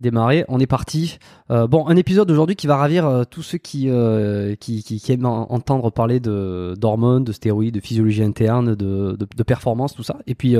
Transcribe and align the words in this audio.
démarrer. 0.00 0.44
On 0.48 0.58
est 0.60 0.66
parti. 0.66 1.18
Euh, 1.50 1.66
bon, 1.66 1.86
un 1.86 1.96
épisode 1.96 2.30
aujourd'hui 2.30 2.56
qui 2.56 2.66
va 2.66 2.76
ravir 2.76 3.06
euh, 3.06 3.24
tous 3.24 3.42
ceux 3.42 3.58
qui, 3.58 3.88
euh, 3.88 4.54
qui, 4.56 5.02
aiment 5.08 5.26
en- 5.26 5.50
entendre 5.52 5.90
parler 5.90 6.20
de 6.20 6.74
d'hormones, 6.78 7.24
de 7.24 7.32
stéroïdes, 7.32 7.74
de 7.74 7.80
physiologie 7.80 8.22
interne, 8.22 8.74
de, 8.74 9.16
de, 9.16 9.42
performance, 9.42 9.94
tout 9.94 10.02
ça. 10.02 10.18
Et 10.26 10.34
puis 10.34 10.56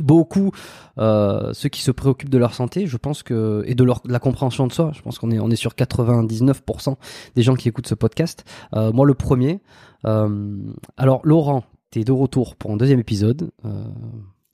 beaucoup 0.00 0.50
ceux 0.96 1.68
qui 1.70 1.82
se 1.82 1.90
préoccupent 1.90 2.30
de 2.30 2.38
leur 2.38 2.54
santé, 2.54 2.86
je 2.86 2.96
pense 2.96 3.22
que 3.22 3.62
et 3.66 3.74
de 3.74 3.84
leur 3.84 4.00
la 4.06 4.18
compréhension 4.18 4.66
de 4.66 4.72
soi. 4.72 4.90
Je 4.94 5.02
pense 5.02 5.18
qu'on 5.18 5.30
est 5.30 5.38
on 5.38 5.50
est 5.50 5.56
sur 5.56 5.72
99% 5.72 6.96
des 7.36 7.42
gens 7.42 7.54
qui 7.54 7.68
écoutent 7.68 7.86
ce 7.86 7.94
podcast. 7.94 8.44
Moi, 8.74 9.06
le 9.06 9.14
premier. 9.14 9.60
Alors, 10.04 11.20
Laurent, 11.24 11.64
t'es 11.90 12.04
de 12.04 12.12
retour 12.12 12.56
pour 12.56 12.72
un 12.72 12.76
deuxième 12.76 13.00
épisode. 13.00 13.50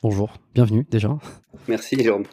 Bonjour, 0.03 0.31
bienvenue 0.55 0.87
déjà. 0.91 1.17
Merci 1.67 1.97
Jérôme. 2.01 2.25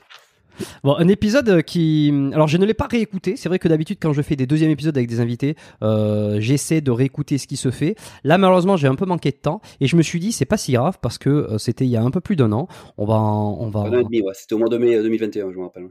Bon, 0.84 0.96
un 0.98 1.08
épisode 1.08 1.50
euh, 1.50 1.62
qui. 1.62 2.12
Alors, 2.34 2.48
je 2.48 2.58
ne 2.58 2.66
l'ai 2.66 2.74
pas 2.74 2.88
réécouté. 2.88 3.36
C'est 3.36 3.50
vrai 3.50 3.60
que 3.60 3.68
d'habitude, 3.68 3.98
quand 4.02 4.14
je 4.14 4.22
fais 4.22 4.36
des 4.36 4.46
deuxièmes 4.46 4.72
épisodes 4.72 4.96
avec 4.96 5.10
des 5.10 5.20
invités, 5.20 5.56
euh, 5.84 6.40
j'essaie 6.40 6.82
de 6.82 6.92
réécouter 6.92 7.38
ce 7.38 7.48
qui 7.48 7.58
se 7.58 7.72
fait. 7.72 7.96
Là, 8.24 8.38
malheureusement, 8.38 8.78
j'ai 8.78 8.88
un 8.88 8.96
peu 8.96 9.06
manqué 9.06 9.32
de 9.32 9.38
temps 9.38 9.62
et 9.80 9.88
je 9.88 9.96
me 9.96 10.02
suis 10.02 10.20
dit, 10.20 10.32
c'est 10.32 10.46
pas 10.46 10.58
si 10.58 10.74
grave 10.74 10.98
parce 11.02 11.18
que 11.18 11.30
euh, 11.30 11.58
c'était 11.58 11.86
il 11.86 11.92
y 11.92 11.98
a 11.98 12.02
un 12.02 12.12
peu 12.12 12.22
plus 12.22 12.36
d'un 12.36 12.52
an. 12.52 12.68
On 12.98 13.06
va, 13.06 13.16
on 13.16 13.70
va. 13.70 13.82
Un 13.82 13.94
an 13.94 14.00
et 14.00 14.04
demi, 14.04 14.22
ouais. 14.22 14.34
C'était 14.34 14.56
au 14.56 14.60
mois 14.60 14.70
de 14.70 14.78
mai 14.78 14.96
euh, 14.96 15.04
2021, 15.04 15.52
je 15.52 15.58
me 15.58 15.64
rappelle. 15.64 15.90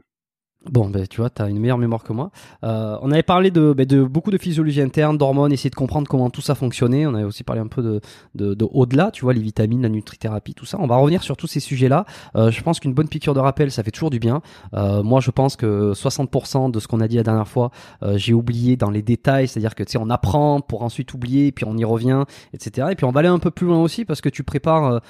Bon, 0.71 0.89
ben, 0.89 1.05
tu 1.05 1.21
vois, 1.21 1.29
tu 1.29 1.43
une 1.43 1.59
meilleure 1.59 1.77
mémoire 1.77 2.03
que 2.03 2.11
moi. 2.11 2.31
Euh, 2.63 2.97
on 3.01 3.11
avait 3.11 3.23
parlé 3.23 3.51
de, 3.51 3.73
ben, 3.73 3.85
de 3.85 4.03
beaucoup 4.03 4.31
de 4.31 4.37
physiologie 4.37 4.81
interne, 4.81 5.15
d'hormones, 5.15 5.51
essayer 5.51 5.69
de 5.69 5.75
comprendre 5.75 6.07
comment 6.07 6.31
tout 6.31 6.41
ça 6.41 6.55
fonctionnait. 6.55 7.05
On 7.05 7.13
avait 7.13 7.23
aussi 7.23 7.43
parlé 7.43 7.61
un 7.61 7.67
peu 7.67 7.83
de, 7.83 8.01
de, 8.33 8.55
de 8.55 8.65
au-delà, 8.71 9.11
tu 9.11 9.21
vois, 9.23 9.33
les 9.33 9.41
vitamines, 9.41 9.83
la 9.83 9.89
nutrithérapie, 9.89 10.55
tout 10.55 10.65
ça. 10.65 10.77
On 10.79 10.87
va 10.87 10.95
revenir 10.95 11.21
sur 11.21 11.37
tous 11.37 11.45
ces 11.45 11.59
sujets-là. 11.59 12.05
Euh, 12.35 12.49
je 12.49 12.63
pense 12.63 12.79
qu'une 12.79 12.95
bonne 12.95 13.07
piqûre 13.07 13.35
de 13.35 13.39
rappel, 13.39 13.69
ça 13.69 13.83
fait 13.83 13.91
toujours 13.91 14.09
du 14.09 14.17
bien. 14.17 14.41
Euh, 14.73 15.03
moi, 15.03 15.21
je 15.21 15.29
pense 15.29 15.55
que 15.55 15.93
60% 15.93 16.71
de 16.71 16.79
ce 16.79 16.87
qu'on 16.87 16.99
a 16.99 17.07
dit 17.07 17.17
la 17.17 17.23
dernière 17.23 17.47
fois, 17.47 17.69
j'ai 18.15 18.33
oublié 18.33 18.75
dans 18.75 18.89
les 18.89 19.03
détails. 19.03 19.47
C'est-à-dire 19.47 19.75
que, 19.75 19.83
tu 19.83 19.93
sais, 19.93 19.97
on 20.01 20.09
apprend 20.09 20.61
pour 20.61 20.81
ensuite 20.81 21.13
oublier, 21.13 21.51
puis 21.51 21.65
on 21.65 21.77
y 21.77 21.85
revient, 21.85 22.23
etc. 22.53 22.87
Et 22.91 22.95
puis 22.95 23.05
on 23.05 23.11
va 23.11 23.19
aller 23.19 23.29
un 23.29 23.39
peu 23.39 23.51
plus 23.51 23.67
loin 23.67 23.81
aussi 23.81 24.05
parce 24.05 24.21
que 24.21 24.29
tu 24.29 24.43
prépares 24.43 25.01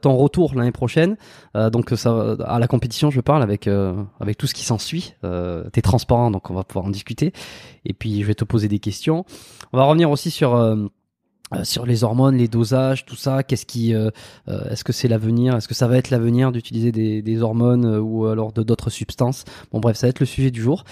ton 0.00 0.16
retour 0.16 0.54
l'année 0.54 0.72
prochaine. 0.72 1.16
Donc, 1.54 1.90
ça, 1.96 2.36
à 2.44 2.58
la 2.58 2.66
compétition, 2.66 3.10
je 3.10 3.20
parle 3.20 3.42
avec, 3.42 3.68
avec 4.20 4.38
tout 4.38 4.46
ce 4.46 4.54
qui 4.54 4.64
s'ensuit. 4.64 5.01
Euh, 5.24 5.64
T'es 5.70 5.82
transparent, 5.82 6.30
donc 6.30 6.50
on 6.50 6.54
va 6.54 6.64
pouvoir 6.64 6.86
en 6.86 6.90
discuter. 6.90 7.32
Et 7.84 7.92
puis, 7.92 8.20
je 8.20 8.26
vais 8.26 8.34
te 8.34 8.44
poser 8.44 8.68
des 8.68 8.78
questions. 8.78 9.24
On 9.72 9.78
va 9.78 9.84
revenir 9.84 10.10
aussi 10.10 10.30
sur. 10.30 10.54
euh, 10.54 10.86
euh, 11.54 11.86
les 11.86 12.04
hormones, 12.04 12.36
les 12.36 12.48
dosages, 12.48 13.04
tout 13.04 13.16
ça. 13.16 13.42
Qu'est-ce 13.42 13.66
qui, 13.66 13.94
euh, 13.94 14.10
euh, 14.48 14.70
est-ce 14.70 14.84
que 14.84 14.92
c'est 14.92 15.08
l'avenir? 15.08 15.56
Est-ce 15.56 15.68
que 15.68 15.74
ça 15.74 15.86
va 15.86 15.96
être 15.96 16.10
l'avenir 16.10 16.52
d'utiliser 16.52 16.92
des, 16.92 17.42
hormones 17.42 17.96
ou 17.96 18.26
alors 18.26 18.52
d'autres 18.52 18.90
substances? 18.90 19.44
Bon, 19.72 19.80
bref, 19.80 19.96
ça 19.96 20.06
va 20.06 20.10
être 20.10 20.20
le 20.20 20.26
sujet 20.26 20.50
du 20.50 20.60
jour. 20.60 20.84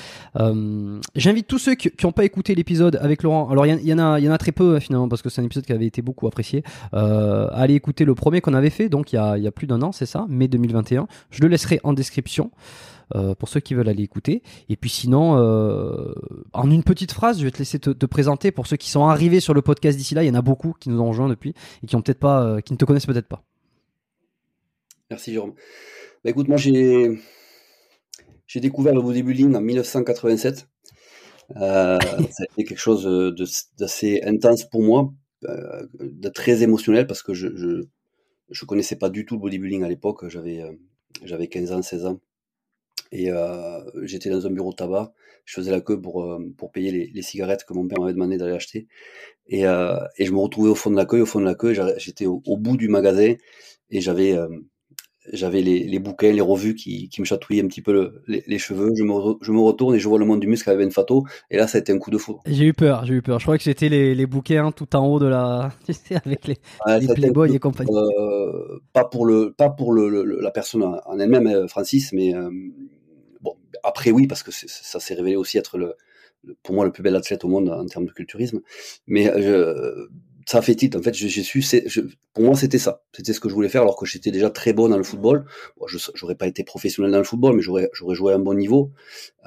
J'invite 1.15 1.47
tous 1.47 1.59
ceux 1.59 1.75
qui 1.75 1.91
n'ont 2.03 2.12
pas 2.12 2.25
écouté 2.25 2.55
l'épisode 2.55 2.99
avec 3.01 3.23
Laurent. 3.23 3.49
Alors, 3.51 3.67
il 3.67 3.87
y, 3.87 3.95
en 3.95 3.99
a, 3.99 4.21
en 4.21 4.37
très 4.37 4.53
peu 4.53 4.81
finalement 4.81 5.09
parce 5.09 5.23
que 5.23 5.29
c'est 5.29 5.41
un 5.41 5.45
épisode 5.45 5.65
qui 5.65 5.73
avait 5.73 5.87
été 5.87 6.03
beaucoup 6.03 6.27
apprécié. 6.27 6.62
allez 6.93 7.75
écouter 7.75 8.05
le 8.05 8.15
premier 8.15 8.41
qu'on 8.41 8.55
avait 8.55 8.71
fait, 8.71 8.89
donc 8.89 9.12
il 9.12 9.17
y 9.17 9.19
a, 9.19 9.37
il 9.39 9.45
y 9.45 9.47
a 9.47 9.53
plus 9.53 9.67
d'un 9.67 9.83
an, 9.83 9.93
c'est 9.93 10.07
ça, 10.07 10.27
mai 10.29 10.49
2021. 10.49 11.07
Je 11.31 11.43
le 11.43 11.49
laisserai 11.49 11.81
en 11.85 11.93
description. 11.93 12.51
Euh, 13.17 13.35
pour 13.35 13.49
ceux 13.49 13.59
qui 13.59 13.75
veulent 13.75 13.89
aller 13.89 14.05
écouter. 14.05 14.43
Et 14.69 14.77
puis 14.77 14.89
sinon, 14.89 15.37
euh, 15.37 16.15
en 16.53 16.71
une 16.71 16.85
petite 16.85 17.11
phrase, 17.11 17.41
je 17.41 17.45
vais 17.45 17.51
te 17.51 17.59
laisser 17.59 17.81
te, 17.81 18.07
présenter 18.07 18.53
pour 18.53 18.69
ceux 18.69 18.77
qui 18.77 18.89
sont 18.89 19.05
arrivés 19.07 19.41
sur 19.41 19.53
le 19.53 19.62
podcast 19.62 19.99
d'ici 19.99 20.15
là. 20.15 20.23
Il 20.23 20.29
y 20.29 20.31
en 20.31 20.35
a 20.35 20.43
beaucoup 20.43 20.75
qui 20.79 20.91
nous 20.91 21.01
ont 21.01 21.09
rejoints 21.09 21.29
depuis 21.29 21.53
et 21.83 21.89
qui 21.89 21.97
ont 21.97 22.03
peut-être 22.03 22.21
pas, 22.21 22.45
euh, 22.45 22.61
qui 22.61 22.73
ne 22.73 22.79
te 22.79 22.85
connaissent 22.85 23.07
peut-être 23.07 23.27
pas. 23.27 23.43
Merci 25.11 25.33
Jérôme. 25.33 25.55
Bah, 26.23 26.31
écoute, 26.31 26.47
moi 26.47 26.57
j'ai 26.57 27.21
j'ai 28.47 28.61
découvert 28.61 28.95
le 28.95 29.03
bodybuilding 29.03 29.57
en 29.57 29.61
1987. 29.61 30.69
ça 31.57 31.99
a 31.99 31.99
été 31.99 32.65
quelque 32.65 32.79
chose 32.79 33.35
d'assez 33.77 34.21
intense 34.25 34.69
pour 34.71 34.85
moi, 34.85 35.12
de 35.43 36.29
très 36.29 36.62
émotionnel 36.62 37.09
parce 37.09 37.25
que 37.25 37.35
je, 37.35 37.49
je, 37.57 37.83
je 38.51 38.65
connaissais 38.67 38.95
pas 38.95 39.11
du 39.11 39.27
tout 39.27 39.35
le 39.35 39.41
bodybuilding 39.41 39.83
à 39.83 39.89
l'époque. 39.89 40.29
J'avais 40.29 40.62
j'avais 41.25 41.49
15 41.49 41.73
ans, 41.73 41.83
16 41.83 42.07
ans. 42.07 42.21
Et 43.12 43.31
euh, 43.31 43.81
j'étais 44.03 44.31
dans 44.31 44.47
un 44.47 44.51
bureau 44.51 44.71
de 44.71 44.77
tabac. 44.77 45.12
Je 45.45 45.55
faisais 45.55 45.71
la 45.71 45.81
queue 45.81 46.01
pour, 46.01 46.23
euh, 46.23 46.39
pour 46.57 46.71
payer 46.71 46.93
les, 46.93 47.11
les 47.12 47.23
cigarettes 47.23 47.65
que 47.65 47.75
mon 47.75 47.89
père 47.89 48.01
m'avait 48.01 48.12
demandé 48.12 48.37
d'aller 48.37 48.55
acheter. 48.55 48.87
Et, 49.49 49.67
euh, 49.67 49.99
et 50.17 50.25
je 50.25 50.33
me 50.33 50.39
retrouvais 50.39 50.71
au 50.71 50.75
fond 50.75 50.91
de 50.91 50.97
la 50.97 51.07
queue. 51.07 51.23
Au 51.23 51.27
fond 51.27 51.41
de 51.41 51.45
la 51.45 51.55
queue, 51.55 51.75
j'étais 51.99 52.27
au, 52.27 52.57
bout 52.57 52.77
du 52.77 52.89
magasin 52.89 53.35
et 53.91 54.01
j'avais 54.01 54.33
euh, 54.33 54.49
j'avais 55.33 55.61
les, 55.61 55.85
les, 55.85 55.99
bouquins, 55.99 56.33
les 56.33 56.41
revues 56.41 56.75
qui, 56.75 57.09
qui 57.09 57.21
me 57.21 57.27
chatouillaient 57.27 57.62
un 57.62 57.69
petit 57.69 57.83
peu 57.83 57.93
le, 57.93 58.23
les, 58.27 58.43
les, 58.47 58.59
cheveux. 58.59 58.93
Je 58.97 59.03
me, 59.03 59.12
je 59.43 59.53
me 59.53 59.61
retourne 59.61 59.95
et 59.95 59.99
je 59.99 60.09
vois 60.09 60.19
le 60.19 60.25
monde 60.25 60.41
du 60.41 60.47
muscle 60.47 60.69
avec 60.71 60.81
Ben 60.81 60.91
Fato. 60.91 61.25
Et 61.51 61.57
là, 61.57 61.67
ça 61.67 61.79
a 61.79 61.81
été 61.81 61.93
un 61.93 61.99
coup 61.99 62.11
de 62.11 62.19
foudre. 62.19 62.41
J'ai 62.47 62.67
eu 62.67 62.73
peur, 62.73 63.05
j'ai 63.05 63.15
eu 63.15 63.23
peur. 63.23 63.39
Je 63.39 63.45
crois 63.45 63.59
que 63.59 63.65
c'était 63.65 63.89
les, 63.89 64.15
les 64.15 64.27
bouquins 64.27 64.73
tout 64.73 64.97
en 64.97 65.07
haut 65.07 65.19
de 65.19 65.27
la, 65.27 65.73
avec 66.25 66.47
les, 66.47 66.57
les 67.01 67.15
Playboy 67.15 67.55
et 67.55 67.59
compagnie. 67.59 67.91
Euh, 67.93 68.79
pas 68.93 69.05
pour 69.05 69.27
le, 69.27 69.53
pas 69.53 69.71
pour 69.71 69.93
le, 69.93 70.25
la 70.25 70.51
personne 70.51 70.83
en 70.83 71.19
elle-même, 71.19 71.69
Francis, 71.69 72.12
mais 72.12 72.35
euh, 72.35 72.51
après 73.85 74.11
oui, 74.11 74.27
parce 74.27 74.43
que 74.43 74.50
ça 74.50 75.00
s'est 75.00 75.15
révélé 75.15 75.37
aussi 75.37 75.59
être 75.59 75.79
le, 75.79 75.97
pour 76.62 76.75
moi 76.75 76.85
le 76.85 76.93
plus 76.93 77.03
bel 77.03 77.17
athlète 77.17 77.44
au 77.44 77.49
monde 77.49 77.69
en 77.69 77.87
termes 77.87 78.06
de 78.06 78.12
culturisme. 78.12 78.61
Mais 79.06 79.29
euh, 79.29 80.06
ça 80.47 80.62
fait 80.62 80.75
titre. 80.75 80.99
En 80.99 81.03
fait, 81.03 81.15
j'ai 81.15 81.43
su, 81.43 81.62
je, 81.62 82.00
pour 82.35 82.44
moi, 82.44 82.56
c'était 82.56 82.79
ça. 82.79 83.03
C'était 83.15 83.32
ce 83.32 83.41
que 83.41 83.49
je 83.49 83.55
voulais 83.55 83.69
faire, 83.69 83.82
alors 83.82 83.97
que 83.97 84.06
j'étais 84.06 84.31
déjà 84.31 84.50
très 84.50 84.73
bon 84.73 84.88
dans 84.88 84.97
le 84.97 85.05
football. 85.05 85.44
Bon, 85.79 85.87
je 85.87 85.99
n'aurais 86.21 86.35
pas 86.35 86.47
été 86.47 86.65
professionnel 86.65 87.12
dans 87.12 87.19
le 87.19 87.25
football, 87.25 87.56
mais 87.56 87.62
j'aurais, 87.62 87.88
joué 87.93 88.32
à 88.32 88.37
un 88.37 88.41
bon 88.41 88.55
niveau. 88.55 88.91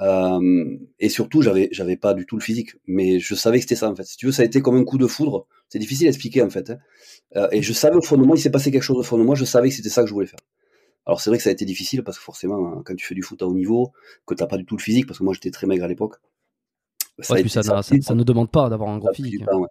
Euh, 0.00 0.78
et 1.00 1.08
surtout, 1.08 1.42
j'avais, 1.42 1.68
j'avais 1.72 1.96
pas 1.96 2.14
du 2.14 2.26
tout 2.26 2.36
le 2.36 2.42
physique, 2.42 2.76
mais 2.86 3.18
je 3.18 3.34
savais 3.34 3.58
que 3.58 3.62
c'était 3.62 3.76
ça. 3.76 3.90
En 3.90 3.94
fait, 3.94 4.04
si 4.04 4.16
tu 4.16 4.26
veux, 4.26 4.32
ça 4.32 4.42
a 4.42 4.44
été 4.44 4.62
comme 4.62 4.76
un 4.76 4.84
coup 4.84 4.98
de 4.98 5.06
foudre. 5.06 5.46
C'est 5.68 5.78
difficile 5.78 6.06
à 6.06 6.10
expliquer 6.10 6.42
en 6.42 6.50
fait. 6.50 6.70
Hein. 6.70 6.78
Euh, 7.36 7.48
et 7.50 7.62
je 7.62 7.72
savais 7.72 7.96
au 7.96 8.02
fond 8.02 8.16
de 8.16 8.22
moi, 8.22 8.36
il 8.36 8.40
s'est 8.40 8.50
passé 8.50 8.70
quelque 8.70 8.82
chose 8.82 8.98
au 8.98 9.02
fond 9.02 9.18
de 9.18 9.24
moi. 9.24 9.34
Je 9.34 9.44
savais 9.44 9.68
que 9.68 9.74
c'était 9.74 9.88
ça 9.88 10.02
que 10.02 10.08
je 10.08 10.14
voulais 10.14 10.26
faire. 10.26 10.40
Alors 11.06 11.20
c'est 11.20 11.30
vrai 11.30 11.36
que 11.36 11.42
ça 11.42 11.50
a 11.50 11.52
été 11.52 11.64
difficile 11.64 12.02
parce 12.02 12.18
que 12.18 12.24
forcément, 12.24 12.78
hein, 12.78 12.82
quand 12.84 12.94
tu 12.94 13.06
fais 13.06 13.14
du 13.14 13.22
foot 13.22 13.42
à 13.42 13.46
haut 13.46 13.54
niveau, 13.54 13.92
que 14.26 14.34
t'as 14.34 14.46
pas 14.46 14.56
du 14.56 14.64
tout 14.64 14.76
le 14.76 14.82
physique, 14.82 15.06
parce 15.06 15.18
que 15.18 15.24
moi 15.24 15.34
j'étais 15.34 15.50
très 15.50 15.66
maigre 15.66 15.84
à 15.84 15.88
l'époque. 15.88 16.16
Ça, 17.20 17.36
ça, 17.62 17.82
ça, 17.82 18.14
ne 18.14 18.24
demande 18.24 18.50
pas 18.50 18.68
d'avoir 18.68 18.90
un 18.90 18.98
gros 18.98 19.12
physique. 19.12 19.42
Hein. 19.42 19.66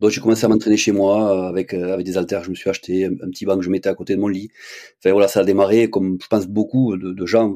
Donc 0.00 0.10
j'ai 0.10 0.20
commencé 0.20 0.44
à 0.44 0.48
m'entraîner 0.48 0.76
chez 0.76 0.90
moi 0.90 1.32
euh, 1.32 1.48
avec 1.48 1.72
euh, 1.72 1.92
avec 1.92 2.04
des 2.04 2.18
haltères. 2.18 2.42
Je 2.42 2.50
me 2.50 2.56
suis 2.56 2.68
acheté 2.68 3.04
un, 3.04 3.30
petit 3.30 3.46
banc 3.46 3.56
que 3.56 3.62
je 3.62 3.70
mettais 3.70 3.88
à 3.88 3.94
côté 3.94 4.16
de 4.16 4.20
mon 4.20 4.26
lit. 4.26 4.50
Enfin 4.98 5.12
voilà, 5.12 5.28
ça 5.28 5.40
a 5.40 5.44
démarré 5.44 5.90
comme 5.90 6.18
je 6.20 6.26
pense 6.26 6.48
beaucoup 6.48 6.96
de, 6.96 7.26
gens 7.26 7.54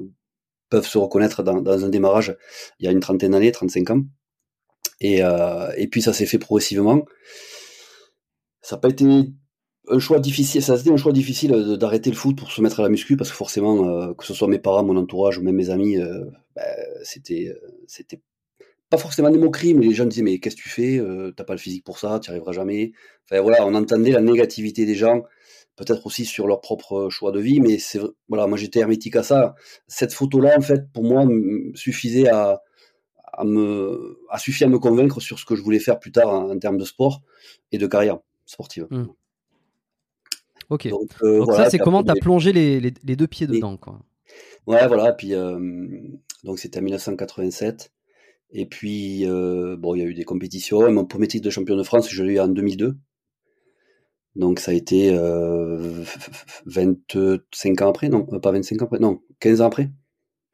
peuvent 0.71 0.87
se 0.87 0.97
reconnaître 0.97 1.43
dans, 1.43 1.61
dans, 1.61 1.85
un 1.85 1.89
démarrage 1.89 2.37
il 2.79 2.87
y 2.87 2.89
a 2.89 2.93
une 2.93 3.01
trentaine 3.01 3.33
d'années, 3.33 3.51
35 3.51 3.91
ans. 3.91 4.03
Et, 5.01 5.25
euh, 5.25 5.73
et 5.77 5.89
puis 5.89 6.03
ça 6.03 6.13
s'est 6.13 6.27
fait 6.27 6.39
progressivement. 6.39 7.05
Ça 8.61 8.77
n'a 8.77 8.81
pas 8.81 8.91
été 8.91 9.05
un 9.89 9.99
choix 9.99 10.21
difficile, 10.21 10.63
ça 10.63 10.75
a 10.75 10.79
été 10.79 10.91
un 10.91 10.97
choix 10.97 11.13
difficile 11.13 11.77
d'arrêter 11.77 12.11
le 12.11 12.17
foot 12.17 12.37
pour 12.37 12.53
se 12.53 12.61
mettre 12.61 12.81
à 12.81 12.83
la 12.85 12.89
muscu 12.89 13.17
parce 13.17 13.31
que 13.31 13.37
forcément, 13.37 13.89
euh, 13.89 14.15
que 14.15 14.25
ce 14.25 14.35
soit 14.35 14.49
mes 14.49 14.59
parents, 14.59 14.85
mon 14.85 14.97
entourage 14.97 15.39
ou 15.39 15.43
même 15.43 15.57
mes 15.57 15.71
amis, 15.71 15.97
euh, 15.97 16.25
ben, 16.55 16.63
c'était, 17.03 17.49
euh, 17.49 17.75
c'était 17.89 18.21
pas 18.91 18.99
forcément 18.99 19.31
des 19.31 19.39
moqueries, 19.39 19.75
mais 19.75 19.87
les 19.87 19.95
gens 19.95 20.05
disaient 20.05 20.23
mais 20.23 20.39
qu'est-ce 20.39 20.57
que 20.57 20.63
tu 20.63 20.69
fais 20.69 21.01
T'as 21.35 21.45
pas 21.45 21.55
le 21.55 21.59
physique 21.59 21.85
pour 21.85 21.99
ça, 21.99 22.21
tu 22.21 22.31
arriveras 22.31 22.53
jamais. 22.53 22.93
Enfin 23.25 23.41
voilà, 23.41 23.67
on 23.67 23.75
entendait 23.75 24.11
la 24.11 24.21
négativité 24.21 24.85
des 24.85 24.95
gens, 24.95 25.23
peut-être 25.77 26.07
aussi 26.07 26.27
sur 26.27 26.47
leur 26.47 26.61
propre 26.61 27.09
choix 27.09 27.33
de 27.33 27.41
vie, 27.41 27.61
mais 27.61 27.79
c'est 27.79 28.01
voilà, 28.29 28.47
moi 28.47 28.59
j'étais 28.59 28.81
hermétique 28.81 29.17
à 29.17 29.23
ça. 29.23 29.55
Cette 29.89 30.13
photo-là, 30.13 30.57
en 30.59 30.61
fait, 30.61 30.93
pour 30.93 31.05
moi, 31.05 31.27
suffisait 31.75 32.29
à, 32.29 32.61
me, 33.45 34.19
à 34.29 34.39
suffire 34.39 34.67
à 34.67 34.71
me 34.71 34.79
convaincre 34.79 35.21
sur 35.21 35.39
ce 35.39 35.47
que 35.47 35.57
je 35.57 35.63
voulais 35.63 35.81
faire 35.81 35.99
plus 35.99 36.13
tard 36.13 36.29
en, 36.29 36.59
termes 36.59 36.77
de 36.77 36.85
sport 36.85 37.23
et 37.73 37.79
de 37.79 37.87
carrière 37.87 38.19
sportive. 38.45 38.87
Mmh. 38.91 39.07
Ok. 40.73 40.89
Donc, 40.89 41.11
euh, 41.23 41.45
ça, 41.53 41.69
c'est 41.69 41.79
comment 41.79 42.03
tu 42.03 42.11
as 42.11 42.15
plongé 42.15 42.51
les, 42.51 42.81
les, 42.81 43.17
deux 43.17 43.27
pieds 43.27 43.47
dedans, 43.47 43.77
quoi? 43.77 44.01
Ouais, 44.67 44.87
voilà. 44.89 45.13
Puis, 45.13 45.35
euh, 45.35 45.61
donc, 46.45 46.59
c'était 46.59 46.79
en 46.79 46.83
1987. 46.83 47.93
Et 48.53 48.65
puis, 48.65 49.29
euh, 49.29 49.77
bon, 49.77 49.95
il 49.95 49.99
y 49.99 50.03
a 50.03 50.07
eu 50.07 50.15
des 50.15 50.25
compétitions. 50.25 50.91
Mon 50.91 51.05
premier 51.05 51.29
titre 51.29 51.45
de 51.45 51.51
champion 51.51 51.77
de 51.77 51.83
France, 51.83 52.09
je 52.09 52.25
l'ai 52.25 52.35
eu 52.35 52.41
en 52.41 52.49
2002. 52.49 52.97
Donc, 54.35 54.61
ça 54.61 54.71
a 54.71 54.75
été 54.75 55.11
25 56.65 57.83
ans 57.83 57.91
après. 57.91 58.09
Non, 58.09 58.25
pas 58.25 58.51
25 58.51 58.81
ans 58.81 58.87
après. 58.87 58.99
Non, 58.99 59.21
15 59.41 59.61
ans 59.61 59.67
après. 59.67 59.91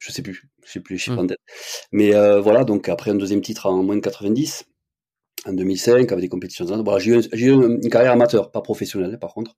Je 0.00 0.10
sais 0.10 0.22
plus. 0.22 0.50
Je 0.64 0.72
sais 0.72 0.80
plus 0.80 0.94
les 0.94 0.98
chiffres 0.98 1.16
mmh. 1.16 1.20
en 1.20 1.26
tête. 1.28 1.38
Mais 1.92 2.10
voilà, 2.40 2.64
donc, 2.64 2.88
après 2.88 3.12
un 3.12 3.14
deuxième 3.14 3.40
titre 3.40 3.66
en 3.66 3.84
moins 3.84 3.94
de 3.94 4.00
90 4.00 4.64
en 5.46 5.52
2005 5.52 6.10
avec 6.10 6.22
des 6.22 6.28
compétitions. 6.28 6.64
Voilà, 6.82 6.98
j'ai 6.98 7.12
eu, 7.12 7.20
eu, 7.32 7.52
une 7.52 7.88
carrière 7.88 8.12
amateur, 8.12 8.50
pas 8.50 8.62
professionnelle 8.62 9.16
par 9.20 9.32
contre. 9.32 9.54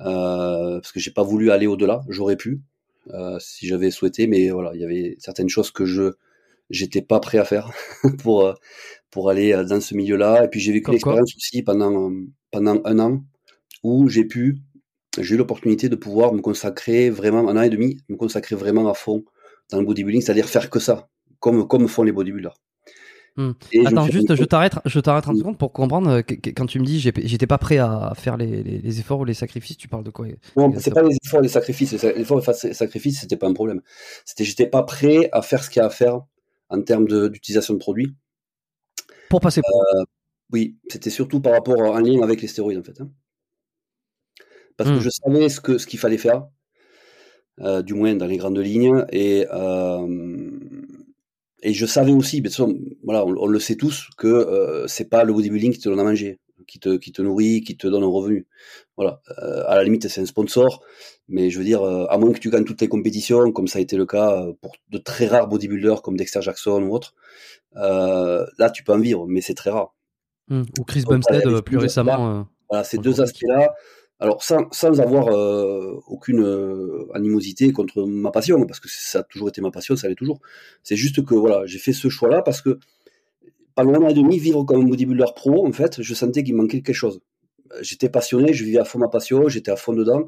Euh, 0.00 0.80
parce 0.80 0.92
que 0.92 1.00
j'ai 1.00 1.10
pas 1.10 1.22
voulu 1.22 1.50
aller 1.50 1.66
au-delà. 1.66 2.02
J'aurais 2.08 2.36
pu 2.36 2.60
euh, 3.12 3.38
si 3.38 3.66
j'avais 3.66 3.90
souhaité, 3.90 4.26
mais 4.26 4.50
voilà, 4.50 4.72
il 4.74 4.80
y 4.80 4.84
avait 4.84 5.16
certaines 5.18 5.48
choses 5.48 5.70
que 5.70 5.84
je 5.84 6.12
j'étais 6.70 7.02
pas 7.02 7.20
prêt 7.20 7.38
à 7.38 7.44
faire 7.44 7.70
pour 8.22 8.46
euh, 8.46 8.54
pour 9.10 9.30
aller 9.30 9.52
dans 9.68 9.80
ce 9.80 9.94
milieu-là. 9.94 10.44
Et 10.44 10.48
puis 10.48 10.60
j'ai 10.60 10.72
vécu 10.72 10.90
l'expérience 10.90 11.34
aussi 11.36 11.62
pendant 11.62 12.12
pendant 12.50 12.80
un 12.84 12.98
an 12.98 13.24
où 13.82 14.08
j'ai 14.08 14.24
pu 14.24 14.58
j'ai 15.20 15.34
eu 15.36 15.38
l'opportunité 15.38 15.88
de 15.88 15.96
pouvoir 15.96 16.32
me 16.32 16.40
consacrer 16.40 17.10
vraiment 17.10 17.48
un 17.48 17.56
an 17.56 17.62
et 17.62 17.70
demi, 17.70 17.98
me 18.08 18.16
consacrer 18.16 18.56
vraiment 18.56 18.88
à 18.88 18.94
fond 18.94 19.24
dans 19.70 19.78
le 19.78 19.86
bodybuilding, 19.86 20.22
c'est-à-dire 20.22 20.48
faire 20.48 20.70
que 20.70 20.80
ça, 20.80 21.08
comme 21.38 21.68
comme 21.68 21.88
font 21.88 22.02
les 22.02 22.12
bodybuilders. 22.12 22.56
Hmm. 23.36 23.50
Attends, 23.84 24.06
juste, 24.06 24.32
je 24.36 24.44
t'arrête, 24.44 24.74
je 24.84 25.00
t'arrête 25.00 25.26
un 25.26 25.34
seconde 25.34 25.58
pour 25.58 25.72
comprendre. 25.72 26.08
Euh, 26.08 26.22
quand 26.22 26.66
tu 26.66 26.78
me 26.78 26.84
dis, 26.84 27.00
j'étais 27.00 27.48
pas 27.48 27.58
prêt 27.58 27.78
à 27.78 28.12
faire 28.14 28.36
les, 28.36 28.62
les, 28.62 29.00
efforts 29.00 29.20
ou 29.20 29.24
les 29.24 29.34
sacrifices, 29.34 29.76
tu 29.76 29.88
parles 29.88 30.04
de 30.04 30.10
quoi 30.10 30.26
Non, 30.56 30.72
c'est 30.78 30.92
pas 30.92 31.02
les 31.02 31.16
efforts 31.24 31.40
et 31.40 31.42
les 31.42 31.48
sacrifices. 31.48 31.92
Les 31.92 32.20
efforts 32.20 32.40
et 32.40 32.66
les 32.68 32.74
sacrifices, 32.74 33.20
c'était 33.20 33.36
pas 33.36 33.48
un 33.48 33.52
problème. 33.54 33.80
C'était, 34.24 34.44
j'étais 34.44 34.66
pas 34.66 34.84
prêt 34.84 35.28
à 35.32 35.42
faire 35.42 35.64
ce 35.64 35.70
qu'il 35.70 35.80
y 35.80 35.82
a 35.82 35.86
à 35.86 35.90
faire 35.90 36.20
en 36.68 36.80
termes 36.82 37.06
d'utilisation 37.08 37.74
de, 37.74 37.78
produits. 37.78 38.14
Pour 39.30 39.40
passer. 39.40 39.60
Euh, 39.60 40.04
oui, 40.52 40.78
c'était 40.88 41.10
surtout 41.10 41.40
par 41.40 41.54
rapport 41.54 41.80
en 41.80 41.98
lien 41.98 42.22
avec 42.22 42.40
les 42.40 42.48
stéroïdes 42.48 42.78
en 42.78 42.84
fait. 42.84 43.00
Hein. 43.00 43.10
Parce 44.76 44.90
que 44.90 44.96
hmm. 44.96 45.00
je 45.00 45.10
savais 45.10 45.48
ce 45.48 45.86
qu'il 45.86 45.98
fallait 45.98 46.18
faire, 46.18 46.46
euh, 47.60 47.82
du 47.82 47.94
moins 47.94 48.14
dans 48.14 48.26
les 48.26 48.36
grandes 48.36 48.58
lignes, 48.58 49.04
et 49.10 49.44
et 51.64 51.72
je 51.72 51.86
savais 51.86 52.12
aussi, 52.12 52.42
voilà, 53.02 53.24
on, 53.24 53.46
le 53.46 53.58
sait 53.58 53.76
tous, 53.76 54.10
que 54.18 54.28
euh, 54.28 54.86
c'est 54.86 55.08
pas 55.08 55.24
le 55.24 55.32
bodybuilding 55.32 55.72
qui 55.72 55.78
te 55.78 55.88
donne 55.88 55.98
à 55.98 56.04
manger, 56.04 56.38
qui 56.66 56.78
te, 56.78 56.96
qui 56.96 57.10
te 57.10 57.22
nourrit, 57.22 57.62
qui 57.62 57.76
te 57.78 57.86
donne 57.86 58.02
un 58.02 58.08
revenu. 58.08 58.46
Voilà. 58.98 59.22
Euh, 59.42 59.64
à 59.66 59.74
la 59.76 59.82
limite, 59.82 60.06
c'est 60.08 60.20
un 60.20 60.26
sponsor, 60.26 60.82
mais 61.26 61.48
je 61.48 61.58
veux 61.58 61.64
dire, 61.64 61.82
euh, 61.82 62.04
à 62.10 62.18
moins 62.18 62.32
que 62.32 62.38
tu 62.38 62.50
gagnes 62.50 62.64
toutes 62.64 62.82
les 62.82 62.88
compétitions, 62.88 63.50
comme 63.50 63.66
ça 63.66 63.78
a 63.78 63.82
été 63.82 63.96
le 63.96 64.04
cas 64.04 64.42
euh, 64.42 64.52
pour 64.60 64.76
de 64.90 64.98
très 64.98 65.26
rares 65.26 65.48
bodybuilders 65.48 66.02
comme 66.02 66.18
Dexter 66.18 66.42
Jackson 66.42 66.82
ou 66.82 66.94
autre, 66.94 67.14
là, 67.72 68.70
tu 68.70 68.84
peux 68.84 68.92
en 68.92 69.00
vivre, 69.00 69.26
mais 69.26 69.40
c'est 69.40 69.54
très 69.54 69.70
rare. 69.70 69.94
Hum, 70.50 70.66
ou 70.78 70.84
Chris 70.84 71.04
Bumstead 71.08 71.62
plus 71.62 71.78
récemment. 71.78 72.46
voilà, 72.68 72.84
ces 72.84 72.98
deux 72.98 73.22
aspects-là, 73.22 73.74
alors 74.20 74.42
sans, 74.42 74.70
sans 74.72 75.00
avoir 75.00 75.28
euh, 75.28 76.00
aucune 76.06 76.40
euh, 76.40 77.06
animosité 77.14 77.72
contre 77.72 78.04
ma 78.04 78.30
passion, 78.30 78.64
parce 78.66 78.80
que 78.80 78.88
ça 78.88 79.20
a 79.20 79.22
toujours 79.24 79.48
été 79.48 79.60
ma 79.60 79.70
passion, 79.70 79.96
ça 79.96 80.08
l'est 80.08 80.14
toujours. 80.14 80.40
C'est 80.82 80.96
juste 80.96 81.24
que 81.24 81.34
voilà, 81.34 81.66
j'ai 81.66 81.78
fait 81.78 81.92
ce 81.92 82.08
choix-là 82.08 82.42
parce 82.42 82.62
que 82.62 82.78
pendant 83.74 83.94
un 83.94 84.04
an 84.04 84.08
et 84.08 84.14
demi, 84.14 84.38
vivre 84.38 84.62
comme 84.64 84.82
un 84.82 84.84
bodybuilder 84.88 85.32
pro, 85.34 85.66
en 85.66 85.72
fait, 85.72 86.00
je 86.00 86.14
sentais 86.14 86.44
qu'il 86.44 86.54
manquait 86.54 86.80
quelque 86.80 86.94
chose. 86.94 87.20
J'étais 87.80 88.08
passionné, 88.08 88.52
je 88.52 88.64
vivais 88.64 88.78
à 88.78 88.84
fond 88.84 89.00
ma 89.00 89.08
passion, 89.08 89.48
j'étais 89.48 89.72
à 89.72 89.76
fond 89.76 89.92
dedans, 89.92 90.26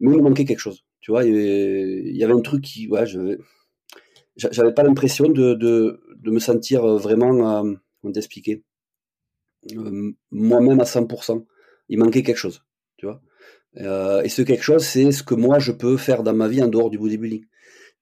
mais 0.00 0.12
il 0.12 0.16
me 0.16 0.22
manquait 0.22 0.46
quelque 0.46 0.60
chose. 0.60 0.84
Tu 1.00 1.10
vois, 1.10 1.24
il 1.24 2.16
y 2.16 2.24
avait 2.24 2.32
un 2.32 2.40
truc 2.40 2.62
qui, 2.62 2.88
ouais, 2.88 3.06
je 3.06 3.38
j'avais 4.36 4.72
pas 4.72 4.82
l'impression 4.82 5.28
de, 5.28 5.54
de, 5.54 6.00
de, 6.16 6.30
me 6.30 6.38
sentir 6.38 6.86
vraiment, 6.96 7.64
euh, 7.64 7.74
comment 8.00 8.12
t'expliquer 8.12 8.64
moi-même 10.30 10.80
à 10.80 10.84
100%. 10.84 11.44
Il 11.90 11.98
manquait 11.98 12.22
quelque 12.22 12.38
chose, 12.38 12.62
tu 13.00 13.06
vois. 13.06 13.22
et 14.24 14.28
ce 14.28 14.42
quelque 14.42 14.62
chose, 14.62 14.84
c'est 14.84 15.10
ce 15.10 15.22
que 15.22 15.34
moi 15.34 15.58
je 15.58 15.72
peux 15.72 15.96
faire 15.96 16.22
dans 16.22 16.34
ma 16.34 16.48
vie 16.48 16.62
en 16.62 16.68
dehors 16.68 16.90
du 16.90 16.98
bodybuilding. 16.98 17.44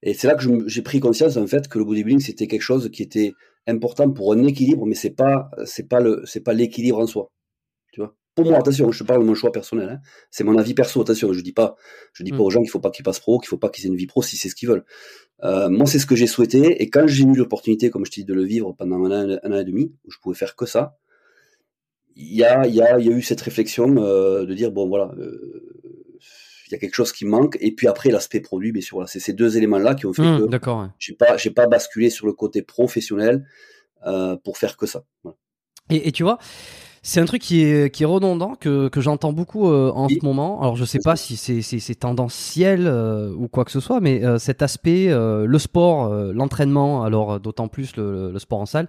Et 0.03 0.15
c'est 0.15 0.27
là 0.27 0.35
que 0.35 0.69
j'ai 0.69 0.83
pris 0.83 1.01
conscience 1.01 1.37
en 1.37 1.47
fait 1.47 1.69
que 1.69 1.79
le 1.79 1.85
bodybuilding 1.85 2.21
c'était 2.21 2.47
quelque 2.47 2.63
chose 2.63 2.91
qui 2.91 3.03
était 3.03 3.33
important 3.67 4.11
pour 4.11 4.33
un 4.33 4.45
équilibre, 4.45 4.87
mais 4.87 4.95
c'est 4.95 5.15
pas 5.15 5.51
c'est 5.65 5.89
pas 5.89 6.01
le 6.01 6.23
c'est 6.25 6.41
pas 6.41 6.53
l'équilibre 6.53 6.99
en 6.99 7.07
soi. 7.07 7.31
Tu 7.93 8.01
vois. 8.01 8.15
Pour 8.35 8.47
moi, 8.47 8.59
attention, 8.59 8.93
je 8.93 9.03
parle 9.03 9.21
de 9.23 9.27
mon 9.27 9.35
choix 9.35 9.51
personnel. 9.51 9.89
Hein. 9.89 9.99
C'est 10.31 10.45
mon 10.45 10.57
avis 10.59 10.73
perso. 10.75 11.01
Attention, 11.01 11.33
je 11.33 11.41
dis 11.41 11.53
pas 11.53 11.77
je 12.13 12.23
dis 12.23 12.31
pas 12.31 12.39
mm. 12.39 12.41
aux 12.41 12.51
gens 12.51 12.61
qu'il 12.61 12.71
faut 12.71 12.81
pas 12.81 12.91
qu'ils 12.91 13.05
passent 13.05 13.21
pro, 13.21 13.39
qu'il 13.39 13.49
faut 13.49 13.59
pas 13.59 13.69
qu'ils 13.69 13.87
aient 13.87 13.89
une 13.89 13.97
vie 13.97 14.07
pro 14.07 14.23
si 14.23 14.37
c'est 14.37 14.49
ce 14.49 14.55
qu'ils 14.55 14.69
veulent. 14.69 14.85
Euh, 15.45 15.69
moi, 15.69 15.87
c'est 15.87 15.99
ce 15.99 16.07
que 16.07 16.17
j'ai 16.17 16.27
souhaité. 16.27 16.83
Et 16.83 16.91
quand 16.91 17.07
j'ai 17.07 17.25
eu 17.25 17.35
l'opportunité, 17.35 17.91
comme 17.91 18.05
je 18.05 18.11
te 18.11 18.17
dis, 18.17 18.25
de 18.25 18.35
le 18.35 18.45
vivre 18.45 18.73
pendant 18.73 19.05
un 19.05 19.39
an, 19.39 19.59
et 19.59 19.65
demi, 19.65 19.93
où 20.05 20.11
je 20.11 20.19
pouvais 20.19 20.37
faire 20.37 20.57
que 20.57 20.67
ça, 20.67 20.97
il 22.19 22.35
y 22.35 22.45
a, 22.45 22.67
y, 22.67 22.83
a, 22.83 22.99
y 22.99 23.09
a 23.09 23.13
eu 23.13 23.23
cette 23.23 23.41
réflexion 23.41 23.95
euh, 23.99 24.45
de 24.45 24.53
dire 24.53 24.73
bon 24.73 24.89
voilà. 24.89 25.13
Euh, 25.19 25.65
il 26.67 26.73
y 26.73 26.75
a 26.75 26.79
quelque 26.79 26.95
chose 26.95 27.13
qui 27.13 27.25
manque. 27.25 27.57
Et 27.61 27.75
puis 27.75 27.89
après, 27.89 28.11
l'aspect 28.11 28.41
produit, 28.41 28.73
bien 28.73 28.83
sûr, 28.83 29.09
c'est 29.09 29.21
ces 29.21 29.33
deux 29.33 29.57
éléments-là 29.57 29.95
qui 29.95 30.05
ont 30.05 30.13
fait 30.13 30.21
mmh, 30.21 30.51
que 30.51 30.69
j'ai 30.99 31.15
pas, 31.15 31.39
j'ai 31.39 31.51
pas 31.51 31.67
basculé 31.67 32.11
sur 32.11 32.27
le 32.27 32.35
côté 32.35 32.61
professionnel 32.61 33.47
euh, 34.07 34.37
pour 34.37 34.59
faire 34.59 34.77
que 34.77 34.85
ça. 34.85 35.03
Et, 35.89 36.13
tu 36.13 36.25
vois, 36.25 36.37
c'est 37.03 37.21
un 37.21 37.25
truc 37.25 37.41
qui 37.41 37.63
est, 37.63 37.91
qui 37.91 38.03
est 38.03 38.07
redondant 38.07 38.55
que, 38.55 38.89
que 38.89 39.01
j'entends 39.01 39.33
beaucoup 39.33 39.67
en 39.67 40.11
ce 40.11 40.23
moment. 40.23 40.61
Alors 40.61 40.77
je 40.77 40.85
sais 40.85 40.99
pas 41.03 41.17
si 41.17 41.39
c'est, 41.39 41.63
c'est, 41.63 41.95
tendanciel 41.95 42.87
ou 43.35 43.49
quoi 43.49 43.65
que 43.65 43.71
ce 43.71 43.81
soit, 43.81 44.01
mais 44.01 44.21
cet 44.39 44.61
aspect, 44.61 45.07
le 45.09 45.59
sport, 45.59 46.13
l'entraînement, 46.35 47.03
alors 47.03 47.41
d'autant 47.41 47.69
plus 47.69 47.97
le, 47.97 48.31
le, 48.31 48.39
sport 48.39 48.61
en 48.61 48.67
salle, 48.67 48.89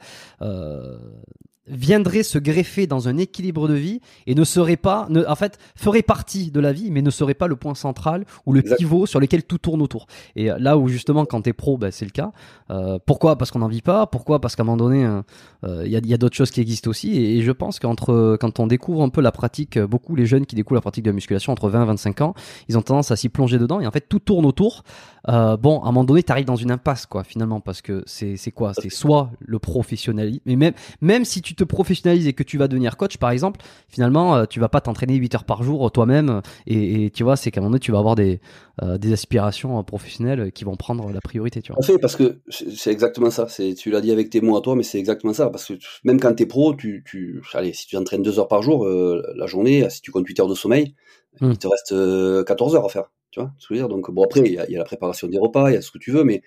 viendrait 1.70 2.24
se 2.24 2.40
greffer 2.40 2.88
dans 2.88 3.08
un 3.08 3.18
équilibre 3.18 3.68
de 3.68 3.74
vie 3.74 4.02
et 4.28 4.36
ne 4.36 4.44
serait 4.44 4.78
pas, 4.78 5.08
ne, 5.10 5.24
en 5.26 5.36
fait, 5.36 5.58
ferait 5.76 6.02
partie 6.02 6.52
de 6.52 6.60
la 6.60 6.72
vie, 6.72 6.92
mais 6.92 7.02
ne 7.02 7.10
serait 7.10 7.34
pas 7.34 7.48
le 7.48 7.56
point 7.56 7.76
central 7.76 8.26
ou 8.46 8.54
le 8.54 8.62
pivot 8.62 9.06
sur 9.06 9.20
lequel 9.20 9.44
tout 9.44 9.58
tourne 9.58 9.82
autour. 9.82 10.08
Et 10.36 10.52
euh, 10.52 10.58
là 10.60 10.78
où 10.78 10.88
justement, 10.88 11.26
quand 11.26 11.42
t'es 11.42 11.54
pro, 11.54 11.78
ben, 11.78 11.92
c'est 11.92 12.06
le 12.06 12.12
cas. 12.12 12.32
Euh, 12.72 12.98
pourquoi? 13.06 13.38
Parce 13.38 13.52
qu'on 13.52 13.60
n'en 13.60 13.68
vit 13.68 13.82
pas. 13.82 14.08
Pourquoi? 14.08 14.42
Parce 14.42 14.56
qu'à 14.56 14.64
un 14.64 14.66
moment 14.66 14.78
donné, 14.78 15.06
euh, 15.06 15.84
il 15.86 15.92
y 15.92 15.96
a, 15.96 16.02
y 16.04 16.14
a 16.14 16.18
d'autres 16.18 16.36
choses 16.36 16.52
qui 16.52 16.62
existent 16.62 16.90
aussi. 16.90 17.18
Et, 17.18 17.42
je 17.42 17.52
pense 17.52 17.80
qu'entre, 17.80 18.38
quand 18.40 18.60
on 18.60 18.68
découvre 18.68 19.02
un 19.02 19.10
peu 19.10 19.22
la 19.22 19.32
pratique, 19.32 19.80
beaucoup 19.80 20.16
les 20.16 20.26
jeunes 20.26 20.46
qui 20.46 20.56
découvrent 20.56 20.76
la 20.76 20.82
pratique 20.82 21.06
de 21.06 21.10
la 21.10 21.14
musculation 21.14 21.54
entre 21.54 21.70
20 21.70 21.84
et 21.84 21.86
25 21.86 22.22
ans, 22.22 22.34
ils 22.68 22.78
ont 22.78 22.82
tendance 22.82 23.12
à 23.12 23.16
s'y 23.16 23.30
plonger 23.30 23.58
dedans. 23.58 23.80
Et 23.80 23.88
en 23.88 23.92
fait, 23.92 24.06
tout 24.08 24.20
tourne 24.20 24.46
autour. 24.46 24.84
bon, 25.26 25.82
à 25.82 25.84
un 25.84 25.92
moment 25.92 26.04
donné, 26.04 26.24
t'arrives 26.24 26.46
dans 26.46 26.56
une 26.56 26.72
impasse, 26.72 27.06
quoi, 27.06 27.24
finalement, 27.24 27.60
parce 27.60 27.82
que 27.82 28.04
c'est, 28.06 28.38
c'est 28.38 28.52
quoi? 28.52 28.74
C'est 28.74 28.90
soit 28.90 29.32
le 29.40 29.60
professionnalisme, 29.60 30.42
mais 30.46 30.56
même, 30.56 30.74
même 31.02 31.26
si 31.26 31.42
tu 31.42 31.56
te 31.60 31.64
professionnalises 31.64 32.28
et 32.28 32.34
que 32.34 32.44
tu 32.44 32.58
vas 32.58 32.68
devenir 32.68 32.98
coach, 32.98 33.18
par 33.18 33.32
exemple, 33.32 33.60
finalement, 33.88 34.36
euh, 34.36 34.46
tu 34.46 34.60
vas 34.60 34.70
pas 34.70 34.82
t'entraîner 34.82 35.16
8 35.16 35.36
heures 35.36 35.44
par 35.44 35.64
jour 35.64 35.88
euh, 35.88 35.90
toi-même. 35.90 36.42
Et, 36.66 37.12
tu 37.12 37.24
vois, 37.24 37.36
c'est 37.36 37.52
qu'à 37.52 37.60
un 37.60 37.64
moment 37.64 37.72
donné, 37.72 37.80
tu 37.80 37.92
vas 37.92 38.00
avoir 38.00 38.16
des, 38.16 38.40
euh, 38.82 38.98
des 38.98 39.14
aspirations 39.14 39.84
professionnelles 39.84 40.52
qui 40.52 40.64
vont 40.64 40.76
prendre 40.76 41.12
la 41.12 41.22
priorité. 41.22 41.62
Tu 41.62 41.74
vois. 41.74 41.84
fait, 41.84 41.98
parce 41.98 42.16
que 42.16 42.40
c'est 42.50 42.92
exactement 42.92 43.30
ça. 43.30 43.48
C'est, 43.50 43.74
tu 43.74 43.92
l'as 43.92 44.02
dit 44.02 44.12
avec 44.12 44.30
tes 44.30 44.42
mots 44.42 44.58
à 44.58 44.62
toi, 44.62 44.76
mais 44.76 44.84
c'est 44.84 45.00
exactement 45.00 45.34
ça. 45.34 45.50
Parce 45.50 45.66
que 45.66 45.74
même 46.04 46.20
quand 46.20 46.34
tu 46.34 46.44
es 46.44 46.46
pro, 46.46 46.74
tu, 46.74 47.04
tu, 47.06 47.42
allez, 47.54 47.74
si 47.74 47.88
tu 47.88 47.98
entraînes 47.98 48.24
2 48.24 48.40
heures 48.40 48.48
par 48.48 48.62
jour, 48.62 48.88
la 48.88 49.46
journée, 49.48 49.90
si 49.90 50.02
tu 50.02 50.12
comptes 50.12 50.28
8 50.28 50.40
heures 50.40 50.48
de 50.48 50.56
sommeil, 50.56 50.96
hmm. 51.42 51.52
il 51.52 51.58
te 51.58 51.68
reste 51.68 52.46
14 52.46 52.76
heures 52.76 52.86
à 52.86 52.90
faire. 52.90 53.12
Tu 53.32 53.40
vois 53.40 53.52
je 53.60 53.68
veux 53.70 53.76
dire? 53.76 53.90
Donc, 53.90 54.10
bon, 54.12 54.24
après, 54.24 54.42
il 54.42 54.52
y, 54.52 54.56
y, 54.56 54.76
a 54.76 54.80
la 54.80 54.84
préparation 54.86 55.28
des 55.28 55.38
repas, 55.38 55.70
il 55.70 55.76
y 55.76 55.78
a 55.78 55.82
ce 55.82 55.92
que 55.92 56.00
tu 56.00 56.12
veux, 56.12 56.24
mais 56.24 56.42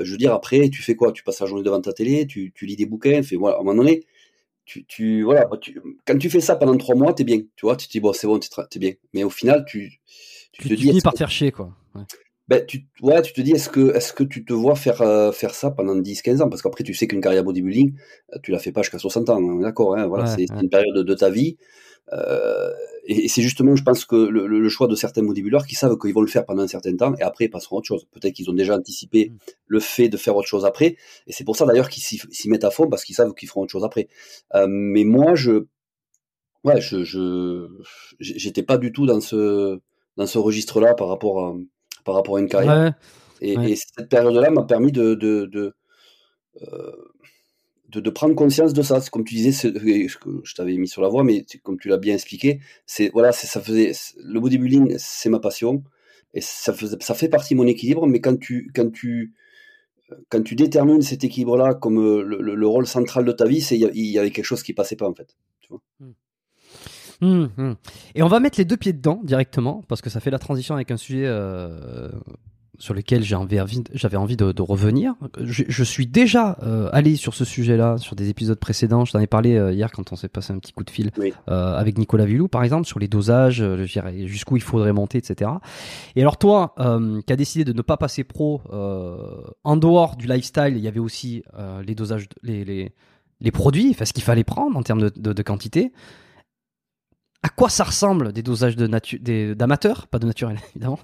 je 0.00 0.10
veux 0.10 0.18
dire, 0.18 0.32
après, 0.32 0.68
tu 0.68 0.82
fais 0.82 0.94
quoi? 0.94 1.12
Tu 1.12 1.22
passes 1.22 1.40
la 1.40 1.46
journée 1.46 1.62
devant 1.62 1.80
ta 1.80 1.92
télé, 1.92 2.26
tu, 2.26 2.52
tu 2.54 2.66
lis 2.66 2.76
des 2.76 2.86
bouquins, 2.86 3.22
fait, 3.22 3.36
voilà, 3.36 3.56
à 3.56 3.60
un 3.60 3.64
moment 3.64 3.82
donné, 3.82 4.04
tu, 4.64 4.84
tu 4.86 5.22
voilà, 5.22 5.48
quand 6.06 6.18
tu 6.18 6.30
fais 6.30 6.40
ça 6.40 6.56
pendant 6.56 6.76
trois 6.76 6.94
mois, 6.94 7.12
t'es 7.12 7.24
bien, 7.24 7.40
tu 7.56 7.66
vois, 7.66 7.76
tu 7.76 7.86
te 7.86 7.92
dis 7.92 8.00
bon, 8.00 8.12
c'est 8.12 8.26
bon, 8.26 8.38
t'es, 8.38 8.48
es 8.74 8.78
bien. 8.78 8.92
Mais 9.12 9.24
au 9.24 9.30
final, 9.30 9.64
tu, 9.66 10.00
tu, 10.52 10.68
te 10.68 10.74
dis. 10.74 10.82
finis 10.82 11.00
par 11.00 11.12
te 11.12 11.18
faire 11.18 11.30
chier, 11.30 11.52
quoi. 11.52 11.72
Ouais. 11.94 12.02
Ben, 12.46 12.64
tu, 12.66 12.86
ouais, 13.00 13.22
tu 13.22 13.32
te 13.32 13.40
dis, 13.40 13.52
est-ce 13.52 13.70
que, 13.70 13.94
est-ce 13.94 14.12
que 14.12 14.22
tu 14.22 14.44
te 14.44 14.52
vois 14.52 14.76
faire, 14.76 15.00
euh, 15.00 15.32
faire 15.32 15.54
ça 15.54 15.70
pendant 15.70 15.94
10, 15.94 16.20
15 16.20 16.42
ans? 16.42 16.50
Parce 16.50 16.60
qu'après, 16.60 16.84
tu 16.84 16.92
sais 16.92 17.06
qu'une 17.06 17.22
carrière 17.22 17.42
bodybuilding, 17.42 17.94
euh, 18.34 18.38
tu 18.42 18.50
la 18.50 18.58
fais 18.58 18.70
pas 18.70 18.82
jusqu'à 18.82 18.98
60 18.98 19.30
ans, 19.30 19.38
hein, 19.38 19.60
d'accord, 19.60 19.96
hein, 19.96 20.06
voilà, 20.06 20.26
c'est, 20.26 20.46
une 20.50 20.68
période 20.68 20.94
de 20.94 21.14
ta 21.14 21.30
vie. 21.30 21.56
Euh, 22.12 22.72
et, 23.06 23.28
c'est 23.28 23.42
justement, 23.42 23.76
je 23.76 23.82
pense 23.82 24.04
que 24.04 24.16
le, 24.16 24.68
choix 24.68 24.86
de 24.86 24.94
certains 24.94 25.22
bodybuilders 25.22 25.66
qui 25.66 25.74
savent 25.74 25.98
qu'ils 25.98 26.14
vont 26.14 26.20
le 26.20 26.26
faire 26.26 26.44
pendant 26.44 26.62
un 26.62 26.68
certain 26.68 26.96
temps 26.96 27.14
et 27.18 27.22
après 27.22 27.46
ils 27.46 27.50
passeront 27.50 27.76
à 27.76 27.78
autre 27.78 27.88
chose. 27.88 28.06
Peut-être 28.12 28.34
qu'ils 28.34 28.50
ont 28.50 28.54
déjà 28.54 28.76
anticipé 28.76 29.30
mm. 29.30 29.36
le 29.66 29.80
fait 29.80 30.08
de 30.08 30.16
faire 30.16 30.36
autre 30.36 30.48
chose 30.48 30.64
après. 30.64 30.96
Et 31.26 31.32
c'est 31.32 31.44
pour 31.44 31.56
ça 31.56 31.66
d'ailleurs 31.66 31.88
qu'ils 31.88 32.02
s'y 32.02 32.48
mettent 32.48 32.64
à 32.64 32.70
fond 32.70 32.88
parce 32.88 33.04
qu'ils 33.04 33.14
savent 33.14 33.34
qu'ils 33.34 33.48
feront 33.48 33.62
autre 33.62 33.72
chose 33.72 33.84
après. 33.84 34.08
Euh, 34.54 34.66
mais 34.68 35.04
moi, 35.04 35.34
je, 35.34 35.66
ouais, 36.64 36.80
je, 36.80 37.04
je, 37.04 37.68
j'étais 38.20 38.62
pas 38.62 38.78
du 38.78 38.92
tout 38.92 39.06
dans 39.06 39.20
ce, 39.20 39.80
dans 40.16 40.26
ce 40.26 40.38
registre-là 40.38 40.94
par 40.94 41.08
rapport 41.08 41.44
à, 41.44 41.54
par 42.04 42.14
rapport 42.14 42.36
à 42.36 42.40
une 42.40 42.48
carrière. 42.48 42.94
Et, 43.40 43.76
cette 43.76 44.08
période-là 44.08 44.50
m'a 44.50 44.62
permis 44.62 44.92
de, 44.92 45.14
de, 45.14 45.46
de 45.46 45.74
euh, 46.62 46.92
de, 48.00 48.10
prendre 48.10 48.34
conscience 48.34 48.72
de 48.72 48.82
ça. 48.82 49.00
Comme 49.10 49.24
tu 49.24 49.34
disais, 49.34 49.52
je 49.52 50.54
t'avais 50.54 50.76
mis 50.76 50.88
sur 50.88 51.02
la 51.02 51.08
voie, 51.08 51.24
mais 51.24 51.44
comme 51.62 51.78
tu 51.78 51.88
l'as 51.88 51.98
bien 51.98 52.14
expliqué, 52.14 52.60
c'est 52.86 53.10
voilà, 53.12 53.32
ça 53.32 53.60
faisait 53.60 53.92
le 54.22 54.40
bodybuilding, 54.40 54.94
c'est 54.98 55.28
ma 55.28 55.40
passion 55.40 55.82
et 56.34 56.40
ça 56.40 56.74
ça 57.00 57.14
fait 57.14 57.28
partie 57.28 57.54
de 57.54 57.58
mon 57.58 57.66
équilibre. 57.66 58.06
Mais 58.06 58.20
quand 58.20 58.38
tu 58.38 58.70
quand 58.74 58.90
tu 58.92 59.34
quand 60.28 60.42
tu 60.42 60.54
détermines 60.54 61.02
cet 61.02 61.24
équilibre-là 61.24 61.74
comme 61.74 61.98
euh, 61.98 62.22
le, 62.22 62.66
rôle 62.66 62.86
central 62.86 63.24
de 63.24 63.32
ta 63.32 63.46
vie, 63.46 63.60
c'est 63.60 63.78
il 63.78 64.06
y 64.06 64.18
avait 64.18 64.30
quelque 64.30 64.44
chose 64.44 64.62
qui 64.62 64.72
passait 64.72 64.96
pas 64.96 65.08
en 65.08 65.14
fait. 65.14 65.36
Hmm. 66.00 66.10
Hmm, 67.20 67.46
hmm. 67.56 67.74
Et 68.14 68.22
on 68.22 68.28
va 68.28 68.40
mettre 68.40 68.58
les 68.58 68.64
deux 68.64 68.76
pieds 68.76 68.92
dedans 68.92 69.20
directement 69.22 69.82
parce 69.88 70.02
que 70.02 70.10
ça 70.10 70.20
fait 70.20 70.30
la 70.30 70.38
transition 70.38 70.74
avec 70.74 70.90
un 70.90 70.96
sujet 70.96 71.24
euh, 71.26 72.10
sur 72.78 72.94
lesquels 72.94 73.22
j'avais 73.22 73.60
envie, 74.16 74.36
de, 74.36 74.62
revenir. 74.62 75.14
Je, 75.40 75.84
suis 75.84 76.06
déjà 76.06 76.56
euh, 76.62 76.88
allé 76.92 77.16
sur 77.16 77.34
ce 77.34 77.44
sujet-là, 77.44 77.98
sur 77.98 78.16
des 78.16 78.28
épisodes 78.28 78.58
précédents. 78.58 79.04
Je 79.04 79.12
t'en 79.12 79.20
ai 79.20 79.26
parlé 79.26 79.56
euh, 79.56 79.72
hier 79.72 79.90
quand 79.92 80.12
on 80.12 80.16
s'est 80.16 80.28
passé 80.28 80.52
un 80.52 80.58
petit 80.58 80.72
coup 80.72 80.84
de 80.84 80.90
fil 80.90 81.10
euh, 81.48 81.76
avec 81.76 81.98
Nicolas 81.98 82.24
Villou, 82.24 82.48
par 82.48 82.64
exemple, 82.64 82.86
sur 82.86 82.98
les 82.98 83.08
dosages, 83.08 83.64
jusqu'où 84.26 84.56
il 84.56 84.62
faudrait 84.62 84.92
monter, 84.92 85.18
etc. 85.18 85.50
Et 86.16 86.20
alors 86.20 86.36
toi, 86.36 86.74
qui 87.26 87.32
as 87.32 87.36
décidé 87.36 87.64
de 87.64 87.72
ne 87.72 87.82
pas 87.82 87.96
passer 87.96 88.24
pro, 88.24 88.60
en 89.64 89.76
dehors 89.76 90.16
du 90.16 90.26
lifestyle, 90.26 90.74
il 90.76 90.82
y 90.82 90.88
avait 90.88 91.00
aussi 91.00 91.42
les 91.86 91.94
dosages, 91.94 92.28
les, 92.42 92.64
les, 92.64 92.92
les 93.40 93.50
produits, 93.50 93.90
enfin 93.90 94.04
ce 94.04 94.12
qu'il 94.12 94.24
fallait 94.24 94.44
prendre 94.44 94.76
en 94.76 94.82
termes 94.82 95.10
de, 95.10 95.32
de 95.32 95.42
quantité 95.42 95.92
à 97.44 97.50
quoi 97.50 97.68
ça 97.68 97.84
ressemble 97.84 98.32
des 98.32 98.42
dosages 98.42 98.74
de 98.74 98.86
nature, 98.86 99.18
d'amateurs, 99.54 100.06
pas 100.06 100.18
de 100.18 100.24
naturel 100.24 100.58
évidemment. 100.70 100.98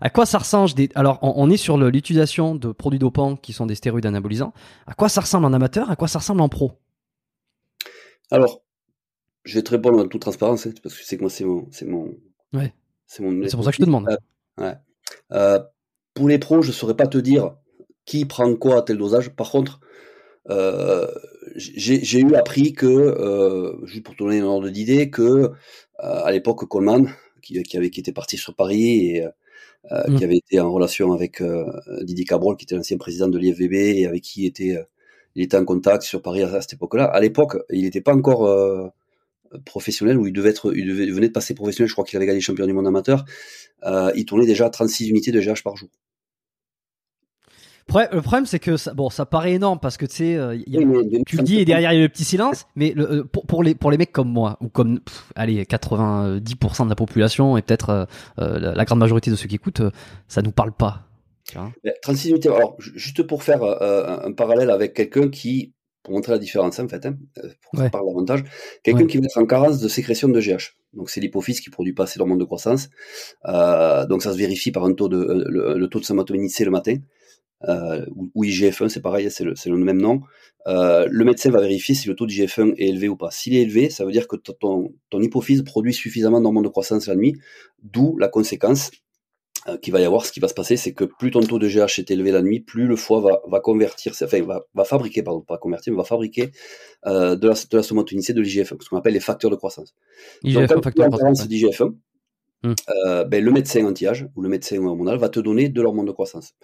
À 0.00 0.08
quoi 0.08 0.24
ça 0.24 0.38
ressemble 0.38 0.72
des, 0.72 0.88
alors 0.94 1.18
on, 1.20 1.50
est 1.50 1.58
sur 1.58 1.76
l'utilisation 1.76 2.54
de 2.54 2.72
produits 2.72 2.98
dopants 2.98 3.36
qui 3.36 3.52
sont 3.52 3.66
des 3.66 3.74
stéroïdes 3.74 4.06
anabolisants. 4.06 4.54
À 4.86 4.94
quoi 4.94 5.10
ça 5.10 5.20
ressemble 5.20 5.44
en 5.44 5.52
amateur? 5.52 5.90
À 5.90 5.96
quoi 5.96 6.08
ça 6.08 6.20
ressemble 6.20 6.40
en 6.40 6.48
pro? 6.48 6.72
Alors, 8.30 8.62
je 9.44 9.54
vais 9.56 9.62
te 9.62 9.70
répondre 9.70 9.98
en 9.98 10.08
toute 10.08 10.22
transparence 10.22 10.66
hein, 10.66 10.72
parce 10.82 10.96
que 10.96 11.04
c'est 11.04 11.18
que 11.18 11.22
moi 11.22 11.30
c'est 11.30 11.44
mon, 11.44 11.68
c'est 11.70 11.84
mon, 11.84 12.14
ouais. 12.54 12.72
c'est 13.06 13.22
mon. 13.22 13.46
C'est 13.46 13.56
pour 13.56 13.64
ça 13.64 13.70
que 13.70 13.76
je 13.76 13.82
te 13.82 13.86
demande. 13.86 14.08
Ouais. 14.56 14.74
Euh, 15.32 15.60
pour 16.14 16.26
les 16.26 16.38
pros, 16.38 16.62
je 16.62 16.72
saurais 16.72 16.96
pas 16.96 17.06
te 17.06 17.18
dire 17.18 17.54
qui 18.06 18.24
prend 18.24 18.56
quoi 18.56 18.78
à 18.78 18.82
tel 18.82 18.96
dosage. 18.96 19.28
Par 19.28 19.50
contre, 19.50 19.80
euh, 20.50 21.06
j'ai 21.56 22.20
eu 22.20 22.34
appris 22.34 22.72
que, 22.72 22.86
euh, 22.86 23.86
juste 23.86 24.04
pour 24.04 24.14
te 24.16 24.22
donner 24.22 24.40
un 24.40 24.44
ordre 24.44 24.68
d'idée, 24.68 25.10
que 25.10 25.22
euh, 25.22 25.50
à 25.98 26.32
l'époque 26.32 26.66
Coleman, 26.68 27.08
qui, 27.42 27.62
qui, 27.62 27.76
avait 27.76 27.90
qui 27.90 28.00
était 28.00 28.12
parti 28.12 28.36
sur 28.36 28.54
Paris 28.54 29.16
et 29.16 29.24
euh, 29.90 30.04
qui 30.04 30.12
mmh. 30.12 30.24
avait 30.24 30.36
été 30.36 30.60
en 30.60 30.72
relation 30.72 31.12
avec 31.12 31.42
Didier 32.02 32.24
Cabrol, 32.24 32.56
qui 32.56 32.64
était 32.64 32.76
l'ancien 32.76 32.96
président 32.98 33.28
de 33.28 33.38
l'IFVB 33.38 33.74
et 33.74 34.06
avec 34.06 34.22
qui 34.22 34.46
était 34.46 34.76
il 35.34 35.42
était 35.42 35.56
en 35.56 35.64
contact 35.64 36.02
sur 36.02 36.20
Paris 36.20 36.42
à, 36.42 36.60
cette 36.60 36.74
époque-là. 36.74 37.04
À 37.04 37.18
l'époque, 37.20 37.56
il 37.70 37.82
n'était 37.82 38.02
pas 38.02 38.14
encore 38.14 38.92
professionnel 39.64 40.18
où 40.18 40.26
il 40.26 40.32
devait 40.32 40.50
être, 40.50 40.74
il, 40.76 40.86
devait, 40.86 41.10
venait 41.10 41.28
de 41.28 41.32
passer 41.32 41.54
professionnel. 41.54 41.88
Je 41.88 41.94
crois 41.94 42.04
qu'il 42.04 42.16
avait 42.18 42.26
gagné 42.26 42.40
champion 42.40 42.66
du 42.66 42.72
monde 42.72 42.86
amateur. 42.86 43.24
il 44.14 44.24
tournait 44.26 44.46
déjà 44.46 44.66
à 44.66 44.70
36 44.70 45.08
unités 45.08 45.32
de 45.32 45.40
GH 45.40 45.62
par 45.62 45.76
jour. 45.76 45.88
Le 47.88 48.20
problème, 48.20 48.46
c'est 48.46 48.58
que 48.58 48.76
ça, 48.76 48.94
bon, 48.94 49.10
ça 49.10 49.26
paraît 49.26 49.52
énorme 49.52 49.78
parce 49.80 49.96
que 49.96 50.06
tu 50.06 50.16
sais, 50.16 50.36
euh, 50.36 50.56
tu 51.26 51.36
le 51.36 51.42
dis 51.42 51.60
et 51.60 51.64
derrière 51.64 51.92
il 51.92 51.96
y 51.96 52.00
a 52.00 52.02
le 52.02 52.08
petit 52.08 52.24
silence. 52.24 52.66
Mais 52.76 52.94
euh, 52.96 53.24
pour, 53.24 53.62
les 53.62 53.74
pour 53.74 53.90
les 53.90 53.98
mecs 53.98 54.12
comme 54.12 54.28
moi 54.28 54.58
ou 54.60 54.68
comme 54.68 55.00
allez 55.34 55.62
90% 55.64 56.84
de 56.84 56.88
la 56.88 56.94
population 56.94 57.56
et 57.56 57.62
peut-être 57.62 58.08
euh, 58.38 58.74
la, 58.74 58.84
grande 58.84 58.98
majorité 58.98 59.30
de 59.30 59.36
ceux 59.36 59.48
qui 59.48 59.56
écoutent, 59.56 59.82
ça 60.28 60.42
nous 60.42 60.52
parle 60.52 60.72
pas. 60.72 61.02
36 62.02 62.28
minutes. 62.28 62.46
Alors 62.46 62.76
juste 62.78 63.22
pour 63.24 63.42
faire 63.42 63.62
un, 63.62 64.32
parallèle 64.32 64.70
avec 64.70 64.94
quelqu'un 64.94 65.28
qui, 65.28 65.74
pour 66.02 66.14
montrer 66.14 66.32
la 66.32 66.38
différence 66.38 66.78
en 66.78 66.88
fait, 66.88 67.04
hein, 67.04 67.16
pour 67.34 67.80
qu'on 67.80 67.90
parle 67.90 68.06
davantage, 68.06 68.44
quelqu'un 68.82 69.06
qui 69.06 69.18
va 69.18 69.24
être 69.24 69.38
en 69.38 69.46
carence 69.46 69.80
de 69.80 69.88
sécrétion 69.88 70.28
de 70.28 70.40
GH. 70.40 70.76
Donc 70.94 71.10
c'est 71.10 71.20
l'hypophyse 71.20 71.60
qui 71.60 71.70
produit 71.70 71.92
pas 71.92 72.04
assez 72.04 72.18
d'hormones 72.18 72.38
de 72.38 72.44
croissance. 72.44 72.88
donc 73.44 74.22
ça 74.22 74.32
se 74.32 74.38
vérifie 74.38 74.72
par 74.72 74.84
un 74.84 74.94
taux 74.94 75.08
de 75.08 75.18
le, 75.18 75.86
taux 75.88 76.00
de 76.00 76.64
le 76.64 76.70
matin. 76.70 76.96
Euh, 77.68 78.04
ou, 78.34 78.44
IGF-1, 78.44 78.88
c'est 78.88 79.00
pareil, 79.00 79.30
c'est 79.30 79.44
le, 79.44 79.54
le, 79.66 79.76
même 79.76 80.00
nom. 80.00 80.20
Euh, 80.66 81.06
le 81.10 81.24
médecin 81.24 81.50
va 81.50 81.60
vérifier 81.60 81.94
si 81.94 82.08
le 82.08 82.14
taux 82.14 82.26
d'IGF-1 82.26 82.74
est 82.76 82.88
élevé 82.88 83.08
ou 83.08 83.16
pas. 83.16 83.30
S'il 83.30 83.54
est 83.54 83.62
élevé, 83.62 83.90
ça 83.90 84.04
veut 84.04 84.12
dire 84.12 84.28
que 84.28 84.36
ton, 84.36 84.92
ton 85.10 85.20
hypophyse 85.20 85.62
produit 85.62 85.94
suffisamment 85.94 86.40
d'hormones 86.40 86.64
de 86.64 86.68
croissance 86.68 87.06
la 87.06 87.16
nuit, 87.16 87.34
d'où 87.82 88.16
la 88.18 88.28
conséquence 88.28 88.90
euh, 89.68 89.76
qu'il 89.76 89.92
va 89.92 90.00
y 90.00 90.04
avoir. 90.04 90.26
Ce 90.26 90.32
qui 90.32 90.40
va 90.40 90.48
se 90.48 90.54
passer, 90.54 90.76
c'est 90.76 90.92
que 90.92 91.04
plus 91.04 91.30
ton 91.30 91.40
taux 91.40 91.60
de 91.60 91.68
GH 91.68 92.00
est 92.00 92.10
élevé 92.10 92.32
la 92.32 92.42
nuit, 92.42 92.58
plus 92.58 92.88
le 92.88 92.96
foie 92.96 93.20
va, 93.20 93.42
va 93.46 93.60
convertir, 93.60 94.12
enfin 94.12 94.42
va, 94.42 94.66
va 94.74 94.84
fabriquer, 94.84 95.22
pardon, 95.22 95.40
pas 95.40 95.56
convertir, 95.56 95.92
mais 95.92 95.98
va 95.98 96.04
fabriquer 96.04 96.50
euh, 97.06 97.36
de 97.36 97.46
la, 97.46 97.54
de 97.54 97.76
la 97.76 97.82
somatonicée, 97.84 98.32
de 98.32 98.40
l'IGF-1, 98.40 98.82
ce 98.82 98.88
qu'on 98.88 98.96
appelle 98.96 99.14
les 99.14 99.20
facteurs 99.20 99.52
de 99.52 99.56
croissance. 99.56 99.94
IGF-1, 100.42 100.66
Donc, 100.66 100.84
facteur 100.84 101.08
de 101.08 101.16
croissance 101.16 101.46
d'IGF-1, 101.46 101.94
hmm. 102.64 102.74
euh, 103.06 103.24
ben, 103.24 103.44
le 103.44 103.52
médecin 103.52 103.84
anti-âge 103.84 104.26
ou 104.34 104.42
le 104.42 104.48
médecin 104.48 104.84
hormonal 104.84 105.18
va 105.18 105.28
te 105.28 105.38
donner 105.38 105.68
de 105.68 105.80
l'hormone 105.80 106.06
de 106.06 106.12
croissance 106.12 106.54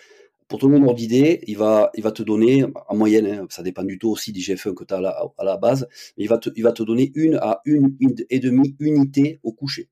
pour 0.48 0.58
ton 0.58 0.68
nombre 0.68 0.94
d'idées, 0.94 1.40
il 1.46 1.58
va, 1.58 1.90
il 1.94 2.02
va 2.02 2.10
te 2.10 2.22
donner, 2.22 2.64
en 2.88 2.96
moyenne, 2.96 3.26
hein, 3.26 3.46
ça 3.50 3.62
dépend 3.62 3.84
du 3.84 3.98
taux 3.98 4.10
aussi 4.10 4.32
d'IGF-1 4.32 4.74
que 4.74 4.84
tu 4.84 4.94
as 4.94 4.96
à 4.96 5.00
la, 5.00 5.22
à 5.36 5.44
la, 5.44 5.56
base, 5.58 5.86
mais 6.16 6.24
il 6.24 6.28
va, 6.28 6.38
te, 6.38 6.48
il 6.56 6.62
va 6.62 6.72
te 6.72 6.82
donner 6.82 7.12
une 7.14 7.36
à 7.36 7.60
une, 7.66 7.94
et 8.30 8.40
demie 8.40 8.74
unité 8.80 9.40
au 9.42 9.52
coucher. 9.52 9.88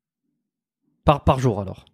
Par, 1.04 1.22
par 1.24 1.38
jour 1.38 1.60
alors? 1.60 1.84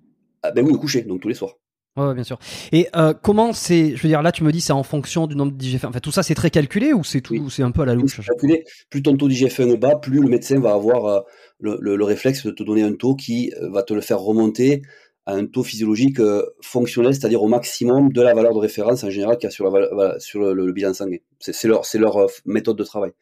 Ah, 0.42 0.52
Ben 0.52 0.64
oui, 0.64 0.73
au 0.73 0.78
coucher, 0.78 1.02
donc 1.02 1.21
tous 1.21 1.28
les 1.28 1.35
soirs. 1.35 1.57
Ouais, 1.95 2.14
bien 2.14 2.25
sûr. 2.25 2.38
Et 2.73 2.88
euh, 2.97 3.12
comment 3.12 3.52
c'est, 3.52 3.95
je 3.95 4.02
veux 4.02 4.09
dire, 4.09 4.23
là 4.23 4.33
tu 4.33 4.45
me 4.45 4.50
dis 4.50 4.62
c'est 4.62 4.73
en 4.73 4.83
fonction 4.83 5.26
du 5.26 5.37
nombre 5.37 5.52
d'IGF-1. 5.52 5.88
Enfin, 5.88 6.00
tout 6.00 6.11
ça 6.11 6.23
c'est 6.23 6.35
très 6.35 6.49
calculé 6.49 6.95
ou 6.95 7.04
c'est 7.04 7.21
tout, 7.21 7.50
c'est 7.50 7.62
un 7.62 7.71
peu 7.71 7.83
à 7.83 7.85
la 7.85 7.95
louche 7.95 8.19
calculé. 8.19 8.64
Plus 8.88 9.02
ton 9.02 9.14
taux 9.14 9.28
d'IGF-1 9.28 9.75
est 9.75 9.76
bas, 9.76 9.97
plus 9.97 10.21
le 10.21 10.28
médecin 10.28 10.59
va 10.59 10.73
avoir 10.73 11.04
euh, 11.04 11.21
le, 11.61 11.76
le, 11.83 11.97
le, 11.97 12.04
réflexe 12.04 12.47
de 12.47 12.50
te 12.50 12.62
donner 12.62 12.83
un 12.83 12.95
taux 12.95 13.14
qui 13.14 13.52
euh, 13.61 13.69
va 13.69 13.83
te 13.83 13.92
le 13.92 14.00
faire 14.00 14.21
remonter 14.21 14.81
à 15.26 15.34
un 15.34 15.46
taux 15.46 15.62
physiologique 15.62 16.18
euh, 16.18 16.44
fonctionnel, 16.60 17.14
c'est-à-dire 17.14 17.42
au 17.42 17.48
maximum 17.48 18.12
de 18.12 18.20
la 18.22 18.34
valeur 18.34 18.54
de 18.54 18.58
référence 18.58 19.04
en 19.04 19.10
général 19.10 19.36
qu'il 19.36 19.46
y 19.46 19.48
a 19.48 19.50
sur, 19.50 19.70
la, 19.70 20.18
sur 20.18 20.40
le, 20.40 20.72
bilan 20.72 20.94
sanguin. 20.94 21.18
C'est 21.38 21.68
leur, 21.68 21.82
leur 21.94 22.16
euh, 22.16 22.26
méthode 22.44 22.76
de 22.76 22.84
travail. 22.84 23.12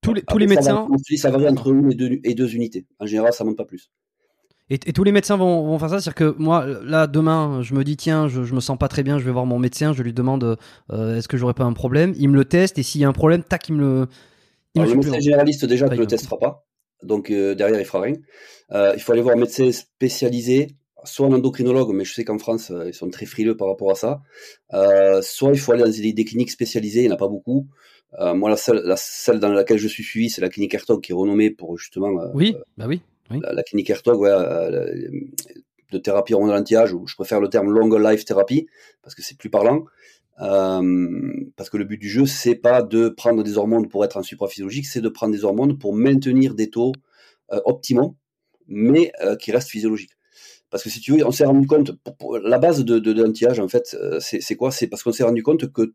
Tous 0.00 0.14
les, 0.14 0.22
tous 0.22 0.38
les 0.38 0.46
médecins. 0.46 0.86
ça 1.16 1.30
varie 1.30 1.48
entre 1.48 1.72
une 1.72 1.90
et 1.90 1.94
deux, 1.96 2.20
et 2.22 2.34
deux 2.34 2.54
unités. 2.54 2.86
En 3.00 3.06
général, 3.06 3.32
ça 3.32 3.44
monte 3.44 3.56
pas 3.56 3.64
plus. 3.64 3.90
Et, 4.70 4.78
tous 4.78 5.02
les 5.02 5.12
médecins 5.12 5.36
vont, 5.36 5.66
vont 5.66 5.78
faire 5.78 5.88
ça, 5.88 6.00
c'est-à-dire 6.00 6.34
que 6.34 6.38
moi, 6.38 6.66
là, 6.84 7.06
demain, 7.06 7.62
je 7.62 7.74
me 7.74 7.82
dis, 7.82 7.96
tiens, 7.96 8.28
je, 8.28 8.44
je 8.44 8.54
me 8.54 8.60
sens 8.60 8.78
pas 8.78 8.88
très 8.88 9.02
bien, 9.02 9.18
je 9.18 9.24
vais 9.24 9.32
voir 9.32 9.46
mon 9.46 9.58
médecin, 9.58 9.94
je 9.94 10.02
lui 10.02 10.12
demande, 10.12 10.58
euh, 10.92 11.16
est-ce 11.16 11.26
que 11.26 11.38
j'aurais 11.38 11.54
pas 11.54 11.64
un 11.64 11.72
problème? 11.72 12.12
Il 12.18 12.28
me 12.28 12.36
le 12.36 12.44
teste, 12.44 12.78
et 12.78 12.82
s'il 12.82 13.00
y 13.00 13.04
a 13.04 13.08
un 13.08 13.12
problème, 13.12 13.42
tac, 13.42 13.68
il 13.68 13.76
me 13.76 13.80
le. 13.80 14.06
Il 14.74 14.82
le 14.82 14.94
médecin 14.94 15.18
généraliste, 15.18 15.64
déjà, 15.64 15.88
ne 15.88 15.96
le 15.96 16.06
testera 16.06 16.38
pas. 16.38 16.66
Donc, 17.02 17.32
derrière, 17.32 17.80
il 17.80 17.86
fera 17.86 18.02
rien. 18.02 18.16
il 18.94 19.00
faut 19.00 19.12
aller 19.12 19.22
voir 19.22 19.34
un 19.34 19.40
médecin 19.40 19.72
spécialisé 19.72 20.77
soit 21.04 21.26
un 21.26 21.32
endocrinologue, 21.32 21.92
mais 21.92 22.04
je 22.04 22.14
sais 22.14 22.24
qu'en 22.24 22.38
France, 22.38 22.70
euh, 22.70 22.88
ils 22.88 22.94
sont 22.94 23.10
très 23.10 23.26
frileux 23.26 23.56
par 23.56 23.68
rapport 23.68 23.90
à 23.90 23.94
ça. 23.94 24.22
Euh, 24.74 25.22
soit 25.22 25.52
il 25.52 25.58
faut 25.58 25.72
aller 25.72 25.82
dans 25.82 25.90
des, 25.90 26.24
cliniques 26.24 26.50
spécialisées, 26.50 27.00
il 27.00 27.06
n'y 27.06 27.12
en 27.12 27.14
a 27.14 27.18
pas 27.18 27.28
beaucoup. 27.28 27.66
Euh, 28.18 28.34
moi, 28.34 28.50
la 28.50 28.56
seule, 28.56 28.82
la, 28.84 28.96
celle 28.96 29.38
dans 29.38 29.50
laquelle 29.50 29.78
je 29.78 29.88
suis 29.88 30.02
suivi, 30.02 30.30
c'est 30.30 30.40
la 30.40 30.48
clinique 30.48 30.74
Hertog, 30.74 31.02
qui 31.02 31.12
est 31.12 31.14
renommée 31.14 31.50
pour 31.50 31.78
justement. 31.78 32.10
oui, 32.34 32.56
bah 32.76 32.86
oui. 32.88 33.02
oui. 33.30 33.40
La, 33.42 33.62
clinique 33.62 33.90
Hertog, 33.90 34.20
ouais, 34.20 34.30
de 35.92 35.98
thérapie 35.98 36.34
hormonale 36.34 36.60
anti-âge, 36.60 36.92
ou 36.92 37.06
je 37.06 37.14
préfère 37.14 37.40
le 37.40 37.48
terme 37.48 37.70
long 37.70 37.88
life 37.98 38.24
therapy, 38.24 38.66
parce 39.02 39.14
que 39.14 39.22
c'est 39.22 39.36
plus 39.36 39.50
parlant. 39.50 39.84
parce 40.38 41.70
que 41.70 41.76
le 41.76 41.84
but 41.84 41.98
du 41.98 42.08
jeu, 42.08 42.26
c'est 42.26 42.54
pas 42.54 42.82
de 42.82 43.08
prendre 43.08 43.42
des 43.42 43.58
hormones 43.58 43.88
pour 43.88 44.04
être 44.04 44.16
en 44.16 44.22
supraphysiologique, 44.22 44.86
c'est 44.86 45.00
de 45.00 45.08
prendre 45.08 45.32
des 45.32 45.44
hormones 45.44 45.78
pour 45.78 45.94
maintenir 45.94 46.54
des 46.54 46.70
taux 46.70 46.92
optimaux, 47.50 48.16
mais 48.66 49.12
qui 49.38 49.52
restent 49.52 49.70
physiologiques. 49.70 50.17
Parce 50.70 50.82
que 50.82 50.90
si 50.90 51.00
tu 51.00 51.12
veux, 51.12 51.26
on 51.26 51.30
s'est 51.30 51.44
rendu 51.44 51.66
compte, 51.66 51.92
la 52.44 52.58
base 52.58 52.84
de, 52.84 52.98
de, 52.98 53.22
l'anti-âge, 53.22 53.58
en 53.58 53.68
fait, 53.68 53.96
euh, 54.00 54.20
c'est 54.20 54.56
quoi? 54.56 54.70
C'est 54.70 54.86
parce 54.86 55.02
qu'on 55.02 55.12
s'est 55.12 55.24
rendu 55.24 55.42
compte 55.42 55.72
que 55.72 55.94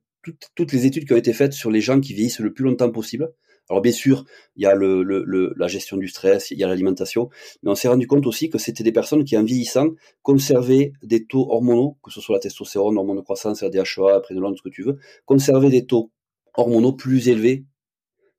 toutes 0.56 0.72
les 0.72 0.86
études 0.86 1.06
qui 1.06 1.14
ont 1.14 1.18
été 1.18 1.34
faites 1.34 1.54
sur 1.54 1.70
les 1.70 1.82
gens 1.82 2.00
qui 2.00 2.14
vieillissent 2.14 2.40
le 2.40 2.54
plus 2.54 2.64
longtemps 2.64 2.90
possible, 2.90 3.30
alors 3.70 3.82
bien 3.82 3.92
sûr, 3.92 4.26
il 4.56 4.64
y 4.64 4.66
a 4.66 4.76
le, 4.76 5.54
la 5.56 5.68
gestion 5.68 5.98
du 5.98 6.08
stress, 6.08 6.52
il 6.52 6.60
y 6.60 6.64
a 6.64 6.68
l'alimentation, 6.68 7.30
mais 7.62 7.72
on 7.72 7.76
s'est 7.76 7.88
rendu 7.88 8.08
compte 8.08 8.28
aussi 8.28 8.50
que 8.50 8.58
c'était 8.58 8.84
des 8.84 8.92
personnes 8.92 9.24
qui, 9.24 9.38
en 9.38 9.44
vieillissant, 9.44 9.90
conservaient 10.22 10.94
des 11.02 11.26
taux 11.26 11.48
hormonaux, 11.50 11.98
que 12.04 12.12
ce 12.12 12.20
soit 12.20 12.36
la 12.36 12.40
testostérone, 12.40 12.96
l'hormone 12.96 13.18
de 13.18 13.22
croissance, 13.22 13.62
la 13.62 13.70
DHEA, 13.70 14.20
prénolone, 14.22 14.56
ce 14.58 14.62
que 14.62 14.70
tu 14.70 14.84
veux, 14.84 14.98
conservaient 15.26 15.70
des 15.70 15.86
taux 15.86 16.12
hormonaux 16.56 16.94
plus 16.94 17.30
élevés 17.30 17.66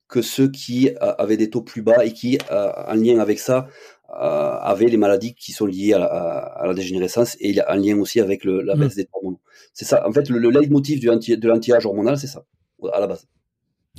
que 0.08 0.20
ceux 0.20 0.50
qui 0.50 0.90
avaient 1.00 1.38
des 1.38 1.48
taux 1.48 1.62
plus 1.62 1.82
bas 1.82 2.04
et 2.04 2.12
qui, 2.12 2.38
en 2.50 2.94
lien 2.94 3.18
avec 3.18 3.38
ça, 3.38 3.68
avaient 4.08 4.87
les 4.87 4.96
maladies 4.96 5.35
qui 5.35 5.52
sont 5.52 5.66
liées 5.66 5.92
à 5.92 5.98
la, 5.98 6.07
à 6.07 6.66
la 6.66 6.74
dégénérescence 6.74 7.37
et 7.40 7.55
un 7.66 7.76
lien 7.76 7.98
aussi 7.98 8.20
avec 8.20 8.44
le, 8.44 8.62
la 8.62 8.76
mm. 8.76 8.81
baisse 8.81 8.94
des 8.94 9.09
hormones. 9.12 9.38
C'est 9.72 9.85
ça. 9.85 10.07
En 10.07 10.12
fait, 10.12 10.28
le, 10.28 10.38
le 10.38 10.50
leitmotiv 10.50 11.00
du 11.00 11.11
anti, 11.11 11.37
de 11.37 11.48
l'anti-âge 11.48 11.87
hormonal, 11.87 12.18
c'est 12.18 12.26
ça, 12.26 12.44
à 12.92 13.00
la 13.00 13.07
base. 13.07 13.26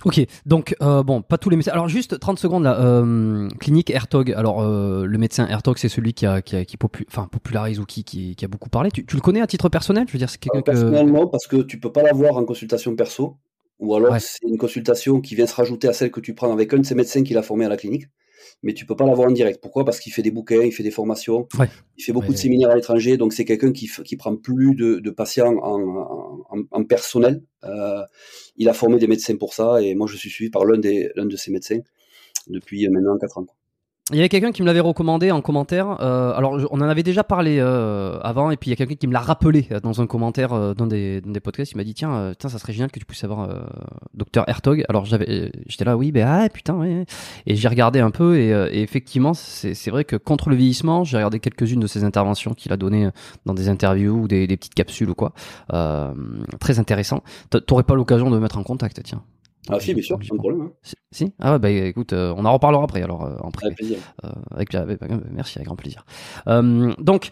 Ok, 0.03 0.19
donc 0.45 0.75
euh, 0.81 1.03
bon, 1.03 1.21
pas 1.21 1.37
tous 1.37 1.49
les 1.49 1.55
médecins. 1.55 1.71
Alors 1.71 1.87
juste 1.87 2.19
30 2.19 2.37
secondes 2.37 2.63
là. 2.63 2.77
Euh, 2.81 3.47
clinique 3.59 3.89
Hertog. 3.89 4.33
Alors 4.33 4.61
euh, 4.61 5.05
le 5.05 5.17
médecin 5.17 5.47
Hertog, 5.47 5.77
c'est 5.77 5.87
celui 5.87 6.13
qui 6.13 6.25
a 6.25 6.41
qui, 6.41 6.57
a, 6.57 6.65
qui 6.65 6.77
enfin, 7.07 7.29
popularise 7.31 7.79
ou 7.79 7.85
qui, 7.85 8.03
qui, 8.03 8.35
qui, 8.35 8.43
a 8.43 8.49
beaucoup 8.49 8.69
parlé. 8.69 8.91
Tu, 8.91 9.05
tu, 9.05 9.15
le 9.15 9.21
connais 9.21 9.39
à 9.39 9.47
titre 9.47 9.69
personnel? 9.69 10.05
Je 10.07 10.13
veux 10.13 10.19
dire, 10.19 10.29
c'est 10.29 10.37
quelqu'un 10.37 10.61
personnellement 10.61 11.27
parce 11.27 11.47
que 11.47 11.61
tu 11.61 11.79
peux 11.79 11.93
pas 11.93 12.03
l'avoir 12.03 12.35
en 12.35 12.43
consultation 12.43 12.93
perso, 12.97 13.37
ou 13.79 13.95
alors 13.95 14.19
c'est 14.19 14.45
une 14.45 14.57
consultation 14.57 15.21
qui 15.21 15.33
vient 15.33 15.47
se 15.47 15.55
rajouter 15.55 15.87
à 15.87 15.93
celle 15.93 16.11
que 16.11 16.19
tu 16.19 16.35
prends 16.35 16.51
avec 16.51 16.73
un 16.73 16.79
de 16.79 16.85
ces 16.85 16.95
médecins 16.95 17.23
qui 17.23 17.33
l'a 17.33 17.41
formé 17.41 17.63
à 17.63 17.69
la 17.69 17.77
clinique 17.77 18.07
mais 18.63 18.73
tu 18.73 18.85
peux 18.85 18.95
pas 18.95 19.05
l'avoir 19.05 19.29
en 19.29 19.31
direct. 19.31 19.59
Pourquoi? 19.61 19.85
Parce 19.85 19.99
qu'il 19.99 20.11
fait 20.13 20.21
des 20.21 20.31
bouquins, 20.31 20.63
il 20.63 20.71
fait 20.71 20.83
des 20.83 20.91
formations, 20.91 21.47
il 21.97 22.03
fait 22.03 22.13
beaucoup 22.13 22.31
de 22.31 22.37
séminaires 22.37 22.69
à 22.71 22.75
l'étranger, 22.75 23.17
donc 23.17 23.33
c'est 23.33 23.45
quelqu'un 23.45 23.71
qui, 23.71 23.89
qui 24.03 24.15
prend 24.17 24.35
plus 24.35 24.75
de, 24.75 24.99
de 24.99 25.09
patients 25.11 25.55
en, 25.61 26.45
en, 26.49 26.63
en 26.71 26.83
personnel. 26.83 27.41
Euh, 27.63 28.01
il 28.57 28.69
a 28.69 28.73
formé 28.73 28.99
des 28.99 29.07
médecins 29.07 29.35
pour 29.37 29.53
ça, 29.53 29.81
et 29.81 29.95
moi 29.95 30.07
je 30.07 30.17
suis 30.17 30.29
suivi 30.29 30.49
par 30.49 30.65
l'un 30.65 30.79
l'un 31.15 31.25
de 31.25 31.35
ces 31.35 31.51
médecins 31.51 31.79
depuis 32.47 32.87
maintenant 32.89 33.17
4 33.17 33.37
ans. 33.39 33.47
Il 34.11 34.17
y 34.17 34.19
avait 34.19 34.29
quelqu'un 34.29 34.51
qui 34.51 34.61
me 34.61 34.67
l'avait 34.67 34.81
recommandé 34.81 35.31
en 35.31 35.41
commentaire. 35.41 35.97
Euh, 35.99 36.31
alors, 36.35 36.59
on 36.69 36.79
en 36.79 36.87
avait 36.87 37.01
déjà 37.01 37.23
parlé 37.23 37.57
euh, 37.59 38.19
avant, 38.21 38.51
et 38.51 38.55
puis 38.55 38.69
il 38.69 38.71
y 38.71 38.73
a 38.73 38.75
quelqu'un 38.75 38.93
qui 38.93 39.07
me 39.07 39.13
l'a 39.13 39.19
rappelé 39.19 39.67
euh, 39.71 39.79
dans 39.79 39.99
un 39.99 40.05
commentaire 40.05 40.53
euh, 40.53 40.75
dans, 40.75 40.85
des, 40.85 41.21
dans 41.21 41.31
des 41.31 41.39
podcasts. 41.39 41.71
Il 41.71 41.77
m'a 41.77 41.83
dit 41.83 41.95
tiens, 41.95 42.13
euh, 42.13 42.33
tiens, 42.37 42.51
ça 42.51 42.59
serait 42.59 42.71
génial 42.71 42.91
que 42.91 42.99
tu 42.99 43.05
puisses 43.05 43.23
avoir 43.23 43.49
docteur 44.13 44.47
Hertog. 44.47 44.85
Alors 44.89 45.05
j'avais, 45.05 45.51
j'étais 45.65 45.85
là, 45.85 45.97
oui, 45.97 46.11
ben 46.11 46.27
ah 46.27 46.47
putain, 46.49 46.75
ouais. 46.75 47.05
Et 47.47 47.55
j'ai 47.55 47.67
regardé 47.67 47.99
un 47.99 48.11
peu, 48.11 48.37
et, 48.37 48.49
et 48.49 48.83
effectivement, 48.83 49.33
c'est 49.33 49.89
vrai 49.89 50.05
que 50.05 50.17
contre 50.17 50.51
le 50.51 50.55
vieillissement, 50.55 51.03
j'ai 51.03 51.17
regardé 51.17 51.39
quelques-unes 51.39 51.79
de 51.79 51.87
ses 51.87 52.03
interventions 52.03 52.53
qu'il 52.53 52.71
a 52.73 52.77
données 52.77 53.09
dans 53.47 53.55
des 53.55 53.69
interviews 53.69 54.21
ou 54.21 54.27
des, 54.27 54.45
des 54.45 54.55
petites 54.55 54.75
capsules 54.75 55.09
ou 55.09 55.15
quoi. 55.15 55.33
très 56.59 56.77
intéressant. 56.77 57.23
T'aurais 57.65 57.81
pas 57.81 57.95
l'occasion 57.95 58.29
de 58.29 58.35
me 58.35 58.39
mettre 58.41 58.59
en 58.59 58.63
contact, 58.63 59.01
tiens. 59.03 59.23
Ah 59.69 59.79
si, 59.79 59.93
bien 59.93 60.03
sûr, 60.03 60.17
de 60.17 60.37
problème. 60.37 60.61
Hein. 60.61 60.71
Si, 61.11 61.33
Ah 61.39 61.53
ouais, 61.53 61.59
bah 61.59 61.69
écoute, 61.69 62.13
euh, 62.13 62.33
on 62.37 62.45
en 62.45 62.53
reparlera 62.53 62.83
après 62.83 63.01
alors 63.01 63.23
euh, 63.23 63.35
en 63.41 63.49
Avec 63.63 63.77
plaisir. 63.77 63.97
Euh, 64.23 64.29
avec, 64.51 64.71
merci, 65.31 65.57
avec 65.57 65.67
grand 65.67 65.75
plaisir. 65.75 66.05
donc, 66.45 67.31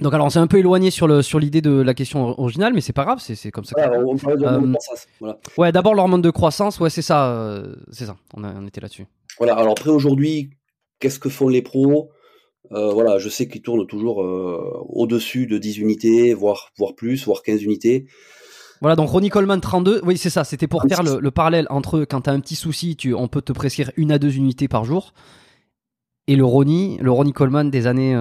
donc 0.00 0.12
alors 0.12 0.26
on 0.26 0.30
s'est 0.30 0.40
un 0.40 0.46
peu 0.46 0.58
éloigné 0.58 0.90
sur 0.90 1.06
le 1.06 1.22
sur 1.22 1.38
l'idée 1.38 1.62
de 1.62 1.70
la 1.70 1.94
question 1.94 2.38
originale, 2.38 2.74
mais 2.74 2.80
c'est 2.80 2.92
pas 2.92 3.04
grave, 3.04 3.20
c'est 3.20 3.50
comme 3.50 3.64
ça. 3.64 3.74
Voilà, 3.76 4.04
on 4.04 4.16
parlait 4.16 4.36
de 4.36 4.42
l'hormone 4.42 4.72
de 4.72 4.76
croissance. 4.76 5.06
Voilà. 5.20 5.38
Ouais, 5.56 5.72
d'abord 5.72 5.94
l'hormone 5.94 6.22
de 6.22 6.30
croissance, 6.30 6.80
ouais, 6.80 6.90
c'est 6.90 7.02
ça, 7.02 7.62
c'est 7.90 8.06
ça. 8.06 8.16
On, 8.34 8.44
a, 8.44 8.52
on 8.54 8.66
était 8.66 8.80
là-dessus. 8.80 9.06
Voilà. 9.38 9.54
Alors 9.54 9.72
après 9.72 9.90
aujourd'hui, 9.90 10.50
qu'est-ce 10.98 11.18
que 11.18 11.28
font 11.28 11.48
les 11.48 11.62
pros? 11.62 12.10
Voilà, 12.70 13.18
je 13.18 13.28
sais 13.28 13.48
qu'ils 13.48 13.62
tournent 13.62 13.86
toujours 13.86 14.18
au-dessus 14.18 15.46
de 15.46 15.58
10 15.58 15.78
unités, 15.78 16.34
voire 16.34 16.72
voire 16.76 16.94
plus, 16.94 17.24
voire 17.24 17.42
15 17.42 17.62
unités. 17.62 18.06
Voilà, 18.84 18.96
donc 18.96 19.08
Ronnie 19.08 19.30
Coleman 19.30 19.62
32, 19.62 20.02
oui 20.04 20.18
c'est 20.18 20.28
ça, 20.28 20.44
c'était 20.44 20.66
pour 20.66 20.82
faire 20.86 21.02
le, 21.02 21.30
parallèle 21.30 21.66
entre 21.70 22.00
quand 22.00 22.20
tu 22.20 22.28
as 22.28 22.34
un 22.34 22.40
petit 22.40 22.54
souci, 22.54 22.96
tu, 22.96 23.14
on 23.14 23.28
peut 23.28 23.40
te 23.40 23.54
prescrire 23.54 23.90
une 23.96 24.12
à 24.12 24.18
deux 24.18 24.36
unités 24.36 24.68
par 24.68 24.84
jour, 24.84 25.14
et 26.26 26.36
le 26.36 26.44
Ronnie, 26.44 26.98
le 27.00 27.10
Ronnie 27.10 27.32
Coleman 27.32 27.70
des 27.70 27.86
années 27.86 28.12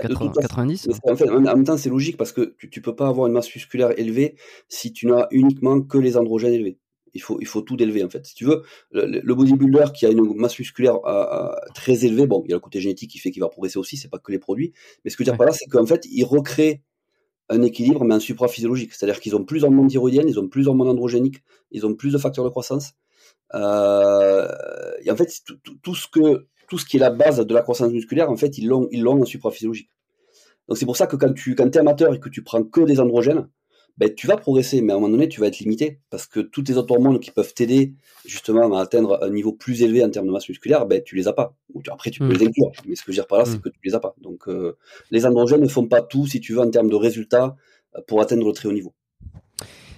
90. 0.00 0.86
Bah, 0.86 0.94
en, 1.10 1.16
fait, 1.16 1.28
en, 1.28 1.40
même 1.40 1.64
temps, 1.64 1.76
c'est 1.76 1.90
logique 1.90 2.16
parce 2.16 2.30
que 2.30 2.54
tu, 2.56 2.70
tu 2.70 2.80
peux 2.82 2.94
pas 2.94 3.08
avoir 3.08 3.26
une 3.26 3.32
masse 3.32 3.52
musculaire 3.52 3.98
élevée 3.98 4.36
si 4.68 4.92
tu 4.92 5.08
n'as 5.08 5.26
uniquement 5.32 5.80
que 5.82 5.98
les 5.98 6.16
androgènes 6.16 6.52
élevés. 6.52 6.78
Il 7.12 7.22
faut, 7.22 7.38
il 7.40 7.46
faut 7.48 7.62
tout 7.62 7.76
d'élever 7.76 8.04
en 8.04 8.08
fait. 8.08 8.24
Si 8.26 8.36
tu 8.36 8.44
veux, 8.44 8.62
le, 8.92 9.34
bodybuilder 9.34 9.86
qui 9.92 10.06
a 10.06 10.10
une 10.10 10.36
masse 10.36 10.56
musculaire 10.56 11.04
euh, 11.04 11.26
euh, 11.32 11.52
très 11.74 12.04
élevée, 12.04 12.28
bon, 12.28 12.44
il 12.46 12.50
y 12.50 12.52
a 12.52 12.56
le 12.56 12.60
côté 12.60 12.80
génétique 12.80 13.10
qui 13.10 13.18
fait 13.18 13.32
qu'il 13.32 13.42
va 13.42 13.48
progresser 13.48 13.80
aussi, 13.80 13.96
c'est 13.96 14.08
pas 14.08 14.20
que 14.20 14.30
les 14.30 14.38
produits. 14.38 14.72
Mais 15.04 15.10
ce 15.10 15.16
que 15.16 15.24
je 15.24 15.30
veux 15.30 15.32
dire 15.32 15.36
par 15.36 15.48
là, 15.48 15.52
c'est 15.52 15.66
qu'en 15.66 15.84
fait, 15.84 16.06
il 16.08 16.24
recrée 16.24 16.84
un 17.48 17.62
équilibre, 17.62 18.04
mais 18.04 18.14
un 18.14 18.20
supraphysiologique. 18.20 18.94
C'est-à-dire 18.94 19.20
qu'ils 19.20 19.36
ont 19.36 19.44
plus 19.44 19.60
d'hormones 19.60 19.88
thyroïdiennes, 19.88 20.28
ils 20.28 20.38
ont 20.40 20.48
plus 20.48 20.64
d'hormones 20.64 20.88
androgéniques, 20.88 21.42
ils 21.70 21.84
ont 21.86 21.94
plus 21.94 22.12
de 22.12 22.18
facteurs 22.18 22.44
de 22.44 22.50
croissance. 22.50 22.94
Euh, 23.54 24.48
et 25.02 25.10
en 25.10 25.16
fait, 25.16 25.30
tout, 25.82 25.94
ce 25.94 26.84
qui 26.84 26.96
est 26.96 27.00
la 27.00 27.10
base 27.10 27.38
de 27.38 27.54
la 27.54 27.62
croissance 27.62 27.92
musculaire, 27.92 28.30
en 28.30 28.36
fait, 28.36 28.58
ils 28.58 28.66
l'ont, 28.66 28.88
en 28.90 29.24
supraphysiologique. 29.24 29.90
Donc 30.68 30.78
c'est 30.78 30.86
pour 30.86 30.96
ça 30.96 31.06
que 31.06 31.16
quand 31.16 31.32
tu 31.34 31.54
es 31.54 31.76
amateur 31.78 32.14
et 32.14 32.20
que 32.20 32.30
tu 32.30 32.42
prends 32.42 32.64
que 32.64 32.80
des 32.80 32.98
androgènes, 32.98 33.48
ben, 33.96 34.12
tu 34.12 34.26
vas 34.26 34.36
progresser, 34.36 34.82
mais 34.82 34.92
à 34.92 34.96
un 34.96 34.98
moment 34.98 35.10
donné, 35.10 35.28
tu 35.28 35.40
vas 35.40 35.46
être 35.46 35.58
limité 35.58 36.00
parce 36.10 36.26
que 36.26 36.40
toutes 36.40 36.68
les 36.68 36.76
autres 36.76 36.92
hormones 36.92 37.20
qui 37.20 37.30
peuvent 37.30 37.54
t'aider 37.54 37.94
justement 38.24 38.76
à 38.76 38.82
atteindre 38.82 39.22
un 39.22 39.30
niveau 39.30 39.52
plus 39.52 39.82
élevé 39.82 40.04
en 40.04 40.10
termes 40.10 40.26
de 40.26 40.32
masse 40.32 40.48
musculaire, 40.48 40.86
ben, 40.86 41.02
tu 41.02 41.14
les 41.14 41.28
as 41.28 41.32
pas. 41.32 41.54
Après, 41.90 42.10
tu 42.10 42.20
peux 42.20 42.26
mm. 42.26 42.32
les 42.32 42.46
inclure, 42.46 42.72
mais 42.86 42.96
ce 42.96 43.02
que 43.02 43.12
je 43.12 43.16
veux 43.16 43.22
dire 43.22 43.26
par 43.26 43.38
là, 43.38 43.44
c'est 43.44 43.58
mm. 43.58 43.60
que 43.60 43.68
tu 43.68 43.78
les 43.84 43.94
as 43.94 44.00
pas. 44.00 44.14
Donc, 44.20 44.48
euh, 44.48 44.76
les 45.10 45.26
androgènes 45.26 45.62
ne 45.62 45.68
font 45.68 45.86
pas 45.86 46.02
tout, 46.02 46.26
si 46.26 46.40
tu 46.40 46.54
veux, 46.54 46.60
en 46.60 46.70
termes 46.70 46.90
de 46.90 46.96
résultats 46.96 47.56
euh, 47.96 48.00
pour 48.06 48.20
atteindre 48.20 48.46
le 48.46 48.52
très 48.52 48.68
haut 48.68 48.72
niveau. 48.72 48.92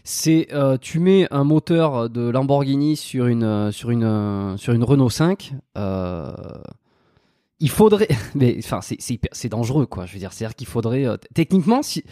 C'est 0.09 0.46
euh, 0.52 0.78
tu 0.80 1.00
mets 1.00 1.26
un 1.32 1.42
moteur 1.42 2.09
de 2.09 2.28
Lamborghini 2.28 2.94
sur 2.94 3.26
une 3.26 3.72
sur 3.72 3.90
une 3.90 4.54
sur 4.56 4.72
une 4.72 4.85
Renault 4.85 5.11
5. 5.11 5.52
Euh, 5.76 6.32
il 7.59 7.70
faudrait, 7.70 8.09
mais 8.35 8.56
enfin 8.59 8.80
c'est 8.82 8.98
c'est 9.00 9.48
dangereux 9.48 9.87
quoi. 9.87 10.06
Je 10.06 10.12
veux 10.12 10.18
dire, 10.18 10.32
c'est 10.32 10.44
à 10.44 10.48
dire 10.48 10.54
qu'il 10.54 10.66
faudrait 10.66 11.06
euh, 11.06 11.16
techniquement 11.35 11.82
si 11.82 12.04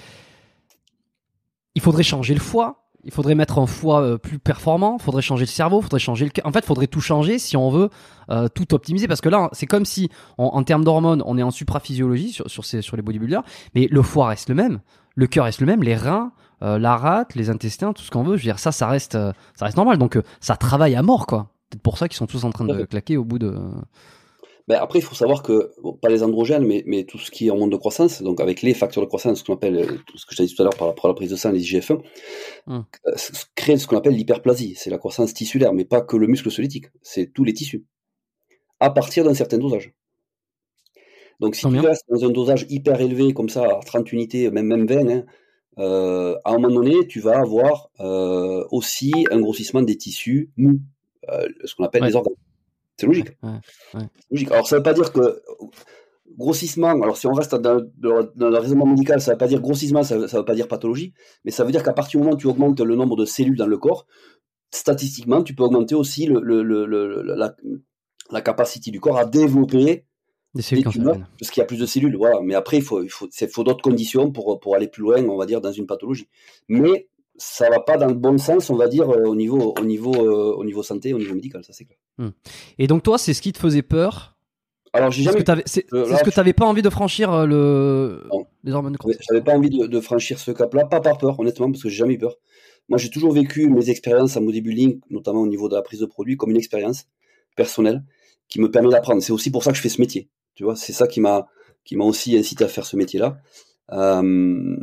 il 1.75 1.83
faudrait 1.83 2.03
changer 2.03 2.35
le 2.35 2.41
foie. 2.41 2.81
Il 3.07 3.13
faudrait 3.13 3.35
mettre 3.35 3.59
un 3.59 3.67
foie 3.67 4.01
euh, 4.01 4.17
plus 4.17 4.39
performant, 4.39 4.97
il 4.99 5.03
faudrait 5.03 5.21
changer 5.21 5.43
le 5.43 5.51
cerveau, 5.51 5.81
il 5.81 5.83
faudrait 5.83 5.99
changer 5.99 6.25
le 6.25 6.31
cœur. 6.31 6.47
En 6.47 6.53
fait, 6.53 6.61
il 6.61 6.65
faudrait 6.65 6.87
tout 6.87 7.03
changer 7.03 7.39
si 7.39 7.55
on 7.55 7.69
veut 7.69 7.91
euh, 8.31 8.49
tout 8.49 8.73
optimiser. 8.73 9.07
Parce 9.09 9.21
que 9.21 9.29
là, 9.29 9.51
c'est 9.53 9.67
comme 9.67 9.85
si, 9.85 10.09
en, 10.39 10.45
en 10.47 10.63
termes 10.63 10.85
d'hormones, 10.85 11.23
on 11.27 11.37
est 11.37 11.43
en 11.43 11.51
supraphysiologie 11.51 12.33
sur, 12.33 12.49
sur, 12.49 12.65
ces, 12.65 12.81
sur 12.81 12.97
les 12.97 13.03
bodybuilders, 13.03 13.43
mais 13.75 13.89
le 13.91 14.01
foie 14.01 14.29
reste 14.29 14.49
le 14.49 14.55
même, 14.55 14.81
le 15.17 15.27
cœur 15.27 15.45
reste 15.45 15.61
le 15.61 15.67
même, 15.67 15.83
les 15.83 15.97
reins, 15.97 16.33
euh, 16.63 16.79
la 16.79 16.97
rate, 16.97 17.35
les 17.35 17.51
intestins, 17.51 17.93
tout 17.93 18.03
ce 18.03 18.11
qu'on 18.11 18.23
veut. 18.23 18.39
Je 18.39 18.43
veux 18.43 18.49
dire, 18.49 18.59
ça, 18.59 18.73
ça 18.73 18.89
reste, 18.89 19.17
euh, 19.17 19.35
ça 19.55 19.67
reste 19.67 19.77
normal. 19.77 19.99
Donc, 19.99 20.19
ça 20.41 20.57
travaille 20.57 20.95
à 20.95 21.03
mort, 21.03 21.27
quoi. 21.27 21.51
Peut-être 21.69 21.83
pour 21.83 21.99
ça 21.99 22.09
qu'ils 22.09 22.17
sont 22.17 22.27
tous 22.27 22.45
en 22.45 22.51
train 22.53 22.65
de 22.65 22.85
claquer 22.85 23.19
au 23.19 23.25
bout 23.25 23.39
de. 23.39 23.55
Ben 24.67 24.79
après, 24.81 24.99
il 24.99 25.03
faut 25.03 25.15
savoir 25.15 25.43
que, 25.43 25.73
bon, 25.83 25.93
pas 25.93 26.09
les 26.09 26.23
androgènes, 26.23 26.65
mais, 26.67 26.83
mais 26.87 27.05
tout 27.05 27.19
ce 27.19 27.31
qui 27.31 27.47
est 27.47 27.51
hormones 27.51 27.69
de 27.69 27.77
croissance, 27.77 28.23
donc 28.23 28.41
avec 28.41 28.63
les 28.63 28.73
facteurs 28.73 29.03
de 29.03 29.09
croissance, 29.09 29.41
ce 29.41 29.45
qu'on 29.45 29.55
appelle, 29.55 29.77
euh, 29.77 29.99
ce 30.15 30.25
que 30.25 30.33
je 30.33 30.37
t'ai 30.39 30.47
dit 30.47 30.55
tout 30.55 30.63
à 30.63 30.65
l'heure 30.65 30.77
par, 30.77 30.89
la- 30.89 30.95
par 30.95 31.09
la 31.09 31.15
prise 31.15 31.31
de 31.31 31.37
sang, 31.37 31.51
les 31.53 31.61
IGF-1, 31.63 31.99
Hum. 32.67 32.85
euh, 33.07 33.13
crée 33.55 33.77
ce 33.77 33.87
qu'on 33.87 33.99
appelle 33.99 34.15
l'hyperplasie. 34.15 34.75
C'est 34.77 34.89
la 34.89 34.97
croissance 34.97 35.35
tissulaire, 35.35 35.75
mais 35.75 35.85
pas 35.85 36.01
que 36.01 36.17
le 36.17 36.27
muscle 36.29 36.51
solétique, 36.51 36.87
c'est 37.03 37.27
tous 37.33 37.45
les 37.45 37.53
tissus. 37.53 37.85
À 38.81 38.89
partir 38.91 39.25
d'un 39.25 39.35
certain 39.35 39.59
dosage. 39.59 39.93
Donc 41.41 41.57
si 41.57 41.63
Combien? 41.63 41.83
tu 41.83 41.87
restes 41.89 42.05
dans 42.09 42.25
un 42.25 42.31
dosage 42.31 42.65
hyper 42.71 43.01
élevé, 43.01 43.35
comme 43.35 43.49
ça, 43.51 43.65
à 43.65 43.81
30 43.85 44.11
unités, 44.13 44.51
même, 44.51 44.67
même 44.67 44.87
20, 44.87 45.09
hein, 45.11 45.25
euh, 45.79 46.37
à 46.45 46.53
un 46.53 46.59
moment 46.59 46.77
donné, 46.77 47.07
tu 47.07 47.21
vas 47.21 47.39
avoir 47.41 47.91
euh, 48.01 48.65
aussi 48.71 49.13
un 49.31 49.41
grossissement 49.41 49.83
des 49.83 49.97
tissus 49.99 50.51
mous, 50.57 50.79
euh, 51.31 51.49
ce 51.65 51.75
qu'on 51.75 51.85
appelle 51.85 52.03
Ouais. 52.03 52.09
les 52.09 52.17
organes. 52.17 52.35
C'est 52.97 53.07
logique. 53.07 53.31
Ouais, 53.43 54.01
Logique. 54.31 54.51
Alors 54.53 54.67
ça 54.69 54.77
veut 54.77 54.83
pas 54.83 54.95
dire 54.95 55.13
que 55.13 55.43
grossissement, 56.37 56.91
alors 56.91 57.17
si 57.17 57.27
on 57.27 57.33
reste 57.33 57.55
dans, 57.55 57.81
dans- 57.99 58.29
le 58.37 58.59
raisonnement 58.59 58.87
médical, 58.87 59.21
ça 59.21 59.33
veut 59.33 59.39
pas 59.39 59.47
dire 59.49 59.61
grossissement, 59.61 60.03
ça, 60.03 60.27
ça 60.29 60.39
veut 60.39 60.45
pas 60.45 60.55
dire 60.55 60.69
pathologie, 60.69 61.13
mais 61.45 61.51
ça 61.51 61.65
veut 61.65 61.73
dire 61.73 61.83
qu'à 61.83 61.93
partir 61.93 62.19
du 62.21 62.25
moment 62.25 62.37
où 62.37 62.39
tu 62.39 62.47
augmentes 62.47 62.81
le 62.81 62.97
nombre 62.97 63.17
de 63.17 63.25
cellules 63.25 63.57
dans 63.57 63.67
le 63.67 63.79
corps, 63.79 64.07
statistiquement, 64.73 65.43
tu 65.43 65.55
peux 65.55 65.63
augmenter 65.65 65.95
aussi 65.95 66.27
le, 66.27 66.41
le- 66.41 66.63
le- 66.63 67.23
la, 67.23 67.55
la 68.31 68.41
capacité 68.41 68.91
du 68.91 69.01
corps 69.01 69.19
à 69.19 69.25
développer 69.25 69.85
Des 69.85 70.05
des 70.55 70.63
cellules 70.63 70.85
tumeurs, 70.87 71.19
parce 71.39 71.51
qu'il 71.51 71.61
y 71.61 71.65
a 71.65 71.67
plus 71.67 71.79
de 71.79 71.87
cellules. 71.87 72.17
Voilà. 72.17 72.41
Mais 72.43 72.55
après, 72.55 72.79
il 72.79 72.83
faut, 72.83 73.03
il 73.03 73.09
faut, 73.11 73.29
faut 73.53 73.65
d'autres 73.65 73.83
conditions 73.83 74.33
pour, 74.33 74.59
pour 74.61 74.75
aller 74.75 74.89
plus 74.89 75.03
loin, 75.03 75.23
on 75.25 75.37
va 75.37 75.47
dire, 75.47 75.61
dans 75.61 75.73
une 75.73 75.87
pathologie. 75.87 76.29
Mais 76.69 77.09
ça 77.37 77.69
va 77.71 77.81
pas 77.81 77.97
dans 77.97 78.07
le 78.07 78.15
bon 78.15 78.39
sens, 78.39 78.71
on 78.71 78.77
va 78.77 78.89
dire, 78.89 79.11
euh, 79.11 79.25
au 79.25 79.35
niveau, 79.35 79.75
au 79.81 79.85
niveau, 79.85 80.15
euh, 80.15 80.55
au 80.55 80.65
niveau 80.65 80.83
santé, 80.83 81.13
au 81.15 81.19
niveau 81.19 81.35
médical, 81.35 81.65
ça 81.65 81.73
c'est 81.73 81.85
clair. 81.85 82.31
Et 82.79 82.87
donc, 82.87 83.03
toi, 83.03 83.19
c'est 83.19 83.35
ce 83.35 83.43
qui 83.43 83.53
te 83.53 83.59
faisait 83.59 83.83
peur 83.83 84.37
Alors 84.93 85.11
j'ai 85.11 85.25
jamais 85.25 85.43
C'est 85.67 85.87
Euh, 85.93 86.17
ce 86.17 86.23
que 86.23 86.31
tu 86.31 86.39
n'avais 86.39 86.53
pas 86.53 86.65
envie 86.67 86.83
de 86.83 86.91
franchir 86.91 87.33
euh, 87.33 87.47
le... 87.47 88.23
Non. 88.33 88.47
les 88.63 88.73
hormones 88.73 88.93
de 88.93 88.99
J'avais- 89.29 89.41
pas 89.43 89.55
envie 89.57 89.71
de, 89.71 89.87
de 89.87 90.01
franchir 90.01 90.39
ce 90.39 90.53
cap-là, 90.53 90.85
pas 90.87 91.01
par 91.01 91.19
peur, 91.19 91.39
honnêtement, 91.41 91.71
parce 91.71 91.83
que 91.83 91.89
j'ai 91.89 91.97
jamais 91.97 92.15
eu 92.15 92.19
peur. 92.19 92.37
Moi, 92.89 92.99
j'ai 92.99 93.11
toujours 93.11 93.33
vécu 93.33 93.69
mes 93.69 93.91
expériences 93.91 94.37
en 94.37 94.43
bodybuilding, 94.43 95.01
notamment 95.11 95.41
au 95.41 95.47
niveau 95.49 95.69
de 95.69 95.75
la 95.75 95.83
prise 95.83 96.01
de 96.01 96.07
produit, 96.07 96.37
comme 96.37 96.51
une 96.51 96.57
expérience 96.59 97.07
personnelle 97.57 98.05
qui 98.49 98.61
me 98.61 98.71
permet 98.71 98.91
d'apprendre. 98.91 99.23
C'est 99.23 99.33
aussi 99.33 99.51
pour 99.51 99.65
ça 99.65 99.71
que 99.73 99.77
je 99.77 99.83
fais 99.83 99.89
ce 99.89 100.01
métier. 100.01 100.29
Tu 100.55 100.63
vois, 100.65 100.77
c'est 100.77 100.93
ça 100.93 101.07
qui 101.09 101.21
m'a 101.21 101.49
qui 101.85 101.97
m'a 101.97 102.05
aussi 102.05 102.37
incité 102.37 102.63
à 102.65 102.69
faire 102.69 102.87
ce 102.87 102.97
métier-là. 102.97 103.39
Euh, 103.93 104.77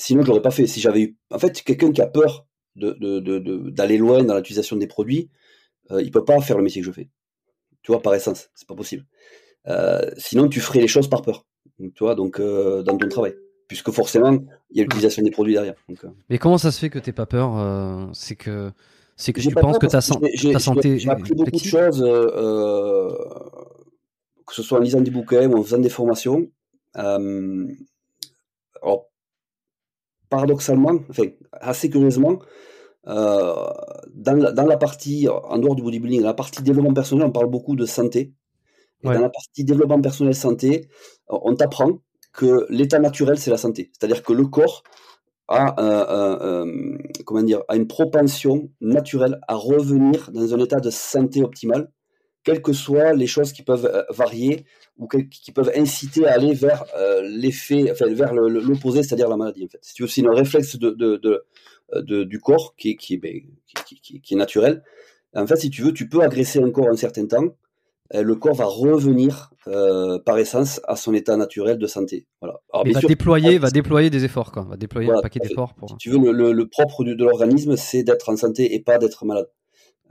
sinon, 0.00 0.22
je 0.22 0.28
l'aurais 0.28 0.42
pas 0.42 0.50
fait. 0.50 0.66
Si 0.66 0.80
j'avais 0.80 1.02
eu, 1.02 1.16
en 1.30 1.38
fait, 1.38 1.62
quelqu'un 1.62 1.92
qui 1.92 2.00
a 2.02 2.06
peur 2.06 2.46
de 2.76 2.90
de- 2.92 3.20
de- 3.20 3.38
de- 3.38 3.70
d'aller 3.70 3.98
loin 3.98 4.22
dans 4.24 4.36
l'utilisation 4.36 4.76
des 4.76 4.86
produits, 4.86 5.30
euh, 5.90 6.02
il 6.02 6.10
peut 6.10 6.24
pas 6.24 6.40
faire 6.40 6.56
le 6.56 6.62
métier 6.64 6.80
que 6.82 6.86
je 6.86 6.92
fais. 6.92 7.08
Tu 7.82 7.92
vois, 7.92 8.02
par 8.02 8.14
essence, 8.14 8.50
c'est 8.54 8.66
pas 8.68 8.74
possible. 8.74 9.04
Euh, 9.68 10.10
sinon, 10.16 10.48
tu 10.48 10.60
ferais 10.60 10.80
les 10.80 10.88
choses 10.88 11.08
par 11.08 11.22
peur. 11.22 11.46
Donc, 11.78 11.94
tu 11.94 12.04
vois, 12.04 12.14
donc 12.14 12.40
euh, 12.40 12.82
dans 12.82 12.96
ton 12.98 13.08
travail, 13.08 13.34
puisque 13.68 13.90
forcément, 13.90 14.32
il 14.70 14.78
y 14.78 14.80
a 14.80 14.84
l'utilisation 14.84 15.22
des 15.22 15.30
produits 15.30 15.54
derrière. 15.54 15.74
Donc, 15.88 16.04
euh, 16.04 16.08
Mais 16.28 16.38
comment 16.38 16.58
ça 16.58 16.72
se 16.72 16.78
fait 16.78 16.90
que 16.90 16.98
t'aies 16.98 17.12
pas 17.12 17.26
peur 17.26 18.10
C'est 18.14 18.36
que 18.36 18.70
c'est 19.16 19.32
que 19.34 19.40
tu 19.40 19.50
penses 19.54 19.78
que 19.78 19.86
ta, 19.86 20.00
ta 20.00 20.02
santé 20.58 20.98
J'ai 20.98 21.10
appris 21.10 21.34
beaucoup 21.34 21.50
de 21.50 21.58
choses, 21.58 22.00
que 24.46 24.54
ce 24.54 24.62
soit 24.62 24.78
en 24.78 24.80
lisant 24.80 25.00
des 25.00 25.10
bouquins 25.10 25.48
ou 25.48 25.58
en 25.58 25.62
faisant 25.62 25.78
des 25.78 25.90
formations. 25.90 26.48
Alors, 26.94 27.28
paradoxalement, 30.30 30.94
enfin, 31.10 31.24
assez 31.52 31.90
curieusement, 31.90 32.38
euh, 33.06 33.54
dans, 34.14 34.34
la, 34.36 34.52
dans 34.52 34.66
la 34.66 34.76
partie, 34.76 35.28
en 35.28 35.58
dehors 35.58 35.74
du 35.74 35.82
bodybuilding, 35.82 36.22
la 36.22 36.34
partie 36.34 36.62
développement 36.62 36.94
personnel, 36.94 37.26
on 37.26 37.32
parle 37.32 37.50
beaucoup 37.50 37.76
de 37.76 37.86
santé. 37.86 38.32
Et 39.02 39.08
Ouais. 39.08 39.14
dans 39.14 39.22
la 39.22 39.30
partie 39.30 39.64
développement 39.64 40.00
personnel 40.00 40.34
santé, 40.34 40.88
on 41.28 41.54
t'apprend 41.54 42.00
que 42.32 42.66
l'état 42.68 42.98
naturel, 42.98 43.38
c'est 43.38 43.50
la 43.50 43.56
santé. 43.56 43.90
C'est-à-dire 43.92 44.22
que 44.22 44.32
le 44.34 44.46
corps 44.46 44.82
a, 45.48 45.74
euh, 45.80 46.06
euh, 46.08 46.64
euh, 46.66 46.98
comment 47.24 47.42
dire, 47.42 47.62
a 47.68 47.76
une 47.76 47.86
propension 47.88 48.70
naturelle 48.80 49.40
à 49.48 49.54
revenir 49.54 50.30
dans 50.32 50.54
un 50.54 50.58
état 50.58 50.80
de 50.80 50.90
santé 50.90 51.42
optimale, 51.42 51.90
quelles 52.44 52.62
que 52.62 52.72
soient 52.72 53.12
les 53.12 53.26
choses 53.26 53.52
qui 53.52 53.62
peuvent 53.62 53.86
euh, 53.86 54.02
varier 54.10 54.64
ou 54.98 55.06
qui 55.08 55.52
peuvent 55.52 55.70
inciter 55.76 56.26
à 56.26 56.32
aller 56.34 56.52
vers 56.54 56.84
euh, 56.96 57.22
l'effet, 57.22 57.90
enfin 57.90 58.06
vers 58.12 58.34
l'opposé, 58.34 59.02
c'est-à-dire 59.02 59.28
la 59.28 59.36
maladie. 59.36 59.64
En 59.64 59.68
fait, 59.68 59.78
si 59.82 59.94
tu 59.94 60.02
veux, 60.02 60.08
c'est 60.08 60.26
un 60.26 60.32
réflexe 60.34 60.76
de, 60.78 60.90
de, 60.90 61.16
de, 61.16 61.44
de- 61.94 62.24
du 62.24 62.38
corps 62.40 62.74
qui, 62.76 62.96
qui, 62.96 63.16
ben, 63.18 63.40
qui, 63.86 64.00
qui- 64.20 64.34
est 64.34 64.36
naturel. 64.38 64.82
En 65.34 65.46
fait, 65.46 65.56
si 65.56 65.70
tu 65.70 65.82
veux, 65.82 65.92
tu 65.92 66.08
peux 66.08 66.20
agresser 66.22 66.60
un 66.62 66.70
corps 66.70 66.88
un 66.88 66.96
certain 66.96 67.26
temps, 67.26 67.56
euh, 68.14 68.22
le 68.22 68.34
corps 68.34 68.54
va 68.54 68.64
revenir 68.64 69.50
euh, 69.68 70.18
par 70.18 70.38
essence 70.38 70.80
à 70.88 70.96
son 70.96 71.14
état 71.14 71.36
naturel 71.36 71.78
de 71.78 71.86
santé. 71.86 72.26
Voilà. 72.40 72.60
Alors, 72.72 72.84
bien 72.84 72.94
va 72.94 73.00
sûr, 73.00 73.08
déployer, 73.08 73.58
va 73.58 73.70
déployer 73.70 74.10
des 74.10 74.24
efforts, 74.24 74.50
quoi. 74.50 74.64
Va 74.68 74.76
déployer 74.76 75.06
Voilà, 75.06 75.20
un 75.20 75.22
paquet 75.22 75.40
d'efforts 75.40 75.74
pour. 75.74 75.90
si 75.90 75.96
tu 75.98 76.10
veux, 76.10 76.18
le, 76.18 76.32
le- 76.32 76.52
le 76.52 76.68
propre 76.68 77.04
de 77.04 77.14
l'organisme, 77.14 77.76
c'est 77.76 78.02
d'être 78.02 78.28
en 78.28 78.36
santé 78.36 78.74
et 78.74 78.80
pas 78.80 78.98
d'être 78.98 79.24
malade. 79.24 79.48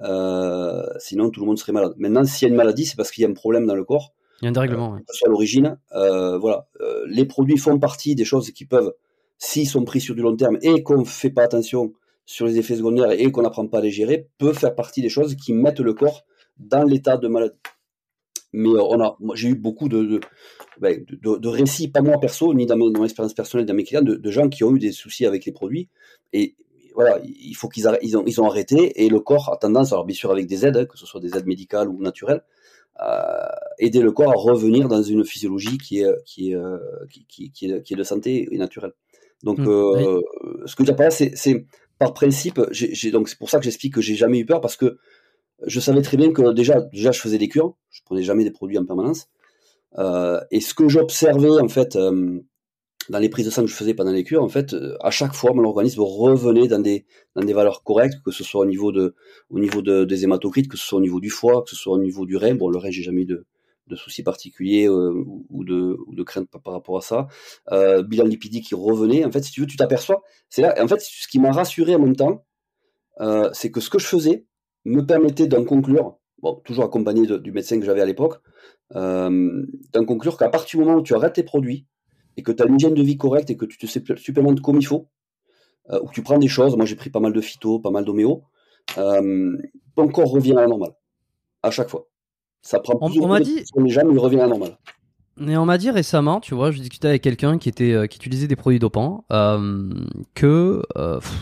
Euh, 0.02 0.84
sinon, 1.00 1.30
tout 1.30 1.42
le 1.42 1.46
monde 1.48 1.58
serait 1.60 1.72
malade. 1.74 1.94
Maintenant, 1.98 2.24
s'il 2.26 2.48
y 2.48 2.50
a 2.50 2.52
une 2.52 2.58
maladie, 2.58 2.86
c'est 2.86 2.96
parce 2.96 3.12
qu'il 3.12 3.22
y 3.24 3.26
a 3.26 3.30
un 3.30 3.34
problème 3.34 3.66
dans 3.66 3.76
le 3.76 3.84
corps, 3.84 4.14
Il 4.42 4.46
y 4.46 4.48
a 4.48 4.50
un 4.50 4.54
dérèglement. 4.54 4.94
ouais. 4.94 5.00
que 5.00 5.06
ce 5.14 5.18
soit 5.20 5.28
à 5.28 5.32
l'origine. 5.32 5.78
Euh, 5.94 6.38
voilà, 6.38 6.68
Euh, 6.82 7.04
les 7.08 7.26
produits 7.26 7.58
font 7.58 7.78
partie 7.80 8.16
des 8.16 8.26
choses 8.26 8.52
qui 8.52 8.66
peuvent, 8.66 8.94
s'ils 9.38 9.68
sont 9.68 9.84
pris 9.84 10.00
sur 10.02 10.16
du 10.16 10.22
long 10.22 10.36
terme 10.36 10.58
et 10.62 10.84
qu'on 10.84 11.04
fait 11.06 11.30
pas 11.32 11.44
attention 11.44 11.94
sur 12.26 12.46
les 12.46 12.58
effets 12.60 12.76
secondaires 12.76 13.12
et 13.12 13.32
qu'on 13.32 13.42
n'apprend 13.42 13.68
pas 13.68 13.80
à 13.80 13.82
les 13.82 13.92
gérer, 13.92 14.28
peuvent 14.38 14.58
faire 14.58 14.76
partie 14.76 15.02
des 15.02 15.10
choses 15.10 15.36
qui 15.36 15.52
mettent 15.54 15.80
le 15.80 15.94
corps 15.94 16.26
dans 16.60 16.84
l'état 16.84 17.18
de 17.18 17.28
maladie. 17.28 17.56
Mais 18.54 18.70
euh, 18.70 18.82
on 18.82 19.00
a, 19.02 19.18
j'ai 19.36 19.50
eu 19.50 19.56
beaucoup 19.56 19.90
de, 19.90 20.04
de, 20.04 20.20
ben, 20.80 21.04
de- 21.08 21.38
de 21.38 21.48
récits, 21.48 21.88
pas 21.90 22.02
moi 22.02 22.20
perso, 22.20 22.54
ni 22.54 22.66
dans 22.66 22.78
mon, 22.78 22.90
dans 22.90 23.00
mon 23.00 23.06
expérience 23.06 23.34
personnelle, 23.34 23.66
dans 23.68 23.74
mes 23.76 23.84
clients, 23.84 24.02
de, 24.02 24.16
de 24.16 24.32
gens 24.32 24.48
qui 24.50 24.64
ont 24.64 24.76
eu 24.76 24.80
des 24.80 24.92
soucis 24.92 25.26
avec 25.26 25.46
les 25.46 25.52
produits. 25.52 25.88
Et 26.34 26.56
voilà, 27.00 27.20
il 27.24 27.54
faut 27.56 27.70
qu'ils 27.70 27.86
ils 28.02 28.18
ont, 28.18 28.24
ils 28.26 28.42
ont 28.42 28.46
arrêté 28.48 29.04
et 29.04 29.10
le 29.10 29.20
corps 29.20 29.52
a 29.54 29.58
tendance, 29.58 29.92
alors 29.94 30.06
bien 30.06 30.16
sûr 30.16 30.32
avec 30.32 30.48
des 30.48 30.66
aides, 30.66 30.78
hein, 30.78 30.86
que 30.86 30.98
ce 30.98 31.06
soit 31.06 31.22
des 31.22 31.36
aides 31.38 31.46
médicales 31.48 31.88
ou 31.90 32.02
naturelles, 32.02 32.44
à 32.96 33.58
aider 33.78 34.02
le 34.02 34.12
corps 34.12 34.32
à 34.32 34.36
revenir 34.36 34.88
dans 34.90 35.02
une 35.02 35.24
physiologie 35.24 35.78
qui 35.78 36.02
est, 36.02 36.14
qui 36.26 36.52
est, 36.52 36.56
euh, 36.56 36.78
qui, 37.10 37.26
qui, 37.28 37.52
qui 37.52 37.72
est, 37.72 37.82
qui 37.84 37.94
est 37.94 37.98
de 37.98 38.04
santé 38.04 38.48
et 38.52 38.58
naturelle. 38.58 38.94
Donc, 39.44 39.60
Mm, 39.60 39.68
euh, 39.70 40.22
ce 40.66 40.76
que 40.76 40.84
là, 40.84 41.10
c'est, 41.10 41.32
c'est 41.36 41.66
par 41.98 42.14
principe, 42.14 42.62
j'ai- 42.72 43.12
donc 43.12 43.30
c'est 43.30 43.38
pour 43.38 43.50
ça 43.50 43.58
que 43.60 43.64
j'explique 43.64 43.94
que 43.94 44.02
j'ai 44.02 44.16
jamais 44.16 44.40
eu 44.40 44.46
peur 44.46 44.60
parce 44.62 44.76
que 44.76 44.98
je 45.66 45.80
savais 45.80 46.02
très 46.02 46.18
bien 46.18 46.32
que 46.32 46.54
déjà, 46.54 46.82
déjà 46.82 47.12
je 47.12 47.20
faisais 47.20 47.38
des 47.38 47.48
cures, 47.50 47.76
je 47.90 48.02
prenais 48.06 48.24
jamais 48.24 48.44
des 48.44 48.52
produits 48.52 48.78
en 48.78 48.86
permanence. 48.86 49.28
Euh, 49.98 50.40
et 50.52 50.62
ce 50.62 50.74
que 50.74 50.88
j'observais 50.88 51.50
en 51.50 51.68
fait 51.68 51.96
euh, 51.96 52.40
dans 53.10 53.20
les 53.20 53.30
prises 53.30 53.46
de 53.46 53.52
sang 53.52 53.64
que 53.64 53.70
je 53.70 53.76
faisais 53.76 53.94
pendant 53.94 54.12
les 54.12 54.24
cures, 54.24 54.44
en 54.44 54.50
fait, 54.50 54.74
euh, 54.74 54.96
à 55.02 55.12
chaque 55.12 55.34
fois, 55.34 55.54
mon 55.54 55.64
organisme 55.64 56.02
revenait 56.02 56.68
dans 56.68 56.80
des 56.80 57.06
dans 57.36 57.44
des 57.44 57.54
valeurs 57.54 57.84
correctes, 57.84 58.22
que 58.24 58.32
ce 58.32 58.44
soit 58.44 58.62
au 58.62 58.66
niveau 58.66 58.92
de 58.92 59.16
au 59.50 59.60
niveau 59.60 59.82
de, 59.82 60.06
des 60.06 60.24
hématocrites, 60.24 60.70
que 60.70 60.78
ce 60.78 60.86
soit 60.86 61.00
au 61.00 61.02
niveau 61.02 61.20
du 61.20 61.30
foie, 61.30 61.64
que 61.64 61.70
ce 61.70 61.76
soit 61.76 61.94
au 61.94 62.00
niveau 62.00 62.26
du 62.26 62.38
rein. 62.38 62.56
Bon, 62.56 62.70
le 62.70 62.78
rein, 62.78 62.92
j'ai 62.92 63.04
jamais 63.04 63.22
eu 63.22 63.26
de 63.26 63.46
de 63.88 63.96
soucis 63.96 64.24
particuliers 64.24 64.88
euh, 64.88 65.12
ou, 65.50 65.64
de 65.64 65.98
ou 66.06 66.16
de 66.16 66.24
crainte 66.24 66.48
par, 66.64 66.74
rapport 66.74 66.98
à 66.98 67.02
ça. 67.02 67.28
Euh, 67.72 68.04
bilan 68.04 68.26
lipidique 68.26 68.68
qui 68.68 68.76
revenait. 68.76 69.26
En 69.26 69.32
fait, 69.32 69.42
si 69.44 69.52
tu 69.52 69.62
veux, 69.62 69.68
tu 69.68 69.78
t'aperçois. 69.78 70.22
C'est 70.50 70.62
là. 70.62 70.76
En 70.80 70.88
fait, 70.88 71.02
ce 71.02 71.28
qui 71.28 71.40
m'a 71.40 71.52
rassuré 71.52 71.96
en 71.96 72.00
même 72.00 72.16
temps, 72.16 72.46
euh, 73.20 73.50
c'est 73.54 73.72
que 73.72 73.82
ce 73.82 73.90
que 73.90 74.00
je 74.00 74.06
faisais 74.06 74.46
me 74.86 75.02
permettait 75.06 75.48
d'en 75.48 75.66
conclure, 75.66 76.18
bon, 76.42 76.62
toujours 76.64 76.86
accompagné 76.86 77.26
du 77.40 77.52
médecin 77.52 77.80
que 77.80 77.86
j'avais 77.86 78.02
à 78.02 78.06
l'époque, 78.06 78.36
euh, 78.96 79.66
d'en 79.94 80.06
conclure 80.06 80.38
qu'à 80.38 80.50
partir 80.50 80.80
du 80.80 80.86
moment 80.86 81.00
où 81.00 81.04
tu 81.04 81.14
arrêtes 81.14 81.34
tes 81.34 81.44
produits 81.44 81.86
et 82.40 82.44
que 82.44 82.52
tu 82.54 82.64
as 82.64 82.66
une 82.68 82.76
hygiène 82.76 82.94
de 82.94 83.04
vie 83.04 83.18
correcte 83.18 83.50
et 83.50 83.58
que 83.58 83.66
tu 83.66 83.78
te 83.78 83.86
supplé- 83.86 84.18
supplémentes 84.18 84.62
comme 84.62 84.78
il 84.80 84.86
faut, 84.86 85.08
euh, 85.92 86.00
ou 86.02 86.08
que 86.08 86.14
tu 86.14 86.22
prends 86.24 86.38
des 86.40 86.48
choses, 86.48 86.76
moi 86.78 86.86
j'ai 86.86 86.96
pris 86.96 87.10
pas 87.10 87.20
mal 87.20 87.34
de 87.34 87.42
phyto, 87.42 87.80
pas 87.80 87.92
mal 87.92 88.06
d'homéo, 88.06 88.44
euh, 88.98 89.58
ton 89.96 90.08
corps 90.08 90.32
revient 90.32 90.54
à 90.54 90.62
la 90.62 90.68
normale, 90.68 90.94
à 91.64 91.72
chaque 91.72 91.90
fois. 91.90 92.08
Ça 92.62 92.80
prend 92.80 92.98
On- 93.02 93.10
plus 93.10 93.20
on 93.22 93.28
de 93.40 93.44
dit- 93.44 93.56
temps 93.58 93.66
sur 93.66 93.82
les 93.82 94.04
mais 94.06 94.14
il 94.14 94.20
revient 94.20 94.38
à 94.38 94.44
la 94.44 94.48
normale. 94.48 94.78
Mais 95.42 95.56
on 95.58 95.66
m'a 95.66 95.78
dit 95.78 95.90
récemment, 95.92 96.40
tu 96.42 96.54
vois, 96.54 96.72
je 96.72 96.80
discutais 96.80 97.08
avec 97.08 97.22
quelqu'un 97.22 97.58
qui 97.58 97.70
était 97.70 97.94
euh, 97.94 98.08
qui 98.08 98.18
utilisait 98.18 98.48
des 98.48 98.58
produits 98.58 98.80
dopants, 98.80 99.24
euh, 99.32 99.90
que 100.36 100.82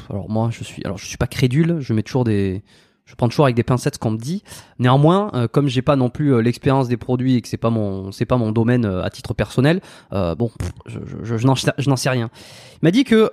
alors 0.10 0.30
moi 0.30 0.50
je 0.52 0.64
suis 0.64 0.84
alors 0.86 0.98
je 1.00 1.06
suis 1.06 1.18
pas 1.18 1.26
crédule, 1.28 1.78
je 1.80 1.94
mets 1.94 2.04
toujours 2.04 2.24
des 2.24 2.64
je 3.08 3.16
prends 3.16 3.30
toujours 3.30 3.46
avec 3.46 3.56
des 3.56 3.64
pincettes 3.64 3.96
ce 3.96 4.00
qu'on 4.00 4.12
me 4.12 4.18
dit. 4.18 4.44
Néanmoins, 4.80 5.32
euh, 5.34 5.48
comme 5.48 5.68
j'ai 5.68 5.82
pas 5.82 5.96
non 5.96 6.10
plus 6.10 6.34
euh, 6.34 6.42
l'expérience 6.42 6.90
des 6.90 6.98
produits 6.98 7.36
et 7.36 7.42
que 7.42 7.48
c'est 7.48 7.58
pas 7.58 7.70
mon 7.70 8.12
c'est 8.12 8.26
pas 8.26 8.38
mon 8.38 8.52
domaine 8.52 8.86
euh, 8.86 9.02
à 9.02 9.10
titre 9.10 9.34
personnel, 9.34 9.82
euh, 10.12 10.36
bon, 10.36 10.52
je, 10.86 11.00
je, 11.24 11.38
je 11.38 11.48
n'en 11.48 11.96
sais 11.96 12.10
rien. 12.10 12.30
Il 12.74 12.86
m'a 12.86 12.92
dit 12.92 13.06
que 13.06 13.32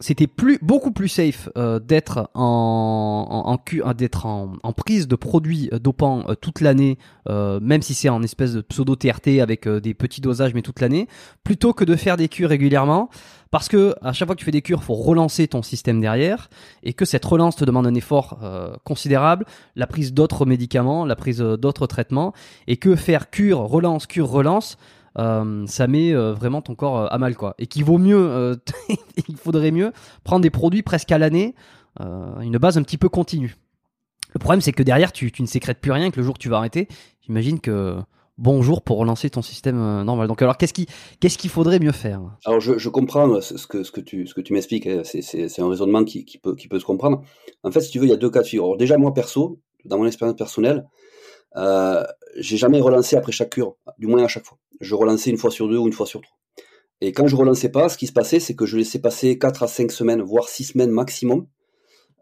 c'était 0.00 0.26
plus 0.26 0.58
beaucoup 0.62 0.92
plus 0.92 1.08
safe 1.08 1.48
d'être 1.82 2.30
en 2.34 3.26
en, 3.28 3.58
en, 3.84 3.92
d'être 3.92 4.24
en, 4.24 4.52
en 4.62 4.72
prise 4.72 5.08
de 5.08 5.16
produits 5.16 5.68
dopants 5.82 6.24
toute 6.40 6.60
l'année, 6.60 6.96
même 7.28 7.82
si 7.82 7.94
c'est 7.94 8.08
en 8.08 8.22
espèce 8.22 8.54
de 8.54 8.60
pseudo 8.62 8.96
TRT 8.96 9.40
avec 9.42 9.68
des 9.68 9.94
petits 9.94 10.20
dosages 10.20 10.54
mais 10.54 10.62
toute 10.62 10.80
l'année, 10.80 11.08
plutôt 11.44 11.72
que 11.74 11.84
de 11.84 11.96
faire 11.96 12.16
des 12.16 12.28
cures 12.28 12.48
régulièrement. 12.48 13.10
Parce 13.52 13.68
que 13.68 13.94
à 14.00 14.14
chaque 14.14 14.26
fois 14.26 14.34
que 14.34 14.40
tu 14.40 14.46
fais 14.46 14.50
des 14.50 14.62
cures, 14.62 14.82
faut 14.82 14.94
relancer 14.94 15.46
ton 15.46 15.62
système 15.62 16.00
derrière, 16.00 16.48
et 16.82 16.94
que 16.94 17.04
cette 17.04 17.24
relance 17.24 17.54
te 17.54 17.66
demande 17.66 17.86
un 17.86 17.94
effort 17.94 18.38
euh, 18.42 18.74
considérable, 18.82 19.44
la 19.76 19.86
prise 19.86 20.14
d'autres 20.14 20.46
médicaments, 20.46 21.04
la 21.04 21.16
prise 21.16 21.42
euh, 21.42 21.58
d'autres 21.58 21.86
traitements, 21.86 22.32
et 22.66 22.78
que 22.78 22.96
faire 22.96 23.28
cure, 23.28 23.58
relance, 23.58 24.06
cure, 24.06 24.30
relance, 24.30 24.78
euh, 25.18 25.66
ça 25.66 25.86
met 25.86 26.14
vraiment 26.14 26.62
ton 26.62 26.74
corps 26.74 27.12
à 27.12 27.18
mal 27.18 27.36
quoi. 27.36 27.54
Et 27.58 27.66
qu'il 27.66 27.84
vaut 27.84 27.98
mieux, 27.98 28.58
il 29.28 29.36
faudrait 29.36 29.70
mieux 29.70 29.92
prendre 30.24 30.40
des 30.40 30.50
produits 30.50 30.82
presque 30.82 31.12
à 31.12 31.18
l'année, 31.18 31.54
une 32.00 32.56
base 32.56 32.78
un 32.78 32.82
petit 32.82 32.96
peu 32.96 33.10
continue. 33.10 33.56
Le 34.32 34.38
problème 34.38 34.62
c'est 34.62 34.72
que 34.72 34.82
derrière 34.82 35.12
tu, 35.12 35.30
tu 35.30 35.42
ne 35.42 35.46
sécrètes 35.46 35.82
plus 35.82 35.92
rien, 35.92 36.10
que 36.10 36.16
le 36.16 36.22
jour 36.22 36.32
que 36.32 36.38
tu 36.38 36.48
vas 36.48 36.56
arrêter, 36.56 36.88
j'imagine 37.20 37.60
que 37.60 37.98
bonjour 38.42 38.82
pour 38.82 38.98
relancer 38.98 39.30
ton 39.30 39.40
système 39.40 39.80
euh, 39.80 40.04
normal. 40.04 40.28
Donc 40.28 40.42
alors 40.42 40.58
qu'est-ce 40.58 40.74
qui 40.74 40.86
qu'est-ce 41.20 41.38
qu'il 41.38 41.48
faudrait 41.48 41.78
mieux 41.78 41.92
faire? 41.92 42.20
Alors 42.44 42.60
je, 42.60 42.88
comprends 42.88 43.40
ce 43.40 43.56
ce 43.56 43.66
que, 43.66 43.84
ce 43.84 43.92
que 43.92 44.00
tu, 44.00 44.24
tu 44.24 44.52
m'expliques, 44.52 44.86
hein. 44.86 45.02
c'est, 45.04 45.60
un 45.60 45.68
raisonnement 45.68 46.04
qui, 46.04 46.24
qui, 46.24 46.38
peut, 46.38 46.54
qui 46.54 46.68
peut 46.68 46.78
se 46.78 46.84
comprendre. 46.84 47.22
En 47.62 47.70
fait, 47.70 47.80
si 47.80 47.90
tu 47.90 47.98
veux, 47.98 48.06
il 48.06 48.10
y 48.10 48.14
a 48.14 48.16
deux 48.18 48.30
cas 48.30 48.42
de 48.42 48.46
figure. 48.46 48.76
Déjà, 48.76 48.98
moi 48.98 49.14
perso, 49.14 49.60
dans 49.84 49.98
mon 49.98 50.06
expérience 50.06 50.36
personnelle, 50.36 50.84
euh, 51.56 52.02
j'ai 52.36 52.56
jamais 52.56 52.80
relancé 52.80 53.16
après 53.16 53.32
chaque 53.32 53.50
cure, 53.50 53.76
du 53.98 54.06
moins 54.06 54.24
à 54.24 54.28
chaque 54.28 54.44
fois. 54.44 54.58
Je 54.80 54.94
relançais 54.94 55.30
une 55.30 55.38
fois 55.38 55.50
sur 55.50 55.68
deux 55.68 55.78
ou 55.78 55.86
une 55.86 55.92
fois 55.92 56.06
sur 56.06 56.20
trois. 56.20 56.36
Et 57.00 57.12
quand 57.12 57.26
je 57.26 57.36
relançais 57.36 57.68
pas, 57.68 57.88
ce 57.88 57.98
qui 57.98 58.06
se 58.06 58.12
passait, 58.12 58.40
c'est 58.40 58.54
que 58.54 58.64
je 58.66 58.76
laissais 58.76 59.00
passer 59.00 59.38
4 59.38 59.64
à 59.64 59.66
5 59.66 59.90
semaines, 59.90 60.22
voire 60.22 60.48
6 60.48 60.64
semaines 60.64 60.90
maximum. 60.90 61.46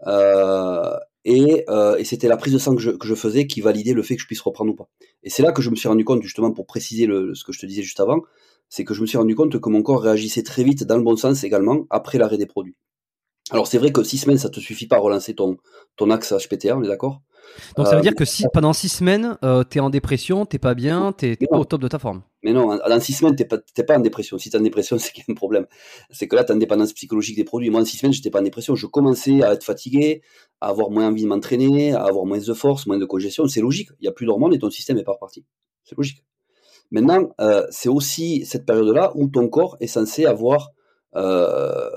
Euh, 0.06 0.96
et, 1.24 1.64
euh, 1.68 1.96
et 1.96 2.04
c'était 2.04 2.28
la 2.28 2.36
prise 2.36 2.52
de 2.52 2.58
sang 2.58 2.74
que 2.74 2.82
je, 2.82 3.14
faisais 3.14 3.46
qui 3.46 3.60
validait 3.60 3.92
le 3.92 4.02
fait 4.02 4.16
que 4.16 4.22
je 4.22 4.26
puisse 4.26 4.40
reprendre 4.40 4.72
ou 4.72 4.74
pas. 4.74 4.88
Et 5.22 5.30
c'est 5.30 5.42
là 5.42 5.52
que 5.52 5.62
je 5.62 5.70
me 5.70 5.76
suis 5.76 5.88
rendu 5.88 6.04
compte, 6.04 6.22
justement, 6.22 6.52
pour 6.52 6.66
préciser 6.66 7.06
ce 7.06 7.44
que 7.44 7.52
je 7.52 7.60
te 7.60 7.66
disais 7.66 7.82
juste 7.82 8.00
avant, 8.00 8.22
c'est 8.68 8.84
que 8.84 8.94
je 8.94 9.02
me 9.02 9.06
suis 9.06 9.18
rendu 9.18 9.34
compte 9.34 9.60
que 9.60 9.68
mon 9.68 9.82
corps 9.82 10.02
réagissait 10.02 10.42
très 10.42 10.62
vite 10.62 10.84
dans 10.84 10.96
le 10.96 11.02
bon 11.02 11.16
sens 11.16 11.44
également 11.44 11.86
après 11.90 12.18
l'arrêt 12.18 12.38
des 12.38 12.46
produits. 12.46 12.76
Alors 13.50 13.66
c'est 13.66 13.78
vrai 13.78 13.90
que 13.90 14.02
6 14.02 14.18
semaines, 14.18 14.38
ça 14.38 14.48
te 14.48 14.60
suffit 14.60 14.86
pas 14.86 14.96
à 14.96 15.00
relancer 15.00 15.34
ton, 15.34 15.56
ton 15.96 16.10
axe 16.10 16.32
HPTA, 16.32 16.76
on 16.76 16.84
est 16.84 16.88
d'accord? 16.88 17.20
Donc 17.76 17.86
ça 17.86 17.92
veut 17.92 17.98
Euh, 17.98 18.02
dire 18.02 18.14
que 18.14 18.24
si 18.24 18.44
pendant 18.52 18.72
six 18.72 18.88
semaines 18.88 19.36
euh, 19.44 19.64
t'es 19.64 19.80
en 19.80 19.90
dépression, 19.90 20.46
t'es 20.46 20.58
pas 20.58 20.74
bien, 20.74 21.12
t'es 21.12 21.36
pas 21.36 21.58
au 21.58 21.64
top 21.64 21.80
de 21.80 21.88
ta 21.88 21.98
forme. 21.98 22.22
Mais 22.42 22.52
non, 22.52 22.76
dans 22.76 23.00
six 23.00 23.12
semaines, 23.12 23.36
t'es 23.36 23.44
pas, 23.44 23.58
pas 23.58 23.96
en 23.98 24.00
dépression. 24.00 24.38
Si 24.38 24.50
t'es 24.50 24.56
en 24.56 24.62
dépression, 24.62 24.98
c'est 24.98 25.12
qu'il 25.12 25.24
y 25.26 25.30
a 25.30 25.32
un 25.32 25.34
problème. 25.34 25.66
C'est 26.10 26.26
que 26.26 26.36
là, 26.36 26.44
t'as 26.44 26.54
une 26.54 26.60
dépendance 26.60 26.92
psychologique 26.92 27.36
des 27.36 27.44
produits. 27.44 27.70
Moi, 27.70 27.80
en 27.80 27.84
six 27.84 27.98
semaines, 27.98 28.12
j'étais 28.12 28.30
pas 28.30 28.40
en 28.40 28.44
dépression. 28.44 28.74
Je 28.74 28.86
commençais 28.86 29.42
à 29.42 29.52
être 29.52 29.64
fatigué, 29.64 30.22
à 30.60 30.68
avoir 30.68 30.90
moins 30.90 31.08
envie 31.08 31.22
de 31.22 31.28
m'entraîner, 31.28 31.92
à 31.92 32.02
avoir 32.04 32.24
moins 32.24 32.38
de 32.38 32.54
force, 32.54 32.86
moins 32.86 32.98
de 32.98 33.04
congestion. 33.04 33.46
C'est 33.46 33.60
logique. 33.60 33.90
Il 34.00 34.06
y 34.06 34.08
a 34.08 34.12
plus 34.12 34.26
d'hormones 34.26 34.54
et 34.54 34.58
ton 34.58 34.70
système 34.70 34.96
est 34.98 35.04
pas 35.04 35.12
reparti. 35.12 35.44
C'est 35.84 35.96
logique. 35.96 36.24
Maintenant, 36.90 37.28
euh, 37.40 37.66
c'est 37.70 37.88
aussi 37.88 38.44
cette 38.46 38.66
période-là 38.66 39.12
où 39.14 39.28
ton 39.28 39.48
corps 39.48 39.76
est 39.80 39.86
censé 39.86 40.24
avoir 40.24 40.70
euh, 41.16 41.88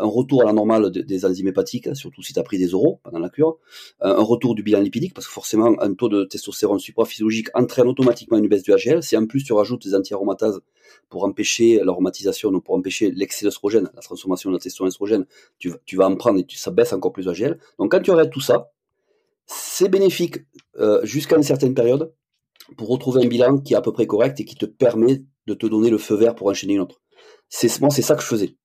un 0.00 0.06
retour 0.08 0.42
à 0.42 0.44
la 0.46 0.52
normale 0.52 0.90
de- 0.90 1.00
des 1.02 1.24
enzymes 1.24 1.48
hépatiques, 1.48 1.94
surtout 1.94 2.22
si 2.22 2.32
tu 2.32 2.38
as 2.38 2.42
pris 2.42 2.58
des 2.58 2.74
oraux 2.74 3.00
pendant 3.02 3.18
la 3.18 3.28
cure, 3.28 3.58
euh, 4.02 4.16
un 4.16 4.22
retour 4.22 4.54
du 4.54 4.62
bilan 4.62 4.80
lipidique, 4.80 5.14
parce 5.14 5.26
que 5.26 5.32
forcément, 5.32 5.74
un 5.80 5.94
taux 5.94 6.08
de 6.08 6.24
testostérone 6.24 6.78
supraphysiologique 6.78 7.48
entraîne 7.54 7.88
automatiquement 7.88 8.38
une 8.38 8.48
baisse 8.48 8.62
du 8.62 8.72
HGL. 8.72 9.02
Si 9.02 9.16
en 9.16 9.26
plus 9.26 9.44
tu 9.44 9.52
rajoutes 9.52 9.82
des 9.86 9.94
anti-aromatases 9.94 10.60
pour 11.08 11.24
empêcher 11.24 11.80
l'aromatisation, 11.84 12.50
donc 12.50 12.64
pour 12.64 12.74
empêcher 12.74 13.10
l'excès 13.10 13.44
d'œstrogène, 13.44 13.90
la 13.94 14.02
transformation 14.02 14.50
de 14.50 14.56
la 14.56 14.60
testosterone, 14.60 15.26
tu, 15.58 15.72
tu 15.84 15.96
vas 15.96 16.06
en 16.08 16.16
prendre 16.16 16.38
et 16.40 16.44
tu, 16.44 16.56
ça 16.56 16.70
baisse 16.70 16.92
encore 16.92 17.12
plus 17.12 17.26
le 17.26 17.32
HGL. 17.32 17.58
Donc 17.78 17.90
quand 17.92 18.00
tu 18.00 18.10
arrêtes 18.10 18.30
tout 18.30 18.40
ça, 18.40 18.72
c'est 19.46 19.88
bénéfique 19.88 20.38
euh, 20.78 21.00
jusqu'à 21.04 21.36
une 21.36 21.42
certaine 21.42 21.74
période 21.74 22.12
pour 22.76 22.88
retrouver 22.88 23.24
un 23.24 23.28
bilan 23.28 23.58
qui 23.58 23.74
est 23.74 23.76
à 23.76 23.80
peu 23.80 23.92
près 23.92 24.06
correct 24.06 24.38
et 24.40 24.44
qui 24.44 24.54
te 24.54 24.66
permet 24.66 25.22
de 25.46 25.54
te 25.54 25.66
donner 25.66 25.90
le 25.90 25.98
feu 25.98 26.14
vert 26.14 26.34
pour 26.34 26.46
enchaîner 26.46 26.74
une 26.74 26.80
autre. 26.80 27.00
C'est 27.48 27.80
moi, 27.80 27.90
c'est 27.90 28.02
ça 28.02 28.14
que 28.14 28.22
je 28.22 28.28
faisais. 28.28 28.56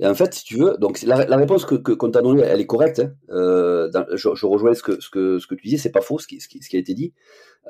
Et 0.00 0.06
en 0.06 0.14
fait, 0.14 0.32
si 0.34 0.44
tu 0.44 0.56
veux, 0.58 0.76
donc 0.78 1.02
la, 1.02 1.24
la 1.26 1.36
réponse 1.36 1.64
que 1.64 1.74
que- 1.74 1.92
qu'on 1.92 2.10
t'a 2.10 2.22
donnée, 2.22 2.42
elle 2.42 2.60
est 2.60 2.66
correcte. 2.66 3.00
hein. 3.00 3.12
Euh, 3.30 3.88
dans- 3.90 4.06
je, 4.14 4.28
je 4.34 4.46
rejoins 4.46 4.74
ce 4.74 4.82
que 4.82 5.00
ce 5.00 5.10
que 5.10 5.38
ce 5.38 5.46
que 5.46 5.54
tu 5.56 5.64
disais, 5.66 5.78
c'est 5.78 5.90
pas 5.90 6.00
faux 6.02 6.18
ce 6.18 6.26
qui, 6.28 6.40
ce 6.40 6.48
qui 6.48 6.62
ce 6.62 6.68
qui 6.68 6.76
a 6.76 6.78
été 6.78 6.94
dit. 6.94 7.12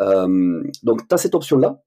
Euh, 0.01 0.63
donc 0.83 1.09
tu 1.09 1.15
as 1.15 1.19
cette 1.19 1.35
option 1.35 1.57
là, 1.59 1.83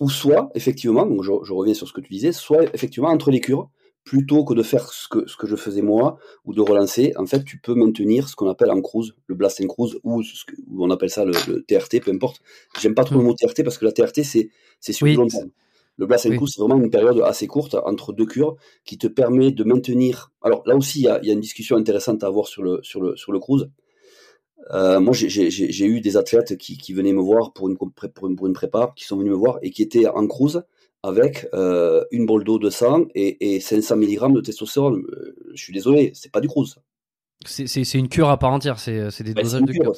ou 0.00 0.08
soit 0.08 0.50
effectivement, 0.54 1.06
donc 1.06 1.22
je, 1.22 1.32
je 1.42 1.52
reviens 1.52 1.74
sur 1.74 1.88
ce 1.88 1.92
que 1.92 2.00
tu 2.00 2.12
disais, 2.12 2.32
soit 2.32 2.64
effectivement 2.74 3.08
entre 3.10 3.30
les 3.30 3.40
cures, 3.40 3.68
plutôt 4.04 4.44
que 4.44 4.54
de 4.54 4.62
faire 4.62 4.92
ce 4.92 5.08
que 5.08 5.26
ce 5.28 5.36
que 5.36 5.46
je 5.46 5.56
faisais 5.56 5.82
moi 5.82 6.18
ou 6.44 6.54
de 6.54 6.60
relancer, 6.60 7.12
en 7.16 7.26
fait, 7.26 7.44
tu 7.44 7.58
peux 7.58 7.74
maintenir 7.74 8.28
ce 8.28 8.36
qu'on 8.36 8.48
appelle 8.48 8.70
en 8.70 8.80
cruise, 8.80 9.14
le 9.26 9.34
blast 9.34 9.60
and 9.60 9.66
cruise 9.66 9.98
ou 10.04 10.22
ce 10.22 10.44
que, 10.44 10.54
ou 10.68 10.84
on 10.84 10.90
appelle 10.90 11.10
ça 11.10 11.24
le, 11.24 11.32
le 11.48 11.62
TRT, 11.64 12.00
peu 12.00 12.12
importe. 12.12 12.40
J'aime 12.80 12.94
pas 12.94 13.04
trop 13.04 13.16
le 13.16 13.24
mot 13.24 13.34
TRT 13.34 13.62
parce 13.64 13.76
que 13.76 13.84
la 13.84 13.92
TRT 13.92 14.22
c'est 14.24 14.50
c'est 14.80 14.92
sur 14.92 15.04
Oui. 15.04 15.16
long 15.16 15.26
terme. 15.26 15.50
Le 15.98 16.06
blast 16.06 16.26
and 16.26 16.30
Oui. 16.30 16.38
c'est 16.46 16.60
vraiment 16.60 16.76
une 16.82 16.90
période 16.90 17.20
assez 17.24 17.46
courte 17.46 17.74
entre 17.84 18.12
deux 18.12 18.26
cures 18.26 18.56
qui 18.84 18.96
te 18.98 19.06
permet 19.06 19.50
de 19.52 19.64
maintenir. 19.64 20.32
Alors 20.42 20.62
là 20.66 20.76
aussi, 20.76 21.00
il 21.00 21.04
y 21.04 21.08
a, 21.08 21.20
il 21.22 21.28
y 21.28 21.30
a 21.30 21.34
une 21.34 21.40
discussion 21.40 21.76
intéressante 21.76 22.24
à 22.24 22.28
avoir 22.28 22.46
sur 22.48 22.62
le 22.62 22.80
sur 22.82 23.00
le 23.02 23.16
sur 23.16 23.32
le 23.32 23.38
cruise. 23.38 23.68
Euh, 24.72 25.00
moi, 25.00 25.12
j'ai- 25.14 25.86
eu 25.86 26.00
des 26.00 26.16
athlètes 26.16 26.56
qui, 26.58 26.76
qui 26.76 26.92
venaient 26.92 27.12
me 27.12 27.20
voir 27.20 27.52
pour 27.52 27.68
une, 27.68 27.76
pour, 27.76 28.28
une, 28.28 28.36
pour 28.36 28.46
une 28.46 28.52
prépa, 28.52 28.92
qui 28.96 29.04
sont 29.04 29.16
venus 29.16 29.32
me 29.32 29.36
voir 29.36 29.58
et 29.62 29.70
qui 29.70 29.82
étaient 29.82 30.06
en 30.06 30.26
cruise 30.26 30.62
avec 31.02 31.48
euh, 31.54 32.04
une 32.10 32.26
bol 32.26 32.44
d'eau 32.44 32.58
de 32.58 32.68
sang 32.70 33.06
et, 33.14 33.54
et 33.56 33.60
500 33.60 33.96
mg 33.96 34.32
de 34.34 34.40
testostérone. 34.42 35.02
Euh, 35.10 35.34
je 35.54 35.62
suis 35.62 35.72
désolé, 35.72 36.12
c'est 36.14 36.30
pas 36.30 36.40
du 36.40 36.48
cruise. 36.48 36.76
C'est 37.46 37.94
une 37.94 38.08
cure 38.08 38.28
à 38.28 38.38
part 38.38 38.52
entière, 38.52 38.78
c'est 38.78 38.92
des 38.92 39.10
c'est 39.10 39.24
dosages 39.32 39.60
une 39.60 39.66
de 39.66 39.72
cure. 39.72 39.94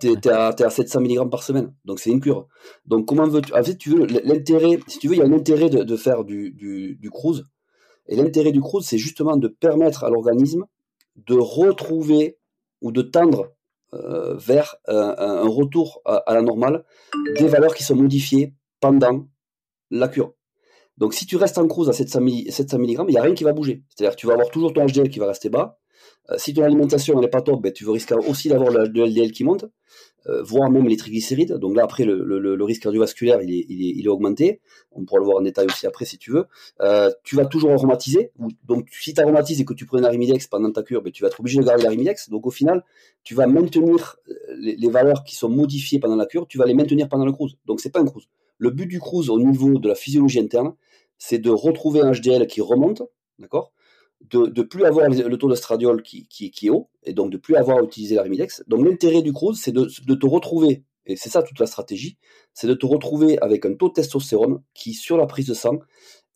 T'es 0.00 0.30
à, 0.30 0.48
à 0.48 0.70
700 0.70 1.00
mg 1.00 1.30
par 1.30 1.44
semaine, 1.44 1.72
donc 1.84 2.00
c'est 2.00 2.10
une 2.10 2.20
cure. 2.20 2.48
Donc 2.86 3.06
comment 3.06 3.26
veux-tu 3.28 3.54
En 3.54 3.62
fait, 3.62 3.76
tu 3.76 3.90
veux 3.90 4.04
l'intérêt, 4.06 4.80
si 4.88 4.98
tu 4.98 5.06
veux, 5.06 5.14
il 5.14 5.18
y 5.18 5.22
a 5.22 5.26
un 5.26 5.32
intérêt 5.32 5.70
de, 5.70 5.84
de 5.84 5.96
faire 5.96 6.24
du, 6.24 6.50
du, 6.50 6.96
du 6.96 7.10
cruise. 7.10 7.44
Et 8.08 8.16
l'intérêt 8.16 8.50
du 8.50 8.60
cruise, 8.60 8.84
c'est 8.84 8.98
justement 8.98 9.36
de 9.36 9.46
permettre 9.46 10.02
à 10.02 10.10
l'organisme 10.10 10.64
de 11.14 11.34
retrouver 11.34 12.38
ou 12.80 12.92
de 12.92 13.02
tendre 13.02 13.52
euh, 13.94 14.36
vers 14.36 14.76
un, 14.88 15.48
retour 15.48 16.02
à, 16.04 16.16
à 16.16 16.34
la 16.34 16.42
normale 16.42 16.84
des 17.38 17.46
valeurs 17.46 17.74
qui 17.74 17.84
sont 17.84 17.96
modifiées 17.96 18.54
pendant 18.80 19.28
la 19.90 20.08
cure. 20.08 20.34
Donc 20.98 21.14
si 21.14 21.26
tu 21.26 21.36
restes 21.36 21.58
en 21.58 21.68
cruise 21.68 21.88
à 21.88 21.92
700 21.92 22.20
mg, 22.20 22.50
700 22.50 22.78
mg, 22.78 22.88
il 22.88 23.12
n'y 23.12 23.18
a 23.18 23.22
rien 23.22 23.34
qui 23.34 23.44
va 23.44 23.52
bouger. 23.52 23.84
C'est-à-dire 23.88 24.16
que 24.16 24.20
tu 24.20 24.26
vas 24.26 24.32
avoir 24.32 24.50
toujours 24.50 24.72
ton 24.72 24.84
HDL 24.86 25.08
qui 25.08 25.18
va 25.18 25.28
rester 25.28 25.48
bas. 25.48 25.78
Euh, 26.30 26.34
si 26.38 26.54
ton 26.54 26.62
alimentation 26.62 27.20
n'est 27.20 27.28
pas 27.28 27.42
top, 27.42 27.62
ben, 27.62 27.72
tu 27.72 27.84
veux 27.84 27.92
risquer 27.92 28.14
aussi 28.14 28.48
d'avoir 28.48 28.70
le, 28.70 28.86
LDL 28.86 29.32
qui 29.32 29.44
monte, 29.44 29.66
euh, 30.26 30.42
voire 30.42 30.70
même 30.70 30.88
les 30.88 30.96
triglycérides. 30.96 31.54
Donc 31.54 31.76
là, 31.76 31.84
après, 31.84 32.04
le, 32.04 32.64
risque 32.64 32.82
cardiovasculaire, 32.82 33.40
il 33.42 34.04
est, 34.04 34.08
augmenté. 34.08 34.60
On 34.92 35.04
pourra 35.04 35.20
le 35.20 35.24
voir 35.24 35.38
en 35.38 35.42
détail 35.42 35.66
aussi 35.66 35.86
après 35.86 36.04
si 36.04 36.18
tu 36.18 36.32
veux. 36.32 36.46
Euh, 36.80 37.10
tu 37.22 37.36
vas 37.36 37.46
toujours 37.46 37.72
aromatiser. 37.72 38.32
Donc 38.64 38.88
si 38.90 39.14
tu 39.14 39.20
aromatises 39.20 39.60
et 39.60 39.64
que 39.64 39.74
tu 39.74 39.86
prends 39.86 39.98
un 39.98 40.04
arimidex 40.04 40.46
pendant 40.48 40.70
ta 40.72 40.82
cure, 40.82 41.02
ben, 41.02 41.12
tu 41.12 41.22
vas 41.22 41.28
être 41.28 41.40
obligé 41.40 41.58
de 41.58 41.64
garder 41.64 41.84
l'arimidex. 41.84 42.28
Donc 42.30 42.46
au 42.46 42.50
final, 42.50 42.84
tu 43.22 43.34
vas 43.34 43.46
maintenir 43.46 44.16
les, 44.58 44.76
les 44.76 44.88
valeurs 44.88 45.22
qui 45.24 45.36
sont 45.36 45.48
modifiées 45.48 46.00
pendant 46.00 46.16
la 46.16 46.26
cure, 46.26 46.46
tu 46.48 46.58
vas 46.58 46.66
les 46.66 46.74
maintenir 46.74 47.08
pendant 47.08 47.24
le 47.24 47.32
cruise. 47.32 47.56
Donc 47.66 47.80
c'est 47.80 47.90
pas 47.90 48.00
un 48.00 48.06
cruise. 48.06 48.28
Le 48.58 48.70
but 48.70 48.86
du 48.86 49.00
cruise 49.00 49.28
au 49.28 49.38
niveau 49.38 49.78
de 49.78 49.88
la 49.88 49.94
physiologie 49.94 50.40
interne, 50.40 50.74
c'est 51.18 51.38
de 51.38 51.50
retrouver 51.50 52.00
un 52.00 52.12
HDL 52.12 52.46
qui 52.46 52.60
remonte, 52.60 53.02
d'accord? 53.38 53.72
De, 54.30 54.46
de 54.46 54.62
plus 54.62 54.84
avoir 54.84 55.08
le 55.08 55.36
taux 55.36 55.48
d'estradiol 55.48 56.02
qui, 56.02 56.26
qui, 56.28 56.50
qui 56.50 56.66
est 56.66 56.70
haut, 56.70 56.90
et 57.04 57.12
donc 57.12 57.30
de 57.30 57.36
plus 57.36 57.56
avoir 57.56 57.78
à 57.78 57.82
utiliser 57.82 58.14
l'arimidex. 58.14 58.62
Donc 58.66 58.84
l'intérêt 58.86 59.22
du 59.22 59.32
cruise, 59.32 59.60
c'est 59.60 59.72
de, 59.72 59.88
de 60.06 60.14
te 60.14 60.26
retrouver, 60.26 60.84
et 61.06 61.16
c'est 61.16 61.28
ça 61.28 61.42
toute 61.42 61.58
la 61.58 61.66
stratégie, 61.66 62.18
c'est 62.52 62.66
de 62.66 62.74
te 62.74 62.86
retrouver 62.86 63.38
avec 63.40 63.64
un 63.66 63.74
taux 63.74 63.88
de 63.88 63.94
testostérone 63.94 64.62
qui, 64.74 64.94
sur 64.94 65.16
la 65.16 65.26
prise 65.26 65.46
de 65.46 65.54
sang, 65.54 65.78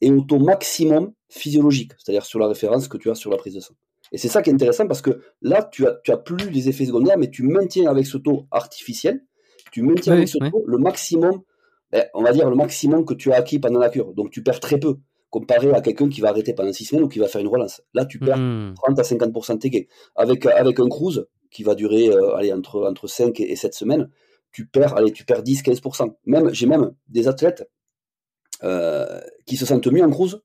est 0.00 0.10
au 0.10 0.22
taux 0.22 0.38
maximum 0.38 1.12
physiologique, 1.28 1.92
c'est-à-dire 1.98 2.24
sur 2.24 2.38
la 2.38 2.48
référence 2.48 2.88
que 2.88 2.96
tu 2.96 3.10
as 3.10 3.14
sur 3.14 3.30
la 3.30 3.36
prise 3.36 3.54
de 3.54 3.60
sang. 3.60 3.74
Et 4.12 4.18
c'est 4.18 4.28
ça 4.28 4.42
qui 4.42 4.50
est 4.50 4.52
intéressant 4.52 4.86
parce 4.86 5.02
que 5.02 5.20
là, 5.42 5.62
tu 5.70 5.86
as, 5.86 6.00
tu 6.02 6.10
as 6.10 6.16
plus 6.16 6.50
les 6.50 6.68
effets 6.68 6.86
secondaires, 6.86 7.18
mais 7.18 7.30
tu 7.30 7.42
maintiens 7.42 7.88
avec 7.90 8.06
ce 8.06 8.16
taux 8.16 8.46
artificiel, 8.50 9.24
tu 9.72 9.82
maintiens 9.82 10.14
Oui, 10.14 10.18
avec 10.18 10.28
ce 10.28 10.38
oui. 10.40 10.50
taux 10.50 10.64
le 10.66 10.78
maximum, 10.78 11.42
eh, 11.92 12.02
on 12.14 12.22
va 12.22 12.32
dire 12.32 12.48
le 12.50 12.56
maximum 12.56 13.04
que 13.04 13.14
tu 13.14 13.32
as 13.32 13.36
acquis 13.36 13.58
pendant 13.58 13.78
la 13.78 13.88
cure. 13.88 14.12
Donc 14.14 14.30
tu 14.30 14.42
perds 14.42 14.60
très 14.60 14.78
peu 14.80 14.96
comparé 15.30 15.72
à 15.72 15.80
quelqu'un 15.80 16.08
qui 16.08 16.20
va 16.20 16.28
arrêter 16.28 16.52
pendant 16.52 16.72
six 16.72 16.84
semaines 16.84 17.04
ou 17.04 17.08
qui 17.08 17.18
va 17.18 17.28
faire 17.28 17.40
une 17.40 17.48
relance. 17.48 17.82
Là, 17.94 18.04
tu 18.04 18.18
perds 18.18 18.38
Hmm. 18.38 18.74
30 18.74 18.98
à 18.98 19.02
50% 19.02 19.54
de 19.54 19.58
tes 19.58 19.70
gains. 19.70 19.84
Avec, 20.16 20.44
avec 20.46 20.80
un 20.80 20.88
cruise 20.88 21.26
qui 21.50 21.62
va 21.62 21.74
durer 21.74 22.08
euh, 22.08 22.34
allez, 22.36 22.52
entre, 22.52 22.86
entre 22.86 23.06
5 23.06 23.40
et 23.40 23.56
7 23.56 23.74
semaines, 23.74 24.10
tu 24.52 24.66
perds, 24.66 24.96
allez, 24.96 25.12
tu 25.12 25.24
perds 25.24 25.42
10-15%. 25.42 26.14
Même, 26.26 26.52
j'ai 26.52 26.66
même 26.66 26.92
des 27.08 27.28
athlètes 27.28 27.68
euh, 28.62 29.20
qui 29.46 29.56
se 29.56 29.64
sentent 29.66 29.86
mieux 29.86 30.04
en 30.04 30.10
cruise 30.10 30.40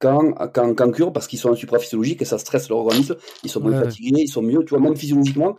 qu'en 0.00 0.32
qu'en 0.32 0.90
cure 0.90 1.12
parce 1.12 1.28
qu'ils 1.28 1.38
sont 1.38 1.50
en 1.50 1.54
supraphysiologique 1.54 2.22
et 2.22 2.24
ça 2.24 2.38
stresse 2.38 2.68
leur 2.68 2.78
organisme, 2.78 3.16
ils 3.44 3.50
sont 3.50 3.60
moins 3.60 3.78
fatigués, 3.80 4.22
ils 4.22 4.28
sont 4.28 4.42
mieux, 4.42 4.64
tu 4.64 4.70
vois, 4.70 4.80
même 4.80 4.96
physiologiquement, 4.96 5.56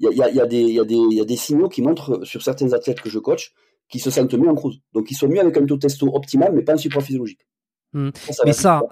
il 0.00 0.10
y 0.10 0.22
a, 0.22 0.28
y, 0.30 0.40
a 0.40 0.46
des, 0.46 0.62
y, 0.62 0.80
a 0.80 0.84
des, 0.84 0.96
y 0.96 1.20
a 1.20 1.24
des 1.24 1.36
signaux 1.36 1.68
qui 1.68 1.80
montrent 1.80 2.24
sur 2.24 2.42
certains 2.42 2.72
athlètes 2.72 3.00
que 3.00 3.08
je 3.08 3.20
coach 3.20 3.52
qui 3.88 4.00
se 4.00 4.10
sentent 4.10 4.34
mieux 4.34 4.48
en 4.48 4.54
cruise. 4.56 4.80
Donc 4.92 5.10
ils 5.12 5.14
sont 5.14 5.28
mieux 5.28 5.38
avec 5.38 5.56
un 5.56 5.64
taux 5.66 5.76
testo 5.76 6.10
optimal, 6.12 6.52
mais 6.52 6.62
pas 6.62 6.74
en 6.74 6.78
supraphysiologique. 6.78 7.46
Hmm. 7.94 8.10
mais 8.44 8.52
ça, 8.52 8.82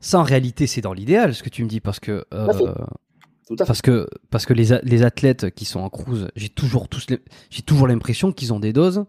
ça, 0.00 0.18
en 0.18 0.24
réalité, 0.24 0.66
c'est 0.66 0.80
dans 0.80 0.92
l'idéal, 0.92 1.34
ce 1.34 1.42
que 1.42 1.48
tu 1.48 1.62
me 1.64 1.68
dis, 1.68 1.80
parce 1.80 2.00
que. 2.00 2.24
Euh, 2.34 2.74
parce 3.66 3.82
que 3.82 4.08
parce 4.30 4.46
que 4.46 4.54
les, 4.54 4.78
les 4.82 5.02
athlètes 5.02 5.50
qui 5.50 5.64
sont 5.64 5.80
en 5.80 5.90
cruise, 5.90 6.28
j'ai 6.36 6.48
toujours 6.48 6.88
tous 6.88 7.06
j'ai 7.50 7.62
toujours 7.62 7.86
l'impression 7.86 8.32
qu'ils 8.32 8.52
ont 8.52 8.60
des 8.60 8.72
doses 8.72 9.04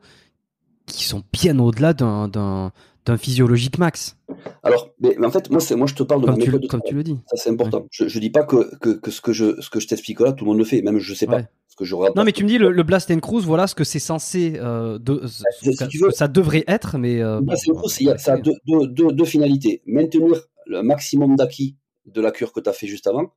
qui 0.86 1.06
sont 1.06 1.24
bien 1.32 1.58
au-delà 1.60 1.94
d'un 1.94 2.72
d'un 3.06 3.18
physiologique 3.18 3.78
max. 3.78 4.18
Alors, 4.64 4.90
mais, 5.00 5.18
en 5.24 5.32
fait, 5.32 5.50
moi, 5.50 5.60
moi, 5.76 5.88
je 5.88 5.96
te 5.96 6.04
parle 6.04 6.22
de 6.22 6.26
comme, 6.28 6.38
tu, 6.38 6.68
comme 6.68 6.82
tu 6.86 6.96
le 6.96 7.04
dis. 7.04 7.18
Ça, 7.28 7.38
c'est 7.38 7.50
important. 7.50 7.88
Je, 7.92 8.08
je 8.08 8.20
dis 8.20 8.30
pas 8.30 8.44
que, 8.44 8.76
que, 8.78 8.90
que, 8.90 9.12
ce 9.12 9.22
que 9.22 9.34
je, 9.34 9.60
ce 9.62 9.70
que 9.70 9.80
je 9.80 9.88
t'explique 9.88 10.20
là, 10.20 10.32
tout 10.32 10.46
le 10.46 10.52
monde 10.52 10.60
le 10.60 10.66
fait. 10.66 10.82
Même 10.82 11.00
je 11.00 11.14
sais 11.14 11.28
pas. 11.28 11.42
Ce 11.68 11.76
que 11.76 11.86
je 11.86 11.96
non, 12.16 12.24
mais 12.24 12.34
tu 12.34 12.44
me 12.44 12.50
dis 12.50 12.60
le, 12.60 12.72
le 12.72 12.84
Blast 12.84 13.10
and 13.10 13.20
Cruise, 13.20 13.46
voilà 13.46 13.66
ce 13.66 13.74
que 13.74 13.84
c'est 13.84 13.98
censé, 13.98 14.54
euh, 14.58 15.00
de, 15.00 15.16
bah, 15.16 15.28
ce 15.28 16.06
que 16.06 16.12
ça 16.12 16.28
devrait 16.28 16.64
être, 16.68 17.00
mais. 17.00 17.20
Euh, 17.20 17.42
Blast 17.42 17.68
and 17.68 17.74
Cruise, 17.74 18.14
ça 18.18 18.34
a 18.34 18.38
deux, 18.38 18.54
deux, 18.68 19.12
deux, 19.12 19.26
finalités. 19.26 19.82
Maintenir 19.88 20.40
le 20.68 20.84
maximum 20.84 21.36
d'acquis 21.36 21.76
de 22.06 22.22
la 22.22 22.30
cure 22.30 22.54
que 22.54 22.60
tu 22.60 22.70
as 22.70 22.74
fait 22.74 22.86
juste 22.86 23.08
avant, 23.08 23.34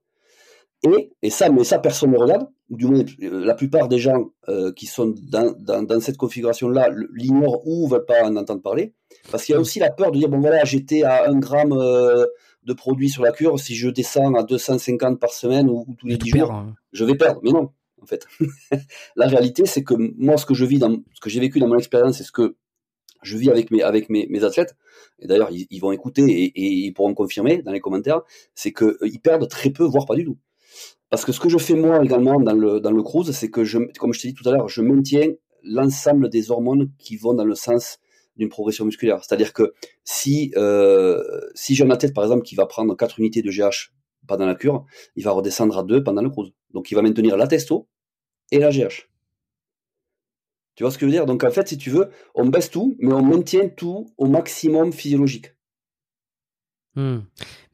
et, 0.94 1.12
et, 1.22 1.30
ça, 1.30 1.48
mais 1.50 1.64
ça, 1.64 1.78
personne 1.78 2.10
ne 2.12 2.18
regarde, 2.18 2.48
ou 2.70 2.76
du 2.76 2.86
moins 2.86 3.04
la 3.20 3.54
plupart 3.54 3.88
des 3.88 3.98
gens 3.98 4.30
euh, 4.48 4.72
qui 4.72 4.86
sont 4.86 5.14
dans, 5.22 5.54
dans, 5.58 5.82
dans 5.82 6.00
cette 6.00 6.16
configuration-là 6.16 6.90
l'ignorent 7.14 7.62
ou 7.66 7.86
ne 7.86 7.90
veulent 7.90 8.06
pas 8.06 8.24
en 8.24 8.36
entendre 8.36 8.62
parler. 8.62 8.94
Parce 9.30 9.44
qu'il 9.44 9.54
y 9.54 9.56
a 9.56 9.60
aussi 9.60 9.78
la 9.78 9.90
peur 9.90 10.10
de 10.12 10.18
dire, 10.18 10.28
bon 10.28 10.40
voilà, 10.40 10.64
j'étais 10.64 11.02
à 11.02 11.28
1 11.28 11.38
gramme 11.38 11.72
euh, 11.72 12.26
de 12.64 12.72
produit 12.72 13.08
sur 13.08 13.22
la 13.22 13.32
cure, 13.32 13.58
si 13.58 13.74
je 13.74 13.88
descends 13.88 14.34
à 14.34 14.42
250 14.42 15.20
par 15.20 15.30
semaine 15.30 15.70
ou, 15.70 15.86
tous 15.98 16.06
les 16.06 16.16
10 16.16 16.30
jours, 16.30 16.52
hein. 16.52 16.74
je 16.92 17.04
vais 17.04 17.14
perdre. 17.14 17.40
Mais 17.42 17.52
non, 17.52 17.70
en 18.02 18.06
fait. 18.06 18.26
la 19.16 19.26
réalité, 19.26 19.66
c'est 19.66 19.84
que 19.84 19.94
moi, 19.94 20.36
ce 20.36 20.46
que 20.46 20.54
je 20.54 20.64
vis, 20.64 20.78
dans, 20.78 20.96
ce 21.14 21.20
que 21.20 21.30
j'ai 21.30 21.40
vécu 21.40 21.60
dans 21.60 21.68
mon 21.68 21.78
expérience, 21.78 22.18
c'est 22.18 22.24
ce 22.24 22.32
que 22.32 22.56
je 23.22 23.36
vis 23.36 23.50
avec 23.50 23.70
mes, 23.70 23.82
avec 23.82 24.10
mes, 24.10 24.26
mes 24.28 24.44
athlètes, 24.44 24.76
et 25.18 25.26
d'ailleurs, 25.26 25.50
ils, 25.50 25.66
ils, 25.70 25.80
vont 25.80 25.92
écouter 25.92 26.22
et, 26.22 26.44
et, 26.44 26.86
ils 26.86 26.92
pourront 26.92 27.14
confirmer 27.14 27.62
dans 27.62 27.72
les 27.72 27.80
commentaires, 27.80 28.22
c'est 28.54 28.72
qu'ils 28.72 29.20
perdent 29.20 29.48
très 29.48 29.70
peu, 29.70 29.84
voire 29.84 30.06
pas 30.06 30.14
du 30.14 30.24
tout. 30.24 30.38
Parce 31.10 31.24
que 31.24 31.32
ce 31.32 31.40
que 31.40 31.48
je 31.48 31.58
fais 31.58 31.74
moi 31.74 32.04
également 32.04 32.40
dans 32.40 32.54
le, 32.54 32.80
dans 32.80 32.90
le 32.90 33.02
cruise, 33.02 33.30
c'est 33.30 33.50
que, 33.50 33.64
je, 33.64 33.78
comme 33.98 34.12
je 34.12 34.20
t'ai 34.20 34.28
dit 34.28 34.34
tout 34.34 34.48
à 34.48 34.52
l'heure, 34.52 34.68
je 34.68 34.82
maintiens 34.82 35.32
l'ensemble 35.62 36.28
des 36.28 36.50
hormones 36.50 36.90
qui 36.98 37.16
vont 37.16 37.34
dans 37.34 37.44
le 37.44 37.54
sens 37.54 37.98
d'une 38.36 38.48
progression 38.48 38.84
musculaire. 38.84 39.22
C'est-à-dire 39.24 39.52
que 39.52 39.72
si, 40.04 40.52
euh, 40.56 41.22
si 41.54 41.74
j'ai 41.74 41.84
un 41.84 41.90
athlète, 41.90 42.14
par 42.14 42.24
exemple, 42.24 42.42
qui 42.42 42.54
va 42.54 42.66
prendre 42.66 42.94
4 42.96 43.18
unités 43.18 43.42
de 43.42 43.50
GH 43.50 43.92
pendant 44.26 44.46
la 44.46 44.54
cure, 44.54 44.84
il 45.14 45.24
va 45.24 45.30
redescendre 45.30 45.78
à 45.78 45.82
2 45.82 46.02
pendant 46.02 46.22
le 46.22 46.30
cruise. 46.30 46.52
Donc 46.74 46.90
il 46.90 46.94
va 46.94 47.02
maintenir 47.02 47.36
la 47.36 47.46
testo 47.46 47.88
et 48.50 48.58
la 48.58 48.70
GH. 48.70 49.08
Tu 50.74 50.82
vois 50.82 50.90
ce 50.90 50.98
que 50.98 51.06
je 51.06 51.06
veux 51.06 51.12
dire? 51.12 51.26
Donc 51.26 51.42
en 51.44 51.50
fait, 51.50 51.66
si 51.68 51.78
tu 51.78 51.90
veux, 51.90 52.10
on 52.34 52.46
baisse 52.46 52.70
tout, 52.70 52.96
mais 52.98 53.14
on 53.14 53.22
maintient 53.22 53.68
tout 53.68 54.06
au 54.18 54.26
maximum 54.26 54.92
physiologique. 54.92 55.54
Hmm. 56.94 57.20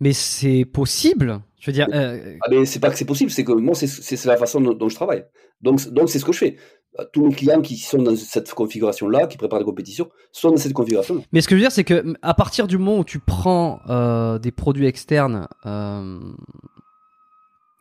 Mais 0.01 0.13
c'est 0.13 0.65
possible 0.65 1.41
je 1.63 1.71
veux 1.71 1.73
dire. 1.73 1.87
Euh... 1.93 2.37
Ah 2.43 2.51
c'est 2.67 2.81
pas 2.81 2.91
que 2.91 2.99
c'est 2.99 3.05
possible, 3.05 3.31
c'est 3.31 3.45
que 3.45 3.53
moi, 3.53 3.75
c'est 3.77 4.25
la 4.25 4.37
façon 4.37 4.61
dont, 4.61 4.89
je 4.89 4.95
travaille. 4.97 5.25
Donc, 5.61 5.89
donc 5.91 6.11
c'est 6.11 6.19
ce 6.19 6.25
que 6.25 6.33
je 6.33 6.39
fais. 6.39 6.57
Euh, 6.99 7.05
tous 7.13 7.25
mes 7.25 7.33
clients 7.33 7.63
qui 7.63 7.77
sont 7.77 8.03
dans 8.03 8.17
cette 8.17 8.53
configuration-là, 8.53 9.29
qui 9.29 9.39
préparent 9.39 9.61
des 9.61 9.65
compétitions, 9.65 10.09
sont 10.33 10.51
dans 10.51 10.57
cette 10.57 10.73
configuration. 10.73 11.25
Mais 11.31 11.41
ce 11.41 11.47
que 11.47 11.55
je 11.55 11.61
veux 11.61 11.65
dire, 11.65 11.71
c'est 11.71 11.85
que 11.85 12.15
à 12.21 12.35
partir 12.35 12.67
du 12.67 12.79
moment 12.79 12.99
où 12.99 13.05
tu 13.05 13.21
prends 13.21 13.79
euh, 13.89 14.41
des 14.41 14.51
produits 14.51 14.87
externes, 14.87 15.47
euh, 15.65 16.19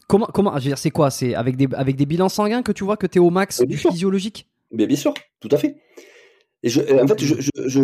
comment, 0.08 0.28
comment, 0.32 0.52
je 0.52 0.64
veux 0.64 0.70
dire, 0.70 0.78
c'est 0.78 0.92
quoi? 0.92 1.10
C'est 1.10 1.34
avec 1.34 1.58
des, 1.58 1.68
avec 1.74 1.96
des 1.96 2.06
bilans 2.06 2.30
sanguins 2.30 2.62
que 2.62 2.72
tu 2.72 2.84
vois 2.84 2.98
que 2.98 3.08
tu 3.08 3.18
es 3.18 3.20
au 3.20 3.32
max 3.32 3.62
du 3.64 3.78
physiologique? 3.78 4.48
Mais 4.72 4.86
bien 4.86 4.96
sûr, 4.96 5.16
tout 5.40 5.50
à 5.52 5.58
fait. 5.58 5.76
Et 6.64 6.70
je, 6.70 6.82
en 6.82 7.08
fait, 7.08 7.20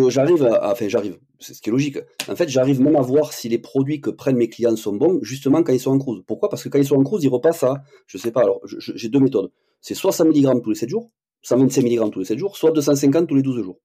j'arrive 0.10 0.44
à, 0.44 0.72
enfin, 0.72 0.88
j'arrive, 0.88 1.18
c'est 1.40 1.56
ce 1.56 1.62
qui 1.62 1.70
est 1.70 1.72
logique. 1.72 1.98
En 2.30 2.36
fait, 2.36 2.48
j'arrive 2.48 2.80
même 2.80 2.96
à 2.96 3.02
voir 3.02 3.34
si 3.34 3.50
les 3.50 3.58
produits 3.58 4.02
que 4.02 4.12
prennent 4.12 4.38
mes 4.38 4.50
clients 4.50 4.76
sont 4.76 4.96
bons, 4.96 5.20
justement 5.24 5.63
quand 5.63 5.74
ils 5.74 5.80
sont 5.80 5.92
en 5.92 5.98
cruise. 5.98 6.22
Pourquoi? 6.28 6.50
Parce 6.50 6.63
que 6.63 6.70
quand 6.70 6.78
ils 6.78 6.86
sont 6.86 6.96
en 6.96 7.04
cruise, 7.04 7.24
ils 7.24 7.30
repassent 7.30 7.63
à, 7.63 7.82
je 8.06 8.18
sais 8.20 8.32
pas, 8.32 8.42
alors, 8.42 8.62
j'ai 8.66 9.10
deux 9.10 9.20
méthodes. 9.20 9.52
C'est 9.82 9.96
soit 9.96 10.12
100 10.12 10.26
mg 10.26 10.62
tous 10.62 10.70
les 10.70 10.76
7 10.76 10.90
jours, 10.90 11.12
125 11.42 11.82
mg 11.84 12.12
tous 12.12 12.20
les 12.20 12.26
7 12.26 12.38
jours, 12.38 12.56
soit 12.56 12.72
250 12.72 13.28
tous 13.28 13.36
les 13.36 13.42
12 13.42 13.63
jours. 13.63 13.80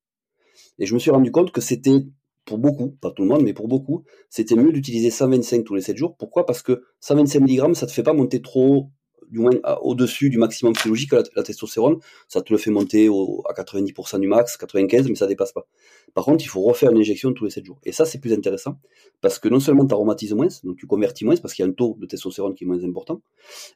Et 0.78 0.87
je 0.87 0.94
me 0.94 0.98
suis 0.98 1.11
rendu 1.11 1.31
compte 1.31 1.52
que 1.52 1.62
c'était, 1.62 2.05
pour 2.44 2.59
beaucoup, 2.59 2.90
pas 3.00 3.12
tout 3.12 3.22
le 3.22 3.28
monde, 3.28 3.42
mais 3.44 3.55
pour 3.55 3.68
beaucoup, 3.68 4.05
c'était 4.28 4.57
mieux 4.57 4.72
d'utiliser 4.72 5.11
125 5.11 5.64
tous 5.64 5.74
les 5.74 5.81
7 5.81 5.96
jours. 5.96 6.16
Pourquoi? 6.18 6.44
Parce 6.44 6.62
que 6.62 6.83
125 7.00 7.40
mg, 7.40 7.74
ça 7.74 7.87
te 7.87 7.92
fait 7.92 8.02
pas 8.02 8.12
monter 8.12 8.42
trop 8.42 8.90
du 9.30 9.38
moins 9.38 9.52
au-dessus 9.82 10.30
du 10.30 10.38
maximum 10.38 10.74
physiologique, 10.74 11.12
la, 11.12 11.42
testostérone, 11.42 11.98
ça 12.28 12.42
te 12.42 12.52
le 12.52 12.58
fait 12.58 12.70
monter 12.70 13.06
à 13.06 13.52
90% 13.52 14.20
du 14.20 14.28
max, 14.28 14.56
95, 14.56 15.08
mais 15.08 15.14
ça 15.14 15.26
dépasse 15.26 15.52
pas. 15.52 15.66
Par 16.14 16.24
contre, 16.24 16.44
il 16.44 16.48
faut 16.48 16.61
refaire 16.62 16.90
une 16.90 16.98
injection 16.98 17.32
tous 17.32 17.44
les 17.44 17.50
7 17.50 17.64
jours. 17.64 17.78
Et 17.85 17.92
ça, 17.92 18.04
c'est 18.04 18.18
plus 18.18 18.32
intéressant, 18.32 18.78
parce 19.20 19.38
que 19.38 19.48
non 19.48 19.61
seulement 19.61 19.87
tu 19.87 19.94
aromatises 19.94 20.35
moins, 20.35 20.48
donc 20.64 20.76
tu 20.76 20.87
convertis 20.87 21.24
moins, 21.24 21.37
parce 21.37 21.54
qu'il 21.54 21.64
y 21.64 21.68
a 21.68 21.70
un 21.70 21.74
taux 21.74 21.96
de 21.98 22.06
testostérone 22.06 22.54
qui 22.54 22.64
est 22.64 22.66
moins 22.66 22.82
important. 22.85 23.22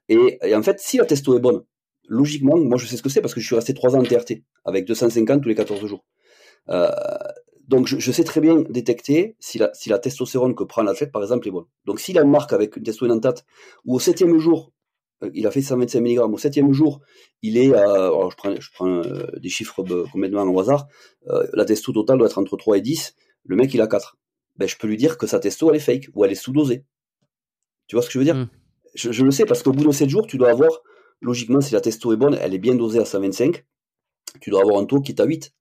Et, 0.08 0.38
en 0.54 0.62
fait, 0.62 0.80
si 0.80 0.98
la 0.98 1.04
testo 1.04 1.36
est 1.36 1.40
bonne, 1.40 1.62
logiquement, 2.08 2.56
moi 2.56 2.78
je 2.78 2.86
sais 2.86 2.96
ce 2.96 3.02
que 3.02 3.08
c'est, 3.08 3.20
parce 3.20 3.34
que 3.34 3.40
je 3.40 3.46
suis 3.46 3.56
resté 3.56 3.74
3 3.74 3.96
ans 3.96 4.00
en 4.00 4.04
TRT, 4.04 4.42
avec 4.64 4.86
250 4.86 5.42
tous 5.42 5.48
les 5.48 5.54
14 5.54 5.84
jours. 5.86 6.04
Euh, 6.68 6.90
donc 7.68 7.88
je, 7.88 8.12
sais 8.12 8.22
très 8.22 8.40
bien 8.40 8.62
détecter 8.68 9.36
si 9.40 9.58
la, 9.58 9.70
si 9.74 9.88
la 9.88 9.98
testostérone 9.98 10.54
que 10.54 10.62
prend 10.62 10.82
l'athlète, 10.82 11.10
par 11.10 11.22
exemple, 11.22 11.48
est 11.48 11.50
bonne. 11.50 11.64
Donc 11.84 11.98
s'il 11.98 12.16
a 12.18 12.22
une 12.22 12.30
marque 12.30 12.52
avec 12.52 12.76
une 12.76 12.84
testo 12.84 13.06
ou 13.84 13.96
au 13.96 13.98
septième 13.98 14.38
jour, 14.38 14.72
euh, 14.72 14.75
il 15.34 15.46
a 15.46 15.50
fait 15.50 15.62
125 15.62 16.00
mg. 16.00 16.18
Au 16.20 16.38
septième 16.38 16.72
jour, 16.72 17.00
il 17.42 17.56
est 17.56 17.74
à, 17.74 18.10
je 18.30 18.36
prends, 18.36 18.54
je 18.58 18.70
prends 18.72 18.88
euh, 18.88 19.26
des 19.38 19.48
chiffres 19.48 19.82
complètement 20.12 20.42
au 20.44 20.60
hasard, 20.60 20.86
euh, 21.28 21.46
la 21.54 21.64
testo 21.64 21.92
totale 21.92 22.18
doit 22.18 22.26
être 22.26 22.38
entre 22.38 22.56
3 22.56 22.78
et 22.78 22.80
10, 22.80 23.14
le 23.44 23.56
mec 23.56 23.72
il 23.74 23.80
a 23.80 23.86
4. 23.86 24.16
Ben, 24.56 24.68
je 24.68 24.76
peux 24.76 24.86
lui 24.86 24.96
dire 24.96 25.18
que 25.18 25.26
sa 25.26 25.38
testo 25.38 25.70
elle 25.70 25.76
est 25.76 25.80
fake, 25.80 26.08
ou 26.14 26.24
elle 26.24 26.32
est 26.32 26.36
sous-dosée. 26.36 26.84
Tu 27.86 27.96
vois 27.96 28.02
ce 28.02 28.08
que 28.08 28.14
je 28.14 28.18
veux 28.18 28.24
dire? 28.24 28.36
Hmm. 28.36 28.48
je, 28.94 29.24
le 29.24 29.30
sais, 29.30 29.44
parce 29.44 29.62
qu'au 29.62 29.72
bout 29.72 29.84
de 29.84 29.92
7 29.92 30.08
jours, 30.08 30.26
tu 30.26 30.38
dois 30.38 30.50
avoir, 30.50 30.70
logiquement, 31.20 31.60
si 31.60 31.72
la 31.74 31.80
testo 31.80 32.12
est 32.12 32.16
bonne, 32.16 32.36
elle 32.40 32.54
est 32.54 32.58
bien 32.58 32.74
dosée 32.74 32.98
à 32.98 33.04
125, 33.04 33.64
tu 34.40 34.50
dois 34.50 34.62
avoir 34.62 34.78
un 34.78 34.84
taux 34.84 35.00
qui 35.00 35.12
est 35.12 35.20
à 35.20 35.24
8, 35.24 35.52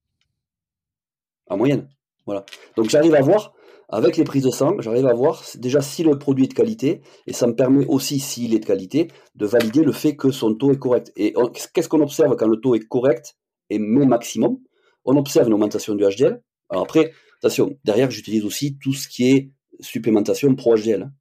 en 1.47 1.57
moyenne. 1.57 1.89
Voilà. 2.25 2.45
Donc 2.75 2.89
j'arrive 2.89 3.13
à 3.15 3.21
voir 3.21 3.53
avec 3.89 4.17
les 4.17 4.23
prises 4.23 4.43
de 4.43 4.49
sang, 4.49 4.75
j'arrive 4.79 5.05
à 5.05 5.13
voir 5.13 5.43
déjà 5.55 5.81
si 5.81 6.03
le 6.03 6.17
produit 6.17 6.45
est 6.45 6.49
de 6.49 6.53
qualité, 6.53 7.01
et 7.27 7.33
ça 7.33 7.47
me 7.47 7.55
permet 7.55 7.85
aussi, 7.85 8.19
s'il 8.19 8.53
est 8.53 8.59
de 8.59 8.65
qualité, 8.65 9.09
de 9.35 9.45
valider 9.45 9.83
le 9.83 9.91
fait 9.91 10.15
que 10.15 10.31
son 10.31 10.55
taux 10.55 10.71
est 10.71 10.79
correct. 10.79 11.11
Et 11.15 11.33
qu'est-ce 11.73 11.89
qu'on 11.89 12.01
observe 12.01 12.35
quand 12.35 12.47
le 12.47 12.57
taux 12.57 12.75
est 12.75 12.87
correct 12.87 13.35
et 13.69 13.79
mon 13.79 14.05
maximum? 14.05 14.57
On 15.05 15.17
observe 15.17 15.47
une 15.47 15.53
augmentation 15.53 15.93
du 15.95 16.03
HDL. 16.03 16.41
Alors 16.69 16.83
après, 16.83 17.11
attention, 17.39 17.77
derrière, 17.83 18.09
j'utilise 18.09 18.43
aussi 18.43 18.77
tout 18.81 18.93
ce 18.93 19.07
qui 19.07 19.29
est 19.29 19.51
supplémentation 19.79 20.55
pro-HDL. 20.55 21.03
Hein. 21.03 21.11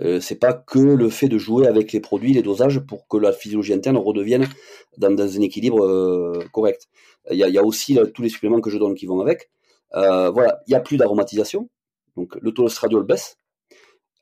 Euh, 0.00 0.20
c'est 0.20 0.38
pas 0.38 0.52
que 0.52 0.78
le 0.78 1.08
fait 1.08 1.28
de 1.28 1.38
jouer 1.38 1.68
avec 1.68 1.92
les 1.92 2.00
produits, 2.00 2.32
les 2.32 2.42
dosages 2.42 2.80
pour 2.80 3.06
que 3.06 3.16
la 3.16 3.32
physiologie 3.32 3.72
interne 3.72 3.96
redevienne 3.96 4.46
dans, 4.98 5.20
un 5.20 5.40
équilibre 5.40 5.84
euh, 5.84 6.40
correct. 6.52 6.88
Il 7.30 7.38
y, 7.38 7.58
a, 7.58 7.64
aussi 7.64 7.96
tous 8.12 8.22
les 8.22 8.28
suppléments 8.28 8.60
que 8.60 8.70
je 8.70 8.76
donne 8.76 8.94
qui 8.94 9.06
vont 9.06 9.20
avec. 9.20 9.50
Euh, 9.94 10.30
voilà, 10.30 10.60
il 10.66 10.70
n'y 10.70 10.76
a 10.76 10.80
plus 10.80 10.96
d'aromatisation, 10.96 11.70
donc 12.16 12.36
le 12.40 12.52
taux 12.52 12.66
de 12.66 13.02
baisse. 13.02 13.36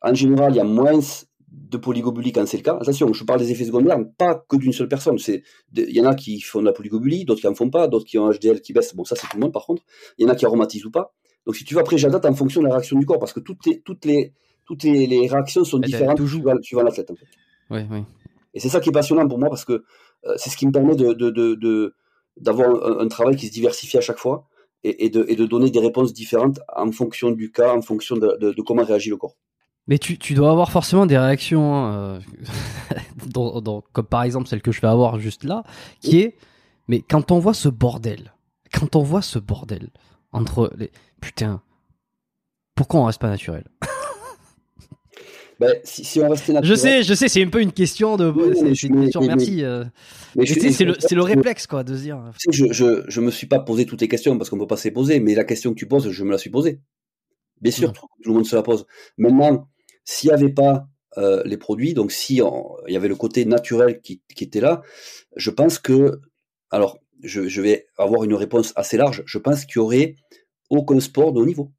En 0.00 0.14
général, 0.14 0.52
il 0.52 0.56
y 0.56 0.60
a 0.60 0.64
moins 0.64 1.00
de 1.48 1.76
polygobulie 1.76 2.32
quand 2.32 2.46
c'est 2.46 2.56
le 2.56 2.62
cas. 2.62 2.78
Attention, 2.80 3.12
je 3.12 3.24
parle 3.24 3.40
des 3.40 3.52
effets 3.52 3.64
secondaires, 3.64 3.98
pas 4.16 4.44
que 4.48 4.56
d'une 4.56 4.72
seule 4.72 4.88
personne. 4.88 5.18
Il 5.28 5.42
y 5.74 6.00
en 6.00 6.06
a 6.06 6.14
qui 6.14 6.40
font 6.40 6.60
de 6.60 6.66
la 6.66 6.72
polygobulie, 6.72 7.24
d'autres 7.24 7.40
qui 7.42 7.48
en 7.48 7.54
font 7.54 7.70
pas, 7.70 7.88
d'autres 7.88 8.06
qui 8.06 8.18
ont 8.18 8.26
un 8.26 8.32
HDL 8.32 8.60
qui 8.60 8.72
baisse. 8.72 8.94
Bon, 8.94 9.04
ça 9.04 9.16
c'est 9.16 9.26
tout 9.28 9.36
le 9.36 9.42
monde 9.42 9.52
par 9.52 9.66
contre. 9.66 9.82
Il 10.18 10.26
y 10.26 10.28
en 10.28 10.32
a 10.32 10.34
qui 10.34 10.46
aromatisent 10.46 10.86
ou 10.86 10.90
pas. 10.90 11.14
Donc 11.46 11.56
si 11.56 11.64
tu 11.64 11.74
veux, 11.74 11.80
après 11.80 11.98
j'adapte 11.98 12.24
en 12.24 12.34
fonction 12.34 12.62
de 12.62 12.66
la 12.66 12.74
réaction 12.74 12.98
du 12.98 13.06
corps, 13.06 13.18
parce 13.18 13.32
que 13.32 13.40
toutes 13.40 13.66
les, 13.66 13.80
toutes 13.82 14.04
les, 14.04 14.32
toutes 14.64 14.84
les, 14.84 15.28
réactions 15.28 15.64
sont 15.64 15.78
différentes 15.78 16.24
suivant, 16.26 16.54
suivant 16.62 16.82
l'athlète. 16.82 17.10
En 17.10 17.16
fait. 17.16 17.26
Oui, 17.70 17.80
oui. 17.90 18.04
Et 18.54 18.60
c'est 18.60 18.68
ça 18.68 18.80
qui 18.80 18.90
est 18.90 18.92
passionnant 18.92 19.26
pour 19.26 19.38
moi, 19.38 19.48
parce 19.48 19.64
que 19.64 19.84
euh, 20.24 20.34
c'est 20.36 20.50
ce 20.50 20.56
qui 20.56 20.66
me 20.66 20.72
permet 20.72 20.94
de, 20.94 21.12
de, 21.12 21.94
d'avoir 22.36 23.00
un, 23.00 23.08
travail 23.08 23.36
qui 23.36 23.48
se 23.48 23.52
diversifie 23.52 23.98
à 23.98 24.00
chaque 24.00 24.18
fois 24.18 24.46
et, 24.84 25.10
de, 25.10 25.46
donner 25.46 25.70
des 25.70 25.78
réponses 25.78 26.12
différentes 26.12 26.60
en 26.74 26.90
fonction 26.92 27.30
du 27.30 27.50
cas, 27.52 27.74
en 27.74 27.82
fonction 27.82 28.16
de, 28.16 28.54
comment 28.62 28.84
réagit 28.84 29.10
le 29.10 29.16
corps. 29.16 29.36
Mais 29.88 29.98
tu, 29.98 30.16
tu, 30.16 30.34
dois 30.34 30.50
avoir 30.50 30.70
forcément 30.70 31.06
des 31.06 31.18
réactions, 31.18 31.74
hein, 31.74 32.20
euh, 33.36 33.80
comme 33.92 34.06
par 34.06 34.22
exemple 34.22 34.48
celle 34.48 34.62
que 34.62 34.70
je 34.70 34.80
vais 34.80 34.88
avoir 34.88 35.18
juste 35.18 35.44
là, 35.44 35.64
qui 36.00 36.20
est, 36.20 36.36
mais 36.86 37.02
quand 37.02 37.32
on 37.32 37.38
voit 37.38 37.54
ce 37.54 37.68
bordel, 37.68 38.32
quand 38.72 38.94
on 38.96 39.02
voit 39.02 39.22
ce 39.22 39.38
bordel 39.38 39.90
entre 40.30 40.72
les, 40.76 40.90
putain, 41.20 41.62
pourquoi 42.74 43.00
on 43.00 43.04
reste 43.04 43.20
pas 43.20 43.28
naturel? 43.28 43.64
Si, 45.84 46.04
si 46.04 46.20
on 46.20 46.28
restait 46.28 46.52
naturel. 46.52 46.70
Je 46.76 46.80
sais, 46.80 47.02
je 47.02 47.14
sais, 47.14 47.28
c'est 47.28 47.42
un 47.42 47.48
peu 47.48 47.60
une 47.60 47.72
question 47.72 48.16
de. 48.16 48.30
Oui, 48.30 48.54
c'est 48.54 48.74
je- 48.74 48.86
une 48.88 49.02
question, 49.02 49.20
mais- 49.20 49.26
merci. 49.28 49.64
euh. 49.64 49.84
mais 50.36 50.42
Mais 50.42 50.46
je- 50.46 50.54
sais, 50.60 50.70
c'est 50.72 50.84
le, 50.84 50.94
le 51.10 51.22
réflexe, 51.22 51.66
quoi, 51.66 51.84
de 51.84 51.94
se 51.96 52.02
dire. 52.02 52.18
Sais, 52.38 52.50
je, 52.52 52.72
je, 52.72 53.04
je 53.08 53.20
me 53.20 53.30
suis 53.30 53.46
pas 53.46 53.58
posé 53.60 53.86
toutes 53.86 54.00
les 54.00 54.08
questions 54.08 54.36
parce 54.38 54.50
qu'on 54.50 54.58
peut 54.58 54.66
pas 54.66 54.76
se 54.76 54.84
les 54.84 54.90
poser, 54.92 55.20
mais 55.20 55.34
la 55.34 55.44
question 55.44 55.70
que 55.72 55.78
tu 55.78 55.86
poses, 55.86 56.10
je 56.10 56.24
me 56.24 56.30
la 56.30 56.38
suis 56.38 56.50
posée. 56.50 56.80
Bien 57.60 57.72
sûr, 57.72 57.92
tout, 57.92 58.06
tout 58.22 58.30
le 58.30 58.34
monde 58.34 58.46
se 58.46 58.56
la 58.56 58.62
pose. 58.62 58.86
Maintenant, 59.18 59.68
s'il 60.04 60.28
n'y 60.30 60.34
avait 60.34 60.52
pas 60.52 60.86
euh, 61.18 61.42
les 61.44 61.56
produits, 61.58 61.94
donc 61.94 62.10
si 62.10 62.36
il 62.86 62.92
y 62.92 62.96
avait 62.96 63.08
le 63.08 63.14
côté 63.16 63.44
naturel 63.44 64.00
qui, 64.00 64.22
qui 64.34 64.44
était 64.44 64.60
là, 64.60 64.82
je 65.36 65.50
pense 65.50 65.78
que, 65.78 66.20
alors, 66.70 66.98
je, 67.22 67.46
je 67.48 67.60
vais 67.62 67.86
avoir 67.98 68.24
une 68.24 68.34
réponse 68.34 68.72
assez 68.76 68.96
large. 68.96 69.22
Je 69.26 69.38
pense 69.38 69.64
qu'il 69.64 69.76
y 69.76 69.78
aurait 69.78 70.16
aucun 70.70 70.98
sport 71.00 71.32
de 71.32 71.40
haut 71.40 71.46
niveau. 71.46 71.70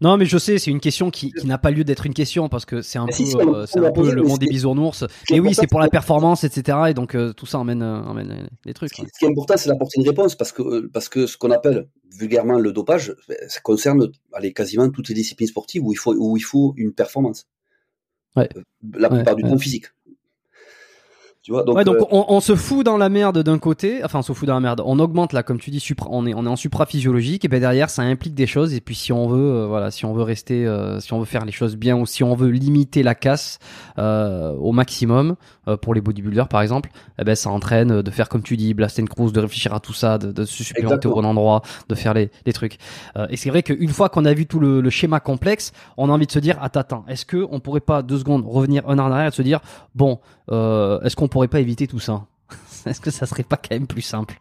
Non, 0.00 0.16
mais 0.16 0.24
je 0.24 0.38
sais, 0.38 0.58
c'est 0.58 0.70
une 0.70 0.80
question 0.80 1.10
qui, 1.10 1.30
qui 1.32 1.46
n'a 1.46 1.58
pas 1.58 1.70
lieu 1.70 1.84
d'être 1.84 2.06
une 2.06 2.14
question 2.14 2.48
parce 2.48 2.64
que 2.64 2.80
c'est 2.80 2.98
un 2.98 3.04
Mais 3.04 3.12
peu, 3.12 3.24
si, 3.24 3.36
euh, 3.36 3.66
c'est 3.66 3.84
un 3.84 3.92
peu 3.92 4.10
le 4.10 4.22
monde 4.22 4.38
des 4.38 4.46
bisounours. 4.46 5.04
Mais 5.30 5.40
oui, 5.40 5.52
c'est 5.54 5.66
pour 5.66 5.80
la 5.80 5.88
performance, 5.88 6.42
etc. 6.42 6.78
Et 6.88 6.94
donc 6.94 7.14
euh, 7.14 7.34
tout 7.34 7.44
ça 7.44 7.58
emmène, 7.58 7.82
emmène 7.82 8.30
euh, 8.30 8.46
des 8.64 8.72
trucs. 8.72 8.90
Ce 8.90 8.94
qui, 8.94 9.02
ouais. 9.02 9.08
ce 9.12 9.18
qui 9.18 9.24
est 9.26 9.28
important, 9.28 9.56
c'est 9.58 9.68
d'apporter 9.68 10.00
une 10.00 10.08
réponse 10.08 10.34
parce 10.36 10.52
que, 10.52 10.86
parce 10.86 11.10
que 11.10 11.26
ce 11.26 11.36
qu'on 11.36 11.50
appelle 11.50 11.86
vulgairement 12.16 12.58
le 12.58 12.72
dopage, 12.72 13.14
ben, 13.28 13.36
ça 13.48 13.60
concerne 13.60 14.08
allez, 14.32 14.54
quasiment 14.54 14.88
toutes 14.88 15.08
les 15.08 15.14
disciplines 15.14 15.48
sportives 15.48 15.84
où 15.84 15.92
il 15.92 15.98
faut, 15.98 16.14
où 16.14 16.36
il 16.36 16.44
faut 16.44 16.72
une 16.78 16.92
performance. 16.92 17.46
Ouais. 18.36 18.48
La 18.94 19.10
Ouais, 19.10 19.16
plupart 19.16 19.36
du 19.36 19.42
temps 19.42 19.58
physique. 19.58 19.86
Tu 21.50 21.54
vois, 21.54 21.64
donc, 21.64 21.78
ouais, 21.78 21.82
donc 21.82 21.96
euh, 21.96 22.04
on, 22.12 22.26
on 22.28 22.38
se 22.38 22.54
fout 22.54 22.86
dans 22.86 22.96
la 22.96 23.08
merde 23.08 23.42
d'un 23.42 23.58
côté, 23.58 24.04
enfin 24.04 24.20
on 24.20 24.22
se 24.22 24.32
fout 24.32 24.46
dans 24.46 24.54
la 24.54 24.60
merde, 24.60 24.82
on 24.86 25.00
augmente 25.00 25.32
là, 25.32 25.42
comme 25.42 25.58
tu 25.58 25.72
dis, 25.72 25.80
supra, 25.80 26.08
on 26.12 26.24
est 26.24 26.32
on 26.32 26.46
est 26.46 26.48
en 26.48 26.54
supraphysiologique, 26.54 27.44
et 27.44 27.48
ben 27.48 27.58
derrière 27.58 27.90
ça 27.90 28.02
implique 28.02 28.34
des 28.36 28.46
choses, 28.46 28.72
et 28.72 28.80
puis 28.80 28.94
si 28.94 29.12
on 29.12 29.26
veut, 29.26 29.62
euh, 29.62 29.66
voilà, 29.66 29.90
si 29.90 30.04
on 30.04 30.12
veut 30.12 30.22
rester, 30.22 30.64
euh, 30.64 31.00
si 31.00 31.12
on 31.12 31.18
veut 31.18 31.24
faire 31.24 31.44
les 31.44 31.50
choses 31.50 31.74
bien, 31.74 31.96
ou 31.96 32.06
si 32.06 32.22
on 32.22 32.36
veut 32.36 32.50
limiter 32.50 33.02
la 33.02 33.16
casse 33.16 33.58
au 33.98 34.70
maximum 34.70 35.34
pour 35.82 35.92
les 35.92 36.00
bodybuilders 36.00 36.46
par 36.46 36.62
exemple, 36.62 36.90
eh 37.18 37.24
ben 37.24 37.34
ça 37.34 37.50
entraîne 37.50 38.00
de 38.00 38.10
faire 38.12 38.28
comme 38.28 38.42
tu 38.42 38.56
dis, 38.56 38.72
blast 38.72 39.00
and 39.00 39.06
cruise, 39.06 39.32
de 39.32 39.40
réfléchir 39.40 39.74
à 39.74 39.80
tout 39.80 39.92
ça, 39.92 40.18
de, 40.18 40.30
de 40.30 40.44
se 40.44 40.62
supplémenter 40.62 41.08
au 41.08 41.16
bon 41.16 41.24
endroit, 41.24 41.62
de 41.88 41.94
faire 41.96 42.14
les, 42.14 42.30
les 42.46 42.52
trucs. 42.52 42.78
Et 43.28 43.36
c'est 43.36 43.50
vrai 43.50 43.64
qu'une 43.64 43.90
fois 43.90 44.08
qu'on 44.08 44.24
a 44.24 44.32
vu 44.32 44.46
tout 44.46 44.60
le, 44.60 44.80
le 44.80 44.90
schéma 44.90 45.18
complexe, 45.18 45.72
on 45.96 46.08
a 46.08 46.12
envie 46.12 46.26
de 46.26 46.32
se 46.32 46.38
dire, 46.38 46.56
attends, 46.62 46.80
attends, 46.80 47.04
est-ce 47.08 47.26
que 47.26 47.44
on 47.50 47.58
pourrait 47.58 47.80
pas 47.80 48.02
deux 48.02 48.18
secondes 48.18 48.46
revenir 48.46 48.88
un 48.88 49.00
an 49.00 49.06
en 49.06 49.10
arrière 49.10 49.28
et 49.28 49.32
se 49.32 49.42
dire, 49.42 49.60
bon, 49.96 50.20
est-ce 50.48 51.14
qu'on 51.14 51.28
pourrait 51.28 51.39
pas 51.48 51.60
éviter 51.60 51.86
tout 51.86 52.00
ça 52.00 52.26
Est-ce 52.86 53.00
que 53.00 53.10
ça 53.10 53.26
serait 53.26 53.42
pas 53.42 53.56
quand 53.56 53.74
même 53.74 53.86
plus 53.86 54.02
simple? 54.02 54.34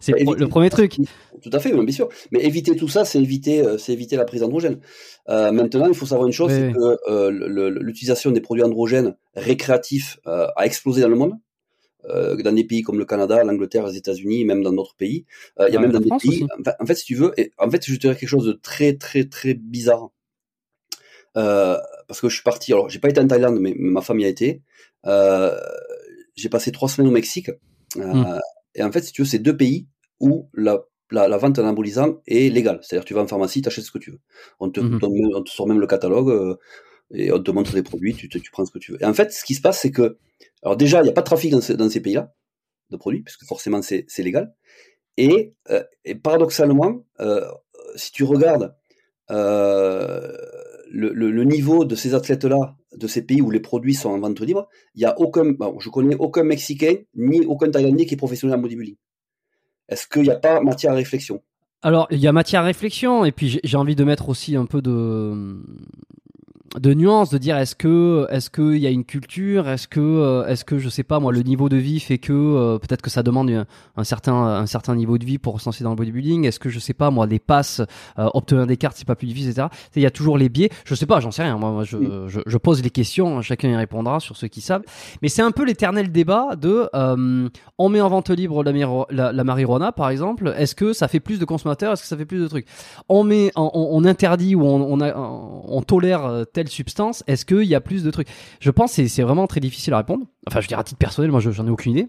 C'est 0.00 0.12
Bah, 0.24 0.32
le, 0.36 0.48
premier 0.48 0.70
truc. 0.70 0.96
Tout 1.42 1.50
à 1.52 1.58
fait, 1.58 1.72
bien 1.72 1.92
sûr. 1.92 2.08
Mais 2.30 2.44
éviter 2.44 2.76
tout 2.76 2.88
ça, 2.88 3.04
c'est 3.04 3.20
éviter, 3.20 3.62
euh, 3.62 3.78
c'est 3.78 3.92
éviter 3.92 4.16
la 4.16 4.24
prise 4.24 4.42
androgène. 4.42 4.80
Euh, 5.28 5.52
maintenant, 5.52 5.86
il 5.86 5.94
faut 5.94 6.06
savoir 6.06 6.26
une 6.26 6.32
chose, 6.32 6.50
Oui, 6.52 6.58
c'est 6.58 6.66
oui. 6.66 6.72
que 6.72 7.10
euh, 7.10 7.70
l'utilisation 7.80 8.30
des 8.30 8.40
produits 8.40 8.64
androgènes 8.64 9.16
récréatifs 9.34 10.18
euh, 10.26 10.46
a 10.56 10.66
explosé 10.66 11.02
dans 11.02 11.08
le 11.08 11.16
monde. 11.16 11.34
Dans 12.06 12.54
des 12.54 12.64
pays 12.64 12.82
comme 12.82 12.98
le 12.98 13.06
Canada, 13.06 13.42
l'Angleterre, 13.44 13.86
les 13.86 13.96
États-Unis, 13.96 14.44
même 14.44 14.62
dans 14.62 14.74
d'autres 14.74 14.94
pays. 14.94 15.24
Il 15.58 15.72
y 15.72 15.76
a 15.78 15.80
même 15.80 15.90
dans 15.90 16.00
des 16.00 16.10
pays. 16.20 16.46
En 16.58 16.62
fait, 16.62 16.76
en 16.78 16.84
fait, 16.84 16.94
si 16.96 17.06
tu 17.06 17.14
veux, 17.14 17.32
et, 17.40 17.50
en 17.56 17.70
fait, 17.70 17.82
je 17.86 17.94
te 17.94 18.00
dirais 18.00 18.14
quelque 18.14 18.28
chose 18.28 18.44
de 18.44 18.52
très, 18.52 18.92
très, 18.92 19.24
très 19.24 19.54
bizarre. 19.54 20.10
Euh, 21.36 21.78
parce 22.06 22.20
que 22.20 22.28
je 22.28 22.34
suis 22.34 22.42
parti. 22.42 22.72
Alors, 22.72 22.88
j'ai 22.88 22.98
pas 22.98 23.08
été 23.08 23.20
en 23.20 23.26
Thaïlande, 23.26 23.58
mais 23.60 23.74
ma 23.76 24.00
femme 24.02 24.20
y 24.20 24.24
a 24.24 24.28
été. 24.28 24.62
Euh, 25.06 25.58
j'ai 26.34 26.48
passé 26.48 26.72
trois 26.72 26.88
semaines 26.88 27.08
au 27.08 27.12
Mexique. 27.14 27.50
Euh, 27.96 28.12
Mm. 28.14 28.40
Et 28.76 28.82
en 28.82 28.90
fait, 28.90 29.02
si 29.02 29.12
tu 29.12 29.22
veux, 29.22 29.26
c'est 29.28 29.38
deux 29.38 29.56
pays 29.56 29.86
où 30.18 30.48
la, 30.52 30.82
la, 31.12 31.28
la 31.28 31.36
vente 31.36 31.58
est 32.26 32.48
légale. 32.52 32.80
C'est-à-dire, 32.82 33.04
tu 33.04 33.14
vas 33.14 33.20
en 33.22 33.26
pharmacie, 33.28 33.62
tu 33.62 33.68
achètes 33.68 33.84
ce 33.84 33.92
que 33.92 33.98
tu 33.98 34.10
veux. 34.10 34.20
On 34.58 34.68
te, 34.70 34.80
on 34.80 35.42
te 35.44 35.50
sort 35.50 35.68
même 35.68 35.78
le 35.78 35.86
catalogue 35.86 36.30
euh, 36.30 36.56
et 37.12 37.30
on 37.32 37.40
te 37.40 37.50
montre 37.52 37.72
les 37.76 37.84
produits, 37.84 38.14
tu, 38.14 38.28
te- 38.28 38.38
tu 38.38 38.50
prends 38.50 38.64
ce 38.66 38.72
que 38.72 38.80
tu 38.80 38.90
veux. 38.92 39.00
Et 39.00 39.06
en 39.06 39.14
fait, 39.14 39.30
ce 39.32 39.44
qui 39.44 39.54
se 39.54 39.60
passe, 39.60 39.80
c'est 39.80 39.92
que, 39.92 40.18
alors 40.64 40.76
déjà, 40.76 41.00
il 41.00 41.04
n'y 41.04 41.10
a 41.10 41.12
pas 41.12 41.20
de 41.20 41.26
trafic 41.26 41.52
dans, 41.52 41.60
ce- 41.60 41.72
dans 41.72 41.88
ces 41.88 42.00
pays-là 42.00 42.34
de 42.90 42.96
produits, 42.96 43.22
puisque 43.22 43.44
forcément, 43.44 43.80
c'est 43.82 44.04
c'est 44.08 44.24
légal. 44.24 44.54
Et, 45.16 45.54
euh, 45.70 45.84
et 46.04 46.16
paradoxalement, 46.16 47.04
euh, 47.20 47.46
si 47.94 48.10
tu 48.10 48.24
regardes 48.24 48.74
euh, 49.30 50.36
le, 50.94 51.44
niveau 51.44 51.84
de 51.84 51.94
ces 51.94 52.14
athlètes-là, 52.14 52.76
de 52.96 53.06
ces 53.06 53.22
pays 53.22 53.42
où 53.42 53.50
les 53.50 53.60
produits 53.60 53.94
sont 53.94 54.10
en 54.10 54.18
vente 54.18 54.40
libre, 54.40 54.68
il 54.94 55.02
y 55.02 55.04
a 55.04 55.18
aucun, 55.18 55.52
bon, 55.52 55.78
je 55.80 55.90
connais 55.90 56.16
aucun 56.16 56.44
Mexicain 56.44 56.94
ni 57.14 57.44
aucun 57.46 57.70
Thaïlandais 57.70 58.06
qui 58.06 58.14
est 58.14 58.18
professionnel 58.18 58.58
en 58.58 58.62
bodybuilding. 58.62 58.96
Est-ce 59.88 60.06
qu'il 60.06 60.22
n'y 60.22 60.30
a 60.30 60.36
pas 60.36 60.60
matière 60.60 60.92
à 60.92 60.94
réflexion? 60.94 61.42
Alors, 61.82 62.06
il 62.10 62.18
y 62.18 62.26
a 62.26 62.32
matière 62.32 62.62
à 62.62 62.64
réflexion, 62.64 63.24
et 63.24 63.32
puis 63.32 63.60
j'ai 63.62 63.76
envie 63.76 63.96
de 63.96 64.04
mettre 64.04 64.28
aussi 64.28 64.56
un 64.56 64.64
peu 64.64 64.80
de 64.80 65.62
de 66.78 66.92
nuance, 66.94 67.30
de 67.30 67.38
dire 67.38 67.56
est-ce 67.56 67.74
que 67.76 68.26
est-ce 68.30 68.50
qu'il 68.50 68.78
y 68.78 68.86
a 68.86 68.90
une 68.90 69.04
culture, 69.04 69.68
est-ce 69.68 69.86
que 69.86 70.00
euh, 70.00 70.46
est-ce 70.46 70.64
que 70.64 70.78
je 70.78 70.88
sais 70.88 71.02
pas 71.04 71.20
moi 71.20 71.30
le 71.32 71.42
niveau 71.42 71.68
de 71.68 71.76
vie 71.76 72.00
fait 72.00 72.18
que 72.18 72.32
euh, 72.32 72.78
peut-être 72.78 73.00
que 73.02 73.10
ça 73.10 73.22
demande 73.22 73.50
un, 73.50 73.66
un 73.96 74.04
certain 74.04 74.34
un 74.34 74.66
certain 74.66 74.96
niveau 74.96 75.16
de 75.18 75.24
vie 75.24 75.38
pour 75.38 75.60
se 75.60 75.66
lancer 75.68 75.84
dans 75.84 75.90
le 75.90 75.96
bodybuilding, 75.96 76.44
est-ce 76.46 76.58
que 76.58 76.70
je 76.70 76.78
sais 76.78 76.94
pas 76.94 77.10
moi 77.10 77.26
les 77.26 77.38
passes, 77.38 77.80
euh, 78.18 78.28
obtenir 78.34 78.66
des 78.66 78.76
cartes 78.76 78.96
c'est 78.96 79.06
pas 79.06 79.14
plus 79.14 79.26
difficile 79.28 79.50
etc. 79.50 79.68
Il 79.94 80.02
y 80.02 80.06
a 80.06 80.10
toujours 80.10 80.36
les 80.36 80.48
biais, 80.48 80.70
je 80.84 80.94
sais 80.94 81.06
pas, 81.06 81.20
j'en 81.20 81.30
sais 81.30 81.42
rien, 81.44 81.56
moi, 81.58 81.70
moi, 81.70 81.84
je, 81.84 81.96
Mm. 81.96 82.28
je, 82.28 82.40
je 82.44 82.58
pose 82.58 82.82
les 82.82 82.90
questions, 82.90 83.40
chacun 83.42 83.68
y 83.68 83.76
répondra 83.76 84.18
sur 84.20 84.36
ceux 84.36 84.48
qui 84.48 84.60
savent, 84.60 84.82
mais 85.22 85.28
c'est 85.28 85.42
un 85.42 85.52
peu 85.52 85.64
l'éternel 85.64 86.10
débat 86.10 86.56
de 86.56 86.88
euh, 86.94 87.48
on 87.78 87.88
met 87.88 88.00
en 88.00 88.08
vente 88.08 88.30
libre 88.30 88.64
la, 88.64 88.72
miro- 88.72 89.06
la, 89.10 89.32
la 89.32 89.44
marijuana 89.44 89.92
par 89.92 90.10
exemple, 90.10 90.52
est-ce 90.58 90.74
que 90.74 90.92
ça 90.92 91.06
fait 91.08 91.20
plus 91.20 91.38
de 91.38 91.44
consommateurs, 91.44 91.92
est-ce 91.92 92.02
que 92.02 92.08
ça 92.08 92.16
fait 92.16 92.24
plus 92.24 92.40
de 92.40 92.48
trucs? 92.48 92.66
On 93.08 93.22
met, 93.22 93.52
on, 93.54 93.70
on 93.74 94.04
interdit 94.04 94.54
ou 94.56 94.62
on, 94.64 94.82
on, 94.82 95.00
a, 95.00 95.14
on 95.16 95.82
tolère 95.82 96.24
euh, 96.26 96.44
telle 96.64 96.72
substance, 96.72 97.22
est-ce 97.26 97.44
qu'il 97.44 97.64
y 97.64 97.74
a 97.74 97.80
plus 97.80 98.02
de 98.02 98.10
trucs? 98.10 98.28
Je 98.60 98.70
pense 98.70 98.96
que 98.96 99.06
c'est- 99.06 99.22
vraiment 99.22 99.46
très 99.46 99.60
difficile 99.60 99.92
à 99.94 99.98
répondre. 99.98 100.26
Enfin, 100.48 100.60
je 100.60 100.66
veux 100.66 100.68
dire 100.68 100.78
à 100.78 100.84
titre 100.84 100.98
personnel, 100.98 101.30
moi 101.30 101.40
je- 101.40 101.50
j'en 101.50 101.66
ai 101.66 101.70
aucune 101.70 101.92
idée. 101.92 102.08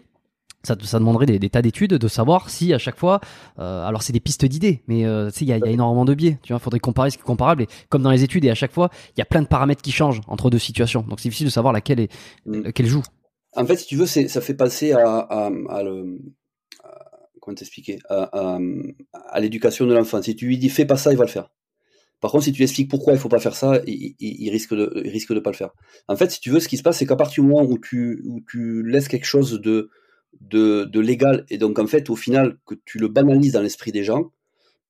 Ça, 0.64 0.76
ça 0.84 0.98
demanderait 0.98 1.28
des, 1.28 1.38
des 1.38 1.50
tas 1.50 1.62
d'études 1.62 1.92
de 1.94 2.08
savoir 2.08 2.50
si 2.50 2.74
à 2.74 2.80
chaque 2.80 2.98
fois, 2.98 3.20
euh, 3.60 3.86
alors 3.86 4.02
c'est 4.02 4.14
des 4.14 4.20
pistes 4.20 4.46
d'idées, 4.46 4.82
mais 4.88 5.06
euh, 5.06 5.30
il 5.40 5.48
y 5.48 5.54
a, 5.54 5.58
il 5.58 5.66
y 5.66 5.68
a 5.68 5.72
énormément 5.72 6.06
de 6.06 6.16
biais. 6.16 6.40
Tu 6.42 6.54
vois, 6.54 6.60
faudrait 6.60 6.80
comparer 6.80 7.12
ce 7.12 7.18
qui 7.18 7.22
est 7.22 7.26
comparable 7.26 7.62
et 7.64 7.68
comme 7.90 8.02
dans 8.02 8.10
les 8.10 8.24
études 8.24 8.44
et 8.46 8.50
à 8.50 8.56
chaque 8.56 8.72
fois 8.72 8.90
il 9.16 9.20
y 9.20 9.22
a 9.22 9.26
plein 9.26 9.44
de 9.44 9.48
paramètres 9.48 9.84
qui 9.84 9.92
changent 9.92 10.22
entre 10.28 10.50
deux 10.50 10.58
situations. 10.58 11.02
Donc 11.08 11.20
c'est 11.20 11.30
difficile 11.30 11.46
de 11.48 11.52
savoir 11.52 11.72
laquelle 11.72 12.00
est 12.00 12.12
Mm. 12.48 12.62
laquelle 12.64 12.88
joue. 12.88 13.04
En 13.56 13.66
fait, 13.66 13.78
si 13.78 13.86
tu 13.86 13.96
veux, 13.96 14.06
ça 14.08 14.42
fait 14.42 14.54
penser 14.56 14.92
à, 14.94 15.08
à, 15.20 15.52
à 15.70 15.84
le, 15.84 16.18
à- 16.84 17.06
comment 17.42 17.56
t'expliquer, 17.56 18.00
à, 18.10 18.24
à, 18.56 18.60
à 19.30 19.40
l'éducation 19.40 19.86
de 19.86 19.94
l'enfant. 19.94 20.22
Si 20.22 20.36
tu 20.36 20.48
lui 20.48 20.58
dis 20.58 20.70
fais 20.70 20.86
pas 20.86 20.98
ça, 20.98 21.12
il 21.12 21.18
va 21.18 21.26
le 21.26 21.30
faire. 21.30 21.52
Par 22.22 22.32
contre, 22.32 22.46
si 22.46 22.52
tu 22.54 22.64
expliques 22.64 22.90
pourquoi 22.90 23.14
il 23.14 23.20
faut 23.20 23.30
pas 23.30 23.40
faire 23.40 23.56
ça, 23.56 23.82
il, 23.86 24.16
il- 24.20 24.50
risque 24.50 24.74
de, 24.74 24.92
il 25.04 25.10
risque 25.12 25.34
de 25.34 25.40
pas 25.40 25.52
le 25.52 25.56
faire. 25.56 25.72
En 26.08 26.16
fait, 26.16 26.32
si 26.32 26.40
tu 26.40 26.50
veux, 26.50 26.60
ce 26.60 26.68
qui 26.68 26.78
se 26.78 26.84
passe, 26.84 26.98
c'est 26.98 27.06
qu'à 27.06 27.16
partir 27.16 27.44
du 27.44 27.50
moment 27.50 27.64
où 27.70 27.78
tu, 27.78 28.22
laisses 28.86 29.08
quelque 29.08 29.26
chose 29.26 29.60
de, 29.62 29.90
légal 31.00 31.46
et 31.50 31.58
donc 31.58 31.80
en 31.80 31.88
fait, 31.88 32.10
au 32.10 32.16
final, 32.16 32.58
que 32.66 32.76
tu 32.86 32.98
le 33.00 33.08
banalises 33.08 33.54
dans 33.54 33.62
l'esprit 33.62 33.92
des 33.92 34.04
gens, 34.04 34.32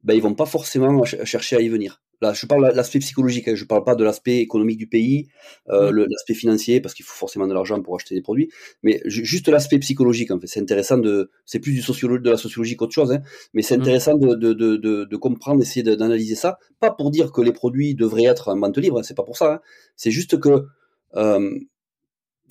ben 0.03 0.13
ils 0.15 0.21
vont 0.21 0.35
pas 0.35 0.45
forcément 0.45 1.03
ch- 1.05 1.23
chercher 1.25 1.57
à 1.57 1.61
y 1.61 1.69
venir. 1.69 2.01
Là, 2.21 2.33
je 2.33 2.45
parle 2.45 2.69
de 2.71 2.75
l'aspect 2.75 2.99
psychologique, 2.99 3.47
hein, 3.47 3.55
je 3.55 3.65
parle 3.65 3.83
pas 3.83 3.95
de 3.95 4.03
l'aspect 4.03 4.37
économique 4.37 4.77
du 4.77 4.87
pays, 4.87 5.27
euh, 5.69 5.91
l'aspect 6.09 6.33
financier, 6.33 6.79
parce 6.81 6.93
qu'il 6.93 7.05
faut 7.05 7.13
forcément 7.13 7.47
de 7.47 7.53
l'argent 7.53 7.81
pour 7.81 7.95
acheter 7.95 8.15
des 8.15 8.21
produits, 8.21 8.49
mais 8.83 9.01
ju- 9.05 9.25
juste 9.25 9.47
l'aspect 9.49 9.79
psychologique, 9.79 10.31
en 10.31 10.39
fait. 10.39 10.47
C'est 10.47 10.61
intéressant 10.61 10.97
de, 10.97 11.29
c'est 11.45 11.59
plus 11.59 11.73
du 11.73 11.81
de 11.81 12.29
la 12.29 12.37
sociologie 12.37 12.75
qu'autre 12.75 12.93
chose, 12.93 13.11
hein, 13.11 13.21
mais 13.53 13.61
c'est 13.61 13.77
Mm. 13.77 13.81
intéressant 13.81 14.15
de, 14.15 14.35
de, 14.35 14.53
de, 14.53 14.77
de, 14.77 15.05
de 15.05 15.17
comprendre, 15.17 15.61
essayer 15.61 15.83
d'analyser 15.83 16.35
ça, 16.35 16.57
pas 16.79 16.91
pour 16.91 17.11
dire 17.11 17.31
que 17.31 17.41
les 17.41 17.51
produits 17.53 17.95
devraient 17.95 18.25
être 18.25 18.49
en 18.49 18.59
vente 18.59 18.77
libre, 18.77 18.99
hein, 18.99 19.03
c'est 19.03 19.15
pas 19.15 19.23
pour 19.23 19.37
ça, 19.37 19.61
c'est 19.95 20.11
juste 20.11 20.39
que, 20.39 20.65
euh, 21.15 21.59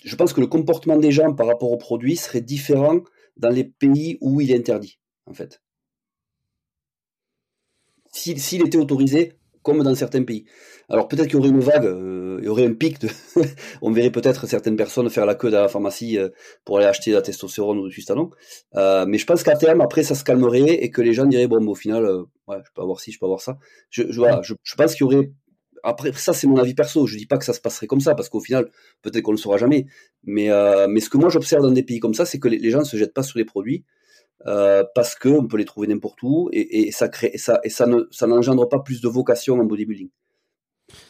je 0.04 0.16
pense 0.16 0.32
que 0.32 0.40
le 0.40 0.46
comportement 0.46 0.96
des 0.98 1.10
gens 1.10 1.32
par 1.34 1.46
rapport 1.46 1.70
aux 1.72 1.78
produits 1.78 2.16
serait 2.16 2.40
différent 2.42 3.00
dans 3.36 3.50
les 3.50 3.64
pays 3.64 4.18
où 4.20 4.40
il 4.40 4.50
est 4.50 4.56
interdit, 4.56 4.98
en 5.26 5.32
fait. 5.32 5.60
S'il 8.12 8.62
était 8.64 8.78
autorisé, 8.78 9.32
comme 9.64 9.82
dans 9.82 9.94
certains 9.96 10.22
pays. 10.22 10.44
Alors 10.88 11.08
peut-être 11.08 11.26
qu'il 11.26 11.34
y 11.34 11.38
aurait 11.38 11.48
une 11.48 11.60
vague, 11.60 11.86
euh, 11.86 12.36
il 12.40 12.44
y 12.44 12.48
aurait 12.48 12.66
un 12.66 12.74
pic, 12.74 13.00
de 13.00 13.08
on 13.82 13.90
verrait 13.90 14.10
peut-être 14.10 14.46
certaines 14.46 14.76
personnes 14.76 15.08
faire 15.10 15.26
la 15.26 15.34
queue 15.34 15.50
dans 15.50 15.62
la 15.62 15.68
pharmacie 15.68 16.18
euh, 16.18 16.28
pour 16.64 16.76
aller 16.76 16.86
acheter 16.86 17.10
de 17.10 17.16
la 17.16 17.22
testostérone 17.22 17.78
ou 17.78 17.88
du 17.88 17.94
sustanon. 17.94 18.30
Euh, 18.76 19.06
mais 19.08 19.18
je 19.18 19.26
pense 19.26 19.42
qu'à 19.42 19.56
terme, 19.56 19.80
après, 19.80 20.04
ça 20.04 20.14
se 20.14 20.22
calmerait 20.22 20.84
et 20.84 20.90
que 20.90 21.00
les 21.00 21.14
gens 21.14 21.24
diraient, 21.24 21.48
bon, 21.48 21.66
au 21.66 21.74
final, 21.74 22.06
je 22.48 22.70
peux 22.74 22.82
avoir 22.82 23.00
ci, 23.00 23.10
je 23.10 23.18
peux 23.18 23.26
avoir 23.26 23.40
ça. 23.40 23.56
Je, 23.88 24.04
je, 24.12 24.74
pense 24.76 24.94
qu'il 24.94 25.00
y 25.00 25.04
aurait... 25.04 25.32
Après, 25.82 26.12
ça, 26.12 26.32
c'est 26.32 26.46
mon 26.46 26.58
avis 26.58 26.74
perso. 26.74 27.06
Je 27.06 27.16
dis 27.16 27.26
pas 27.26 27.38
que 27.38 27.44
ça 27.44 27.54
se 27.54 27.60
passerait 27.60 27.86
comme 27.86 28.00
ça, 28.00 28.14
parce 28.14 28.28
qu'au 28.28 28.40
final, 28.40 28.70
peut-être 29.02 29.22
qu'on 29.22 29.32
ne 29.32 29.36
le 29.36 29.40
saura 29.40 29.56
jamais. 29.56 29.86
Mais, 30.22 30.48
mais 30.88 31.00
ce 31.00 31.08
que 31.08 31.16
moi, 31.16 31.30
j'observe 31.30 31.62
dans 31.62 31.70
des 31.70 31.82
pays 31.82 32.00
comme 32.00 32.14
ça, 32.14 32.26
c'est 32.26 32.38
que 32.38 32.48
les 32.48 32.70
gens 32.70 32.80
ne 32.80 32.84
se 32.84 32.96
jettent 32.96 33.14
pas 33.14 33.22
sur 33.22 33.38
les 33.38 33.44
produits 33.44 33.84
euh, 34.46 34.84
parce 34.94 35.14
que 35.14 35.28
on 35.28 35.46
peut 35.46 35.56
les 35.56 35.64
trouver 35.64 35.86
n'importe 35.88 36.22
où 36.22 36.48
et, 36.52 36.86
et 36.88 36.92
ça 36.92 37.08
crée 37.08 37.30
et 37.32 37.38
ça 37.38 37.60
et 37.64 37.70
ça 37.70 37.86
ne 37.86 38.04
ça 38.10 38.26
n'engendre 38.26 38.68
pas 38.68 38.80
plus 38.80 39.00
de 39.00 39.08
vocation 39.08 39.58
en 39.58 39.64
bodybuilding. 39.64 40.10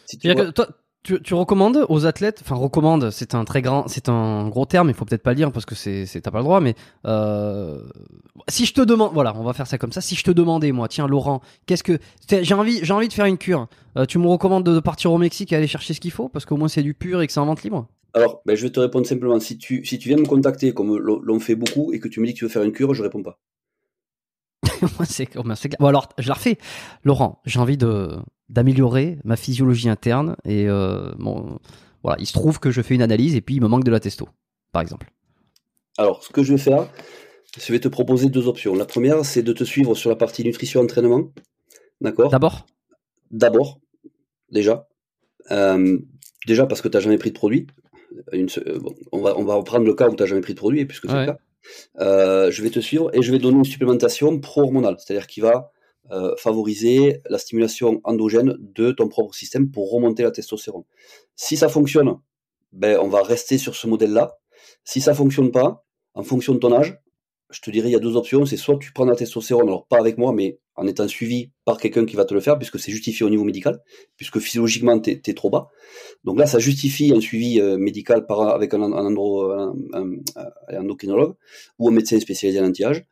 Si 0.06 0.18
tu 0.18 0.28
vois- 0.32 0.52
toi, 0.52 0.68
tu, 1.02 1.20
tu 1.20 1.34
recommandes 1.34 1.84
aux 1.90 2.06
athlètes, 2.06 2.40
enfin 2.42 2.54
recommande, 2.54 3.10
c'est 3.10 3.34
un 3.34 3.44
très 3.44 3.60
grand, 3.60 3.86
c'est 3.88 4.08
un 4.08 4.48
gros 4.48 4.64
terme, 4.64 4.88
il 4.88 4.94
faut 4.94 5.04
peut-être 5.04 5.22
pas 5.22 5.32
le 5.32 5.36
dire 5.36 5.52
parce 5.52 5.66
que 5.66 5.74
c'est, 5.74 6.06
c'est 6.06 6.22
t'as 6.22 6.30
pas 6.30 6.38
le 6.38 6.44
droit, 6.44 6.60
mais 6.60 6.74
euh, 7.04 7.82
si 8.48 8.64
je 8.64 8.72
te 8.72 8.80
demande, 8.80 9.12
voilà, 9.12 9.34
on 9.36 9.42
va 9.42 9.52
faire 9.52 9.66
ça 9.66 9.76
comme 9.76 9.92
ça. 9.92 10.00
Si 10.00 10.14
je 10.14 10.24
te 10.24 10.30
demandais, 10.30 10.72
moi, 10.72 10.88
tiens, 10.88 11.06
Laurent, 11.06 11.42
qu'est-ce 11.66 11.82
que 11.82 11.98
j'ai 12.30 12.54
envie, 12.54 12.80
j'ai 12.82 12.92
envie 12.94 13.08
de 13.08 13.12
faire 13.12 13.26
une 13.26 13.36
cure. 13.36 13.68
Euh, 13.98 14.06
tu 14.06 14.18
me 14.18 14.26
recommandes 14.26 14.64
de 14.64 14.80
partir 14.80 15.12
au 15.12 15.18
Mexique 15.18 15.52
et 15.52 15.56
aller 15.56 15.66
chercher 15.66 15.92
ce 15.92 16.00
qu'il 16.00 16.10
faut 16.10 16.28
parce 16.30 16.46
qu'au 16.46 16.56
moins 16.56 16.68
c'est 16.68 16.82
du 16.82 16.94
pur 16.94 17.20
et 17.20 17.26
que 17.26 17.32
c'est 17.34 17.40
en 17.40 17.46
vente 17.46 17.62
libre? 17.64 17.86
Alors, 18.14 18.42
ben, 18.46 18.56
je 18.56 18.62
vais 18.62 18.70
te 18.70 18.78
répondre 18.78 19.06
simplement. 19.06 19.38
Si 19.40 19.58
tu, 19.58 19.84
si 19.84 19.98
tu 19.98 20.08
viens 20.08 20.16
me 20.16 20.26
contacter 20.26 20.72
comme 20.72 20.96
l'on 20.96 21.40
fait 21.40 21.56
beaucoup 21.56 21.92
et 21.92 21.98
que 21.98 22.08
tu 22.08 22.20
me 22.20 22.26
dis 22.26 22.32
que 22.32 22.38
tu 22.38 22.44
veux 22.44 22.50
faire 22.50 22.62
une 22.62 22.72
cure, 22.72 22.94
je 22.94 23.02
réponds 23.02 23.22
pas. 23.22 23.40
c'est, 25.04 25.28
bon, 25.34 25.86
alors, 25.86 26.08
je 26.18 26.28
la 26.28 26.34
refais. 26.34 26.58
Laurent, 27.02 27.40
j'ai 27.44 27.58
envie 27.58 27.76
de 27.76 28.10
d'améliorer 28.50 29.18
ma 29.24 29.36
physiologie 29.36 29.88
interne 29.88 30.36
et 30.44 30.68
euh, 30.68 31.12
bon, 31.18 31.58
voilà, 32.02 32.18
il 32.20 32.26
se 32.26 32.34
trouve 32.34 32.60
que 32.60 32.70
je 32.70 32.82
fais 32.82 32.94
une 32.94 33.02
analyse 33.02 33.34
et 33.34 33.40
puis 33.40 33.56
il 33.56 33.62
me 33.62 33.68
manque 33.68 33.84
de 33.84 33.90
la 33.90 34.00
testo, 34.00 34.28
par 34.70 34.82
exemple. 34.82 35.10
Alors, 35.96 36.22
ce 36.22 36.30
que 36.30 36.42
je 36.42 36.52
vais 36.52 36.58
faire, 36.58 36.86
je 37.58 37.72
vais 37.72 37.80
te 37.80 37.88
proposer 37.88 38.28
deux 38.28 38.46
options. 38.46 38.74
La 38.74 38.84
première, 38.84 39.24
c'est 39.24 39.42
de 39.42 39.52
te 39.52 39.64
suivre 39.64 39.94
sur 39.94 40.10
la 40.10 40.16
partie 40.16 40.44
nutrition 40.44 40.82
entraînement, 40.82 41.32
d'accord? 42.00 42.30
D'abord? 42.30 42.66
D'abord, 43.30 43.80
déjà, 44.50 44.86
euh, 45.50 45.98
déjà 46.46 46.66
parce 46.66 46.82
que 46.82 46.88
tu 46.88 46.96
n'as 46.96 47.00
jamais 47.00 47.18
pris 47.18 47.30
de 47.30 47.38
produit. 47.38 47.66
Une, 48.32 48.48
euh, 48.58 48.78
on 49.12 49.20
va 49.20 49.36
on 49.38 49.44
va 49.44 49.54
reprendre 49.54 49.84
le 49.84 49.94
cas 49.94 50.08
où 50.08 50.14
tu 50.14 50.22
n'as 50.22 50.26
jamais 50.26 50.40
pris 50.40 50.54
de 50.54 50.58
produit 50.58 50.84
puisque 50.86 51.08
c'est 51.08 51.20
le 51.20 51.26
cas. 51.26 51.38
Euh, 52.00 52.50
je 52.50 52.62
vais 52.62 52.70
te 52.70 52.80
suivre 52.80 53.10
et 53.14 53.22
je 53.22 53.32
vais 53.32 53.38
donner 53.38 53.58
une 53.58 53.64
supplémentation 53.64 54.38
pro-hormonale, 54.38 54.96
c'est-à-dire 54.98 55.26
qui 55.26 55.40
va 55.40 55.72
euh, 56.10 56.34
favoriser 56.36 57.22
la 57.30 57.38
stimulation 57.38 58.00
endogène 58.04 58.56
de 58.58 58.92
ton 58.92 59.08
propre 59.08 59.34
système 59.34 59.70
pour 59.70 59.90
remonter 59.90 60.22
la 60.22 60.30
testostérone. 60.30 60.84
Si 61.34 61.56
ça 61.56 61.68
fonctionne, 61.68 62.18
ben, 62.72 62.98
on 63.00 63.08
va 63.08 63.22
rester 63.22 63.56
sur 63.56 63.74
ce 63.74 63.86
modèle-là. 63.86 64.36
Si 64.84 65.00
ça 65.00 65.14
fonctionne 65.14 65.50
pas, 65.50 65.86
en 66.14 66.22
fonction 66.22 66.52
de 66.54 66.58
ton 66.58 66.72
âge, 66.72 66.98
je 67.50 67.60
te 67.60 67.70
dirais 67.70 67.88
il 67.88 67.92
y 67.92 67.96
a 67.96 68.00
deux 68.00 68.16
options. 68.16 68.44
C'est 68.44 68.56
soit 68.56 68.78
tu 68.78 68.92
prends 68.92 69.06
la 69.06 69.16
testostérone, 69.16 69.68
alors 69.68 69.86
pas 69.86 69.98
avec 69.98 70.18
moi, 70.18 70.32
mais 70.32 70.58
en 70.76 70.86
étant 70.86 71.06
suivi 71.06 71.50
par 71.64 71.78
quelqu'un 71.78 72.04
qui 72.04 72.16
va 72.16 72.24
te 72.24 72.34
le 72.34 72.40
faire, 72.40 72.58
puisque 72.58 72.78
c'est 72.78 72.90
justifié 72.90 73.24
au 73.24 73.30
niveau 73.30 73.44
médical, 73.44 73.80
puisque 74.16 74.38
physiologiquement 74.38 74.98
tu 75.00 75.10
es, 75.10 75.34
trop 75.34 75.50
bas. 75.50 75.68
Donc 76.24 76.38
là, 76.38 76.46
ça 76.46 76.58
justifie 76.58 77.12
un 77.14 77.20
suivi 77.20 77.60
euh, 77.60 77.76
médical 77.76 78.26
par, 78.26 78.40
avec 78.40 78.74
un, 78.74 78.82
un, 78.82 79.16
endocrinologue 80.76 81.34
ou 81.78 81.88
un 81.88 81.92
médecin 81.92 82.18
spécialisé 82.18 82.60
en 82.60 82.66
anti-âge. 82.66 83.04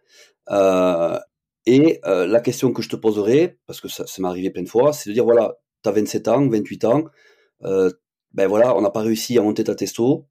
Euh, 0.51 1.19
et 1.67 2.01
euh, 2.07 2.27
la 2.27 2.41
question 2.41 2.73
que 2.73 2.83
je 2.83 2.89
te 2.89 2.97
poserai, 2.97 3.59
parce 3.67 3.81
que 3.81 3.89
ça, 3.89 4.07
ça 4.07 4.21
m'est 4.21 4.29
arrivé 4.29 4.51
plein 4.51 4.63
de 4.63 4.69
fois, 4.69 4.93
c'est 4.93 5.11
de 5.11 5.15
dire 5.15 5.25
voilà, 5.25 5.55
tu 5.83 5.89
as 5.89 5.93
27 5.93 6.29
ans, 6.29 6.49
28 6.49 6.85
ans, 6.85 7.05
euh, 7.65 7.91
ben 8.33 8.49
voilà, 8.49 8.77
on 8.77 8.81
n'a 8.81 8.91
pas 8.91 9.03
réussi 9.03 9.39
à 9.39 9.43
monter 9.43 9.65
ta 9.65 9.75
testo, 9.75 10.27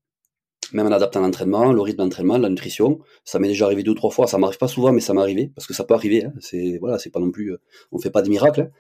même 0.74 0.88
en 0.88 0.92
adaptant 0.92 1.22
l'entraînement, 1.22 1.72
le 1.72 1.82
rythme 1.82 2.00
d'entraînement, 2.00 2.38
la 2.38 2.50
nutrition. 2.50 3.00
Ça 3.24 3.40
m'est 3.40 3.48
déjà 3.48 3.66
arrivé 3.66 3.84
deux 3.84 3.92
ou 3.92 3.96
trois 3.96 4.12
fois. 4.12 4.28
Ça 4.28 4.38
m'arrive 4.38 4.58
pas 4.58 4.68
souvent, 4.68 4.92
mais 4.92 5.02
ça 5.02 5.14
m'est 5.14 5.22
arrivé 5.22 5.52
parce 5.56 5.68
que 5.68 5.74
ça 5.74 5.84
peut 5.84 5.94
arriver. 5.94 6.26
Hein. 6.26 6.34
C'est 6.40 6.78
voilà, 6.80 7.00
c'est 7.00 7.10
pas 7.10 7.20
non 7.20 7.32
plus, 7.32 7.56
on 7.92 8.00
fait 8.00 8.12
pas 8.12 8.22
des 8.22 8.30
miracles. 8.30 8.72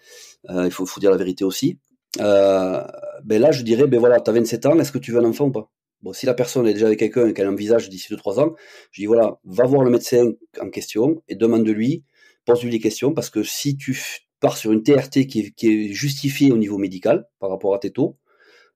Hein. 0.48 0.58
Euh, 0.58 0.66
il 0.66 0.72
faut, 0.72 0.86
dire 1.00 1.12
la 1.12 1.18
vérité 1.18 1.44
aussi. 1.44 1.78
Euh, 2.20 2.84
ben 3.24 3.42
là, 3.42 3.52
je 3.52 3.64
dirais, 3.64 3.88
ben 3.88 4.00
voilà, 4.00 4.20
t'as 4.20 4.32
27 4.32 4.66
ans, 4.66 4.80
est-ce 4.80 4.92
que 4.92 4.98
tu 4.98 5.12
veux 5.12 5.20
un 5.20 5.26
enfant 5.26 5.46
ou 5.46 5.52
pas? 5.52 5.70
Bon, 6.02 6.14
si 6.14 6.26
la 6.26 6.34
personne 6.34 6.66
est 6.68 6.74
déjà 6.74 6.88
avec 6.88 7.00
quelqu'un 7.00 7.28
et 7.28 7.34
qu'elle 7.34 7.48
envisage 7.48 7.88
d'ici 7.90 8.08
deux 8.10 8.18
trois 8.18 8.40
ans, 8.40 8.56
je 8.92 9.02
dis 9.02 9.06
voilà, 9.06 9.40
va 9.46 9.66
voir 9.66 9.84
le 9.84 9.92
médecin 9.92 10.32
en 10.60 10.70
question 10.70 11.22
et 11.28 11.36
demande-lui 11.36 12.04
pose-lui 12.46 12.72
des 12.72 12.80
questions 12.80 13.14
parce 13.14 13.30
que 13.30 13.44
si 13.44 13.78
tu 13.78 14.00
pars 14.40 14.58
sur 14.58 14.72
une 14.72 14.84
TRT 14.84 15.28
qui 15.28 15.54
est, 15.62 15.94
justifiée 15.94 16.52
au 16.52 16.58
niveau 16.58 16.78
médical 16.78 17.28
par 17.40 17.50
rapport 17.50 17.76
à 17.76 17.80
tes 17.80 17.92
taux, 17.92 18.18
euh, 18.18 18.21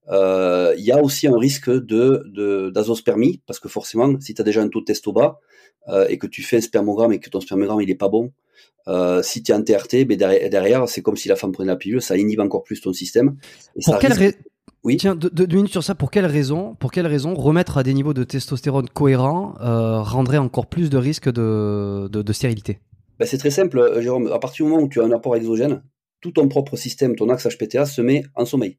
il 0.09 0.83
y 0.83 0.91
a 0.91 1.01
aussi 1.01 1.27
un 1.27 1.37
risque 1.37 1.69
de 1.69 2.71
d'azospermie 2.73 3.41
parce 3.45 3.59
que 3.59 3.69
forcément, 3.69 4.19
si 4.19 4.33
tu 4.33 4.41
as 4.41 4.45
déjà 4.45 4.61
un 4.61 4.69
taux 4.69 4.81
de 4.81 4.85
testo 4.85 5.11
bas 5.11 5.39
euh, 5.87 6.05
et 6.09 6.17
que 6.17 6.27
tu 6.27 6.41
fais 6.43 6.57
un 6.57 6.61
spermogramme 6.61 7.13
et 7.13 7.19
que 7.19 7.29
ton 7.29 7.41
spermogramme 7.41 7.81
il 7.81 7.89
est 7.89 7.95
pas 7.95 8.09
bon, 8.09 8.31
euh, 8.87 9.21
si 9.23 9.43
tu 9.43 9.51
es 9.51 9.55
en 9.55 9.63
TRT, 9.63 10.05
ben 10.05 10.17
derrière, 10.17 10.87
c'est 10.87 11.01
comme 11.01 11.17
si 11.17 11.27
la 11.27 11.35
femme 11.35 11.51
prenait 11.51 11.71
la 11.71 11.75
pilule, 11.75 12.01
ça 12.01 12.17
inhibe 12.17 12.39
encore 12.39 12.63
plus 12.63 12.81
ton 12.81 12.93
système. 12.93 13.37
pour 13.83 13.99
quelle 13.99 14.33
oui. 14.83 14.97
Tiens, 14.97 15.15
deux, 15.15 15.47
minutes 15.47 15.71
sur 15.71 15.83
ça. 15.83 15.95
Pour 15.95 16.11
quelle 16.11 16.27
raison, 16.27 16.75
pour 16.75 16.91
quelle 16.91 17.07
raison 17.07 17.33
remettre 17.33 17.79
à 17.79 17.81
des 17.81 17.95
niveaux 17.95 18.13
de 18.13 18.23
testostérone 18.23 18.87
cohérents 18.87 19.55
rendrait 19.59 20.37
encore 20.37 20.67
plus 20.67 20.91
de 20.91 20.97
risque 20.97 21.27
de, 21.27 22.07
de 22.07 22.33
stérilité? 22.33 22.77
Ben, 23.19 23.25
C'est 23.25 23.37
très 23.37 23.51
simple, 23.51 23.79
euh, 23.79 24.01
Jérôme. 24.01 24.31
À 24.31 24.39
partir 24.39 24.65
du 24.65 24.71
moment 24.71 24.83
où 24.83 24.89
tu 24.89 25.01
as 25.01 25.05
un 25.05 25.11
apport 25.11 25.35
exogène, 25.35 25.83
tout 26.21 26.31
ton 26.31 26.47
propre 26.47 26.75
système, 26.75 27.15
ton 27.15 27.29
axe 27.29 27.47
HPTA, 27.47 27.85
se 27.85 28.01
met 28.01 28.23
en 28.35 28.45
sommeil. 28.45 28.77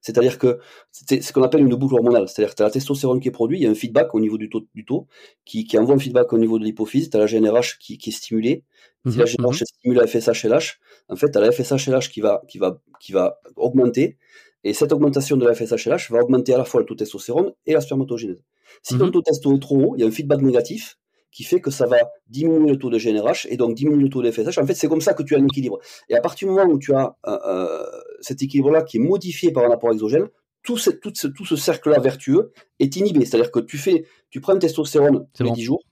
C'est-à-dire 0.00 0.38
que 0.38 0.58
c'est 0.92 1.22
ce 1.22 1.32
qu'on 1.32 1.42
appelle 1.42 1.60
une 1.60 1.74
boucle 1.74 1.94
hormonale. 1.94 2.28
C'est-à-dire 2.28 2.50
que 2.50 2.56
tu 2.56 2.62
as 2.62 2.66
la 2.66 2.70
testostérone 2.70 3.20
qui 3.20 3.28
est 3.28 3.32
produite, 3.32 3.60
il 3.60 3.64
y 3.64 3.66
a 3.66 3.70
un 3.70 3.74
feedback 3.74 4.14
au 4.14 4.20
niveau 4.20 4.38
du 4.38 4.48
taux, 4.48 4.62
du 4.74 4.84
taux 4.84 5.06
qui, 5.44 5.64
qui 5.64 5.78
envoie 5.78 5.94
un 5.94 5.98
feedback 5.98 6.32
au 6.32 6.38
niveau 6.38 6.58
de 6.58 6.64
l'hypophyse, 6.64 7.10
tu 7.10 7.16
as 7.16 7.20
la 7.20 7.26
GNRH 7.26 7.78
qui, 7.78 7.98
qui 7.98 8.10
est 8.10 8.12
stimulée. 8.12 8.64
Si 9.08 9.18
la 9.18 9.24
GNRH 9.24 9.38
mhm, 9.38 9.46
mhm. 9.46 9.54
stimule 9.54 9.96
la 9.98 10.06
FSH-LH, 10.06 10.78
en 11.08 11.16
fait, 11.16 11.30
tu 11.30 11.38
as 11.38 11.40
la 11.40 11.52
FSH-LH 11.52 12.10
qui 12.10 12.20
va, 12.20 12.42
qui, 12.48 12.58
va, 12.58 12.80
qui 13.00 13.12
va 13.12 13.38
augmenter. 13.54 14.16
Et 14.64 14.72
cette 14.72 14.92
augmentation 14.92 15.36
de 15.36 15.46
la 15.46 15.54
FSH-LH 15.54 16.10
va 16.10 16.20
augmenter 16.22 16.54
à 16.54 16.58
la 16.58 16.64
fois 16.64 16.80
le 16.80 16.86
taux 16.86 16.94
de 16.94 16.98
testostérone 16.98 17.52
et 17.66 17.74
la 17.74 17.80
spermatogénèse. 17.80 18.42
Si 18.82 18.98
ton 18.98 19.06
mhm. 19.06 19.12
taux 19.12 19.20
de 19.20 19.24
testo 19.24 19.54
est 19.54 19.60
trop 19.60 19.76
haut, 19.76 19.94
il 19.96 20.00
y 20.00 20.04
a 20.04 20.08
un 20.08 20.10
feedback 20.10 20.40
négatif 20.40 20.98
qui 21.36 21.44
fait 21.44 21.60
que 21.60 21.70
ça 21.70 21.84
va 21.84 21.98
diminuer 22.28 22.70
le 22.70 22.78
taux 22.78 22.88
de 22.88 22.98
GNRH 22.98 23.46
et 23.50 23.58
donc 23.58 23.74
diminuer 23.74 24.04
le 24.04 24.08
taux 24.08 24.22
de 24.22 24.30
FSH. 24.30 24.56
En 24.56 24.66
fait, 24.66 24.72
c'est 24.72 24.88
comme 24.88 25.02
ça 25.02 25.12
que 25.12 25.22
tu 25.22 25.34
as 25.34 25.38
un 25.38 25.44
équilibre. 25.44 25.78
Et 26.08 26.16
à 26.16 26.22
partir 26.22 26.48
du 26.48 26.54
moment 26.54 26.72
où 26.72 26.78
tu 26.78 26.94
as 26.94 27.14
euh, 27.26 27.38
euh, 27.44 27.84
cet 28.22 28.42
équilibre-là 28.42 28.82
qui 28.82 28.96
est 28.96 29.00
modifié 29.00 29.52
par 29.52 29.64
un 29.64 29.70
apport 29.70 29.92
exogène, 29.92 30.28
tout 30.62 30.78
ce, 30.78 30.88
tout 30.88 31.12
ce, 31.14 31.26
tout 31.26 31.44
ce 31.44 31.54
cercle-là 31.54 32.00
vertueux 32.00 32.52
est 32.78 32.96
inhibé. 32.96 33.26
C'est-à-dire 33.26 33.50
que 33.50 33.60
tu 33.60 33.76
fais, 33.76 34.06
tu 34.30 34.40
prends 34.40 34.54
une 34.54 34.60
testostérone 34.60 35.26
tous 35.34 35.42
les 35.42 35.50
10 35.50 35.62
jours, 35.62 35.82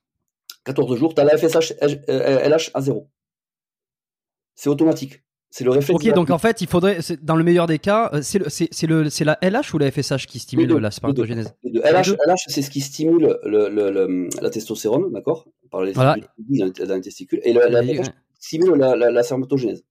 14 0.65 0.97
jours, 0.97 1.15
tu 1.15 1.21
as 1.21 1.25
la 1.25 1.37
FSH 1.37 1.75
LH 2.09 2.71
à 2.73 2.81
zéro. 2.81 3.11
C'est 4.55 4.71
automatique. 4.71 5.25
C'est 5.57 5.63
le 5.63 5.71
réflexe. 5.71 6.05
Ok, 6.05 6.13
donc 6.15 6.31
en 6.31 6.39
fait, 6.39 6.63
il 6.63 6.67
faudrait, 6.67 6.99
dans 7.23 7.37
le 7.37 7.45
meilleur 7.45 7.69
des 7.69 7.79
cas, 7.79 8.11
euh, 8.13 8.23
c'est 8.23 8.41
le, 8.89 9.09
c'est 9.09 9.25
la 9.25 9.39
LH 9.41 9.73
ou 9.73 9.79
la 9.79 9.89
FSH 9.89 10.27
qui 10.27 10.41
stimule 10.41 10.77
la 10.79 10.91
spermatogénèse 10.91 11.55
LH, 11.63 12.17
LH 12.27 12.35
c'est 12.49 12.61
ce 12.61 12.71
qui 12.71 12.81
stimule 12.81 13.39
le, 13.45 13.69
le, 13.69 14.29
la 14.43 14.51
testostérone, 14.51 15.13
d'accord, 15.13 15.47
par 15.71 15.83
les 15.83 15.93
voilà. 15.93 16.17
dans 16.49 16.95
les 16.97 17.01
testicules, 17.01 17.41
et 17.45 17.53
la, 17.53 17.85
FSH 17.85 18.11
stimule 18.41 18.77
la, 18.77 18.97
la, 18.97 19.23
spermatogénèse. 19.23 19.85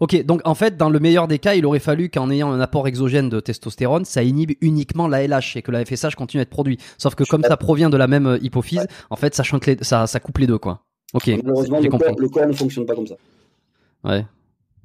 Ok, 0.00 0.20
donc 0.24 0.40
en 0.44 0.56
fait, 0.56 0.76
dans 0.76 0.90
le 0.90 0.98
meilleur 0.98 1.28
des 1.28 1.38
cas, 1.38 1.54
il 1.54 1.64
aurait 1.64 1.78
fallu 1.78 2.08
qu'en 2.08 2.28
ayant 2.28 2.50
un 2.50 2.58
apport 2.58 2.88
exogène 2.88 3.28
de 3.28 3.38
testostérone, 3.38 4.04
ça 4.04 4.24
inhibe 4.24 4.50
uniquement 4.62 5.06
la 5.06 5.24
LH 5.24 5.58
et 5.58 5.62
que 5.62 5.70
la 5.70 5.84
FSH 5.84 6.16
continue 6.16 6.40
à 6.40 6.42
être 6.42 6.50
produit. 6.50 6.78
Sauf 6.98 7.14
que 7.14 7.22
comme 7.22 7.44
ça 7.44 7.56
provient 7.56 7.88
de 7.88 7.96
la 7.96 8.08
même 8.08 8.26
euh, 8.26 8.38
hypophyse, 8.42 8.88
en 9.10 9.16
fait, 9.16 9.36
ça, 9.36 9.44
chante 9.44 9.64
les, 9.66 9.76
ça, 9.80 10.08
ça 10.08 10.18
coupe 10.18 10.38
les 10.38 10.48
deux, 10.48 10.58
quoi. 10.58 10.82
Ok. 11.12 11.28
Malheureusement, 11.28 11.78
le 11.78 11.88
corps, 11.88 12.18
le 12.18 12.28
corps 12.28 12.46
ne 12.48 12.52
fonctionne 12.52 12.84
pas 12.84 12.96
comme 12.96 13.06
ça. 13.06 13.14
Ouais. 14.02 14.24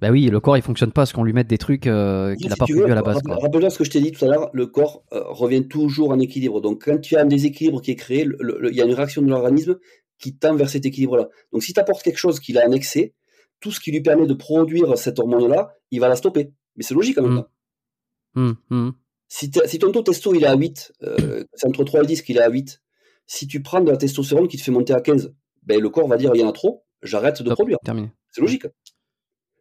Bah 0.02 0.12
oui, 0.12 0.28
le 0.28 0.39
corps 0.39 0.58
il 0.58 0.64
fonctionne 0.64 0.91
pas 0.91 1.02
parce 1.02 1.14
qu'on 1.14 1.24
lui 1.24 1.34
met 1.34 1.43
des 1.43 1.58
trucs 1.58 1.86
euh, 1.86 2.36
qu'il 2.36 2.47
n'a 2.47 2.56
pas 2.56 2.66
prévu 2.66 2.84
à 2.84 2.95
la 2.95 3.02
base. 3.02 3.22
Rappelle-toi 3.26 3.70
ce 3.70 3.78
que 3.78 3.84
je 3.84 3.91
t'ai 3.91 4.00
dit 4.00 4.12
tout 4.12 4.24
à 4.24 4.30
l'heure, 4.30 4.50
le 4.54 4.68
corps 4.68 5.04
euh, 5.12 5.24
revient 5.26 5.68
toujours 5.68 6.12
en 6.12 6.20
équilibre. 6.20 6.62
Donc 6.62 6.86
quand 6.86 7.00
tu 7.00 7.18
as 7.18 7.22
un 7.22 7.26
déséquilibre 7.26 7.82
qui 7.82 7.91
est 7.91 7.95
créé, 7.95 8.26
il 8.26 8.76
y 8.76 8.82
a 8.82 8.86
une 8.86 8.93
réaction 8.93 9.22
de 9.22 9.30
l'organisme 9.30 9.78
qui 10.18 10.36
tend 10.36 10.56
vers 10.56 10.70
cet 10.70 10.86
équilibre-là. 10.86 11.28
Donc 11.52 11.64
si 11.64 11.74
tu 11.74 11.80
apportes 11.80 12.02
quelque 12.02 12.18
chose 12.18 12.39
qu'il 12.39 12.58
a 12.58 12.68
en 12.68 12.72
excès, 12.72 13.14
tout 13.60 13.72
ce 13.72 13.80
qui 13.80 13.91
lui 13.91 14.02
permet 14.02 14.26
de 14.26 14.34
produire 14.34 14.97
cette 14.97 15.20
hormone-là, 15.20 15.74
il 15.91 16.00
va 16.00 16.08
la 16.08 16.16
stopper. 16.16 16.54
Mais 16.76 16.84
c'est 16.84 16.93
logique 16.93 17.18
en 17.18 17.24
même 17.24 17.32
mmh. 17.32 17.36
temps. 17.36 17.50
Mmh, 18.36 18.52
mmh. 18.70 18.91
Si, 19.28 19.52
si, 19.66 19.80
ton 19.80 19.91
taux 19.91 20.02
testo 20.02 20.34
il 20.34 20.43
est 20.43 20.47
à 20.47 20.56
8, 20.56 20.93
euh, 21.04 21.43
c'est 21.54 21.68
entre 21.68 21.84
3 21.84 22.04
et 22.04 22.08
10 22.08 22.22
qu'il 22.22 22.38
est 22.38 22.41
à 22.41 22.50
8, 22.50 22.82
si 23.26 23.47
tu 23.47 23.62
prends 23.62 23.82
de 23.82 23.91
la 23.91 23.97
testostérone 23.97 24.47
qui 24.47 24.58
te 24.58 24.64
fait 24.64 24.72
monter 24.72 24.93
à 24.93 25.02
15, 25.02 25.34
ben, 25.64 25.80
le 25.80 25.89
corps 25.89 26.08
va 26.08 26.18
dire 26.18 26.32
il 26.34 26.41
y 26.41 26.43
en 26.43 26.50
a 26.50 26.54
trop, 26.54 26.86
j'arrête 27.04 27.41
de 27.41 27.54
produire. 27.54 27.78
C'est 28.32 28.41
logique. 28.41 28.66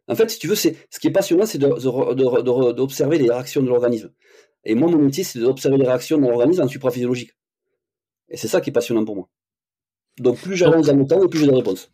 En 0.09 0.14
fait, 0.14 0.30
si 0.30 0.38
tu 0.38 0.48
veux, 0.48 0.54
c'est 0.54 0.76
ce 0.90 0.98
qui 0.98 1.09
est 1.09 1.12
passionnant, 1.12 1.46
c'est 1.46 1.59
d'observer 1.59 3.18
les 3.18 3.30
réactions 3.30 3.62
de 3.62 3.68
l'organisme. 3.68 4.11
Et 4.64 4.74
moi, 4.74 4.90
mon 4.90 4.98
métier, 4.98 5.24
c'est 5.24 5.38
d'observer 5.38 5.76
les 5.76 5.86
réactions 5.86 6.18
de 6.18 6.26
l'organisme 6.26 6.62
en 6.62 6.68
supraphysiologique. 6.68 7.32
Et 8.28 8.36
c'est 8.36 8.48
ça 8.48 8.61
qui 8.61 8.70
est 8.70 8.72
passionnant 8.72 9.04
pour 9.04 9.16
moi. 9.16 9.28
Donc, 10.18 10.38
plus 10.38 10.56
j'avance 10.56 10.86
dans 10.86 10.96
mon 10.96 11.04
temps, 11.04 11.22
et 11.22 11.28
plus 11.28 11.40
j'ai 11.40 11.46
de 11.46 11.52
réponses. 11.52 11.90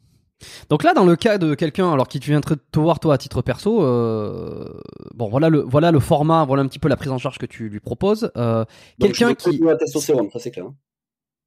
Donc 0.68 0.82
là, 0.82 0.94
dans 0.94 1.04
le 1.04 1.16
cas 1.16 1.38
de 1.38 1.54
quelqu'un, 1.54 1.92
alors 1.92 2.08
qui 2.08 2.20
tu 2.20 2.30
viens 2.30 2.40
de 2.40 2.54
te 2.54 2.78
voir 2.78 3.00
toi 3.00 3.14
à 3.14 3.18
titre 3.18 3.42
perso, 3.42 3.82
euh, 3.82 4.68
bon 5.14 5.28
voilà 5.28 5.48
le 5.48 5.60
voilà 5.60 5.90
le 5.90 6.00
format, 6.00 6.44
voilà 6.44 6.62
un 6.62 6.66
petit 6.66 6.78
peu 6.78 6.88
la 6.88 6.96
prise 6.96 7.12
en 7.12 7.18
charge 7.18 7.38
que 7.38 7.46
tu 7.46 7.68
lui 7.68 7.80
proposes. 7.80 8.30
Euh, 8.36 8.64
quelqu'un 9.00 9.34
qui 9.34 9.58
la 9.58 9.76
testostérone, 9.76 10.30
ça 10.32 10.38
c'est 10.38 10.50
clair. 10.50 10.66
Hein. 10.66 10.74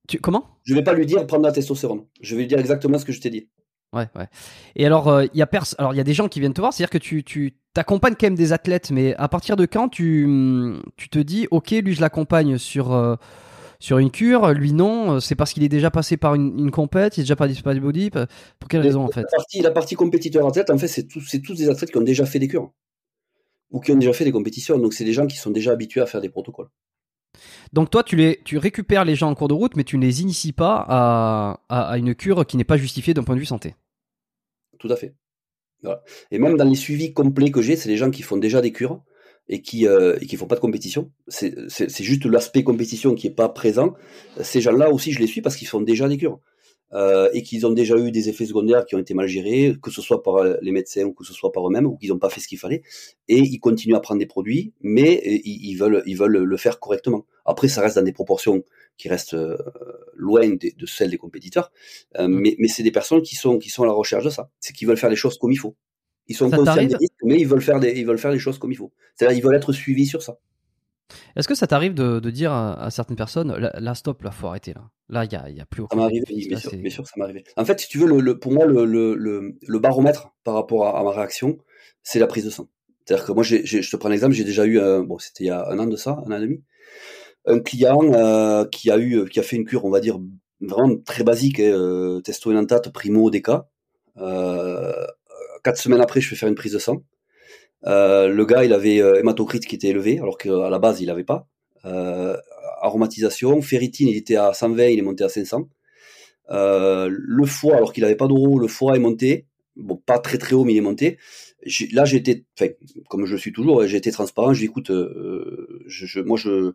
Tu 0.07 0.19
comment? 0.19 0.45
Je 0.63 0.73
vais 0.73 0.83
pas 0.83 0.93
lui 0.93 1.05
dire 1.05 1.25
prendre 1.27 1.43
la 1.43 1.51
testostérone. 1.51 2.05
Je 2.21 2.35
vais 2.35 2.41
lui 2.41 2.47
dire 2.47 2.59
exactement 2.59 2.97
ce 2.97 3.05
que 3.05 3.11
je 3.11 3.19
t'ai 3.19 3.29
dit. 3.29 3.49
Ouais, 3.93 4.07
ouais. 4.15 4.27
Et 4.75 4.85
alors, 4.85 5.21
il 5.21 5.25
euh, 5.25 5.29
y 5.33 5.41
a 5.41 5.47
pers 5.47 5.63
alors 5.77 5.93
il 5.93 5.97
y 5.97 5.99
a 6.01 6.03
des 6.03 6.13
gens 6.13 6.27
qui 6.27 6.39
viennent 6.39 6.53
te 6.53 6.61
voir, 6.61 6.73
c'est-à-dire 6.73 6.89
que 6.89 6.97
tu 6.97 7.23
tu 7.23 7.55
t'accompagnes 7.73 8.15
quand 8.19 8.27
même 8.27 8.35
des 8.35 8.51
athlètes, 8.53 8.91
mais 8.91 9.15
à 9.15 9.27
partir 9.29 9.55
de 9.55 9.65
quand 9.65 9.87
tu 9.89 10.27
tu 10.97 11.09
te 11.09 11.19
dis, 11.19 11.47
ok, 11.51 11.71
lui 11.71 11.93
je 11.93 12.01
l'accompagne 12.01 12.57
sur 12.57 12.93
euh, 12.93 13.15
sur 13.79 13.97
une 13.99 14.11
cure, 14.11 14.51
lui 14.53 14.73
non, 14.73 15.13
euh, 15.13 15.19
c'est 15.19 15.35
parce 15.35 15.53
qu'il 15.53 15.63
est 15.63 15.69
déjà 15.69 15.89
passé 15.91 16.17
par 16.17 16.35
une, 16.35 16.59
une 16.59 16.71
compète, 16.71 17.17
il 17.17 17.21
est 17.21 17.23
déjà 17.23 17.35
pas 17.35 17.47
du 17.47 17.81
body. 17.81 18.09
Pour 18.11 18.69
quelle 18.69 18.81
raison 18.81 19.03
en 19.05 19.09
fait? 19.09 19.21
la 19.21 19.27
partie, 19.37 19.61
la 19.61 19.71
partie 19.71 19.95
compétiteur 19.95 20.45
athlète, 20.47 20.69
en 20.69 20.77
fait, 20.77 20.87
c'est 20.87 21.07
tous 21.07 21.21
c'est 21.21 21.41
tous 21.41 21.55
des 21.55 21.69
athlètes 21.69 21.91
qui 21.91 21.97
ont 21.97 22.01
déjà 22.01 22.25
fait 22.25 22.39
des 22.39 22.47
cures. 22.49 22.71
ou 23.71 23.79
qui 23.79 23.91
ont 23.91 23.95
déjà 23.97 24.13
fait 24.13 24.25
des 24.25 24.31
compétitions. 24.31 24.77
Donc 24.77 24.93
c'est 24.93 25.05
des 25.05 25.13
gens 25.13 25.27
qui 25.27 25.37
sont 25.37 25.51
déjà 25.51 25.71
habitués 25.71 26.01
à 26.01 26.05
faire 26.05 26.21
des 26.21 26.29
protocoles. 26.29 26.69
Donc 27.73 27.89
toi, 27.89 28.03
tu, 28.03 28.15
les, 28.15 28.41
tu 28.43 28.57
récupères 28.57 29.05
les 29.05 29.15
gens 29.15 29.29
en 29.29 29.35
cours 29.35 29.47
de 29.47 29.53
route, 29.53 29.75
mais 29.75 29.83
tu 29.83 29.97
ne 29.97 30.05
les 30.05 30.21
inities 30.21 30.53
pas 30.53 30.85
à, 31.69 31.97
une 31.97 32.15
cure 32.15 32.45
qui 32.45 32.57
n'est 32.57 32.63
pas 32.63 32.77
justifiée 32.77 33.13
d'un 33.13 33.23
point 33.23 33.35
de 33.35 33.39
vue 33.39 33.45
santé. 33.45 33.75
Tout 34.79 34.89
à 34.89 34.95
fait. 34.95 35.15
Et 36.31 36.39
même 36.39 36.57
dans 36.57 36.65
les 36.65 36.75
suivis 36.75 37.13
complets 37.13 37.51
que 37.51 37.61
j'ai, 37.61 37.75
c'est 37.75 37.89
des 37.89 37.97
gens 37.97 38.09
qui 38.09 38.23
font 38.23 38.37
déjà 38.37 38.61
des 38.61 38.71
cures 38.71 39.03
et 39.47 39.61
qui 39.61 39.87
euh, 39.87 40.17
qui 40.17 40.35
font 40.35 40.47
pas 40.47 40.55
de 40.55 40.59
compétition. 40.59 41.11
C'est 41.27 42.03
juste 42.03 42.25
l'aspect 42.25 42.63
compétition 42.63 43.15
qui 43.15 43.27
est 43.27 43.35
pas 43.35 43.49
présent. 43.49 43.93
Ces 44.41 44.59
gens-là 44.61 44.91
aussi, 44.91 45.11
je 45.11 45.19
les 45.19 45.27
suis 45.27 45.41
parce 45.41 45.55
qu'ils 45.55 45.67
font 45.67 45.81
déjà 45.81 46.09
des 46.09 46.17
cures. 46.17 46.39
Euh, 46.93 47.29
et 47.33 47.43
qu'ils 47.43 47.65
ont 47.67 47.71
déjà 47.71 47.97
eu 47.97 48.11
des 48.11 48.29
effets 48.29 48.45
secondaires 48.45 48.85
qui 48.85 48.95
ont 48.95 48.99
été 48.99 49.13
mal 49.13 49.27
gérés, 49.27 49.75
que 49.81 49.91
ce 49.91 50.01
soit 50.01 50.23
par 50.23 50.41
les 50.61 50.71
médecins 50.71 51.03
ou 51.03 51.11
que 51.11 51.25
ce 51.25 51.33
soit 51.33 51.51
par 51.51 51.67
eux-mêmes, 51.67 51.85
ou 51.85 51.97
qu'ils 51.97 52.09
n'ont 52.09 52.19
pas 52.19 52.29
fait 52.29 52.39
ce 52.39 52.47
qu'il 52.47 52.57
fallait, 52.57 52.81
et 53.27 53.39
ils 53.39 53.59
continuent 53.59 53.95
à 53.95 53.99
prendre 53.99 54.19
des 54.19 54.25
produits, 54.25 54.73
mais 54.79 55.21
euh, 55.25 55.37
ils, 55.43 55.75
veulent, 55.75 56.01
ils 56.05 56.17
veulent 56.17 56.37
le 56.37 56.57
faire 56.57 56.79
correctement. 56.79 57.25
Après, 57.45 57.67
ça 57.67 57.81
reste 57.81 57.97
dans 57.97 58.03
des 58.03 58.13
proportions 58.13 58.63
qui 58.97 59.09
restent 59.09 59.33
euh, 59.33 59.57
loin 60.15 60.47
de, 60.47 60.75
de, 60.77 60.85
celles 60.85 61.09
des 61.09 61.17
compétiteurs, 61.17 61.71
euh, 62.17 62.27
mais, 62.27 62.55
mais 62.57 62.67
c'est 62.67 62.83
des 62.83 62.91
personnes 62.91 63.21
qui 63.21 63.35
sont, 63.35 63.57
qui 63.57 63.69
sont 63.69 63.83
à 63.83 63.87
la 63.87 63.93
recherche 63.93 64.23
de 64.23 64.29
ça, 64.29 64.49
c'est 64.59 64.73
qu'ils 64.73 64.87
veulent 64.87 64.97
faire 64.97 65.09
les 65.09 65.15
choses 65.15 65.37
comme 65.37 65.51
il 65.51 65.57
faut. 65.57 65.75
Ils 66.27 66.35
sont 66.35 66.49
conscients 66.49 66.75
des 66.75 66.95
risques, 66.95 67.13
mais 67.23 67.37
ils 67.39 67.47
veulent 67.47 67.61
faire 67.61 67.79
des, 67.79 67.91
ils 67.91 68.05
veulent 68.05 68.17
faire 68.17 68.31
les 68.31 68.39
choses 68.39 68.59
comme 68.59 68.71
il 68.71 68.75
faut. 68.75 68.91
C'est-à-dire, 69.15 69.37
ils 69.37 69.43
veulent 69.43 69.55
être 69.55 69.71
suivis 69.71 70.05
sur 70.05 70.21
ça. 70.21 70.37
Est-ce 71.35 71.47
que 71.47 71.55
ça 71.55 71.67
t'arrive 71.67 71.93
de, 71.93 72.19
de, 72.19 72.29
dire 72.29 72.51
à, 72.51 72.89
certaines 72.91 73.15
personnes, 73.15 73.55
là, 73.55 73.95
stop, 73.95 74.21
là, 74.23 74.31
faut 74.31 74.47
arrêter, 74.47 74.73
là. 74.73 74.89
Là, 75.09 75.23
il 75.23 75.31
y 75.31 75.35
a, 75.35 75.49
y 75.49 75.61
a, 75.61 75.65
plus 75.65 75.83
Ça 75.89 75.95
m'est 75.95 76.03
arrivé, 76.03 76.25
bien, 76.27 76.57
sûr, 76.57 76.71
bien, 76.73 76.89
sûr, 76.89 77.07
ça 77.07 77.13
m'est 77.15 77.23
arrivé. 77.23 77.45
En 77.55 77.63
fait, 77.63 77.79
si 77.79 77.87
tu 77.87 77.97
veux, 77.97 78.19
le, 78.19 78.39
pour 78.39 78.51
moi, 78.51 78.65
le, 78.65 78.83
le, 78.83 79.15
le, 79.15 79.79
baromètre 79.79 80.33
par 80.43 80.55
rapport 80.55 80.95
à, 80.95 81.03
ma 81.03 81.11
réaction, 81.11 81.57
c'est 82.03 82.19
la 82.19 82.27
prise 82.27 82.43
de 82.43 82.49
sang. 82.49 82.67
C'est-à-dire 83.05 83.25
que 83.25 83.31
moi, 83.31 83.43
je 83.43 83.89
te 83.89 83.95
prends 83.95 84.09
l'exemple, 84.09 84.33
j'ai 84.33 84.43
déjà 84.43 84.65
eu, 84.65 84.79
bon, 85.05 85.17
c'était 85.17 85.45
il 85.45 85.47
y 85.47 85.49
a 85.49 85.65
un 85.69 85.79
an 85.79 85.87
de 85.87 85.95
ça, 85.95 86.21
un 86.25 86.31
an 86.31 86.37
et 86.37 86.41
demi, 86.41 86.61
un 87.47 87.59
client 87.59 88.01
euh, 88.13 88.65
qui 88.65 88.91
a 88.91 88.97
eu, 88.97 89.27
qui 89.29 89.39
a 89.39 89.43
fait 89.43 89.55
une 89.55 89.65
cure, 89.65 89.85
on 89.85 89.89
va 89.89 89.99
dire, 89.99 90.19
vraiment 90.61 90.97
très 90.97 91.23
basique, 91.23 91.59
hein, 91.59 91.71
euh, 91.71 92.21
testo 92.21 92.51
primo, 92.93 93.29
DK. 93.29 93.49
Euh, 94.17 95.05
quatre 95.63 95.77
semaines 95.77 96.01
après, 96.01 96.21
je 96.21 96.29
fais 96.29 96.35
faire 96.35 96.49
une 96.49 96.55
prise 96.55 96.73
de 96.73 96.79
sang. 96.79 97.03
Euh, 97.85 98.27
le 98.27 98.45
gars, 98.45 98.65
il 98.65 98.73
avait 98.73 99.01
euh, 99.01 99.19
hématocrite 99.19 99.65
qui 99.65 99.75
était 99.75 99.89
élevé, 99.89 100.19
alors 100.19 100.37
qu'à 100.37 100.69
la 100.69 100.79
base, 100.79 101.01
il 101.01 101.07
n'avait 101.07 101.23
pas. 101.23 101.47
Euh, 101.85 102.35
aromatisation, 102.81 103.61
ferritine, 103.61 104.07
il 104.07 104.17
était 104.17 104.35
à 104.35 104.53
120, 104.53 104.87
il 104.87 104.99
est 104.99 105.03
monté 105.03 105.23
à 105.23 105.29
500. 105.29 105.69
Euh, 106.49 107.09
le 107.11 107.45
foie, 107.45 107.75
alors 107.75 107.93
qu'il 107.93 108.03
n'avait 108.03 108.15
pas 108.15 108.27
d'euro, 108.27 108.59
le 108.59 108.67
foie 108.67 108.95
est 108.95 108.99
monté. 108.99 109.45
Bon, 109.75 109.95
pas 109.97 110.19
très 110.19 110.37
très 110.37 110.55
haut, 110.55 110.63
mais 110.63 110.73
il 110.73 110.77
est 110.77 110.81
monté. 110.81 111.17
Là, 111.91 112.05
j'étais, 112.05 112.43
enfin, 112.59 112.71
comme 113.09 113.25
je 113.25 113.35
suis 113.35 113.51
toujours, 113.51 113.85
j'ai 113.85 113.97
été 113.97 114.11
transparent. 114.11 114.53
J'ai 114.53 114.65
écoute, 114.65 114.89
euh, 114.89 115.83
je, 115.87 116.05
je, 116.05 116.19
moi, 116.19 116.37
je, 116.37 116.73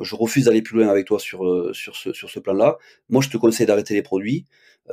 je 0.00 0.14
refuse 0.14 0.46
d'aller 0.46 0.62
plus 0.62 0.78
loin 0.78 0.88
avec 0.88 1.06
toi 1.06 1.18
sur, 1.18 1.74
sur 1.74 1.96
ce, 1.96 2.12
sur 2.12 2.30
ce 2.30 2.40
plan-là. 2.40 2.78
Moi, 3.10 3.22
je 3.22 3.28
te 3.28 3.36
conseille 3.36 3.66
d'arrêter 3.66 3.94
les 3.94 4.02
produits. 4.02 4.46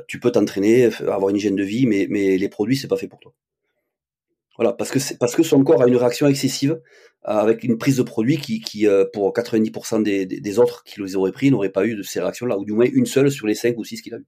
Tu 0.08 0.20
peux 0.20 0.32
t'entraîner, 0.32 0.86
avoir 1.02 1.30
une 1.30 1.38
hygiène 1.38 1.56
de 1.56 1.64
vie, 1.64 1.86
mais, 1.86 2.08
mais 2.10 2.38
les 2.38 2.50
produits, 2.50 2.78
c'est 2.78 2.88
pas 2.88 2.98
fait 2.98 3.08
pour 3.08 3.20
toi. 3.20 3.34
Voilà, 4.60 4.74
parce 4.74 4.92
que 4.92 5.00
parce 5.18 5.36
que 5.36 5.42
son 5.42 5.64
corps 5.64 5.82
a 5.82 5.88
une 5.88 5.96
réaction 5.96 6.28
excessive 6.28 6.72
euh, 6.72 7.32
avec 7.32 7.64
une 7.64 7.78
prise 7.78 7.96
de 7.96 8.04
produit 8.04 8.40
qui, 8.40 8.60
qui 8.60 8.88
euh, 8.88 9.06
pour 9.14 9.32
90% 9.32 10.04
des, 10.04 10.26
des, 10.26 10.60
autres 10.60 10.84
qui 10.84 11.02
les 11.02 11.16
auraient 11.16 11.32
pris 11.32 11.50
n'auraient 11.50 11.70
pas 11.70 11.86
eu 11.86 11.96
de 11.96 12.04
ces 12.04 12.20
réactions-là, 12.20 12.58
ou 12.58 12.66
du 12.66 12.74
moins 12.74 12.86
une 12.92 13.06
seule 13.06 13.32
sur 13.32 13.48
les 13.48 13.56
5 13.56 13.78
ou 13.78 13.86
6 13.86 14.02
qu'il 14.02 14.14
a 14.16 14.18
eu. 14.18 14.26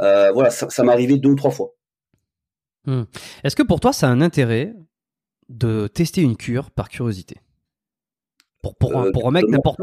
Euh, 0.00 0.30
voilà, 0.32 0.50
ça, 0.50 0.68
ça 0.68 0.84
m'est 0.84 0.92
arrivé 0.92 1.16
deux 1.16 1.30
ou 1.30 1.36
trois 1.36 1.50
fois. 1.50 1.70
Hmm. 2.84 3.04
Est-ce 3.44 3.56
que 3.56 3.62
pour 3.62 3.80
toi, 3.80 3.94
ça 3.94 4.08
a 4.08 4.10
un 4.10 4.20
intérêt 4.20 4.74
de 5.48 5.86
tester 5.86 6.20
une 6.20 6.36
cure 6.36 6.70
par 6.70 6.90
curiosité? 6.90 7.36
Pour, 8.60 8.76
pour, 8.76 8.90
pour 9.14 9.26
un 9.26 9.30
mec 9.30 9.46
n'importe 9.48 9.80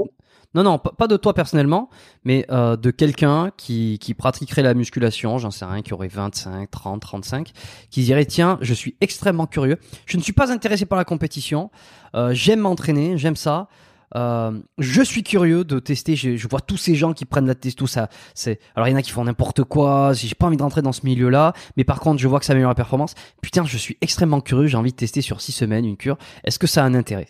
non, 0.56 0.64
non, 0.64 0.80
pas 0.80 1.08
de 1.08 1.16
toi 1.16 1.36
personnellement, 1.36 1.90
mais 2.24 2.46
euh, 2.50 2.76
de 2.76 2.90
quelqu'un 2.90 3.52
qui, 3.56 4.00
qui 4.00 4.16
pratiquerait 4.16 4.64
la 4.64 4.74
musculation, 4.74 5.38
j'en 5.38 5.52
sais 5.52 5.66
rien, 5.66 5.84
qui 5.84 5.94
aurait 5.94 6.08
25, 6.08 6.72
30, 6.72 7.02
35, 7.02 7.52
qui 7.92 8.04
dirait 8.04 8.26
tiens, 8.26 8.58
je 8.62 8.74
suis 8.74 8.96
extrêmement 9.00 9.46
curieux, 9.46 9.78
je 10.08 10.18
ne 10.18 10.24
suis 10.24 10.34
pas 10.34 10.52
intéressé 10.52 10.88
par 10.88 10.98
la 10.98 11.06
compétition, 11.06 11.70
euh, 12.16 12.34
j'aime 12.34 12.62
m'entraîner, 12.62 13.18
j'aime 13.18 13.36
ça. 13.36 13.68
Euh, 14.16 14.60
je 14.80 15.04
suis 15.04 15.22
curieux 15.22 15.64
de 15.64 15.78
tester. 15.78 16.16
Je, 16.16 16.48
vois 16.48 16.62
tous 16.62 16.78
ces 16.78 16.96
gens 16.96 17.14
qui 17.14 17.26
prennent 17.26 17.46
la 17.46 17.54
test, 17.54 17.78
tout 17.78 17.86
ça. 17.86 18.10
C'est 18.34 18.60
alors 18.76 18.88
il 18.88 18.92
y 18.92 18.94
en 18.96 18.98
a 18.98 19.04
qui 19.04 19.12
font 19.12 19.24
n'importe 19.24 19.64
quoi. 19.64 20.14
J'ai 20.14 20.34
pas 20.34 20.48
envie 20.48 20.58
de 20.58 20.64
rentrer 20.64 20.82
dans 20.82 20.94
ce 20.94 21.02
milieu-là, 21.06 21.54
mais 21.78 21.84
par 21.84 22.00
contre 22.00 22.20
je 22.20 22.28
vois 22.28 22.40
que 22.40 22.46
ça 22.46 22.54
améliore 22.54 22.72
la 22.72 22.76
performance. 22.76 23.14
Putain, 23.44 23.66
je 23.66 23.78
suis 23.78 23.98
extrêmement 24.02 24.42
curieux. 24.42 24.66
J'ai 24.66 24.78
envie 24.78 24.92
de 24.92 24.98
tester 24.98 25.22
sur 25.22 25.42
six 25.42 25.52
semaines 25.52 25.86
une 25.86 25.98
cure. 25.98 26.18
Est-ce 26.44 26.58
que 26.58 26.66
ça 26.66 26.84
a 26.84 26.88
un 26.88 26.96
intérêt? 26.96 27.28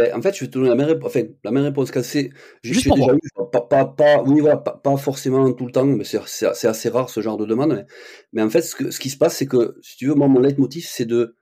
Ben, 0.00 0.16
en 0.16 0.22
fait, 0.22 0.34
je 0.34 0.40
vais 0.40 0.46
te 0.46 0.52
donner 0.52 0.68
la 0.68 0.74
même 0.74 0.86
réponse. 0.86 1.08
Enfin, 1.08 1.24
la 1.44 1.50
même 1.50 1.64
réponse 1.64 1.90
c'est. 2.02 2.30
Juste 2.62 2.88
pour 2.88 2.96
déjà 2.96 3.12
eu, 3.14 3.18
pas, 3.52 3.60
pas, 3.60 3.84
pas, 3.84 4.22
oui, 4.22 4.40
voilà, 4.40 4.56
pas, 4.56 4.72
pas, 4.72 4.96
forcément 4.96 5.52
tout 5.52 5.66
le 5.66 5.72
temps, 5.72 5.84
mais 5.84 6.04
c'est 6.04 6.66
assez 6.66 6.88
rare 6.88 7.10
ce 7.10 7.20
genre 7.20 7.36
de 7.36 7.44
demande. 7.46 7.86
Mais, 8.32 8.42
en 8.42 8.50
fait, 8.50 8.62
ce, 8.62 8.74
que, 8.74 8.90
ce 8.90 8.98
qui 8.98 9.10
se 9.10 9.18
passe, 9.18 9.36
c'est 9.36 9.46
que, 9.46 9.76
si 9.82 9.96
tu 9.96 10.06
veux, 10.06 10.14
moi, 10.14 10.28
mon 10.28 10.40
leitmotiv, 10.40 10.86
c'est 10.88 11.04
de, 11.04 11.36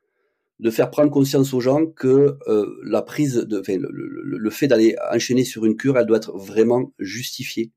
de 0.58 0.70
faire 0.70 0.90
prendre 0.90 1.10
conscience 1.10 1.54
aux 1.54 1.60
gens 1.60 1.86
que 1.86 2.36
euh, 2.48 2.66
la 2.84 3.02
prise, 3.02 3.36
de, 3.36 3.60
enfin, 3.60 3.76
le, 3.78 3.88
le, 3.90 4.38
le 4.38 4.50
fait 4.50 4.66
d'aller 4.66 4.96
enchaîner 5.12 5.44
sur 5.44 5.64
une 5.64 5.76
cure, 5.76 5.96
elle 5.98 6.06
doit 6.06 6.18
être 6.18 6.36
vraiment 6.36 6.92
justifiée. 6.98 7.72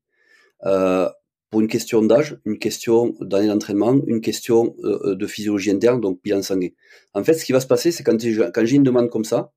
Euh, 0.64 1.08
pour 1.52 1.60
une 1.60 1.68
question 1.68 2.00
d'âge, 2.02 2.38
une 2.46 2.58
question 2.58 3.14
d'année 3.20 3.48
d'entraînement, 3.48 4.00
une 4.06 4.22
question 4.22 4.74
euh, 4.84 5.10
euh, 5.10 5.14
de 5.14 5.26
physiologie 5.26 5.70
interne, 5.70 6.00
donc 6.00 6.18
bilan 6.24 6.40
sanguin. 6.40 6.70
En 7.12 7.22
fait, 7.22 7.34
ce 7.34 7.44
qui 7.44 7.52
va 7.52 7.60
se 7.60 7.66
passer, 7.66 7.92
c'est 7.92 8.02
quand 8.02 8.18
j'ai 8.18 8.76
une 8.76 8.82
demande 8.82 9.10
comme 9.10 9.24
ça, 9.24 9.52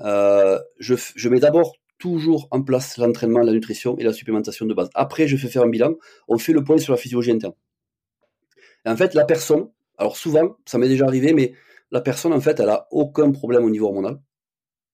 euh, 0.00 0.58
je, 0.78 1.28
mets 1.28 1.40
d'abord 1.40 1.76
toujours 1.98 2.48
en 2.50 2.62
place 2.62 2.96
l'entraînement, 2.98 3.40
la 3.40 3.52
nutrition 3.52 3.96
et 3.98 4.04
la 4.04 4.12
supplémentation 4.12 4.66
de 4.66 4.74
base. 4.74 4.90
Après, 4.94 5.28
je 5.28 5.36
fais 5.36 5.48
faire 5.48 5.62
un 5.62 5.68
bilan. 5.68 5.94
On 6.28 6.38
fait 6.38 6.52
le 6.52 6.64
point 6.64 6.78
sur 6.78 6.92
la 6.92 6.96
physiologie 6.96 7.30
interne. 7.30 7.54
En 8.84 8.96
fait, 8.96 9.14
la 9.14 9.24
personne, 9.24 9.68
alors 9.98 10.16
souvent, 10.16 10.56
ça 10.66 10.78
m'est 10.78 10.88
déjà 10.88 11.06
arrivé, 11.06 11.32
mais 11.32 11.52
la 11.92 12.00
personne, 12.00 12.32
en 12.32 12.40
fait, 12.40 12.58
elle 12.58 12.70
a 12.70 12.88
aucun 12.90 13.30
problème 13.30 13.64
au 13.64 13.70
niveau 13.70 13.86
hormonal. 13.86 14.18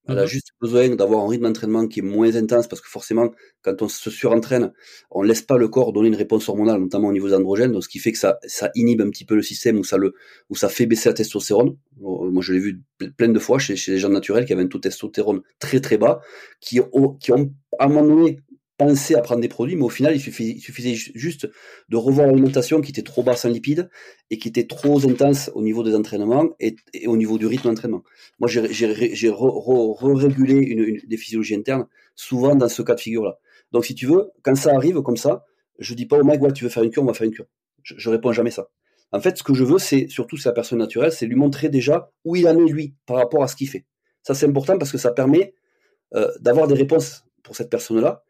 Elle 0.09 0.19
a 0.19 0.23
mhm. 0.23 0.27
juste 0.27 0.51
besoin 0.59 0.89
d'avoir 0.89 1.23
un 1.23 1.27
rythme 1.27 1.43
d'entraînement 1.43 1.87
qui 1.87 1.99
est 1.99 2.03
moins 2.03 2.35
intense 2.35 2.67
parce 2.67 2.81
que 2.81 2.89
forcément, 2.89 3.31
quand 3.61 3.81
on 3.81 3.87
se 3.87 4.09
surentraîne, 4.09 4.71
on 5.11 5.21
laisse 5.21 5.41
pas 5.41 5.57
le 5.57 5.67
corps 5.67 5.93
donner 5.93 6.07
une 6.07 6.15
réponse 6.15 6.49
hormonale, 6.49 6.79
notamment 6.79 7.09
au 7.09 7.11
niveau 7.11 7.27
des 7.27 7.35
androgènes, 7.35 7.71
donc 7.71 7.83
ce 7.83 7.89
qui 7.89 7.99
fait 7.99 8.11
que 8.11 8.17
ça, 8.17 8.39
ça 8.47 8.71
inhibe 8.75 9.01
un 9.01 9.09
petit 9.09 9.25
peu 9.25 9.35
le 9.35 9.41
système 9.41 9.77
ou 9.77 9.83
ça 9.83 9.97
le, 9.97 10.13
ou 10.49 10.55
ça 10.55 10.69
fait 10.69 10.85
baisser 10.85 11.09
la 11.09 11.13
testostérone. 11.13 11.75
Euh, 12.01 12.31
moi, 12.31 12.41
je 12.41 12.53
l'ai 12.53 12.59
vu 12.59 12.81
plein 13.17 13.29
de 13.29 13.39
fois 13.39 13.59
chez, 13.59 13.75
chez 13.75 13.91
les 13.91 13.99
gens 13.99 14.09
naturels 14.09 14.45
qui 14.45 14.53
avaient 14.53 14.63
un 14.63 14.67
taux 14.67 14.77
de 14.77 14.83
testostérone 14.83 15.41
très 15.59 15.79
très 15.79 15.97
bas, 15.97 16.21
qui 16.59 16.79
ont, 16.93 17.13
qui 17.13 17.31
ont 17.31 17.53
à 17.77 17.85
un 17.85 17.87
moment 17.89 18.15
donné 18.15 18.39
penser 18.79 19.13
à 19.13 19.21
prendre 19.21 19.41
des 19.41 19.49
produits, 19.49 19.75
mais 19.75 19.83
au 19.83 19.89
final, 19.89 20.15
il 20.15 20.21
suffisait, 20.21 20.93
juste 20.93 21.49
de 21.89 21.97
revoir 21.97 22.27
l'alimentation 22.27 22.79
qui 22.79 22.91
était 22.91 23.03
trop 23.03 23.23
basse 23.23 23.43
en 23.43 23.49
lipides 23.49 23.89
et 24.31 24.39
qui 24.39 24.47
était 24.47 24.65
trop 24.65 25.05
intense 25.05 25.51
au 25.53 25.61
niveau 25.61 25.83
des 25.83 25.93
entraînements 25.93 26.49
et, 26.61 26.77
au 27.05 27.17
niveau 27.17 27.37
du 27.37 27.45
rythme 27.45 27.67
d'entraînement. 27.67 28.03
Moi, 28.39 28.49
j'ai 28.49 29.29
re-régulé 29.29 30.55
une, 30.55 30.97
des 31.05 31.17
physiologies 31.17 31.55
internes 31.55 31.87
souvent 32.15 32.55
dans 32.55 32.69
ce 32.69 32.81
cas 32.81 32.95
de 32.95 33.01
figure-là. 33.01 33.37
Donc, 33.73 33.83
si 33.85 33.95
tu 33.95 34.07
veux, 34.07 34.31
quand 34.43 34.55
ça 34.55 34.73
arrive 34.73 35.01
comme 35.01 35.17
ça, 35.17 35.45
je 35.77 35.93
dis 35.93 36.05
pas 36.05 36.17
au 36.17 36.23
mec, 36.23 36.41
ouais, 36.41 36.53
tu 36.53 36.63
veux 36.63 36.69
faire 36.69 36.83
une 36.83 36.89
cure, 36.89 37.03
on 37.03 37.07
va 37.07 37.13
faire 37.13 37.27
une 37.27 37.33
cure. 37.33 37.47
Je, 37.83 37.95
je 37.97 38.09
réponds 38.09 38.31
jamais 38.31 38.51
ça. 38.51 38.69
En 39.11 39.19
fait, 39.19 39.37
ce 39.37 39.43
que 39.43 39.53
je 39.53 39.65
veux, 39.65 39.79
c'est 39.79 40.07
surtout 40.07 40.37
si 40.37 40.47
la 40.47 40.53
personne 40.53 40.79
naturelle, 40.79 41.11
c'est 41.11 41.25
lui 41.25 41.35
montrer 41.35 41.67
déjà 41.67 42.11
où 42.23 42.37
il 42.37 42.47
en 42.47 42.57
est 42.57 42.71
lui 42.71 42.95
par 43.05 43.17
rapport 43.17 43.43
à 43.43 43.49
ce 43.49 43.57
qu'il 43.57 43.67
fait. 43.67 43.85
Ça, 44.23 44.33
c'est 44.35 44.45
important 44.45 44.77
parce 44.77 44.91
que 44.91 44.97
ça 44.97 45.11
permet 45.11 45.53
euh, 46.15 46.31
d'avoir 46.39 46.67
des 46.67 46.75
réponses 46.75 47.25
pour 47.43 47.57
cette 47.57 47.69
personne-là 47.69 48.23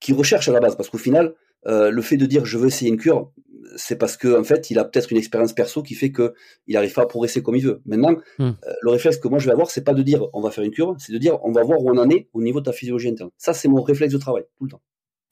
qui 0.00 0.12
recherche 0.12 0.48
à 0.48 0.52
la 0.52 0.60
base, 0.60 0.76
parce 0.76 0.88
qu'au 0.88 0.98
final, 0.98 1.34
euh, 1.66 1.90
le 1.90 2.02
fait 2.02 2.16
de 2.16 2.26
dire 2.26 2.44
je 2.44 2.56
veux 2.56 2.68
essayer 2.68 2.90
une 2.90 2.96
cure, 2.96 3.32
c'est 3.76 3.96
parce 3.96 4.16
que 4.16 4.38
en 4.38 4.44
fait, 4.44 4.70
il 4.70 4.78
a 4.78 4.84
peut-être 4.84 5.10
une 5.10 5.18
expérience 5.18 5.52
perso 5.52 5.82
qui 5.82 5.94
fait 5.94 6.10
que 6.10 6.34
il 6.66 6.74
n'arrive 6.74 6.92
pas 6.92 7.02
à 7.02 7.06
progresser 7.06 7.42
comme 7.42 7.54
il 7.54 7.64
veut. 7.64 7.82
Maintenant, 7.84 8.16
hmm. 8.38 8.42
euh, 8.42 8.52
le 8.80 8.90
réflexe 8.90 9.18
que 9.18 9.28
moi 9.28 9.38
je 9.38 9.46
vais 9.46 9.52
avoir, 9.52 9.70
c'est 9.70 9.84
pas 9.84 9.94
de 9.94 10.02
dire 10.02 10.26
on 10.32 10.40
va 10.40 10.50
faire 10.50 10.64
une 10.64 10.70
cure, 10.70 10.94
c'est 10.98 11.12
de 11.12 11.18
dire 11.18 11.38
on 11.42 11.52
va 11.52 11.62
voir 11.62 11.80
où 11.80 11.90
on 11.90 11.98
en 11.98 12.08
est 12.08 12.28
au 12.32 12.40
niveau 12.40 12.60
de 12.60 12.64
ta 12.64 12.72
physiologie 12.72 13.08
interne. 13.08 13.30
Ça, 13.36 13.52
c'est 13.52 13.68
mon 13.68 13.82
réflexe 13.82 14.12
de 14.12 14.18
travail 14.18 14.44
tout 14.56 14.64
le 14.64 14.70
temps. 14.70 14.80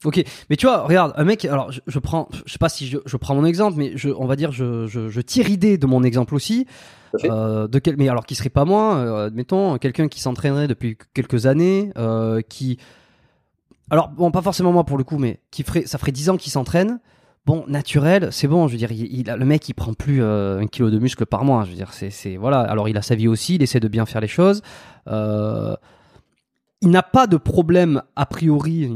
Ok, 0.05 0.23
mais 0.49 0.55
tu 0.55 0.65
vois, 0.65 0.83
regarde, 0.83 1.11
un 1.17 1.25
mec, 1.25 1.43
alors 1.43 1.71
je, 1.71 1.99
prends, 1.99 2.29
je 2.45 2.53
sais 2.53 2.57
pas 2.57 2.69
si 2.69 2.87
je, 2.87 3.17
prends 3.17 3.35
mon 3.35 3.43
exemple, 3.43 3.77
mais 3.77 3.91
je, 3.95 4.07
on 4.09 4.27
va 4.27 4.37
dire, 4.37 4.53
je, 4.53 4.87
je, 4.87 5.19
tire 5.19 5.49
idée 5.49 5.77
de 5.77 5.85
mon 5.87 6.03
exemple 6.03 6.35
aussi. 6.35 6.67
Euh, 7.25 7.67
de 7.67 7.79
quel, 7.79 7.97
mais 7.97 8.07
alors 8.07 8.25
qui 8.25 8.35
serait 8.35 8.49
pas 8.49 8.63
moi, 8.63 9.25
admettons, 9.25 9.77
quelqu'un 9.77 10.07
qui 10.07 10.21
s'entraînerait 10.21 10.69
depuis 10.69 10.97
quelques 11.13 11.47
années, 11.47 11.91
qui 12.47 12.77
alors 13.89 14.09
bon, 14.09 14.31
pas 14.31 14.41
forcément 14.41 14.71
moi 14.71 14.83
pour 14.83 14.97
le 14.97 15.03
coup, 15.03 15.17
mais 15.17 15.39
qui 15.51 15.63
ferait, 15.63 15.85
ça 15.85 15.97
ferait 15.97 16.11
10 16.11 16.29
ans 16.29 16.37
qu'il 16.37 16.51
s'entraîne. 16.51 16.99
Bon, 17.45 17.63
naturel, 17.67 18.29
c'est 18.31 18.47
bon. 18.47 18.67
Je 18.67 18.73
veux 18.73 18.77
dire, 18.77 18.91
il, 18.91 19.23
le 19.25 19.45
mec, 19.45 19.67
il 19.69 19.73
prend 19.73 19.93
plus 19.93 20.21
euh, 20.21 20.59
un 20.59 20.67
kilo 20.67 20.91
de 20.91 20.99
muscle 20.99 21.25
par 21.25 21.45
mois. 21.45 21.63
Je 21.63 21.71
veux 21.71 21.75
dire, 21.75 21.91
c'est, 21.93 22.37
voilà. 22.37 22.59
Alors, 22.61 22.89
il 22.89 22.97
a 22.97 23.01
sa 23.01 23.15
vie 23.15 23.27
aussi, 23.27 23.55
il 23.55 23.63
essaie 23.63 23.79
de 23.79 23.87
bien 23.87 24.05
faire 24.05 24.21
les 24.21 24.27
choses. 24.27 24.61
Euh, 25.07 25.75
il 26.81 26.91
n'a 26.91 27.03
pas 27.03 27.27
de 27.27 27.35
problème 27.35 28.01
a 28.15 28.25
priori. 28.25 28.89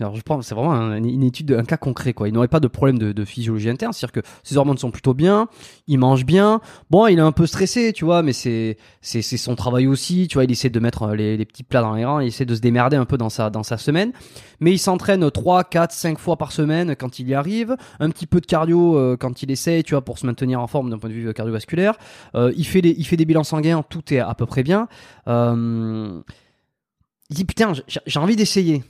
Alors 0.00 0.16
je 0.16 0.22
pense 0.22 0.48
c'est 0.48 0.56
vraiment 0.56 0.92
une 0.96 1.22
étude, 1.22 1.52
un 1.52 1.64
cas 1.64 1.76
concret 1.76 2.12
quoi. 2.12 2.26
Il 2.28 2.34
n'aurait 2.34 2.48
pas 2.48 2.58
de 2.58 2.66
problème 2.66 2.98
de, 2.98 3.24
physiologie 3.24 3.70
interne, 3.70 3.92
c'est-à-dire 3.92 4.22
que 4.22 4.28
ses 4.42 4.56
hormones 4.56 4.78
sont 4.78 4.90
plutôt 4.90 5.14
bien, 5.14 5.48
il 5.86 5.98
mange 5.98 6.24
bien. 6.24 6.60
Bon, 6.90 7.06
il 7.06 7.18
est 7.18 7.22
un 7.22 7.30
peu 7.30 7.46
stressé, 7.46 7.92
tu 7.92 8.04
vois, 8.04 8.22
mais 8.22 8.32
c'est 8.32 8.76
c'est 9.02 9.22
c'est 9.22 9.36
son 9.36 9.54
travail 9.54 9.86
aussi, 9.86 10.26
tu 10.26 10.34
vois. 10.34 10.44
Il 10.44 10.50
essaie 10.50 10.70
de 10.70 10.80
mettre 10.80 11.14
les, 11.14 11.36
les, 11.36 11.44
petits 11.44 11.62
plats 11.62 11.82
dans 11.82 11.94
les 11.94 12.04
rangs, 12.04 12.18
il 12.18 12.28
essaie 12.28 12.44
de 12.44 12.54
se 12.56 12.60
démerder 12.60 12.96
un 12.96 13.04
peu 13.04 13.18
dans 13.18 13.30
sa 13.30 13.50
dans 13.50 13.62
sa 13.62 13.76
semaine. 13.76 14.12
Mais 14.58 14.72
il 14.72 14.78
s'entraîne 14.78 15.30
3, 15.30 15.62
4, 15.62 15.92
5 15.92 16.18
fois 16.18 16.36
par 16.36 16.50
semaine 16.50 16.96
quand 16.96 17.20
il 17.20 17.28
y 17.28 17.34
arrive. 17.34 17.76
Un 18.00 18.10
petit 18.10 18.26
peu 18.26 18.40
de 18.40 18.46
cardio 18.46 18.96
euh, 18.96 19.16
quand 19.16 19.42
il 19.44 19.52
essaie, 19.52 19.84
tu 19.84 19.94
vois, 19.94 20.04
pour 20.04 20.18
se 20.18 20.26
maintenir 20.26 20.60
en 20.60 20.66
forme 20.66 20.90
d'un 20.90 20.98
point 20.98 21.08
de 21.08 21.14
vue 21.14 21.32
cardiovasculaire. 21.32 21.94
Euh, 22.34 22.52
il 22.56 22.66
fait 22.66 22.82
des 22.82 22.96
il 22.98 23.04
fait 23.04 23.16
des 23.16 23.24
bilans 23.24 23.44
sanguins, 23.44 23.84
tout 23.88 24.12
est 24.12 24.18
à 24.18 24.34
peu 24.34 24.46
près 24.46 24.64
bien. 24.64 24.88
Euh, 25.28 26.20
il 27.30 27.36
dit 27.36 27.44
putain, 27.44 27.72
j'ai 28.06 28.18
envie 28.18 28.36
d'essayer. 28.36 28.82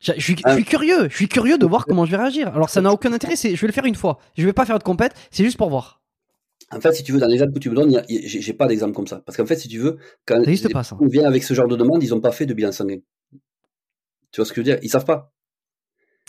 Je 0.00 0.12
suis, 0.12 0.36
je 0.36 0.52
suis, 0.52 0.64
curieux, 0.64 1.08
je 1.08 1.14
suis 1.14 1.28
curieux 1.28 1.58
de 1.58 1.66
voir 1.66 1.84
comment 1.84 2.04
je 2.04 2.12
vais 2.12 2.16
réagir. 2.16 2.48
Alors 2.54 2.70
ça 2.70 2.80
n'a 2.80 2.92
aucun 2.92 3.12
intérêt, 3.12 3.34
je 3.36 3.60
vais 3.60 3.66
le 3.66 3.72
faire 3.72 3.84
une 3.84 3.96
fois. 3.96 4.18
Je 4.36 4.44
vais 4.44 4.52
pas 4.52 4.64
faire 4.64 4.78
de 4.78 4.84
compète, 4.84 5.12
c'est 5.30 5.44
juste 5.44 5.56
pour 5.56 5.70
voir. 5.70 6.00
En 6.70 6.80
fait, 6.80 6.92
si 6.92 7.02
tu 7.02 7.12
veux, 7.12 7.18
dans 7.18 7.26
l'exemple 7.26 7.52
que 7.52 7.58
tu 7.58 7.70
me 7.70 7.74
donnes, 7.74 8.02
j'ai 8.08 8.52
pas 8.52 8.66
d'exemple 8.66 8.92
comme 8.92 9.06
ça. 9.06 9.22
Parce 9.24 9.36
qu'en 9.36 9.46
fait, 9.46 9.56
si 9.56 9.68
tu 9.68 9.78
veux, 9.78 9.98
quand 10.26 10.40
on 11.00 11.06
vient 11.06 11.24
avec 11.24 11.42
ce 11.42 11.54
genre 11.54 11.66
de 11.66 11.76
demande, 11.76 12.02
ils 12.02 12.14
ont 12.14 12.20
pas 12.20 12.32
fait 12.32 12.46
de 12.46 12.54
bilan 12.54 12.72
sanguin. 12.72 12.98
Tu 14.30 14.40
vois 14.40 14.44
ce 14.44 14.52
que 14.52 14.56
je 14.56 14.60
veux 14.60 14.76
dire? 14.76 14.78
Ils 14.82 14.90
savent 14.90 15.06
pas. 15.06 15.32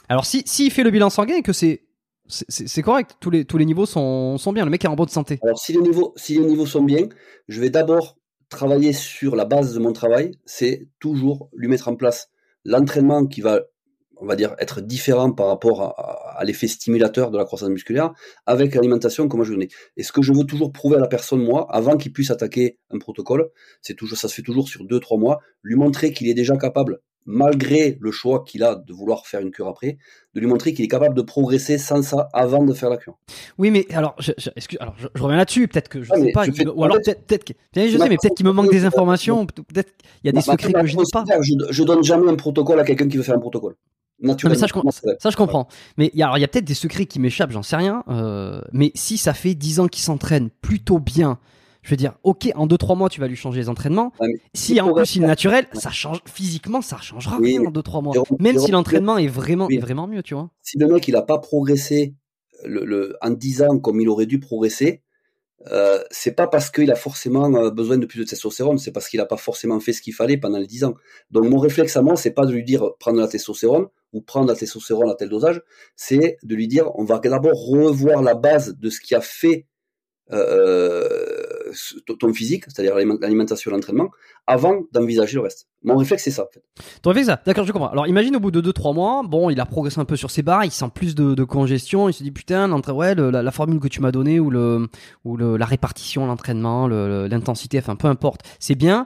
Alors 0.08 0.26
si 0.26 0.44
s'il 0.46 0.72
fait 0.72 0.84
le 0.84 0.92
bilan 0.92 1.10
sanguin 1.10 1.36
et 1.36 1.44
que 1.44 1.54
c'est 1.54 1.86
c'est 2.28 2.84
correct, 2.84 3.18
tous 3.20 3.32
les, 3.32 3.44
tous 3.44 3.58
les 3.58 3.66
niveaux 3.66 3.88
sont, 3.88 4.38
sont 4.38 4.54
bien, 4.54 4.64
le 4.64 4.70
mec 4.70 4.86
est 4.86 4.88
en 4.88 4.96
bonne 4.96 5.10
santé. 5.10 5.40
Alors 5.42 5.58
si 5.58 5.74
les 5.74 5.82
niveaux, 5.82 6.14
si 6.16 6.36
les 6.36 6.46
niveaux 6.46 6.68
sont 6.68 6.84
bien, 6.84 7.10
je 7.48 7.60
vais 7.60 7.72
d'abord 7.72 8.19
travailler 8.50 8.94
sur 8.94 9.36
la 9.36 9.46
base 9.46 9.74
de 9.74 9.80
mon 9.80 9.94
travail, 9.94 10.32
c'est 10.46 10.88
toujours 11.00 11.50
lui 11.54 11.68
mettre 11.68 11.88
en 11.88 11.96
place 11.96 12.30
l'entraînement 12.66 13.26
qui 13.26 13.42
va, 13.42 13.62
on 14.18 14.26
va 14.26 14.36
dire, 14.36 14.56
être 14.60 14.82
différent 14.82 15.32
par 15.32 15.48
rapport 15.48 15.82
à, 15.82 16.44
l'effet 16.44 16.68
stimulateur 16.68 17.32
de 17.32 17.38
la 17.38 17.44
croissance 17.44 17.70
musculaire 17.70 18.14
avec 18.46 18.74
l'alimentation 18.74 19.28
que 19.28 19.36
moi 19.36 19.46
je 19.46 19.52
donnais. 19.52 19.68
Et 19.98 20.04
ce 20.04 20.12
que 20.12 20.22
je 20.22 20.34
veux 20.34 20.46
toujours 20.46 20.72
prouver 20.72 20.96
à 20.96 21.00
la 21.00 21.08
personne, 21.08 21.44
moi, 21.44 21.68
avant 21.70 21.98
qu'il 21.98 22.14
puisse 22.14 22.32
attaquer 22.32 22.80
un 22.90 22.98
protocole, 22.98 23.50
c'est 23.82 23.94
toujours, 23.94 24.18
ça 24.18 24.28
se 24.28 24.36
fait 24.36 24.42
toujours 24.42 24.70
sur 24.70 24.86
deux, 24.86 25.00
trois 25.00 25.18
mois, 25.18 25.40
lui 25.64 25.76
montrer 25.76 26.12
qu'il 26.14 26.28
est 26.30 26.34
déjà 26.34 26.56
capable 26.58 27.00
malgré 27.30 27.98
le 28.02 28.12
choix 28.12 28.44
qu'il 28.44 28.64
a 28.64 28.76
de 28.76 28.92
vouloir 28.92 29.28
faire 29.28 29.40
une 29.40 29.52
cure 29.52 29.68
après, 29.68 29.98
de 30.34 30.40
lui 30.40 30.48
montrer 30.48 30.74
qu'il 30.74 30.84
est 30.84 30.90
capable 30.90 31.14
de 31.14 31.22
progresser 31.22 31.78
sans 31.78 32.02
ça 32.02 32.28
avant 32.34 32.64
de 32.64 32.74
faire 32.74 32.90
la 32.90 32.98
cure. 32.98 33.20
Oui, 33.60 33.70
mais 33.70 33.86
alors, 33.92 34.16
je, 34.20 34.32
excuse, 34.56 34.80
alors, 34.82 34.96
je, 34.98 35.22
reviens 35.22 35.38
là-dessus. 35.38 35.68
Peut-être 35.68 35.90
que 35.90 36.02
je 36.02 36.12
ne 36.12 36.26
sais 36.26 36.32
pas, 36.32 36.48
ou 36.48 36.84
alors 36.84 36.98
peut-être, 36.98 37.46
peut 37.46 37.54
je 37.76 37.98
sais, 37.98 38.10
mais 38.10 38.18
peut-être 38.18 38.36
qu'il 38.36 38.48
me 38.48 38.52
manque 38.52 38.72
des 38.72 38.84
informations. 38.84 39.46
Peut-être 39.46 39.94
il 40.24 40.28
y 40.28 40.30
a 40.30 40.32
des 40.32 40.42
secrets 40.42 40.74
que 40.74 40.88
je 40.88 40.98
n'ai 40.98 41.04
pas. 41.14 41.24
Je, 41.42 41.54
je 41.70 41.84
donne 41.84 42.04
jamais 42.04 42.30
un 42.30 42.36
protocole 42.36 42.80
à 42.80 42.84
quelqu'un 42.84 43.08
qui 43.08 43.18
veut 43.18 43.24
faire 43.24 43.36
un 43.36 43.40
protocole. 43.40 43.76
Naturellement. 44.22 44.60
ça, 44.60 44.68
je, 45.30 45.38
comprends. 45.38 45.68
Mais 45.98 46.10
il 46.14 46.20
y 46.20 46.24
a, 46.24 46.38
y 46.38 46.44
a 46.44 46.48
peut-être 46.48 46.66
des 46.66 46.74
secrets 46.74 47.06
qui 47.06 47.20
m'échappent, 47.20 47.52
j'en 47.52 47.64
sais 47.64 47.78
rien. 47.78 48.04
Euh, 48.10 48.60
mais 48.74 48.92
si 48.94 49.18
ça 49.18 49.34
fait 49.34 49.54
10 49.54 49.80
ans 49.80 49.88
qu'il 49.88 50.04
s'entraîne 50.04 50.50
plutôt 50.62 51.00
bien, 51.00 51.40
je 51.90 51.94
veux 51.96 51.98
dire, 51.98 52.14
ok, 52.22 52.52
en 52.54 52.68
2-3 52.68 52.96
mois, 52.96 53.10
tu 53.10 53.20
vas 53.20 53.28
lui 53.28 53.36
changer 53.36 53.62
les 53.62 53.68
entraînements. 53.68 54.14
si 54.54 54.80
en 54.80 54.94
plus 54.94 55.16
il 55.16 55.24
est 55.24 55.28
naturel, 55.28 55.66
ça 55.74 55.90
change 55.90 56.20
physiquement, 56.26 56.84
ça 56.84 56.98
changera 56.98 57.38
rien 57.38 57.66
en 57.66 57.72
2-3 57.72 58.04
mois. 58.04 58.14
Même 58.38 58.60
si 58.60 58.70
l'entraînement 58.70 59.18
est 59.18 59.28
vraiment, 59.28 59.68
est 59.70 59.80
vraiment 59.80 60.06
mieux, 60.06 60.22
tu 60.22 60.36
vois. 60.36 60.52
Si 60.62 60.78
le 60.78 60.88
mec 60.88 61.08
il 61.08 61.16
a 61.16 61.24
pas 61.24 61.40
progressé 61.40 62.14
le, 62.64 63.18
en 63.22 63.32
10 63.32 63.64
ans 63.64 63.80
comme 63.80 64.00
il 64.02 64.08
aurait 64.08 64.28
dû 64.28 64.40
progresser, 64.40 65.02
euh, 65.72 66.04
c'est 66.12 66.36
pas 66.36 66.46
parce 66.46 66.70
qu'il 66.70 66.92
a 66.92 66.96
forcément 66.96 67.52
euh, 67.56 67.72
besoin 67.72 67.98
de 67.98 68.06
plus 68.06 68.20
de 68.20 68.24
testostérone, 68.24 68.78
c'est 68.78 68.92
parce 68.92 69.10
qu'il 69.10 69.20
a 69.20 69.26
pas 69.26 69.38
forcément 69.38 69.80
fait 69.80 69.92
ce 69.92 70.04
qu'il 70.04 70.14
fallait 70.14 70.38
pendant 70.38 70.60
les 70.60 70.68
10 70.68 70.84
ans. 70.84 70.94
Donc 71.32 71.46
mon 71.46 71.58
réflexe 71.58 71.98
à 71.98 72.04
moi, 72.04 72.16
c'est 72.16 72.32
pas 72.32 72.46
de 72.46 72.54
lui 72.54 72.64
dire 72.64 72.92
prendre 73.00 73.20
la 73.20 73.28
testostérone 73.28 73.88
ou 74.14 74.22
prendre 74.22 74.48
la 74.48 74.56
testostérone 74.56 75.10
à 75.10 75.16
tel 75.16 75.30
dosage, 75.30 75.64
c'est 75.96 76.38
de 76.44 76.56
lui 76.56 76.68
dire 76.68 76.92
on 76.94 77.04
va 77.04 77.18
d'abord 77.18 77.60
revoir 77.66 78.22
la 78.22 78.36
base 78.36 78.78
de 78.78 78.90
ce 78.92 79.02
qui 79.02 79.16
a 79.16 79.22
fait 79.22 79.66
euh, 80.32 81.19
ton 82.20 82.34
physique, 82.34 82.66
c'est-à-dire 82.68 82.96
l'alimentation, 82.96 83.72
l'entraînement, 83.72 84.10
avant 84.48 84.82
d'envisager 84.92 85.36
le 85.36 85.42
reste. 85.42 85.68
Mon 85.84 85.96
réflexe, 85.96 86.24
c'est 86.24 86.32
ça. 86.32 86.44
En 86.44 86.48
fait. 86.52 86.62
Ton 87.02 87.12
réflexe, 87.12 87.28
ça. 87.28 87.42
D'accord, 87.46 87.66
je 87.66 87.72
comprends. 87.72 87.90
Alors, 87.90 88.08
imagine 88.08 88.36
au 88.36 88.40
bout 88.40 88.52
de 88.52 88.62
2-3 88.62 88.94
mois, 88.94 89.22
bon, 89.24 89.50
il 89.50 89.60
a 89.60 89.66
progressé 89.66 90.00
un 90.00 90.06
peu 90.06 90.16
sur 90.16 90.32
ses 90.32 90.42
barres, 90.42 90.66
il 90.66 90.72
sent 90.72 90.90
plus 90.94 91.16
de, 91.16 91.44
congestion, 91.44 92.10
il 92.10 92.14
se 92.14 92.24
dit 92.24 92.32
putain, 92.32 92.68
la, 92.68 93.52
formule 93.52 93.80
que 93.80 93.88
tu 93.88 94.02
m'as 94.02 94.12
donnée 94.12 94.40
ou 94.40 94.50
le 94.50 94.88
ou 95.24 95.38
la 95.38 95.66
répartition, 95.66 96.26
l'entraînement, 96.26 96.88
l'intensité, 96.88 97.80
enfin 97.80 97.96
peu 97.96 98.08
importe, 98.08 98.42
c'est 98.60 98.76
bien. 98.76 99.06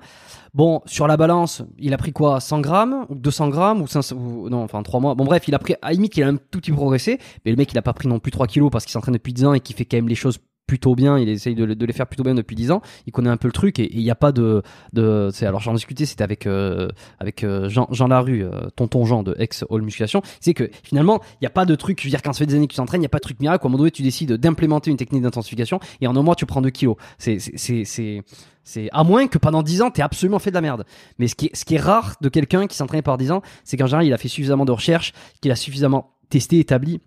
Bon, 0.54 0.82
sur 0.86 1.08
la 1.08 1.18
balance, 1.18 1.64
il 1.80 1.96
a 1.96 1.98
pris 1.98 2.14
quoi 2.14 2.40
100 2.40 2.62
grammes 2.62 3.08
ou 3.10 3.16
200 3.16 3.50
grammes 3.50 3.82
ou, 3.82 3.88
500, 3.88 4.16
non, 4.52 4.62
enfin 4.62 4.84
3 4.84 5.00
mois. 5.00 5.16
Bon 5.16 5.26
bref, 5.26 5.48
il 5.48 5.56
a 5.56 5.60
pris 5.60 5.74
à 5.82 5.92
limite 5.92 6.16
il 6.16 6.24
a 6.24 6.28
un 6.28 6.36
tout 6.36 6.60
petit 6.60 6.72
progressé, 6.72 7.18
mais 7.44 7.52
le 7.52 7.58
mec 7.58 7.72
il 7.72 7.78
a 7.80 7.82
pas 7.82 7.94
pris 7.94 8.08
non 8.08 8.20
plus 8.20 8.32
3 8.32 8.46
kilos 8.46 8.70
parce 8.72 8.86
qu'il 8.86 8.92
s'entraîne 8.92 9.16
depuis 9.16 9.34
10 9.34 9.46
ans 9.46 9.54
et 9.54 9.60
qu'il 9.60 9.76
fait 9.76 9.86
quand 9.86 9.98
même 9.98 10.08
les 10.08 10.16
choses 10.16 10.38
plutôt 10.68 10.96
bien, 10.96 11.18
il 11.20 11.28
essaye 11.30 11.56
de, 11.56 11.66
les 11.66 11.94
faire 11.94 12.08
plutôt 12.08 12.24
bien 12.24 12.36
depuis 12.36 12.56
10 12.56 12.72
ans, 12.72 12.82
il 13.06 13.12
connaît 13.12 13.30
un 13.30 13.38
peu 13.38 13.48
le 13.48 13.54
truc 13.54 13.80
et 13.80 13.94
il 13.94 14.02
n'y 14.02 14.12
a 14.12 14.16
pas 14.16 14.32
de... 14.32 14.62
de 14.94 15.30
alors 15.46 15.60
j'en 15.60 15.74
discutais, 15.74 16.06
c'était 16.06 16.24
avec, 16.24 16.48
euh, 16.48 16.88
avec 17.20 17.44
euh, 17.44 17.70
Jean, 17.70 18.08
Larue, 18.08 18.44
euh, 18.44 18.70
tonton 18.76 19.06
Jean 19.06 19.24
de 19.24 19.36
ex 19.40 19.66
All 19.70 19.82
Musculation, 19.82 20.22
c'est 20.40 20.54
que 20.54 20.70
finalement, 20.84 21.22
il 21.34 21.44
n'y 21.44 21.48
a 21.48 21.52
pas 21.52 21.66
de 21.66 21.76
truc, 21.76 22.00
je 22.00 22.06
veux 22.06 22.10
dire 22.10 22.22
quand 22.22 22.34
ça 22.34 22.40
fait 22.40 22.46
des 22.46 22.56
années 22.56 22.68
que 22.68 22.74
tu 22.74 22.78
t'entraînes, 22.78 23.02
il 23.02 23.04
n'y 23.04 23.08
a 23.08 23.10
pas 23.10 23.18
de 23.18 23.24
truc 23.24 23.40
miracle, 23.40 23.66
à 23.66 23.68
un 23.68 23.70
moment 23.70 23.80
donné 23.80 23.92
tu 23.92 24.04
décides 24.04 24.34
d'implémenter 24.34 24.90
une 24.90 24.98
technique 24.98 25.22
d'intensification 25.22 25.80
et 26.00 26.08
en 26.08 26.16
un 26.16 26.22
mois 26.22 26.36
tu 26.36 26.46
prends 26.46 26.62
2 26.62 26.70
kilos. 26.70 26.96
C'est... 27.18 27.40
c'est 27.40 28.24
à 28.94 29.04
moins 29.04 29.28
que 29.28 29.38
pendant 29.38 29.62
10 29.62 29.82
ans, 29.82 29.92
tu 29.92 30.00
aies 30.00 30.04
absolument 30.04 30.40
fait 30.40 30.50
de 30.50 30.56
la 30.56 30.62
merde. 30.62 30.86
Mais 31.20 31.28
ce 31.28 31.36
qui 31.36 31.48
est, 31.48 31.56
ce 31.56 31.66
qui 31.66 31.76
est 31.76 31.80
rare 31.80 32.16
de 32.22 32.30
quelqu'un 32.30 32.66
qui 32.68 32.78
s'entraîne 32.78 33.02
par 33.02 33.18
10 33.18 33.32
ans, 33.32 33.42
c'est 33.66 33.76
qu'en 33.76 33.88
général, 33.88 34.06
il 34.06 34.14
a 34.14 34.18
fait 34.18 34.30
suffisamment 34.30 34.64
de 34.64 34.72
recherche, 34.72 35.12
qu'il 35.42 35.52
a 35.52 35.58
suffisamment 35.58 36.14
testé, 36.30 36.60
établi, 36.60 37.02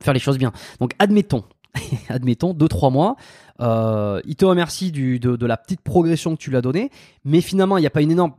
faire 0.00 0.14
les 0.14 0.20
choses 0.20 0.38
bien. 0.38 0.52
Donc, 0.78 0.92
admettons, 1.00 1.44
admettons, 2.08 2.52
2-3 2.52 2.92
mois, 2.92 3.16
euh, 3.60 4.20
il 4.24 4.36
te 4.36 4.44
remercie 4.44 4.92
du, 4.92 5.18
de, 5.18 5.46
la 5.46 5.56
petite 5.56 5.80
progression 5.80 6.36
que 6.36 6.40
tu 6.40 6.50
lui 6.50 6.56
as 6.56 6.62
donnée, 6.62 6.90
mais 7.24 7.40
finalement, 7.40 7.78
il 7.78 7.80
n'y 7.80 7.86
a 7.86 7.90
pas 7.90 8.02
une 8.02 8.10
énorme. 8.10 8.32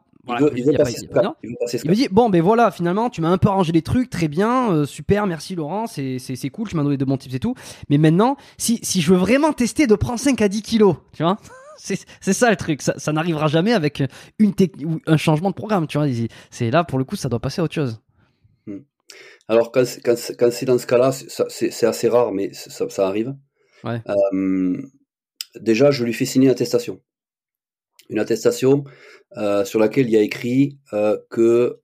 il, 1.44 1.90
me 1.90 1.96
dit 1.96 2.08
bon 2.10 2.30
ben 2.30 2.42
voilà 2.42 2.72
finalement 2.72 3.10
tu 3.10 3.20
m'as 3.20 3.28
un 3.28 3.38
peu 3.38 3.50
arrangé 3.50 3.74
les 3.74 3.82
trucs 3.82 4.10
très 4.10 4.30
bien 4.30 4.72
euh, 4.72 4.86
super 4.86 5.28
merci 5.28 5.54
Laurent 5.54 5.86
c'est 5.86 6.18
c'est 6.18 6.50
cool 6.50 6.70
tu 6.70 6.78
m'as 6.78 6.84
donné 6.84 6.96
de 6.96 7.04
bons 7.04 7.18
tips 7.18 7.36
et 7.36 7.40
tout 7.42 7.56
mais 7.90 7.98
maintenant 7.98 8.38
si 8.58 8.80
si 8.84 9.02
je 9.02 9.12
veux 9.12 9.18
vraiment 9.18 9.52
tester 9.52 9.86
de 9.86 9.96
prendre 9.96 10.18
5 10.18 10.42
à 10.42 10.48
10 10.48 10.62
kilos 10.62 10.96
tu 11.12 11.24
vois 11.24 11.38
c'est 11.76 12.34
ça 12.34 12.50
le 12.50 12.56
truc 12.56 12.82
ça, 12.82 13.12
n'arrivera 13.12 13.48
jamais 13.48 13.74
avec 13.74 14.02
une 14.40 14.54
ou 14.86 15.02
un 15.08 15.18
changement 15.18 15.50
de 15.50 15.56
programme 15.56 15.88
tu 15.88 15.98
vois 15.98 16.08
c'est 16.52 16.72
là 16.72 16.86
pour 16.86 17.00
le 17.00 17.04
coup 17.04 17.18
ça 17.18 17.28
doit 17.28 17.42
passer 17.42 17.60
à 17.60 17.66
autre 17.66 17.74
chose. 17.74 18.00
Alors, 19.48 19.72
quand, 19.72 19.86
c'est 19.86 20.66
dans 20.66 20.78
ce 20.78 20.88
cas-là, 20.88 21.12
c'est 21.12 21.86
assez 21.86 22.08
rare, 22.08 22.32
mais 22.32 22.52
ça, 22.54 23.08
arrive. 23.08 23.36
Euh, 23.86 24.82
déjà, 25.60 25.92
je 25.92 26.06
lui 26.06 26.14
fais 26.14 26.26
signer 26.26 26.48
une 26.48 26.52
attestation. 26.52 27.02
Une 28.10 28.20
attestation 28.20 28.84
euh, 29.38 29.66
sur 29.66 29.80
laquelle 29.80 30.08
il 30.08 30.12
y 30.12 30.18
a 30.18 30.22
écrit 30.22 30.78
euh, 30.94 31.18
que 31.30 31.80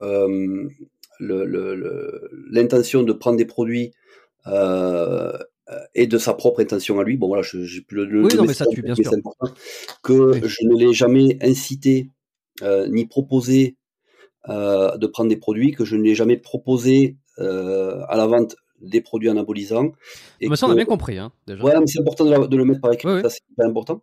l'intention 1.20 3.04
de 3.04 3.14
prendre 3.14 3.38
des 3.38 3.46
produits 3.46 3.94
est 4.46 6.08
de 6.08 6.18
sa 6.18 6.34
propre 6.34 6.62
intention 6.62 7.00
à 7.00 7.04
lui. 7.04 7.18
Bon, 7.18 7.28
voilà, 7.28 7.44
j'ai 7.44 7.82
plus 7.82 8.06
le, 8.06 8.24
oui, 8.24 8.36
non, 8.38 8.46
mais 8.46 8.54
ça 8.54 8.66
tue, 8.66 8.82
bien 8.82 8.96
sûr. 8.96 9.12
Que 10.02 10.48
je 10.48 10.66
ne 10.66 10.78
l'ai 10.78 10.94
jamais 10.94 11.38
incité 11.42 12.10
ni 12.64 13.06
proposé 13.06 13.76
de 14.48 15.08
prendre 15.08 15.30
des 15.30 15.36
produits, 15.36 15.74
que 15.74 15.84
je 15.84 15.98
ne 15.98 16.04
l'ai 16.04 16.16
jamais 16.16 16.38
proposé 16.38 17.18
à 17.40 18.18
la 18.18 18.28
vente 18.28 18.56
des 18.82 19.02
produits 19.02 19.30
anabolisants. 19.30 19.92
Et 20.42 20.50
mais 20.50 20.56
ça, 20.56 20.68
on 20.68 20.72
a 20.72 20.76
bien 20.76 20.86
compris. 20.86 21.18
Hein, 21.18 21.32
déjà. 21.48 21.64
Ouais, 21.64 21.74
mais 21.80 21.88
c'est 21.88 22.00
important 22.00 22.26
de, 22.26 22.58
le 22.58 22.66
mettre 22.66 22.82
par 22.82 22.94
écrit. 22.94 23.22
Ça, 23.22 23.30
c'est 23.30 23.42
pas 23.58 23.66
important. 23.66 24.02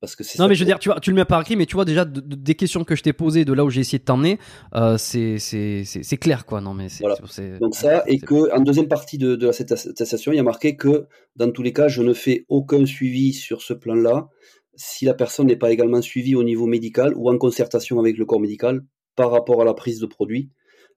Parce 0.00 0.16
que 0.16 0.24
non, 0.40 0.48
mais 0.48 0.56
je 0.56 0.60
veux 0.60 0.66
dire, 0.66 0.80
tu, 0.80 0.88
vois, 0.88 0.98
tu 0.98 1.10
le 1.10 1.16
mets 1.16 1.24
par 1.24 1.40
écrit, 1.40 1.54
mais 1.54 1.64
tu 1.64 1.76
vois 1.76 1.84
déjà 1.84 2.04
des 2.04 2.56
questions 2.56 2.82
que 2.82 2.96
je 2.96 3.04
t'ai 3.04 3.12
posées, 3.12 3.44
de 3.44 3.52
là 3.52 3.64
où 3.64 3.70
j'ai 3.70 3.82
essayé 3.82 4.00
de 4.00 4.04
t'emmener, 4.04 4.40
euh, 4.74 4.98
c'est 4.98 6.18
clair, 6.20 6.44
quoi. 6.44 6.60
Non, 6.60 6.74
mais 6.74 6.88
voilà. 6.98 7.14
Donc 7.60 7.76
ça, 7.76 8.02
et 8.08 8.18
que 8.18 8.52
en 8.52 8.60
deuxième 8.62 8.88
partie 8.88 9.16
de, 9.16 9.36
de 9.36 9.52
cette 9.52 9.70
attestation, 9.70 10.32
il 10.32 10.36
y 10.36 10.40
a 10.40 10.42
marqué 10.42 10.74
que 10.76 11.06
dans 11.36 11.52
tous 11.52 11.62
les 11.62 11.72
cas, 11.72 11.86
je 11.86 12.02
ne 12.02 12.14
fais 12.14 12.46
aucun 12.48 12.84
suivi 12.84 13.32
sur 13.32 13.62
ce 13.62 13.74
plan-là 13.74 14.28
si 14.74 15.04
la 15.04 15.14
personne 15.14 15.46
n'est 15.46 15.56
pas 15.56 15.70
également 15.70 16.02
suivie 16.02 16.34
au 16.34 16.42
niveau 16.42 16.66
médical 16.66 17.12
ou 17.14 17.30
en 17.30 17.38
concertation 17.38 18.00
avec 18.00 18.18
le 18.18 18.24
corps 18.24 18.40
médical 18.40 18.80
par 19.14 19.30
rapport 19.30 19.60
à 19.62 19.64
la 19.64 19.74
prise 19.74 20.00
de 20.00 20.06
produits. 20.06 20.50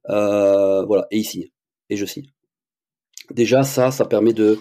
Euh, 0.09 0.83
voilà, 0.85 1.05
et 1.11 1.19
il 1.19 1.25
signe 1.25 1.49
et 1.89 1.95
je 1.95 2.05
signe. 2.05 2.27
Déjà, 3.31 3.63
ça, 3.63 3.91
ça 3.91 4.05
permet 4.05 4.33
de, 4.33 4.59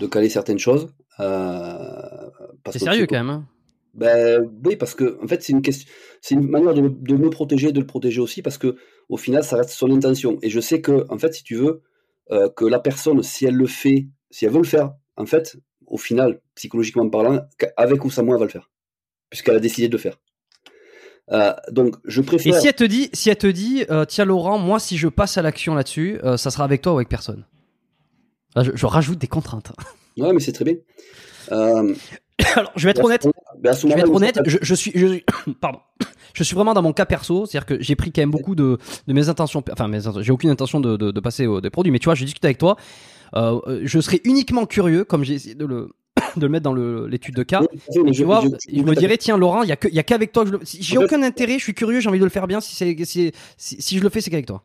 de 0.00 0.06
caler 0.06 0.28
certaines 0.28 0.58
choses. 0.58 0.88
Euh, 1.20 2.30
c'est 2.70 2.78
sérieux 2.78 3.06
quand 3.06 3.16
même. 3.16 3.30
Hein. 3.30 3.48
ben, 3.94 4.50
oui, 4.64 4.76
parce 4.76 4.94
que 4.94 5.18
en 5.22 5.28
fait, 5.28 5.42
c'est 5.42 5.52
une 5.52 5.62
question, 5.62 5.88
c'est 6.20 6.34
une 6.34 6.48
manière 6.48 6.74
de, 6.74 6.88
de, 6.88 7.16
me 7.16 7.30
protéger, 7.30 7.72
de 7.72 7.80
le 7.80 7.86
protéger 7.86 8.20
aussi, 8.20 8.42
parce 8.42 8.58
que 8.58 8.76
au 9.08 9.16
final, 9.16 9.44
ça 9.44 9.56
reste 9.56 9.70
son 9.70 9.90
intention. 9.90 10.38
Et 10.42 10.50
je 10.50 10.60
sais 10.60 10.80
que, 10.80 11.06
en 11.08 11.18
fait, 11.18 11.34
si 11.34 11.44
tu 11.44 11.54
veux, 11.54 11.82
euh, 12.30 12.48
que 12.48 12.64
la 12.64 12.80
personne, 12.80 13.22
si 13.22 13.44
elle 13.44 13.54
le 13.54 13.66
fait, 13.66 14.08
si 14.30 14.44
elle 14.44 14.52
veut 14.52 14.58
le 14.58 14.64
faire, 14.64 14.94
en 15.16 15.26
fait, 15.26 15.56
au 15.86 15.98
final, 15.98 16.40
psychologiquement 16.54 17.08
parlant, 17.08 17.40
avec 17.76 18.04
ou 18.04 18.10
sans 18.10 18.24
moi, 18.24 18.34
elle 18.34 18.40
va 18.40 18.46
le 18.46 18.50
faire, 18.50 18.70
puisqu'elle 19.30 19.56
a 19.56 19.60
décidé 19.60 19.88
de 19.88 19.92
le 19.92 19.98
faire. 19.98 20.18
Euh, 21.32 21.52
donc, 21.70 21.96
je 22.04 22.20
préfère. 22.20 22.54
Et 22.56 22.60
si 22.60 22.66
elle 22.66 22.74
te 22.74 22.84
dit, 22.84 23.08
si 23.12 23.30
elle 23.30 23.36
te 23.38 23.46
dit, 23.46 23.84
euh, 23.90 24.04
tiens 24.04 24.24
Laurent, 24.26 24.58
moi 24.58 24.78
si 24.78 24.98
je 24.98 25.08
passe 25.08 25.38
à 25.38 25.42
l'action 25.42 25.74
là-dessus, 25.74 26.18
euh, 26.22 26.36
ça 26.36 26.50
sera 26.50 26.64
avec 26.64 26.82
toi 26.82 26.92
ou 26.92 26.96
avec 26.96 27.08
personne. 27.08 27.46
Là, 28.54 28.62
je, 28.62 28.72
je 28.74 28.86
rajoute 28.86 29.18
des 29.18 29.26
contraintes. 29.28 29.72
Ouais, 30.16 30.32
mais 30.32 30.38
c'est 30.38 30.52
très 30.52 30.64
bien. 30.64 30.74
Alors, 31.50 32.70
je 32.76 32.84
vais 32.84 32.90
être 32.92 33.04
honnête. 33.04 33.26
Je 33.64 33.88
vais 33.88 33.98
être 34.00 34.14
honnête. 34.14 34.38
Je, 34.46 34.58
je 34.62 34.74
suis, 34.76 34.92
je, 34.94 35.18
pardon. 35.60 35.80
Je 36.34 36.42
suis 36.42 36.54
vraiment 36.56 36.74
dans 36.74 36.82
mon 36.82 36.92
cas 36.92 37.06
perso, 37.06 37.46
c'est-à-dire 37.46 37.64
que 37.66 37.80
j'ai 37.80 37.94
pris 37.94 38.10
quand 38.10 38.20
même 38.22 38.32
beaucoup 38.32 38.56
de, 38.56 38.78
de 39.06 39.12
mes 39.12 39.28
intentions. 39.28 39.62
Enfin, 39.72 39.86
mes 39.86 40.00
j'ai 40.20 40.32
aucune 40.32 40.50
intention 40.50 40.80
de, 40.80 40.96
de, 40.96 41.12
de 41.12 41.20
passer 41.20 41.46
au- 41.46 41.60
des 41.60 41.70
produits, 41.70 41.92
mais 41.92 42.00
tu 42.00 42.06
vois, 42.06 42.16
je 42.16 42.24
discute 42.24 42.44
avec 42.44 42.58
toi. 42.58 42.76
Je 43.34 44.00
serais 44.00 44.20
uniquement 44.24 44.66
curieux, 44.66 45.04
comme 45.04 45.22
j'ai 45.22 45.34
essayé 45.34 45.54
de 45.54 45.64
le, 45.64 45.90
de 46.40 46.46
le 46.46 46.52
mettre 46.52 46.64
dans 46.64 46.74
l'étude 47.06 47.34
de 47.34 47.42
cas. 47.42 47.60
Oui, 47.62 47.68
mais 48.04 48.10
Et 48.10 48.12
je- 48.12 48.18
tu 48.18 48.24
vois, 48.24 48.42
je- 48.42 48.76
je, 48.78 48.82
me 48.82 48.94
dirais, 48.94 49.16
tiens, 49.16 49.36
Laurent, 49.36 49.62
il 49.62 49.68
y 49.68 49.72
a 49.98 50.02
qu'avec 50.02 50.32
toi 50.32 50.44
le, 50.44 50.58
si 50.64 50.82
j'ai 50.82 50.96
fait- 50.96 51.04
aucun 51.04 51.22
intérêt, 51.22 51.58
je 51.58 51.64
suis 51.64 51.74
curieux, 51.74 52.00
j'ai 52.00 52.08
envie 52.08 52.18
de 52.18 52.24
le 52.24 52.30
faire 52.30 52.46
bien. 52.46 52.60
Si 52.60 52.74
c'est, 52.74 52.96
si, 53.04 53.32
si, 53.56 53.80
si 53.82 53.98
je 53.98 54.02
le 54.02 54.08
fais, 54.08 54.20
c'est 54.20 54.30
qu'avec 54.30 54.46
toi. 54.46 54.62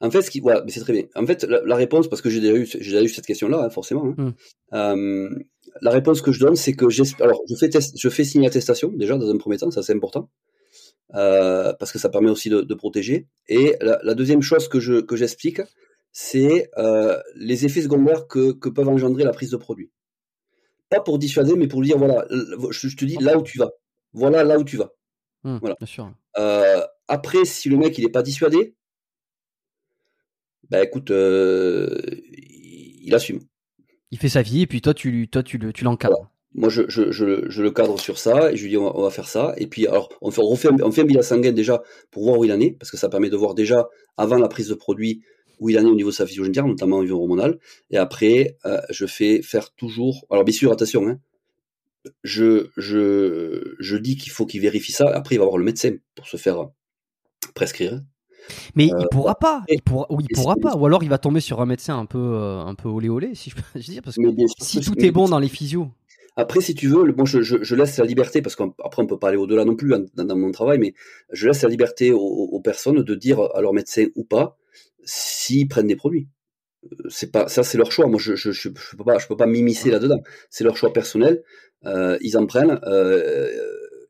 En 0.00 0.10
fait, 0.10 0.22
ce 0.22 0.30
qui, 0.30 0.40
ouais, 0.40 0.54
mais 0.64 0.72
c'est 0.72 0.80
très 0.80 0.92
bien. 0.92 1.04
En 1.14 1.24
fait, 1.26 1.44
la, 1.44 1.60
la 1.64 1.76
réponse, 1.76 2.08
parce 2.08 2.20
que 2.22 2.28
j'ai 2.28 2.40
déjà 2.40 2.54
eu, 2.54 2.66
j'ai 2.66 2.78
déjà 2.90 3.02
eu 3.02 3.08
cette 3.08 3.24
question-là, 3.26 3.62
hein, 3.64 3.70
forcément. 3.70 4.04
hein. 4.06 4.14
Mm. 4.16 4.34
Euh, 4.74 5.30
la 5.80 5.90
réponse 5.92 6.20
que 6.22 6.32
je 6.32 6.40
donne, 6.40 6.56
c'est 6.56 6.72
que. 6.74 6.86
Alors, 7.22 7.40
je 7.48 7.54
fais, 7.54 7.68
test- 7.68 7.94
je 7.96 8.08
fais 8.08 8.24
signer 8.24 8.46
l'attestation 8.48 8.88
déjà 8.88 9.16
dans 9.16 9.30
un 9.30 9.36
premier 9.38 9.58
temps, 9.58 9.70
ça 9.70 9.82
c'est 9.82 9.94
important, 9.94 10.28
euh, 11.14 11.72
parce 11.78 11.92
que 11.92 11.98
ça 11.98 12.08
permet 12.08 12.30
aussi 12.30 12.48
de, 12.48 12.62
de 12.62 12.74
protéger. 12.74 13.28
Et 13.48 13.76
la, 13.80 14.00
la 14.02 14.14
deuxième 14.14 14.42
chose 14.42 14.68
que 14.68 14.80
je 14.80 15.00
que 15.00 15.14
j'explique, 15.16 15.60
c'est 16.10 16.68
euh, 16.78 17.16
les 17.36 17.64
effets 17.64 17.82
secondaires 17.82 18.26
que, 18.26 18.52
que 18.52 18.68
peuvent 18.68 18.88
engendrer 18.88 19.24
la 19.24 19.30
prise 19.32 19.50
de 19.50 19.56
produit. 19.56 19.90
Pas 20.92 21.00
pour 21.00 21.18
dissuader, 21.18 21.54
mais 21.56 21.68
pour 21.68 21.80
dire 21.82 21.96
voilà, 21.96 22.26
je, 22.70 22.88
je 22.88 22.96
te 22.96 23.04
dis 23.06 23.16
là 23.18 23.38
où 23.38 23.42
tu 23.42 23.58
vas. 23.58 23.70
Voilà 24.12 24.44
là 24.44 24.58
où 24.58 24.64
tu 24.64 24.76
vas. 24.76 24.90
Hum, 25.44 25.58
Voilà. 25.60 25.74
Bien 25.80 25.86
sûr. 25.86 26.12
Euh, 26.38 26.82
après, 27.08 27.44
si 27.46 27.68
le 27.70 27.76
mec 27.78 27.96
il 27.98 28.04
est 28.04 28.10
pas 28.10 28.22
dissuadé, 28.22 28.74
bah 30.68 30.82
écoute, 30.82 31.10
euh, 31.10 31.98
il 33.04 33.14
assume. 33.14 33.40
Il 34.10 34.18
fait 34.18 34.28
sa 34.28 34.42
vie 34.42 34.62
et 34.62 34.66
puis 34.66 34.80
toi, 34.82 34.92
tu, 34.94 35.10
lui- 35.10 35.28
toi, 35.28 35.42
tu, 35.42 35.56
le- 35.58 35.72
tu 35.72 35.84
l'encadres. 35.84 36.30
Moi, 36.54 36.68
je, 36.68 36.82
je, 36.88 37.10
je, 37.10 37.24
le- 37.24 37.44
je 37.50 37.62
le 37.62 37.70
cadre 37.70 37.98
sur 37.98 38.18
ça 38.18 38.52
et 38.52 38.56
je 38.56 38.62
lui 38.64 38.70
dis 38.70 38.76
on 38.76 38.84
va, 38.84 38.92
on 38.94 39.02
va 39.02 39.10
faire 39.10 39.28
ça. 39.28 39.54
Et 39.56 39.66
puis, 39.66 39.86
alors, 39.86 40.10
on 40.20 40.30
fait, 40.30 40.42
on, 40.42 40.48
refait 40.48 40.68
un, 40.68 40.76
on 40.82 40.92
fait 40.92 41.00
un 41.02 41.04
bilan 41.06 41.22
sanguin 41.22 41.52
déjà 41.52 41.82
pour 42.10 42.24
voir 42.24 42.38
où 42.38 42.44
il 42.44 42.52
en 42.52 42.60
est, 42.60 42.72
parce 42.78 42.90
que 42.90 42.98
ça 42.98 43.08
permet 43.08 43.30
de 43.30 43.36
voir 43.36 43.54
déjà 43.54 43.88
avant 44.18 44.36
la 44.36 44.48
prise 44.48 44.68
de 44.68 44.74
produit 44.74 45.22
où 45.62 45.70
il 45.70 45.78
en 45.78 45.82
est 45.82 45.90
au 45.90 45.94
niveau 45.94 46.10
de 46.10 46.14
sa 46.14 46.26
physiogénétique, 46.26 46.64
notamment 46.64 46.98
au 46.98 47.02
niveau 47.04 47.18
hormonal. 47.20 47.58
Et 47.90 47.96
après, 47.96 48.56
euh, 48.66 48.80
je 48.90 49.06
fais 49.06 49.42
faire 49.42 49.72
toujours. 49.74 50.26
Alors, 50.30 50.44
bien 50.44 50.52
sûr, 50.54 50.72
attention, 50.72 51.06
hein, 51.08 51.18
je, 52.24 52.68
je, 52.76 53.74
je 53.78 53.96
dis 53.96 54.16
qu'il 54.16 54.32
faut 54.32 54.44
qu'il 54.44 54.60
vérifie 54.60 54.92
ça. 54.92 55.08
Après, 55.08 55.36
il 55.36 55.38
va 55.38 55.44
voir 55.44 55.58
le 55.58 55.64
médecin 55.64 55.92
pour 56.16 56.26
se 56.26 56.36
faire 56.36 56.68
prescrire. 57.54 58.00
Mais 58.74 58.92
Euh, 58.92 58.96
il 59.00 59.06
pourra 59.10 59.36
pas. 59.36 59.62
Il 59.68 59.82
pourra, 59.82 60.06
ou 60.10 60.20
il 60.20 60.26
pourra 60.34 60.56
pas. 60.56 60.74
Ou 60.74 60.84
alors 60.84 61.04
il 61.04 61.08
va 61.08 61.18
tomber 61.18 61.40
sur 61.40 61.60
un 61.60 61.66
médecin 61.66 61.96
un 61.96 62.06
peu, 62.06 62.18
euh, 62.18 62.60
un 62.60 62.74
peu 62.74 62.88
olé 62.88 63.08
olé, 63.08 63.36
si 63.36 63.50
je 63.50 63.54
peux 63.54 63.62
dire, 63.78 64.02
parce 64.02 64.16
que 64.16 64.22
si 64.58 64.80
tout 64.80 64.98
est 64.98 65.12
bon 65.12 65.28
dans 65.28 65.38
les 65.38 65.48
physios. 65.48 65.88
Après, 66.34 66.60
si 66.62 66.74
tu 66.74 66.88
veux, 66.88 67.12
bon, 67.12 67.26
je, 67.26 67.42
je, 67.42 67.62
je 67.62 67.74
laisse 67.76 67.98
la 67.98 68.06
liberté, 68.06 68.40
parce 68.40 68.56
qu'après, 68.56 69.02
on 69.02 69.06
peut 69.06 69.18
pas 69.18 69.28
aller 69.28 69.36
au-delà 69.36 69.64
non 69.66 69.76
plus 69.76 69.94
hein, 69.94 70.02
dans, 70.14 70.24
dans 70.24 70.36
mon 70.36 70.50
travail, 70.50 70.78
mais 70.78 70.94
je 71.30 71.46
laisse 71.46 71.62
la 71.62 71.68
liberté 71.68 72.10
aux, 72.10 72.18
aux 72.18 72.60
personnes 72.60 73.02
de 73.02 73.14
dire 73.14 73.38
à 73.54 73.60
leur 73.60 73.74
médecin 73.74 74.06
ou 74.16 74.24
pas 74.24 74.56
s'ils 75.04 75.68
prennent 75.68 75.86
des 75.88 75.96
produits. 75.96 76.28
Euh, 76.84 76.96
C'est 77.08 77.30
pas, 77.30 77.48
ça, 77.48 77.62
c'est 77.62 77.78
leur 77.78 77.92
choix. 77.92 78.06
Moi, 78.06 78.18
je, 78.20 78.34
je, 78.34 78.50
je, 78.52 78.68
je 78.74 78.96
peux 78.96 79.04
pas, 79.04 79.18
je 79.18 79.26
peux 79.26 79.36
pas 79.36 79.46
m'immiscer 79.46 79.90
là-dedans. 79.90 80.22
C'est 80.50 80.64
leur 80.64 80.76
choix 80.76 80.92
personnel. 80.92 81.42
Euh, 81.84 82.18
ils 82.20 82.36
en 82.36 82.46
prennent. 82.46 82.80
Euh, 82.84 83.50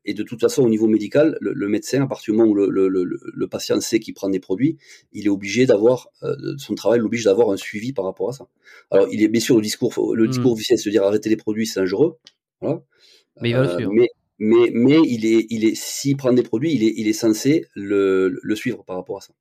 et 0.05 0.13
de 0.13 0.23
toute 0.23 0.41
façon, 0.41 0.63
au 0.63 0.69
niveau 0.69 0.87
médical, 0.87 1.37
le, 1.39 1.53
le 1.53 1.67
médecin, 1.69 2.03
à 2.03 2.07
partir 2.07 2.33
du 2.33 2.37
moment 2.37 2.51
où 2.51 2.55
le, 2.55 2.67
le, 2.69 2.89
le, 2.89 3.05
le 3.21 3.47
patient 3.47 3.79
sait 3.79 3.99
qu'il 3.99 4.13
prend 4.13 4.27
des 4.29 4.41
produits, 4.41 4.77
il 5.13 5.27
est 5.27 5.29
obligé 5.29 5.65
d'avoir, 5.65 6.09
euh, 6.23 6.35
son 6.57 6.75
travail 6.75 6.99
l'oblige 6.99 7.23
d'avoir 7.23 7.51
un 7.51 7.57
suivi 7.57 7.93
par 7.93 8.03
rapport 8.05 8.27
à 8.29 8.33
ça. 8.33 8.47
Alors, 8.91 9.07
il 9.11 9.23
est 9.23 9.29
bien 9.29 9.39
sûr 9.39 9.55
le 9.55 9.61
discours, 9.61 10.13
le 10.13 10.25
Mm. 10.25 10.27
discours 10.27 10.51
officiel, 10.53 10.77
de 10.83 10.89
dire 10.89 11.03
arrêtez 11.03 11.29
les 11.29 11.37
produits, 11.37 11.65
c'est 11.65 11.79
dangereux. 11.79 12.17
Voilà. 12.59 12.81
Mais 13.41 13.51
il 13.51 13.55
va 13.55 13.61
le 13.63 13.69
suivre. 13.69 13.91
mais, 13.93 14.09
mais, 14.39 14.71
mais 14.73 14.99
il 15.05 15.25
est, 15.25 15.45
il 15.49 15.65
est, 15.65 15.75
s'il 15.75 16.17
prend 16.17 16.33
des 16.33 16.43
produits, 16.43 16.73
il 16.73 16.83
est, 16.83 16.93
il 16.97 17.07
est 17.07 17.13
censé 17.13 17.65
le, 17.75 18.39
le 18.41 18.55
suivre 18.55 18.83
par 18.83 18.95
rapport 18.95 19.17
à 19.17 19.21
ça. 19.21 19.33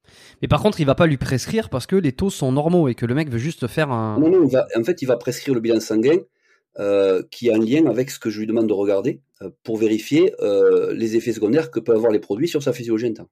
Mais 0.43 0.49
par 0.49 0.62
contre, 0.62 0.80
il 0.80 0.86
va 0.86 0.95
pas 0.95 1.07
lui 1.07 1.16
prescrire 1.16 1.70
parce 1.70 1.86
que 1.86 1.97
les 1.97 2.12
taux 2.12 2.30
sont 2.30 2.53
normaux 2.53 2.88
et 2.88 2.95
que 2.95 3.07
le 3.07 3.14
mec 3.14 3.30
veut 3.30 3.38
juste 3.38 3.66
faire 3.66 3.90
un. 3.90 4.18
Non, 4.18 4.30
non, 4.30 4.45
il 4.45 4.53
va, 4.53 4.66
en 4.78 4.84
fait, 4.84 5.03
il 5.03 5.07
va 5.07 5.16
prescrire 5.16 5.55
le 5.55 5.61
bilan 5.61 5.80
sanguin 5.80 6.18
euh, 6.78 7.22
qui 7.30 7.51
a 7.51 7.55
un 7.55 7.59
lien 7.59 7.86
avec 7.86 8.11
ce 8.11 8.18
que 8.18 8.30
je 8.30 8.40
lui 8.40 8.47
demande 8.47 8.66
de 8.66 8.72
regarder 8.72 9.20
euh, 9.43 9.51
pour 9.62 9.76
vérifier 9.76 10.34
euh, 10.40 10.93
les 10.95 11.16
effets 11.16 11.32
secondaires 11.32 11.70
que 11.70 11.80
peuvent 11.80 11.97
avoir 11.97 12.12
les 12.12 12.20
produits 12.20 12.49
sur 12.49 12.62
sa 12.62 12.72
physiogénétique. 12.72 13.26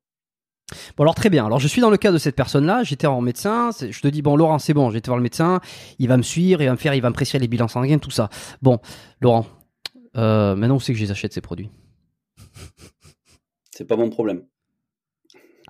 Bon 0.96 1.02
alors 1.02 1.14
très 1.14 1.30
bien. 1.30 1.46
Alors 1.46 1.58
je 1.58 1.66
suis 1.66 1.80
dans 1.80 1.90
le 1.90 1.96
cas 1.96 2.12
de 2.12 2.18
cette 2.18 2.36
personne-là. 2.36 2.84
J'étais 2.84 3.06
en 3.06 3.20
médecin. 3.20 3.70
Je 3.80 4.00
te 4.00 4.08
dis 4.08 4.22
bon 4.22 4.36
Laurent, 4.36 4.58
c'est 4.58 4.74
bon. 4.74 4.90
J'étais 4.90 5.08
voir 5.08 5.18
le 5.18 5.22
médecin. 5.22 5.60
Il 5.98 6.08
va 6.08 6.16
me 6.16 6.22
suivre. 6.22 6.62
Il 6.62 6.66
va 6.66 6.72
me 6.72 6.76
faire. 6.76 6.94
Il 6.94 7.02
va 7.02 7.08
me 7.08 7.14
prescrire 7.14 7.40
les 7.40 7.48
bilans 7.48 7.68
sanguins, 7.68 7.98
tout 7.98 8.10
ça. 8.10 8.30
Bon, 8.62 8.78
Laurent. 9.20 9.46
Euh, 10.16 10.56
maintenant, 10.56 10.76
on 10.76 10.78
sait 10.80 10.92
que 10.92 10.98
je 10.98 11.04
les 11.04 11.10
achète 11.10 11.32
ces 11.32 11.40
produits? 11.40 11.70
C'est 13.70 13.84
pas 13.86 13.96
mon 13.96 14.10
problème. 14.10 14.44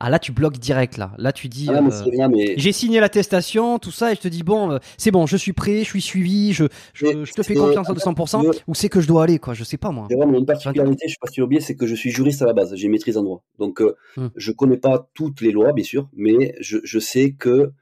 Ah 0.03 0.09
là, 0.09 0.19
tu 0.19 0.33
bloques 0.33 0.57
direct 0.59 0.97
là. 0.97 1.13
Là, 1.19 1.31
tu 1.31 1.49
dis. 1.49 1.67
Ah, 1.69 1.83
euh, 1.87 2.29
mais 2.31 2.55
J'ai 2.57 2.73
signé 2.73 3.01
l'attestation, 3.01 3.79
tout 3.79 3.91
ça, 3.91 4.11
et 4.13 4.15
je 4.15 4.21
te 4.23 4.29
dis 4.29 4.43
bon, 4.43 4.71
euh, 4.73 4.79
c'est 4.97 5.11
bon, 5.11 5.27
je 5.27 5.37
suis 5.37 5.53
prêt, 5.53 5.81
je 5.81 5.85
suis 5.91 6.01
suivi, 6.01 6.55
je, 6.55 6.65
je, 6.95 7.05
Mais 7.07 7.25
je 7.27 7.33
te 7.35 7.43
fais 7.43 7.55
confiance 7.55 7.87
à 7.87 7.93
en 7.93 7.95
fait, 7.95 8.01
200%. 8.01 8.41
tu 8.41 8.47
veux- 8.47 8.53
Où 8.67 8.75
c'est 8.75 8.89
que 8.89 9.03
je 9.03 9.07
dois 9.07 9.25
aller, 9.25 9.39
quoi? 9.39 9.53
Je 9.53 9.63
sais 9.63 9.77
pas 9.77 9.91
moi. 9.91 10.09
A 10.11 10.15
une 10.25 10.47
particularité, 10.47 11.07
je 11.07 11.13
sais 11.13 11.19
pas 11.21 11.27
si 11.27 11.35
tu 11.35 11.43
oublié, 11.43 11.61
c'est 11.61 11.77
que 11.77 11.87
je 11.87 11.95
suis 11.95 12.11
juriste 12.11 12.41
à 12.41 12.47
la 12.47 12.55
base, 12.55 12.75
j'ai 12.75 12.89
maîtrise 12.89 13.19
en 13.19 13.23
droit. 13.25 13.45
Donc, 13.59 13.83
Hmm. 14.17 14.29
je 14.35 14.53
connais 14.53 14.79
pas 14.79 15.11
toutes 15.13 15.43
les 15.43 15.53
lois, 15.53 15.75
bien 15.75 15.85
sûr, 15.85 16.09
mais 16.15 16.55
je, 16.61 16.79
je 16.83 16.99
sais 16.99 17.33
que 17.33 17.73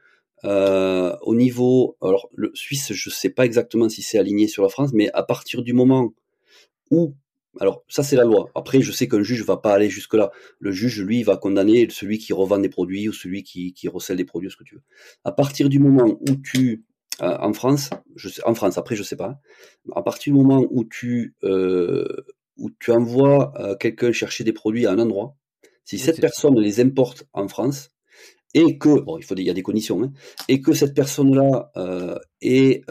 euh, 0.44 1.16
au 1.22 1.36
niveau, 1.36 1.96
alors 2.02 2.28
le 2.34 2.50
Suisse, 2.54 2.92
je 2.92 3.10
sais 3.10 3.30
pas 3.30 3.44
exactement 3.46 3.88
si 3.88 4.02
c'est 4.02 4.18
aligné 4.18 4.48
sur 4.48 4.64
la 4.64 4.68
France, 4.70 4.90
mais 4.92 5.08
à 5.12 5.22
partir 5.22 5.62
du 5.62 5.72
moment 5.72 6.12
alors 7.60 7.84
ça 7.88 8.02
c'est 8.02 8.16
la 8.16 8.24
loi. 8.24 8.50
Après, 8.54 8.80
je 8.80 8.92
sais 8.92 9.08
qu'un 9.08 9.22
juge 9.22 9.44
va 9.44 9.56
pas 9.56 9.74
aller 9.74 9.90
jusque 9.90 10.14
là. 10.14 10.30
Le 10.60 10.70
juge, 10.70 11.00
lui, 11.02 11.22
va 11.22 11.36
condamner 11.36 11.88
celui 11.90 12.18
qui 12.18 12.32
revend 12.32 12.58
des 12.58 12.68
produits 12.68 13.08
ou 13.08 13.12
celui 13.12 13.42
qui, 13.42 13.72
qui 13.72 13.88
recèle 13.88 14.16
des 14.16 14.24
produits, 14.24 14.50
ce 14.50 14.56
que 14.56 14.64
tu 14.64 14.76
veux. 14.76 14.82
À 15.24 15.32
partir 15.32 15.68
du 15.68 15.78
moment 15.78 16.18
où 16.20 16.36
tu 16.36 16.84
euh, 17.20 17.36
en 17.40 17.52
France, 17.52 17.90
je 18.14 18.28
sais, 18.28 18.42
en 18.44 18.54
France, 18.54 18.78
après 18.78 18.94
je 18.94 19.02
sais 19.02 19.16
pas. 19.16 19.40
À 19.94 20.02
partir 20.02 20.32
du 20.32 20.38
moment 20.38 20.64
où 20.70 20.84
tu 20.84 21.34
euh, 21.42 22.06
où 22.56 22.70
tu 22.78 22.92
envoies 22.92 23.52
euh, 23.58 23.76
quelqu'un 23.76 24.12
chercher 24.12 24.44
des 24.44 24.52
produits 24.52 24.86
à 24.86 24.92
un 24.92 24.98
endroit, 24.98 25.36
si 25.84 25.96
Oui, 25.96 26.00
cette 26.00 26.20
personne 26.20 26.58
les 26.60 26.80
importe 26.80 27.24
en 27.32 27.48
France 27.48 27.90
et 28.54 28.78
que 28.78 29.00
bon, 29.00 29.18
il 29.18 29.24
faut 29.24 29.34
il 29.36 29.42
y 29.42 29.50
a 29.50 29.54
des 29.54 29.62
conditions, 29.62 30.02
hein, 30.02 30.12
et 30.48 30.62
que 30.62 30.72
cette 30.72 30.94
personne-là 30.94 31.70
euh, 31.76 32.18
est 32.40 32.84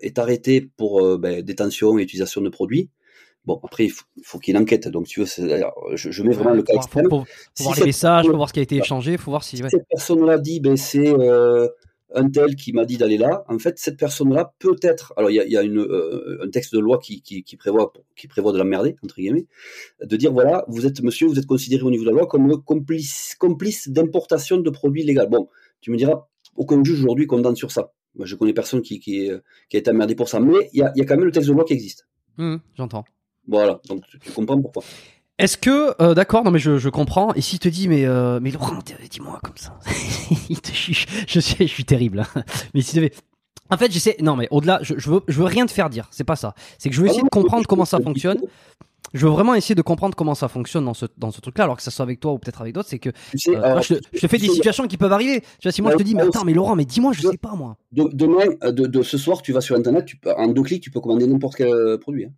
est 0.00 0.18
arrêtée 0.18 0.60
pour 0.76 1.18
ben, 1.18 1.42
détention 1.42 1.98
et 1.98 2.02
utilisation 2.02 2.40
de 2.40 2.48
produits. 2.50 2.90
Bon, 3.46 3.60
après, 3.62 3.84
il 3.84 3.90
faut, 3.90 4.04
il 4.16 4.24
faut 4.24 4.38
qu'il 4.38 4.52
y 4.52 4.56
ait 4.56 4.58
une 4.58 4.64
enquête. 4.64 4.88
Donc, 4.88 5.06
tu 5.06 5.20
veux, 5.20 5.26
je, 5.26 6.10
je 6.10 6.22
mets 6.24 6.34
vraiment 6.34 6.50
le 6.50 6.62
cas 6.62 6.72
faut, 6.74 6.78
extrême. 6.80 7.08
Si 7.54 7.62
voir 7.62 7.76
les 7.76 7.84
messages, 7.86 8.26
faut 8.26 8.36
voir 8.36 8.48
ce 8.48 8.52
qui 8.54 8.58
a 8.60 8.62
été 8.62 8.76
échangé, 8.76 9.16
faut 9.16 9.30
voir 9.30 9.44
si. 9.44 9.62
ouais. 9.62 9.70
cette 9.70 9.86
personne-là 9.88 10.38
dit, 10.38 10.58
ben, 10.58 10.76
c'est 10.76 11.08
euh, 11.08 11.68
un 12.14 12.28
tel 12.28 12.56
qui 12.56 12.72
m'a 12.72 12.84
dit 12.84 12.96
d'aller 12.96 13.18
là, 13.18 13.44
en 13.48 13.58
fait, 13.60 13.78
cette 13.78 13.96
personne-là 13.98 14.52
peut 14.58 14.76
être. 14.82 15.12
Alors, 15.16 15.30
il 15.30 15.34
y 15.34 15.40
a, 15.40 15.44
il 15.44 15.52
y 15.52 15.56
a 15.56 15.62
une, 15.62 15.78
euh, 15.78 16.40
un 16.44 16.50
texte 16.50 16.74
de 16.74 16.80
loi 16.80 16.98
qui, 16.98 17.22
qui, 17.22 17.44
qui 17.44 17.56
prévoit, 17.56 17.92
qui 18.16 18.26
prévoit 18.26 18.50
de 18.52 18.58
l'emmerder, 18.58 18.96
entre 19.04 19.14
guillemets, 19.16 19.46
de 20.02 20.16
dire 20.16 20.32
voilà, 20.32 20.64
vous 20.66 20.84
êtes 20.86 21.00
monsieur, 21.02 21.28
vous 21.28 21.38
êtes 21.38 21.46
considéré 21.46 21.82
au 21.84 21.90
niveau 21.90 22.02
de 22.04 22.08
la 22.10 22.16
loi 22.16 22.26
comme 22.26 22.60
complice, 22.64 23.36
complice 23.38 23.88
d'importation 23.88 24.56
de 24.58 24.70
produits 24.70 25.02
illégaux. 25.02 25.26
Bon, 25.28 25.48
tu 25.80 25.92
me 25.92 25.96
diras, 25.96 26.26
aucun 26.56 26.82
juge 26.82 26.98
aujourd'hui 27.00 27.26
condamne 27.28 27.54
sur 27.56 27.70
ça. 27.70 27.92
Moi, 28.16 28.26
je 28.26 28.34
connais 28.34 28.54
personne 28.54 28.82
qui, 28.82 28.98
qui, 28.98 29.26
est- 29.26 29.40
qui 29.68 29.76
a 29.76 29.80
été 29.80 29.90
emmerdé 29.90 30.14
pour 30.16 30.28
ça. 30.28 30.40
Mais 30.40 30.68
il 30.72 30.80
y 30.80 30.82
a, 30.82 30.90
il 30.96 30.98
y 30.98 31.02
a 31.02 31.04
quand 31.04 31.14
même 31.16 31.26
le 31.26 31.30
texte 31.32 31.48
de 31.48 31.54
loi 31.54 31.64
qui 31.64 31.74
existe. 31.74 32.08
Hum, 32.38 32.60
J'entends. 32.74 33.04
Voilà, 33.48 33.80
donc 33.88 34.02
tu, 34.20 34.32
comprends 34.32 34.60
pourquoi. 34.60 34.82
Est-ce 35.38 35.58
que, 35.58 35.94
euh, 36.02 36.14
d'accord, 36.14 36.44
non 36.44 36.50
mais 36.50 36.58
je, 36.58 36.78
je 36.78 36.88
comprends. 36.88 37.34
Et 37.34 37.40
s'il 37.42 37.58
te 37.58 37.68
dit, 37.68 37.88
mais, 37.88 38.06
euh, 38.06 38.40
mais 38.40 38.50
Laurent, 38.50 38.80
t'es- 38.80 38.94
dis-moi 39.10 39.38
comme 39.42 39.56
ça. 39.56 39.78
Il 40.48 40.60
te- 40.60 40.72
je, 40.72 41.04
je 41.28 41.40
sais, 41.40 41.66
je 41.66 41.72
suis 41.72 41.84
terrible. 41.84 42.20
hein. 42.36 42.42
Mais 42.74 42.80
si 42.82 42.96
devait. 42.96 43.12
En 43.68 43.76
fait, 43.76 43.90
j'essaie. 43.92 44.16
Non, 44.22 44.36
mais 44.36 44.48
au-delà, 44.50 44.78
je, 44.82 44.94
je 44.96 45.10
veux, 45.10 45.20
je 45.28 45.38
veux 45.38 45.44
rien 45.44 45.66
te 45.66 45.72
faire 45.72 45.90
dire. 45.90 46.08
C'est 46.10 46.24
pas 46.24 46.36
ça. 46.36 46.54
C'est 46.78 46.88
que 46.88 46.94
je 46.94 47.00
veux 47.02 47.08
essayer 47.08 47.22
de 47.22 47.28
comprendre 47.28 47.66
comment 47.66 47.84
ça 47.84 47.98
fonctionne. 48.00 48.38
Je 49.14 49.24
veux 49.26 49.32
vraiment 49.32 49.54
essayer 49.54 49.74
de 49.74 49.82
comprendre 49.82 50.14
comment 50.16 50.34
ça 50.34 50.48
fonctionne 50.48 50.84
dans 50.84 50.94
ce, 50.94 51.06
dans 51.16 51.30
ce 51.30 51.40
truc-là, 51.40 51.64
alors 51.64 51.76
que 51.76 51.82
ça 51.82 51.90
soit 51.90 52.02
avec 52.02 52.18
toi 52.20 52.32
ou 52.32 52.38
peut-être 52.38 52.60
avec 52.60 52.74
d'autres. 52.74 52.88
C'est 52.88 52.98
que 52.98 53.10
euh, 53.10 53.72
moi, 53.72 53.80
je, 53.80 53.94
te, 53.94 54.00
je 54.12 54.20
te 54.20 54.26
fais 54.26 54.38
des 54.38 54.46
situations 54.54 54.86
qui 54.88 54.96
peuvent 54.96 55.12
arriver. 55.12 55.40
Tu 55.40 55.46
vois, 55.64 55.72
si 55.72 55.80
moi 55.82 55.90
je 55.92 55.96
te 55.98 56.02
dis, 56.02 56.14
mais 56.14 56.22
attends, 56.22 56.44
mais 56.44 56.52
Laurent, 56.54 56.76
mais 56.76 56.84
dis-moi, 56.84 57.12
je 57.12 57.22
sais 57.22 57.36
pas 57.38 57.54
moi. 57.54 57.76
de- 57.92 58.08
demain, 58.12 58.44
euh, 58.64 58.72
de, 58.72 58.86
de 58.86 59.02
ce 59.02 59.16
soir, 59.18 59.42
tu 59.42 59.52
vas 59.52 59.60
sur 59.60 59.76
Internet, 59.76 60.06
tu 60.06 60.18
en 60.36 60.48
deux 60.48 60.62
clics, 60.62 60.82
tu 60.82 60.90
peux 60.90 61.00
commander 61.00 61.26
n'importe 61.26 61.56
quel 61.56 61.68
euh, 61.68 61.98
produit. 61.98 62.24
hein. 62.24 62.30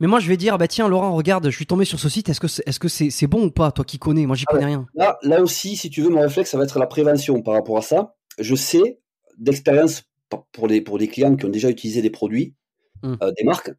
Mais 0.00 0.06
moi, 0.06 0.20
je 0.20 0.28
vais 0.28 0.36
dire, 0.36 0.58
bah 0.58 0.68
tiens, 0.68 0.88
Laurent, 0.88 1.14
regarde, 1.14 1.48
je 1.50 1.56
suis 1.56 1.66
tombé 1.66 1.84
sur 1.84 1.98
ce 2.00 2.08
site. 2.08 2.28
Est-ce 2.28 2.40
que 2.40 2.48
c'est 2.48 2.62
est 2.66 2.70
-ce 2.78 2.88
c'est 2.88 3.10
c'est 3.10 3.26
bon 3.26 3.44
ou 3.46 3.50
pas, 3.50 3.70
toi 3.72 3.84
qui 3.84 3.98
connais? 3.98 4.26
Moi, 4.26 4.36
j'y 4.36 4.44
Ah 4.48 4.52
connais 4.52 4.66
rien. 4.66 4.86
Là, 4.94 5.18
là 5.22 5.40
aussi, 5.42 5.76
si 5.76 5.90
tu 5.90 6.02
veux, 6.02 6.10
mon 6.10 6.20
réflexe, 6.20 6.50
ça 6.50 6.58
va 6.58 6.64
être 6.64 6.78
la 6.78 6.86
prévention 6.86 7.42
par 7.42 7.54
rapport 7.54 7.78
à 7.78 7.82
ça. 7.82 8.14
Je 8.38 8.54
sais 8.54 8.98
d'expérience 9.38 10.04
pour 10.52 10.66
les, 10.68 10.80
pour 10.80 10.98
des 10.98 11.08
clients 11.08 11.36
qui 11.36 11.44
ont 11.46 11.50
déjà 11.50 11.70
utilisé 11.70 12.02
des 12.02 12.10
produits, 12.10 12.54
Hmm. 13.02 13.16
euh, 13.22 13.32
des 13.36 13.44
marques, 13.44 13.70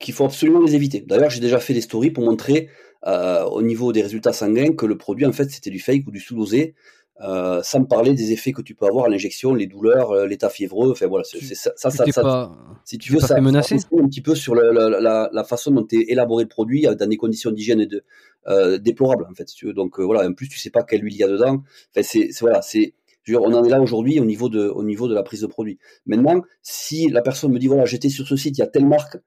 qu'il 0.00 0.12
faut 0.14 0.24
absolument 0.24 0.60
les 0.60 0.74
éviter. 0.74 1.00
D'ailleurs, 1.06 1.30
j'ai 1.30 1.40
déjà 1.40 1.60
fait 1.60 1.74
des 1.74 1.80
stories 1.82 2.10
pour 2.10 2.24
montrer 2.24 2.68
euh, 3.06 3.44
au 3.44 3.62
niveau 3.62 3.92
des 3.92 4.02
résultats 4.02 4.32
sanguins 4.32 4.72
que 4.74 4.86
le 4.86 4.96
produit, 4.98 5.24
en 5.26 5.32
fait, 5.32 5.50
c'était 5.50 5.70
du 5.70 5.78
fake 5.78 6.06
ou 6.08 6.10
du 6.10 6.18
sous-dosé. 6.20 6.74
Euh, 7.20 7.62
sans 7.62 7.84
parler 7.84 8.14
des 8.14 8.32
effets 8.32 8.52
que 8.52 8.62
tu 8.62 8.74
peux 8.74 8.86
avoir 8.86 9.04
à 9.04 9.08
l'injection, 9.08 9.54
les 9.54 9.66
douleurs, 9.66 10.10
euh, 10.10 10.26
l'état 10.26 10.48
fiévreux. 10.48 10.90
Enfin 10.90 11.06
voilà, 11.06 11.24
c'est 11.24 11.54
ça, 11.54 11.70
ça, 11.76 11.90
ça, 11.90 12.04
pas, 12.20 12.56
si 12.84 12.98
tu 12.98 13.12
veux, 13.12 13.20
ça, 13.20 13.28
ça 13.28 13.36
un 13.36 13.42
petit 13.42 14.22
peu 14.22 14.34
sur 14.34 14.54
le, 14.54 14.72
la, 14.72 14.88
la, 14.88 15.30
la, 15.30 15.44
façon 15.44 15.70
dont 15.70 15.86
est 15.92 16.10
élaboré 16.10 16.44
le 16.44 16.48
produit 16.48 16.82
dans 16.82 17.08
des 17.08 17.16
conditions 17.16 17.50
d'hygiène 17.52 17.80
et 17.80 17.86
de 17.86 18.02
euh, 18.48 18.78
déplorables 18.78 19.26
en 19.30 19.34
fait. 19.34 19.48
Si 19.48 19.54
tu 19.54 19.66
veux. 19.66 19.72
Donc 19.72 20.00
euh, 20.00 20.02
voilà, 20.02 20.26
en 20.26 20.32
plus 20.32 20.48
tu 20.48 20.58
sais 20.58 20.70
pas 20.70 20.82
quelle 20.82 21.04
huile 21.04 21.14
il 21.14 21.18
y 21.18 21.22
a 21.22 21.28
dedans. 21.28 21.62
Enfin 21.94 22.02
c'est 22.02 22.30
voilà, 22.40 22.62
c'est 22.62 22.94
on 23.28 23.54
en 23.54 23.62
est 23.62 23.68
là 23.68 23.80
aujourd'hui 23.80 24.18
au 24.18 24.24
niveau 24.24 24.48
de 24.48 24.66
au 24.66 24.82
niveau 24.82 25.06
de 25.06 25.14
la 25.14 25.22
prise 25.22 25.42
de 25.42 25.46
produit. 25.46 25.78
Maintenant, 26.06 26.42
si 26.62 27.08
la 27.08 27.22
personne 27.22 27.52
me 27.52 27.58
dit 27.58 27.68
voilà, 27.68 27.84
j'étais 27.84 28.08
sur 28.08 28.26
ce 28.26 28.36
site, 28.36 28.58
il 28.58 28.60
y 28.60 28.64
a 28.64 28.66
telle 28.66 28.86
marque, 28.86 29.18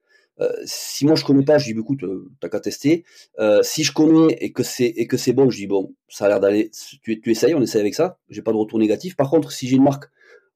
euh, 0.41 0.51
si 0.65 1.05
moi 1.05 1.15
je 1.15 1.23
connais 1.23 1.45
pas, 1.45 1.57
je 1.57 1.65
dis 1.65 1.73
bah, 1.73 1.81
écoute, 1.81 2.03
euh, 2.03 2.29
t'as 2.41 2.49
qu'à 2.49 2.59
tester. 2.59 3.05
Euh, 3.39 3.61
si 3.63 3.83
je 3.83 3.93
connais 3.93 4.33
et 4.41 4.51
que 4.51 4.63
c'est 4.63 4.85
et 4.87 5.07
que 5.07 5.17
c'est 5.17 5.33
bon, 5.33 5.49
je 5.49 5.57
dis 5.57 5.67
bon, 5.67 5.93
ça 6.09 6.25
a 6.25 6.27
l'air 6.29 6.39
d'aller. 6.39 6.71
Tu, 7.01 7.21
tu 7.21 7.31
essayes, 7.31 7.53
on 7.55 7.61
essaye 7.61 7.81
avec 7.81 7.95
ça. 7.95 8.17
J'ai 8.29 8.41
pas 8.41 8.51
de 8.51 8.57
retour 8.57 8.79
négatif. 8.79 9.15
Par 9.15 9.29
contre, 9.29 9.51
si 9.51 9.67
j'ai 9.67 9.77
une 9.77 9.83
marque 9.83 10.05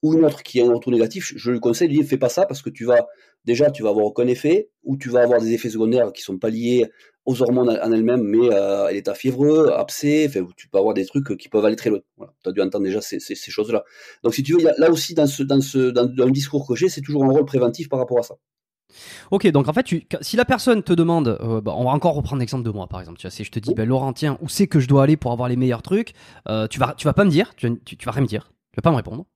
ou 0.02 0.14
une 0.14 0.24
autre 0.24 0.42
qui 0.42 0.60
a 0.60 0.66
un 0.66 0.72
retour 0.72 0.92
négatif, 0.92 1.32
je 1.36 1.50
lui 1.50 1.60
conseille, 1.60 1.88
lui, 1.88 2.04
fais 2.04 2.18
pas 2.18 2.28
ça 2.28 2.46
parce 2.46 2.62
que 2.62 2.70
tu 2.70 2.84
vas 2.84 3.06
déjà, 3.44 3.70
tu 3.70 3.82
vas 3.82 3.90
avoir 3.90 4.06
aucun 4.06 4.26
effet 4.26 4.70
ou 4.84 4.96
tu 4.96 5.08
vas 5.10 5.22
avoir 5.22 5.40
des 5.40 5.52
effets 5.52 5.70
secondaires 5.70 6.12
qui 6.12 6.22
sont 6.22 6.38
pas 6.38 6.50
liés 6.50 6.86
aux 7.26 7.42
hormones 7.42 7.68
en 7.68 7.92
elles-mêmes, 7.92 8.22
mais 8.22 8.50
à 8.52 8.90
l'état 8.92 9.14
fiévreux, 9.14 9.70
abcès, 9.72 10.26
enfin, 10.26 10.46
tu 10.56 10.68
peux 10.68 10.78
avoir 10.78 10.94
des 10.94 11.04
trucs 11.04 11.36
qui 11.36 11.48
peuvent 11.48 11.64
aller 11.64 11.76
très 11.76 11.90
loin. 11.90 12.00
Voilà, 12.16 12.32
tu 12.42 12.48
as 12.48 12.52
dû 12.52 12.60
entendre 12.62 12.84
déjà 12.84 13.00
ces, 13.02 13.20
ces, 13.20 13.34
ces 13.34 13.50
choses-là. 13.50 13.84
Donc 14.24 14.34
si 14.34 14.42
tu 14.42 14.54
veux, 14.54 14.60
y 14.62 14.68
a, 14.68 14.74
là 14.78 14.90
aussi, 14.90 15.14
dans, 15.14 15.26
ce, 15.26 15.42
dans, 15.42 15.60
ce, 15.60 15.90
dans, 15.90 16.06
dans 16.06 16.24
le 16.24 16.32
discours 16.32 16.66
que 16.66 16.74
j'ai, 16.74 16.88
c'est 16.88 17.02
toujours 17.02 17.24
un 17.24 17.28
rôle 17.30 17.44
préventif 17.44 17.88
par 17.88 17.98
rapport 17.98 18.18
à 18.18 18.22
ça. 18.22 18.36
Ok, 19.30 19.46
donc 19.48 19.68
en 19.68 19.72
fait, 19.72 19.82
tu, 19.82 20.06
si 20.20 20.36
la 20.36 20.44
personne 20.44 20.82
te 20.82 20.92
demande, 20.92 21.38
euh, 21.40 21.60
bah, 21.60 21.74
on 21.76 21.84
va 21.84 21.90
encore 21.90 22.14
reprendre 22.14 22.40
l'exemple 22.40 22.64
de 22.64 22.70
moi 22.70 22.86
par 22.86 23.00
exemple, 23.00 23.18
tu 23.18 23.26
vois, 23.26 23.30
si 23.30 23.44
je 23.44 23.50
te 23.50 23.58
dis, 23.58 23.74
ben, 23.74 23.88
Laurent, 23.88 24.12
tiens, 24.12 24.38
où 24.40 24.48
c'est 24.48 24.66
que 24.66 24.80
je 24.80 24.88
dois 24.88 25.04
aller 25.04 25.16
pour 25.16 25.32
avoir 25.32 25.48
les 25.48 25.56
meilleurs 25.56 25.82
trucs, 25.82 26.12
euh, 26.48 26.66
tu 26.66 26.78
vas, 26.78 26.94
tu 26.96 27.06
vas 27.06 27.12
pas 27.12 27.24
me 27.24 27.30
dire, 27.30 27.54
tu, 27.54 27.78
tu, 27.84 28.04
vas 28.04 28.12
rien 28.12 28.22
me 28.22 28.26
dire, 28.26 28.52
tu 28.72 28.76
vas 28.76 28.82
pas 28.82 28.90
me 28.90 28.96
répondre. 28.96 29.26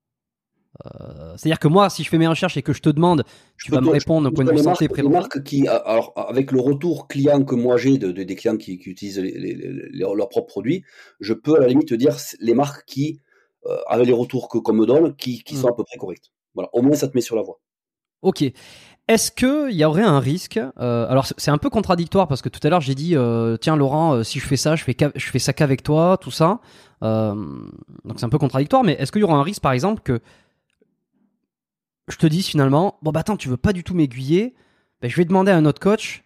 Euh, 0.87 1.35
C'est-à-dire 1.37 1.61
que 1.61 1.69
moi, 1.69 1.89
si 1.89 2.03
je 2.03 2.09
fais 2.09 2.19
mes 2.19 2.27
recherches 2.27 2.57
et 2.57 2.63
que 2.63 2.73
je 2.73 2.83
te 2.83 2.89
demande, 2.89 3.25
tu 3.63 3.71
vas 3.71 3.81
me 3.81 3.91
répondre 3.91 4.29
au 4.29 4.33
point 4.33 4.45
de 4.45 4.51
vue 4.51 4.59
santé 4.59 4.89
Les 4.93 5.03
marques 5.05 5.43
qui, 5.45 5.69
alors 5.69 6.13
avec 6.17 6.51
le 6.51 6.61
retour 6.61 7.07
client 7.07 7.45
que 7.45 7.55
moi 7.55 7.77
j'ai 7.77 7.97
de, 7.97 8.11
de, 8.11 8.25
des 8.25 8.35
clients 8.35 8.57
qui, 8.57 8.79
qui 8.79 8.91
utilisent 8.91 9.21
les, 9.21 9.39
les, 9.39 9.55
les, 9.55 9.91
leurs 9.93 10.29
propres 10.29 10.49
produits, 10.49 10.83
je 11.21 11.33
peux 11.33 11.57
à 11.57 11.61
la 11.61 11.69
limite 11.69 11.89
te 11.89 11.95
dire 11.95 12.17
les 12.41 12.55
marques 12.55 12.85
qui, 12.87 13.21
avec 13.87 14.07
les 14.07 14.13
retours 14.13 14.49
que 14.49 14.59
qu'on 14.59 14.73
me 14.73 14.85
donne, 14.85 15.15
qui, 15.17 15.43
qui 15.45 15.55
mmh. 15.55 15.59
sont 15.59 15.69
à 15.69 15.75
peu 15.75 15.85
près 15.85 15.97
correctes. 15.97 16.33
Voilà, 16.55 16.71
au 16.73 16.83
moins 16.83 16.95
ça 16.95 17.09
te 17.09 17.17
met 17.17 17.21
sur 17.21 17.37
la 17.37 17.43
voie. 17.43 17.61
Ok. 18.23 18.43
Est-ce 19.07 19.31
qu'il 19.31 19.77
y 19.77 19.85
aurait 19.85 20.03
un 20.03 20.19
risque 20.19 20.59
euh, 20.59 21.07
Alors 21.09 21.27
c'est 21.27 21.51
un 21.51 21.59
peu 21.59 21.69
contradictoire 21.69 22.27
parce 22.27 22.41
que 22.41 22.49
tout 22.49 22.61
à 22.63 22.71
l'heure 22.71 22.81
j'ai 22.81 22.95
dit 22.95 23.15
euh, 23.17 23.59
tiens 23.59 23.77
Laurent 23.77 24.15
euh, 24.15 24.23
si 24.23 24.39
je 24.39 24.47
fais 24.47 24.57
ça 24.57 24.77
je 24.77 24.85
fais 24.85 24.97
je 25.15 25.31
fais 25.31 25.39
ça 25.39 25.53
qu'avec 25.53 25.83
toi 25.83 26.17
tout 26.19 26.31
ça. 26.31 26.61
Donc 27.03 28.17
c'est 28.17 28.25
un 28.25 28.31
peu 28.31 28.39
contradictoire 28.39 28.83
mais 28.83 28.95
est-ce 28.95 29.13
qu'il 29.13 29.21
y 29.21 29.25
aura 29.25 29.37
un 29.37 29.43
risque 29.43 29.61
par 29.61 29.73
exemple 29.73 30.01
que 30.03 30.21
je 32.09 32.17
te 32.17 32.27
dise 32.27 32.47
finalement 32.47 32.99
bon 33.03 33.11
bah 33.11 33.21
attends 33.21 33.37
tu 33.37 33.51
veux 33.51 33.59
pas 33.59 33.75
du 33.75 33.85
tout 33.85 33.95
m'aiguiller. 33.95 34.55
Ben, 35.03 35.11
je 35.11 35.17
vais 35.17 35.27
demander 35.27 35.53
à 35.53 35.57
un 35.57 35.67
autre 35.67 35.81
coach 35.81 36.25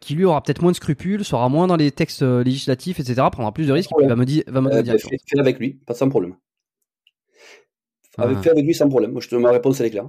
qui 0.00 0.14
lui 0.14 0.24
aura 0.24 0.42
peut-être 0.42 0.62
moins 0.62 0.70
de 0.70 0.76
scrupules 0.76 1.26
sera 1.26 1.50
moins 1.50 1.66
dans 1.66 1.76
les 1.76 1.90
textes 1.90 2.22
législatifs 2.22 3.00
etc 3.00 3.26
prendra 3.30 3.52
plus 3.52 3.66
de 3.66 3.72
risques 3.72 3.90
et 3.92 3.94
puis 3.98 4.06
va 4.06 4.16
me 4.16 4.24
dire 4.24 4.44
va 4.46 4.62
me 4.62 4.82
dire 4.82 4.94
fais, 4.94 5.18
fais 5.26 5.38
avec 5.38 5.58
lui 5.58 5.74
pas 5.74 5.92
sans 5.92 6.08
problème. 6.08 6.36
Ah. 8.16 8.28
fais 8.42 8.50
avec 8.50 8.64
lui 8.64 8.74
sans 8.74 8.88
problème. 8.88 9.12
Moi 9.12 9.20
je 9.20 9.28
te 9.28 9.34
ma 9.34 9.50
réponse 9.50 9.78
elle 9.80 9.88
est 9.88 9.90
claire 9.90 10.08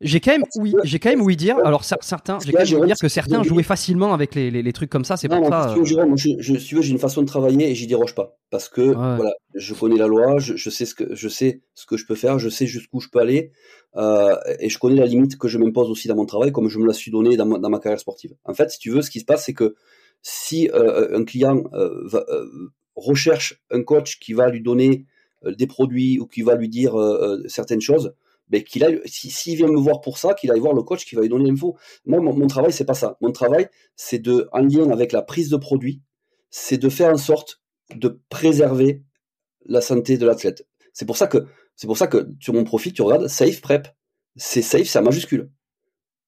j'ai 0.00 0.20
quand 0.20 0.32
même 0.32 0.44
oui, 0.56 0.74
j'ai 0.84 0.98
quand 0.98 1.10
même 1.10 1.20
oui 1.20 1.36
dire. 1.36 1.58
Alors 1.62 1.84
certains, 1.84 2.38
j'ai 2.44 2.52
quand 2.52 2.70
même 2.70 2.86
dire 2.86 2.96
que 2.98 3.08
certains 3.08 3.42
jouaient 3.42 3.62
facilement 3.62 4.14
avec 4.14 4.34
les, 4.34 4.50
les, 4.50 4.62
les 4.62 4.72
trucs 4.72 4.88
comme 4.88 5.04
ça. 5.04 5.18
C'est 5.18 5.28
pour 5.28 5.46
ça. 5.46 5.74
Euh... 5.76 5.84
Jérôme, 5.84 6.16
je, 6.16 6.30
je, 6.38 6.54
j'ai 6.56 6.90
une 6.90 6.98
façon 6.98 7.20
de 7.20 7.26
travailler 7.26 7.70
et 7.70 7.74
j'y 7.74 7.86
déroge 7.86 8.14
pas 8.14 8.38
parce 8.48 8.70
que 8.70 8.80
ouais. 8.80 8.94
voilà, 8.94 9.32
je 9.54 9.74
connais 9.74 9.98
la 9.98 10.06
loi, 10.06 10.38
je, 10.38 10.56
je, 10.56 10.70
sais 10.70 10.86
ce 10.86 10.94
que 10.94 11.14
je 11.14 11.28
sais 11.28 11.62
ce 11.74 11.84
que 11.84 11.98
je 11.98 12.06
peux 12.06 12.14
faire, 12.14 12.38
je 12.38 12.48
sais 12.48 12.66
jusqu'où 12.66 13.00
je 13.00 13.08
peux 13.10 13.18
aller 13.18 13.52
euh, 13.96 14.36
et 14.58 14.70
je 14.70 14.78
connais 14.78 14.96
la 14.96 15.06
limite 15.06 15.36
que 15.36 15.48
je 15.48 15.58
m'impose 15.58 15.90
aussi 15.90 16.08
dans 16.08 16.16
mon 16.16 16.26
travail, 16.26 16.50
comme 16.50 16.68
je 16.68 16.78
me 16.78 16.86
la 16.86 16.94
suis 16.94 17.10
donné 17.10 17.36
dans 17.36 17.46
ma, 17.46 17.58
dans 17.58 17.68
ma 17.68 17.78
carrière 17.78 18.00
sportive. 18.00 18.34
En 18.44 18.54
fait, 18.54 18.70
si 18.70 18.78
tu 18.78 18.90
veux, 18.90 19.02
ce 19.02 19.10
qui 19.10 19.20
se 19.20 19.26
passe, 19.26 19.44
c'est 19.44 19.54
que 19.54 19.74
si 20.22 20.70
euh, 20.72 21.14
un 21.14 21.24
client 21.24 21.64
euh, 21.74 21.90
va, 22.06 22.24
recherche 22.96 23.62
un 23.70 23.82
coach 23.82 24.18
qui 24.18 24.32
va 24.32 24.48
lui 24.48 24.62
donner 24.62 25.04
des 25.44 25.66
produits 25.66 26.18
ou 26.20 26.26
qui 26.26 26.42
va 26.42 26.54
lui 26.54 26.68
dire 26.68 26.94
certaines 27.46 27.80
choses 27.80 28.14
ben, 28.50 28.62
qu'il 28.62 29.00
s'il 29.06 29.30
si, 29.30 29.56
vient 29.56 29.68
me 29.68 29.78
voir 29.78 30.00
pour 30.00 30.18
ça, 30.18 30.34
qu'il 30.34 30.50
aille 30.50 30.60
voir 30.60 30.74
le 30.74 30.82
coach 30.82 31.06
qui 31.06 31.14
va 31.14 31.22
lui 31.22 31.28
donner 31.28 31.48
l'info. 31.48 31.76
Moi, 32.04 32.20
mon, 32.20 32.34
mon 32.34 32.46
travail, 32.48 32.72
c'est 32.72 32.84
pas 32.84 32.94
ça. 32.94 33.16
Mon 33.20 33.32
travail, 33.32 33.68
c'est 33.96 34.18
de, 34.18 34.48
en 34.52 34.60
lien 34.60 34.90
avec 34.90 35.12
la 35.12 35.22
prise 35.22 35.48
de 35.48 35.56
produit, 35.56 36.02
c'est 36.50 36.78
de 36.78 36.88
faire 36.88 37.10
en 37.10 37.16
sorte 37.16 37.62
de 37.94 38.20
préserver 38.28 39.02
la 39.66 39.80
santé 39.80 40.18
de 40.18 40.26
l'athlète. 40.26 40.66
C'est 40.92 41.06
pour 41.06 41.16
ça 41.16 41.28
que, 41.28 41.46
c'est 41.76 41.86
pour 41.86 41.96
ça 41.96 42.08
que 42.08 42.28
sur 42.40 42.52
mon 42.52 42.64
profil, 42.64 42.92
tu 42.92 43.02
regardes 43.02 43.28
safe 43.28 43.60
prep. 43.60 43.88
C'est 44.36 44.62
safe, 44.62 44.88
c'est 44.88 44.98
en 44.98 45.02
majuscule. 45.02 45.50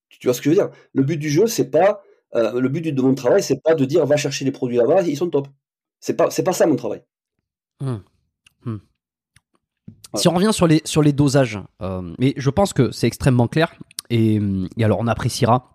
Tu 0.08 0.26
vois 0.26 0.34
ce 0.34 0.40
que 0.40 0.44
je 0.44 0.50
veux 0.50 0.56
dire? 0.56 0.70
Le 0.92 1.02
but 1.02 1.16
du 1.16 1.28
jeu, 1.28 1.46
c'est 1.46 1.70
pas, 1.70 2.02
euh, 2.34 2.60
le 2.60 2.68
but 2.68 2.82
de 2.82 3.02
mon 3.02 3.14
travail, 3.14 3.42
c'est 3.42 3.60
pas 3.60 3.74
de 3.74 3.84
dire 3.84 4.06
va 4.06 4.16
chercher 4.16 4.44
les 4.44 4.52
produits 4.52 4.76
là-bas, 4.76 5.02
ils 5.02 5.16
sont 5.16 5.30
top. 5.30 5.48
C'est 5.98 6.14
pas, 6.14 6.30
c'est 6.30 6.42
pas 6.42 6.52
ça 6.52 6.66
mon 6.66 6.76
travail. 6.76 7.02
Mmh. 7.80 7.96
Mmh. 8.64 8.76
Si 10.14 10.28
on 10.28 10.34
revient 10.34 10.52
sur 10.52 10.66
les, 10.66 10.82
sur 10.84 11.02
les 11.02 11.12
dosages, 11.12 11.58
euh, 11.80 12.02
mais 12.18 12.34
je 12.36 12.50
pense 12.50 12.72
que 12.72 12.90
c'est 12.90 13.06
extrêmement 13.06 13.48
clair, 13.48 13.74
et, 14.10 14.40
et, 14.76 14.84
alors 14.84 14.98
on 15.00 15.06
appréciera. 15.06 15.68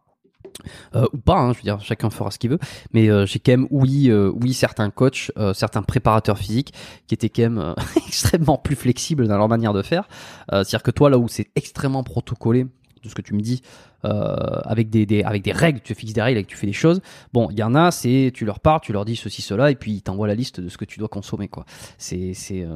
Euh, 0.95 1.05
ou 1.13 1.17
pas, 1.17 1.37
hein, 1.37 1.53
je 1.53 1.57
veux 1.57 1.63
dire, 1.63 1.79
chacun 1.81 2.09
fera 2.09 2.31
ce 2.31 2.39
qu'il 2.39 2.49
veut. 2.49 2.59
Mais 2.91 3.09
euh, 3.09 3.25
j'ai 3.25 3.39
quand 3.39 3.51
même, 3.51 3.67
oui, 3.69 4.09
euh, 4.09 4.31
oui, 4.41 4.53
certains 4.53 4.89
coachs, 4.89 5.31
euh, 5.37 5.53
certains 5.53 5.83
préparateurs 5.83 6.37
physiques 6.37 6.73
qui 7.07 7.13
étaient 7.13 7.29
quand 7.29 7.43
même 7.49 7.75
extrêmement 7.95 8.57
plus 8.57 8.75
flexibles 8.75 9.27
dans 9.27 9.37
leur 9.37 9.49
manière 9.49 9.73
de 9.73 9.81
faire. 9.81 10.07
C'est-à-dire 10.49 10.83
que 10.83 10.91
toi, 10.91 11.09
là 11.09 11.17
où 11.17 11.27
c'est 11.27 11.49
extrêmement 11.55 12.03
protocolé, 12.03 12.65
de 13.07 13.11
ce 13.11 13.15
que 13.15 13.21
tu 13.21 13.33
me 13.33 13.41
dis, 13.41 13.61
euh, 14.05 14.35
avec, 14.63 14.89
des, 14.89 15.05
des, 15.05 15.23
avec 15.23 15.41
des 15.43 15.51
règles, 15.51 15.79
tu 15.81 15.95
fixes 15.95 16.13
des 16.13 16.21
règles 16.21 16.39
et 16.39 16.43
que 16.43 16.49
tu 16.49 16.57
fais 16.57 16.67
des 16.67 16.73
choses. 16.73 17.01
Bon, 17.33 17.49
il 17.49 17.57
y 17.57 17.63
en 17.63 17.73
a, 17.73 17.91
c'est 17.91 18.31
tu 18.33 18.45
leur 18.45 18.59
parles, 18.59 18.81
tu 18.83 18.93
leur 18.93 19.05
dis 19.05 19.15
ceci, 19.15 19.41
cela, 19.41 19.71
et 19.71 19.75
puis 19.75 19.91
ils 19.93 20.01
t'envoient 20.01 20.27
la 20.27 20.35
liste 20.35 20.59
de 20.59 20.69
ce 20.69 20.77
que 20.77 20.85
tu 20.85 20.99
dois 20.99 21.07
consommer. 21.07 21.47
quoi. 21.47 21.65
C'est 21.97 22.33
euh, 22.51 22.75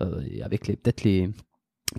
euh, 0.00 0.22
avec 0.42 0.66
peut-être 0.66 1.04
les 1.04 1.30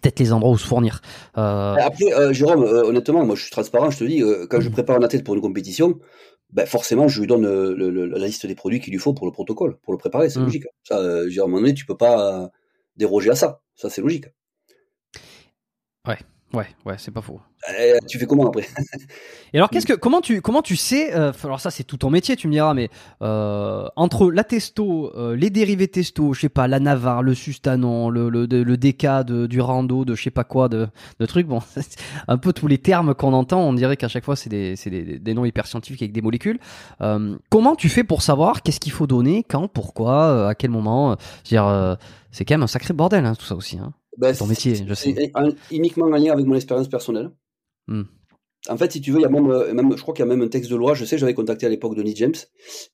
peut-être 0.02 0.20
les 0.20 0.34
endroits 0.34 0.52
où 0.52 0.58
se 0.58 0.68
fournir. 0.68 1.02
Euh... 1.38 1.76
Après, 1.80 2.14
euh, 2.14 2.32
Jérôme, 2.32 2.64
euh, 2.64 2.84
honnêtement, 2.84 3.26
moi 3.26 3.36
je 3.36 3.42
suis 3.42 3.52
transparent, 3.52 3.90
je 3.90 4.00
te 4.00 4.04
dis, 4.04 4.22
quand 4.50 4.62
je 4.62 4.70
prépare 4.70 4.98
un 4.98 5.04
athlète 5.04 5.24
pour 5.24 5.36
une 5.36 5.42
compétition, 5.42 6.00
ben 6.52 6.66
forcément 6.66 7.08
je 7.08 7.22
lui 7.22 7.28
donne 7.28 7.44
le, 7.44 7.74
le, 7.74 8.06
la 8.06 8.26
liste 8.26 8.46
des 8.46 8.56
produits 8.56 8.80
qu'il 8.80 8.94
lui 8.94 9.00
faut 9.00 9.14
pour 9.14 9.26
le 9.26 9.32
protocole, 9.32 9.78
pour 9.78 9.94
le 9.94 9.98
préparer, 9.98 10.30
c'est 10.30 10.40
mmh. 10.40 10.44
logique. 10.44 10.66
Ça, 10.84 10.98
euh, 10.98 11.30
à 11.30 11.44
un 11.44 11.48
moment 11.48 11.62
donné, 11.62 11.74
tu 11.74 11.86
peux 11.86 11.98
pas 11.98 12.50
déroger 12.98 13.32
à 13.32 13.36
ça, 13.36 13.62
ça 13.76 13.90
c'est 13.90 14.02
logique. 14.02 14.26
Ouais, 16.08 16.20
ouais, 16.54 16.68
ouais, 16.86 16.96
c'est 16.98 17.12
pas 17.12 17.22
faux. 17.22 17.40
Euh, 17.68 17.98
tu 18.08 18.18
fais 18.18 18.26
comment 18.26 18.48
après? 18.48 18.68
Et 19.54 19.58
alors, 19.58 19.70
qu'est-ce 19.70 19.86
que, 19.86 19.94
comment 19.94 20.22
tu, 20.22 20.42
comment 20.42 20.62
tu 20.62 20.76
sais 20.76 21.14
euh, 21.14 21.34
Alors 21.44 21.60
ça, 21.60 21.72
c'est 21.72 21.84
tout 21.84 21.98
ton 21.98 22.10
métier, 22.10 22.36
tu 22.36 22.48
me 22.48 22.54
diras, 22.54 22.74
mais 22.74 22.90
euh, 23.22 23.88
entre 23.96 24.32
la 24.32 24.44
testo, 24.44 25.12
les 25.36 25.50
dérivés 25.50 25.88
testo, 25.88 26.34
je 26.34 26.42
sais 26.42 26.50
pas, 26.50 26.68
la 26.68 26.80
Navarre, 26.80 27.24
le 27.24 27.34
Sustanon, 27.34 28.10
le 28.10 28.30
le, 28.30 28.46
le 28.46 28.78
DK 28.78 29.26
de, 29.26 29.48
du 29.48 29.60
rando, 29.60 30.06
de 30.06 30.16
je 30.16 30.24
sais 30.24 30.32
pas 30.32 30.44
quoi, 30.44 30.70
de, 30.70 30.88
de 31.20 31.26
trucs. 31.26 31.48
Bon, 31.48 31.60
un 32.28 32.38
peu 32.38 32.54
tous 32.54 32.68
les 32.68 32.78
termes 32.78 33.14
qu'on 33.14 33.34
entend, 33.34 33.62
on 33.62 33.74
dirait 33.74 33.98
qu'à 33.98 34.08
chaque 34.08 34.24
fois, 34.24 34.36
c'est 34.36 34.50
des, 34.50 34.76
c'est 34.76 34.90
des, 34.90 35.20
des, 35.20 35.34
noms 35.34 35.46
hyper 35.46 35.68
scientifiques 35.68 36.02
avec 36.02 36.14
des 36.14 36.22
molécules. 36.22 36.60
Comment 37.50 37.76
tu 37.76 37.90
fais 37.90 38.04
pour 38.04 38.22
savoir 38.22 38.62
qu'est-ce 38.62 38.80
qu'il 38.80 38.94
faut 38.94 39.08
donner, 39.08 39.44
quand, 39.44 39.68
pourquoi, 39.68 40.50
à 40.50 40.56
quel 40.56 40.70
moment 40.70 41.18
dire, 41.44 41.98
c'est 42.32 42.46
quand 42.46 42.54
même 42.54 42.64
un 42.64 42.68
sacré 42.68 42.94
bordel, 42.94 43.26
hein, 43.26 43.36
tout 43.36 43.46
ça 43.46 43.56
aussi. 43.56 43.78
Hein. 43.78 43.94
Ben, 44.20 44.36
ton 44.36 44.48
métier, 44.48 44.76
je 44.76 44.94
sais. 44.94 45.32
Uniquement 45.72 46.08
en 46.08 46.18
lien 46.18 46.34
avec 46.34 46.46
mon 46.46 46.56
expérience 46.56 46.90
personnelle. 46.90 47.32
Hmm. 47.90 48.04
En 48.68 48.78
fait, 48.78 48.92
si 48.92 49.02
tu 49.02 49.12
veux, 49.12 49.20
il 49.20 49.22
y 49.22 49.26
a 49.26 49.30
euh, 49.30 49.74
même 49.74 49.96
je 49.96 50.02
crois 50.02 50.14
qu'il 50.14 50.24
y 50.24 50.28
a 50.28 50.30
même 50.30 50.42
un 50.42 50.48
texte 50.48 50.70
de 50.70 50.76
loi. 50.76 50.94
Je 50.94 51.06
sais, 51.06 51.18
j'avais 51.18 51.34
contacté 51.34 51.66
à 51.66 51.70
l'époque 51.70 51.96
Denis 51.96 52.16
James, 52.18 52.36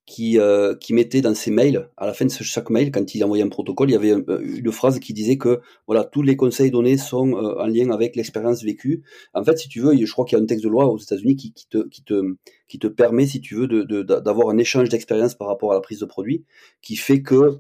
qui 0.06 0.40
euh, 0.40 0.76
qui 0.76 0.94
mettait 0.94 1.22
dans 1.22 1.34
ses 1.34 1.52
mails, 1.52 1.90
à 1.98 2.06
la 2.06 2.14
fin 2.14 2.26
de 2.26 2.32
chaque 2.32 2.70
mail, 2.70 2.92
quand 2.92 3.14
il 3.14 3.24
envoyait 3.24 3.44
un 3.44 3.50
protocole, 3.50 3.90
il 3.90 3.94
y 3.94 3.96
avait 3.96 4.12
euh, 4.12 4.40
une 4.42 4.72
phrase 4.72 5.00
qui 5.00 5.12
disait 5.12 5.38
que 5.38 5.62
voilà, 5.88 6.04
tous 6.06 6.22
les 6.22 6.38
conseils 6.38 6.72
donnés 6.72 6.98
sont 6.98 7.34
en 7.34 7.66
lien 7.66 7.90
avec 7.90 8.16
l'expérience 8.16 8.64
vécue. 8.64 9.04
En 9.34 9.44
fait, 9.44 9.58
si 9.58 9.68
tu 9.68 9.82
veux, 9.82 9.94
je 9.98 10.12
crois 10.12 10.24
qu'il 10.24 10.38
y 10.38 10.42
a 10.42 10.44
un 10.44 10.48
texte 10.48 10.64
de 10.64 10.70
loi 10.70 10.86
aux 10.86 11.00
États-Unis 11.00 11.36
qui, 11.36 11.52
te 11.70 11.88
qui 11.90 12.04
te 12.04 12.22
qui 12.68 12.80
te 12.80 12.88
permet, 12.88 13.26
si 13.26 13.42
tu 13.42 13.56
veux, 13.56 13.68
de 13.68 14.04
d'avoir 14.04 14.50
un 14.50 14.58
échange 14.58 14.90
d'expérience 14.90 15.36
par 15.36 15.48
rapport 15.48 15.72
à 15.72 15.76
la 15.76 15.82
prise 15.82 16.00
de 16.00 16.06
produit, 16.06 16.46
qui 16.82 16.96
fait 16.96 17.22
que 17.22 17.60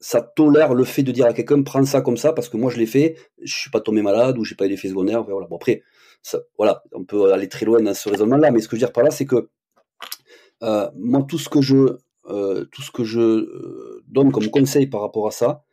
ça 0.00 0.22
tolère 0.22 0.74
le 0.74 0.84
fait 0.84 1.02
de 1.02 1.12
dire 1.12 1.26
à 1.26 1.34
quelqu'un 1.34 1.62
prends 1.62 1.84
ça 1.84 2.00
comme 2.00 2.16
ça 2.16 2.32
parce 2.32 2.48
que 2.48 2.56
moi 2.56 2.70
je 2.70 2.78
l'ai 2.78 2.86
fait, 2.86 3.16
je 3.42 3.54
suis 3.54 3.70
pas 3.70 3.80
tombé 3.80 4.00
malade 4.00 4.38
ou 4.38 4.44
j'ai 4.44 4.54
pas 4.54 4.64
eu 4.66 4.70
d'effet 4.70 4.88
secondaire. 4.88 5.22
Voilà. 5.24 5.46
Bon 5.46 5.56
après, 5.56 5.82
ça, 6.22 6.38
voilà, 6.58 6.82
on 6.92 7.04
peut 7.04 7.32
aller 7.32 7.48
très 7.48 7.66
loin 7.66 7.80
dans 7.80 7.94
ce 7.94 8.08
raisonnement-là, 8.08 8.50
mais 8.50 8.60
ce 8.60 8.68
que 8.68 8.76
je 8.76 8.80
veux 8.80 8.86
dire 8.86 8.92
par 8.92 9.04
là, 9.04 9.10
c'est 9.10 9.26
que 9.26 9.48
euh, 10.62 10.90
moi 10.94 11.24
tout 11.28 11.38
ce 11.38 11.48
que 11.48 11.62
je 11.62 11.96
euh, 12.30 12.66
tout 12.70 12.82
ce 12.82 12.90
que 12.90 13.02
je 13.02 13.20
euh, 13.20 14.04
donne 14.08 14.30
comme 14.30 14.48
conseil 14.50 14.86
par 14.86 15.00
rapport 15.00 15.26
à 15.26 15.30
ça, 15.30 15.64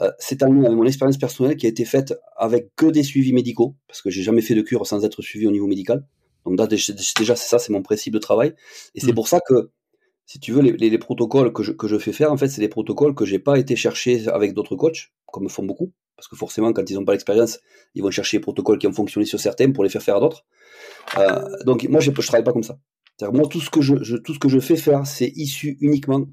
euh, 0.00 0.10
c'est 0.18 0.42
un 0.42 0.48
lien 0.48 0.64
avec 0.64 0.76
mon 0.76 0.84
expérience 0.84 1.18
personnelle 1.18 1.56
qui 1.56 1.66
a 1.66 1.68
été 1.68 1.84
faite 1.84 2.14
avec 2.36 2.74
que 2.76 2.86
des 2.86 3.02
suivis 3.02 3.32
médicaux, 3.32 3.76
parce 3.86 4.02
que 4.02 4.10
j'ai 4.10 4.22
jamais 4.22 4.42
fait 4.42 4.54
de 4.54 4.62
cure 4.62 4.86
sans 4.86 5.04
être 5.04 5.22
suivi 5.22 5.46
au 5.46 5.50
niveau 5.50 5.66
médical. 5.66 6.04
Donc 6.44 6.58
là, 6.58 6.66
déjà, 6.66 7.36
c'est 7.36 7.48
ça, 7.48 7.58
c'est 7.58 7.72
mon 7.72 7.82
principe 7.82 8.12
de 8.12 8.18
travail. 8.18 8.54
Et 8.94 9.00
c'est 9.00 9.12
mm. 9.12 9.14
pour 9.14 9.28
ça 9.28 9.40
que, 9.40 9.70
si 10.26 10.40
tu 10.40 10.52
veux, 10.52 10.62
les, 10.62 10.72
les, 10.72 10.98
protocoles 10.98 11.52
que 11.52 11.62
je, 11.62 11.72
que 11.72 11.86
je 11.88 11.96
fais 11.96 12.12
faire, 12.12 12.32
en 12.32 12.36
fait, 12.36 12.48
c'est 12.48 12.60
des 12.60 12.68
protocoles 12.68 13.14
que 13.14 13.24
j'ai 13.24 13.38
pas 13.38 13.58
été 13.58 13.76
chercher 13.76 14.28
avec 14.28 14.52
d'autres 14.52 14.76
coachs, 14.76 15.12
comme 15.32 15.48
font 15.48 15.64
beaucoup. 15.64 15.92
Parce 16.16 16.28
que 16.28 16.36
forcément, 16.36 16.72
quand 16.72 16.88
ils 16.88 16.94
n'ont 16.94 17.04
pas 17.04 17.12
l'expérience, 17.12 17.60
ils 17.94 18.02
vont 18.02 18.10
chercher 18.10 18.38
des 18.38 18.42
protocoles 18.42 18.78
qui 18.78 18.86
ont 18.86 18.92
fonctionné 18.92 19.26
sur 19.26 19.40
certains 19.40 19.72
pour 19.72 19.84
les 19.84 19.90
faire 19.90 20.02
faire 20.02 20.16
à 20.16 20.20
d'autres. 20.20 20.44
Euh, 21.18 21.44
donc 21.64 21.84
moi, 21.88 22.00
je 22.00 22.10
ne 22.10 22.16
travaille 22.16 22.44
pas 22.44 22.52
comme 22.52 22.62
ça. 22.62 22.78
Moi, 23.32 23.46
tout 23.48 23.60
ce 23.60 23.70
que 23.70 23.80
je, 23.80 24.16
tout 24.16 24.34
ce 24.34 24.38
que 24.38 24.48
je 24.48 24.58
fais 24.58 24.76
faire, 24.76 25.06
c'est 25.06 25.32
issu 25.36 25.76
uniquement 25.80 26.26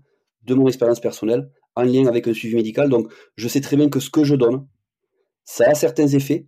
de 0.43 0.53
mon 0.55 0.67
expérience 0.67 0.99
personnelle, 0.99 1.49
en 1.75 1.84
lien 1.84 2.07
avec 2.07 2.27
un 2.27 2.34
suivi 2.34 2.55
médical. 2.55 2.89
Donc, 2.89 3.11
je 3.36 3.47
sais 3.47 3.61
très 3.61 3.77
bien 3.77 3.89
que 3.89 3.99
ce 3.99 4.09
que 4.09 4.23
je 4.23 4.36
donne, 4.36 4.67
ça 5.43 5.69
a 5.69 5.75
certains 5.75 6.07
effets, 6.07 6.47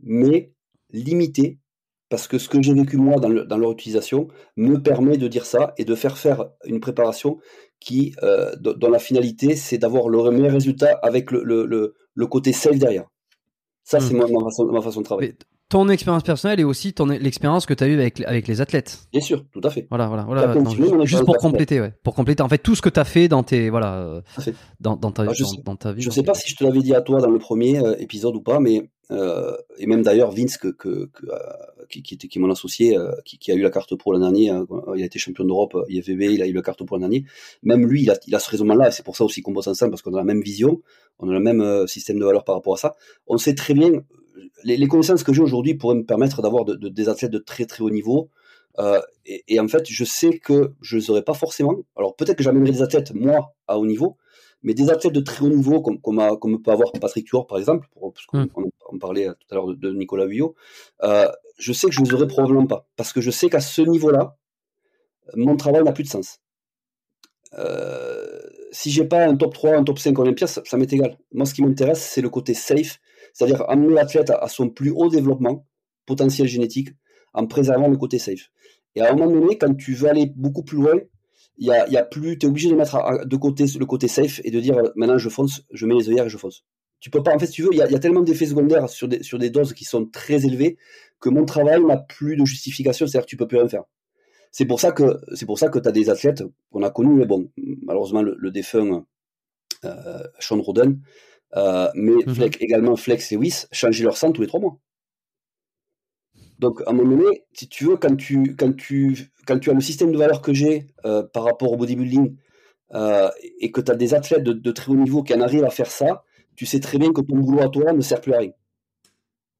mais 0.00 0.52
limité, 0.90 1.58
parce 2.08 2.26
que 2.26 2.38
ce 2.38 2.48
que 2.48 2.62
j'ai 2.62 2.72
vécu 2.72 2.96
moi 2.96 3.16
dans, 3.20 3.28
leur 3.28 3.72
utilisation 3.72 4.28
me 4.56 4.78
permet 4.78 5.18
de 5.18 5.28
dire 5.28 5.44
ça 5.44 5.74
et 5.76 5.84
de 5.84 5.94
faire 5.94 6.16
faire 6.16 6.50
une 6.64 6.80
préparation 6.80 7.38
qui, 7.80 8.14
euh, 8.22 8.54
dont 8.56 8.90
la 8.90 8.98
finalité, 8.98 9.56
c'est 9.56 9.78
d'avoir 9.78 10.08
le 10.08 10.30
meilleur 10.30 10.52
résultat 10.52 10.98
avec 11.02 11.30
le, 11.30 11.42
le, 11.44 11.94
le, 12.14 12.26
côté 12.26 12.52
safe 12.52 12.78
derrière. 12.78 13.06
Ça, 13.84 14.00
c'est 14.00 14.14
hmm. 14.14 14.18
ma, 14.18 14.72
ma, 14.72 14.82
façon, 14.82 15.00
de 15.00 15.04
travailler 15.04 15.36
ton 15.68 15.88
expérience 15.90 16.22
personnelle 16.22 16.60
et 16.60 16.64
aussi 16.64 16.94
ton 16.94 17.06
l'expérience 17.06 17.66
que 17.66 17.74
tu 17.74 17.84
as 17.84 17.88
eue 17.88 17.94
avec, 17.94 18.20
avec 18.22 18.48
les 18.48 18.60
athlètes. 18.60 19.00
Bien 19.12 19.20
sûr, 19.20 19.44
tout 19.52 19.60
à 19.62 19.70
fait. 19.70 19.86
Voilà, 19.90 20.06
voilà, 20.06 20.24
voilà. 20.24 20.54
juste, 21.04 21.24
pour 21.24 21.36
compléter, 21.36 21.80
ouais. 21.80 21.92
Pour 22.02 22.14
compléter, 22.14 22.42
en 22.42 22.48
fait, 22.48 22.58
tout 22.58 22.74
ce 22.74 22.80
que 22.80 22.88
tu 22.88 22.98
as 22.98 23.04
fait 23.04 23.28
dans 23.28 23.42
tes, 23.42 23.68
voilà, 23.68 23.96
euh, 23.96 24.20
dans, 24.80 24.96
dans, 24.96 25.10
ta, 25.10 25.30
je 25.32 25.44
dans, 25.64 25.76
ta 25.76 25.92
vie. 25.92 26.00
Je 26.00 26.10
sais 26.10 26.22
pas 26.22 26.34
si 26.34 26.50
je 26.50 26.56
te 26.56 26.64
l'avais 26.64 26.80
dit 26.80 26.94
à 26.94 27.02
toi 27.02 27.20
dans 27.20 27.30
le 27.30 27.38
premier 27.38 27.78
euh, 27.78 27.96
épisode 27.98 28.34
ou 28.34 28.40
pas, 28.40 28.60
mais, 28.60 28.90
euh, 29.10 29.54
et 29.76 29.86
même 29.86 30.02
d'ailleurs, 30.02 30.30
Vince, 30.30 30.56
que, 30.56 30.68
que, 30.68 31.06
que 31.12 31.26
euh, 31.26 31.84
qui, 31.90 32.02
qui, 32.02 32.14
était, 32.14 32.28
qui 32.28 32.38
est 32.38 32.40
mon 32.40 32.50
associé, 32.50 32.96
qui, 33.26 33.38
qui, 33.38 33.52
a 33.52 33.54
eu 33.54 33.60
la 33.60 33.70
carte 33.70 33.94
pro 33.94 34.12
l'an 34.12 34.20
dernier, 34.20 34.50
il 34.96 35.02
a 35.02 35.06
été 35.06 35.18
champion 35.18 35.44
d'Europe, 35.44 35.76
IFVB, 35.88 36.22
il 36.32 36.42
a 36.42 36.46
eu 36.46 36.52
la 36.52 36.62
carte 36.62 36.82
pro 36.84 36.96
l'an 36.96 37.00
dernier. 37.00 37.26
Même 37.62 37.86
lui, 37.86 38.02
il 38.02 38.10
a, 38.10 38.18
il 38.26 38.34
a 38.34 38.38
ce 38.38 38.48
raisonnement-là, 38.50 38.88
et 38.88 38.92
c'est 38.92 39.04
pour 39.04 39.16
ça 39.16 39.24
aussi 39.24 39.42
qu'on 39.42 39.52
bosse 39.52 39.68
ensemble, 39.68 39.90
parce 39.90 40.00
qu'on 40.00 40.14
a 40.14 40.18
la 40.18 40.24
même 40.24 40.40
vision, 40.40 40.80
on 41.18 41.28
a 41.28 41.32
le 41.32 41.40
même 41.40 41.86
système 41.86 42.18
de 42.18 42.24
valeur 42.24 42.44
par 42.44 42.54
rapport 42.54 42.74
à 42.74 42.78
ça. 42.78 42.96
On 43.26 43.36
sait 43.36 43.54
très 43.54 43.74
bien, 43.74 44.02
les, 44.64 44.88
connaissances 44.88 45.22
que 45.22 45.32
j'ai 45.32 45.42
aujourd'hui 45.42 45.74
pourraient 45.74 45.94
me 45.94 46.04
permettre 46.04 46.42
d'avoir 46.42 46.64
de, 46.64 46.88
des 46.88 47.08
athlètes 47.08 47.30
de 47.30 47.38
très 47.38 47.64
très 47.66 47.82
haut 47.82 47.90
niveau. 47.90 48.30
Euh, 48.78 49.00
et, 49.26 49.58
en 49.58 49.66
fait, 49.66 49.84
je 49.88 50.04
sais 50.04 50.38
que 50.38 50.72
je 50.80 50.96
ne 50.96 51.00
les 51.00 51.10
aurais 51.10 51.22
pas 51.22 51.34
forcément. 51.34 51.74
Alors 51.96 52.14
peut-être 52.14 52.36
que 52.36 52.44
j'amènerai 52.44 52.72
des 52.72 52.82
athlètes, 52.82 53.12
moi, 53.12 53.54
à 53.66 53.78
haut 53.78 53.86
niveau, 53.86 54.16
mais 54.62 54.74
des 54.74 54.90
athlètes 54.90 55.12
de 55.12 55.20
très 55.20 55.44
haut 55.44 55.50
niveau, 55.50 55.80
comme, 55.80 56.00
comme, 56.00 56.62
peut 56.62 56.70
avoir 56.70 56.92
Patrick 56.92 57.26
Tuor, 57.26 57.46
par 57.46 57.58
exemple, 57.58 57.88
parce 58.00 58.26
qu'on 58.26 58.48
on, 58.90 58.98
parlait 58.98 59.26
tout 59.26 59.46
à 59.50 59.54
l'heure 59.54 59.74
de, 59.74 59.92
Nicolas 59.92 60.26
Vuillot, 60.26 60.54
euh, 61.02 61.28
je 61.58 61.72
sais 61.72 61.88
que 61.88 61.92
je 61.92 62.00
ne 62.00 62.06
les 62.06 62.14
aurais 62.14 62.28
probablement 62.28 62.66
pas. 62.66 62.86
Parce 62.96 63.12
que 63.12 63.20
je 63.20 63.30
sais 63.30 63.48
qu'à 63.48 63.60
ce 63.60 63.82
niveau-là, 63.82 64.36
mon 65.34 65.56
travail 65.56 65.82
n'a 65.82 65.92
plus 65.92 66.04
de 66.04 66.08
sens. 66.08 66.40
Euh, 67.54 68.38
si 68.70 68.90
j'ai 68.90 69.04
pas 69.04 69.26
un 69.26 69.36
top 69.36 69.54
3, 69.54 69.76
un 69.76 69.84
top 69.84 69.98
5 69.98 70.18
Olympia, 70.18 70.46
ça, 70.46 70.62
ça 70.64 70.76
m'est 70.76 70.92
égal. 70.92 71.18
Moi, 71.32 71.46
ce 71.46 71.54
qui 71.54 71.62
m'intéresse, 71.62 72.00
c'est 72.02 72.20
le 72.20 72.28
côté 72.28 72.54
safe 72.54 73.00
c'est-à-dire 73.32 73.64
amener 73.68 73.94
l'athlète 73.94 74.30
à, 74.30 74.48
son 74.48 74.70
plus 74.70 74.90
haut 74.90 75.08
développement 75.08 75.66
potentiel 76.06 76.48
génétique 76.48 76.90
en 77.34 77.46
préservant 77.46 77.88
le 77.88 77.96
côté 77.96 78.18
safe. 78.18 78.50
Et 78.94 79.00
à 79.00 79.12
un 79.12 79.16
moment 79.16 79.30
donné, 79.30 79.58
quand 79.58 79.74
tu 79.74 79.94
veux 79.94 80.08
aller 80.08 80.32
beaucoup 80.34 80.62
plus 80.62 80.78
loin, 80.78 80.94
y 81.58 81.70
a, 81.70 82.04
tu 82.04 82.32
es 82.32 82.44
obligé 82.46 82.70
de 82.70 82.74
mettre 82.74 83.26
de 83.26 83.36
côté 83.36 83.64
le 83.78 83.86
côté 83.86 84.08
safe 84.08 84.40
et 84.44 84.50
de 84.50 84.60
dire 84.60 84.76
maintenant 84.96 85.18
je 85.18 85.28
fonce, 85.28 85.62
je 85.72 85.86
mets 85.86 85.94
les 85.94 86.08
œillères 86.08 86.26
et 86.26 86.30
je 86.30 86.38
fonce. 86.38 86.64
Tu 87.00 87.10
peux 87.10 87.22
pas, 87.22 87.32
en 87.32 87.38
fait, 87.38 87.46
si 87.46 87.52
tu 87.52 87.62
veux, 87.62 87.68
il 87.72 87.78
y 87.78 87.82
a, 87.82 87.98
tellement 88.00 88.22
d'effets 88.22 88.46
secondaires 88.46 88.88
sur 88.88 89.06
des, 89.06 89.22
sur 89.22 89.38
des 89.38 89.50
doses 89.50 89.72
qui 89.72 89.84
sont 89.84 90.06
très 90.06 90.44
élevées 90.46 90.78
que 91.20 91.28
mon 91.28 91.44
travail 91.44 91.82
n'a 91.84 91.96
plus 91.96 92.36
de 92.36 92.44
justification, 92.44 93.06
c'est-à-dire 93.06 93.26
que 93.26 93.30
tu 93.30 93.36
peux 93.36 93.46
plus 93.46 93.58
rien 93.58 93.68
faire. 93.68 93.84
C'est 94.50 94.64
pour 94.64 94.80
ça 94.80 94.92
que 94.92 95.20
c'est 95.34 95.46
pour 95.46 95.58
ça 95.58 95.68
que 95.68 95.78
tu 95.78 95.88
as 95.88 95.92
des 95.92 96.10
athlètes 96.10 96.42
qu'on 96.70 96.82
a 96.82 96.90
connus, 96.90 97.14
mais 97.14 97.26
bon, 97.26 97.50
malheureusement 97.82 98.22
le, 98.22 98.50
défunt 98.50 99.04
euh, 99.84 100.22
Sean 100.40 100.60
Roden, 100.60 100.98
euh, 101.56 101.88
mais 101.94 102.12
mhm. 102.26 102.50
également 102.60 102.96
Flex 102.96 103.32
et 103.32 103.36
Lewis 103.36 103.66
changer 103.72 104.04
leur 104.04 104.16
sang 104.16 104.32
tous 104.32 104.42
les 104.42 104.46
trois 104.46 104.60
mois. 104.60 104.78
Donc, 106.58 106.82
à 106.86 106.90
un 106.90 106.92
moment 106.92 107.16
donné, 107.16 107.44
si 107.52 107.68
tu 107.68 107.84
veux, 107.84 107.96
quand 107.96 108.16
tu, 108.16 108.56
quand 108.56 108.74
tu, 108.76 109.30
quand 109.46 109.58
tu 109.58 109.70
as 109.70 109.74
le 109.74 109.80
système 109.80 110.10
de 110.10 110.18
valeur 110.18 110.42
que 110.42 110.52
j'ai 110.52 110.88
euh, 111.04 111.22
par 111.22 111.44
rapport 111.44 111.72
au 111.72 111.76
bodybuilding 111.76 112.36
euh, 112.94 113.28
et 113.60 113.70
que 113.70 113.80
tu 113.80 113.92
as 113.92 113.94
des 113.94 114.14
athlètes 114.14 114.42
de, 114.42 114.72
très 114.72 114.90
haut 114.90 114.96
niveau 114.96 115.22
qui 115.22 115.34
en 115.34 115.40
arrivent 115.40 115.64
à 115.64 115.70
faire 115.70 115.90
ça, 115.90 116.24
tu 116.56 116.66
sais 116.66 116.80
très 116.80 116.98
bien 116.98 117.12
que 117.12 117.20
ton 117.20 117.36
boulot 117.36 117.62
à 117.62 117.68
toi 117.68 117.92
ne 117.92 118.00
sert 118.00 118.20
plus 118.20 118.34
à 118.34 118.38
rien. 118.38 118.50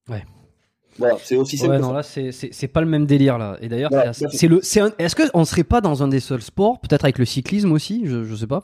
Ouais. 0.08 0.24
Voilà, 0.98 1.16
c'est 1.22 1.36
aussi 1.36 1.56
simple. 1.56 1.74
Ouais, 1.74 1.78
non, 1.78 1.92
là, 1.92 2.02
c'est 2.02 2.68
pas 2.68 2.80
le 2.80 2.88
même 2.88 3.06
délire, 3.06 3.38
là. 3.38 3.56
Et 3.60 3.68
d'ailleurs, 3.68 3.92
c'est 4.12 4.48
le, 4.48 4.58
est-ce 4.58 5.14
qu'on 5.14 5.44
serait 5.44 5.62
pas 5.62 5.80
dans 5.80 6.02
un 6.02 6.08
des 6.08 6.18
seuls 6.18 6.42
sports, 6.42 6.80
peut-être 6.80 7.04
avec 7.04 7.18
le 7.18 7.24
cyclisme 7.24 7.70
aussi, 7.70 8.02
je, 8.04 8.24
je 8.24 8.34
sais 8.34 8.48
pas, 8.48 8.60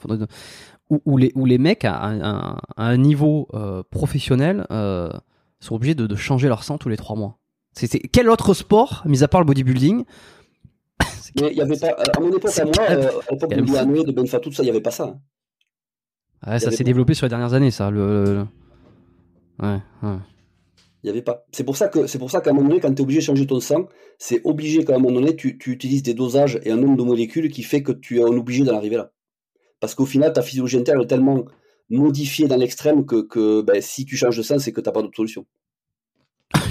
où, 1.05 1.16
les, 1.16 1.32
où 1.34 1.47
les 1.47 1.59
mecs 1.59 1.84
à, 1.84 2.59
un, 2.76 2.97
niveau 2.97 3.49
euh, 3.55 3.82
professionnel 3.90 4.66
euh, 4.70 5.11
sont 5.61 5.74
obligés 5.74 5.95
de, 5.95 6.14
changer 6.16 6.49
leur 6.49 6.64
sang 6.64 6.78
tous 6.78 6.88
les 6.88 6.97
trois 6.97 7.16
mois. 7.16 7.38
C'est, 7.72 7.88
quel 7.88 8.28
autre 8.28 8.55
sport, 8.55 9.03
mis 9.07 9.22
à 9.22 9.28
part 9.28 9.40
le 9.40 9.47
bodybuilding 9.47 10.05
il 11.36 11.53
y 11.53 11.61
avait 11.61 11.76
pas, 11.76 11.88
à 11.88 12.20
mon 12.20 12.28
époque, 12.28 12.57
à 12.57 12.64
moi, 12.64 12.74
euh, 12.90 13.11
à 13.28 13.32
l'époque 13.32 13.51
de 13.51 14.03
de 14.05 14.12
Benfa, 14.12 14.38
tout 14.38 14.53
ça, 14.53 14.62
il 14.62 14.66
n'y 14.66 14.70
avait 14.70 14.80
pas 14.80 14.92
ça. 14.92 15.16
Hein. 16.42 16.59
ça 16.61 16.70
s'est 16.70 16.84
développé 16.84 17.14
sur 17.14 17.26
les 17.26 17.30
dernières 17.30 17.55
années, 17.55 17.72
ça. 17.72 17.90
Le, 17.90 18.47
Ouais, 19.61 19.78
ouais. 20.03 20.16
Il 21.03 21.09
y 21.09 21.11
avait 21.11 21.22
pas. 21.22 21.45
C'est 21.53 21.64
pour 21.64 21.76
ça 21.76 21.88
que 21.88 22.07
c'est 22.07 22.18
pour 22.18 22.30
ça 22.30 22.40
qu'à 22.40 22.51
un 22.51 22.55
moment 22.55 22.68
donné, 22.68 22.80
quand 22.80 22.92
tu 22.92 22.97
es 22.97 23.03
obligé 23.03 23.20
de 23.20 23.24
changer 23.24 23.47
ton 23.47 23.61
sang, 23.61 23.88
c'est 24.18 24.40
obligé 24.45 24.84
qu'à 24.84 24.97
un 24.97 24.99
moment 24.99 25.20
donné, 25.20 25.36
tu, 25.36 25.59
tu, 25.59 25.70
utilises 25.70 26.03
des 26.03 26.14
dosages 26.14 26.59
et 26.64 26.70
un 26.70 26.76
nombre 26.76 26.97
de 26.97 27.03
molécules 27.03 27.51
qui 27.51 27.62
fait 27.62 27.82
que 27.82 27.92
tu 27.92 28.20
es 28.20 28.24
obligé 28.24 28.64
d'en 28.64 28.74
arriver 28.74 28.97
là. 28.97 29.12
Parce 29.81 29.95
qu'au 29.95 30.07
final, 30.07 30.33
ta 30.33 30.43
physiologie 30.43 30.79
interne 30.79 31.03
est 31.03 31.07
tellement 31.07 31.45
modifiée 31.91 32.49
dans 32.49 32.57
l'extrême 32.57 33.05
que, 33.05 33.22
que 33.22 33.62
ben, 33.62 33.81
si 33.83 34.05
tu 34.05 34.16
changes 34.16 34.37
de 34.37 34.43
sens, 34.43 34.62
c'est 34.62 34.72
que 34.72 34.81
tu 34.81 34.89
n'as 34.89 34.93
pas 34.93 35.03
d'autre 35.03 35.16
solution. 35.16 35.45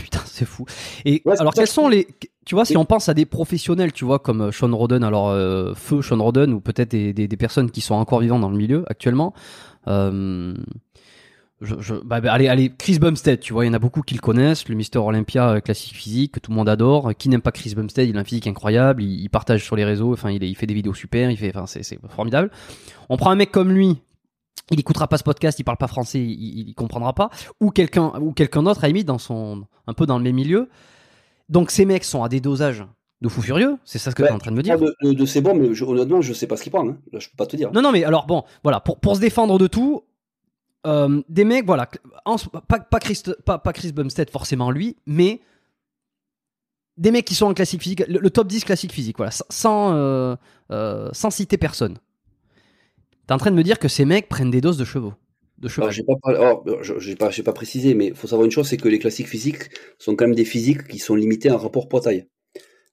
Putain, 0.02 0.22
c'est 0.26 0.46
fou. 0.46 0.66
Et 1.06 1.22
alors, 1.26 1.54
quels 1.54 1.68
sont 1.68 1.88
les. 1.88 2.08
Tu 2.46 2.56
vois, 2.56 2.66
si 2.66 2.76
on 2.78 2.86
pense 2.86 3.10
à 3.10 3.14
des 3.14 3.26
professionnels, 3.26 3.94
tu 3.94 4.06
vois, 4.06 4.20
comme 4.20 4.42
euh, 4.42 4.52
Sean 4.52 4.76
Roden, 4.76 5.04
alors 5.04 5.30
euh, 5.30 5.74
feu 5.76 6.02
Sean 6.02 6.22
Roden, 6.22 6.54
ou 6.54 6.60
peut-être 6.60 6.92
des, 6.92 7.14
des, 7.14 7.38
personnes 7.38 7.72
qui 7.72 7.82
sont 7.82 7.96
encore 7.96 8.20
vivantes 8.20 8.42
dans 8.42 8.50
le 8.50 8.58
milieu 8.58 8.84
actuellement. 8.88 9.34
Euh, 9.88 10.54
je, 11.62 11.96
bah, 11.96 12.20
bah, 12.20 12.34
allez, 12.34 12.48
allez, 12.48 12.74
Chris 12.76 13.00
Bumstead, 13.00 13.40
tu 13.40 13.54
vois, 13.54 13.66
il 13.66 13.70
y 13.70 13.72
en 13.72 13.74
a 13.74 13.80
beaucoup 13.80 14.02
qui 14.02 14.16
le 14.16 14.20
connaissent, 14.20 14.68
le 14.68 14.76
Mister 14.76 15.00
Olympia 15.00 15.50
euh, 15.50 15.60
classique 15.60 15.96
physique 15.96 16.34
que 16.34 16.40
tout 16.40 16.52
le 16.52 16.58
monde 16.58 16.68
adore. 16.68 17.14
Qui 17.18 17.30
n'aime 17.30 17.42
pas 17.42 17.52
Chris 17.52 17.74
Bumstead 17.76 18.10
Il 18.10 18.18
a 18.18 18.20
un 18.20 18.24
physique 18.24 18.48
incroyable, 18.48 19.04
il, 19.04 19.30
partage 19.30 19.64
sur 19.64 19.76
les 19.76 19.86
réseaux, 19.86 20.14
enfin, 20.14 20.32
il, 20.32 20.44
il, 20.44 20.56
fait 20.56 20.68
des 20.68 20.74
vidéos 20.74 20.94
super, 20.94 21.32
il 21.32 21.38
fait, 21.38 21.56
enfin, 21.56 21.66
c'est 21.68 22.00
formidable. 22.10 22.52
On 23.10 23.18
prend 23.18 23.32
un 23.32 23.36
mec 23.36 23.52
comme 23.52 23.72
lui, 23.72 23.98
il 24.72 24.80
écoutera 24.80 25.08
pas 25.08 25.18
ce 25.18 25.24
podcast, 25.24 25.60
il 25.60 25.64
parle 25.64 25.78
pas 25.78 25.88
français, 25.88 26.20
il, 26.20 26.70
il 26.70 26.76
comprendra 26.76 27.14
pas, 27.14 27.30
ou 27.60 27.70
quelqu'un, 27.70 28.14
ou 28.20 28.34
quelqu'un 28.34 28.64
d'autre 28.64 28.84
à 28.84 28.88
limite 28.88 29.08
dans 29.08 29.18
son, 29.18 29.64
un 29.88 29.94
peu 29.94 30.06
dans 30.06 30.18
le 30.18 30.24
même 30.24 30.36
milieu. 30.36 30.70
Donc 31.50 31.72
ces 31.72 31.86
mecs 31.86 32.04
sont 32.04 32.24
à 32.24 32.30
des 32.30 32.40
dosages 32.40 32.86
de 33.22 33.30
fou 33.30 33.42
furieux, 33.42 33.78
c'est 33.86 34.00
ça 34.00 34.12
ce 34.12 34.16
que 34.16 34.24
tu 34.24 34.28
es 34.28 34.32
en 34.32 34.38
train 34.38 34.52
de 34.52 34.58
me 34.58 34.64
dire. 34.64 34.78
De, 34.78 35.14
de, 35.14 35.26
c'est 35.26 35.42
bon, 35.42 35.56
mais 35.56 35.74
je, 35.74 35.86
honnêtement, 35.86 36.22
je 36.22 36.34
sais 36.34 36.48
pas 36.48 36.58
ce 36.58 36.64
qu'il 36.64 36.72
prend. 36.72 36.88
Hein. 36.88 36.98
Là, 37.12 37.20
je 37.20 37.30
peux 37.30 37.38
pas 37.38 37.46
te 37.46 37.56
dire. 37.56 37.72
Non, 37.72 37.82
non, 37.82 37.92
mais 37.92 38.04
alors 38.04 38.26
bon, 38.26 38.44
voilà, 38.64 38.82
pour, 38.82 39.00
pour 39.00 39.16
se 39.16 39.22
défendre 39.22 39.58
de 39.58 39.68
tout, 39.68 40.04
euh, 40.86 41.22
des 41.30 41.46
mecs, 41.46 41.66
voilà, 41.66 41.90
pas, 42.68 42.80
pas, 42.80 43.00
Chris, 43.00 43.22
pas, 43.46 43.58
pas, 43.58 43.74
Chris 43.74 43.92
Bumstead 43.92 44.30
forcément 44.30 44.72
lui, 44.72 44.98
mais 45.06 45.42
des 46.98 47.12
mecs 47.12 47.26
qui 47.26 47.36
sont 47.36 47.46
en 47.46 47.54
classique 47.54 47.82
physique, 47.82 48.04
le, 48.08 48.30
top 48.30 48.48
10 48.48 48.66
classique 48.66 48.92
physique, 48.92 49.18
voilà, 49.18 49.32
sans, 49.32 49.96
euh, 49.96 50.36
euh, 50.72 51.10
sans 51.14 51.30
citer 51.30 51.58
personne. 51.58 51.98
T'es 53.28 53.34
en 53.34 53.38
train 53.38 53.52
de 53.52 53.56
me 53.56 53.64
dire 53.64 53.80
que 53.80 53.88
ces 53.88 54.06
mecs 54.06 54.28
prennent 54.28 54.52
des 54.52 54.62
doses 54.62 54.78
de 54.78 54.86
chevaux. 54.86 55.14
De 55.58 55.70
chevaux. 55.70 55.90
j'ai 55.90 56.04
pas, 56.04 56.16
oh, 56.26 56.64
j'ai 57.00 57.16
pas, 57.16 57.30
pas, 57.30 57.54
précisé, 57.54 57.94
mais 57.94 58.08
il 58.08 58.16
faut 58.16 58.28
savoir 58.28 58.46
une 58.46 58.52
chose, 58.52 58.68
c'est 58.68 58.78
que 58.78 58.90
les 58.90 59.00
classiques 59.00 59.30
physiques 59.30 59.70
sont 59.98 60.16
quand 60.16 60.26
même 60.26 60.36
des 60.36 60.46
physiques 60.46 60.88
qui 60.88 61.00
sont 61.00 61.16
limités 61.16 61.50
en 61.50 61.58
rapport 61.58 61.88
poids-taille. 61.88 62.28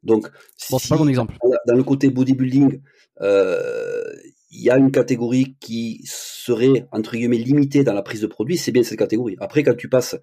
Donc, 0.03 0.31
bon, 0.71 0.79
c'est 0.79 0.89
pas 0.89 0.97
bon 0.97 1.09
exemple. 1.09 1.37
Dans 1.67 1.75
le 1.75 1.83
côté 1.83 2.09
bodybuilding, 2.11 2.81
euh, 3.21 4.05
il 4.51 4.63
y 4.63 4.71
a 4.71 4.77
une 4.77 4.91
catégorie 4.91 5.57
qui 5.61 6.01
serait, 6.05 6.87
entre 6.93 7.13
guillemets, 7.13 7.39
limitée 7.39 7.85
dans 7.85 7.93
la 7.93 8.03
prise 8.03 8.21
de 8.21 8.27
produit, 8.27 8.57
c'est 8.57 8.73
bien 8.73 8.83
cette 8.83 8.99
catégorie. 8.99 9.37
Après, 9.41 9.63
quand 9.63 9.77
tu 9.77 9.89
passes 9.89 10.17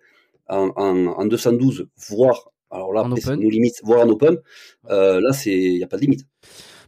en, 0.49 0.69
en, 0.75 1.25
212, 1.25 1.87
voire, 2.09 2.51
alors 2.69 2.93
là, 2.93 3.07
c'est 3.17 3.35
nos 3.35 3.49
limites, 3.49 3.79
voire 3.83 4.05
en 4.05 4.09
open, 4.09 4.37
euh, 4.89 5.21
là, 5.21 5.31
il 5.45 5.77
n'y 5.77 5.83
a 5.83 5.87
pas 5.87 5.97
de 5.97 6.01
limite. 6.01 6.25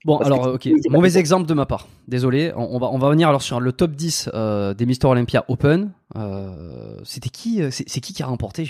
Bon, 0.05 0.17
alors, 0.17 0.53
ok, 0.53 0.69
mauvais 0.89 1.17
exemple 1.17 1.45
de 1.45 1.53
ma 1.53 1.65
part. 1.65 1.89
Désolé. 2.07 2.53
On, 2.55 2.79
va, 2.79 2.87
on 2.87 2.97
va 2.97 3.09
venir 3.09 3.27
alors 3.27 3.41
sur 3.41 3.59
le 3.59 3.73
top 3.73 3.91
10 3.91 4.29
euh, 4.33 4.73
des 4.73 4.85
Mister 4.85 5.07
Olympia 5.07 5.43
Open. 5.49 5.91
Euh, 6.15 6.95
C'était 7.03 7.29
qui 7.29 7.61
C'est 7.69 7.99
qui 7.99 8.13
qui 8.13 8.23
a 8.23 8.27
remporté? 8.27 8.63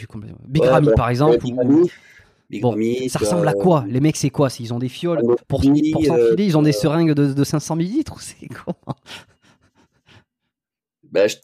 Big 0.48 0.64
Ramy, 0.64 0.90
par 0.96 1.10
exemple 1.10 1.38
bon, 2.50 2.76
ça 3.10 3.20
ressemble 3.20 3.48
à 3.48 3.54
quoi 3.54 3.86
Les 3.88 4.00
mecs, 4.00 4.18
c'est 4.18 4.30
quoi 4.30 4.50
S'ils 4.50 4.74
ont 4.74 4.80
des 4.80 4.90
fioles 4.90 5.22
pour, 5.48 5.64
s'enfiler, 5.64 5.94
ils 6.38 6.58
ont 6.58 6.62
des 6.62 6.76
euh, 6.76 6.80
seringues 6.80 7.14
de, 7.14 7.34
de 7.34 7.44
500 7.44 7.76
millilitres 7.76 8.16
ou 8.16 8.20
c'est 8.20 8.48
quoi 8.48 8.76
ben, 11.12 11.28
je, 11.28 11.36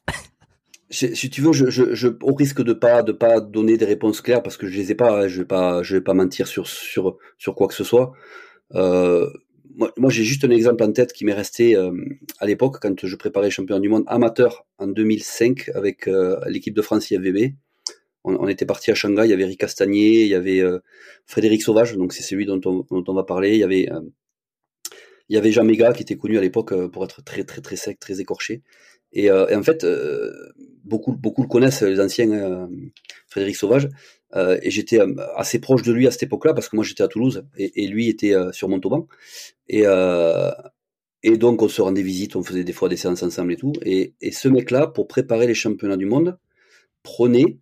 si 0.90 1.30
tu 1.30 1.42
veux, 1.42 1.52
je, 1.52 1.70
je, 1.70 2.08
au 2.22 2.34
risque 2.34 2.62
de 2.62 2.74
pas 2.74 3.04
de 3.04 3.12
pas 3.12 3.40
donner 3.40 3.78
des 3.78 3.86
réponses 3.86 4.22
claires 4.22 4.44
parce 4.44 4.58
que 4.58 4.68
je 4.68 4.76
les 4.76 4.92
ai 4.92 4.96
pas, 4.96 5.24
hein, 5.24 5.28
je 5.28 5.40
vais 5.40 5.48
pas 5.48 5.84
je 5.84 5.96
vais 5.96 6.02
pas 6.02 6.14
mentir 6.14 6.48
sur 6.48 6.68
sur 6.68 7.18
sur 7.38 7.56
quoi 7.56 7.68
que 7.68 7.74
ce 7.74 7.84
soit. 7.84 8.14
Euh, 8.74 9.30
moi, 9.76 9.92
moi 9.98 10.10
j'ai 10.10 10.24
juste 10.24 10.46
un 10.46 10.52
exemple 10.52 10.84
en 10.84 10.92
tête 10.92 11.12
qui 11.12 11.26
m'est 11.26 11.34
resté 11.34 11.76
euh, 11.76 11.92
à 12.40 12.46
l'époque 12.46 12.78
quand 12.82 13.06
je 13.06 13.16
préparais 13.16 13.50
champion 13.50 13.80
du 13.80 13.90
monde 13.90 14.04
amateur 14.08 14.66
en 14.78 14.88
2005 14.88 15.72
avec 15.76 16.08
euh, 16.08 16.40
l'équipe 16.48 16.74
de 16.74 16.82
France 16.82 17.12
IFVB. 17.12 17.56
On, 18.26 18.36
on 18.36 18.48
était 18.48 18.66
parti 18.66 18.92
à 18.92 18.96
Shanghai, 18.96 19.24
il 19.26 19.30
y 19.30 19.34
avait 19.34 19.46
Rick 19.46 19.60
Castagnier, 19.60 20.24
il 20.24 20.28
y 20.28 20.36
avait 20.36 20.62
Frédéric 21.26 21.62
Sauvage, 21.62 21.96
donc 21.96 22.14
c'est 22.14 22.24
celui 22.24 22.46
dont 22.46 22.60
on, 22.66 22.86
dont 22.90 23.04
on 23.08 23.14
va 23.14 23.24
parler. 23.24 23.54
Il 23.54 23.60
y 23.60 23.64
avait 23.64 23.90
il 25.30 25.36
y 25.36 25.38
avait 25.40 25.52
Jean 25.52 25.64
Méga 25.64 25.94
qui 25.94 26.04
était 26.04 26.18
connu 26.18 26.38
à 26.38 26.42
l'époque 26.42 26.74
pour 26.92 27.04
être 27.04 27.24
très 27.24 27.44
très 27.44 27.62
très 27.62 27.76
sec, 27.78 28.00
très 28.00 28.20
écorché. 28.22 28.62
Et, 29.14 29.26
et 29.26 29.56
en 29.56 29.64
fait, 29.64 29.86
beaucoup, 30.86 31.14
beaucoup 31.14 31.42
le 31.42 31.48
connaissent, 31.48 31.82
les 31.82 32.00
anciens, 32.00 32.32
euh, 32.32 32.68
Frédéric 33.28 33.56
Sauvage. 33.56 33.90
Euh, 34.36 34.58
et 34.62 34.72
j'étais 34.72 35.00
euh, 35.00 35.14
assez 35.36 35.60
proche 35.60 35.82
de 35.82 35.92
lui 35.92 36.08
à 36.08 36.12
cette 36.12 36.24
époque-là 36.24 36.54
parce 36.54 36.70
que 36.70 36.76
moi 36.76 36.84
j'étais 36.84 37.04
à 37.04 37.08
Toulouse 37.08 37.46
et, 37.58 37.88
lui 37.88 38.08
était 38.10 38.34
sur 38.52 38.70
Montauban. 38.70 39.08
Et, 39.68 39.84
et 41.24 41.38
donc 41.38 41.62
on 41.62 41.68
se 41.68 41.82
rendait 41.82 42.02
visite, 42.04 42.36
on 42.36 42.44
faisait 42.44 42.64
des 42.64 42.74
fois 42.74 42.90
des 42.90 42.98
séances 42.98 43.24
ensemble 43.24 43.54
et 43.54 43.58
tout. 43.58 43.74
Et, 43.84 44.14
et 44.22 44.32
ce 44.32 44.48
mec-là, 44.48 44.88
pour 44.88 45.08
préparer 45.08 45.48
les 45.48 45.54
championnats 45.54 45.98
du 45.98 46.06
monde, 46.06 46.38
prenait, 47.04 47.58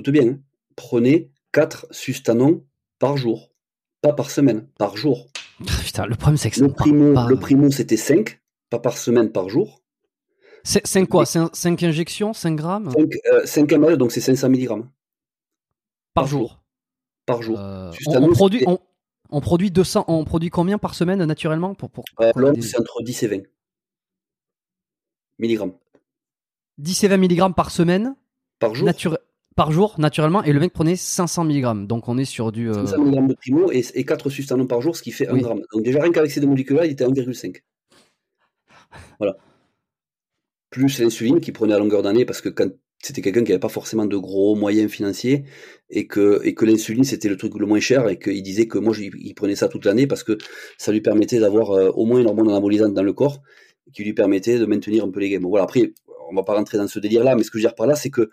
écoute 0.00 0.12
bien, 0.12 0.28
hein, 0.28 0.38
prenait 0.76 1.30
4 1.52 1.86
sustanons 1.90 2.64
par 2.98 3.16
jour. 3.16 3.52
Pas 4.02 4.12
par 4.14 4.30
semaine, 4.30 4.66
par 4.78 4.96
jour. 4.96 5.28
Putain, 5.84 6.06
le 6.06 6.14
problème 6.16 6.38
c'est 6.38 6.50
que 6.50 6.60
le 6.60 6.72
primo, 6.72 7.28
le 7.28 7.36
primo 7.36 7.70
c'était 7.70 7.98
5, 7.98 8.40
pas 8.70 8.78
par 8.78 8.96
semaine, 8.96 9.30
par 9.30 9.48
jour. 9.48 9.82
5 10.64 11.06
quoi? 11.06 11.26
5 11.26 11.82
injections? 11.82 12.32
5 12.32 12.56
grammes? 12.56 12.90
5, 13.44 13.72
euh, 13.72 13.76
ml, 13.76 13.96
donc 13.98 14.12
c'est 14.12 14.20
500 14.20 14.48
mg. 14.48 14.68
Par, 14.68 14.84
par 16.14 16.26
jour. 16.26 16.62
Par 17.26 17.42
jour. 17.42 17.58
Euh, 17.58 17.92
on, 18.06 18.28
produit, 18.32 18.64
on, 19.30 19.40
produit 19.40 19.70
200, 19.70 20.06
on 20.08 20.24
produit 20.24 20.50
combien 20.50 20.78
par 20.78 20.94
semaine 20.94 21.22
naturellement 21.24 21.74
pour, 21.74 21.90
pour, 21.90 22.04
euh, 22.20 22.32
c'est 22.60 22.78
entre 22.78 23.02
10 23.02 23.22
et 23.22 23.28
20 23.28 23.42
mg. 25.40 25.72
10 26.78 27.04
et 27.04 27.08
20 27.08 27.16
mg 27.18 27.54
par 27.54 27.70
semaine 27.70 28.14
Par 28.58 28.74
jour 28.74 28.88
Par 29.60 29.72
jour, 29.72 29.94
naturellement, 29.98 30.42
et 30.42 30.52
le 30.52 30.60
mec 30.60 30.72
prenait 30.72 30.96
500 30.96 31.44
mg. 31.44 31.86
Donc 31.86 32.08
on 32.08 32.16
est 32.16 32.24
sur 32.24 32.50
du. 32.50 32.72
500 32.72 33.04
mg 33.04 33.28
de 33.28 33.34
primo 33.34 33.70
et, 33.70 33.84
et 33.94 34.04
4 34.04 34.30
sustanons 34.30 34.66
par 34.66 34.80
jour, 34.80 34.96
ce 34.96 35.02
qui 35.02 35.12
fait 35.12 35.28
1 35.28 35.36
gramme. 35.36 35.60
Donc 35.74 35.82
déjà, 35.82 36.00
rien 36.00 36.12
qu'avec 36.12 36.30
ces 36.30 36.40
deux 36.40 36.46
molécules-là, 36.46 36.86
il 36.86 36.92
était 36.92 37.04
à 37.04 37.08
1,5. 37.08 37.62
Voilà 39.18 39.36
plus 40.70 41.00
l'insuline 41.00 41.40
qu'il 41.40 41.52
prenait 41.52 41.74
à 41.74 41.78
longueur 41.78 42.02
d'année 42.02 42.24
parce 42.24 42.40
que 42.40 42.48
quand 42.48 42.70
c'était 43.02 43.22
quelqu'un 43.22 43.42
qui 43.42 43.50
n'avait 43.50 43.60
pas 43.60 43.68
forcément 43.68 44.06
de 44.06 44.16
gros 44.16 44.54
moyens 44.54 44.90
financiers 44.90 45.44
et 45.88 46.06
que, 46.06 46.40
et 46.44 46.54
que 46.54 46.64
l'insuline 46.64 47.04
c'était 47.04 47.28
le 47.28 47.36
truc 47.36 47.54
le 47.58 47.66
moins 47.66 47.80
cher 47.80 48.08
et 48.08 48.18
qu'il 48.18 48.42
disait 48.42 48.68
que 48.68 48.78
moi 48.78 48.94
il 48.98 49.34
prenait 49.34 49.56
ça 49.56 49.68
toute 49.68 49.84
l'année 49.84 50.06
parce 50.06 50.22
que 50.22 50.38
ça 50.78 50.92
lui 50.92 51.00
permettait 51.00 51.40
d'avoir 51.40 51.72
euh, 51.72 51.90
au 51.90 52.04
moins 52.04 52.20
une 52.20 52.26
hormone 52.26 52.48
anabolisante 52.50 52.94
dans 52.94 53.02
le 53.02 53.12
corps 53.12 53.42
qui 53.92 54.04
lui 54.04 54.12
permettait 54.12 54.58
de 54.58 54.66
maintenir 54.66 55.04
un 55.04 55.10
peu 55.10 55.20
les 55.20 55.30
gains. 55.30 55.40
voilà, 55.42 55.64
après, 55.64 55.92
on 56.30 56.34
va 56.34 56.44
pas 56.44 56.54
rentrer 56.54 56.78
dans 56.78 56.86
ce 56.86 57.00
délire 57.00 57.24
là, 57.24 57.34
mais 57.34 57.42
ce 57.42 57.50
que 57.50 57.58
je 57.58 57.64
veux 57.64 57.68
dire 57.68 57.74
par 57.74 57.86
là, 57.86 57.96
c'est 57.96 58.10
que 58.10 58.20
euh, 58.20 58.28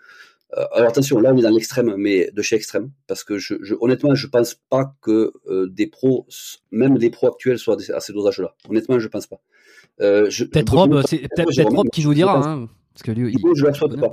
alors 0.52 0.88
attention, 0.88 1.20
là 1.20 1.32
on 1.34 1.36
est 1.36 1.42
dans 1.42 1.50
l'extrême, 1.50 1.94
mais 1.96 2.30
de 2.32 2.42
chez 2.42 2.56
extrême, 2.56 2.90
parce 3.06 3.22
que 3.22 3.38
je, 3.38 3.54
je 3.60 3.74
honnêtement, 3.80 4.14
je 4.14 4.26
pense 4.26 4.54
pas 4.54 4.94
que 5.02 5.32
euh, 5.46 5.68
des 5.68 5.86
pros, 5.86 6.26
même 6.70 6.96
des 6.98 7.10
pros 7.10 7.28
actuels, 7.28 7.58
soient 7.58 7.76
à 7.94 8.00
ces 8.00 8.12
dosages-là. 8.12 8.54
Honnêtement, 8.68 8.98
je 8.98 9.08
pense 9.08 9.26
pas. 9.26 9.40
Euh, 10.00 10.30
peut-être 10.50 10.74
Rob, 10.74 11.02
c'est 11.06 11.18
peut-être 11.18 11.74
Rob 11.74 11.88
qui 11.90 12.04
nous 12.04 12.14
dira. 12.14 12.38
Hein, 12.38 12.68
parce 12.98 13.02
que 13.02 13.12
lui, 13.12 13.32
il, 13.32 13.38
je 13.54 13.64
pas. 13.64 14.10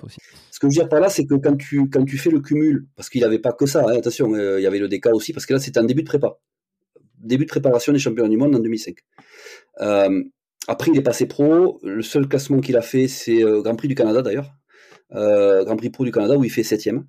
Ce 0.52 0.60
que 0.60 0.68
je 0.70 0.76
veux 0.76 0.84
dire 0.84 0.90
par 0.90 1.00
là, 1.00 1.10
c'est 1.10 1.26
que 1.26 1.34
quand 1.34 1.56
tu, 1.56 1.90
quand 1.90 2.06
tu 2.06 2.20
fais 2.20 2.30
le 2.30 2.40
cumul, 2.40 2.86
parce 2.96 3.10
qu'il 3.10 3.20
n'y 3.20 3.26
avait 3.26 3.40
pas 3.40 3.52
que 3.52 3.66
ça, 3.66 3.84
hein, 3.88 3.98
attention, 3.98 4.32
euh, 4.36 4.60
il 4.60 4.64
y 4.64 4.68
avait 4.68 4.78
le 4.78 4.88
DK 4.88 5.08
aussi, 5.08 5.34
parce 5.34 5.48
que 5.48 5.54
là, 5.54 5.60
c'était 5.60 5.80
un 5.80 5.86
début 5.86 6.04
de 6.04 6.08
prépa. 6.08 6.38
Début 7.18 7.46
de 7.46 7.50
préparation 7.50 7.94
des 7.94 7.98
champions 8.00 8.28
du 8.28 8.38
monde 8.38 8.56
en 8.56 8.60
2005. 8.60 8.98
Euh, 9.82 10.24
après, 10.68 10.92
il 10.92 10.98
est 11.00 11.04
passé 11.04 11.26
pro. 11.26 11.80
Le 11.82 12.04
seul 12.04 12.28
classement 12.28 12.60
qu'il 12.60 12.78
a 12.78 12.84
fait, 12.84 13.08
c'est 13.08 13.44
euh, 13.44 13.64
Grand 13.64 13.76
Prix 13.76 13.88
du 13.88 13.96
Canada 13.96 14.22
d'ailleurs. 14.22 14.54
Grand 15.12 15.76
Prix 15.78 15.90
pro 15.90 16.06
du 16.06 16.12
Canada 16.12 16.38
où 16.38 16.44
il 16.44 16.52
fait 16.52 16.64
septième. 16.64 17.06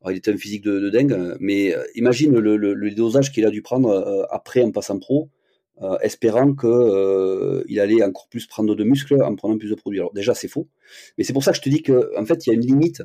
Alors, 0.00 0.12
il 0.12 0.18
était 0.18 0.32
un 0.32 0.36
physique 0.36 0.62
de, 0.62 0.78
de 0.78 0.90
dingue, 0.90 1.36
mais 1.40 1.74
imagine 1.94 2.38
le, 2.38 2.56
le, 2.56 2.74
le 2.74 2.90
dosage 2.90 3.32
qu'il 3.32 3.46
a 3.46 3.50
dû 3.50 3.62
prendre 3.62 4.26
après 4.30 4.62
en 4.62 4.70
passant 4.70 4.98
pro. 4.98 5.30
Euh, 5.82 5.98
espérant 6.02 6.54
qu'il 6.54 6.68
euh, 6.70 7.64
allait 7.80 8.00
encore 8.04 8.28
plus 8.28 8.46
prendre 8.46 8.76
de 8.76 8.84
muscles 8.84 9.20
en 9.20 9.34
prenant 9.34 9.58
plus 9.58 9.70
de 9.70 9.74
produits. 9.74 9.98
Alors 9.98 10.12
déjà 10.12 10.32
c'est 10.32 10.46
faux, 10.46 10.68
mais 11.18 11.24
c'est 11.24 11.32
pour 11.32 11.42
ça 11.42 11.50
que 11.50 11.56
je 11.56 11.62
te 11.62 11.68
dis 11.68 11.82
qu'en 11.82 12.00
en 12.16 12.24
fait 12.24 12.46
il 12.46 12.50
y 12.50 12.52
a 12.52 12.54
une 12.54 12.64
limite 12.64 13.02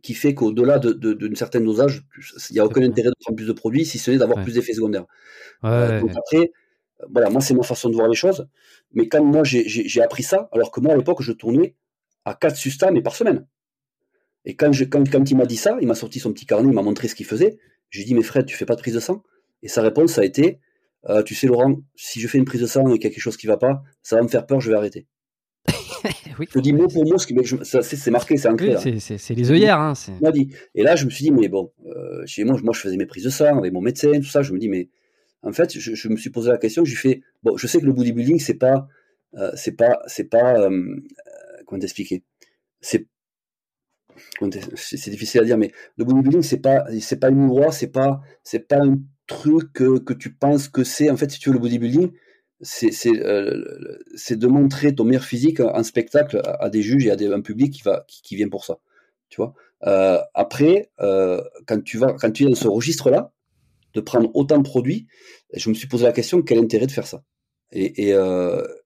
qui 0.00 0.14
fait 0.14 0.34
qu'au-delà 0.34 0.78
d'une 0.78 0.94
de, 1.14 1.34
certaine 1.34 1.64
dosage, 1.64 2.04
il 2.50 2.52
n'y 2.52 2.60
a 2.60 2.64
aucun 2.64 2.82
intérêt 2.82 3.08
de 3.08 3.14
prendre 3.20 3.34
plus 3.34 3.48
de 3.48 3.52
produits 3.52 3.84
si 3.84 3.98
ce 3.98 4.12
n'est 4.12 4.18
d'avoir 4.18 4.44
plus 4.44 4.54
d'effets 4.54 4.74
secondaires. 4.74 5.06
Euh, 5.64 6.00
donc 6.00 6.12
après, 6.16 6.52
voilà, 7.10 7.28
moi 7.28 7.40
c'est 7.40 7.54
ma 7.54 7.64
façon 7.64 7.90
de 7.90 7.96
voir 7.96 8.06
les 8.06 8.14
choses, 8.14 8.46
mais 8.92 9.08
quand 9.08 9.24
moi 9.24 9.42
j'ai 9.42 10.00
appris 10.00 10.22
ça, 10.22 10.48
alors 10.52 10.70
que 10.70 10.78
moi 10.78 10.94
à 10.94 10.96
l'époque 10.96 11.22
je 11.22 11.32
tournais 11.32 11.74
à 12.24 12.34
4 12.34 12.56
sustas 12.56 12.90
mais 12.90 13.02
par 13.02 13.16
semaine. 13.16 13.46
Et 14.44 14.56
quand, 14.56 14.72
je, 14.72 14.84
quand, 14.84 15.08
quand 15.10 15.30
il 15.30 15.36
m'a 15.36 15.46
dit 15.46 15.56
ça, 15.56 15.76
il 15.80 15.86
m'a 15.86 15.94
sorti 15.94 16.20
son 16.20 16.32
petit 16.32 16.46
carnet, 16.46 16.68
il 16.68 16.74
m'a 16.74 16.82
montré 16.82 17.08
ce 17.08 17.14
qu'il 17.14 17.26
faisait. 17.26 17.58
J'ai 17.90 18.04
dit, 18.04 18.14
mais 18.14 18.22
Fred, 18.22 18.46
tu 18.46 18.56
fais 18.56 18.66
pas 18.66 18.76
de 18.76 18.80
prise 18.80 18.94
de 18.94 19.00
sang? 19.00 19.22
Et 19.62 19.68
sa 19.68 19.82
réponse 19.82 20.18
a 20.18 20.24
été, 20.24 20.60
euh, 21.08 21.22
tu 21.22 21.34
sais 21.34 21.46
Laurent, 21.46 21.76
si 21.94 22.20
je 22.20 22.28
fais 22.28 22.38
une 22.38 22.44
prise 22.44 22.60
de 22.60 22.66
sang 22.66 22.86
et 22.88 22.98
qu'il 22.98 23.04
y 23.04 23.06
a 23.06 23.10
quelque 23.10 23.20
chose 23.20 23.36
qui 23.36 23.46
va 23.46 23.56
pas, 23.56 23.82
ça 24.02 24.16
va 24.16 24.22
me 24.22 24.28
faire 24.28 24.46
peur, 24.46 24.60
je 24.60 24.70
vais 24.70 24.76
arrêter. 24.76 25.06
oui, 26.38 26.46
je 26.54 26.60
dis 26.60 26.74
mot 26.74 26.86
pour 26.88 27.06
mot, 27.06 27.16
c'est 27.18 28.10
marqué, 28.10 28.36
c'est 28.36 28.48
ancré. 28.48 28.76
c'est 28.98 29.34
les 29.34 29.50
œillères. 29.50 29.80
Hein, 29.80 29.94
dit. 30.32 30.50
Et 30.74 30.82
là, 30.82 30.96
je 30.96 31.06
me 31.06 31.10
suis 31.10 31.24
dit, 31.24 31.30
mais 31.30 31.48
bon, 31.48 31.72
euh, 31.86 32.22
chez 32.26 32.44
moi, 32.44 32.58
moi, 32.62 32.74
je 32.74 32.80
faisais 32.80 32.96
mes 32.96 33.06
prises 33.06 33.24
de 33.24 33.30
sang 33.30 33.56
avec 33.56 33.72
mon 33.72 33.80
médecin, 33.80 34.12
tout 34.12 34.24
ça. 34.24 34.42
Je 34.42 34.52
me 34.52 34.58
dis, 34.58 34.68
mais 34.68 34.90
en 35.42 35.52
fait, 35.52 35.78
je, 35.78 36.08
me 36.08 36.16
suis 36.16 36.30
posé 36.30 36.50
la 36.50 36.58
question. 36.58 36.84
J'ai 36.84 36.96
fait, 36.96 37.22
bon, 37.42 37.56
je 37.56 37.66
sais 37.66 37.80
que 37.80 37.86
le 37.86 37.92
bodybuilding, 37.92 38.38
c'est 38.38 38.58
pas, 38.58 38.86
euh, 39.38 39.50
c'est 39.54 39.76
pas, 39.76 40.00
c'est 40.06 40.28
pas, 40.28 40.68
comment 41.64 41.80
t'expliquer, 41.80 42.24
c'est 42.80 43.06
c'est 44.76 45.10
difficile 45.10 45.40
à 45.40 45.44
dire, 45.44 45.58
mais 45.58 45.72
le 45.96 46.04
bodybuilding, 46.04 46.42
c'est 46.42 46.60
pas, 46.60 46.84
c'est 47.00 47.18
pas 47.18 47.30
une 47.30 47.46
loi, 47.46 47.72
c'est 47.72 47.88
pas, 47.88 48.20
c'est 48.42 48.60
pas 48.60 48.78
un 48.78 48.98
truc 49.26 49.72
que, 49.72 50.12
tu 50.12 50.32
penses 50.32 50.68
que 50.68 50.84
c'est. 50.84 51.10
En 51.10 51.16
fait, 51.16 51.30
si 51.30 51.38
tu 51.38 51.48
veux, 51.48 51.54
le 51.54 51.60
bodybuilding, 51.60 52.12
c'est 52.60 52.92
euh, 53.06 53.98
de 54.30 54.46
montrer 54.46 54.94
ton 54.94 55.04
meilleur 55.04 55.24
physique 55.24 55.60
en 55.60 55.82
spectacle 55.82 56.40
à, 56.44 56.70
des 56.70 56.82
juges 56.82 57.06
et 57.06 57.10
à, 57.10 57.34
un 57.34 57.40
public 57.40 57.72
qui, 57.72 57.82
va, 57.82 58.04
qui, 58.08 58.36
vient 58.36 58.48
pour 58.48 58.64
ça. 58.64 58.78
Tu 59.28 59.36
vois? 59.36 59.54
Euh, 59.86 60.18
après, 60.34 60.90
euh, 61.00 61.42
quand, 61.66 61.82
tu 61.82 61.98
vas, 61.98 62.12
quand 62.12 62.30
tu 62.30 62.44
es 62.44 62.46
dans 62.46 62.54
ce 62.54 62.68
registre-là, 62.68 63.32
de 63.94 64.00
prendre 64.00 64.30
autant 64.34 64.58
de 64.58 64.64
produits, 64.64 65.06
je 65.52 65.68
me 65.68 65.74
suis 65.74 65.86
posé 65.86 66.04
la 66.04 66.12
question 66.12 66.42
quel 66.42 66.58
intérêt 66.58 66.86
de 66.86 66.92
faire 66.92 67.06
ça? 67.06 67.22
Et, 67.70 68.10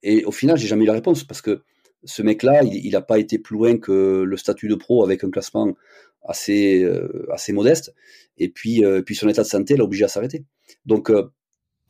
et, 0.02 0.24
au 0.24 0.32
final, 0.32 0.56
j'ai 0.56 0.66
jamais 0.66 0.84
eu 0.84 0.86
la 0.86 0.94
réponse 0.94 1.24
parce 1.24 1.42
que 1.42 1.62
ce 2.04 2.22
mec-là, 2.22 2.62
il 2.62 2.90
n'a 2.92 3.00
pas 3.00 3.18
été 3.18 3.38
plus 3.38 3.56
loin 3.56 3.78
que 3.78 4.22
le 4.22 4.36
statut 4.36 4.68
de 4.68 4.74
pro 4.74 5.04
avec 5.04 5.24
un 5.24 5.30
classement 5.30 5.74
assez, 6.22 6.88
assez 7.30 7.52
modeste. 7.52 7.92
Et 8.38 8.48
puis, 8.48 8.84
euh, 8.84 9.02
puis 9.02 9.14
son 9.14 9.28
état 9.28 9.42
de 9.42 9.48
santé 9.48 9.76
l'a 9.76 9.84
obligé 9.84 10.04
à 10.04 10.08
s'arrêter. 10.08 10.44
Donc, 10.86 11.10
euh, 11.10 11.30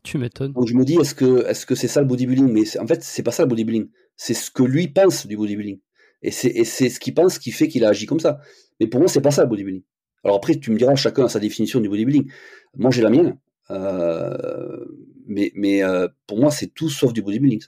tu 0.02 0.18
m'étonnes. 0.18 0.52
Donc 0.52 0.66
je 0.66 0.74
me 0.74 0.84
dis, 0.84 0.94
est-ce 0.94 1.14
que 1.14 1.46
est-ce 1.46 1.66
que 1.66 1.74
c'est 1.74 1.88
ça 1.88 2.00
le 2.00 2.06
bodybuilding? 2.06 2.50
Mais 2.50 2.78
en 2.78 2.86
fait, 2.86 3.02
c'est 3.02 3.22
pas 3.22 3.32
ça 3.32 3.42
le 3.42 3.48
bodybuilding. 3.48 3.88
C'est 4.16 4.34
ce 4.34 4.50
que 4.50 4.62
lui 4.62 4.88
pense 4.88 5.26
du 5.26 5.36
bodybuilding. 5.36 5.78
Et 6.22 6.30
c'est 6.30 6.64
ce 6.64 6.98
qu'il 6.98 7.14
pense 7.14 7.38
qui 7.38 7.52
fait 7.52 7.68
qu'il 7.68 7.84
a 7.84 7.90
agi 7.90 8.06
comme 8.06 8.18
ça. 8.18 8.40
Mais 8.80 8.86
pour 8.86 9.00
moi, 9.00 9.08
c'est 9.08 9.20
pas 9.20 9.30
ça 9.30 9.42
le 9.42 9.48
bodybuilding. 9.48 9.82
Alors 10.24 10.36
après, 10.36 10.56
tu 10.56 10.70
me 10.72 10.78
diras, 10.78 10.96
chacun 10.96 11.26
a 11.26 11.28
sa 11.28 11.38
définition 11.38 11.80
du 11.80 11.88
bodybuilding. 11.88 12.30
Moi, 12.76 12.90
j'ai 12.90 13.02
la 13.02 13.10
mienne. 13.10 13.38
Euh, 13.70 14.84
mais 15.26 15.52
mais 15.54 15.82
pour 16.26 16.38
moi, 16.38 16.50
c'est 16.50 16.68
tout 16.68 16.88
sauf 16.88 17.12
du 17.12 17.22
bodybuilding. 17.22 17.62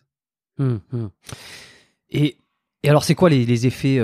Hum, 0.59 0.81
hum. 0.93 1.11
Et, 2.11 2.37
et 2.83 2.89
alors, 2.89 3.05
c'est 3.05 3.15
quoi 3.15 3.31
les, 3.31 3.45
les 3.45 3.67
effets 3.67 3.99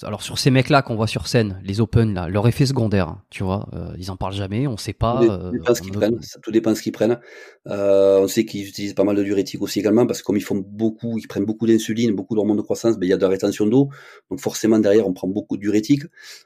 alors 0.00 0.22
sur 0.22 0.38
ces 0.38 0.50
mecs-là 0.50 0.80
qu'on 0.80 0.96
voit 0.96 1.06
sur 1.06 1.28
scène, 1.28 1.60
les 1.64 1.82
Open, 1.82 2.14
là, 2.14 2.26
leur 2.26 2.48
effet 2.48 2.64
secondaire, 2.64 3.08
hein, 3.08 3.22
tu 3.28 3.44
vois, 3.44 3.68
euh, 3.74 3.94
ils 3.98 4.10
en 4.10 4.16
parlent 4.16 4.32
jamais, 4.32 4.66
on 4.66 4.78
sait 4.78 4.94
pas. 4.94 5.20
Tout 5.20 5.50
dépend, 5.50 5.70
euh, 5.70 5.74
ce 5.74 5.82
qu'ils 5.82 5.92
prennent, 5.92 6.20
tout 6.42 6.50
dépend 6.50 6.74
ce 6.74 6.80
qu'ils 6.80 6.92
prennent. 6.92 7.20
Euh, 7.66 8.18
on 8.20 8.26
sait 8.26 8.46
qu'ils 8.46 8.66
utilisent 8.66 8.94
pas 8.94 9.04
mal 9.04 9.16
de 9.16 9.22
diurétiques 9.22 9.60
aussi 9.60 9.80
également, 9.80 10.06
parce 10.06 10.20
que 10.20 10.24
comme 10.24 10.38
ils 10.38 10.42
font 10.42 10.64
beaucoup, 10.66 11.18
ils 11.18 11.28
prennent 11.28 11.44
beaucoup 11.44 11.66
d'insuline, 11.66 12.12
beaucoup 12.14 12.34
d'hormones 12.34 12.56
de 12.56 12.62
croissance, 12.62 12.98
ben, 12.98 13.04
il 13.06 13.10
y 13.10 13.12
a 13.12 13.18
de 13.18 13.22
la 13.22 13.28
rétention 13.28 13.66
d'eau, 13.66 13.90
donc 14.30 14.40
forcément 14.40 14.78
derrière 14.78 15.06
on 15.06 15.12
prend 15.12 15.28
beaucoup 15.28 15.58
de 15.58 15.60
diurétiques. 15.60 16.04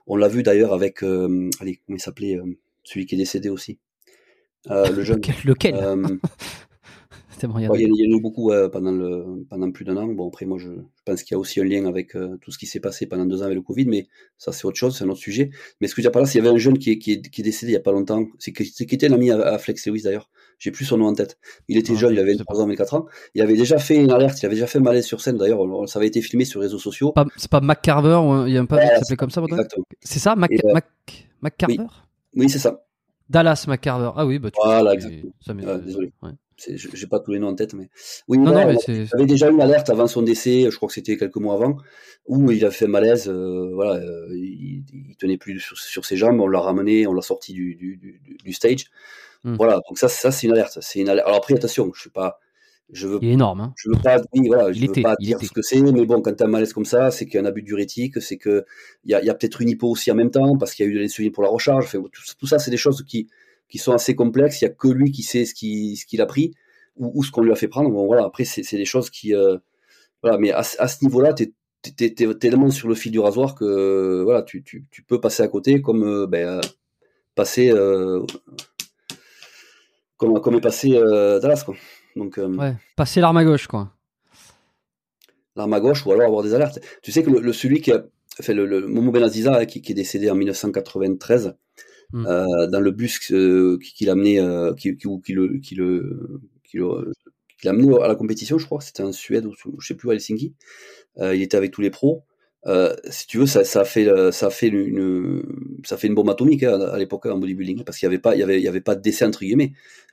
On 0.09 0.17
l'a 0.17 0.27
vu 0.27 0.43
d'ailleurs 0.43 0.73
avec, 0.73 1.05
allez, 1.05 1.81
comment 1.87 1.99
il 1.99 2.01
s'appelait, 2.01 2.41
celui 2.83 3.07
qui 3.07 3.15
est 3.15 3.19
décédé 3.19 3.49
aussi, 3.49 3.79
le 4.69 5.03
jeune. 5.03 5.21
Lequel, 5.45 5.77
il 7.43 7.63
y, 7.63 7.69
en 7.69 7.73
a 7.73 8.17
eu 8.17 8.21
beaucoup 8.21 8.51
pendant, 8.73 8.93
le, 8.93 9.45
pendant 9.49 9.71
plus 9.71 9.85
d'un 9.85 9.97
an. 9.97 10.07
Bon, 10.07 10.29
après, 10.29 10.47
moi, 10.47 10.59
je, 10.59 10.69
pense 11.05 11.23
qu'il 11.23 11.35
y 11.35 11.37
a 11.37 11.39
aussi 11.39 11.61
un 11.61 11.65
lien 11.65 11.87
avec 11.87 12.17
euh, 12.17 12.37
tout 12.41 12.51
ce 12.51 12.59
qui 12.59 12.67
s'est 12.67 12.81
passé 12.81 13.07
pendant 13.07 13.25
deux 13.25 13.43
ans 13.43 13.47
avec 13.47 13.57
le 13.57 13.63
Covid, 13.63 13.87
mais 13.87 14.09
ça, 14.39 14.53
c'est 14.53 14.65
autre 14.67 14.77
chose, 14.77 14.97
c'est 14.97 15.05
un 15.05 15.09
autre 15.09 15.21
sujet. 15.21 15.51
Mais 15.81 15.87
ce 15.87 15.95
que 15.95 16.03
je 16.03 16.07
veux 16.07 16.11
dire 16.11 16.13
par 16.13 16.23
là, 16.23 16.29
s'il 16.29 16.43
y 16.43 16.47
avait 16.47 16.55
un 16.55 16.59
jeune 16.59 16.79
qui 16.79 16.91
est, 16.93 16.99
qui 16.99 17.23
qui 17.23 17.41
est 17.41 17.45
décédé 17.45 17.73
il 17.73 17.75
n'y 17.75 17.79
a 17.79 17.83
pas 17.83 17.93
longtemps, 17.93 18.27
c'est 18.39 18.53
qui 18.53 18.95
était 18.95 19.09
un 19.09 19.13
ami 19.13 19.31
à, 19.31 19.59
Flex 19.59 19.87
Lewis 19.87 20.03
d'ailleurs, 20.03 20.29
j'ai 20.59 20.71
plus 20.71 20.85
son 20.85 20.99
nom 20.99 21.07
en 21.07 21.15
tête. 21.15 21.39
Il 21.69 21.77
était 21.79 21.93
ah, 21.95 22.01
jeune, 22.01 22.13
il 22.13 22.19
avait 22.19 22.33
23 22.35 22.61
ans, 22.61 22.67
24 22.67 22.95
ans. 22.95 23.07
Il 23.35 23.43
avait 23.43 23.57
déjà 23.57 23.79
fait 23.79 23.97
une 23.97 24.11
alerte, 24.11 24.41
il 24.43 24.47
avait 24.47 24.55
déjà 24.55 24.67
fait 24.67 24.79
un 24.79 24.83
malaise 24.83 25.07
sur 25.07 25.21
scène 25.21 25.37
d'ailleurs, 25.37 25.61
ça 25.89 25.99
avait 25.99 26.09
été 26.09 26.21
filmé 26.23 26.45
sur 26.45 26.61
les 26.61 26.67
réseaux 26.67 26.79
sociaux. 26.79 27.15
C'est 27.37 27.51
pas 27.51 27.61
Mac 27.61 27.83
Carver, 27.83 28.21
il 28.47 28.53
y 28.53 28.59
a 28.59 28.61
un 28.61 28.67
peu 28.67 28.77
qui 28.79 28.87
s'appelait 28.87 29.17
comme 29.17 29.31
ça, 29.31 29.43
C'est 30.01 30.19
ça, 30.19 30.37
Mac, 30.37 30.51
euh, 30.53 30.81
Mac, 31.41 31.57
Carver? 31.57 31.87
Oui, 32.35 32.49
c'est 32.49 32.59
ça. 32.59 32.83
Dallas 33.29 33.65
McCarver. 33.67 34.11
Ah 34.15 34.25
oui, 34.25 34.39
bah 34.39 34.51
tu 34.51 34.61
Voilà, 34.63 34.95
exactement. 34.95 35.33
Ça 35.41 35.79
désolé. 35.79 36.13
Ouais. 36.23 36.31
J'ai 36.59 37.07
pas 37.07 37.21
tous 37.21 37.33
les 37.33 37.39
noms 37.39 37.49
en 37.49 37.55
tête, 37.55 37.75
mais 37.75 37.91
oui, 38.29 38.39
non, 38.39 38.53
non, 38.53 38.77
il 38.89 39.09
avait 39.13 39.27
déjà 39.27 39.51
une 39.51 39.61
alerte 39.61 39.91
avant 39.91 40.07
son 40.07 40.23
décès. 40.23 40.69
Je 40.71 40.77
crois 40.77 40.89
que 40.89 40.95
c'était 40.95 41.17
quelques 41.17 41.37
mois 41.37 41.55
avant, 41.55 41.77
où 42.27 42.51
il 42.51 42.65
a 42.65 42.71
fait 42.71 42.87
malaise. 42.87 43.29
Euh, 43.29 43.73
voilà, 43.75 43.97
euh, 43.97 44.29
il, 44.33 44.85
il, 44.93 45.17
tenait 45.17 45.37
plus 45.37 45.61
sur, 45.61 46.05
ses 46.05 46.17
jambes. 46.17 46.41
On 46.41 46.49
l'a 46.49 46.61
ramené, 46.61 47.07
on 47.07 47.13
l'a 47.13 47.23
sorti 47.23 47.53
du, 47.53 47.75
du, 47.75 47.97
du, 47.99 48.21
du 48.43 48.53
stage. 48.55 48.87
Hmm. 49.45 49.57
Voilà, 49.57 49.81
donc 49.89 49.99
ça, 49.99 50.09
ça 50.09 50.31
c'est 50.31 50.47
une 50.47 50.55
alerte. 50.55 50.79
C'est 50.81 51.01
une 51.01 51.11
alerte. 51.11 51.27
Alors 51.27 51.39
après, 51.39 51.55
attention, 51.55 51.91
je 51.95 52.01
suis 52.01 52.11
pas. 52.11 52.41
Je 52.91 53.09
veux, 53.09 53.19
il 53.21 53.31
est 53.31 53.33
énorme. 53.33 53.61
Hein. 53.61 53.75
Je 53.77 53.91
veux 53.91 54.01
pas, 54.01 54.19
oui, 54.33 54.47
voilà, 54.47 54.73
je 54.73 54.81
veux 54.81 55.03
pas 55.03 55.17
dire 55.19 55.39
ce 55.43 55.51
que 55.51 55.61
c'est, 55.61 55.81
mais 55.83 56.07
bon, 56.07 56.23
quand 56.23 56.33
tu 56.35 56.43
as 56.43 56.47
un 56.47 56.51
malaise 56.51 56.73
comme 56.73 56.85
ça, 56.85 57.11
c'est 57.11 57.27
qu'il 57.27 57.35
y 57.35 57.39
a 57.39 57.41
un 57.43 57.45
abus 57.45 57.63
diurétique, 57.63 58.23
c'est 58.23 58.37
que 58.37 58.65
il 59.05 59.11
y 59.11 59.15
a, 59.15 59.19
a 59.19 59.35
peut-être 59.35 59.61
une 59.61 59.69
hypo 59.69 59.89
aussi 59.89 60.11
en 60.13 60.15
même 60.15 60.31
temps, 60.31 60.57
parce 60.57 60.73
qu'il 60.73 60.87
y 60.87 60.89
a 60.89 60.93
eu 60.93 60.95
de 60.95 61.01
l'insuline 61.01 61.33
pour 61.33 61.43
la 61.43 61.49
recharge. 61.49 61.91
tout, 61.91 62.09
tout, 62.39 62.47
ça, 62.47 62.61
c'est 62.61 62.71
des 62.71 62.77
choses 62.77 63.05
qui, 63.05 63.29
qui 63.69 63.79
sont 63.79 63.93
assez 63.93 64.15
complexes. 64.15 64.61
Il 64.61 64.65
y 64.65 64.69
a 64.69 64.71
que 64.71 64.89
lui 64.89 65.13
qui 65.13 65.23
sait 65.23 65.45
ce 65.45 65.55
qu'il 65.55 65.97
ce 65.97 66.07
qu'il 66.07 66.21
a 66.21 66.27
pris 66.27 66.55
ou, 66.97 67.13
ou 67.15 67.25
ce 67.25 67.31
qu'on 67.31 67.43
lui 67.43 67.53
a 67.53 67.57
fait 67.57 67.69
prendre. 67.69 67.91
Bon, 67.91 68.07
voilà. 68.07 68.25
Après, 68.25 68.45
c'est 68.45 68.77
des 68.77 68.85
choses 68.85 69.11
qui, 69.11 69.35
euh, 69.35 69.57
voilà. 70.23 70.39
Mais 70.39 70.53
à, 70.53 70.59
à 70.59 70.89
ce 70.89 71.05
niveau-là, 71.05 71.33
t'es 71.33 71.53
es, 72.01 72.35
tellement 72.35 72.71
sur 72.71 72.89
le 72.89 72.95
fil 72.95 73.13
du 73.13 73.21
rasoir 73.21 73.55
que 73.55 74.23
voilà, 74.25 74.43
tu, 74.43 74.65
tu, 74.65 74.87
tu 74.91 75.03
peux 75.03 75.21
passer 75.21 75.43
à 75.43 75.49
côté 75.49 75.81
comme 75.81 76.03
euh, 76.03 76.27
ben, 76.27 76.59
euh, 76.59 76.61
passer 77.35 77.73
comme, 80.17 80.41
comme 80.41 80.55
est 80.57 80.61
passé 80.61 80.91
Dallas 80.91 81.63
quoi. 81.65 81.77
Donc 82.17 82.39
ouais, 82.39 82.75
passer 82.97 83.21
l'arme 83.21 83.37
à 83.37 83.45
gauche 83.45 83.67
quoi. 83.69 83.93
L'arme 85.55 85.75
à 85.75 85.81
gauche 85.81 86.05
ou 86.07 86.13
alors 86.13 86.27
avoir 86.27 86.43
des 86.43 86.55
alertes. 86.55 86.81
Tu 87.03 87.13
sais 87.13 87.23
que 87.23 87.31
le, 87.31 87.53
celui 87.53 87.81
qui 87.81 87.93
a 87.93 88.05
fait 88.41 88.55
le, 88.55 88.67
le 88.67 88.87
Momo 88.89 89.13
Benaziza 89.13 89.65
qui, 89.67 89.81
qui, 89.81 89.93
est 89.93 89.95
décédé 89.95 90.31
en 90.31 90.35
1993 90.35 91.57
Mm. 92.13 92.27
Euh, 92.27 92.67
dans 92.69 92.81
le 92.81 92.91
bus 92.91 93.33
euh, 93.33 93.79
qui, 93.79 94.05
l'a 94.05 94.13
amené, 94.13 94.41
euh, 94.41 94.75
qui, 94.75 94.97
qui, 94.97 95.09
qui, 95.25 95.33
le, 95.33 95.59
qui 95.59 95.75
le, 95.75 96.21
qui 96.65 96.77
le, 96.77 97.13
qui 97.59 97.67
l'a 97.67 97.71
amené 97.71 97.95
à 98.03 98.09
la 98.09 98.15
compétition, 98.15 98.59
je 98.59 98.67
crois. 98.67 98.81
C'était 98.81 99.03
en 99.03 99.13
Suède 99.13 99.47
ou 99.47 99.55
je 99.79 99.87
sais 99.87 99.95
plus 99.95 100.11
à 100.11 100.15
Helsinki. 100.15 100.55
il 101.19 101.43
était 101.43 101.57
avec 101.57 101.73
tous 101.73 101.81
les 101.81 101.91
pros. 101.91 102.25
Euh, 102.67 102.95
si 103.09 103.27
tu 103.27 103.39
veux, 103.39 103.47
ça, 103.47 103.63
fait, 103.85 104.09
ça 104.33 104.51
fait 104.51 104.69
une, 104.69 105.43
ça 105.85 105.97
fait 105.97 106.09
une 106.09 106.15
bombe 106.15 106.31
atomique 106.31 106.65
hein, 106.65 106.81
à 106.81 106.99
l'époque 106.99 107.27
en 107.27 107.39
bodybuilding, 107.39 107.85
parce 107.85 107.99
qu'il 107.99 108.09
n'y 108.09 108.15
avait 108.15 108.21
pas, 108.21 108.35
il 108.35 108.41
y 108.41 108.43
avait, 108.43 108.59
il 108.59 108.65
y 108.65 108.69
avait 108.69 108.81
pas 108.81 108.95
de 108.95 109.01
décès 109.01 109.25
entre 109.25 109.41
guillemets. 109.41 109.73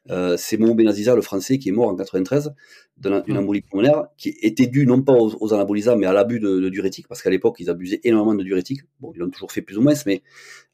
Euh, 0.09 0.35
c'est 0.37 0.57
Mon 0.57 0.75
Benaziza, 0.75 1.15
le 1.15 1.21
français, 1.21 1.57
qui 1.57 1.69
est 1.69 1.71
mort 1.71 1.87
en 1.87 1.95
93 1.95 2.53
d'une 2.97 3.23
mm. 3.25 3.37
embolie 3.37 3.61
pulmonaire, 3.61 4.07
qui 4.17 4.35
était 4.41 4.67
due 4.67 4.85
non 4.85 5.01
pas 5.01 5.13
aux, 5.13 5.35
aux 5.39 5.53
anabolisants, 5.53 5.97
mais 5.97 6.05
à 6.05 6.13
l'abus 6.13 6.39
de, 6.39 6.59
de, 6.59 6.69
diurétiques, 6.69 7.07
parce 7.07 7.21
qu'à 7.21 7.29
l'époque 7.29 7.55
ils 7.59 7.69
abusaient 7.69 8.01
énormément 8.03 8.35
de 8.35 8.43
diurétiques. 8.43 8.81
Bon, 8.99 9.11
ils 9.15 9.19
l'ont 9.19 9.29
toujours 9.29 9.51
fait 9.51 9.61
plus 9.61 9.77
ou 9.77 9.81
moins, 9.81 9.93
mais 10.05 10.21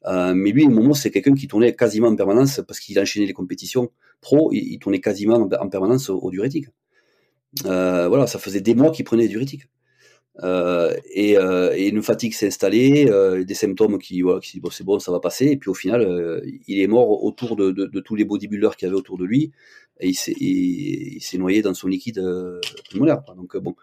euh, 0.06 0.34
mais 0.34 0.50
lui, 0.50 0.66
Momo, 0.66 0.94
c'est 0.94 1.10
quelqu'un 1.10 1.34
qui 1.34 1.46
tournait 1.46 1.74
quasiment 1.74 2.08
en 2.08 2.16
permanence 2.16 2.60
parce 2.66 2.80
qu'il 2.80 2.98
enchaînait 2.98 3.26
les 3.26 3.32
compétitions 3.32 3.90
pro, 4.20 4.50
il, 4.52 4.78
tournait 4.78 5.00
quasiment 5.00 5.36
en, 5.36 5.68
permanence 5.68 6.10
aux, 6.10 6.30
diurétiques. 6.30 6.66
Euh, 7.66 8.08
voilà, 8.08 8.26
ça 8.26 8.38
faisait 8.38 8.60
des 8.60 8.74
mois 8.74 8.90
qu'il 8.90 9.04
prenait 9.04 9.24
des 9.24 9.28
diurétiques. 9.28 9.68
Euh, 10.38 10.94
et, 11.12 11.36
euh, 11.36 11.74
et, 11.74 11.88
une 11.88 12.02
fatigue 12.02 12.32
s'est 12.32 12.46
installée, 12.46 13.08
euh, 13.10 13.44
des 13.44 13.54
symptômes 13.54 13.98
qui, 13.98 14.22
voilà, 14.22 14.40
qui 14.40 14.60
bon, 14.60 14.70
c'est 14.70 14.84
bon, 14.84 14.98
ça 14.98 15.12
va 15.12 15.20
passer. 15.20 15.46
Et 15.46 15.56
puis 15.56 15.70
au 15.70 15.74
final, 15.74 16.02
euh, 16.02 16.40
il 16.66 16.80
est 16.80 16.86
mort 16.86 17.24
autour 17.24 17.56
de, 17.56 17.70
de, 17.72 17.86
de 17.86 18.00
tous 18.00 18.14
les 18.14 18.24
bodybuilders 18.24 18.76
qu'il 18.76 18.86
y 18.86 18.88
avait 18.88 18.98
autour 18.98 19.18
de 19.18 19.24
lui, 19.24 19.52
et 19.98 20.08
il 20.08 20.14
s'est, 20.14 20.34
il, 20.40 21.20
s'est 21.20 21.38
noyé 21.38 21.62
dans 21.62 21.74
son 21.74 21.88
liquide 21.88 22.18
euh, 22.18 22.60
pulmonaire. 22.90 23.22
Donc 23.36 23.56
bon, 23.56 23.74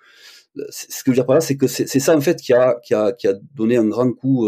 ce 0.69 1.03
que 1.03 1.07
je 1.07 1.11
veux 1.11 1.15
dire 1.15 1.25
par 1.25 1.35
là, 1.35 1.41
c'est 1.41 1.57
que 1.57 1.67
c'est, 1.67 1.87
ça 1.87 2.15
en 2.15 2.21
fait 2.21 2.41
qui 2.41 2.53
a, 2.53 2.79
qui 2.83 2.93
a, 2.93 3.11
qui 3.11 3.27
a 3.27 3.33
donné 3.53 3.77
un 3.77 3.85
grand 3.85 4.11
coup. 4.13 4.47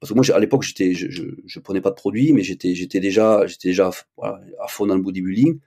parce 0.00 0.12
que 0.12 0.14
moi, 0.14 0.24
à 0.34 0.38
l'époque, 0.38 0.62
j'étais, 0.62 0.94
je, 0.94 1.10
je, 1.10 1.24
je, 1.46 1.60
prenais 1.60 1.80
pas 1.80 1.90
de 1.90 1.96
produits, 1.96 2.32
mais 2.32 2.42
j'étais, 2.42 2.74
j'étais 2.74 3.00
déjà, 3.00 3.46
j'étais 3.46 3.68
déjà 3.68 3.90
voilà, 4.16 4.40
à 4.60 4.68
fond 4.68 4.86
dans 4.86 4.96
le 4.96 5.02
bodybuilding. 5.02 5.58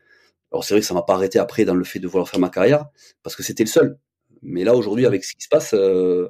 Alors 0.51 0.63
c'est 0.63 0.73
vrai 0.73 0.81
que 0.81 0.87
ça 0.87 0.93
m'a 0.93 1.01
pas 1.01 1.15
arrêté 1.15 1.39
après 1.39 1.65
dans 1.65 1.75
le 1.75 1.83
fait 1.83 1.99
de 1.99 2.07
vouloir 2.07 2.29
faire 2.29 2.39
ma 2.39 2.49
carrière, 2.49 2.85
parce 3.23 3.35
que 3.35 3.43
c'était 3.43 3.63
le 3.63 3.69
seul. 3.69 3.97
Mais 4.45 4.63
là, 4.63 4.75
aujourd'hui, 4.75 5.05
avec 5.05 5.23
ce 5.23 5.33
qui 5.35 5.43
se 5.43 5.49
passe, 5.49 5.73
euh, 5.73 6.29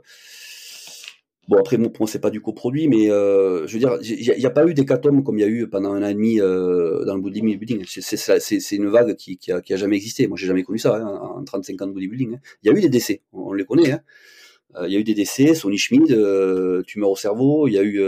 bon, 1.47 1.57
après, 1.57 1.77
moi, 1.77 1.89
c'est 2.07 2.21
pas 2.21 2.29
du 2.29 2.41
coproduit, 2.41 2.87
mais 2.87 3.11
euh, 3.11 3.67
je 3.67 3.73
veux 3.73 3.79
dire, 3.79 3.97
il 4.01 4.39
n'y 4.39 4.45
a, 4.45 4.49
pas 4.49 4.65
eu 4.65 4.73
d'hécatombe 4.73 5.23
comme 5.23 5.37
il 5.37 5.41
y 5.41 5.43
a 5.43 5.47
eu 5.47 5.67
pendant 5.67 5.93
un 5.93 6.01
an 6.01 6.07
et 6.07 6.13
demi 6.13 6.39
euh, 6.39 7.03
dans 7.05 7.15
le 7.15 7.21
bodybuilding. 7.21 7.83
C'est 7.85 8.75
une 8.75 8.87
vague 8.87 9.15
qui, 9.15 9.37
qui, 9.37 9.51
a, 9.51 9.61
qui, 9.61 9.73
a, 9.73 9.77
jamais 9.77 9.97
existé. 9.97 10.27
Moi, 10.27 10.37
j'ai 10.37 10.47
jamais 10.47 10.63
connu 10.63 10.79
ça 10.79 10.95
hein, 10.95 11.05
en 11.05 11.43
35 11.43 11.81
ans 11.81 11.87
de 11.87 11.91
bodybuilding. 11.91 12.35
Hein. 12.35 12.39
Il 12.63 12.71
y 12.71 12.73
a 12.73 12.77
eu 12.77 12.81
des 12.81 12.89
décès, 12.89 13.21
on, 13.33 13.53
les 13.53 13.65
connaît. 13.65 13.91
Hein. 13.91 14.01
Il 14.87 14.91
y 14.91 14.95
a 14.95 14.99
eu 14.99 15.03
des 15.03 15.13
décès, 15.13 15.55
Sonny 15.55 15.77
Schmid, 15.77 16.07
tumeur 16.85 17.09
au 17.09 17.15
cerveau. 17.15 17.67
Il 17.67 17.73
y 17.73 17.77
a 17.77 17.83
eu 17.83 18.01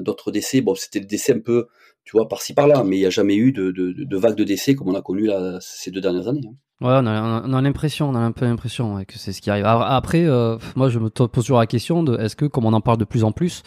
d'autres 0.00 0.30
décès. 0.30 0.60
Bon, 0.60 0.74
c'était 0.74 1.00
des 1.00 1.06
décès 1.06 1.34
un 1.34 1.40
peu, 1.40 1.68
tu 2.04 2.16
vois, 2.16 2.28
par-ci 2.28 2.54
par-là, 2.54 2.84
mais 2.84 2.96
il 2.96 3.00
n'y 3.00 3.06
a 3.06 3.10
jamais 3.10 3.36
eu 3.36 3.52
de, 3.52 3.70
de, 3.70 3.92
de, 3.92 4.16
vague 4.16 4.36
de 4.36 4.44
décès 4.44 4.74
comme 4.74 4.88
on 4.88 4.94
a 4.94 5.02
connu 5.02 5.26
là, 5.26 5.58
ces 5.60 5.90
deux 5.90 6.00
dernières 6.00 6.28
années. 6.28 6.48
Hein. 6.48 6.54
Ouais, 6.80 6.88
on 6.90 7.06
a, 7.06 7.42
on 7.46 7.52
a 7.52 7.62
l'impression, 7.62 8.08
on 8.08 8.14
a 8.16 8.18
un 8.18 8.32
peu 8.32 8.44
l'impression 8.44 9.04
que 9.04 9.16
c'est 9.16 9.32
ce 9.32 9.40
qui 9.40 9.50
arrive. 9.50 9.66
Après, 9.66 10.24
euh, 10.24 10.58
moi, 10.74 10.88
je 10.88 10.98
me 10.98 11.10
pose 11.10 11.30
toujours 11.30 11.58
la 11.58 11.66
question 11.66 12.02
de 12.02 12.18
est-ce 12.18 12.34
que, 12.34 12.44
comme 12.44 12.64
on 12.64 12.72
en 12.72 12.80
parle 12.80 12.98
de 12.98 13.04
plus 13.04 13.22
en 13.22 13.30
plus, 13.30 13.62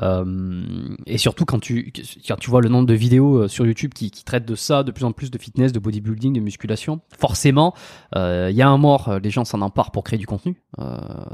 et 0.00 1.18
surtout 1.18 1.44
quand 1.44 1.60
tu, 1.60 1.92
quand 2.26 2.36
tu 2.36 2.50
vois 2.50 2.60
le 2.60 2.68
nombre 2.68 2.86
de 2.86 2.94
vidéos 2.94 3.42
euh, 3.42 3.48
sur 3.48 3.66
YouTube 3.66 3.94
qui, 3.94 4.10
qui 4.10 4.24
traitent 4.24 4.46
de 4.46 4.54
ça, 4.54 4.82
de 4.82 4.90
plus 4.90 5.04
en 5.04 5.12
plus 5.12 5.30
de 5.30 5.38
fitness, 5.38 5.72
de 5.72 5.78
bodybuilding, 5.78 6.32
de 6.32 6.40
musculation, 6.40 7.00
forcément, 7.18 7.74
il 8.14 8.54
y 8.54 8.62
a 8.62 8.68
un 8.68 8.78
mort, 8.78 9.18
les 9.22 9.30
gens 9.30 9.44
s'en 9.44 9.60
emparent 9.60 9.90
pour 9.90 10.04
créer 10.04 10.18
du 10.18 10.26
contenu. 10.26 10.56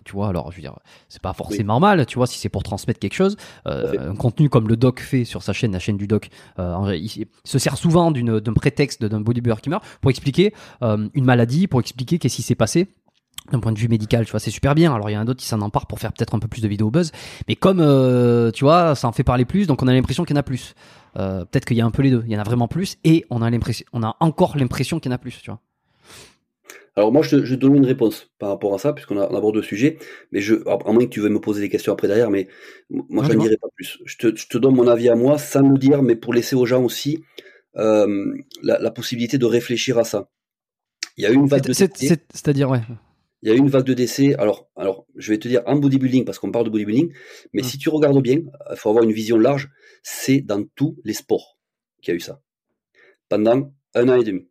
tu 0.05 0.13
vois, 0.13 0.29
alors 0.29 0.51
je 0.51 0.57
veux 0.57 0.63
dire, 0.63 0.79
c'est 1.09 1.23
pas 1.23 1.33
forcément 1.33 1.75
normal, 1.75 2.05
tu 2.07 2.17
vois, 2.17 2.27
si 2.27 2.39
c'est 2.39 2.49
pour 2.49 2.63
transmettre 2.63 2.99
quelque 2.99 3.15
chose. 3.15 3.37
un 3.67 4.15
contenu 4.15 4.49
comme 4.49 4.69
le 4.69 4.77
doc 4.77 5.01
fait 5.01 5.25
sur 5.25 5.43
sa 5.43 5.53
chaîne, 5.53 5.73
la 5.73 5.79
chaîne 5.79 5.97
du 5.97 6.07
doc, 6.07 6.29
il, 6.59 7.27
se 7.45 7.59
sert 7.59 7.77
souvent 7.77 8.11
d'un 8.11 8.53
prétexte 8.55 9.05
d'un 9.05 9.21
bodybuilder 9.21 9.61
qui 9.63 9.71
meurt 9.71 9.85
pour 10.01 10.11
expliquer 10.11 10.53
une 10.83 11.25
maladie, 11.25 11.67
pour 11.67 11.81
expliquer 11.81 12.19
qu'est-ce 12.19 12.37
qui 12.37 12.43
s'est 12.43 12.55
passé 12.55 12.89
d'un 13.51 13.61
point 13.61 13.73
de 13.73 13.79
vue 13.79 13.89
médical, 13.89 14.25
tu 14.25 14.31
vois, 14.31 14.41
c'est 14.41 14.51
super 14.51 14.75
bien. 14.75 14.95
Alors 14.95 15.11
il 15.11 15.15
y 15.15 15.17
en 15.17 15.21
a 15.21 15.25
d'autres 15.25 15.41
qui 15.41 15.47
s'en 15.47 15.61
emparent 15.61 15.87
pour 15.87 15.99
faire 15.99 16.13
peut-être 16.13 16.35
un 16.35 16.39
peu 16.39 16.49
plus 16.49 16.63
de 16.63 16.69
vidéos 16.69 16.91
buzz, 16.91 17.13
mais 17.49 17.57
comme 17.57 17.81
euh, 17.81 18.51
tu 18.51 18.65
vois, 18.65 18.95
ça 18.95 19.09
en 19.09 19.13
fait 19.13 19.25
parler 19.25 19.45
plus, 19.45 19.67
donc 19.67 19.83
on 19.83 19.89
a 19.89 19.93
l'impression 19.93 20.25
qu'il 20.25 20.35
y 20.35 20.39
en 20.39 20.41
a 20.41 20.45
plus. 20.45 20.75
Euh, 21.17 21.45
peut-être 21.45 21.65
qu'il 21.65 21.77
y 21.77 21.81
a 21.81 21.87
un 21.87 21.91
peu 21.91 22.03
les 22.03 22.11
deux. 22.11 22.23
Il 22.27 22.33
y 22.33 22.37
en 22.37 22.41
a 22.41 22.45
vraiment 22.45 22.69
plus, 22.69 22.99
et 23.05 23.25
on 23.31 23.43
a 23.43 23.51
l'impression, 23.51 23.85
on 23.93 24.03
a 24.03 24.17
encore 24.21 24.57
l'impression 24.57 25.01
qu'il 25.01 25.11
y 25.11 25.13
en 25.13 25.17
a 25.17 25.19
plus, 25.19 25.41
tu 25.43 25.51
vois. 25.51 25.61
Alors 26.97 27.13
moi, 27.13 27.23
je 27.23 27.37
te, 27.37 27.45
je 27.45 27.55
donne 27.55 27.77
une 27.77 27.87
réponse 27.87 28.31
par 28.39 28.51
rapport 28.51 28.75
à 28.75 28.79
ça, 28.79 28.93
puisqu'on 28.93 29.19
aborde 29.19 29.55
le 29.55 29.63
sujet, 29.63 29.99
mais 30.33 30.41
je, 30.41 30.57
à 30.69 30.93
moins 30.93 31.05
que 31.05 31.11
tu 31.11 31.21
veuilles 31.21 31.31
me 31.31 31.41
poser 31.41 31.61
des 31.61 31.69
questions 31.69 31.93
après 31.93 32.09
derrière, 32.09 32.31
mais 32.31 32.49
moi, 32.91 33.25
je 33.25 33.33
ne 33.33 33.41
dirai 33.41 33.57
pas 33.57 33.69
plus. 33.75 33.99
Je 34.05 34.17
te, 34.17 34.37
je 34.37 34.49
te, 34.49 34.59
donne 34.59 34.75
mon 34.75 34.89
avis 34.89 35.09
à 35.09 35.15
moi, 35.15 35.39
sans 35.39 35.63
me 35.63 35.79
dire, 35.79 36.03
mais 36.03 36.17
pour 36.17 36.35
laisser 36.35 36.57
aux 36.57 36.67
gens 36.67 36.83
aussi 36.83 37.23
euh, 37.77 38.35
la, 38.63 38.79
la, 38.81 38.91
possibilité 38.91 39.39
de 39.39 39.47
réfléchir 39.47 39.99
à 39.99 40.05
ça. 40.05 40.29
Il 41.17 41.23
y 41.23 41.27
a 41.27 41.31
une 41.31 41.47
vague 41.47 41.63
de... 41.63 41.73
C'est-à-dire, 41.73 42.69
ouais 42.71 42.81
il 43.43 43.49
y 43.49 43.53
a 43.53 43.55
eu 43.55 43.59
une 43.59 43.71
vague 43.71 43.85
de 43.85 43.95
décès. 43.95 44.35
Alors, 44.35 44.71
alors, 44.77 45.07
je 45.17 45.33
vais 45.33 45.39
te 45.39 45.49
dire 45.49 45.63
en 45.67 45.77
bodybuilding 45.77 46.25
parce 46.25 46.39
qu'on 46.39 46.53
parle 46.53 46.67
de 46.67 46.71
bodybuilding, 46.71 47.13
mais 47.53 47.63
mmh. 47.63 47.65
si 47.65 47.79
tu 47.79 47.89
regardes 47.89 48.21
bien, 48.23 48.41
il 48.71 48.77
faut 48.77 48.91
avoir 48.91 49.05
une 49.05 49.13
vision 49.13 49.39
large. 49.39 49.71
C'est 50.03 50.41
dans 50.41 50.65
tous 50.75 50.97
les 51.05 51.15
sports 51.15 51.59
qu'il 52.03 52.13
y 52.13 52.15
a 52.15 52.17
eu 52.17 52.21
ça 52.21 52.41
pendant 53.31 53.73
un 53.95 54.09
an 54.11 54.21
et 54.21 54.25
demi. 54.25 54.47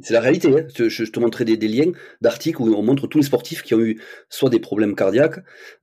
C'est 0.00 0.12
la 0.12 0.20
réalité. 0.20 0.48
Hein. 0.48 0.66
Je, 0.76 1.04
te 1.04 1.18
montrerai 1.18 1.56
des, 1.56 1.68
liens 1.68 1.90
d'articles 2.20 2.60
où 2.60 2.74
on 2.74 2.82
montre 2.82 3.06
tous 3.06 3.18
les 3.18 3.24
sportifs 3.24 3.62
qui 3.62 3.74
ont 3.74 3.80
eu 3.80 4.00
soit 4.28 4.50
des 4.50 4.60
problèmes 4.60 4.94
cardiaques, 4.94 5.40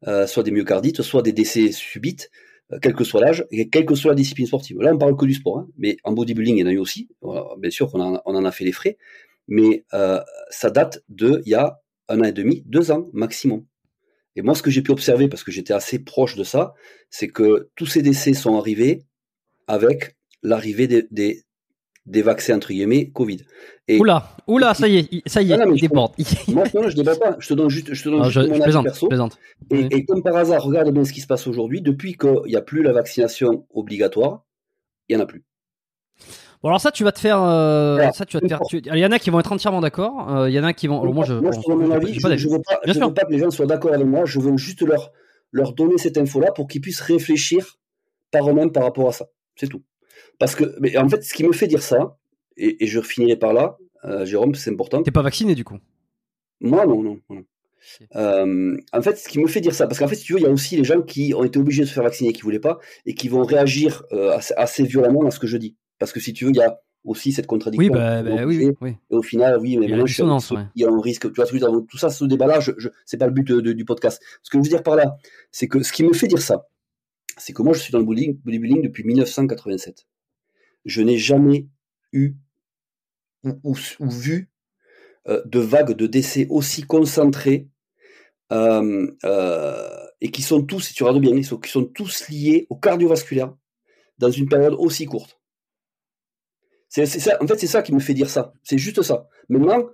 euh, 0.08 0.28
soit 0.28 0.44
des 0.44 0.52
myocardites, 0.52 1.02
soit 1.02 1.24
des 1.24 1.34
décès 1.34 1.72
subites, 1.72 2.30
euh, 2.72 2.78
quel 2.80 2.94
que 2.94 3.04
soit 3.04 3.22
l'âge 3.22 3.46
et 3.50 3.70
quelle 3.70 3.86
que 3.86 3.96
soit 3.96 4.12
la 4.12 4.16
discipline 4.16 4.46
sportive. 4.46 4.80
Là, 4.80 4.94
on 4.94 5.00
parle 5.00 5.18
que 5.18 5.26
du 5.26 5.34
sport, 5.34 5.58
hein. 5.58 5.68
mais 5.78 5.98
en 6.04 6.14
bodybuilding, 6.14 6.58
il 6.58 6.60
y 6.60 6.64
en 6.64 6.68
a 6.68 6.72
eu 6.72 6.78
aussi. 6.78 7.10
Bien 7.58 7.72
sûr 7.72 7.90
qu'on 7.90 8.02
en, 8.02 8.22
on 8.26 8.36
en 8.36 8.46
a 8.46 8.52
fait 8.52 8.66
les 8.66 8.72
frais, 8.72 8.98
mais 9.48 9.86
euh, 9.94 10.20
ça 10.50 10.70
date 10.70 11.04
de 11.10 11.42
il 11.46 11.52
y 11.52 11.56
a 11.56 11.80
un 12.10 12.20
an 12.20 12.24
et 12.24 12.32
demi, 12.32 12.64
deux 12.66 12.92
ans 12.92 13.10
maximum. 13.14 13.66
Et 14.36 14.42
moi, 14.42 14.56
ce 14.56 14.64
que 14.64 14.72
j'ai 14.72 14.82
pu 14.82 14.92
observer, 14.92 15.28
parce 15.28 15.44
que 15.44 15.52
j'étais 15.52 15.74
assez 15.74 16.00
proche 16.00 16.36
de 16.36 16.44
ça, 16.44 16.74
c'est 17.10 17.28
que 17.28 17.70
tous 17.76 17.86
ces 17.86 18.02
décès 18.02 18.34
sont 18.34 18.58
arrivés 18.58 19.06
avec 19.68 20.18
l'arrivée 20.42 20.88
des, 20.88 21.08
des, 21.12 21.44
des, 22.06 22.22
vaccins 22.22 22.56
entre 22.56 22.70
guillemets 22.70 23.12
Covid. 23.12 23.42
Et, 23.88 24.00
oula, 24.00 24.36
oula, 24.48 24.74
ça 24.74 24.88
y 24.88 24.98
est, 24.98 25.30
ça 25.30 25.42
y 25.42 25.52
est, 25.52 25.58
il 25.76 25.82
déborde. 25.82 26.14
Moi, 26.48 26.64
non, 26.74 26.90
je 26.90 26.96
déborde 26.96 27.20
pas. 27.20 27.36
Je 27.40 27.48
te 27.48 27.54
donne 27.54 27.70
juste, 27.70 27.94
je 27.94 28.04
te 28.04 28.10
donne 28.10 28.20
non, 28.20 28.30
juste 28.30 28.42
je, 28.42 28.50
mon 28.50 28.56
je 28.56 28.62
plaisante, 28.62 28.86
perso. 28.86 29.08
Plaisante. 29.08 29.38
Et, 29.72 29.88
et, 29.92 30.06
comme 30.06 30.24
par 30.24 30.36
hasard, 30.36 30.64
regarde 30.64 30.92
bien 30.92 31.06
ce 31.06 31.14
qui 31.14 31.22
se 31.22 31.28
passe 31.28 31.46
aujourd'hui. 31.46 31.82
Depuis 31.82 32.18
qu'il 32.18 32.42
n'y 32.48 32.56
a 32.56 32.62
plus 32.62 32.82
la 32.82 32.92
vaccination 32.92 33.68
obligatoire, 33.72 34.46
il 35.08 35.16
n'y 35.16 35.22
en 35.22 35.24
a 35.24 35.28
plus. 35.28 35.44
Bon, 36.64 36.70
alors 36.70 36.80
ça, 36.80 36.92
tu 36.92 37.04
vas 37.04 37.12
te 37.12 37.20
faire. 37.20 37.44
Euh, 37.44 38.10
ça, 38.12 38.26
tu 38.26 38.38
vas 38.38 38.42
te 38.42 38.48
faire. 38.48 38.62
Il 38.72 38.98
y 38.98 39.06
en 39.06 39.12
a 39.12 39.20
qui 39.20 39.30
vont 39.30 39.40
être 39.40 39.52
entièrement 39.52 39.82
d'accord. 39.82 40.34
Euh, 40.34 40.50
il 40.50 40.56
y 40.56 40.60
en 40.60 40.64
a 40.64 40.74
qui 40.74 40.88
vont. 40.88 41.04
moi, 41.14 41.26
je. 41.26 41.34
Moi, 41.34 41.52
je 41.52 41.72
mon 41.72 41.92
avis. 41.92 42.14
Je, 42.14 42.38
je, 42.38 42.48
veux 42.48 42.62
pas, 42.62 42.80
je 42.86 42.94
veux 42.94 43.14
pas 43.14 43.26
que 43.26 43.32
les 43.32 43.40
gens 43.40 43.52
soient 43.52 43.66
d'accord 43.66 43.94
avec 43.94 44.08
moi. 44.08 44.24
Je 44.26 44.40
veux 44.40 44.56
juste 44.58 44.82
leur 44.82 45.12
leur 45.52 45.74
donner 45.74 45.98
cette 45.98 46.18
info-là 46.18 46.52
pour 46.52 46.68
qu'ils 46.68 46.82
puissent 46.82 47.02
réfléchir 47.02 47.78
par 48.32 48.50
eux-mêmes 48.50 48.72
par 48.72 48.84
rapport 48.84 49.10
à 49.10 49.12
ça. 49.12 49.28
C'est 49.56 49.68
tout. 49.68 49.84
Parce 50.40 50.56
que, 50.56 50.76
mais 50.80 50.98
en 50.98 51.08
fait, 51.10 51.24
ce 51.24 51.34
qui 51.34 51.44
me 51.44 51.52
fait 51.52 51.68
dire 51.68 51.84
ça, 51.84 52.18
et, 52.58 52.84
et 52.84 52.88
je 52.88 53.02
finirai 53.02 53.36
par 53.36 53.54
là, 53.54 53.78
euh, 54.06 54.26
Jérôme, 54.26 54.56
c'est 54.56 54.72
important. 54.72 55.04
T'es 55.04 55.12
pas 55.12 55.22
vacciné 55.22 55.56
du 55.56 55.64
coup? 55.64 55.78
Moi, 56.62 56.86
non, 56.86 57.02
non. 57.02 57.20
non. 57.30 57.44
Euh, 58.16 58.78
en 58.94 59.02
fait, 59.02 59.18
ce 59.18 59.28
qui 59.28 59.40
me 59.40 59.48
fait 59.48 59.62
dire 59.62 59.76
ça, 59.76 59.88
parce 59.88 60.00
qu'en 60.00 60.08
fait, 60.08 60.16
si 60.16 60.26
tu 60.26 60.34
veux, 60.34 60.40
il 60.40 60.44
y 60.44 60.48
a 60.48 60.52
aussi 60.52 60.78
les 60.78 60.84
gens 60.84 61.02
qui 61.02 61.34
ont 61.34 61.44
été 61.44 61.60
obligés 61.60 61.84
de 61.84 61.88
se 61.88 61.94
faire 61.94 62.04
vacciner 62.04 62.30
et 62.30 62.34
qui 62.34 62.42
voulaient 62.42 62.60
pas, 62.60 62.80
et 63.06 63.14
qui 63.14 63.28
vont 63.28 63.44
réagir 63.44 64.04
euh, 64.14 64.38
assez, 64.56 64.84
violemment 64.84 65.26
à 65.26 65.32
ce 65.32 65.40
que 65.40 65.48
je 65.48 65.58
dis. 65.58 65.76
Parce 66.04 66.12
que 66.12 66.20
si 66.20 66.34
tu 66.34 66.44
veux, 66.44 66.52
il 66.52 66.58
y 66.58 66.62
a 66.62 66.78
aussi 67.06 67.32
cette 67.32 67.48
contradiction. 67.48 67.82
Oui, 67.82 67.90
bah, 67.90 68.22
bah 68.24 68.46
oui, 68.46 68.74
oui, 68.82 68.98
Et 69.10 69.16
au 69.16 69.22
final, 69.22 69.58
oui, 69.58 69.78
mais 69.78 69.86
il 69.86 69.92
y 69.92 69.94
a, 69.94 69.98
il 70.76 70.82
y 70.82 70.86
a 70.86 70.90
un 70.90 71.02
risque. 71.02 71.32
Tu 71.32 71.42
vois, 71.42 71.46
tout 71.88 71.98
ça, 71.98 72.10
ce 72.10 72.26
débat-là, 72.26 72.60
je, 72.60 72.74
je 72.78 72.90
c'est 73.06 73.16
pas 73.16 73.28
le 73.28 73.32
but 73.32 73.50
du 73.50 73.86
podcast. 73.86 74.22
Ce 74.42 74.50
que 74.50 74.58
je 74.58 74.64
veux 74.64 74.70
dire 74.70 74.84
par 74.84 74.98
là, 74.98 75.16
c'est 75.50 75.70
que 75.70 75.82
ce 75.82 75.94
qui 75.94 76.04
me 76.04 76.12
fait 76.12 76.28
dire 76.28 76.42
ça, 76.42 76.68
c'est 77.38 77.54
que 77.54 77.62
moi, 77.62 77.74
je 77.74 77.80
suis 77.80 77.94
dans 77.94 78.00
le 78.00 78.04
bodybuilding 78.04 78.82
depuis 78.82 79.06
1987. 79.06 80.08
Je 80.84 81.02
n'ai 81.02 81.18
jamais 81.18 81.70
eu 82.12 82.36
ou, 83.64 83.76
vu 84.02 84.50
euh, 85.30 85.42
de 85.46 85.60
vagues 85.60 85.94
de 85.94 86.06
décès 86.06 86.48
aussi 86.50 86.84
concentrées 86.84 87.70
euh, 88.52 89.08
euh, 89.24 90.06
et 90.20 90.32
qui 90.32 90.42
sont 90.42 90.64
tous, 90.64 90.82
si 90.82 90.94
tu 90.94 91.04
regardes 91.04 91.22
bien, 91.22 91.40
qui 91.40 91.70
sont 91.70 91.86
tous 91.86 92.28
liés 92.28 92.68
au 92.70 92.76
cardiovasculaire 92.76 93.56
dans 94.18 94.32
une 94.32 94.50
période 94.50 94.76
aussi 94.78 95.06
courte. 95.06 95.40
En 96.96 97.06
fait, 97.48 97.60
c'est 97.60 97.68
ça 97.68 97.82
qui 97.82 97.94
me 97.94 98.00
fait 98.00 98.14
dire 98.14 98.30
ça. 98.30 98.54
C'est 98.64 98.78
juste 98.78 99.02
ça. 99.02 99.28
Maintenant, 99.50 99.90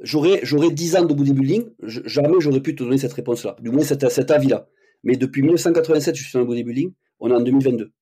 j'aurais, 0.00 0.40
j'aurais 0.42 0.70
10 0.70 0.96
ans 0.96 1.04
de 1.04 1.14
bodybuilding, 1.14 1.70
jamais 1.82 2.40
j'aurais 2.40 2.60
pu 2.60 2.74
te 2.74 2.82
donner 2.82 2.98
cette 2.98 3.12
réponse-là, 3.12 3.56
du 3.60 3.70
moins 3.70 3.82
cet, 3.82 4.08
cet 4.08 4.30
avis-là. 4.30 4.68
Mais 5.02 5.16
depuis 5.16 5.42
1987, 5.42 6.14
je 6.14 6.22
suis 6.22 6.32
dans 6.32 6.40
le 6.40 6.46
bodybuilding, 6.46 6.92
on 7.20 7.30
est 7.30 7.34
en 7.34 7.40
2022. 7.40 7.92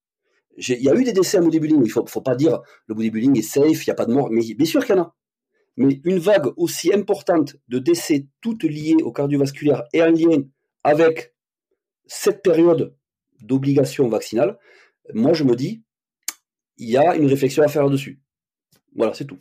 Il 0.58 0.82
y 0.82 0.88
a 0.88 0.94
eu 0.94 1.04
des 1.04 1.12
décès 1.12 1.38
en 1.38 1.42
bodybuilding, 1.42 1.82
il 1.84 1.90
faut, 1.90 2.06
faut 2.06 2.20
pas 2.20 2.34
dire 2.34 2.60
le 2.86 2.94
bodybuilding 2.94 3.38
est 3.38 3.42
safe, 3.42 3.86
il 3.86 3.90
n'y 3.90 3.92
a 3.92 3.94
pas 3.94 4.06
de 4.06 4.12
mort, 4.12 4.30
mais 4.30 4.42
bien 4.54 4.66
sûr 4.66 4.84
qu'il 4.84 4.96
y 4.96 4.98
en 4.98 5.02
a. 5.02 5.16
Mais 5.76 6.00
une 6.04 6.18
vague 6.18 6.48
aussi 6.56 6.92
importante 6.92 7.56
de 7.68 7.78
décès, 7.78 8.26
toutes 8.40 8.62
liées 8.64 8.96
au 9.02 9.12
cardiovasculaire 9.12 9.84
et 9.92 10.02
en 10.02 10.10
lien 10.10 10.42
avec 10.84 11.34
cette 12.06 12.42
période 12.42 12.94
d'obligation 13.42 14.08
vaccinale, 14.08 14.58
moi 15.12 15.34
je 15.34 15.44
me 15.44 15.54
dis, 15.54 15.82
il 16.78 16.88
y 16.88 16.96
a 16.96 17.16
une 17.16 17.26
réflexion 17.26 17.62
à 17.62 17.68
faire 17.68 17.84
là-dessus. 17.84 18.20
Voilà, 18.96 19.14
c'est 19.14 19.24
tout. 19.24 19.38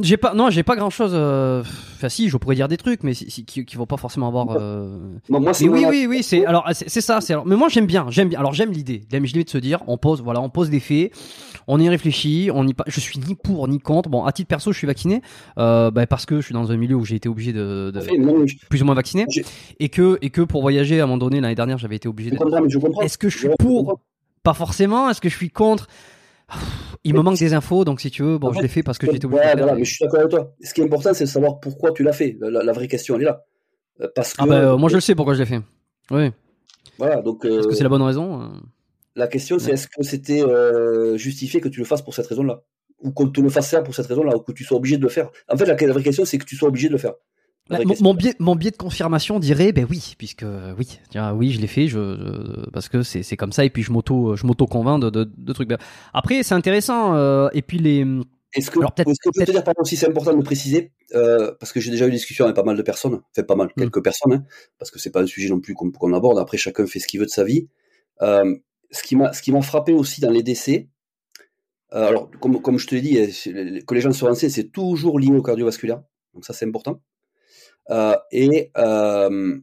J'ai 0.00 0.16
pas, 0.16 0.34
non, 0.34 0.50
j'ai 0.50 0.62
pas 0.62 0.76
grand 0.76 0.90
chose. 0.90 1.12
Euh, 1.14 1.62
enfin, 1.96 2.08
si, 2.08 2.28
je 2.28 2.36
pourrais 2.36 2.54
dire 2.54 2.68
des 2.68 2.76
trucs, 2.76 3.02
mais 3.02 3.12
qui, 3.14 3.44
qui 3.64 3.76
vont 3.76 3.86
pas 3.86 3.96
forcément 3.96 4.28
avoir. 4.28 4.48
Euh, 4.50 4.98
moi, 5.28 5.52
oui, 5.60 5.84
oui, 5.88 6.06
oui, 6.08 6.22
c'est 6.22 6.44
alors 6.44 6.68
c'est 6.72 7.00
ça. 7.00 7.20
C'est 7.20 7.34
mais 7.46 7.56
moi 7.56 7.68
j'aime 7.68 7.86
bien, 7.86 8.06
j'aime 8.10 8.28
bien. 8.28 8.38
Alors 8.38 8.52
j'aime 8.52 8.70
l'idée, 8.70 9.02
j'aime 9.10 9.24
l'idée 9.24 9.44
de 9.44 9.50
se 9.50 9.58
dire, 9.58 9.82
on 9.86 9.96
pose, 9.96 10.22
voilà, 10.22 10.40
on 10.40 10.50
pose 10.50 10.68
des 10.68 10.80
faits, 10.80 11.12
on 11.66 11.80
y 11.80 11.88
réfléchit, 11.88 12.50
on 12.52 12.66
y. 12.66 12.74
Je 12.86 13.00
suis 13.00 13.18
ni 13.18 13.34
pour 13.34 13.66
ni 13.68 13.78
contre. 13.78 14.10
Bon, 14.10 14.24
à 14.24 14.32
titre 14.32 14.48
perso, 14.48 14.72
je 14.72 14.78
suis 14.78 14.86
vacciné, 14.86 15.22
euh, 15.58 15.90
bah, 15.90 16.06
parce 16.06 16.26
que 16.26 16.40
je 16.40 16.46
suis 16.46 16.54
dans 16.54 16.70
un 16.70 16.76
milieu 16.76 16.96
où 16.96 17.04
j'ai 17.04 17.16
été 17.16 17.28
obligé 17.28 17.52
de, 17.52 17.92
plus 18.68 18.82
ou 18.82 18.84
moins 18.84 18.94
vacciné, 18.94 19.26
et 19.78 19.88
que 19.88 20.18
et 20.20 20.30
que 20.30 20.42
pour 20.42 20.60
voyager 20.60 21.00
à 21.00 21.04
un 21.04 21.06
moment 21.06 21.18
donné 21.18 21.40
l'année 21.40 21.54
dernière, 21.54 21.78
j'avais 21.78 21.96
été 21.96 22.08
obligé. 22.08 22.30
Est-ce 23.02 23.18
que 23.18 23.28
je 23.28 23.38
suis 23.38 23.48
pour 23.58 24.00
Pas 24.42 24.54
forcément. 24.54 25.10
Est-ce 25.10 25.20
que 25.20 25.28
je 25.28 25.36
suis 25.36 25.50
contre? 25.50 25.86
Il 27.04 27.14
me 27.14 27.22
manque 27.22 27.38
des 27.38 27.54
infos, 27.54 27.84
donc 27.84 28.00
si 28.00 28.10
tu 28.10 28.22
veux, 28.22 28.38
bon, 28.38 28.52
je 28.52 28.60
l'ai 28.60 28.68
fait 28.68 28.82
parce 28.82 28.98
que 28.98 29.10
j'étais 29.10 29.24
obligé. 29.24 29.42
Ouais, 29.42 29.56
voilà, 29.56 29.74
mais 29.74 29.84
je 29.84 29.94
suis 29.94 30.04
d'accord 30.04 30.20
avec 30.20 30.30
toi. 30.30 30.54
Ce 30.62 30.74
qui 30.74 30.80
est 30.80 30.84
important, 30.84 31.14
c'est 31.14 31.24
de 31.24 31.28
savoir 31.28 31.60
pourquoi 31.60 31.92
tu 31.92 32.02
l'as 32.02 32.12
fait. 32.12 32.36
La, 32.40 32.72
vraie 32.72 32.88
question, 32.88 33.16
elle 33.16 33.22
est 33.22 33.26
là. 33.26 33.44
Euh, 34.00 34.08
parce 34.14 34.34
ah, 34.38 34.44
que, 34.44 34.50
ah 34.50 34.60
bah, 34.66 34.76
moi, 34.76 34.90
je 34.90 34.96
le 34.96 35.00
sais 35.00 35.14
pourquoi 35.14 35.34
je 35.34 35.40
l'ai 35.40 35.46
fait. 35.46 35.60
Oui. 36.10 36.30
Voilà, 36.98 37.22
donc. 37.22 37.44
Est-ce 37.44 37.68
que 37.68 37.74
c'est 37.74 37.84
la 37.84 37.88
bonne 37.88 38.02
raison 38.02 38.42
euh? 38.42 38.46
La 39.16 39.28
question, 39.28 39.58
c'est 39.58 39.72
est-ce 39.72 39.88
que 39.88 40.02
c'était 40.02 40.42
justifié 41.16 41.60
que 41.60 41.68
tu 41.68 41.78
le 41.78 41.86
fasses 41.86 42.02
pour 42.02 42.14
cette 42.14 42.26
raison-là? 42.26 42.62
Ou 43.02 43.12
qu'on 43.12 43.28
te 43.28 43.40
le 43.40 43.48
fasse 43.48 43.70
faire 43.70 43.82
pour 43.82 43.94
cette 43.94 44.06
raison-là 44.06 44.36
Ou 44.36 44.40
que 44.40 44.52
tu 44.52 44.62
sois 44.64 44.76
obligé 44.76 44.98
de 44.98 45.02
le 45.02 45.08
faire? 45.08 45.30
En 45.48 45.56
fait, 45.56 45.64
la 45.64 45.74
vraie 45.74 46.02
question, 46.02 46.24
c'est 46.24 46.36
que 46.36 46.44
tu 46.44 46.56
sois 46.56 46.68
obligé 46.68 46.88
de 46.88 46.92
le 46.92 46.98
faire. 46.98 47.14
Bah, 47.70 47.78
mon, 48.00 48.14
biais, 48.14 48.34
mon 48.40 48.56
biais 48.56 48.72
de 48.72 48.76
confirmation 48.76 49.38
dirait 49.38 49.70
ben 49.70 49.86
oui, 49.88 50.14
puisque 50.18 50.44
oui, 50.76 50.98
tiens, 51.08 51.32
oui, 51.32 51.52
je 51.52 51.60
l'ai 51.60 51.68
fait, 51.68 51.86
je, 51.86 52.68
parce 52.70 52.88
que 52.88 53.04
c'est, 53.04 53.36
comme 53.36 53.52
ça, 53.52 53.64
et 53.64 53.70
puis 53.70 53.84
je 53.84 53.92
m'auto, 53.92 54.34
je 54.34 54.44
m'auto 54.44 54.66
convainc 54.66 55.00
de, 55.00 55.10
de, 55.24 55.52
trucs. 55.52 55.68
Ben, 55.68 55.78
après, 56.12 56.42
c'est 56.42 56.54
intéressant, 56.54 57.14
euh, 57.14 57.48
et 57.52 57.62
puis 57.62 57.78
les. 57.78 58.04
Est-ce 58.54 58.72
que, 58.72 58.80
Alors, 58.80 58.92
peut-être, 58.92 59.08
est-ce 59.08 59.20
que 59.20 59.30
je 59.32 59.40
peux 59.40 59.46
te 59.46 59.52
dire, 59.52 59.62
pardon, 59.62 59.84
si 59.84 59.96
c'est 59.96 60.08
important 60.08 60.36
de 60.36 60.42
préciser, 60.42 60.90
euh, 61.14 61.52
parce 61.60 61.72
que 61.72 61.78
j'ai 61.78 61.92
déjà 61.92 62.06
eu 62.06 62.10
des 62.10 62.16
discussions 62.16 62.44
avec 62.44 62.56
pas 62.56 62.64
mal 62.64 62.76
de 62.76 62.82
personnes, 62.82 63.20
fait 63.32 63.44
pas 63.44 63.54
mal, 63.54 63.68
mm. 63.68 63.80
quelques 63.80 64.02
personnes, 64.02 64.32
hein, 64.32 64.44
parce 64.80 64.90
que 64.90 64.98
c'est 64.98 65.10
pas 65.10 65.22
un 65.22 65.26
sujet 65.26 65.48
non 65.48 65.60
plus 65.60 65.74
qu'on, 65.74 66.12
aborde. 66.12 66.40
Après, 66.40 66.56
chacun 66.56 66.84
fait 66.86 66.98
ce 66.98 67.06
qu'il 67.06 67.20
veut 67.20 67.26
de 67.26 67.30
sa 67.30 67.44
vie. 67.44 67.68
Euh, 68.22 68.56
ce 68.90 69.04
qui 69.04 69.14
m'a, 69.14 69.32
ce 69.32 69.42
qui 69.42 69.52
m'a 69.52 69.62
frappé 69.62 69.92
aussi 69.92 70.20
dans 70.20 70.32
les 70.32 70.42
décès, 70.42 70.88
alors 71.92 72.28
comme, 72.40 72.60
comme 72.60 72.78
je 72.78 72.88
te 72.88 72.96
l'ai 72.96 73.00
dit, 73.00 73.14
que 73.86 73.94
les 73.94 74.00
gens 74.00 74.10
se 74.10 74.24
renseignent, 74.24 74.50
c'est 74.50 74.72
toujours 74.72 75.20
lié 75.20 75.30
au 75.30 75.42
cardiovasculaire, 75.42 76.02
donc 76.34 76.44
ça 76.44 76.52
c'est 76.52 76.66
important. 76.66 77.00
Euh, 77.90 78.16
et 78.30 78.70
euh, 78.76 79.58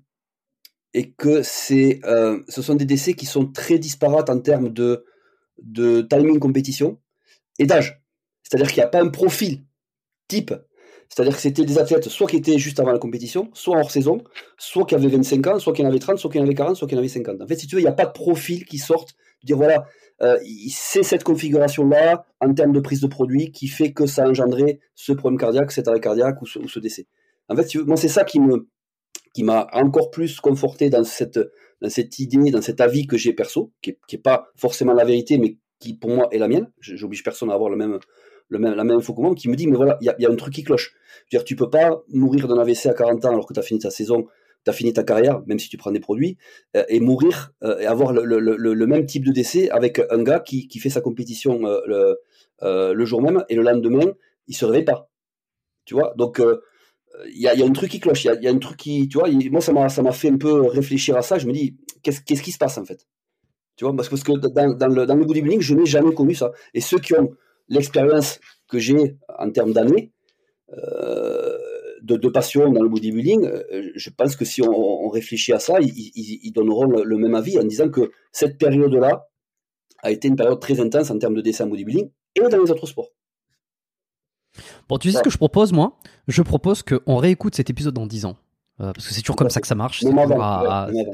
et 0.94 1.12
que 1.12 1.42
euh, 2.06 2.40
ce 2.48 2.62
sont 2.62 2.76
des 2.76 2.86
décès 2.86 3.14
qui 3.14 3.26
sont 3.26 3.46
très 3.46 3.78
disparates 3.78 4.30
en 4.30 4.40
termes 4.40 4.70
de, 4.70 5.06
de 5.62 6.02
timing 6.02 6.40
compétition 6.40 7.00
et 7.60 7.66
d'âge. 7.66 8.02
C'est-à-dire 8.44 8.68
qu'il 8.68 8.78
n'y 8.78 8.86
a 8.86 8.88
pas 8.88 9.02
un 9.02 9.10
profil 9.10 9.64
type. 10.28 10.54
C'est-à-dire 11.10 11.36
que 11.36 11.42
c'était 11.42 11.66
des 11.66 11.78
athlètes 11.78 12.10
soit 12.10 12.28
qui 12.28 12.38
étaient 12.38 12.58
juste 12.58 12.80
avant 12.80 12.92
la 12.92 13.00
compétition, 13.00 13.50
soit 13.54 13.78
hors 13.78 13.92
saison, 13.92 14.24
soit 14.58 14.86
qui 14.86 14.96
avaient 14.96 15.08
25 15.08 15.48
ans, 15.48 15.60
soit 15.60 15.74
qui 15.74 15.84
en 15.84 15.88
avaient 15.88 16.00
30, 16.00 16.18
soit 16.18 16.32
qui 16.32 16.40
en 16.40 16.44
avaient 16.44 16.56
40, 16.56 16.76
soit 16.76 16.88
qui 16.88 16.96
en 16.96 16.98
avaient 16.98 17.08
50. 17.08 17.42
En 17.42 17.48
fait, 17.48 17.56
si 17.56 17.68
tu 17.68 17.76
veux, 17.76 17.82
il 17.82 17.86
n'y 17.86 17.90
a 17.90 17.94
pas 17.94 18.06
de 18.06 18.12
profil 18.12 18.66
qui 18.66 18.78
sorte 18.78 19.16
de 19.44 19.48
dire 19.48 19.58
voilà, 19.58 19.86
c'est 20.70 21.04
cette 21.04 21.24
configuration-là 21.24 22.26
en 22.42 22.54
termes 22.54 22.74
de 22.74 22.80
prise 22.80 23.02
de 23.02 23.08
produit 23.08 23.52
qui 23.52 23.68
fait 23.68 23.94
que 23.94 24.06
ça 24.06 24.24
a 24.24 24.30
engendré 24.30 24.80
ce 24.96 25.14
problème 25.14 25.40
cardiaque, 25.40 25.72
cet 25.72 25.88
arrêt 25.88 26.02
cardiaque 26.02 26.42
ou 26.42 26.46
ce 26.46 26.80
décès. 26.80 27.08
En 27.50 27.56
fait, 27.56 27.76
moi, 27.86 27.98
c'est 27.98 28.08
ça 28.08 28.24
qui 28.24 28.40
me 28.40 28.68
qui 29.34 29.44
m'a 29.44 29.68
encore 29.74 30.10
plus 30.10 30.40
conforté 30.40 30.90
dans 30.90 31.04
cette 31.04 31.40
dans 31.82 31.90
cette 31.90 32.18
idée, 32.20 32.50
dans 32.50 32.62
cet 32.62 32.82
avis 32.82 33.06
que 33.06 33.18
j'ai 33.18 33.34
perso, 33.34 33.72
qui 33.82 33.92
est, 33.92 34.00
qui 34.08 34.16
est 34.16 34.20
pas 34.20 34.50
forcément 34.56 34.94
la 34.94 35.06
vérité, 35.06 35.38
mais 35.38 35.58
qui 35.80 35.94
pour 35.96 36.10
moi 36.10 36.28
est 36.32 36.40
la 36.40 36.48
mienne. 36.48 36.72
J'oblige 36.80 37.24
personne 37.24 37.52
à 37.52 37.54
avoir 37.54 37.70
le 37.70 37.78
même 37.78 38.00
le 38.50 38.60
même, 38.60 38.76
la 38.76 38.84
même 38.84 38.98
info 38.98 39.14
que 39.14 39.22
moi, 39.22 39.36
qui 39.36 39.50
me 39.50 39.56
dit, 39.56 39.68
mais 39.68 39.76
voilà, 39.76 39.98
il 40.02 40.06
y 40.06 40.10
a, 40.10 40.16
y 40.20 40.26
a, 40.26 40.32
un 40.32 40.36
truc 40.36 40.54
qui 40.54 40.64
cloche. 40.64 40.96
Je 41.28 41.38
veux 41.38 41.40
dire, 41.40 41.44
tu 41.44 41.56
peux 41.56 41.70
pas 41.70 42.04
mourir 42.10 42.48
d'un 42.48 42.58
AVC 42.58 42.86
à 42.88 42.94
40 42.94 43.26
ans 43.26 43.30
alors 43.30 43.46
que 43.46 43.54
tu 43.54 43.60
as 43.60 43.64
fini 43.64 43.80
ta 43.80 43.90
saison, 43.90 44.26
tu 44.64 44.70
as 44.70 44.74
fini 44.74 44.94
ta 44.94 45.04
carrière, 45.04 45.42
même 45.48 45.60
si 45.60 45.70
tu 45.70 45.78
prends 45.78 45.92
des 45.92 46.00
produits, 46.00 46.38
euh, 46.76 46.84
et 46.88 47.00
mourir 47.00 47.52
euh, 47.64 47.78
et 47.80 47.86
avoir 47.86 48.14
le, 48.14 48.24
le, 48.24 48.40
le, 48.40 48.88
même 48.88 49.06
type 49.06 49.26
de 49.26 49.32
décès 49.32 49.70
avec 49.70 50.02
un 50.10 50.24
gars 50.24 50.40
qui, 50.40 50.68
qui 50.68 50.80
fait 50.80 50.90
sa 50.90 51.02
compétition 51.02 51.66
euh, 51.66 51.82
le, 51.86 52.94
le 52.94 53.06
jour 53.06 53.22
même 53.22 53.44
et 53.50 53.56
le 53.56 53.64
lendemain, 53.64 54.14
il 54.48 54.56
se 54.56 54.66
réveille 54.66 54.86
pas. 54.86 55.10
Tu 55.86 55.94
vois? 55.94 56.14
Donc, 56.18 56.42
il 57.26 57.42
y 57.42 57.48
a, 57.48 57.66
un 57.66 57.72
truc 57.72 57.92
qui 57.92 58.00
cloche, 58.00 58.26
il 58.26 58.42
y 58.42 58.48
a, 58.48 58.52
un 58.52 58.60
truc 58.60 58.78
qui, 58.78 59.08
tu 59.08 59.18
vois, 59.18 59.30
moi 59.52 59.62
ça 59.62 59.74
m'a, 59.74 59.90
ça 59.90 60.02
m'a 60.02 60.12
fait 60.12 60.30
un 60.30 60.38
peu 60.38 60.62
réfléchir 60.68 61.18
à 61.18 61.22
ça. 61.22 61.38
Je 61.38 61.48
me 61.48 61.54
dis, 61.54 61.76
qu'est-ce, 62.04 62.22
qu'est-ce 62.22 62.44
qui 62.44 62.52
se 62.52 62.58
passe 62.58 62.78
en 62.78 62.86
fait? 62.86 63.08
Tu 63.76 63.86
vois, 63.86 63.96
parce, 63.96 64.10
que 64.10 64.32
dans, 64.32 64.88
le, 64.88 65.06
dans 65.06 65.16
le 65.16 65.26
bodybuilding, 65.26 65.62
je 65.62 65.76
n'ai 65.76 65.86
jamais 65.86 66.14
connu 66.14 66.34
ça. 66.34 66.52
Et 66.74 66.82
ceux 66.82 67.00
qui 67.00 67.14
ont 67.14 67.30
l'expérience 67.70 68.40
que 68.68 68.80
j'ai 68.80 69.18
en 69.38 69.52
termes 69.52 69.72
d'années, 69.72 70.12
euh, 70.74 71.58
de, 72.02 72.30
passion 72.30 72.72
dans 72.72 72.82
le 72.82 72.90
bodybuilding, 72.90 73.46
euh, 73.46 73.92
je 73.96 74.10
pense 74.10 74.36
que 74.36 74.46
si 74.46 74.62
on, 74.64 75.08
réfléchit 75.10 75.54
à 75.54 75.60
ça, 75.60 75.78
ils 75.80 76.52
donneront 76.52 76.86
le, 76.86 77.04
le, 77.04 77.18
même 77.18 77.34
avis 77.34 77.58
en 77.58 77.64
disant 77.64 77.90
que 77.90 78.12
cette 78.32 78.58
période-là 78.58 79.28
a 80.04 80.12
été 80.12 80.28
une 80.28 80.36
période 80.36 80.60
très 80.60 80.80
intense 80.80 81.10
en 81.12 81.18
termes 81.18 81.36
de 81.36 81.42
dessin 81.42 81.68
bodybuilding 81.68 82.10
et 82.36 82.42
dans 82.42 82.62
les 82.62 82.72
autres 82.72 82.88
sports. 82.88 83.12
Bon, 84.90 84.98
tu 84.98 85.12
sais 85.12 85.18
ce 85.18 85.24
que 85.24 85.30
je 85.30 85.38
propose, 85.38 85.74
moi? 85.74 85.98
Je 86.28 86.42
propose 86.42 86.82
qu'on 86.84 87.18
réécoute 87.18 87.56
cet 87.56 87.70
épisode 87.70 87.94
dans 87.94 88.08
10 88.08 88.26
ans. 88.26 88.38
Euh, 88.80 88.94
parce 88.94 89.08
que 89.08 89.14
c'est 89.14 89.22
toujours 89.22 89.36
comme 89.36 89.50
ça 89.50 89.60
que 89.60 89.66
ça 89.66 89.74
marche. 89.74 90.04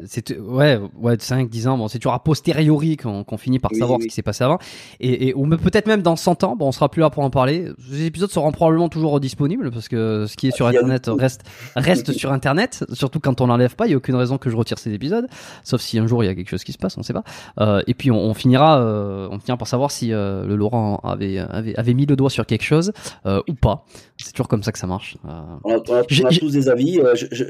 C'est 0.06 0.38
ouais, 0.38 0.80
ouais, 1.00 1.16
5, 1.18 1.50
10 1.50 1.68
ans. 1.68 1.78
Bon, 1.78 1.88
c'est 1.88 1.98
toujours 1.98 2.14
a 2.14 2.22
posteriori 2.22 2.98
qu'on 2.98 3.38
finit 3.38 3.60
par 3.60 3.72
savoir 3.74 4.02
ce 4.02 4.08
qui 4.08 4.14
s'est 4.14 4.22
passé 4.22 4.44
avant. 4.44 4.60
Et, 5.00 5.30
et 5.30 5.34
ou 5.34 5.48
peut-être 5.48 5.88
même 5.88 6.02
dans 6.02 6.18
100 6.18 6.44
ans, 6.44 6.56
bon, 6.58 6.68
on 6.68 6.72
sera 6.74 6.90
plus 6.90 7.00
là 7.00 7.10
pour 7.10 7.24
en 7.24 7.30
parler. 7.30 7.70
Les 7.90 8.06
épisodes 8.06 8.30
seront 8.30 8.52
probablement 8.52 8.90
toujours 8.90 9.20
disponibles 9.22 9.72
parce 9.72 9.88
que 9.88 10.26
ce 10.28 10.36
qui 10.36 10.48
est 10.48 10.56
sur 10.56 10.68
Internet 10.68 11.08
reste, 11.08 11.44
reste 11.76 12.12
sur 12.18 12.34
Internet. 12.34 12.86
Surtout 12.92 13.22
quand 13.22 13.40
on 13.40 13.48
l'enlève 13.48 13.76
pas, 13.76 13.88
il 13.88 13.92
y 13.92 13.94
a 13.94 13.98
aucune 13.98 14.16
raison 14.16 14.38
que 14.38 14.50
je 14.50 14.58
retire 14.58 14.78
ces 14.78 14.94
épisodes. 14.94 15.28
Sauf 15.64 15.80
si 15.80 15.98
un 16.00 16.08
jour 16.08 16.24
il 16.24 16.28
y 16.28 16.30
a 16.30 16.36
quelque 16.36 16.50
chose 16.50 16.66
qui 16.66 16.74
se 16.74 16.78
passe, 16.78 16.98
on 16.98 17.04
sait 17.04 17.14
pas. 17.14 17.24
Euh, 17.62 17.82
et 17.88 17.94
puis 17.94 18.12
on, 18.12 18.18
on 18.18 18.34
finira, 18.34 18.82
euh, 18.82 19.30
on 19.32 19.40
finira 19.40 19.58
par 19.58 19.68
savoir 19.68 19.92
si 19.92 20.12
euh, 20.12 20.46
le 20.46 20.56
Laurent 20.58 21.00
avait, 21.04 21.38
avait, 21.38 21.76
avait 21.76 21.94
mis 21.94 22.06
le 22.06 22.18
doigt 22.18 22.30
sur 22.30 22.46
quelque 22.46 22.64
chose 22.64 22.92
euh, 23.26 23.42
ou 23.48 23.54
pas. 23.54 23.86
C'est 24.18 24.34
toujours 24.34 24.48
comme 24.48 24.64
ça 24.64 24.72
que 24.72 24.80
ça 24.80 24.88
marche. 24.88 25.18
on 25.24 25.30
a, 25.30 25.78
on 25.88 25.96
a 25.96 26.04
tous 26.04 26.52
des 26.52 26.70
avis. 26.70 27.00
Je, 27.16 27.26
je, 27.32 27.44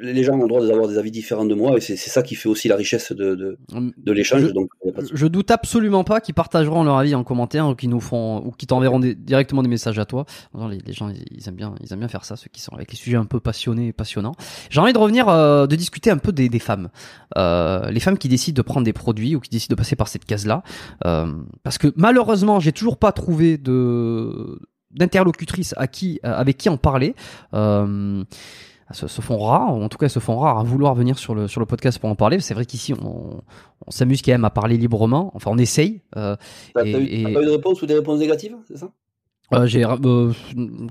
les 0.00 0.24
gens 0.24 0.34
ont 0.34 0.42
le 0.42 0.48
droit 0.48 0.64
d'avoir 0.66 0.88
des 0.88 0.98
avis 0.98 1.10
différents 1.10 1.44
de 1.44 1.54
moi 1.54 1.76
et 1.76 1.80
c'est 1.80 1.96
ça 1.96 2.22
qui 2.22 2.34
fait 2.34 2.48
aussi 2.48 2.68
la 2.68 2.76
richesse 2.76 3.12
de, 3.12 3.34
de, 3.34 3.58
hum, 3.72 3.92
de 3.96 4.12
l'échange. 4.12 4.42
Je, 4.42 4.48
donc, 4.48 4.70
je 5.12 5.26
doute 5.26 5.50
absolument 5.50 6.04
pas 6.04 6.20
qu'ils 6.20 6.34
partageront 6.34 6.84
leur 6.84 6.98
avis 6.98 7.14
en 7.14 7.24
commentaire 7.24 7.68
ou 7.68 7.74
qu'ils 7.74 7.90
nous 7.90 8.00
font 8.00 8.44
ou 8.44 8.52
t'enverront 8.66 9.00
directement 9.00 9.62
des 9.62 9.68
messages 9.68 9.98
à 9.98 10.04
toi. 10.04 10.24
Les, 10.70 10.78
les, 10.78 10.92
gens 10.92 11.10
ils 11.30 11.48
aiment 11.48 11.56
bien 11.56 11.74
ils 11.82 11.92
aiment 11.92 12.00
bien 12.00 12.08
faire 12.08 12.24
ça 12.24 12.36
ceux 12.36 12.50
qui 12.52 12.60
sont 12.60 12.74
avec 12.74 12.90
les 12.90 12.96
sujets 12.96 13.16
un 13.16 13.24
peu 13.24 13.40
passionnés 13.40 13.88
et 13.88 13.92
passionnants. 13.92 14.34
J'ai 14.70 14.80
envie 14.80 14.92
de 14.92 14.98
revenir 14.98 15.28
euh, 15.28 15.66
de 15.66 15.76
discuter 15.76 16.10
un 16.10 16.18
peu 16.18 16.32
des, 16.32 16.48
des 16.48 16.58
femmes, 16.58 16.90
euh, 17.36 17.90
les 17.90 18.00
femmes 18.00 18.18
qui 18.18 18.28
décident 18.28 18.56
de 18.56 18.62
prendre 18.62 18.84
des 18.84 18.92
produits 18.92 19.36
ou 19.36 19.40
qui 19.40 19.50
décident 19.50 19.74
de 19.74 19.78
passer 19.78 19.96
par 19.96 20.08
cette 20.08 20.24
case 20.24 20.46
là, 20.46 20.62
euh, 21.04 21.32
parce 21.62 21.78
que 21.78 21.92
malheureusement 21.96 22.60
j'ai 22.60 22.72
toujours 22.72 22.96
pas 22.96 23.12
trouvé 23.12 23.58
de 23.58 24.58
d'interlocutrices 24.92 25.74
à 25.76 25.86
qui, 25.86 26.20
euh, 26.24 26.32
avec 26.32 26.58
qui 26.58 26.68
en 26.68 26.76
parler. 26.76 27.14
Euh, 27.54 28.24
se, 28.92 29.06
se, 29.06 29.20
font 29.20 29.38
rares, 29.38 29.68
en 29.68 29.88
tout 29.88 29.98
cas 29.98 30.08
se 30.08 30.18
font 30.18 30.38
rares 30.38 30.58
à 30.58 30.62
vouloir 30.62 30.94
venir 30.94 31.18
sur 31.18 31.34
le, 31.34 31.48
sur 31.48 31.60
le 31.60 31.66
podcast 31.66 31.98
pour 31.98 32.10
en 32.10 32.14
parler. 32.14 32.40
C'est 32.40 32.54
vrai 32.54 32.66
qu'ici 32.66 32.94
on, 32.94 33.40
on 33.86 33.90
s'amuse 33.90 34.22
quand 34.22 34.32
même 34.32 34.44
à 34.44 34.50
parler 34.50 34.76
librement, 34.76 35.30
enfin 35.34 35.50
on 35.52 35.58
essaye. 35.58 36.02
Euh, 36.16 36.36
T'as 36.74 36.84
eu, 36.84 37.04
eu 37.04 37.32
de 37.32 37.50
réponse 37.50 37.82
ou 37.82 37.86
des 37.86 37.94
réponses 37.94 38.18
négatives, 38.18 38.56
c'est 38.68 38.78
ça? 38.78 38.90
Euh, 39.52 39.66
j'ai 39.66 39.84
euh, 39.84 40.32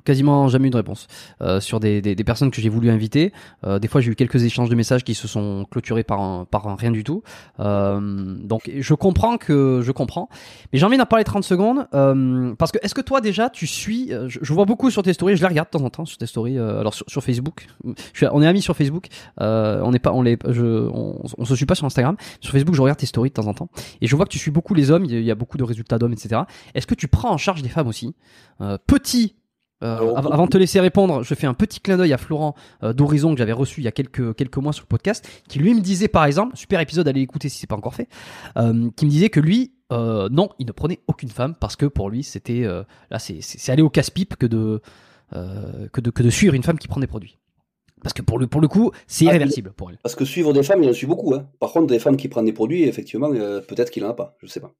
quasiment 0.03 0.47
jamais 0.47 0.67
eu 0.67 0.71
de 0.71 0.77
réponse 0.77 1.07
euh, 1.41 1.59
sur 1.59 1.79
des, 1.79 2.01
des, 2.01 2.15
des, 2.15 2.23
personnes 2.23 2.51
que 2.51 2.61
j'ai 2.61 2.69
voulu 2.69 2.89
inviter. 2.89 3.31
Euh, 3.65 3.79
des 3.79 3.87
fois, 3.87 4.01
j'ai 4.01 4.11
eu 4.11 4.15
quelques 4.15 4.43
échanges 4.43 4.69
de 4.69 4.75
messages 4.75 5.03
qui 5.03 5.15
se 5.15 5.27
sont 5.27 5.65
clôturés 5.69 6.03
par 6.03 6.21
un, 6.21 6.45
par 6.45 6.67
un 6.67 6.75
rien 6.75 6.91
du 6.91 7.03
tout. 7.03 7.23
Euh, 7.59 7.99
donc, 8.01 8.69
je 8.75 8.93
comprends 8.93 9.37
que 9.37 9.81
je 9.83 9.91
comprends, 9.91 10.29
mais 10.71 10.79
j'ai 10.79 10.85
envie 10.85 10.97
d'en 10.97 11.05
parler 11.05 11.23
30 11.23 11.43
secondes 11.43 11.87
parce 12.57 12.71
que 12.71 12.77
est-ce 12.81 12.93
que 12.93 13.01
toi 13.01 13.21
déjà 13.21 13.49
tu 13.49 13.67
suis 13.67 14.09
je, 14.09 14.39
je, 14.41 14.53
vois 14.53 14.65
beaucoup 14.65 14.89
sur 14.89 15.03
tes 15.03 15.13
stories, 15.13 15.35
je 15.35 15.41
les 15.41 15.47
regarde 15.47 15.69
de 15.71 15.77
temps 15.77 15.83
en 15.83 15.89
temps 15.89 16.05
sur 16.05 16.17
tes 16.17 16.25
stories. 16.25 16.57
alors 16.57 16.93
sur, 16.93 17.05
sur, 17.09 17.23
Facebook, 17.23 17.67
je 17.85 18.17
suis, 18.17 18.27
on 18.31 18.41
est 18.41 18.47
amis 18.47 18.61
sur 18.61 18.75
Facebook. 18.75 19.07
on 19.37 19.91
n'est 19.91 19.99
pas, 19.99 20.11
on 20.13 20.21
les, 20.21 20.37
je, 20.49 20.89
on, 20.91 21.45
se 21.45 21.55
suit 21.55 21.65
pas 21.65 21.75
sur 21.75 21.85
Instagram. 21.85 22.15
Sur 22.39 22.51
Facebook, 22.51 22.75
je 22.75 22.81
regarde 22.81 22.99
tes 22.99 23.05
stories 23.05 23.29
de 23.29 23.33
temps 23.33 23.47
en 23.47 23.53
temps 23.53 23.69
et 24.01 24.07
je 24.07 24.15
vois 24.15 24.25
que 24.25 24.31
tu 24.31 24.39
suis 24.39 24.51
beaucoup 24.51 24.73
les 24.73 24.91
hommes. 24.91 25.05
Il 25.05 25.21
y 25.21 25.31
a 25.31 25.35
beaucoup 25.35 25.57
de 25.57 25.63
résultats 25.63 25.97
d'hommes, 25.97 26.13
etc. 26.13 26.41
Est-ce 26.73 26.87
que 26.87 26.95
tu 26.95 27.07
prends 27.07 27.31
en 27.31 27.37
charge 27.37 27.61
des 27.61 27.69
femmes 27.69 27.87
aussi? 27.87 28.13
euh, 28.50 28.50
petit 28.87 29.35
euh, 29.83 30.13
avant 30.15 30.45
de 30.45 30.49
te 30.49 30.57
laisser 30.57 30.79
répondre, 30.79 31.23
je 31.23 31.33
fais 31.33 31.47
un 31.47 31.55
petit 31.55 31.79
clin 31.79 31.97
d'œil 31.97 32.13
à 32.13 32.17
Florent 32.17 32.55
euh, 32.83 32.93
d'Horizon 32.93 33.33
que 33.33 33.39
j'avais 33.39 33.51
reçu 33.51 33.81
il 33.81 33.83
y 33.83 33.87
a 33.87 33.91
quelques 33.91 34.35
quelques 34.35 34.57
mois 34.57 34.73
sur 34.73 34.83
le 34.83 34.87
podcast, 34.87 35.27
qui 35.47 35.59
lui 35.59 35.73
me 35.73 35.81
disait 35.81 36.07
par 36.07 36.25
exemple, 36.25 36.55
super 36.55 36.79
épisode, 36.79 37.07
allez 37.07 37.21
écouter 37.21 37.49
si 37.49 37.57
c'est 37.57 37.67
pas 37.67 37.75
encore 37.75 37.95
fait, 37.95 38.07
qui 38.55 39.05
me 39.05 39.09
disait 39.09 39.29
que 39.29 39.39
lui, 39.39 39.73
non, 39.89 40.49
il 40.59 40.67
ne 40.67 40.71
prenait 40.71 40.99
aucune 41.07 41.29
femme 41.29 41.55
parce 41.55 41.75
que 41.75 41.85
pour 41.85 42.09
lui 42.09 42.23
c'était 42.23 42.63
là 43.09 43.19
c'est 43.19 43.69
aller 43.69 43.81
au 43.81 43.89
casse-pipe 43.89 44.35
que 44.35 44.45
de 44.45 44.81
que 45.31 46.01
de 46.01 46.11
que 46.11 46.23
de 46.23 46.29
suivre 46.29 46.53
une 46.53 46.63
femme 46.63 46.77
qui 46.77 46.87
prend 46.87 47.01
des 47.01 47.07
produits. 47.07 47.37
Parce 48.03 48.13
que 48.13 48.23
pour 48.23 48.39
le, 48.39 48.47
pour 48.47 48.61
le 48.61 48.67
coup, 48.67 48.91
c'est 49.05 49.25
ah, 49.25 49.29
irréversible 49.29 49.73
pour 49.73 49.91
elle. 49.91 49.99
Parce 50.01 50.15
que 50.15 50.25
suivre 50.25 50.53
des 50.53 50.63
femmes, 50.63 50.81
il 50.81 50.89
en 50.89 50.93
suit 50.93 51.05
beaucoup. 51.05 51.35
Hein. 51.35 51.47
Par 51.59 51.71
contre, 51.71 51.85
des 51.85 51.99
femmes 51.99 52.17
qui 52.17 52.29
prennent 52.29 52.45
des 52.45 52.51
produits, 52.51 52.81
effectivement, 52.85 53.29
peut-être 53.29 53.91
qu'il 53.91 54.03
en 54.03 54.09
a 54.09 54.15
pas. 54.15 54.35
Je 54.41 54.47
sais 54.47 54.59
pas. 54.59 54.73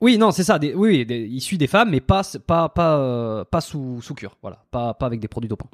Oui, 0.00 0.16
non, 0.16 0.30
c'est 0.30 0.44
ça. 0.44 0.58
Des, 0.58 0.74
oui, 0.74 1.04
des, 1.04 1.20
il 1.20 1.40
suit 1.40 1.58
des 1.58 1.66
femmes, 1.66 1.90
mais 1.90 2.00
pas, 2.00 2.22
pas, 2.46 2.68
pas, 2.70 2.98
euh, 2.98 3.44
pas 3.44 3.60
sous, 3.60 4.00
sous 4.00 4.14
cure. 4.14 4.36
Voilà, 4.40 4.64
pas, 4.70 4.94
pas 4.94 5.06
avec 5.06 5.20
des 5.20 5.28
produits 5.28 5.48
dopants. 5.48 5.70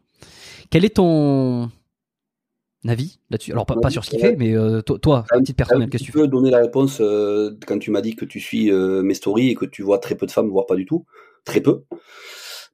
Quel 0.71 0.85
est 0.85 0.97
ton 0.97 1.71
avis 2.87 3.21
là-dessus? 3.31 3.53
Alors, 3.53 3.67
pas, 3.67 3.77
pas, 3.77 3.91
sur 3.91 4.05
ce 4.05 4.11
qu'il 4.11 4.21
fait, 4.21 4.37
mais 4.37 4.57
euh, 4.57 4.81
toi, 4.83 4.99
toi 4.99 5.25
petite 5.31 5.57
personnelle, 5.57 5.89
qu'est-ce 5.89 6.05
que 6.05 6.11
tu 6.11 6.13
peux 6.13 6.27
donner 6.27 6.51
la 6.51 6.59
réponse 6.59 6.99
euh, 7.01 7.57
quand 7.67 7.79
tu 7.79 7.91
m'as 7.91 8.01
dit 8.01 8.17
que 8.17 8.25
tu 8.25 8.41
suis 8.41 8.71
mes 8.73 9.15
stories 9.15 9.51
et 9.51 9.55
que 9.55 9.65
tu 9.65 9.83
vois 9.83 9.99
très 9.99 10.17
peu 10.17 10.27
de 10.27 10.33
femmes, 10.33 10.49
voire 10.49 10.67
pas 10.67 10.77
du 10.77 10.87
tout, 10.87 11.05
très 11.45 11.61
peu, 11.61 11.85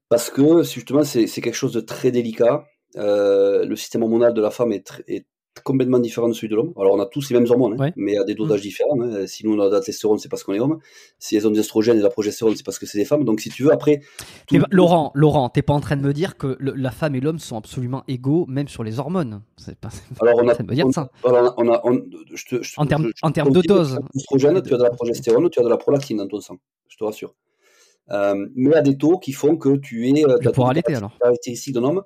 parce 0.09 0.31
que 0.31 0.63
justement, 0.63 1.05
c'est 1.05 1.27
quelque 1.27 1.53
chose 1.53 1.73
de 1.73 1.81
très 1.81 2.11
délicat. 2.11 2.65
le 2.95 3.75
système 3.77 4.03
hormonal 4.03 4.33
de 4.33 4.41
la 4.41 4.51
femme 4.51 4.73
est, 4.73 5.03
est 5.07 5.27
complètement 5.61 5.99
différent 5.99 6.29
de 6.29 6.33
celui 6.33 6.49
de 6.49 6.57
l'homme. 6.57 6.73
Alors 6.77 6.95
on 6.95 7.01
a 7.01 7.07
tous 7.07 7.31
les 7.31 7.39
mêmes 7.39 7.51
hormones, 7.51 7.81
hein, 7.81 7.91
mais 7.97 8.17
à 8.17 8.25
des 8.25 8.35
dosages 8.35 8.61
mmh. 8.61 8.63
différents. 8.63 9.01
Hein. 9.03 9.27
Si 9.27 9.47
nous 9.47 9.55
on 9.55 9.61
a 9.61 9.69
de 9.69 9.75
la 9.75 9.81
testostérone, 9.81 10.19
c'est 10.19 10.29
parce 10.29 10.45
qu'on 10.45 10.55
est 10.55 10.61
homme. 10.61 10.79
Si 11.19 11.37
elles 11.37 11.47
ont 11.47 11.51
des 11.51 11.61
estrogènes 11.61 11.97
et 11.97 11.99
de 11.99 12.05
la 12.05 12.11
progestérone, 12.11 12.57
c'est 12.57 12.65
parce 12.65 12.79
que 12.79 12.87
c'est 12.87 12.99
des 12.99 13.05
femmes. 13.05 13.25
Donc 13.25 13.41
si 13.41 13.51
tu 13.51 13.63
veux, 13.65 13.73
après. 13.73 14.01
Tout... 14.47 14.59
Bah, 14.59 14.67
Laurent, 14.71 15.13
Laurent, 15.15 15.49
t'es 15.49 15.63
pas 15.63 15.75
en 15.75 15.81
train 15.81 15.97
de 15.97 16.03
me 16.03 16.13
dire 16.13 16.37
que 16.37 16.57
le, 16.59 16.73
la 16.73 16.91
femme 16.91 17.15
et 17.15 17.21
l'homme 17.21 17.39
sont 17.39 17.57
absolument 17.57 18.03
égaux, 18.09 18.47
même 18.49 18.69
sur 18.69 18.83
les 18.83 18.99
hormones. 18.99 19.43
C'est 19.57 19.79
pas. 19.79 19.91
Alors 20.21 20.39
on 20.43 20.49
a. 20.49 20.63
Me 20.63 20.75
dire 20.75 20.87
ça. 20.93 21.11
Alors, 21.25 21.55
on 21.59 21.69
a, 21.73 21.81
on, 21.85 22.01
je 22.33 22.45
te, 22.45 22.63
je, 22.63 22.75
en 22.77 22.87
termes, 22.87 23.11
en 23.23 23.33
termes 23.33 23.51
de 23.53 23.63
dose. 23.63 23.99
Tu 24.15 24.47
as 24.47 24.61
tu 24.63 24.75
as 24.75 24.77
de 24.79 24.83
la 24.83 24.91
progestérone, 24.91 25.51
tu 25.51 25.59
as 25.59 25.65
de 25.65 25.69
la 25.69 25.77
prolactine 25.77 26.19
dans 26.19 26.29
ton 26.29 26.41
sang. 26.41 26.57
Je 26.89 26.97
te 26.97 27.05
rassure. 27.05 27.35
Euh, 28.11 28.47
mais 28.55 28.75
à 28.75 28.83
des 28.83 28.97
taux 28.97 29.19
qui 29.19 29.33
font 29.33 29.57
que 29.57 29.77
tu 29.77 30.09
es. 30.09 30.25
Euh, 30.25 30.39
pour 30.53 30.69
allaiter 30.69 30.95
alors. 30.95 31.17
Caractéristique 31.19 31.75
d'un 31.75 31.85
homme 31.85 32.03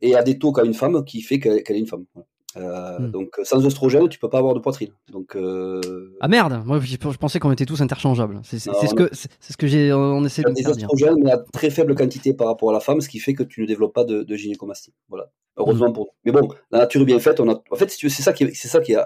et 0.00 0.14
à 0.14 0.22
des 0.22 0.38
taux 0.38 0.52
qu'a 0.52 0.64
une 0.64 0.74
femme 0.74 1.04
qui 1.04 1.20
fait 1.20 1.38
qu'elle 1.38 1.62
est 1.68 1.78
une 1.78 1.86
femme. 1.86 2.04
Voilà. 2.14 2.26
Euh, 2.56 2.98
hmm. 2.98 3.10
Donc 3.10 3.38
sans 3.44 3.64
oestrogène, 3.64 4.08
tu 4.08 4.18
peux 4.18 4.28
pas 4.28 4.38
avoir 4.38 4.54
de 4.54 4.60
poitrine. 4.60 4.92
Donc 5.12 5.36
euh... 5.36 6.16
ah 6.20 6.28
merde, 6.28 6.62
moi 6.64 6.80
je, 6.80 6.96
pensais 6.96 7.38
qu'on 7.38 7.52
était 7.52 7.66
tous 7.66 7.80
interchangeables. 7.80 8.40
C'est 8.42 8.58
ce 8.58 8.94
que 8.94 9.08
c'est 9.12 9.52
ce 9.52 9.56
que 9.56 9.66
j'ai 9.66 9.92
on 9.92 10.24
essaie 10.24 10.42
de 10.42 10.50
des 10.50 10.66
oestrogènes, 10.66 11.22
mais 11.22 11.30
à 11.30 11.38
très 11.52 11.70
faible 11.70 11.94
quantité 11.94 12.34
par 12.34 12.48
rapport 12.48 12.70
à 12.70 12.72
la 12.72 12.80
femme, 12.80 13.00
ce 13.00 13.08
qui 13.08 13.20
fait 13.20 13.34
que 13.34 13.44
tu 13.44 13.60
ne 13.60 13.66
développes 13.66 13.94
pas 13.94 14.04
de, 14.04 14.22
de 14.22 14.36
gynécomastie. 14.36 14.92
Voilà. 15.08 15.30
Heureusement 15.56 15.90
hmm. 15.90 15.92
pour 15.92 16.04
nous. 16.04 16.10
Mais 16.24 16.32
bon, 16.32 16.48
la 16.70 16.78
nature 16.80 17.02
est 17.02 17.04
bien 17.06 17.20
faite. 17.20 17.38
On 17.40 17.48
a, 17.48 17.62
en 17.70 17.76
fait, 17.76 17.90
si 17.90 18.10
c'est 18.10 18.22
ça 18.22 18.32
qui 18.32 18.44
est, 18.44 18.54
c'est 18.54 18.68
ça 18.68 18.80
qui 18.80 18.92
est 18.92 18.98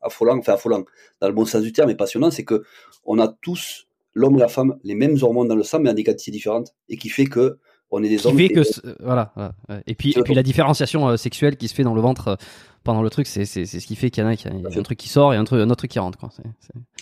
affolant, 0.00 0.38
enfin 0.38 0.54
affolant 0.54 0.84
dans 1.20 1.28
le 1.28 1.34
bon 1.34 1.44
sens 1.44 1.62
du 1.62 1.72
terme, 1.72 1.90
et 1.90 1.94
passionnant, 1.94 2.30
c'est 2.30 2.44
que 2.44 2.64
on 3.04 3.18
a 3.18 3.28
tous 3.28 3.86
l'homme 4.14 4.36
et 4.36 4.40
la 4.40 4.48
femme 4.48 4.76
les 4.82 4.94
mêmes 4.94 5.16
hormones 5.22 5.48
dans 5.48 5.56
le 5.56 5.62
sang, 5.62 5.78
mais 5.78 5.90
à 5.90 5.94
des 5.94 6.02
quantités 6.02 6.30
différentes, 6.30 6.74
et 6.88 6.96
qui 6.96 7.08
fait 7.08 7.26
que 7.26 7.58
on 7.90 8.02
est 8.02 8.08
des 8.08 8.26
hommes. 8.26 8.36
Fait 8.36 8.48
que 8.48 8.62
voilà, 9.00 9.32
Et 9.86 9.94
puis 9.94 10.14
et 10.16 10.22
puis 10.22 10.34
la 10.34 10.42
différenciation 10.42 11.08
euh, 11.08 11.16
sexuelle 11.16 11.56
qui 11.56 11.68
se 11.68 11.74
fait 11.74 11.82
dans 11.82 11.94
le 11.94 12.00
ventre 12.00 12.28
euh, 12.28 12.36
pendant 12.84 13.02
le 13.02 13.10
truc, 13.10 13.26
c'est 13.26 13.44
ce 13.44 13.86
qui 13.86 13.96
fait 13.96 14.10
qu'il 14.10 14.22
y 14.22 14.26
en 14.26 14.30
a, 14.30 14.36
qui, 14.36 14.48
un 14.48 14.82
truc 14.82 14.98
qui 14.98 15.08
sort 15.08 15.34
et 15.34 15.36
un 15.36 15.44
truc 15.44 15.60
un 15.60 15.66
autre 15.66 15.76
truc 15.76 15.90
qui 15.90 15.98
rentre 15.98 16.18
quoi. 16.18 16.30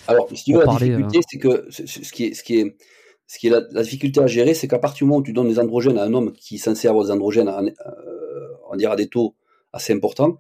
Alors, 0.09 0.29
si 0.35 0.45
tu 0.45 0.53
veux, 0.55 0.65
la 0.65 0.73
difficulté, 0.73 1.19
euh, 1.19 1.23
c'est 1.29 1.39
que 1.39 1.67
ce 1.71 2.13
qui 2.13 2.25
est 2.25 2.35
ce 2.35 2.43
qui 2.43 2.59
est 2.59 2.77
ce 3.27 3.39
qui 3.39 3.49
est 3.49 3.51
la, 3.51 3.83
difficulté 3.83 4.21
à 4.21 4.27
gérer, 4.27 4.55
c'est 4.55 4.69
qu'à 4.69 4.79
partir 4.79 4.99
du 4.99 5.05
moment 5.05 5.19
où 5.19 5.23
tu 5.23 5.33
donnes 5.33 5.49
des 5.49 5.59
androgènes 5.59 5.99
à 5.99 6.05
un 6.05 6.15
homme 6.15 6.33
qui 6.33 6.57
est 6.57 6.59
censé 6.59 6.87
avoir 6.87 7.05
des 7.05 7.11
androgènes, 7.11 7.49
en, 7.49 7.67
on 8.71 8.77
dirait 8.77 8.93
à 8.93 8.97
des 8.97 9.09
taux 9.09 9.35
assez 9.73 9.93
importants, 9.93 10.39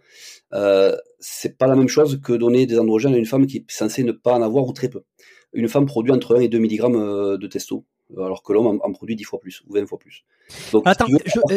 euh, 0.53 0.97
c'est 1.19 1.59
pas 1.59 1.67
la 1.67 1.75
même 1.75 1.89
chose 1.89 2.21
que 2.23 2.33
donner 2.33 2.67
des 2.67 2.79
androgènes 2.79 3.15
à 3.15 3.19
une 3.19 3.27
femme 3.27 3.47
qui 3.47 3.59
est 3.59 3.65
censée 3.69 4.05
ne 4.05 4.13
pas 4.13 4.35
en 4.35 4.43
avoir 4.43 4.67
ou 4.67 4.73
très 4.73 4.89
peu. 4.89 5.03
Une 5.53 5.69
femme 5.69 5.87
produit 5.87 6.13
entre 6.13 6.37
1 6.37 6.41
et 6.41 6.49
2 6.49 6.59
mg 6.59 7.39
de 7.41 7.47
testo 7.49 7.85
alors 8.17 8.43
que 8.43 8.53
l'homme 8.53 8.67
en, 8.83 8.93
produit 8.93 9.17
10 9.17 9.25
fois 9.25 9.41
plus 9.41 9.63
ou 9.69 9.75
20 9.75 9.87
fois 9.87 9.99
plus. 9.99 10.25
Attends, 10.85 11.07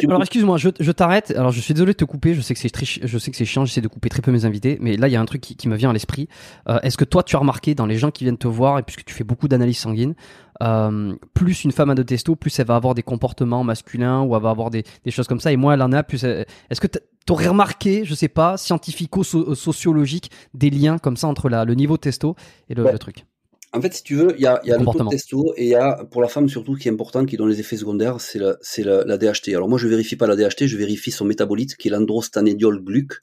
alors 0.07 0.21
excuse-moi, 0.21 0.57
je, 0.57 0.69
je 0.79 0.91
t'arrête. 0.91 1.31
Alors 1.31 1.51
je 1.51 1.59
suis 1.59 1.73
désolé 1.73 1.93
de 1.93 1.97
te 1.97 2.05
couper. 2.05 2.33
Je 2.33 2.41
sais 2.41 2.55
que 2.55 2.59
c'est 2.59 2.71
je 2.75 3.17
sais 3.17 3.31
que 3.31 3.37
c'est 3.37 3.45
chiant. 3.45 3.65
J'essaie 3.65 3.81
de 3.81 3.87
couper 3.87 4.09
très 4.09 4.21
peu 4.21 4.31
mes 4.31 4.45
invités, 4.45 4.77
mais 4.81 4.97
là 4.97 5.07
il 5.07 5.11
y 5.11 5.15
a 5.15 5.21
un 5.21 5.25
truc 5.25 5.41
qui, 5.41 5.55
qui 5.55 5.67
me 5.67 5.75
vient 5.75 5.91
à 5.91 5.93
l'esprit. 5.93 6.27
Euh, 6.67 6.79
Est-ce 6.81 6.97
que 6.97 7.05
toi 7.05 7.21
tu 7.21 7.35
as 7.35 7.39
remarqué 7.39 7.75
dans 7.75 7.85
les 7.85 7.97
gens 7.97 8.09
qui 8.09 8.23
viennent 8.23 8.37
te 8.37 8.47
voir 8.47 8.79
et 8.79 8.83
puisque 8.83 9.05
tu 9.05 9.13
fais 9.13 9.23
beaucoup 9.23 9.47
d'analyses 9.47 9.77
sanguines, 9.77 10.15
euh, 10.63 11.15
plus 11.35 11.63
une 11.63 11.71
femme 11.71 11.91
a 11.91 11.95
de 11.95 12.03
testo, 12.03 12.35
plus 12.35 12.57
elle 12.59 12.65
va 12.65 12.75
avoir 12.75 12.95
des 12.95 13.03
comportements 13.03 13.63
masculins 13.63 14.23
ou 14.23 14.35
elle 14.35 14.41
va 14.41 14.49
avoir 14.49 14.71
des, 14.71 14.83
des 15.05 15.11
choses 15.11 15.27
comme 15.27 15.39
ça. 15.39 15.51
Et 15.51 15.57
moins 15.57 15.75
elle 15.75 15.83
en 15.83 15.91
a, 15.91 16.01
plus. 16.03 16.23
Est-ce 16.23 16.81
que 16.81 16.87
tu 16.87 16.99
aurais 17.31 17.47
remarqué, 17.47 18.05
je 18.05 18.15
sais 18.15 18.27
pas, 18.27 18.57
scientifico-sociologique, 18.57 20.31
des 20.55 20.71
liens 20.71 20.97
comme 20.97 21.15
ça 21.15 21.27
entre 21.27 21.47
la, 21.47 21.63
le 21.63 21.75
niveau 21.75 21.95
de 21.95 22.01
testo 22.01 22.35
et 22.69 22.73
le, 22.73 22.89
le 22.91 22.97
truc? 22.97 23.25
En 23.71 23.81
fait, 23.81 23.93
si 23.93 24.03
tu 24.03 24.15
veux, 24.15 24.33
il 24.35 24.41
y 24.41 24.47
a, 24.47 24.59
y 24.63 24.71
a 24.71 24.77
le 24.77 24.85
taux 24.85 25.03
de 25.03 25.09
testo 25.09 25.53
et 25.55 25.63
il 25.63 25.69
y 25.69 25.75
a, 25.75 26.03
pour 26.05 26.21
la 26.21 26.27
femme 26.27 26.49
surtout, 26.49 26.75
qui 26.75 26.87
est 26.87 26.91
important, 26.91 27.25
qui 27.25 27.37
donne 27.37 27.49
les 27.49 27.59
effets 27.59 27.77
secondaires, 27.77 28.19
c'est 28.19 28.39
la, 28.39 28.57
c'est 28.61 28.83
la, 28.83 29.03
la, 29.05 29.17
DHT. 29.17 29.49
Alors 29.49 29.69
moi, 29.69 29.77
je 29.77 29.87
vérifie 29.87 30.15
pas 30.15 30.25
la 30.25 30.35
DHT, 30.35 30.65
je 30.65 30.75
vérifie 30.75 31.11
son 31.11 31.25
métabolite, 31.25 31.75
qui 31.75 31.87
est 31.87 31.91
l'androstanédiol 31.91 32.83
gluc, 32.83 33.21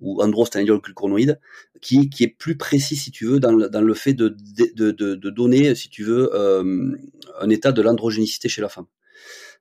ou 0.00 0.22
androstanédiol 0.22 0.80
gluconoïde, 0.80 1.38
qui, 1.82 2.08
qui 2.08 2.24
est 2.24 2.28
plus 2.28 2.56
précis, 2.56 2.96
si 2.96 3.10
tu 3.10 3.26
veux, 3.26 3.40
dans, 3.40 3.52
dans 3.52 3.82
le 3.82 3.94
fait 3.94 4.14
de, 4.14 4.34
de, 4.74 4.90
de, 4.90 5.14
de, 5.14 5.30
donner, 5.30 5.74
si 5.74 5.90
tu 5.90 6.02
veux, 6.02 6.34
euh, 6.34 6.96
un 7.40 7.50
état 7.50 7.72
de 7.72 7.82
l'androgénicité 7.82 8.48
chez 8.48 8.62
la 8.62 8.70
femme. 8.70 8.86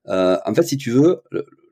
Euh, 0.07 0.37
en 0.45 0.53
fait, 0.53 0.63
si 0.63 0.77
tu 0.77 0.91
veux, 0.91 1.21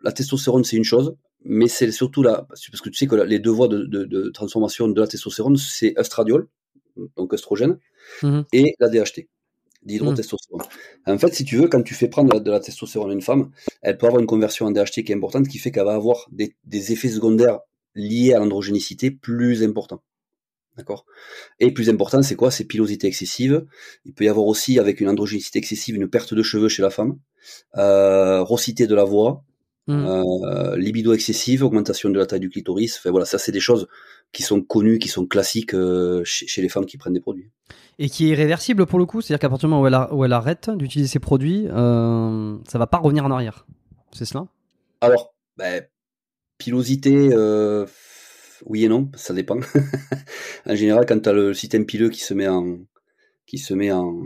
la 0.03 0.11
testostérone, 0.11 0.65
c'est 0.65 0.75
une 0.75 0.83
chose, 0.83 1.15
mais 1.45 1.69
c'est 1.69 1.89
surtout 1.91 2.21
la, 2.21 2.45
parce 2.49 2.67
que 2.67 2.89
tu 2.89 2.95
sais 2.95 3.07
que 3.07 3.15
les 3.15 3.39
deux 3.39 3.49
voies 3.49 3.69
de, 3.69 3.85
de, 3.85 4.03
de 4.03 4.29
transformation 4.29 4.89
de 4.89 4.99
la 4.99 5.07
testostérone, 5.07 5.55
c'est 5.55 5.93
estradiol, 5.97 6.47
donc 7.15 7.31
oestrogène, 7.33 7.77
Mhm. 8.23 8.45
et 8.53 8.75
la 8.79 8.89
DHT, 8.89 9.27
d'hydrotestostérone. 9.83 10.63
En 11.07 11.17
fait, 11.17 11.33
si 11.33 11.43
tu 11.43 11.57
veux, 11.57 11.67
quand 11.67 11.81
tu 11.81 11.93
fais 11.93 12.07
prendre 12.07 12.39
de 12.39 12.51
la, 12.51 12.59
testostérone 12.59 13.11
à 13.11 13.13
une 13.13 13.21
femme, 13.21 13.51
elle 13.81 13.97
peut 13.97 14.07
avoir 14.07 14.21
une 14.21 14.27
conversion 14.27 14.65
en 14.65 14.71
DHT 14.71 15.03
qui 15.03 15.11
est 15.11 15.15
importante, 15.15 15.47
qui 15.47 15.57
fait 15.57 15.71
qu'elle 15.71 15.85
va 15.85 15.93
avoir 15.93 16.27
des, 16.31 16.53
effets 16.91 17.09
secondaires 17.09 17.59
liés 17.95 18.33
à 18.33 18.39
l'androgénicité 18.39 19.11
plus 19.11 19.63
importants. 19.63 20.03
D'accord? 20.77 21.05
Et 21.59 21.71
plus 21.73 21.89
important, 21.89 22.21
c'est 22.23 22.35
quoi? 22.35 22.49
C'est 22.49 22.63
pilosité 22.63 23.07
excessive. 23.07 23.65
Il 24.05 24.13
peut 24.13 24.23
y 24.23 24.29
avoir 24.29 24.45
aussi, 24.45 24.79
avec 24.79 25.01
une 25.01 25.09
androgénicité 25.09 25.59
excessive, 25.59 25.95
une 25.95 26.09
perte 26.09 26.33
de 26.33 26.41
cheveux 26.43 26.69
chez 26.69 26.81
la 26.81 26.89
femme, 26.89 27.17
euh, 27.77 28.41
rossité 28.41 28.87
de 28.87 28.95
la 28.95 29.03
voix, 29.03 29.43
mhm. 29.87 30.05
euh, 30.05 30.77
libido 30.77 31.13
excessive, 31.13 31.63
augmentation 31.63 32.09
de 32.09 32.17
la 32.17 32.25
taille 32.25 32.39
du 32.39 32.49
clitoris. 32.49 32.97
Enfin 32.97 33.11
voilà, 33.11 33.25
ça 33.25 33.37
c'est 33.37 33.51
des 33.51 33.59
choses 33.59 33.87
qui 34.31 34.43
sont 34.43 34.61
connues, 34.61 34.99
qui 34.99 35.09
sont 35.09 35.25
classiques 35.25 35.73
euh, 35.73 36.21
chez, 36.23 36.61
les 36.61 36.69
femmes 36.69 36.85
qui 36.85 36.97
prennent 36.97 37.13
des 37.13 37.21
produits 37.21 37.49
et 37.99 38.09
qui 38.09 38.25
est 38.25 38.29
irréversible 38.29 38.85
pour 38.87 38.97
le 38.97 39.05
coup, 39.05 39.21
c'est-à-dire 39.21 39.39
qu'à 39.39 39.49
partir 39.49 39.67
du 39.67 39.75
moment 39.75 40.07
où 40.11 40.25
elle, 40.25 40.33
arrête 40.33 40.71
d'utiliser 40.71 41.07
ces 41.07 41.19
produits, 41.19 41.67
euh, 41.69 42.57
ça 42.67 42.79
va 42.79 42.87
pas 42.87 42.97
revenir 42.97 43.25
en 43.25 43.31
arrière. 43.31 43.67
C'est 44.11 44.25
cela? 44.25 44.47
Alors, 45.01 45.35
ben, 45.57 45.83
pilosité, 46.57 47.29
euh, 47.31 47.85
oui 48.65 48.85
et 48.85 48.87
non, 48.87 49.11
ça 49.15 49.35
dépend. 49.35 49.59
en 50.65 50.75
général, 50.75 51.05
quand 51.05 51.19
tu 51.19 51.29
as 51.29 51.33
le 51.33 51.53
système 51.53 51.85
pileux 51.85 52.09
qui 52.09 52.21
se 52.21 52.33
met 52.33 52.47
en, 52.47 52.79
qui 53.45 53.59
se 53.59 53.75
met 53.75 53.91
en, 53.91 54.19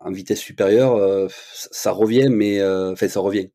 en 0.00 0.10
vitesse 0.10 0.40
supérieure, 0.40 1.30
ça 1.30 1.92
revient, 1.92 2.28
mais 2.30 2.62
enfin 2.62 3.08
ça 3.08 3.20
revient. 3.20 3.48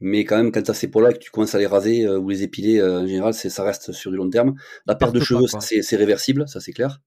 Mais 0.00 0.24
quand 0.24 0.36
même, 0.36 0.50
quand 0.50 0.62
tu 0.62 0.70
as 0.70 0.74
ces 0.74 0.88
peaux-là 0.88 1.12
que 1.12 1.18
tu 1.18 1.30
commences 1.30 1.54
à 1.54 1.58
les 1.58 1.66
raser 1.66 2.08
ou 2.08 2.28
les 2.30 2.42
épiler, 2.42 2.82
en 2.82 3.06
général, 3.06 3.34
ça 3.34 3.62
reste 3.62 3.92
sur 3.92 4.10
du 4.10 4.16
long 4.16 4.30
terme. 4.30 4.54
La 4.86 4.94
perte 4.94 5.14
de 5.14 5.20
cheveux, 5.20 5.46
c'est 5.60 5.96
réversible, 5.96 6.48
ça 6.48 6.60
c'est 6.60 6.72
clair. 6.72 7.00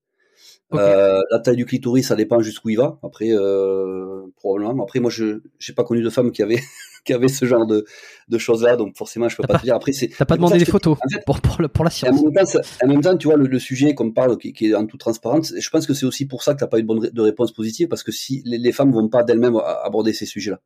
Euh, 0.73 1.21
la 1.29 1.39
taille 1.39 1.55
du 1.55 1.65
clitoris, 1.65 2.07
ça 2.07 2.15
dépend 2.15 2.39
jusqu'où 2.39 2.69
il 2.69 2.77
va. 2.77 2.99
Après, 3.03 3.29
euh, 3.29 4.23
probablement. 4.37 4.83
Après, 4.83 4.99
moi, 4.99 5.11
je 5.11 5.25
n'ai 5.25 5.75
pas 5.75 5.83
connu 5.83 6.01
de 6.01 6.09
femme 6.09 6.31
qui 6.31 6.41
avait 6.41 6.59
qui 7.05 7.13
avait 7.13 7.27
ce 7.27 7.45
genre 7.45 7.67
de, 7.67 7.85
de 8.29 8.37
choses-là, 8.37 8.75
donc 8.75 8.95
forcément, 8.97 9.27
je 9.29 9.35
peux 9.35 9.43
pas, 9.43 9.59
te 9.59 9.63
dire. 9.63 9.75
Après, 9.75 9.91
c'est. 9.91 10.07
T'as 10.07 10.25
pas 10.25 10.35
demandé 10.35 10.57
des 10.57 10.65
photos 10.65 10.97
pour, 11.25 11.41
pour, 11.41 11.69
pour, 11.69 11.83
la 11.83 11.89
science. 11.89 12.19
En 12.19 12.87
même, 12.87 13.01
temps, 13.01 13.17
tu 13.17 13.27
vois, 13.27 13.37
le, 13.37 13.59
sujet 13.59 13.93
qu'on 13.93 14.11
parle, 14.11 14.37
qui, 14.37 14.53
qui, 14.53 14.69
est 14.69 14.75
en 14.75 14.85
toute 14.85 14.99
transparence, 14.99 15.53
je 15.57 15.69
pense 15.69 15.85
que 15.85 15.93
c'est 15.93 16.05
aussi 16.05 16.25
pour 16.25 16.43
ça 16.43 16.53
que 16.53 16.59
t'as 16.59 16.67
pas 16.67 16.79
eu 16.79 16.83
de, 16.83 16.87
bonne 16.87 17.09
de 17.11 17.21
réponse 17.21 17.51
positive, 17.51 17.87
parce 17.87 18.03
que 18.03 18.11
si 18.11 18.41
les, 18.45 18.57
les 18.57 18.71
femmes 18.71 18.91
vont 18.91 19.09
pas 19.09 19.23
d'elles-mêmes 19.23 19.57
aborder 19.83 20.13
ces 20.13 20.25
sujets-là, 20.25 20.59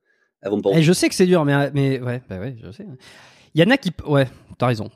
Et 0.73 0.83
je 0.83 0.93
sais 0.93 1.09
que 1.09 1.15
c'est 1.15 1.25
dur, 1.25 1.45
mais 1.45 1.71
mais 1.71 1.99
ouais, 1.99 2.21
bah 2.29 2.39
ouais, 2.39 2.55
je 2.63 2.71
sais. 2.71 2.85
Il 3.53 3.61
y 3.61 3.63
en 3.63 3.69
a 3.69 3.77
qui, 3.77 3.91
ouais, 4.05 4.27
t'as 4.57 4.67
raison, 4.67 4.89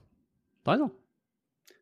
t'as 0.63 0.73
raison 0.73 0.91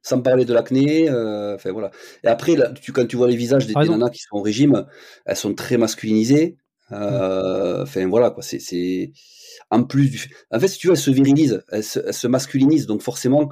sans 0.01 0.21
parler 0.21 0.45
de 0.45 0.53
l'acné. 0.53 1.09
Euh, 1.09 1.55
enfin 1.55 1.71
voilà. 1.71 1.91
Et 2.23 2.27
après, 2.27 2.55
là, 2.55 2.71
tu, 2.71 2.91
quand 2.91 3.05
tu 3.05 3.15
vois 3.17 3.27
les 3.27 3.35
visages 3.35 3.67
des, 3.67 3.73
nanas 3.73 4.09
qui 4.09 4.21
sont 4.21 4.37
au 4.37 4.41
régime, 4.41 4.85
elles 5.25 5.35
sont 5.35 5.53
très 5.53 5.77
masculinisées. 5.77 6.57
Euh, 6.91 7.83
enfin 7.83 8.07
voilà 8.07 8.31
quoi. 8.31 8.43
C'est, 8.43 9.11
en 9.69 9.83
plus 9.83 10.09
du. 10.09 10.29
En 10.51 10.59
fait, 10.59 10.67
si 10.67 10.79
tu 10.79 10.87
veux, 10.87 10.93
elles 10.93 10.99
se 10.99 11.11
virilisent, 11.11 11.63
elles 11.71 11.83
se, 11.83 12.11
se 12.11 12.27
masculinisent. 12.27 12.87
Donc 12.87 13.01
forcément, 13.01 13.49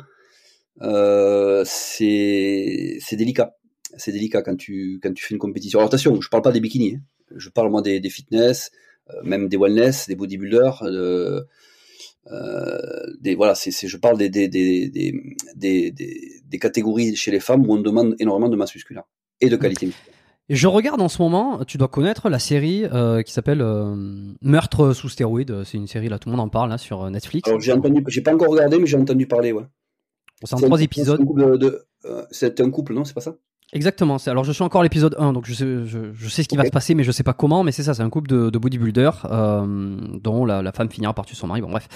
euh, 0.81 1.63
c'est 1.65 2.97
c'est 2.99 3.15
délicat. 3.15 3.55
C'est 3.97 4.11
délicat 4.11 4.41
quand 4.41 4.55
tu 4.55 4.99
quand 5.01 5.13
tu 5.13 5.25
fais 5.25 5.33
une 5.33 5.39
compétition. 5.39 5.79
Alors 5.79 5.87
attention, 5.87 6.19
je 6.19 6.29
parle 6.29 6.43
pas 6.43 6.51
des 6.51 6.59
bikinis. 6.59 6.95
Hein. 6.95 7.01
Je 7.35 7.49
parle 7.49 7.69
moi 7.69 7.81
des, 7.81 7.99
des 7.99 8.09
fitness, 8.09 8.71
euh, 8.71 8.86
même 9.23 9.47
des 9.47 9.57
wellness, 9.57 10.07
des 10.07 10.15
bodybuilders. 10.15 10.83
Euh, 10.83 11.41
euh, 12.31 12.77
des, 13.21 13.35
voilà, 13.35 13.55
c'est, 13.55 13.71
je 13.71 13.97
parle 13.97 14.17
des, 14.17 14.29
des, 14.29 14.47
des, 14.47 14.89
des, 15.55 15.91
des, 15.91 16.59
catégories 16.59 17.15
chez 17.15 17.31
les 17.31 17.39
femmes 17.39 17.65
où 17.65 17.73
on 17.73 17.79
demande 17.79 18.15
énormément 18.19 18.49
de 18.49 18.57
masse 18.57 18.73
musculaire 18.75 19.03
et 19.39 19.49
de 19.49 19.55
qualité 19.55 19.91
Je 20.49 20.67
regarde 20.67 21.01
en 21.01 21.07
ce 21.07 21.21
moment, 21.21 21.63
tu 21.63 21.77
dois 21.77 21.87
connaître 21.87 22.29
la 22.29 22.39
série 22.39 22.83
euh, 22.85 23.21
qui 23.21 23.31
s'appelle 23.31 23.61
euh, 23.61 23.95
Meurtre 24.41 24.93
sous 24.93 25.07
stéroïdes. 25.07 25.63
C'est 25.63 25.77
une 25.77 25.87
série 25.87 26.09
là, 26.09 26.19
tout 26.19 26.27
le 26.29 26.35
monde 26.35 26.45
en 26.45 26.49
parle 26.49 26.69
là 26.69 26.77
sur 26.77 27.09
Netflix. 27.09 27.47
Alors 27.47 27.61
j'ai 27.61 27.71
entendu, 27.71 28.03
j'ai 28.07 28.21
pas 28.21 28.33
encore 28.33 28.49
regardé, 28.49 28.77
mais 28.77 28.87
j'ai 28.87 28.97
entendu 28.97 29.25
parler, 29.25 29.53
ouais. 29.53 29.63
C'est 30.43 30.53
en 30.53 30.57
trois 30.57 30.81
épisodes. 30.81 31.21
C'est 32.31 32.59
un 32.59 32.69
couple, 32.69 32.93
non 32.93 33.05
C'est 33.05 33.13
pas 33.13 33.21
ça? 33.21 33.37
Exactement. 33.73 34.17
Alors 34.27 34.45
je 34.45 34.51
suis 34.51 34.63
encore 34.63 34.81
à 34.81 34.83
l'épisode 34.83 35.15
1, 35.19 35.33
donc 35.33 35.45
je 35.45 35.53
sais, 35.53 35.65
je, 35.85 36.29
sais 36.29 36.43
ce 36.43 36.47
qui 36.47 36.55
va 36.55 36.65
se 36.65 36.71
passer, 36.71 36.95
mais 36.95 37.03
je 37.03 37.11
sais 37.11 37.23
pas 37.23 37.33
comment. 37.33 37.63
Mais 37.63 37.71
c'est 37.71 37.83
ça, 37.83 37.93
c'est 37.93 38.03
un 38.03 38.09
couple 38.09 38.29
de, 38.29 38.49
de 38.49 38.57
bodybuilders 38.57 39.27
euh, 39.29 39.97
dont 40.21 40.45
la, 40.45 40.61
la, 40.61 40.71
femme 40.71 40.89
finira 40.89 41.13
par 41.13 41.25
tuer 41.25 41.35
son 41.35 41.47
mari. 41.47 41.61
Bon 41.61 41.69
bref. 41.69 41.89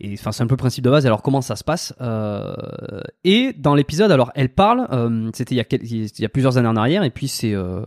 Et 0.00 0.14
enfin, 0.14 0.32
c'est 0.32 0.42
un 0.42 0.46
peu 0.46 0.54
le 0.54 0.58
principe 0.58 0.82
de 0.82 0.90
base. 0.90 1.06
Alors, 1.06 1.22
comment 1.22 1.42
ça 1.42 1.56
se 1.56 1.64
passe 1.64 1.92
euh, 2.00 2.54
Et 3.22 3.52
dans 3.52 3.74
l'épisode, 3.74 4.10
alors, 4.10 4.32
elle 4.34 4.48
parle. 4.48 4.88
Euh, 4.92 5.30
C'était 5.34 5.54
il, 5.54 5.58
y 5.58 5.60
a 5.60 5.64
il 5.70 6.20
y 6.20 6.24
a 6.24 6.28
plusieurs 6.30 6.56
années 6.56 6.68
en 6.68 6.76
arrière, 6.76 7.04
et 7.04 7.10
puis 7.10 7.28
c'est 7.28 7.52
euh, 7.52 7.82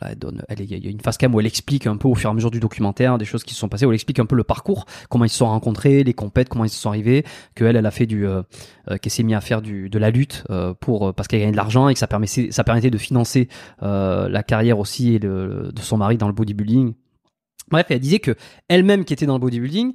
là, 0.00 0.08
elle 0.10 0.18
donne. 0.18 0.42
Elle, 0.48 0.60
il 0.60 0.84
y 0.84 0.86
a 0.88 0.90
une 0.90 1.00
phase 1.00 1.16
cam 1.16 1.34
où 1.34 1.40
elle 1.40 1.46
explique 1.46 1.86
un 1.86 1.96
peu 1.96 2.08
au 2.08 2.14
fur 2.14 2.30
et 2.30 2.32
à 2.32 2.34
mesure 2.34 2.50
du 2.50 2.60
documentaire 2.60 3.18
des 3.18 3.24
choses 3.24 3.44
qui 3.44 3.54
se 3.54 3.60
sont 3.60 3.68
passées. 3.68 3.86
Où 3.86 3.90
elle 3.90 3.94
explique 3.94 4.18
un 4.18 4.26
peu 4.26 4.36
le 4.36 4.44
parcours, 4.44 4.86
comment 5.08 5.24
ils 5.24 5.30
se 5.30 5.36
sont 5.36 5.46
rencontrés, 5.46 6.04
les 6.04 6.14
compètes, 6.14 6.48
comment 6.48 6.64
ils 6.64 6.70
se 6.70 6.80
sont 6.80 6.88
arrivés. 6.88 7.24
Que 7.54 7.64
elle, 7.64 7.84
a 7.84 7.90
fait 7.90 8.06
du, 8.06 8.26
euh, 8.26 8.42
euh 8.90 8.96
qu'elle 8.96 9.12
s'est 9.12 9.22
mis 9.22 9.34
à 9.34 9.40
faire 9.40 9.62
du 9.62 9.88
de 9.88 9.98
la 9.98 10.10
lutte 10.10 10.44
euh, 10.50 10.74
pour 10.74 11.14
parce 11.14 11.28
qu'elle 11.28 11.40
gagnait 11.40 11.52
de 11.52 11.56
l'argent 11.56 11.88
et 11.88 11.94
que 11.94 11.98
ça 11.98 12.06
permettait 12.06 12.50
ça 12.50 12.64
permettait 12.64 12.90
de 12.90 12.98
financer 12.98 13.48
la 13.80 14.42
carrière 14.42 14.78
aussi 14.78 15.14
et 15.14 15.18
de 15.18 15.72
son 15.80 15.96
mari 15.96 16.16
dans 16.16 16.28
le 16.28 16.34
bodybuilding. 16.34 16.94
Bref, 17.70 17.86
elle 17.88 18.00
disait 18.00 18.18
que 18.18 18.36
elle-même 18.68 19.04
qui 19.04 19.12
était 19.12 19.26
dans 19.26 19.34
le 19.34 19.40
bodybuilding 19.40 19.94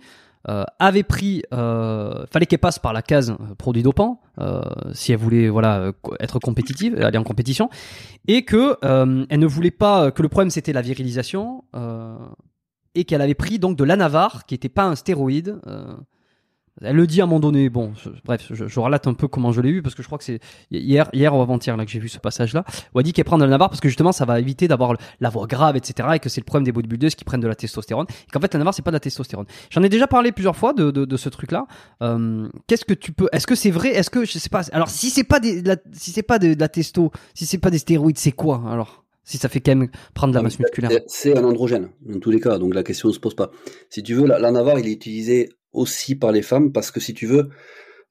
euh, 0.49 0.64
avait 0.80 1.03
pris, 1.03 1.44
euh, 1.53 2.26
fallait 2.32 2.45
qu'elle 2.45 2.60
passe 2.60 2.80
par 2.80 2.94
la 2.94 3.02
case 3.02 3.32
euh, 3.32 3.56
produit 3.56 3.84
dopant 3.84 4.22
si 4.94 5.11
elle 5.11 5.18
voulait 5.18 5.49
voilà 5.49 5.91
être 6.19 6.38
compétitive, 6.38 7.02
aller 7.02 7.18
en 7.18 7.24
compétition, 7.24 7.69
et 8.28 8.44
que 8.44 8.78
elle 8.84 9.40
ne 9.40 9.48
voulait 9.48 9.72
pas 9.72 10.11
que 10.11 10.22
le 10.22 10.30
problème 10.30 10.52
c'était 10.52 10.74
la 10.74 10.82
virilisation 10.82 11.64
et 12.94 13.03
qu'elle 13.03 13.22
avait 13.22 13.34
pris 13.34 13.57
donc 13.57 13.76
de 13.76 13.84
l'anavar 13.84 14.45
qui 14.45 14.53
n'était 14.53 14.69
pas 14.69 14.86
un 14.86 14.94
stéroïde 14.94 15.60
elle 16.81 16.95
le 16.95 17.07
dit 17.07 17.21
à 17.21 17.23
un 17.23 17.27
moment 17.27 17.39
donné. 17.39 17.69
Bon, 17.69 17.93
bref, 18.25 18.47
je, 18.51 18.67
je, 18.67 18.79
relate 18.79 19.07
un 19.07 19.13
peu 19.13 19.27
comment 19.27 19.51
je 19.51 19.61
l'ai 19.61 19.71
vu 19.71 19.81
parce 19.81 19.95
que 19.95 20.03
je 20.03 20.07
crois 20.07 20.17
que 20.17 20.23
c'est 20.23 20.39
hier, 20.71 21.09
hier 21.13 21.35
ou 21.35 21.41
avant-hier 21.41 21.75
là 21.75 21.85
que 21.85 21.91
j'ai 21.91 21.99
vu 21.99 22.09
ce 22.09 22.19
passage-là. 22.19 22.63
Où 22.93 22.99
elle 22.99 23.05
dit 23.05 23.13
qu'elle 23.13 23.25
prend 23.25 23.37
de 23.37 23.43
la 23.43 23.49
Navarre 23.49 23.69
parce 23.69 23.81
que 23.81 23.89
justement 23.89 24.11
ça 24.11 24.25
va 24.25 24.39
éviter 24.39 24.67
d'avoir 24.67 24.95
la 25.19 25.29
voix 25.29 25.47
grave, 25.47 25.75
etc. 25.75 26.09
Et 26.15 26.19
que 26.19 26.29
c'est 26.29 26.41
le 26.41 26.45
problème 26.45 26.65
des 26.65 26.71
bodybuilders 26.71 27.11
qui 27.11 27.23
prennent 27.23 27.41
de 27.41 27.47
la 27.47 27.55
testostérone. 27.55 28.05
Et 28.09 28.31
qu'en 28.31 28.39
fait 28.39 28.53
la 28.53 28.59
Navarre 28.59 28.73
c'est 28.73 28.83
pas 28.83 28.91
de 28.91 28.95
la 28.95 28.99
testostérone. 28.99 29.45
J'en 29.69 29.83
ai 29.83 29.89
déjà 29.89 30.07
parlé 30.07 30.31
plusieurs 30.31 30.55
fois 30.55 30.73
de, 30.73 30.91
de, 30.91 31.05
de 31.05 31.17
ce 31.17 31.29
truc-là. 31.29 31.67
Euh, 32.01 32.47
Qu'est-ce 32.67 32.85
que 32.85 32.93
tu 32.93 33.11
peux 33.11 33.27
Est-ce 33.31 33.47
que 33.47 33.55
c'est 33.55 33.71
vrai? 33.71 33.89
Est-ce 33.89 34.09
que 34.09 34.25
je 34.25 34.37
sais 34.37 34.49
pas 34.49 34.61
Alors 34.71 34.89
si 34.89 35.09
c'est 35.09 35.23
pas 35.23 35.39
des, 35.39 35.61
la, 35.61 35.77
si 35.93 36.11
c'est 36.11 36.23
pas 36.23 36.39
de, 36.39 36.55
la 36.57 36.69
testo, 36.69 37.11
si 37.33 37.45
c'est 37.45 37.57
pas 37.57 37.69
des 37.69 37.79
stéroïdes, 37.79 38.17
c'est 38.17 38.31
quoi 38.31 38.63
alors? 38.69 39.03
Si 39.23 39.37
ça 39.37 39.49
fait 39.49 39.59
quand 39.59 39.75
même 39.75 39.89
prendre 40.13 40.31
de 40.31 40.37
la 40.37 40.41
masse 40.41 40.57
musculaire. 40.57 40.89
C'est 41.07 41.37
un 41.37 41.43
androgène, 41.43 41.89
dans 42.05 42.17
tous 42.17 42.31
les 42.31 42.39
cas, 42.39 42.57
donc 42.57 42.73
la 42.73 42.83
question 42.83 43.09
ne 43.09 43.13
se 43.13 43.19
pose 43.19 43.35
pas. 43.35 43.51
Si 43.89 44.01
tu 44.01 44.13
veux, 44.13 44.25
la, 44.25 44.39
la 44.39 44.51
Navarre, 44.51 44.79
il 44.79 44.87
est 44.87 44.93
utilisé 44.93 45.49
aussi 45.73 46.15
par 46.15 46.31
les 46.31 46.41
femmes 46.41 46.72
parce 46.72 46.91
que 46.91 46.99
si 46.99 47.14
tu 47.14 47.26
veux, 47.26 47.49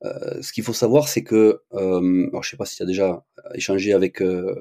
euh, 0.05 0.43
ce 0.43 0.53
qu'il 0.53 0.65
faut 0.65 0.73
savoir, 0.73 1.09
c'est 1.09 1.25
que, 1.25 1.61
euh, 1.73 2.27
alors 2.29 2.43
je 2.43 2.51
sais 2.51 2.57
pas 2.57 2.67
si 2.67 2.77
tu 2.77 2.83
as 2.83 2.87
déjà 2.87 3.25
échangé 3.55 3.93
avec 3.93 4.21
euh, 4.23 4.55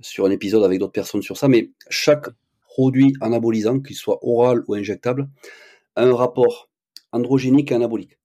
sur 0.00 0.26
un 0.26 0.30
épisode 0.30 0.64
avec 0.64 0.78
d'autres 0.78 0.92
personnes 0.92 1.22
sur 1.22 1.36
ça, 1.36 1.48
mais 1.48 1.70
chaque 1.88 2.28
produit 2.60 3.14
anabolisant, 3.20 3.80
qu'il 3.80 3.96
soit 3.96 4.18
oral 4.22 4.62
ou 4.68 4.74
injectable, 4.74 5.28
a 5.96 6.04
un 6.04 6.14
rapport 6.14 6.70
androgénique 7.12 7.72
et 7.72 7.74
anabolique. 7.74 8.18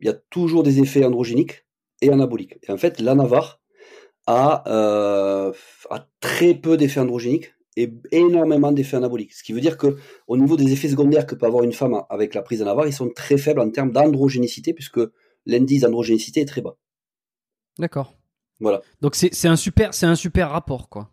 Il 0.00 0.06
y 0.06 0.10
a 0.10 0.14
toujours 0.30 0.62
des 0.62 0.80
effets 0.80 1.04
androgéniques 1.04 1.64
et 2.02 2.10
anaboliques. 2.10 2.58
Et 2.64 2.72
en 2.72 2.76
fait, 2.76 3.00
l'anavar 3.00 3.60
a, 4.26 4.64
a 5.88 6.08
très 6.20 6.54
peu 6.54 6.76
d'effets 6.76 7.00
androgéniques 7.00 7.55
et 7.76 7.92
énormément 8.10 8.72
d'effets 8.72 8.96
anaboliques. 8.96 9.34
Ce 9.34 9.42
qui 9.42 9.52
veut 9.52 9.60
dire 9.60 9.76
que 9.76 9.96
au 10.26 10.36
niveau 10.36 10.56
des 10.56 10.72
effets 10.72 10.88
secondaires 10.88 11.26
que 11.26 11.34
peut 11.34 11.46
avoir 11.46 11.62
une 11.62 11.72
femme 11.72 12.02
avec 12.08 12.34
la 12.34 12.42
prise 12.42 12.60
d'anavar, 12.60 12.86
ils 12.86 12.92
sont 12.92 13.10
très 13.10 13.36
faibles 13.36 13.60
en 13.60 13.70
termes 13.70 13.92
d'androgénicité, 13.92 14.72
puisque 14.72 15.00
l'indice 15.44 15.82
d'androgénicité 15.82 16.40
est 16.40 16.46
très 16.46 16.62
bas. 16.62 16.76
D'accord. 17.78 18.14
Voilà. 18.60 18.80
Donc 19.02 19.14
c'est 19.14 19.48
un 19.48 19.56
super 19.56 19.92
c'est 19.92 20.06
un 20.06 20.14
super 20.14 20.50
rapport 20.50 20.88
quoi. 20.88 21.10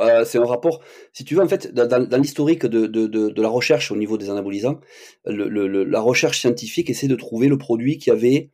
Euh, 0.00 0.24
c'est 0.24 0.38
un 0.38 0.46
rapport, 0.46 0.80
si 1.12 1.24
tu 1.24 1.34
veux, 1.34 1.42
en 1.42 1.48
fait, 1.48 1.74
dans, 1.74 2.18
l'historique 2.18 2.64
de, 2.64 2.86
de, 2.86 3.06
de, 3.06 3.42
la 3.42 3.48
recherche 3.48 3.90
au 3.90 3.96
niveau 3.96 4.16
des 4.16 4.30
anabolisants, 4.30 4.80
le, 5.26 5.46
le, 5.48 5.84
la 5.84 6.00
recherche 6.00 6.40
scientifique 6.40 6.88
essaie 6.88 7.08
de 7.08 7.16
trouver 7.16 7.48
le 7.48 7.58
produit 7.58 7.98
qui 7.98 8.10
avait 8.10 8.50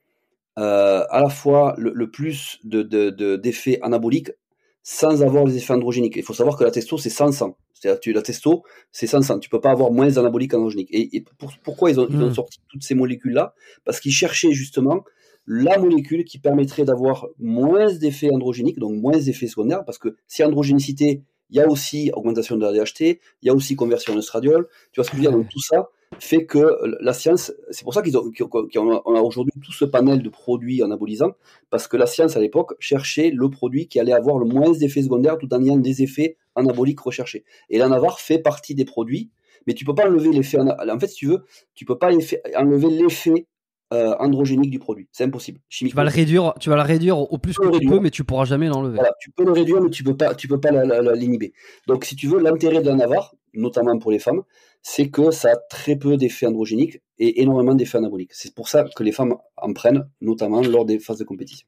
euh, 0.58 1.04
à 1.08 1.20
la 1.20 1.28
fois 1.28 1.74
le, 1.78 2.10
plus 2.10 2.58
d'effets 2.64 3.76
de, 3.76 3.84
anaboliques 3.84 4.32
sans 4.82 5.22
avoir 5.22 5.44
les 5.44 5.56
effets 5.56 5.72
androgéniques. 5.72 6.16
Il 6.16 6.22
faut 6.22 6.34
savoir 6.34 6.56
que 6.56 6.64
la 6.64 6.70
testo, 6.70 6.98
c'est 6.98 7.10
100 7.10 7.32
100. 7.32 7.56
C'est-à-dire 7.74 8.14
la 8.14 8.22
testo, 8.22 8.62
c'est 8.92 9.06
100 9.06 9.22
100. 9.22 9.38
Tu 9.40 9.48
peux 9.48 9.60
pas 9.60 9.70
avoir 9.70 9.90
moins 9.90 10.08
d'anaboliques 10.08 10.54
androgéniques. 10.54 10.90
Et, 10.92 11.24
pourquoi 11.64 11.90
ils 11.90 12.00
ont, 12.00 12.06
ils 12.08 12.16
ont, 12.16 12.30
hmm. 12.30 12.34
sorti 12.34 12.58
toutes 12.68 12.82
ces 12.82 12.94
molécules-là? 12.94 13.54
Parce 13.84 14.00
qu'ils 14.00 14.12
cherchaient 14.12 14.52
justement 14.52 15.04
la 15.46 15.78
molécule 15.78 16.24
qui 16.24 16.38
permettrait 16.38 16.84
d'avoir 16.84 17.26
moins 17.38 17.92
d'effets 17.92 18.30
androgéniques, 18.30 18.78
donc 18.78 19.00
moins 19.00 19.18
d'effets 19.18 19.48
secondaires, 19.48 19.84
parce 19.84 19.98
que 19.98 20.16
si 20.26 20.44
androgénicité, 20.44 21.24
il 21.50 21.56
y 21.56 21.60
a 21.60 21.68
aussi 21.68 22.10
augmentation 22.14 22.56
de 22.56 22.64
la 22.64 22.72
DHT, 22.72 23.00
il 23.00 23.46
y 23.46 23.50
a 23.50 23.54
aussi 23.54 23.74
conversion 23.74 24.14
de 24.14 24.20
stradiol. 24.20 24.68
Tu 24.92 25.00
vois 25.00 25.04
ce 25.04 25.10
que 25.10 25.16
je 25.16 25.22
veux 25.22 25.28
dire? 25.28 25.36
Donc 25.36 25.48
tout 25.48 25.60
ça, 25.60 25.88
fait 26.18 26.44
que 26.44 26.76
la 27.00 27.12
science, 27.12 27.52
c'est 27.70 27.84
pour 27.84 27.94
ça 27.94 28.02
qu'ils 28.02 28.16
ont, 28.18 28.30
qu'on 28.50 29.14
a 29.14 29.20
aujourd'hui 29.20 29.52
tout 29.62 29.72
ce 29.72 29.84
panel 29.84 30.22
de 30.22 30.28
produits 30.28 30.82
anabolisants, 30.82 31.32
parce 31.70 31.86
que 31.86 31.96
la 31.96 32.06
science 32.06 32.36
à 32.36 32.40
l'époque 32.40 32.74
cherchait 32.80 33.30
le 33.30 33.48
produit 33.48 33.86
qui 33.86 34.00
allait 34.00 34.12
avoir 34.12 34.38
le 34.38 34.46
moins 34.46 34.72
d'effets 34.72 35.02
secondaires 35.02 35.38
tout 35.38 35.52
en 35.54 35.62
ayant 35.62 35.76
des 35.76 36.02
effets 36.02 36.36
anaboliques 36.56 37.00
recherchés. 37.00 37.44
Et 37.68 37.78
l'anavar 37.78 38.20
fait 38.20 38.38
partie 38.38 38.74
des 38.74 38.84
produits, 38.84 39.30
mais 39.66 39.74
tu 39.74 39.84
peux 39.84 39.94
pas 39.94 40.08
enlever 40.08 40.30
l'effet. 40.30 40.58
En 40.58 40.98
fait, 40.98 41.08
si 41.08 41.16
tu 41.16 41.26
veux, 41.26 41.44
tu 41.74 41.84
peux 41.84 41.98
pas 41.98 42.10
enlever 42.56 42.90
l'effet 42.90 43.46
euh, 43.92 44.14
androgénique 44.18 44.70
du 44.70 44.78
produit. 44.78 45.08
C'est 45.12 45.24
impossible. 45.24 45.60
Tu 45.68 45.88
vas 45.88 46.04
le 46.04 46.10
réduire, 46.10 46.54
tu 46.60 46.70
vas 46.70 46.76
le 46.76 46.82
réduire 46.82 47.18
au 47.18 47.38
plus 47.38 47.56
que 47.56 47.78
tu 47.78 47.86
peux, 47.86 48.00
mais 48.00 48.10
tu 48.10 48.24
pourras 48.24 48.44
jamais 48.44 48.68
l'enlever. 48.68 48.96
Voilà, 48.96 49.12
tu 49.20 49.30
peux 49.30 49.44
le 49.44 49.52
réduire, 49.52 49.80
mais 49.80 49.90
tu 49.90 50.04
peux 50.04 50.16
pas, 50.16 50.34
tu 50.34 50.48
peux 50.48 50.60
pas 50.60 50.70
l'inhiber. 50.70 51.52
Donc, 51.86 52.04
si 52.04 52.16
tu 52.16 52.26
veux, 52.26 52.40
l'intérêt 52.40 52.82
de 52.82 52.86
l'anavar, 52.86 53.34
notamment 53.54 53.98
pour 53.98 54.10
les 54.10 54.18
femmes, 54.18 54.42
c'est 54.82 55.08
que 55.10 55.30
ça 55.30 55.52
a 55.52 55.56
très 55.56 55.96
peu 55.96 56.16
d'effets 56.16 56.46
androgéniques 56.46 57.00
et 57.18 57.42
énormément 57.42 57.74
d'effets 57.74 57.98
anaboliques. 57.98 58.32
C'est 58.34 58.54
pour 58.54 58.68
ça 58.68 58.84
que 58.84 59.02
les 59.02 59.12
femmes 59.12 59.36
en 59.56 59.72
prennent, 59.72 60.08
notamment 60.20 60.62
lors 60.62 60.84
des 60.84 60.98
phases 60.98 61.18
de 61.18 61.24
compétition. 61.24 61.66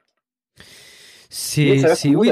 C'est 1.29 1.83
oui. 2.15 2.31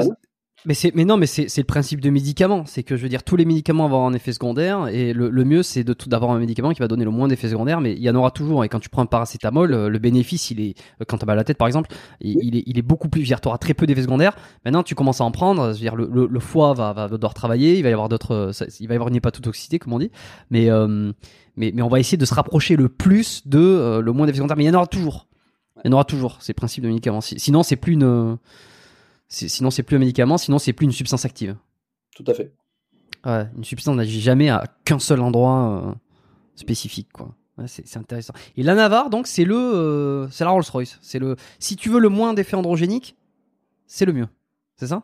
Mais 0.63 0.75
mais 0.93 1.05
non, 1.05 1.17
mais 1.17 1.25
c'est, 1.25 1.47
le 1.57 1.63
principe 1.63 2.01
de 2.01 2.09
médicaments. 2.11 2.65
C'est 2.67 2.83
que 2.83 2.95
je 2.95 3.01
veux 3.01 3.09
dire, 3.09 3.23
tous 3.23 3.35
les 3.35 3.45
médicaments 3.45 3.87
vont 3.87 3.95
avoir 3.95 4.07
un 4.09 4.13
effet 4.13 4.31
secondaire, 4.31 4.89
et 4.89 5.11
le, 5.11 5.29
le 5.31 5.43
mieux, 5.43 5.63
c'est 5.63 5.83
d'avoir 6.07 6.31
un 6.31 6.39
médicament 6.39 6.71
qui 6.71 6.79
va 6.79 6.87
donner 6.87 7.03
le 7.03 7.09
moins 7.09 7.27
d'effets 7.27 7.49
secondaires. 7.49 7.81
Mais 7.81 7.93
il 7.93 7.99
y 8.01 8.09
en 8.11 8.15
aura 8.15 8.29
toujours. 8.29 8.63
Et 8.63 8.69
quand 8.69 8.79
tu 8.79 8.87
prends 8.89 9.01
un 9.01 9.07
paracétamol, 9.07 9.73
euh, 9.73 9.89
le 9.89 9.97
bénéfice, 9.97 10.51
il 10.51 10.59
est, 10.61 10.77
euh, 11.01 11.05
quand 11.07 11.17
t'as 11.17 11.25
mal 11.25 11.37
à 11.37 11.41
la 11.41 11.43
tête, 11.45 11.57
par 11.57 11.65
exemple, 11.67 11.89
il, 12.21 12.55
est, 12.57 12.63
il 12.67 12.77
est 12.77 12.83
beaucoup 12.83 13.09
plus. 13.09 13.21
Je 13.21 13.25
veux 13.25 13.29
dire, 13.29 13.41
t'auras 13.41 13.57
très 13.57 13.73
peu 13.73 13.87
d'effets 13.87 14.03
secondaires. 14.03 14.35
Maintenant, 14.63 14.83
tu 14.83 14.93
commences 14.93 15.19
à 15.19 15.23
en 15.23 15.31
prendre. 15.31 15.63
Je 15.69 15.71
veux 15.73 15.79
dire, 15.79 15.95
le, 15.95 16.27
le, 16.29 16.39
foie 16.39 16.73
va, 16.75 16.93
va 16.93 17.07
devoir 17.07 17.33
travailler. 17.33 17.77
Il 17.77 17.81
va 17.83 17.89
y 17.89 17.93
avoir 17.93 18.07
d'autres, 18.09 18.51
ça- 18.53 18.65
il 18.79 18.87
va 18.87 18.93
y 18.93 18.97
avoir 18.97 19.09
une 19.09 19.15
hépatotoxicité, 19.15 19.79
comme 19.79 19.93
on 19.93 19.99
dit. 19.99 20.11
Mais, 20.51 20.69
euh, 20.69 21.11
mais, 21.57 21.71
mais 21.73 21.81
on 21.81 21.89
va 21.89 21.99
essayer 21.99 22.19
de 22.19 22.25
se 22.25 22.35
rapprocher 22.35 22.75
le 22.75 22.87
plus 22.87 23.47
de 23.47 23.57
euh, 23.59 24.01
le 24.01 24.11
moins 24.11 24.27
d'effets 24.27 24.37
secondaires. 24.37 24.57
Mais 24.57 24.65
il 24.65 24.67
y 24.67 24.69
en 24.71 24.75
aura 24.75 24.85
toujours. 24.85 25.25
Il 25.83 25.87
y 25.87 25.89
en 25.89 25.93
aura 25.93 26.03
toujours. 26.05 26.37
C'est 26.39 26.51
le 26.53 26.57
principe 26.57 26.83
de 26.83 26.89
médicaments. 26.89 27.21
Si- 27.21 27.39
Sinon, 27.39 27.63
c'est 27.63 27.77
plus 27.77 27.93
une, 27.93 28.37
sinon 29.31 29.71
c'est 29.71 29.83
plus 29.83 29.95
un 29.95 29.99
médicament. 29.99 30.37
Sinon, 30.37 30.59
c'est 30.59 30.73
plus 30.73 30.85
une 30.85 30.91
substance 30.91 31.25
active. 31.25 31.55
Tout 32.15 32.23
à 32.27 32.33
fait. 32.33 32.51
Ouais, 33.25 33.45
une 33.55 33.63
substance 33.63 33.95
n'agit 33.95 34.19
jamais 34.21 34.49
à 34.49 34.63
qu'un 34.83 34.99
seul 34.99 35.21
endroit 35.21 35.83
euh, 35.85 35.91
spécifique, 36.55 37.09
quoi. 37.13 37.33
Ouais, 37.57 37.65
c'est 37.67 37.97
intéressant. 37.97 38.33
Et 38.57 38.63
la 38.63 38.75
Navarre, 38.75 39.09
donc, 39.09 39.27
c'est 39.27 39.43
le, 39.43 39.55
euh, 39.55 40.29
c'est 40.31 40.43
la 40.43 40.49
Rolls-Royce. 40.51 40.97
C'est 41.01 41.19
le, 41.19 41.35
si 41.59 41.75
tu 41.75 41.89
veux 41.89 41.99
le 41.99 42.09
moins 42.09 42.33
d'effets 42.33 42.55
androgéniques, 42.55 43.15
c'est 43.87 44.05
le 44.05 44.13
mieux. 44.13 44.27
C'est 44.77 44.87
ça? 44.87 45.03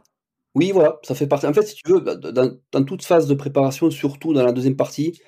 Oui, 0.55 0.71
voilà, 0.71 0.97
ça 1.03 1.13
fait 1.13 1.27
partie. 1.27 1.45
En 1.45 1.53
fait, 1.53 1.63
si 1.63 1.75
tu 1.75 1.91
veux, 1.91 2.01
dans, 2.01 2.51
dans 2.71 2.83
toute 2.83 3.03
phase 3.03 3.27
de 3.27 3.33
préparation, 3.35 3.91
surtout 3.91 4.33
dans 4.33 4.43
la 4.43 4.51
deuxième 4.53 4.75
partie, 4.77 5.19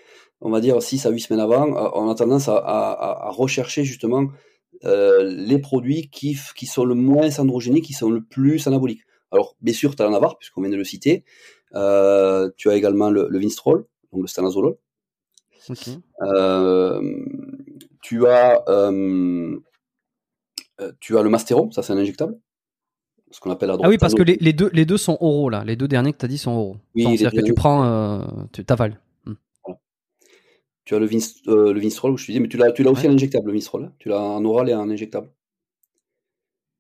on 0.41 0.49
va 0.49 0.59
dire 0.61 0.81
6 0.81 1.05
à 1.05 1.09
8 1.09 1.19
semaines 1.19 1.41
avant, 1.41 1.67
euh, 1.75 1.89
on 1.93 2.09
a 2.09 2.15
tendance 2.15 2.47
à, 2.47 2.55
à- 2.57 3.27
à 3.27 3.29
rechercher 3.29 3.83
justement 3.83 4.25
les 4.83 5.59
produits 5.59 6.09
qui, 6.09 6.37
qui 6.55 6.65
sont 6.65 6.85
le 6.85 6.95
moins 6.95 7.39
androgéniques, 7.39 7.85
qui 7.85 7.93
sont 7.93 8.09
le 8.09 8.23
plus 8.23 8.67
anaboliques. 8.67 9.01
Alors, 9.31 9.55
bien 9.61 9.73
sûr, 9.73 9.95
tu 9.95 10.01
as 10.01 10.05
la 10.05 10.11
Navarre, 10.11 10.37
puisqu'on 10.37 10.61
vient 10.61 10.71
de 10.71 10.75
le 10.75 10.83
citer. 10.83 11.23
Euh, 11.75 12.49
tu 12.57 12.69
as 12.69 12.75
également 12.75 13.09
le, 13.09 13.27
le 13.29 13.39
Vinstrol, 13.39 13.85
donc 14.11 14.21
le 14.21 14.27
stanazolol. 14.27 14.75
Euh, 16.21 17.01
tu 18.01 18.25
as 18.27 18.63
euh, 18.69 19.59
euh, 20.81 20.91
tu 20.99 21.17
as 21.17 21.21
le 21.21 21.29
Masteron, 21.29 21.69
ça 21.71 21.83
c'est 21.83 21.93
un 21.93 21.97
injectable, 21.97 22.39
ce 23.29 23.39
qu'on 23.39 23.51
appelle 23.51 23.69
la 23.69 23.77
Ah 23.83 23.89
oui, 23.89 23.97
parce 23.97 24.15
que 24.15 24.23
les, 24.23 24.37
les 24.39 24.53
deux, 24.53 24.69
les 24.73 24.85
deux 24.85 24.97
sont 24.97 25.17
oraux 25.19 25.49
là. 25.49 25.63
Les 25.63 25.75
deux 25.75 25.87
derniers 25.87 26.13
que 26.13 26.17
t'as 26.17 26.27
dit 26.27 26.37
sont 26.37 26.51
oraux. 26.51 26.77
Oui, 26.95 27.05
Enfin, 27.05 27.17
C'est-à-dire 27.17 27.41
que 27.41 27.45
tu 27.45 27.53
prends, 27.53 27.85
euh, 27.85 28.25
tu 28.51 28.65
t'avales. 28.65 28.99
Tu 30.89 30.95
as 30.95 30.99
le, 30.99 31.05
Vinst- 31.05 31.47
euh, 31.47 31.71
le 31.71 31.79
Vinstrol, 31.79 32.17
je 32.17 32.25
te 32.25 32.31
disais, 32.31 32.39
mais 32.39 32.47
tu 32.47 32.57
l'as, 32.57 32.71
tu 32.71 32.81
l'as 32.81 32.89
aussi 32.89 33.07
en 33.07 33.11
injectable, 33.11 33.45
le 33.45 33.53
Vinstrol. 33.53 33.83
hein. 33.83 33.93
Tu 33.99 34.09
l'as 34.09 34.19
en 34.19 34.43
oral 34.43 34.71
et 34.71 34.73
en 34.73 34.89
injectable. 34.89 35.29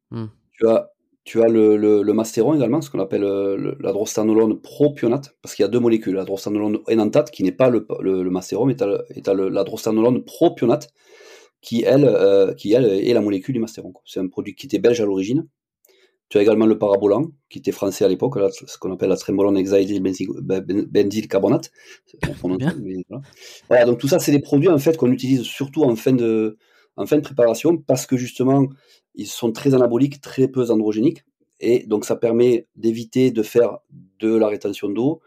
Hmm. 0.09 0.25
Tu 0.53 0.67
as, 0.67 0.89
tu 1.25 1.43
as 1.43 1.47
le, 1.47 1.77
le, 1.77 2.01
le 2.01 2.13
Masteron 2.13 2.55
également, 2.55 2.81
ce 2.81 2.89
qu'on 2.89 2.99
appelle 2.99 3.23
euh, 3.23 3.55
le- 3.55 3.77
la 3.79 3.91
drostanolone 3.91 4.59
propionate, 4.59 5.37
parce 5.43 5.53
qu'il 5.53 5.61
y 5.61 5.67
a 5.67 5.69
deux 5.69 5.79
molécules, 5.79 6.15
la 6.15 6.25
drostanolone 6.25 6.79
énantate, 6.87 7.29
qui 7.29 7.43
n'est 7.43 7.51
pas 7.51 7.69
le, 7.69 7.85
le, 7.99 8.23
le 8.23 8.29
Masteron, 8.31 8.65
mais 8.65 8.75
tu 8.75 8.83
as, 8.83 9.33
le- 9.35 9.49
la 9.49 9.63
drostanolone 9.63 10.23
propionate, 10.25 10.89
qui 11.61 11.83
elle, 11.83 12.05
euh, 12.05 12.55
qui 12.55 12.73
elle 12.73 12.85
est 12.85 13.13
la 13.13 13.21
molécule 13.21 13.53
du 13.53 13.59
Masteron. 13.59 13.91
quoi. 13.91 14.01
C'est 14.07 14.19
un 14.19 14.27
produit 14.27 14.55
qui 14.55 14.65
était 14.65 14.79
belge 14.79 15.01
à 15.01 15.05
l'origine. 15.05 15.47
Tu 16.29 16.37
as 16.37 16.41
également 16.41 16.67
le 16.67 16.77
parabolan, 16.77 17.31
qui 17.49 17.57
était 17.57 17.71
français 17.71 18.05
à 18.05 18.07
l'époque, 18.07 18.37
ce 18.51 18.77
qu'on 18.77 18.93
appelle 18.93 19.09
la 19.09 19.17
trembolone 19.17 19.61
benzyl 19.61 21.27
carbonate. 21.27 21.71
C'est 22.05 22.19
pas 22.19 22.29
prononcé, 22.29 22.59
Bien. 22.59 22.75
mais 22.81 23.03
voilà. 23.09 23.23
Voilà, 23.67 23.85
donc 23.85 23.97
tout 23.97 24.07
ça, 24.07 24.19
c'est 24.19 24.31
des 24.31 24.39
produits 24.39 24.69
en 24.69 24.77
fait 24.77 24.95
qu'on 24.95 25.11
utilise 25.11 25.41
surtout 25.41 25.83
en 25.83 25.95
fin 25.95 26.13
de, 26.13 26.57
en 26.97 27.07
fin 27.07 27.15
de 27.15 27.21
préparation 27.21 27.77
parce 27.77 28.05
que 28.05 28.15
justement, 28.15 28.67
ils 29.15 29.27
sont 29.27 29.51
très 29.51 29.73
anaboliques, 29.73 30.21
très 30.21 30.47
peu 30.47 30.69
androgéniques. 30.69 31.23
Et 31.59 31.85
donc, 31.87 32.05
ça 32.05 32.15
permet 32.15 32.67
d'éviter 32.75 33.31
de 33.31 33.43
faire 33.43 33.79
de 34.19 34.33
la 34.33 34.47
rétention 34.47 34.89
d'eau. 34.89 35.21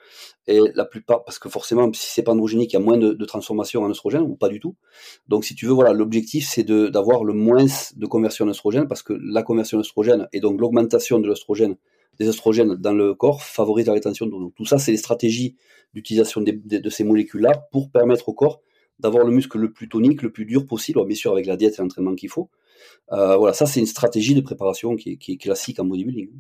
Et 0.49 0.59
la 0.75 0.85
plupart, 0.85 1.25
parce 1.25 1.39
que 1.39 1.49
forcément, 1.49 1.93
si 1.93 2.09
c'est 2.11 2.23
pas 2.23 2.33
androgénique, 2.33 2.73
il 2.73 2.75
y 2.75 2.77
a 2.77 2.81
moins 2.81 2.97
de, 2.99 3.13
de 3.13 3.25
transformation 3.25 3.83
en 3.83 3.91
oestrogène 3.91 4.23
ou 4.23 4.35
pas 4.35 4.49
du 4.49 4.59
tout. 4.59 4.75
Donc, 5.29 5.45
si 5.45 5.55
tu 5.55 5.67
veux, 5.67 5.73
voilà, 5.73 5.93
l'objectif, 5.93 6.49
c'est 6.49 6.65
de- 6.65 6.89
d'avoir 6.89 7.23
le 7.23 7.33
moins 7.33 7.65
de 7.97 8.07
conversion 8.07 8.45
en 8.45 8.49
oestrogène 8.49 8.89
parce 8.89 9.03
que 9.05 9.13
la 9.13 9.43
conversion 9.45 9.79
en 9.79 9.83
oestrogène 9.83 10.27
et 10.33 10.41
donc 10.41 10.61
l'augmentation 10.61 11.21
de 11.21 11.29
l'oestrogène, 11.29 11.77
des 12.19 12.29
oestrogènes 12.29 12.75
dans 12.75 12.93
le 12.93 13.15
corps 13.15 13.43
favorise 13.43 13.87
la 13.87 13.93
rétention 13.93 14.27
d'eau. 14.27 14.53
Tout 14.57 14.65
ça, 14.67 14.79
c'est 14.79 14.91
les 14.91 14.97
stratégies 14.99 15.57
d'utilisation 15.95 16.41
des- 16.41 16.53
des- 16.53 16.81
de 16.81 16.91
ces 16.91 17.05
molécules-là 17.05 17.69
pour 17.71 17.91
permettre 17.91 18.29
au 18.29 18.33
corps 18.35 18.61
d'avoir 18.99 19.25
le 19.25 19.33
muscle 19.33 19.59
le 19.59 19.73
plus 19.73 19.89
tonique, 19.89 20.23
le 20.23 20.31
plus 20.33 20.45
dur 20.45 20.67
possible, 20.67 21.05
bien 21.07 21.17
sûr 21.17 21.33
avec 21.33 21.47
la 21.47 21.57
diète 21.57 21.75
et 21.79 21.83
l'entraînement 21.83 22.15
qu'il 22.15 22.29
faut. 22.29 22.51
Euh, 23.13 23.37
voilà, 23.37 23.53
ça 23.53 23.67
c'est 23.67 23.81
une 23.81 23.87
stratégie 23.87 24.35
de 24.35 24.41
préparation 24.41 24.97
qui 24.97 25.13
est, 25.13 25.17
qui 25.17 25.33
est 25.33 25.37
classique 25.37 25.79
en 25.81 25.85
bodybuilding. 25.85 26.31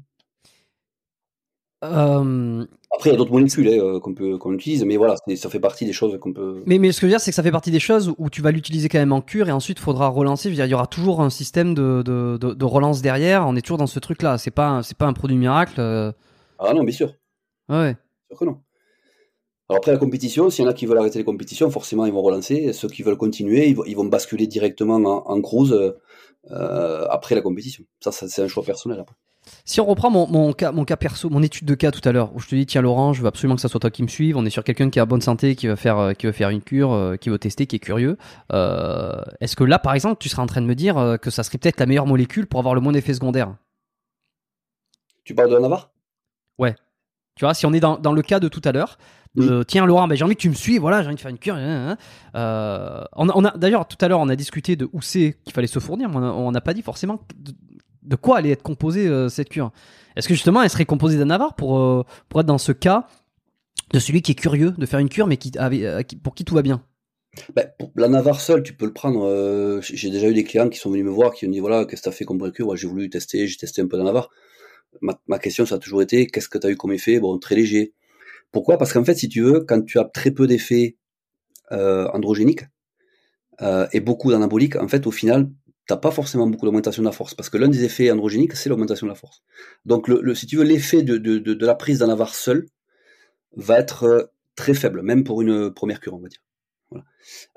Euh, 1.84 2.64
Après, 2.94 3.10
il 3.10 3.12
y 3.12 3.14
a 3.14 3.18
d'autres 3.18 3.32
molécules 3.32 3.66
hein, 3.68 3.78
euh, 3.78 4.00
qu'on 4.00 4.14
peut 4.14 4.38
qu'on 4.38 4.52
utilise, 4.52 4.84
mais 4.84 4.96
voilà, 4.96 5.16
ça 5.36 5.50
fait 5.50 5.58
partie 5.60 5.84
des 5.84 5.92
choses 5.92 6.16
qu'on 6.20 6.32
peut. 6.32 6.62
mais, 6.66 6.78
mais 6.78 6.92
ce 6.92 7.00
que 7.00 7.02
je 7.02 7.06
veux 7.06 7.12
dire, 7.12 7.20
c'est 7.20 7.30
que 7.32 7.34
ça 7.34 7.42
fait 7.42 7.50
partie 7.50 7.70
des 7.72 7.80
choses 7.80 8.14
où 8.18 8.30
tu 8.30 8.40
vas 8.42 8.52
l'utiliser 8.52 8.88
quand 8.88 8.98
même 8.98 9.12
en 9.12 9.20
cure 9.20 9.48
et 9.48 9.52
ensuite 9.52 9.78
il 9.78 9.82
faudra 9.82 10.08
relancer. 10.08 10.44
Je 10.44 10.50
veux 10.50 10.56
dire, 10.56 10.66
il 10.66 10.70
y 10.70 10.74
aura 10.74 10.86
toujours 10.86 11.20
un 11.20 11.30
système 11.30 11.74
de, 11.74 12.02
de, 12.02 12.36
de, 12.40 12.52
de 12.54 12.64
relance 12.64 13.02
derrière. 13.02 13.46
On 13.48 13.56
est 13.56 13.62
toujours 13.62 13.78
dans 13.78 13.86
ce 13.88 13.98
truc-là. 13.98 14.38
C'est 14.38 14.50
pas, 14.52 14.82
c'est 14.82 14.96
pas 14.96 15.06
un 15.06 15.12
produit 15.12 15.36
miracle. 15.36 15.80
euh, 15.80 16.12
Ah 16.58 16.72
non, 16.74 16.84
bien 16.84 16.94
sûr, 16.94 17.14
Ouais. 17.68 17.96
sûr 18.30 18.38
que 18.38 18.44
non. 18.44 18.58
Alors 19.68 19.78
après 19.78 19.92
la 19.92 19.98
compétition, 19.98 20.50
s'il 20.50 20.64
y 20.64 20.68
en 20.68 20.70
a 20.70 20.74
qui 20.74 20.84
veulent 20.86 20.98
arrêter 20.98 21.18
les 21.18 21.24
compétitions, 21.24 21.70
forcément 21.70 22.04
ils 22.04 22.12
vont 22.12 22.20
relancer. 22.22 22.72
Ceux 22.74 22.88
qui 22.88 23.02
veulent 23.02 23.16
continuer, 23.16 23.68
ils 23.68 23.74
vont, 23.74 23.84
ils 23.86 23.96
vont 23.96 24.04
basculer 24.04 24.46
directement 24.46 24.96
en, 24.96 25.24
en 25.26 25.40
cruise 25.40 25.72
euh, 26.50 27.06
après 27.10 27.34
la 27.34 27.40
compétition. 27.40 27.84
Ça, 28.00 28.12
ça, 28.12 28.28
c'est 28.28 28.42
un 28.42 28.48
choix 28.48 28.62
personnel. 28.62 29.00
Après. 29.00 29.16
Si 29.64 29.80
on 29.80 29.84
reprend 29.84 30.10
mon, 30.10 30.26
mon 30.26 30.52
cas, 30.52 30.72
mon 30.72 30.84
cas 30.84 30.96
perso, 30.96 31.30
mon 31.30 31.42
étude 31.42 31.66
de 31.66 31.74
cas 31.74 31.92
tout 31.92 32.06
à 32.08 32.12
l'heure, 32.12 32.34
où 32.34 32.40
je 32.40 32.48
te 32.48 32.54
dis 32.54 32.66
tiens 32.66 32.82
Laurent, 32.82 33.12
je 33.12 33.22
veux 33.22 33.28
absolument 33.28 33.54
que 33.54 33.60
ça 33.60 33.68
soit 33.68 33.78
toi 33.78 33.90
qui 33.90 34.02
me 34.02 34.08
suive. 34.08 34.36
On 34.36 34.44
est 34.44 34.50
sur 34.50 34.64
quelqu'un 34.64 34.90
qui 34.90 34.98
a 34.98 35.06
bonne 35.06 35.20
santé, 35.20 35.54
qui 35.54 35.68
veut 35.68 35.76
faire, 35.76 35.98
euh, 35.98 36.12
qui 36.14 36.26
veut 36.26 36.32
faire 36.32 36.50
une 36.50 36.62
cure, 36.62 36.92
euh, 36.92 37.16
qui 37.16 37.30
veut 37.30 37.38
tester, 37.38 37.66
qui 37.66 37.76
est 37.76 37.80
curieux. 37.80 38.18
Euh, 38.52 39.22
Est-ce 39.40 39.54
que 39.54 39.64
là, 39.64 39.78
par 39.78 39.94
exemple, 39.94 40.16
tu 40.20 40.28
serais 40.28 40.42
en 40.42 40.46
train 40.46 40.62
de 40.62 40.66
me 40.66 40.74
dire 40.74 41.16
que 41.22 41.30
ça 41.30 41.42
serait 41.44 41.58
peut-être 41.58 41.78
la 41.78 41.86
meilleure 41.86 42.06
molécule 42.06 42.46
pour 42.46 42.58
avoir 42.58 42.74
le 42.74 42.80
moins 42.80 42.92
d'effets 42.92 43.14
secondaires? 43.14 43.54
Tu 45.24 45.34
parles 45.34 45.50
de 45.50 45.54
la 45.54 45.60
Navarre? 45.60 45.90
Tu 47.36 47.46
vois, 47.46 47.54
si 47.54 47.64
on 47.64 47.72
est 47.72 47.80
dans, 47.80 47.96
dans 47.96 48.12
le 48.12 48.22
cas 48.22 48.40
de 48.40 48.48
tout 48.48 48.60
à 48.64 48.72
l'heure, 48.72 48.98
tiens 49.66 49.86
Laurent, 49.86 50.06
ben, 50.06 50.14
j'ai 50.14 50.24
envie 50.24 50.36
que 50.36 50.40
tu 50.40 50.50
me 50.50 50.54
suives, 50.54 50.80
voilà, 50.80 51.00
j'ai 51.00 51.06
envie 51.06 51.16
de 51.16 51.20
faire 51.20 51.30
une 51.30 51.38
cure. 51.38 51.54
hein, 51.54 51.92
hein. 51.92 51.96
Euh, 52.36 53.04
on 53.16 53.44
a, 53.44 53.56
d'ailleurs 53.56 53.88
tout 53.88 53.96
à 54.02 54.08
l'heure, 54.08 54.20
on 54.20 54.28
a 54.28 54.36
discuté 54.36 54.76
de 54.76 54.88
où 54.92 55.00
c'est 55.00 55.38
qu'il 55.42 55.54
fallait 55.54 55.66
se 55.66 55.78
fournir, 55.78 56.10
mais 56.10 56.16
on 56.18 56.52
n'a 56.52 56.60
pas 56.60 56.74
dit 56.74 56.82
forcément 56.82 57.20
de, 58.02 58.16
quoi 58.16 58.38
allait 58.38 58.50
être 58.50 58.62
composée 58.62 59.06
euh, 59.06 59.28
cette 59.28 59.48
cure? 59.48 59.72
Est-ce 60.16 60.28
que 60.28 60.34
justement, 60.34 60.62
elle 60.62 60.70
serait 60.70 60.84
composée 60.84 61.18
d'un 61.18 61.26
Navarre 61.26 61.54
pour 61.54 61.78
euh, 61.78 62.02
pour 62.28 62.40
être 62.40 62.46
dans 62.46 62.58
ce 62.58 62.72
cas 62.72 63.06
de 63.92 63.98
celui 63.98 64.22
qui 64.22 64.32
est 64.32 64.36
curieux 64.36 64.72
de 64.72 64.86
faire 64.86 64.98
une 64.98 65.08
cure, 65.08 65.26
mais 65.26 65.36
qui, 65.36 65.52
avait- 65.58 65.86
euh, 65.86 66.02
pour 66.22 66.34
qui 66.34 66.44
tout 66.44 66.54
va 66.54 66.62
bien? 66.62 66.82
Ben, 67.54 67.66
pour 67.78 67.90
la 67.96 68.08
Navarre 68.08 68.40
seule, 68.40 68.62
tu 68.62 68.74
peux 68.74 68.84
le 68.84 68.92
prendre. 68.92 69.80
j'ai 69.82 70.10
déjà 70.10 70.28
eu 70.28 70.34
des 70.34 70.44
clients 70.44 70.68
qui 70.68 70.78
sont 70.78 70.90
venus 70.90 71.06
me 71.06 71.10
voir, 71.10 71.32
qui 71.32 71.46
ont 71.46 71.50
dit 71.50 71.60
voilà, 71.60 71.86
qu'est-ce 71.86 72.02
que 72.02 72.04
tu 72.04 72.08
as 72.10 72.12
fait 72.12 72.24
comme 72.24 72.42
Ouais, 72.42 72.76
J'ai 72.76 72.86
voulu 72.86 73.08
tester, 73.08 73.46
j'ai 73.46 73.56
testé 73.56 73.80
un 73.80 73.86
peu 73.86 73.96
la. 73.96 74.28
Ma, 75.00 75.18
ma 75.26 75.38
question, 75.38 75.64
ça 75.64 75.76
a 75.76 75.78
toujours 75.78 76.02
été 76.02 76.26
qu'est-ce 76.26 76.50
que 76.50 76.58
tu 76.58 76.66
as 76.66 76.70
eu 76.70 76.76
comme 76.76 76.92
effet? 76.92 77.18
Bon, 77.20 77.38
très 77.38 77.54
léger. 77.54 77.94
Pourquoi? 78.50 78.76
Parce 78.76 78.92
qu'en 78.92 79.04
fait, 79.04 79.14
si 79.14 79.30
tu 79.30 79.40
veux, 79.40 79.60
quand 79.60 79.82
tu 79.82 79.98
as 79.98 80.04
très 80.04 80.30
peu 80.30 80.46
d'effets 80.46 80.96
androgéniques 81.70 82.66
et 83.92 84.00
beaucoup 84.00 84.30
d'anaboliques, 84.30 84.76
en 84.76 84.88
fait, 84.88 85.06
au 85.06 85.10
final, 85.10 85.48
t'as 85.86 85.96
pas 85.96 86.10
forcément 86.10 86.46
beaucoup 86.46 86.64
d'augmentation 86.64 87.02
de 87.02 87.08
la 87.08 87.12
force. 87.12 87.34
Parce 87.34 87.50
que 87.50 87.58
l'un 87.58 87.68
des 87.68 87.84
effets 87.84 88.10
androgéniques, 88.10 88.54
c'est 88.54 88.68
l'augmentation 88.68 89.06
de 89.06 89.12
la 89.12 89.16
force. 89.16 89.42
Donc, 89.84 90.10
si 90.34 90.46
tu 90.46 90.56
veux, 90.56 90.64
l'effet 90.64 91.02
de, 91.02 91.16
de, 91.16 91.38
de, 91.38 91.66
la 91.66 91.74
prise 91.74 91.98
d'un 92.00 92.08
Navarre 92.08 92.34
seul 92.34 92.66
va 93.56 93.78
être 93.78 94.04
euh, 94.04 94.22
très 94.56 94.74
faible, 94.74 95.02
même 95.02 95.24
pour 95.24 95.42
une 95.42 95.72
première 95.72 96.00
cure, 96.00 96.14
on 96.14 96.20
va 96.20 96.28
dire. 96.28 96.42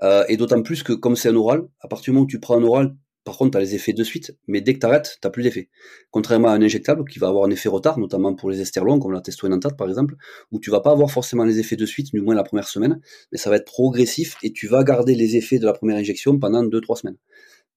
Euh, 0.04 0.24
et 0.30 0.38
d'autant 0.38 0.62
plus 0.62 0.84
que 0.84 0.94
comme 0.94 1.16
c'est 1.16 1.30
un 1.30 1.36
oral, 1.36 1.68
à 1.82 1.88
partir 1.88 2.06
du 2.06 2.12
moment 2.12 2.26
où 2.26 2.28
tu 2.28 2.40
prends 2.40 2.58
un 2.58 2.64
oral, 2.64 2.96
par 3.26 3.38
contre, 3.38 3.52
tu 3.52 3.58
as 3.58 3.62
les 3.62 3.74
effets 3.74 3.92
de 3.92 4.04
suite, 4.04 4.38
mais 4.48 4.62
dès 4.62 4.76
que 4.76 4.80
tu 4.80 4.86
arrêtes, 4.86 5.18
tu 5.20 5.32
plus 5.32 5.42
d'effet. 5.42 5.70
Contrairement 6.12 6.50
à 6.50 6.52
un 6.52 6.62
injectable 6.62 7.04
qui 7.10 7.18
va 7.18 7.28
avoir 7.28 7.46
un 7.46 7.50
effet 7.50 7.70
retard, 7.70 7.98
notamment 7.98 8.36
pour 8.36 8.52
les 8.52 8.62
esters 8.62 8.86
longs, 8.86 9.00
comme 9.00 9.14
la 9.14 9.22
testoénantate 9.22 9.76
par 9.76 9.88
exemple, 9.88 10.16
où 10.52 10.60
tu 10.60 10.70
vas 10.70 10.80
pas 10.80 10.92
avoir 10.92 11.10
forcément 11.10 11.44
les 11.44 11.58
effets 11.58 11.76
de 11.76 11.88
suite, 11.88 12.14
du 12.14 12.22
moins 12.22 12.36
la 12.36 12.44
première 12.44 12.68
semaine, 12.68 13.02
mais 13.32 13.40
ça 13.40 13.50
va 13.50 13.56
être 13.56 13.66
progressif 13.66 14.38
et 14.44 14.54
tu 14.54 14.68
vas 14.68 14.84
garder 14.84 15.16
les 15.16 15.38
effets 15.38 15.58
de 15.58 15.66
la 15.66 15.74
première 15.74 15.98
injection 15.98 16.38
pendant 16.38 16.64
2-3 16.64 17.00
semaines. 17.00 17.18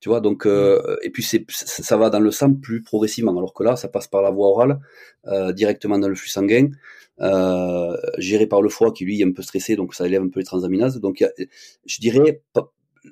Tu 0.01 0.09
vois, 0.09 0.21
donc, 0.21 0.47
euh, 0.47 0.97
et 1.03 1.11
puis 1.11 1.23
c'est, 1.25 1.45
ça 1.51 1.97
va 1.97 2.09
dans 2.11 2.21
le 2.21 2.31
sang 2.31 2.55
plus 2.55 2.83
progressivement, 2.83 3.37
alors 3.37 3.53
que 3.53 3.65
là, 3.65 3.75
ça 3.77 3.89
passe 3.89 4.07
par 4.07 4.23
la 4.23 4.31
voie 4.31 4.49
orale, 4.49 4.79
euh, 5.27 5.53
directement 5.53 5.99
dans 5.99 6.09
le 6.09 6.15
flux 6.15 6.29
sanguin, 6.29 6.69
euh, 7.21 7.97
géré 8.19 8.47
par 8.47 8.63
le 8.63 8.69
foie 8.69 8.93
qui 8.93 9.05
lui 9.05 9.21
est 9.21 9.25
un 9.25 9.33
peu 9.33 9.43
stressé, 9.43 9.75
donc 9.75 9.95
ça 9.95 10.07
élève 10.07 10.23
un 10.23 10.29
peu 10.29 10.39
les 10.41 10.47
transaminases. 10.47 11.01
Donc, 11.01 11.21
il 11.21 11.25
y 11.25 11.27
a- 11.27 11.47
je 11.87 11.99
dirais, 12.01 12.43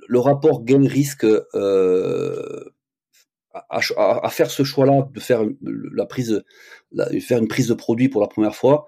le 0.08 0.18
rapport 0.20 0.64
gain-risque 0.64 1.26
à, 3.52 3.78
à- 3.96 4.26
à 4.26 4.30
faire 4.30 4.50
ce 4.50 4.62
choix-là, 4.64 5.08
de 5.12 5.20
faire 5.20 5.42
une- 5.42 5.56
la 5.94 6.06
prise, 6.06 6.42
la- 6.92 7.08
faire 7.20 7.38
une 7.38 7.48
prise 7.48 7.68
de 7.68 7.74
produit 7.74 8.08
pour 8.08 8.20
la 8.20 8.28
première 8.28 8.54
fois, 8.54 8.86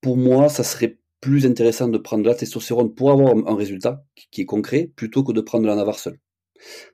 pour 0.00 0.16
moi, 0.16 0.48
ça 0.48 0.64
serait 0.64 0.98
plus 1.20 1.46
intéressant 1.46 1.88
de 1.88 1.98
prendre 1.98 2.24
de 2.24 2.28
la 2.28 2.34
testostérone 2.34 2.94
pour 2.94 3.10
avoir 3.12 3.34
un, 3.36 3.56
résultat 3.56 4.04
qui, 4.16 4.28
qui 4.30 4.40
est 4.42 4.46
concret, 4.46 4.92
plutôt 4.96 5.24
que 5.24 5.32
de 5.32 5.40
prendre 5.42 5.64
de 5.64 5.68
la 5.68 5.76
navarre 5.76 5.98
seule. 5.98 6.18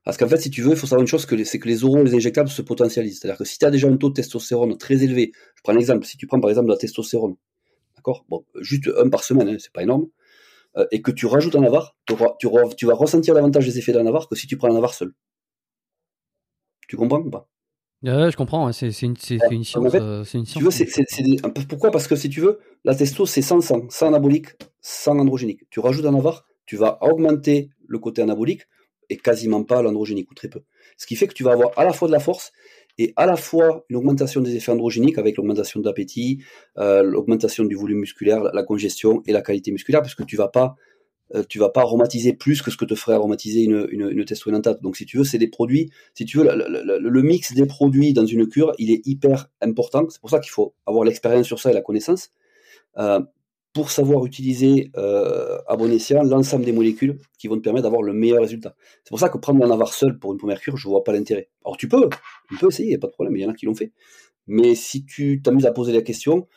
Parce 0.05 0.17
qu'en 0.17 0.29
fait, 0.29 0.39
si 0.39 0.51
tu 0.51 0.63
veux, 0.63 0.71
il 0.71 0.77
faut 0.77 0.87
savoir 0.87 1.03
une 1.03 1.09
chose, 1.09 1.27
c'est 1.45 1.59
que 1.59 1.69
les 1.69 1.85
oraux, 1.85 2.03
les 2.03 2.15
injectables 2.15 2.49
se 2.49 2.63
potentialisent. 2.63 3.21
C'est-à-dire 3.21 3.39
que 3.39 3.45
si 3.45 3.59
tu 3.59 3.65
as 3.65 3.71
déjà 3.71 3.89
un 3.89 3.97
taux 3.97 4.09
de 4.09 4.15
testostérone 4.15 4.77
très 4.79 5.03
élevé, 5.03 5.33
je 5.55 5.63
prends 5.63 5.73
un 5.73 5.79
exemple, 5.79 6.05
si 6.07 6.17
tu 6.17 6.27
prends 6.27 6.41
par 6.41 6.51
exemple 6.51 6.69
de 6.69 6.73
la 6.73 6.79
testostérone, 6.79 7.37
d'accord? 7.97 8.25
Bon, 8.29 8.45
juste 8.61 8.91
un 8.99 9.09
par 9.09 9.25
semaine, 9.25 9.49
hein, 9.49 9.57
c'est 9.59 9.73
pas 9.73 9.83
énorme, 9.83 10.07
euh, 10.77 10.87
et 10.91 11.03
que 11.03 11.11
tu 11.11 11.27
rajoutes 11.27 11.57
un 11.57 11.61
navar, 11.61 11.97
tu, 12.07 12.15
tu, 12.77 12.87
vas 12.87 12.95
ressentir 12.95 13.35
davantage 13.35 13.67
les 13.67 13.79
effets 13.79 13.93
d'un 13.93 14.05
navar 14.05 14.29
que 14.29 14.37
si 14.37 14.47
tu 14.47 14.57
prends 14.57 14.71
un 14.71 14.75
navar 14.75 14.95
seul. 14.95 15.13
Tu 16.89 16.97
comprends 16.97 17.21
ou 17.21 17.31
pas? 17.31 17.49
Je 18.03 18.37
comprends, 18.37 18.73
c'est 18.73 18.89
une, 19.03 19.15
une, 19.51 19.65
science. 19.65 19.95
Euh, 19.95 20.25
une 20.35 20.45
science 20.45 20.77
tu 20.77 21.23
veux, 21.23 21.67
pourquoi? 21.69 21.91
Parce 21.93 22.09
que 22.09 22.17
si 22.17 22.29
tu 22.29 22.41
veux, 22.41 22.59
la 22.85 22.95
testo, 22.95 23.27
c'est 23.27 23.43
sans 23.43 23.61
sang, 23.61 23.87
sans 23.91 24.09
anabolique, 24.09 24.49
sans 24.81 25.17
androgénique. 25.19 25.63
Tu 25.71 25.79
rajoutes 25.79 26.05
un 26.07 26.13
navar, 26.13 26.45
tu 26.67 26.77
vas 26.77 26.99
augmenter 27.01 27.71
le 27.87 27.99
côté 27.99 28.23
anabolique, 28.23 28.63
quasiment 29.17 29.65
pas 29.65 29.83
l'androgénique, 29.83 30.31
ou 30.31 30.35
très 30.35 30.49
peu. 30.49 30.63
Ce 30.97 31.07
qui 31.07 31.17
fait 31.17 31.27
que 31.27 31.35
tu 31.35 31.45
vas 31.45 31.53
avoir 31.53 31.71
à 31.79 31.85
la 31.85 31.93
fois 31.93 32.09
de 32.09 32.13
la 32.13 32.21
force 32.21 32.53
et 32.99 33.13
à 33.17 33.27
la 33.27 33.37
fois 33.37 33.85
une 33.89 33.97
augmentation 33.97 34.41
des 34.41 34.55
effets 34.57 34.73
androgéniques 34.73 35.19
avec 35.19 35.37
l'augmentation 35.37 35.81
d'appétit, 35.81 36.43
euh, 36.79 37.03
l'augmentation 37.03 37.65
du 37.65 37.75
volume 37.75 37.99
musculaire, 38.01 38.43
la 38.43 38.63
congestion 38.63 39.23
et 39.27 39.33
la 39.33 39.43
qualité 39.43 39.73
musculaire, 39.73 40.03
puisque 40.03 40.27
tu 40.27 40.37
vas 40.37 40.49
pas 40.49 40.77
euh, 41.35 41.45
tu 41.49 41.59
vas 41.59 41.71
pas 41.71 41.81
aromatiser 41.81 42.35
plus 42.35 42.61
que 42.61 42.71
ce 42.71 42.77
que 42.77 42.85
te 42.85 42.95
ferait 42.95 43.15
aromatiser 43.15 43.63
une, 43.63 43.87
une, 43.91 44.11
une 44.11 44.63
Donc 44.83 44.97
si 44.97 45.07
tu 45.07 45.17
veux, 45.17 45.25
c'est 45.25 45.39
des 45.39 45.49
produits, 45.49 45.91
si 46.15 46.27
tu 46.27 46.39
veux, 46.39 46.45
le, 46.45 47.23
mix 47.23 47.55
des 47.55 47.65
produits 47.65 48.13
dans 48.13 48.27
une 48.27 48.47
cure, 48.49 48.73
il 48.79 48.91
est 48.91 49.01
hyper 49.07 49.49
important. 49.61 50.07
C'est 50.11 50.21
pour 50.21 50.31
ça 50.31 50.41
qu'il 50.41 50.51
faut 50.51 50.75
avoir 50.87 51.05
l'expérience 51.05 51.47
sur 51.47 51.59
ça 51.59 51.71
et 51.71 51.75
la 51.75 51.81
connaissance. 51.81 52.31
Euh, 52.99 53.21
pour 53.73 53.91
savoir 53.91 54.27
utiliser 54.27 54.91
euh, 54.97 55.59
à 55.67 55.77
bon 55.77 55.91
escient 55.91 56.23
l'ensemble 56.23 56.65
des 56.65 56.73
molécules 56.73 57.19
qui 57.39 57.49
vont 57.49 57.57
te 57.57 57.63
permettre 57.63 57.85
d'avoir 57.85 58.03
le 58.03 58.13
meilleur 58.13 58.43
résultat. 58.43 58.75
C'est 59.03 59.09
pour 59.09 59.19
ça 59.19 59.29
que 59.29 59.39
prendre 59.39 59.65
un 59.65 59.71
avoir 59.71 59.95
seul 59.95 60.19
pour 60.19 60.33
une 60.33 60.39
première 60.39 60.61
cure, 60.61 60.77
je 60.77 60.89
vois 60.89 61.05
pas 61.05 61.13
l'intérêt. 61.13 61.49
Alors 61.65 61.77
tu 61.77 61.89
peux, 61.89 62.09
tu 62.49 62.57
peux 62.59 62.69
essayer, 62.69 62.99
pas 62.99 63.07
de 63.07 63.13
problème, 63.13 63.37
il 63.37 63.43
y 63.43 63.47
en 63.47 63.51
a 63.51 63.55
qui 63.55 63.67
l'ont 63.67 63.75
fait. 63.75 63.93
Mais 64.47 64.75
si 64.75 65.05
tu 65.05 65.41
t'amuses 65.41 65.67
à 65.67 65.73
poser 65.73 65.93
la 65.93 66.03
question, 66.03 66.49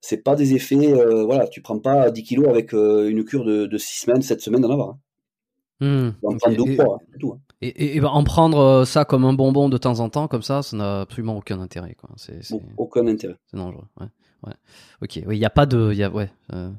c'est 0.00 0.22
pas 0.22 0.34
des 0.34 0.54
effets, 0.54 0.92
euh, 0.92 1.24
voilà, 1.24 1.46
tu 1.46 1.60
prends 1.60 1.78
pas 1.78 2.10
10 2.10 2.22
kilos 2.22 2.48
avec 2.48 2.74
euh, 2.74 3.08
une 3.08 3.24
cure 3.24 3.44
de, 3.44 3.66
de 3.66 3.78
6 3.78 4.02
semaines, 4.02 4.22
7 4.22 4.40
semaines 4.40 4.62
d'en 4.62 4.70
avoir. 4.70 4.88
Hein. 4.90 4.98
Mmh, 5.80 6.26
en 6.26 6.36
prendre 6.36 6.56
deux, 6.56 6.76
trois, 6.76 6.96
hein, 6.96 7.16
tout. 7.20 7.32
Hein. 7.34 7.40
Et, 7.60 7.96
et, 7.96 8.00
ben, 8.00 8.08
en 8.08 8.24
prendre 8.24 8.84
ça 8.84 9.04
comme 9.04 9.24
un 9.24 9.32
bonbon 9.32 9.68
de 9.68 9.78
temps 9.78 10.00
en 10.00 10.08
temps, 10.08 10.26
comme 10.26 10.42
ça, 10.42 10.62
ça 10.62 10.76
n'a 10.76 11.00
absolument 11.02 11.36
aucun 11.36 11.60
intérêt. 11.60 11.94
Quoi. 11.94 12.10
C'est, 12.16 12.40
aucun 12.76 13.06
intérêt. 13.06 13.36
C'est 13.46 13.56
dangereux. 13.56 13.84
Ouais. 14.00 14.06
Ouais. 14.46 14.54
Ok. 15.02 15.20
Oui, 15.26 15.36
il 15.36 15.40
n'y 15.40 15.44
a 15.44 15.50
pas 15.50 15.66
de. 15.66 15.92
Y 15.92 16.04
a, 16.04 16.10
ouais. 16.10 16.30
Euh... 16.52 16.70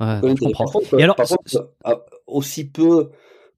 ouais 0.00 0.20
je 0.22 0.44
comprends. 0.44 0.64
Par 0.64 0.72
contre, 0.72 1.00
alors, 1.00 1.16
par 1.16 1.28
contre 1.28 1.72
ah, 1.84 2.04
aussi 2.26 2.68
peu 2.68 3.10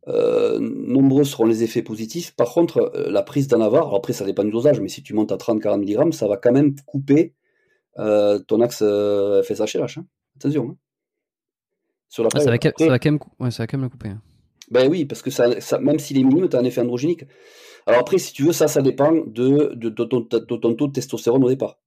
euh, 0.09 0.59
nombreux 0.61 1.25
seront 1.25 1.47
les 1.47 1.63
effets 1.63 1.83
positifs. 1.83 2.35
Par 2.35 2.53
contre, 2.53 2.93
la 3.09 3.23
prise 3.23 3.49
d'en 3.49 3.61
avoir, 3.61 3.95
après 3.95 4.13
ça 4.13 4.25
dépend 4.25 4.45
du 4.45 4.51
dosage, 4.51 4.81
mais 4.81 4.89
si 4.89 5.03
tu 5.03 5.15
montes 5.15 5.33
à 5.33 5.37
30-40 5.37 5.81
mg, 5.81 6.13
ça 6.13 6.29
va 6.29 6.37
quand 6.37 6.53
même 6.53 6.75
couper 6.87 7.35
euh, 7.99 8.39
ton 8.39 8.61
axe 8.61 8.81
euh, 8.83 9.43
FSH-LH. 9.43 9.99
Hein. 9.99 10.07
Attention. 10.37 10.71
Hein. 10.71 10.77
Sur 12.09 12.23
la 12.23 12.31
ah, 12.35 12.39
ça, 12.39 12.51
va 12.51 12.59
ça, 12.63 12.89
va 12.89 12.99
quand 12.99 13.11
même, 13.11 13.19
ouais, 13.41 13.51
ça 13.51 13.63
va 13.63 13.67
quand 13.67 13.79
même 13.79 13.85
le 13.85 13.91
couper. 13.91 14.09
Hein. 14.11 14.23
Ben 14.71 14.89
oui, 14.89 15.05
parce 15.05 15.23
que 15.23 15.31
ça, 15.31 15.61
ça 15.61 15.79
même 15.79 15.99
s'il 15.99 16.19
est 16.19 16.25
minime, 16.25 16.49
tu 16.49 16.57
as 16.57 16.61
un 16.61 16.65
effet 16.65 16.81
androgénique. 16.81 17.25
Alors 17.87 18.01
après, 18.01 18.19
si 18.19 18.33
tu 18.33 18.45
veux, 18.45 18.53
ça, 18.53 18.69
ça 18.69 18.83
dépend 18.83 19.13
de, 19.13 19.75
de, 19.75 19.89
de, 19.89 20.05
ton, 20.05 20.21
de, 20.21 20.39
ton, 20.39 20.75
taux 20.75 20.89
de 20.89 20.93
testostérone 20.93 21.45
au 21.45 21.49
départ. 21.49 21.79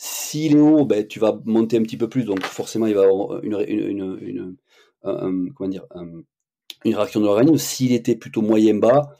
S'il 0.00 0.56
est 0.56 0.60
haut, 0.60 0.84
ben, 0.84 1.06
tu 1.06 1.18
vas 1.18 1.38
monter 1.44 1.76
un 1.76 1.82
petit 1.82 1.96
peu 1.96 2.08
plus, 2.08 2.24
donc 2.24 2.42
forcément, 2.44 2.86
il 2.86 2.94
va 2.94 3.02
avoir 3.02 3.42
une, 3.42 3.64
une, 3.68 4.18
une, 4.22 4.56
une 5.02 5.52
comment 5.54 5.68
dire, 5.68 5.86
une 6.84 6.94
réaction 6.94 7.20
de 7.20 7.26
l'organisme. 7.26 7.58
S'il 7.58 7.92
était 7.92 8.14
plutôt 8.14 8.40
moyen 8.40 8.74
bas, 8.74 9.10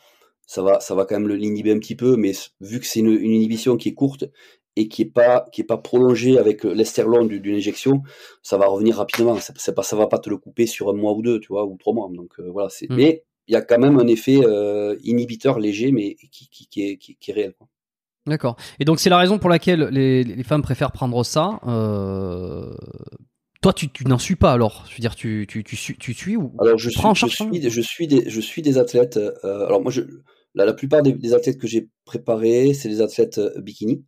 ça 0.47 0.63
va, 0.63 0.81
ça 0.81 0.95
va 0.95 1.05
quand 1.05 1.19
même 1.19 1.29
l'inhiber 1.29 1.73
un 1.73 1.81
petit 1.81 1.97
peu, 1.97 2.17
mais 2.17 2.33
vu 2.61 2.79
que 2.81 2.87
c'est 2.87 3.01
une, 3.01 3.11
inhibition 3.11 3.77
qui 3.77 3.91
est 3.91 3.95
courte, 3.95 4.25
et 4.77 4.87
qui 4.87 5.03
est 5.03 5.07
pas 5.07 5.45
qui 5.53 5.63
est 5.63 5.65
pas 5.65 5.77
prolongé 5.77 6.39
avec 6.39 6.63
l'esterlon 6.63 7.25
d'une 7.25 7.57
injection, 7.57 8.03
ça 8.43 8.57
va 8.59 8.67
revenir 8.67 8.97
rapidement. 8.97 9.37
Ça, 9.41 9.73
pas, 9.73 9.83
ça 9.83 9.97
va 9.97 10.07
pas 10.07 10.21
te 10.21 10.31
le 10.31 10.37
couper 10.37 10.67
sur 10.67 10.89
un 10.89 10.93
mois 10.93 11.15
ou 11.15 11.23
deux, 11.23 11.41
tu 11.41 11.49
vois, 11.49 11.67
ou 11.67 11.77
trois 11.79 11.93
mois. 11.93 12.09
Donc 12.15 12.39
euh, 12.39 12.49
voilà. 12.53 12.69
Mmh. 12.69 12.95
Mais 12.95 13.25
il 13.49 13.55
y 13.55 13.57
a 13.57 13.63
quand 13.63 13.79
même 13.79 13.99
un 13.99 14.07
effet 14.07 14.39
euh, 14.45 14.97
inhibiteur 15.03 15.59
léger, 15.59 15.91
mais 15.91 16.15
qui, 16.15 16.49
qui, 16.49 16.69
qui, 16.69 16.83
est, 16.83 16.97
qui, 16.97 17.19
est, 17.27 17.33
réel. 17.33 17.55
D'accord. 18.29 18.57
Et 18.79 18.85
donc 18.85 19.01
c'est 19.01 19.11
la 19.11 19.19
raison 19.19 19.39
pour 19.39 19.51
laquelle 19.51 19.89
les, 19.91 20.23
les 20.25 20.43
femmes 20.45 20.63
préfèrent 20.63 20.93
prendre 20.93 21.25
ça. 21.25 21.61
Euh... 21.67 22.75
Toi, 23.61 23.73
tu, 23.73 23.91
tu 23.91 24.05
n'en 24.05 24.19
suis 24.19 24.37
pas 24.37 24.53
alors 24.53 24.85
Je 24.89 24.95
veux 24.95 25.01
dire, 25.01 25.17
tu, 25.17 25.47
tu, 25.49 25.65
tu, 25.65 25.75
suis, 25.77 25.97
tu 25.97 26.15
suis 26.15 26.37
ou 26.37 26.53
Alors 26.61 26.79
je 26.79 26.91
suis, 26.91 27.01
je, 27.15 27.27
suis, 27.27 27.71
je 27.71 27.81
suis 27.81 28.07
des, 28.07 28.31
je 28.31 28.41
suis 28.41 28.63
des 28.63 28.79
athlètes. 28.79 29.17
Euh, 29.17 29.67
alors 29.67 29.83
moi, 29.83 29.91
je, 29.91 30.03
la, 30.55 30.65
la 30.65 30.75
plupart 30.75 31.03
des, 31.03 31.13
des 31.13 31.35
athlètes 31.35 31.59
que 31.59 31.67
j'ai 31.67 31.89
préparés, 32.05 32.73
c'est 32.75 32.89
des 32.89 33.01
athlètes 33.01 33.41
bikini. 33.59 34.05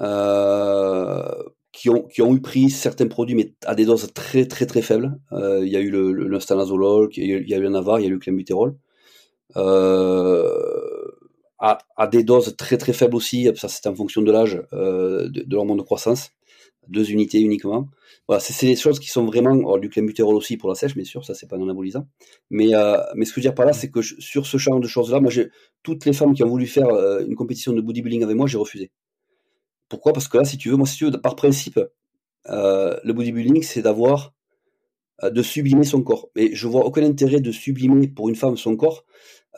Euh, 0.00 1.32
qui 1.72 1.90
ont, 1.90 2.02
qui 2.02 2.22
ont 2.22 2.34
eu 2.34 2.40
pris 2.40 2.70
certains 2.70 3.06
produits, 3.06 3.34
mais 3.34 3.54
à 3.64 3.74
des 3.74 3.84
doses 3.84 4.12
très 4.12 4.46
très 4.46 4.66
très 4.66 4.82
faibles. 4.82 5.18
Euh, 5.32 5.60
il 5.64 5.72
y 5.72 5.76
a 5.76 5.80
eu 5.80 5.90
le, 5.90 6.12
le, 6.12 6.40
stanazolol, 6.40 7.08
il 7.16 7.26
y, 7.26 7.32
a 7.32 7.36
eu, 7.36 7.42
il 7.42 7.48
y 7.48 7.54
a 7.54 7.58
eu 7.58 7.62
le 7.62 7.68
Navar, 7.68 8.00
il 8.00 8.02
y 8.04 8.06
a 8.06 8.08
eu 8.08 8.14
le 8.14 8.18
clenbuterol. 8.18 8.76
Euh, 9.56 10.48
à, 11.58 11.78
à, 11.96 12.06
des 12.06 12.22
doses 12.24 12.56
très 12.56 12.76
très 12.78 12.92
faibles 12.92 13.16
aussi, 13.16 13.48
ça 13.56 13.68
c'est 13.68 13.86
en 13.86 13.94
fonction 13.94 14.22
de 14.22 14.30
l'âge, 14.30 14.62
euh, 14.72 15.28
de, 15.28 15.42
de 15.42 15.54
l'hormone 15.54 15.78
de 15.78 15.82
croissance, 15.82 16.30
deux 16.88 17.10
unités 17.10 17.40
uniquement. 17.40 17.88
Voilà, 18.28 18.40
c'est 18.40 18.66
des 18.66 18.76
choses 18.76 18.98
qui 18.98 19.08
sont 19.08 19.24
vraiment, 19.24 19.52
alors, 19.52 19.78
du 19.78 19.88
clenbuterol 19.88 20.34
aussi 20.34 20.56
pour 20.56 20.68
la 20.68 20.74
sèche, 20.74 20.94
bien 20.94 21.04
sûr, 21.04 21.24
ça 21.24 21.34
c'est 21.34 21.48
pas 21.48 21.56
non 21.56 21.64
anabolisant. 21.64 22.06
Mais, 22.50 22.74
euh, 22.74 22.98
mais 23.14 23.24
ce 23.24 23.32
que 23.32 23.40
je 23.40 23.46
veux 23.46 23.50
dire 23.50 23.54
par 23.54 23.66
là, 23.66 23.72
c'est 23.72 23.90
que 23.90 24.02
sur 24.02 24.46
ce 24.46 24.58
genre 24.58 24.80
de 24.80 24.86
choses-là, 24.86 25.20
moi 25.20 25.32
toutes 25.82 26.04
les 26.04 26.12
femmes 26.12 26.34
qui 26.34 26.44
ont 26.44 26.48
voulu 26.48 26.66
faire 26.66 26.88
euh, 26.88 27.24
une 27.26 27.34
compétition 27.34 27.72
de 27.72 27.80
bodybuilding 27.80 28.22
avec 28.22 28.36
moi, 28.36 28.46
j'ai 28.46 28.58
refusé. 28.58 28.90
Pourquoi? 29.88 30.12
Parce 30.12 30.28
que 30.28 30.36
là, 30.36 30.44
si 30.44 30.58
tu 30.58 30.68
veux, 30.68 30.76
moi, 30.76 30.86
si 30.86 30.98
tu 30.98 31.06
veux, 31.06 31.12
par 31.12 31.34
principe, 31.34 31.80
euh, 32.48 32.96
le 33.04 33.12
bodybuilding, 33.12 33.62
c'est 33.62 33.82
d'avoir, 33.82 34.34
euh, 35.24 35.30
de 35.30 35.42
sublimer 35.42 35.84
son 35.84 36.02
corps. 36.02 36.28
Mais 36.36 36.54
je 36.54 36.66
vois 36.68 36.84
aucun 36.84 37.02
intérêt 37.04 37.40
de 37.40 37.52
sublimer 37.52 38.08
pour 38.08 38.28
une 38.28 38.36
femme 38.36 38.56
son 38.56 38.76
corps 38.76 39.04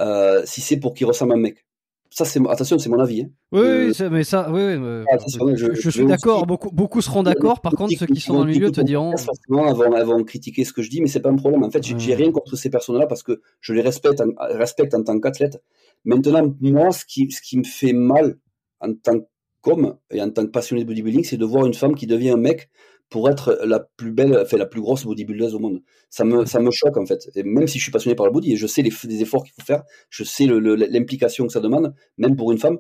euh, 0.01 0.43
si 0.47 0.61
c'est 0.61 0.79
pour 0.79 0.95
qu'il 0.95 1.07
ressemble 1.07 1.33
à 1.33 1.37
un 1.37 1.41
mec. 1.41 1.67
Ça, 2.13 2.25
c'est 2.25 2.41
attention, 2.49 2.77
c'est 2.79 2.89
mon 2.89 2.99
avis. 2.99 3.23
Hein. 3.23 3.31
Oui, 3.53 3.93
mais 4.11 4.25
ça, 4.25 4.51
oui, 4.51 5.05
ah, 5.11 5.17
je, 5.55 5.91
suis 5.91 6.05
d'accord. 6.07 6.45
Beaucoup, 6.45 6.71
beaucoup 6.73 7.01
seront 7.01 7.23
d'accord. 7.23 7.61
Par 7.61 7.73
contre, 7.73 7.93
ceux 7.97 8.07
qui 8.07 8.21
sont 8.21 8.35
dans 8.35 8.45
le 8.45 8.51
milieu 8.51 8.73
te 8.73 8.81
diront. 8.81 9.17
Forcément, 9.17 9.73
vont, 9.73 10.05
vont 10.05 10.25
critiquer 10.25 10.65
ce 10.65 10.73
que 10.73 10.83
je 10.83 10.91
dis, 10.91 11.01
mais 11.01 11.07
c'est 11.07 11.21
pas 11.21 11.31
un 11.31 11.37
problème. 11.37 11.63
En 11.63 11.71
fait, 11.71 11.85
j'ai 11.85 12.15
rien 12.15 12.33
contre 12.33 12.57
ces 12.57 12.69
personnes-là 12.69 13.07
parce 13.07 13.23
que 13.23 13.41
je 13.61 13.73
les 13.75 13.81
respecte, 13.81 14.21
en, 14.21 14.31
respecte 14.39 14.93
en 14.95 15.05
tant 15.05 15.21
qu'athlète. 15.21 15.63
Maintenant, 16.05 16.53
moi, 16.61 16.91
ce 16.91 17.05
qui, 17.05 17.31
ce 17.31 17.41
qui 17.41 17.59
me 17.59 17.65
fait 17.65 17.93
mal 17.93 18.39
en 18.81 18.93
tant 18.95 19.21
comme, 19.61 19.97
et 20.11 20.21
en 20.23 20.31
tant 20.31 20.45
que 20.47 20.51
passionné 20.51 20.83
de 20.83 20.89
bodybuilding, 20.89 21.25
c'est 21.25 21.37
de 21.37 21.45
voir 21.45 21.67
une 21.67 21.75
femme 21.75 21.95
qui 21.95 22.07
devient 22.07 22.31
un 22.31 22.37
mec 22.37 22.71
pour 23.11 23.29
être 23.29 23.61
la 23.65 23.81
plus 23.81 24.13
belle, 24.13 24.39
enfin 24.41 24.57
la 24.57 24.67
plus 24.67 24.81
grosse 24.81 25.05
bodybuildeuse 25.05 25.55
au 25.55 25.59
monde. 25.59 25.83
Ça 26.09 26.25
me, 26.25 26.47
ça 26.47 26.61
me 26.61 26.71
choque 26.71 26.97
en 26.97 27.05
fait. 27.07 27.29
Et 27.35 27.43
même 27.43 27.67
si 27.67 27.79
je 27.79 27.83
suis 27.83 27.93
passionné 27.93 28.15
par 28.15 28.27
le 28.27 28.33
body 28.33 28.53
et 28.53 28.57
je 28.57 28.67
sais 28.67 28.83
les, 28.83 28.93
les 29.05 29.23
efforts 29.23 29.45
qu'il 29.45 29.53
faut 29.53 29.67
faire, 29.67 29.83
je 30.09 30.25
sais 30.25 30.47
l'implication 30.47 31.47
que 31.47 31.53
ça 31.53 31.61
demande, 31.61 31.95
même 32.19 32.37
pour 32.37 32.53
une 32.53 32.59
femme. 32.59 32.79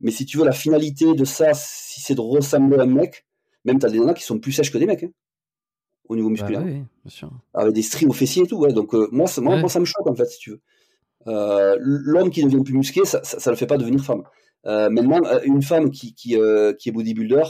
Mais 0.00 0.10
si 0.10 0.26
tu 0.26 0.38
veux 0.38 0.44
la 0.44 0.52
finalité 0.52 1.14
de 1.14 1.24
ça, 1.24 1.52
si 1.54 2.00
c'est 2.00 2.14
de 2.14 2.20
ressembler 2.20 2.78
à 2.78 2.82
un 2.82 2.86
mec, 2.86 3.26
même 3.64 3.78
t'as 3.78 3.90
des 3.90 3.98
nanas 3.98 4.14
qui 4.14 4.24
sont 4.24 4.38
plus 4.38 4.52
sèches 4.52 4.72
que 4.72 4.78
des 4.78 4.86
mecs. 4.86 5.02
Hein, 5.02 5.10
au 6.08 6.16
niveau 6.16 6.28
bah 6.28 6.32
musculaire. 6.32 6.62
oui, 6.64 6.72
bien 7.04 7.10
sûr. 7.10 7.30
Avec 7.54 7.74
des 7.74 7.82
stries 7.82 8.06
aux 8.06 8.12
fessiers 8.12 8.44
et 8.44 8.46
tout. 8.46 8.56
Ouais. 8.56 8.72
Donc 8.72 8.94
euh, 8.94 9.08
moi, 9.12 9.26
moi, 9.38 9.56
moi, 9.56 9.68
ça 9.68 9.80
me 9.80 9.84
choque 9.84 10.06
en 10.06 10.14
fait, 10.14 10.26
si 10.26 10.38
tu 10.38 10.50
veux. 10.50 10.60
Euh, 11.26 11.76
L'homme 11.80 12.30
qui 12.30 12.42
devient 12.42 12.62
plus 12.62 12.74
musclé, 12.74 13.04
ça, 13.04 13.22
ça 13.22 13.50
le 13.50 13.56
fait 13.56 13.66
pas 13.66 13.76
devenir 13.76 14.02
femme. 14.02 14.22
Euh, 14.66 14.88
maintenant, 14.90 15.20
euh, 15.26 15.40
une 15.44 15.62
femme 15.62 15.90
qui, 15.90 16.14
qui, 16.14 16.36
qui 16.78 16.88
est 16.88 16.92
bodybuilder, 16.92 17.44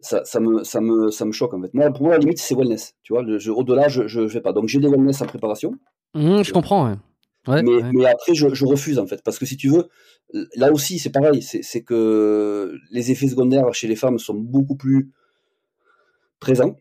ça, 0.00 0.24
ça, 0.24 0.40
me, 0.40 0.64
ça, 0.64 0.80
me, 0.80 1.10
ça 1.10 1.24
me 1.24 1.32
choque 1.32 1.54
en 1.54 1.62
fait. 1.62 1.72
Moi, 1.74 1.90
pour 1.90 2.02
moi, 2.02 2.12
la 2.12 2.18
limite, 2.18 2.38
c'est 2.38 2.54
wellness. 2.54 2.94
Tu 3.02 3.12
vois, 3.12 3.22
au-delà, 3.22 3.88
je 3.88 4.20
ne 4.20 4.28
fais 4.28 4.40
pas. 4.40 4.52
Donc, 4.52 4.68
j'ai 4.68 4.78
des 4.78 4.88
wellness 4.88 5.22
en 5.22 5.26
préparation. 5.26 5.72
Mmh, 6.14 6.42
je 6.42 6.52
comprends, 6.52 6.88
ouais. 6.88 7.62
mais, 7.62 7.82
mais, 7.92 8.06
après, 8.06 8.34
je, 8.34 8.52
je, 8.52 8.64
refuse 8.64 8.98
en 8.98 9.06
fait. 9.06 9.22
Parce 9.24 9.38
que 9.38 9.46
si 9.46 9.56
tu 9.56 9.68
veux, 9.68 9.88
là 10.56 10.72
aussi, 10.72 10.98
c'est 10.98 11.10
pareil. 11.10 11.42
C'est 11.42 11.82
que 11.82 12.74
les 12.90 13.10
effets 13.10 13.28
secondaires 13.28 13.72
chez 13.72 13.88
les 13.88 13.96
femmes 13.96 14.18
sont 14.18 14.34
beaucoup 14.34 14.76
plus 14.76 15.12
présents 16.40 16.76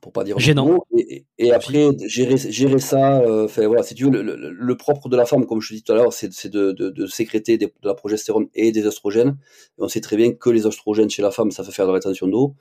pour 0.00 0.12
pas 0.12 0.24
dire 0.24 0.38
gênant. 0.38 0.80
Et, 0.96 1.26
et, 1.38 1.52
après 1.52 1.90
gérer, 2.06 2.36
gérer 2.36 2.78
ça, 2.78 3.20
euh, 3.20 3.46
voilà, 3.56 3.82
si 3.82 3.94
tu 3.94 4.04
veux, 4.04 4.10
le, 4.10 4.50
le, 4.50 4.76
propre 4.76 5.08
de 5.08 5.16
la 5.16 5.26
femme, 5.26 5.46
comme 5.46 5.60
je 5.60 5.68
te 5.68 5.74
dis 5.74 5.82
tout 5.82 5.92
à 5.92 5.94
l'heure, 5.96 6.12
c'est 6.12 6.48
de, 6.48 6.72
de, 6.72 6.90
de, 6.90 7.06
sécréter 7.06 7.58
de 7.58 7.70
la 7.82 7.94
progestérone 7.94 8.46
et 8.54 8.72
des 8.72 8.86
oestrogènes. 8.86 9.36
Et 9.78 9.82
on 9.82 9.88
sait 9.88 10.00
très 10.00 10.16
bien 10.16 10.32
que 10.32 10.50
les 10.50 10.66
oestrogènes 10.66 11.10
chez 11.10 11.22
la 11.22 11.30
femme, 11.30 11.50
ça 11.50 11.64
fait 11.64 11.72
faire 11.72 11.86
de 11.86 11.90
la 11.90 11.94
rétention 11.94 12.26
d'eau. 12.28 12.54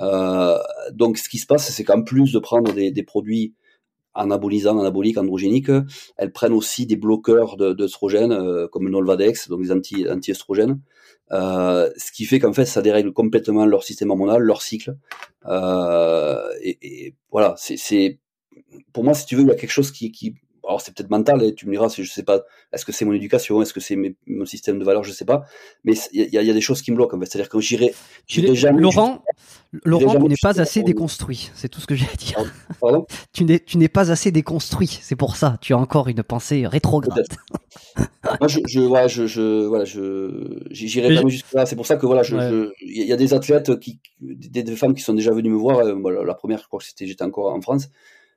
Euh, 0.00 0.58
donc 0.92 1.18
ce 1.18 1.28
qui 1.28 1.38
se 1.38 1.46
passe, 1.46 1.70
c'est 1.70 1.84
qu'en 1.84 2.02
plus 2.02 2.32
de 2.32 2.38
prendre 2.38 2.72
des, 2.72 2.90
des 2.90 3.02
produits 3.02 3.54
anabolisants, 4.16 4.78
anaboliques, 4.78 5.18
androgéniques, 5.18 5.70
elles 6.16 6.32
prennent 6.32 6.52
aussi 6.52 6.86
des 6.86 6.96
bloqueurs 6.96 7.56
d'œstrogènes, 7.56 8.32
euh, 8.32 8.66
comme 8.68 8.84
le 8.84 8.90
Nolvadex, 8.90 9.48
donc 9.48 9.62
des 9.62 9.72
anti, 9.72 10.08
anti-œstrogènes. 10.08 10.80
Euh, 11.32 11.90
ce 11.96 12.12
qui 12.12 12.24
fait 12.24 12.38
qu'en 12.38 12.52
fait, 12.52 12.66
ça 12.66 12.82
dérègle 12.82 13.12
complètement 13.12 13.66
leur 13.66 13.82
système 13.82 14.10
hormonal, 14.10 14.42
leur 14.42 14.62
cycle. 14.62 14.96
Euh, 15.46 16.48
et, 16.62 16.78
et, 16.82 17.14
voilà, 17.30 17.54
c'est 17.56 18.20
pour 18.92 19.04
moi, 19.04 19.14
si 19.14 19.26
tu 19.26 19.36
veux, 19.36 19.42
il 19.42 19.48
y 19.48 19.50
a 19.50 19.54
quelque 19.54 19.70
chose 19.70 19.90
qui, 19.90 20.12
qui 20.12 20.34
alors 20.66 20.80
c'est 20.80 20.94
peut-être 20.94 21.10
mental, 21.10 21.42
et 21.42 21.54
tu 21.54 21.66
me 21.66 21.72
diras, 21.72 21.88
je 21.88 22.02
sais 22.10 22.22
pas, 22.22 22.40
est-ce 22.72 22.84
que 22.84 22.92
c'est 22.92 23.04
mon 23.04 23.12
éducation, 23.12 23.62
est-ce 23.62 23.72
que 23.72 23.80
c'est 23.80 23.96
mon 24.26 24.44
système 24.44 24.78
de 24.78 24.84
valeurs, 24.84 25.04
je 25.04 25.12
sais 25.12 25.24
pas, 25.24 25.44
mais 25.84 25.94
il 26.12 26.28
y, 26.32 26.38
a 26.38 26.52
des 26.52 26.60
choses 26.60 26.82
qui 26.82 26.90
me 26.90 26.96
bloquent. 26.96 27.16
En 27.16 27.20
fait. 27.20 27.26
C'est-à-dire 27.26 27.48
que 27.48 27.60
j'irai, 27.60 27.92
jamais. 28.54 28.80
Laurent, 28.80 29.22
Laurent, 29.84 30.20
tu 30.20 30.28
n'es 30.28 30.34
pas 30.40 30.60
assez 30.60 30.82
déconstruit. 30.82 31.50
C'est 31.54 31.68
tout 31.68 31.80
ce 31.80 31.86
que 31.86 31.94
j'ai 31.94 32.06
à 32.06 32.16
dire. 32.16 32.52
Pardon? 32.80 33.06
Tu 33.32 33.44
n'es, 33.44 33.60
tu 33.60 33.76
n'es 33.76 33.88
pas 33.88 34.10
assez 34.10 34.30
déconstruit. 34.30 34.98
C'est 35.02 35.16
pour 35.16 35.36
ça. 35.36 35.58
Tu 35.60 35.74
as 35.74 35.78
encore 35.78 36.08
une 36.08 36.22
pensée 36.22 36.66
rétrograde. 36.66 37.26
Moi, 38.40 38.48
je, 38.48 38.60
je, 38.66 39.08
je, 39.08 39.26
je, 39.26 39.66
voilà, 39.66 39.84
je, 39.84 40.64
j'irai 40.70 41.14
jamais 41.14 41.30
jusque 41.30 41.52
là. 41.52 41.66
C'est 41.66 41.76
pour 41.76 41.86
ça 41.86 41.96
que 41.96 42.06
voilà, 42.06 42.22
je, 42.22 42.70
il 42.80 43.06
y 43.06 43.12
a 43.12 43.16
des 43.16 43.34
athlètes 43.34 43.78
qui, 43.78 44.00
des, 44.20 44.64
femmes 44.76 44.94
qui 44.94 45.02
sont 45.02 45.14
déjà 45.14 45.32
venues 45.32 45.50
me 45.50 45.56
voir. 45.56 45.78
Euh, 45.78 46.24
la 46.24 46.34
première, 46.34 46.58
je 46.58 46.66
crois 46.66 46.78
que 46.78 46.86
c'était, 46.86 47.06
j'étais 47.06 47.24
encore 47.24 47.52
en 47.52 47.60
France 47.60 47.90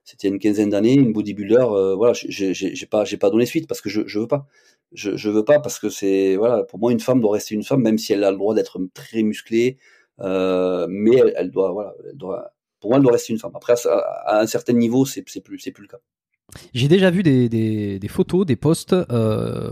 c'était 0.09 0.27
une 0.27 0.39
quinzaine 0.39 0.71
d'années, 0.71 0.95
une 0.95 1.13
bodybuilder, 1.13 1.67
euh, 1.71 1.95
voilà, 1.95 2.13
j'ai 2.13 2.85
pas, 2.89 3.05
j'ai 3.05 3.17
pas 3.17 3.29
donné 3.29 3.45
suite 3.45 3.67
parce 3.67 3.79
que 3.79 3.89
je, 3.89 4.01
je 4.07 4.17
veux 4.19 4.27
pas, 4.27 4.47
je, 4.91 5.15
je 5.15 5.29
veux 5.29 5.45
pas 5.45 5.59
parce 5.59 5.77
que 5.77 5.89
c'est, 5.89 6.35
voilà, 6.35 6.63
pour 6.63 6.79
moi 6.79 6.91
une 6.91 6.99
femme 6.99 7.21
doit 7.21 7.33
rester 7.33 7.53
une 7.53 7.63
femme 7.63 7.81
même 7.83 7.99
si 7.99 8.13
elle 8.13 8.23
a 8.23 8.31
le 8.31 8.37
droit 8.37 8.55
d'être 8.55 8.79
très 8.95 9.21
musclée, 9.21 9.77
euh, 10.21 10.87
mais 10.89 11.21
elle, 11.35 11.51
doit, 11.51 11.71
voilà, 11.73 11.93
elle 12.09 12.17
doit, 12.17 12.53
pour 12.79 12.89
moi 12.89 12.97
elle 12.97 13.03
doit 13.03 13.11
rester 13.11 13.33
une 13.33 13.39
femme. 13.39 13.51
Après 13.53 13.75
à, 13.85 14.39
un 14.39 14.47
certain 14.47 14.73
niveau 14.73 15.05
c'est 15.05 15.21
plus, 15.21 15.59
c'est 15.59 15.71
plus 15.71 15.83
le 15.83 15.89
cas. 15.89 15.99
J'ai 16.73 16.87
déjà 16.87 17.09
vu 17.09 17.23
des, 17.23 17.49
des, 17.49 17.99
des, 17.99 18.07
photos, 18.07 18.45
des 18.45 18.55
posts 18.55 18.93
euh, 18.93 19.71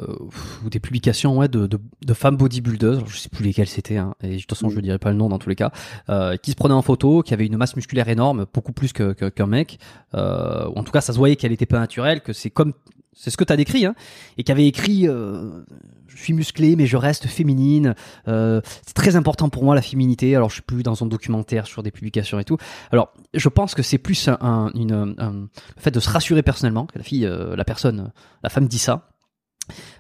ou 0.65 0.69
des 0.69 0.79
publications 0.79 1.37
ouais, 1.37 1.47
de, 1.47 1.67
de, 1.67 1.79
de 2.05 2.13
femmes 2.13 2.37
bodybuilders, 2.37 3.05
je 3.07 3.17
sais 3.17 3.29
plus 3.29 3.43
lesquelles 3.43 3.67
c'était, 3.67 3.97
hein, 3.97 4.13
et 4.21 4.35
de 4.35 4.39
toute 4.39 4.49
façon 4.49 4.69
je 4.69 4.77
ne 4.77 4.81
dirai 4.81 4.99
pas 4.99 5.11
le 5.11 5.17
nom 5.17 5.29
dans 5.29 5.39
tous 5.39 5.49
les 5.49 5.55
cas, 5.55 5.71
euh, 6.09 6.37
qui 6.37 6.51
se 6.51 6.55
prenaient 6.55 6.73
en 6.73 6.81
photo, 6.81 7.21
qui 7.23 7.33
avaient 7.33 7.45
une 7.45 7.57
masse 7.57 7.75
musculaire 7.75 8.09
énorme, 8.09 8.45
beaucoup 8.53 8.73
plus 8.73 8.93
qu'un 8.93 9.13
que, 9.13 9.29
qu'un 9.29 9.47
mec, 9.47 9.79
euh, 10.13 10.67
ou 10.67 10.79
en 10.79 10.83
tout 10.83 10.91
cas 10.91 11.01
ça 11.01 11.13
se 11.13 11.17
voyait 11.17 11.35
qu'elle 11.35 11.51
était 11.51 11.65
pas 11.65 11.79
naturelle, 11.79 12.21
que 12.21 12.33
c'est 12.33 12.49
comme 12.49 12.73
c'est 13.18 13.31
ce 13.31 13.38
que 13.38 13.44
tu 13.44 13.52
as 13.52 13.57
décrit, 13.57 13.85
hein, 13.85 13.95
et 14.38 14.44
qui 14.44 14.52
avait 14.52 14.68
écrit 14.68 15.07
euh, 15.07 15.64
Je 16.07 16.18
suis 16.18 16.34
musclé, 16.34 16.76
mais 16.76 16.85
je 16.85 16.98
reste 16.98 17.27
féminine. 17.27 17.95
Euh, 18.27 18.61
c'est 18.85 18.94
très 18.94 19.15
important 19.15 19.49
pour 19.49 19.64
moi 19.64 19.76
la 19.76 19.81
féminité. 19.81 20.35
Alors, 20.35 20.49
je 20.49 20.56
suis 20.56 20.61
plus 20.61 20.84
dans 20.84 21.03
un 21.03 21.07
documentaire 21.07 21.65
sur 21.65 21.84
des 21.84 21.91
publications 21.91 22.39
et 22.39 22.44
tout. 22.44 22.57
Alors, 22.91 23.14
je 23.34 23.49
pense 23.49 23.73
que 23.73 23.81
c'est 23.81 23.98
plus 23.98 24.30
un, 24.30 24.72
une, 24.76 25.15
le 25.18 25.81
fait 25.81 25.91
de 25.91 25.99
se 25.99 26.10
rassurer 26.10 26.44
personnellement 26.44 26.85
que 26.85 26.98
la 26.98 27.03
fille, 27.03 27.26
euh, 27.26 27.56
la 27.56 27.65
personne, 27.65 28.11
la 28.44 28.49
femme 28.49 28.68
dit 28.68 28.80
ça. 28.80 29.10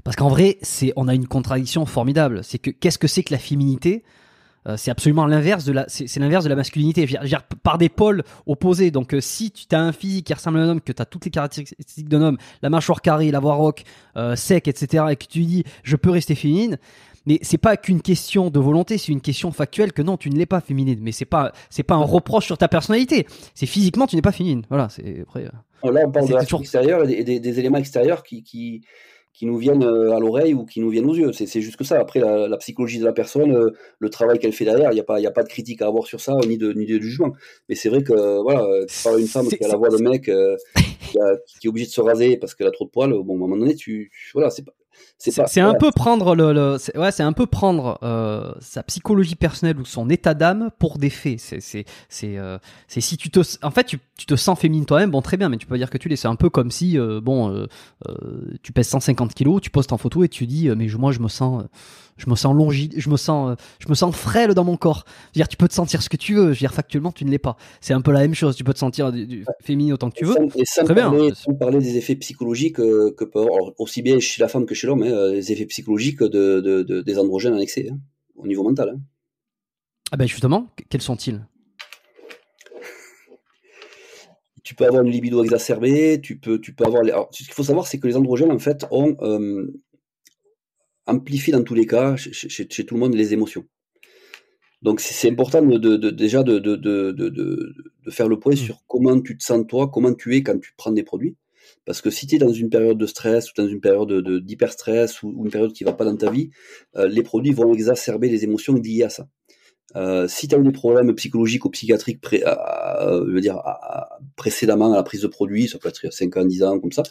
Parce 0.03 0.15
qu'en 0.15 0.29
vrai, 0.29 0.57
c'est 0.61 0.93
on 0.95 1.07
a 1.07 1.15
une 1.15 1.27
contradiction 1.27 1.85
formidable. 1.85 2.43
C'est 2.43 2.59
que 2.59 2.69
qu'est-ce 2.69 2.99
que 2.99 3.07
c'est 3.07 3.23
que 3.23 3.33
la 3.33 3.39
féminité? 3.39 4.03
euh, 4.03 4.07
c'est 4.75 4.91
absolument 4.91 5.25
l'inverse 5.25 5.63
de 5.63 5.71
la, 5.71 5.85
c'est 5.87 6.17
l'inverse 6.17 6.43
de 6.43 6.49
la 6.49 6.55
masculinité. 6.55 7.07
Je 7.07 7.17
veux 7.17 7.27
dire, 7.27 7.43
par 7.63 7.77
des 7.77 7.89
pôles 7.89 8.23
opposés. 8.45 8.91
Donc, 8.91 9.13
euh, 9.13 9.21
si 9.21 9.51
tu 9.51 9.73
as 9.75 9.81
un 9.81 9.91
physique 9.91 10.27
qui 10.27 10.33
ressemble 10.33 10.59
à 10.59 10.63
un 10.63 10.69
homme, 10.69 10.81
que 10.81 10.91
tu 10.91 11.01
as 11.01 11.05
toutes 11.05 11.25
les 11.25 11.31
caractéristiques 11.31 12.09
d'un 12.09 12.21
homme, 12.21 12.37
la 12.61 12.69
mâchoire 12.69 13.01
carrée, 13.01 13.31
la 13.31 13.39
voix 13.39 13.55
rock, 13.55 13.83
euh, 14.15 14.35
sec, 14.35 14.67
etc., 14.67 15.05
et 15.11 15.15
que 15.15 15.25
tu 15.25 15.41
dis, 15.41 15.63
je 15.83 15.95
peux 15.95 16.09
rester 16.09 16.35
féminine, 16.35 16.77
mais 17.25 17.39
c'est 17.41 17.57
pas 17.57 17.75
qu'une 17.75 18.01
question 18.01 18.49
de 18.49 18.59
volonté, 18.59 18.97
c'est 18.97 19.11
une 19.11 19.21
question 19.21 19.51
factuelle 19.51 19.91
que 19.91 20.01
non, 20.01 20.15
tu 20.15 20.29
ne 20.29 20.37
l'es 20.37 20.45
pas 20.45 20.61
féminine. 20.61 20.99
Mais 21.01 21.11
c'est 21.11 21.25
pas, 21.25 21.51
c'est 21.69 21.83
pas 21.83 21.95
un 21.95 22.03
reproche 22.03 22.45
sur 22.45 22.57
ta 22.57 22.69
personnalité. 22.69 23.27
C'est 23.53 23.65
physiquement, 23.65 24.07
tu 24.07 24.15
n'es 24.15 24.21
pas 24.21 24.31
féminine. 24.31 24.63
Voilà, 24.69 24.87
c'est 24.89 25.21
après. 25.21 25.43
Là, 25.43 26.03
on 26.05 26.11
parle 26.11 26.27
de 26.27 26.33
l'aspect 26.33 26.57
extérieur 26.57 27.07
et 27.07 27.23
des, 27.23 27.39
des, 27.39 27.59
éléments 27.59 27.77
extérieurs 27.77 28.23
qui, 28.23 28.43
qui, 28.43 28.81
qui 29.37 29.45
nous 29.45 29.57
viennent 29.57 29.83
euh, 29.83 30.15
à 30.15 30.19
l'oreille 30.19 30.55
ou 30.55 30.65
qui 30.65 30.79
nous 30.79 30.89
viennent 30.89 31.07
aux 31.07 31.13
yeux. 31.13 31.31
C'est 31.31 31.61
juste 31.61 31.77
que 31.77 31.83
ça. 31.83 31.99
Après, 31.99 32.19
la, 32.19 32.57
psychologie 32.57 32.97
de 32.97 33.05
la 33.05 33.13
personne, 33.13 33.55
euh, 33.55 33.69
le 33.99 34.09
travail 34.09 34.39
qu'elle 34.39 34.51
fait 34.51 34.65
derrière, 34.65 34.91
il 34.91 34.95
n'y 34.95 34.99
a, 34.99 35.03
pas, 35.03 35.23
a 35.23 35.31
pas 35.31 35.43
de 35.43 35.47
critique 35.47 35.83
à 35.83 35.85
avoir 35.85 36.07
sur 36.07 36.19
ça, 36.19 36.35
ni 36.47 36.57
de, 36.57 36.73
ni 36.73 36.87
de 36.87 36.99
jugement. 36.99 37.33
Mais 37.69 37.75
c'est 37.75 37.89
vrai 37.89 38.01
que, 38.01 38.41
voilà, 38.41 38.65
tu 38.87 39.03
parles 39.03 39.19
une 39.19 39.27
femme 39.27 39.47
qui 39.47 39.63
a 39.63 39.67
la 39.67 39.75
voix 39.75 39.89
de 39.89 39.97
mec, 39.97 40.27
euh, 40.27 40.57
qui, 41.05 41.19
qui, 41.59 41.67
est 41.67 41.69
obligée 41.69 41.85
de 41.85 41.91
se 41.91 42.01
raser 42.01 42.37
parce 42.37 42.55
qu'elle 42.55 42.65
a 42.65 42.71
trop 42.71 42.85
de 42.85 42.89
poils, 42.89 43.11
bon, 43.11 43.33
à 43.33 43.35
un 43.35 43.39
moment 43.39 43.57
donné, 43.57 43.75
tu, 43.75 44.11
voilà, 44.33 44.49
c'est 44.49 44.65
pas, 44.65 44.73
c'est 45.17 45.61
un 45.61 45.73
peu 45.73 45.91
prendre 45.91 46.35
le, 46.35 46.77
ouais, 46.95 47.11
c'est 47.11 47.23
un 47.23 47.33
peu 47.33 47.47
prendre 47.47 47.97
euh, 48.03 48.53
sa 48.59 48.83
psychologie 48.83 49.35
personnelle 49.35 49.79
ou 49.79 49.85
son 49.85 50.09
état 50.09 50.35
d'âme 50.35 50.69
pour 50.77 50.99
des 50.99 51.09
faits. 51.09 51.39
C'est 51.39 51.59
c'est 51.59 51.85
c'est 52.07 52.37
euh, 52.37 52.59
c'est 52.87 53.01
si 53.01 53.17
tu 53.17 53.31
te 53.31 53.39
en 53.63 53.71
fait 53.71 53.85
tu, 53.85 53.99
tu 54.17 54.27
te 54.27 54.35
sens 54.35 54.59
féminine 54.59 54.85
toi-même, 54.85 55.09
bon 55.09 55.21
très 55.21 55.37
bien, 55.37 55.49
mais 55.49 55.57
tu 55.57 55.65
peux 55.65 55.77
dire 55.77 55.89
que 55.89 55.97
tu 55.97 56.07
l'es. 56.07 56.15
C'est 56.15 56.27
un 56.27 56.35
peu 56.35 56.49
comme 56.49 56.69
si 56.69 56.99
euh, 56.99 57.19
bon 57.19 57.49
euh, 57.49 57.67
tu 58.61 58.71
pèses 58.73 58.89
150 58.89 59.33
kilos, 59.33 59.59
tu 59.61 59.71
postes 59.71 59.91
en 59.91 59.97
photo 59.97 60.23
et 60.23 60.29
tu 60.29 60.45
dis 60.45 60.69
mais 60.69 60.87
moi 60.97 61.11
je 61.11 61.19
me 61.19 61.27
sens 61.27 61.63
je 62.17 62.29
me 62.29 62.35
sens 62.35 62.55
longi, 62.55 62.89
je 62.97 63.09
me 63.09 63.17
sens, 63.17 63.55
je 63.79 63.87
me 63.89 63.93
sens 63.93 64.15
frêle 64.15 64.53
dans 64.53 64.63
mon 64.63 64.75
corps. 64.75 65.05
Je 65.07 65.11
veux 65.11 65.43
dire, 65.43 65.47
tu 65.47 65.57
peux 65.57 65.67
te 65.67 65.73
sentir 65.73 66.01
ce 66.01 66.09
que 66.09 66.17
tu 66.17 66.33
veux. 66.33 66.45
Je 66.45 66.49
veux 66.49 66.55
dire, 66.55 66.73
factuellement, 66.73 67.11
tu 67.11 67.25
ne 67.25 67.31
l'es 67.31 67.37
pas. 67.37 67.57
C'est 67.79 67.93
un 67.93 68.01
peu 68.01 68.11
la 68.11 68.21
même 68.21 68.33
chose. 68.33 68.55
Tu 68.55 68.63
peux 68.63 68.73
te 68.73 68.79
sentir 68.79 69.11
du, 69.11 69.45
féminin 69.63 69.93
autant 69.93 70.09
que 70.09 70.15
tu 70.15 70.25
veux. 70.25 70.35
et 70.55 70.65
sans 70.65 70.83
Très 70.83 70.95
parler, 70.95 71.27
bien. 71.27 71.35
Sans 71.35 71.53
parler 71.53 71.79
des 71.79 71.95
effets 71.97 72.15
psychologiques 72.15 72.77
que 72.77 73.23
peut 73.23 73.39
avoir, 73.39 73.71
aussi 73.77 74.01
bien 74.01 74.19
chez 74.19 74.41
la 74.41 74.47
femme 74.47 74.65
que 74.65 74.73
chez 74.73 74.87
l'homme, 74.87 75.03
hein, 75.03 75.06
les 75.07 75.51
effets 75.51 75.65
psychologiques 75.65 76.21
de, 76.21 76.61
de, 76.61 76.83
de, 76.83 77.01
des 77.01 77.17
androgènes 77.17 77.53
en 77.53 77.59
excès, 77.59 77.89
hein, 77.91 77.99
au 78.35 78.47
niveau 78.47 78.63
mental. 78.63 78.89
Hein. 78.89 79.01
Ah 80.11 80.17
ben 80.17 80.27
justement, 80.27 80.69
quels 80.89 81.01
sont-ils? 81.01 81.45
Tu 84.63 84.75
peux 84.75 84.85
avoir 84.85 85.03
une 85.03 85.11
libido 85.11 85.43
exacerbée, 85.43 86.19
tu 86.21 86.39
peux, 86.39 86.59
tu 86.59 86.73
peux 86.73 86.85
avoir. 86.85 87.03
Les... 87.03 87.13
ce 87.31 87.43
qu'il 87.43 87.53
faut 87.53 87.63
savoir, 87.63 87.87
c'est 87.87 87.99
que 87.99 88.07
les 88.07 88.17
androgènes, 88.17 88.51
en 88.51 88.59
fait, 88.59 88.85
ont, 88.91 89.15
euh, 89.21 89.65
amplifie 91.05 91.51
dans 91.51 91.63
tous 91.63 91.73
les 91.73 91.85
cas 91.85 92.15
chez, 92.17 92.85
tout 92.85 92.95
le 92.95 92.99
monde 92.99 93.15
les 93.15 93.33
émotions. 93.33 93.65
Donc 94.81 94.99
c'est 94.99 95.29
important 95.29 95.61
de, 95.61 95.95
déjà 96.11 96.43
de, 96.43 96.59
de, 96.59 98.11
faire 98.11 98.27
le 98.27 98.39
point 98.39 98.53
mmh. 98.53 98.57
sur 98.57 98.83
comment 98.87 99.19
tu 99.19 99.37
te 99.37 99.43
sens 99.43 99.65
toi, 99.67 99.89
comment 99.89 100.13
tu 100.13 100.35
es 100.35 100.43
quand 100.43 100.59
tu 100.59 100.73
prends 100.77 100.91
des 100.91 101.03
produits. 101.03 101.35
Parce 101.87 102.01
que 102.01 102.09
si 102.09 102.27
tu 102.27 102.35
es 102.35 102.37
dans 102.37 102.51
une 102.51 102.69
période 102.69 102.97
de 102.97 103.05
stress 103.05 103.49
ou 103.49 103.53
dans 103.55 103.67
une 103.67 103.79
période 103.79 104.11
d'hyper-stress 104.43 105.23
ou, 105.23 105.45
une 105.45 105.49
période 105.49 105.71
qui 105.71 105.85
va 105.85 105.93
pas 105.93 106.03
dans 106.03 106.17
ta 106.17 106.29
vie, 106.29 106.51
euh, 106.97 107.07
les 107.07 107.23
produits 107.23 107.53
vont 107.53 107.73
exacerber 107.73 108.27
les 108.27 108.43
émotions 108.43 108.73
liées 108.73 109.03
à 109.03 109.09
ça. 109.09 109.27
Euh, 109.95 110.27
si 110.27 110.49
tu 110.49 110.55
as 110.55 110.59
eu 110.59 110.63
des 110.63 110.71
problèmes 110.73 111.15
psychologiques 111.15 111.63
ou 111.63 111.69
psychiatriques 111.69 112.19
pré, 112.19 112.43
je 112.45 113.31
veux 113.31 113.39
dire, 113.39 113.61
précédemment 114.35 114.91
à 114.91 114.97
la 114.97 115.03
prise 115.03 115.21
de 115.21 115.27
produits, 115.27 115.69
ça 115.69 115.79
peut 115.79 115.87
être 115.87 116.03
il 116.03 116.07
y 116.07 116.09
a 116.09 116.11
5 116.11 116.37
ans, 116.37 116.45
10 116.45 116.63
ans, 116.63 116.79
comme 116.79 116.91
ça, 116.91 117.03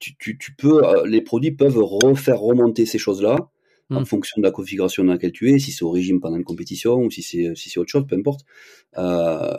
tu, 0.00 0.16
tu, 0.18 0.36
tu 0.38 0.56
peux, 0.56 0.84
euh, 0.84 1.06
les 1.06 1.22
produits 1.22 1.52
peuvent 1.52 1.78
refaire 1.78 2.40
remonter 2.40 2.84
ces 2.84 2.98
choses-là 2.98 3.36
en 3.90 4.00
hmm. 4.00 4.06
fonction 4.06 4.40
de 4.40 4.44
la 4.44 4.50
configuration 4.50 5.04
dans 5.04 5.12
laquelle 5.12 5.30
tu 5.30 5.52
es, 5.52 5.60
si 5.60 5.70
c'est 5.70 5.84
au 5.84 5.90
régime 5.90 6.20
pendant 6.20 6.36
une 6.36 6.44
compétition 6.44 6.96
ou 6.96 7.10
si 7.12 7.22
c'est 7.22 7.54
si 7.54 7.78
autre 7.78 7.90
chose, 7.90 8.06
peu 8.08 8.16
importe. 8.16 8.40
Euh, 8.98 9.56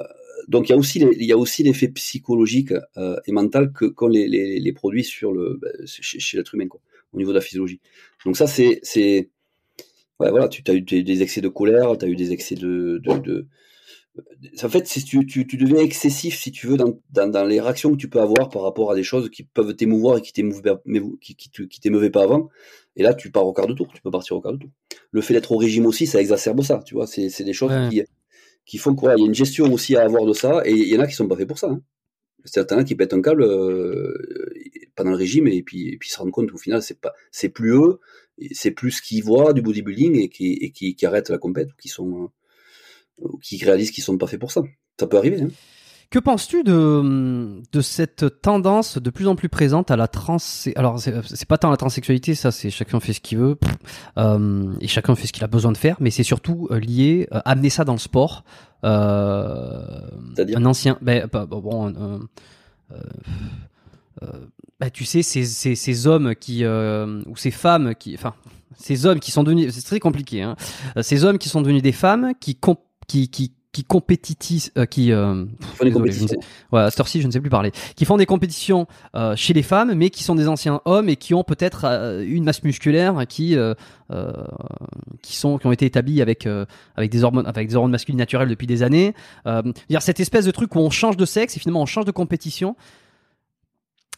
donc 0.47 0.69
il 0.69 0.71
y 0.71 0.75
a 0.75 0.77
aussi 0.77 0.99
il 0.99 1.25
y 1.25 1.31
a 1.31 1.37
aussi 1.37 1.63
l'effet 1.63 1.87
psychologique 1.89 2.73
euh, 2.97 3.17
et 3.25 3.31
mental 3.31 3.71
que 3.71 3.85
qu'ont 3.85 4.07
les, 4.07 4.27
les, 4.27 4.59
les, 4.59 4.73
produits 4.73 5.03
sur 5.03 5.33
le 5.33 5.59
ben, 5.61 5.71
chez, 5.85 6.19
chez 6.19 6.37
l'être 6.37 6.55
humain 6.55 6.67
quoi, 6.67 6.79
au 7.13 7.17
niveau 7.17 7.31
de 7.31 7.35
la 7.35 7.41
physiologie. 7.41 7.81
Donc 8.25 8.37
ça 8.37 8.47
c'est 8.47 8.79
c'est 8.83 9.29
ouais, 10.19 10.29
voilà, 10.29 10.47
tu 10.47 10.63
as 10.67 10.73
eu 10.73 10.81
des 10.81 11.21
excès 11.21 11.41
de 11.41 11.47
colère, 11.47 11.97
tu 11.97 12.05
as 12.05 12.07
eu 12.07 12.15
des 12.15 12.31
excès 12.31 12.55
de, 12.55 12.99
de, 13.03 13.17
de... 13.19 13.47
En 14.63 14.69
fait, 14.69 14.87
si 14.87 15.03
tu, 15.03 15.25
tu, 15.27 15.45
tu, 15.45 15.57
deviens 15.57 15.77
excessif, 15.77 16.39
si 16.39 16.51
tu 16.51 16.65
veux, 16.65 16.75
dans, 16.75 16.99
dans, 17.11 17.29
dans, 17.29 17.45
les 17.45 17.61
réactions 17.61 17.91
que 17.91 17.97
tu 17.97 18.09
peux 18.09 18.19
avoir 18.19 18.49
par 18.49 18.63
rapport 18.63 18.91
à 18.91 18.95
des 18.95 19.03
choses 19.03 19.29
qui 19.29 19.43
peuvent 19.43 19.75
t'émouvoir 19.75 20.17
et 20.17 20.21
qui 20.21 20.31
qui, 20.33 21.35
qui, 21.35 21.67
qui 21.67 21.79
t'émeuvaient 21.79 22.09
pas 22.09 22.23
avant. 22.23 22.49
Et 22.95 23.03
là, 23.03 23.13
tu 23.13 23.29
pars 23.29 23.45
au 23.45 23.53
quart 23.53 23.67
de 23.67 23.73
tour, 23.73 23.87
tu 23.93 24.01
peux 24.01 24.09
partir 24.09 24.35
au 24.35 24.41
quart 24.41 24.53
de 24.53 24.57
tour. 24.57 24.71
Le 25.11 25.21
fait 25.21 25.35
d'être 25.35 25.51
au 25.51 25.57
régime 25.57 25.85
aussi, 25.85 26.07
ça 26.07 26.19
exacerbe 26.19 26.63
ça, 26.63 26.81
tu 26.83 26.95
vois. 26.95 27.05
C'est, 27.05 27.29
c'est 27.29 27.43
des 27.43 27.53
choses 27.53 27.71
qui, 27.91 28.01
qui 28.67 28.77
font 28.77 28.93
quoi? 28.95 29.15
Il 29.15 29.21
y 29.21 29.23
a 29.23 29.27
une 29.27 29.33
gestion 29.33 29.73
aussi 29.73 29.95
à 29.95 30.03
avoir 30.03 30.25
de 30.25 30.33
ça, 30.33 30.61
et 30.65 30.73
il 30.73 30.87
y 30.87 30.95
en 30.95 30.99
a 30.99 31.07
qui 31.07 31.15
sont 31.15 31.27
pas 31.27 31.37
faits 31.37 31.47
pour 31.47 31.57
ça. 31.57 31.69
Hein. 31.71 31.81
Certains 32.45 32.83
qui 32.83 32.95
pètent 32.95 33.13
un 33.13 33.21
câble 33.21 33.43
euh, 33.43 34.13
pendant 34.95 35.11
le 35.11 35.17
régime 35.17 35.47
et 35.47 35.63
puis, 35.63 35.97
puis 35.97 36.09
se 36.09 36.19
rendent 36.19 36.31
compte 36.31 36.51
qu'au 36.51 36.57
final, 36.57 36.83
c'est 36.83 36.99
pas, 36.99 37.13
c'est 37.31 37.49
plus 37.49 37.71
eux, 37.71 37.99
c'est 38.51 38.71
plus 38.71 38.91
ce 38.91 39.01
qu'ils 39.01 39.23
voient 39.23 39.53
du 39.53 39.61
bodybuilding 39.61 40.19
et 40.19 40.29
qui, 40.29 40.53
et 40.53 40.71
qui, 40.71 40.95
qui 40.95 41.05
arrêtent 41.05 41.29
la 41.29 41.37
compète 41.37 41.69
ou 41.71 41.75
qui 41.81 41.87
sont 41.89 42.29
euh, 43.23 43.27
qui 43.41 43.63
réalisent 43.63 43.91
qu'ils 43.91 44.03
sont 44.03 44.17
pas 44.17 44.27
faits 44.27 44.39
pour 44.39 44.51
ça. 44.51 44.61
Ça 44.99 45.07
peut 45.07 45.17
arriver. 45.17 45.41
Hein. 45.41 45.49
Que 46.09 46.19
penses-tu 46.19 46.63
de, 46.63 47.61
de 47.71 47.81
cette 47.81 48.41
tendance 48.41 48.97
de 48.97 49.09
plus 49.09 49.27
en 49.27 49.35
plus 49.35 49.49
présente 49.49 49.91
à 49.91 49.97
la 49.97 50.07
trans 50.07 50.37
alors 50.77 50.99
c'est 50.99 51.47
pas 51.47 51.57
tant 51.57 51.69
la 51.69 51.75
transsexualité 51.75 52.33
ça 52.33 52.51
c'est 52.51 52.69
chacun 52.69 53.01
fait 53.01 53.11
ce 53.11 53.19
qu'il 53.19 53.39
veut 53.39 53.57
euh, 54.17 54.73
et 54.79 54.87
chacun 54.87 55.15
fait 55.15 55.27
ce 55.27 55.33
qu'il 55.33 55.43
a 55.43 55.47
besoin 55.47 55.73
de 55.73 55.77
faire 55.77 55.97
mais 55.99 56.09
c'est 56.09 56.23
surtout 56.23 56.69
euh, 56.71 56.79
lié 56.79 57.27
euh, 57.33 57.41
amener 57.43 57.69
ça 57.69 57.83
dans 57.83 57.91
le 57.91 57.99
sport 57.99 58.45
euh, 58.85 60.09
un 60.37 60.65
ancien 60.65 60.97
ben, 61.01 61.27
bon 61.27 61.93
euh, 64.23 64.27
bah, 64.79 64.89
tu 64.89 65.05
sais, 65.05 65.21
ces, 65.23 65.45
ces, 65.45 65.75
ces 65.75 66.07
hommes 66.07 66.35
qui 66.35 66.63
euh, 66.63 67.21
ou 67.27 67.35
ces 67.35 67.51
femmes 67.51 67.93
qui, 67.95 68.15
enfin, 68.15 68.33
ces 68.77 69.05
hommes 69.05 69.19
qui 69.19 69.31
sont 69.31 69.43
devenus, 69.43 69.73
c'est 69.73 69.85
très 69.85 69.99
compliqué, 69.99 70.41
hein, 70.41 70.55
euh, 70.97 71.01
ces 71.01 71.23
hommes 71.23 71.37
qui 71.37 71.49
sont 71.49 71.61
devenus 71.61 71.81
des 71.81 71.91
femmes 71.91 72.33
qui 72.39 72.57
qui 73.07 73.53
qui 73.77 73.83
compétitisent, 73.83 74.71
euh, 74.75 74.87
qui 74.87 75.11
euh, 75.11 75.45
désolé, 75.83 76.11
je 76.11 76.23
ne 76.23 76.27
sais, 76.27 76.39
ouais, 76.71 76.81
à 76.81 76.89
cette 76.89 76.99
heure-ci, 76.99 77.21
je 77.21 77.27
ne 77.27 77.31
sais 77.31 77.39
plus 77.39 77.51
parler, 77.51 77.71
qui 77.95 78.05
font 78.05 78.17
des 78.17 78.25
compétitions 78.25 78.87
euh, 79.15 79.35
chez 79.35 79.53
les 79.53 79.61
femmes, 79.61 79.93
mais 79.93 80.09
qui 80.09 80.23
sont 80.23 80.33
des 80.33 80.47
anciens 80.47 80.81
hommes 80.85 81.09
et 81.09 81.15
qui 81.15 81.35
ont 81.35 81.43
peut-être 81.43 81.85
euh, 81.85 82.25
une 82.27 82.43
masse 82.43 82.63
musculaire 82.63 83.27
qui 83.29 83.55
euh, 83.55 83.75
qui 85.21 85.35
sont 85.35 85.59
qui 85.59 85.67
ont 85.67 85.71
été 85.71 85.85
établis 85.85 86.23
avec 86.23 86.47
avec 86.95 87.11
des 87.11 87.23
hormones 87.23 87.45
avec 87.45 87.67
des 87.67 87.75
hormones 87.75 87.91
masculines 87.91 88.17
naturelles 88.17 88.49
depuis 88.49 88.65
des 88.65 88.81
années. 88.81 89.13
Euh, 89.45 89.61
dire 89.91 90.01
cette 90.01 90.19
espèce 90.19 90.45
de 90.45 90.51
truc 90.51 90.73
où 90.75 90.79
on 90.79 90.89
change 90.89 91.15
de 91.15 91.25
sexe 91.25 91.55
et 91.55 91.59
finalement 91.59 91.83
on 91.83 91.85
change 91.85 92.05
de 92.05 92.11
compétition 92.11 92.75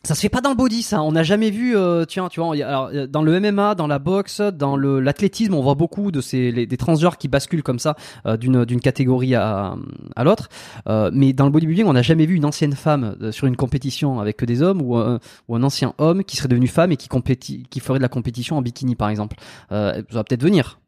Ça 0.04 0.16
se 0.16 0.22
fait 0.22 0.30
pas 0.30 0.40
dans 0.40 0.50
le 0.50 0.56
body, 0.56 0.82
ça. 0.82 1.04
On 1.04 1.12
n'a 1.12 1.24
jamais 1.24 1.52
vu, 1.52 1.76
euh, 1.76 2.06
tiens, 2.06 2.30
tu 2.30 2.40
vois, 2.40 2.56
alors, 2.56 2.90
dans 3.10 3.22
le 3.22 3.38
MMA, 3.38 3.76
dans 3.76 3.86
la 3.86 4.00
boxe, 4.00 4.40
dans 4.40 4.78
l'athlétisme, 4.78 5.54
on 5.54 5.62
voit 5.62 5.76
beaucoup 5.76 6.12
de 6.12 6.22
ces 6.22 6.54
des 6.54 6.78
transgenres 6.78 7.18
qui 7.18 7.28
basculent 7.28 7.64
comme 7.64 7.80
ça 7.80 7.98
euh, 8.26 8.38
d'une 8.38 8.80
catégorie 8.80 9.36
à 9.36 9.76
à 10.16 10.24
l'autre. 10.24 10.48
Euh, 10.88 11.12
mais 11.14 11.34
dans 11.34 11.44
le 11.44 11.52
bodybuilding, 11.52 11.86
on 11.86 11.94
n'a 11.94 12.02
jamais 12.02 12.26
vu 12.26 12.36
une 12.36 12.46
ancienne 12.46 12.74
femme 12.74 13.18
euh, 13.22 13.34
sur 13.34 13.46
une 13.48 13.58
compétition 13.58 14.22
avec 14.22 14.38
que 14.38 14.46
des 14.46 14.62
hommes 14.62 14.82
ou 14.82 14.96
un, 14.96 15.20
ou 15.50 15.56
un 15.58 15.64
ancien 15.64 15.94
homme 15.98 16.24
qui 16.24 16.38
serait 16.38 16.48
devenu 16.48 16.68
femme 16.68 16.94
et 16.94 16.98
qui 16.98 17.10
compétit, 17.10 17.64
qui 17.70 17.82
ferait 17.82 18.00
de 18.00 18.04
la 18.04 18.10
compétition 18.10 18.58
en 18.58 18.62
bikini, 18.62 18.96
par 18.96 19.10
exemple. 19.10 19.36
ça 19.70 20.02
va 20.12 20.24
peut-être 20.24 20.44
venir. 20.44 20.80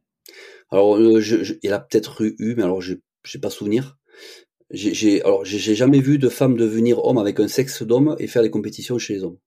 Alors, 0.72 0.98
je, 1.20 1.44
je, 1.44 1.56
il 1.64 1.74
a 1.74 1.80
peut-être 1.80 2.22
eu, 2.22 2.56
mais 2.56 2.64
alors 2.64 2.80
j'ai 2.80 3.02
j'ai 3.24 3.40
pas 3.40 3.50
souvenir. 3.50 3.98
J'ai, 4.74 5.22
alors, 5.24 5.44
j'ai 5.44 5.76
jamais 5.76 6.00
vu 6.00 6.18
de 6.18 6.30
femme 6.30 6.56
devenir 6.56 7.04
homme 7.04 7.18
avec 7.18 7.40
un 7.40 7.48
sexe 7.48 7.84
d'homme 7.84 8.16
et 8.20 8.28
faire 8.28 8.42
des 8.42 8.50
compétitions 8.50 8.98
chez 8.98 9.16
les 9.16 9.24
hommes. 9.24 9.38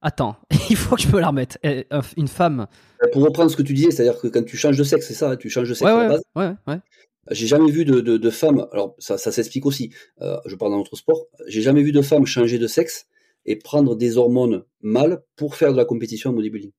Attends, 0.00 0.36
il 0.70 0.76
faut 0.76 0.94
que 0.94 1.02
je 1.02 1.08
me 1.08 1.20
la 1.20 1.28
remette. 1.28 1.58
Eh, 1.64 1.86
une 2.16 2.28
femme. 2.28 2.66
Euh, 3.02 3.08
pour 3.12 3.22
reprendre 3.24 3.50
ce 3.50 3.56
que 3.56 3.62
tu 3.62 3.74
disais, 3.74 3.90
c'est-à-dire 3.90 4.20
que 4.20 4.28
quand 4.28 4.44
tu 4.44 4.56
changes 4.56 4.78
de 4.78 4.84
sexe, 4.84 5.08
c'est 5.08 5.14
ça, 5.14 5.32
hein, 5.32 5.36
tu 5.36 5.50
changes 5.50 5.68
de 5.68 5.74
sexe 5.74 5.90
ouais, 5.90 5.98
à 5.98 6.02
la 6.04 6.08
base. 6.08 6.22
Ouais, 6.36 6.52
ouais. 6.68 6.78
J'ai 7.30 7.46
jamais 7.46 7.70
vu 7.70 7.84
de, 7.84 8.00
de, 8.00 8.16
de 8.16 8.30
femme, 8.30 8.66
alors 8.72 8.94
ça, 8.98 9.18
ça 9.18 9.32
s'explique 9.32 9.66
aussi, 9.66 9.92
euh, 10.22 10.36
je 10.46 10.54
parle 10.54 10.70
dans 10.70 10.78
notre 10.78 10.96
sport, 10.96 11.26
j'ai 11.46 11.60
jamais 11.60 11.82
vu 11.82 11.92
de 11.92 12.00
femme 12.00 12.24
changer 12.24 12.58
de 12.58 12.66
sexe 12.66 13.06
et 13.44 13.56
prendre 13.56 13.96
des 13.96 14.16
hormones 14.16 14.64
mâles 14.80 15.22
pour 15.36 15.54
faire 15.54 15.72
de 15.72 15.76
la 15.76 15.84
compétition 15.84 16.30
en 16.30 16.32
bodybuilding. 16.32 16.72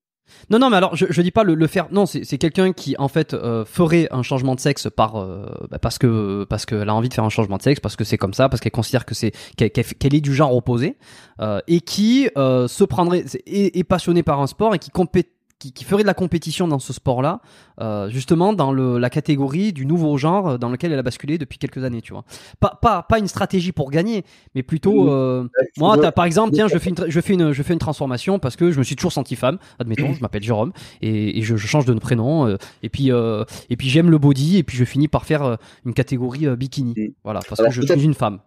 Non, 0.49 0.59
non, 0.59 0.69
mais 0.69 0.77
alors 0.77 0.95
je, 0.95 1.05
je 1.09 1.21
dis 1.21 1.31
pas 1.31 1.43
le, 1.43 1.55
le 1.55 1.67
faire. 1.67 1.87
Non, 1.91 2.05
c'est 2.05 2.37
quelqu'un 2.37 2.73
qui 2.73 2.95
en 2.97 3.07
fait 3.07 3.33
euh, 3.33 3.65
ferait 3.65 4.07
un 4.11 4.23
changement 4.23 4.55
de 4.55 4.59
sexe 4.59 4.87
par 4.95 5.15
euh, 5.15 5.45
bah, 5.69 5.79
parce 5.79 5.97
que 5.97 6.45
parce 6.49 6.65
qu'elle 6.65 6.89
a 6.89 6.93
envie 6.95 7.09
de 7.09 7.13
faire 7.13 7.23
un 7.23 7.29
changement 7.29 7.57
de 7.57 7.61
sexe, 7.61 7.79
parce 7.79 7.95
que 7.95 8.03
c'est 8.03 8.17
comme 8.17 8.33
ça, 8.33 8.49
parce 8.49 8.61
qu'elle 8.61 8.71
considère 8.71 9.05
que 9.05 9.15
c'est 9.15 9.31
qu'elle 9.55 10.15
est 10.15 10.21
du 10.21 10.33
genre 10.33 10.55
opposé 10.55 10.97
euh, 11.41 11.59
et 11.67 11.81
qui 11.81 12.29
euh, 12.37 12.67
se 12.67 12.83
prendrait 12.83 13.25
est, 13.45 13.77
est 13.77 13.83
passionné 13.83 14.23
par 14.23 14.39
un 14.41 14.47
sport 14.47 14.75
et 14.75 14.79
qui 14.79 14.89
compét 14.89 15.29
qui, 15.59 15.71
qui, 15.71 15.83
ferait 15.83 16.01
de 16.01 16.07
la 16.07 16.13
compétition 16.13 16.67
dans 16.67 16.79
ce 16.79 16.93
sport-là, 16.93 17.41
euh, 17.79 18.09
justement 18.09 18.53
dans 18.53 18.71
le, 18.71 18.97
la 18.97 19.09
catégorie 19.09 19.71
du 19.73 19.85
nouveau 19.85 20.17
genre 20.17 20.57
dans 20.57 20.69
lequel 20.69 20.91
elle 20.91 20.99
a 20.99 21.03
basculé 21.03 21.37
depuis 21.37 21.59
quelques 21.59 21.83
années, 21.83 22.01
tu 22.01 22.13
vois. 22.13 22.23
Pas, 22.59 22.79
pas, 22.81 23.03
pas 23.03 23.19
une 23.19 23.27
stratégie 23.27 23.71
pour 23.71 23.91
gagner, 23.91 24.23
mais 24.55 24.63
plutôt, 24.63 25.11
euh, 25.11 25.47
moi, 25.77 26.03
as, 26.03 26.11
par 26.11 26.25
exemple, 26.25 26.53
tiens, 26.53 26.67
je 26.67 26.77
fais, 26.77 26.89
une, 26.89 27.05
je, 27.07 27.21
fais 27.21 27.33
une, 27.33 27.51
je 27.51 27.63
fais 27.63 27.73
une 27.73 27.79
transformation 27.79 28.39
parce 28.39 28.55
que 28.55 28.71
je 28.71 28.79
me 28.79 28.83
suis 28.83 28.95
toujours 28.95 29.13
senti 29.13 29.35
femme, 29.35 29.59
admettons, 29.77 30.13
je 30.13 30.21
m'appelle 30.21 30.43
Jérôme, 30.43 30.71
et, 31.01 31.37
et 31.37 31.41
je, 31.43 31.55
je, 31.55 31.67
change 31.67 31.85
de 31.85 31.93
prénom, 31.99 32.47
euh, 32.47 32.57
et 32.81 32.89
puis, 32.89 33.11
euh, 33.11 33.43
et 33.69 33.77
puis 33.77 33.89
j'aime 33.89 34.09
le 34.09 34.17
body, 34.17 34.57
et 34.57 34.63
puis 34.63 34.77
je 34.77 34.85
finis 34.85 35.07
par 35.07 35.25
faire 35.25 35.43
euh, 35.43 35.55
une 35.85 35.93
catégorie 35.93 36.47
euh, 36.47 36.55
bikini. 36.55 36.95
Voilà, 37.23 37.41
parce 37.47 37.59
Alors, 37.59 37.71
que 37.71 37.75
je 37.75 37.81
suis 37.81 38.03
une 38.03 38.13
femme. 38.13 38.39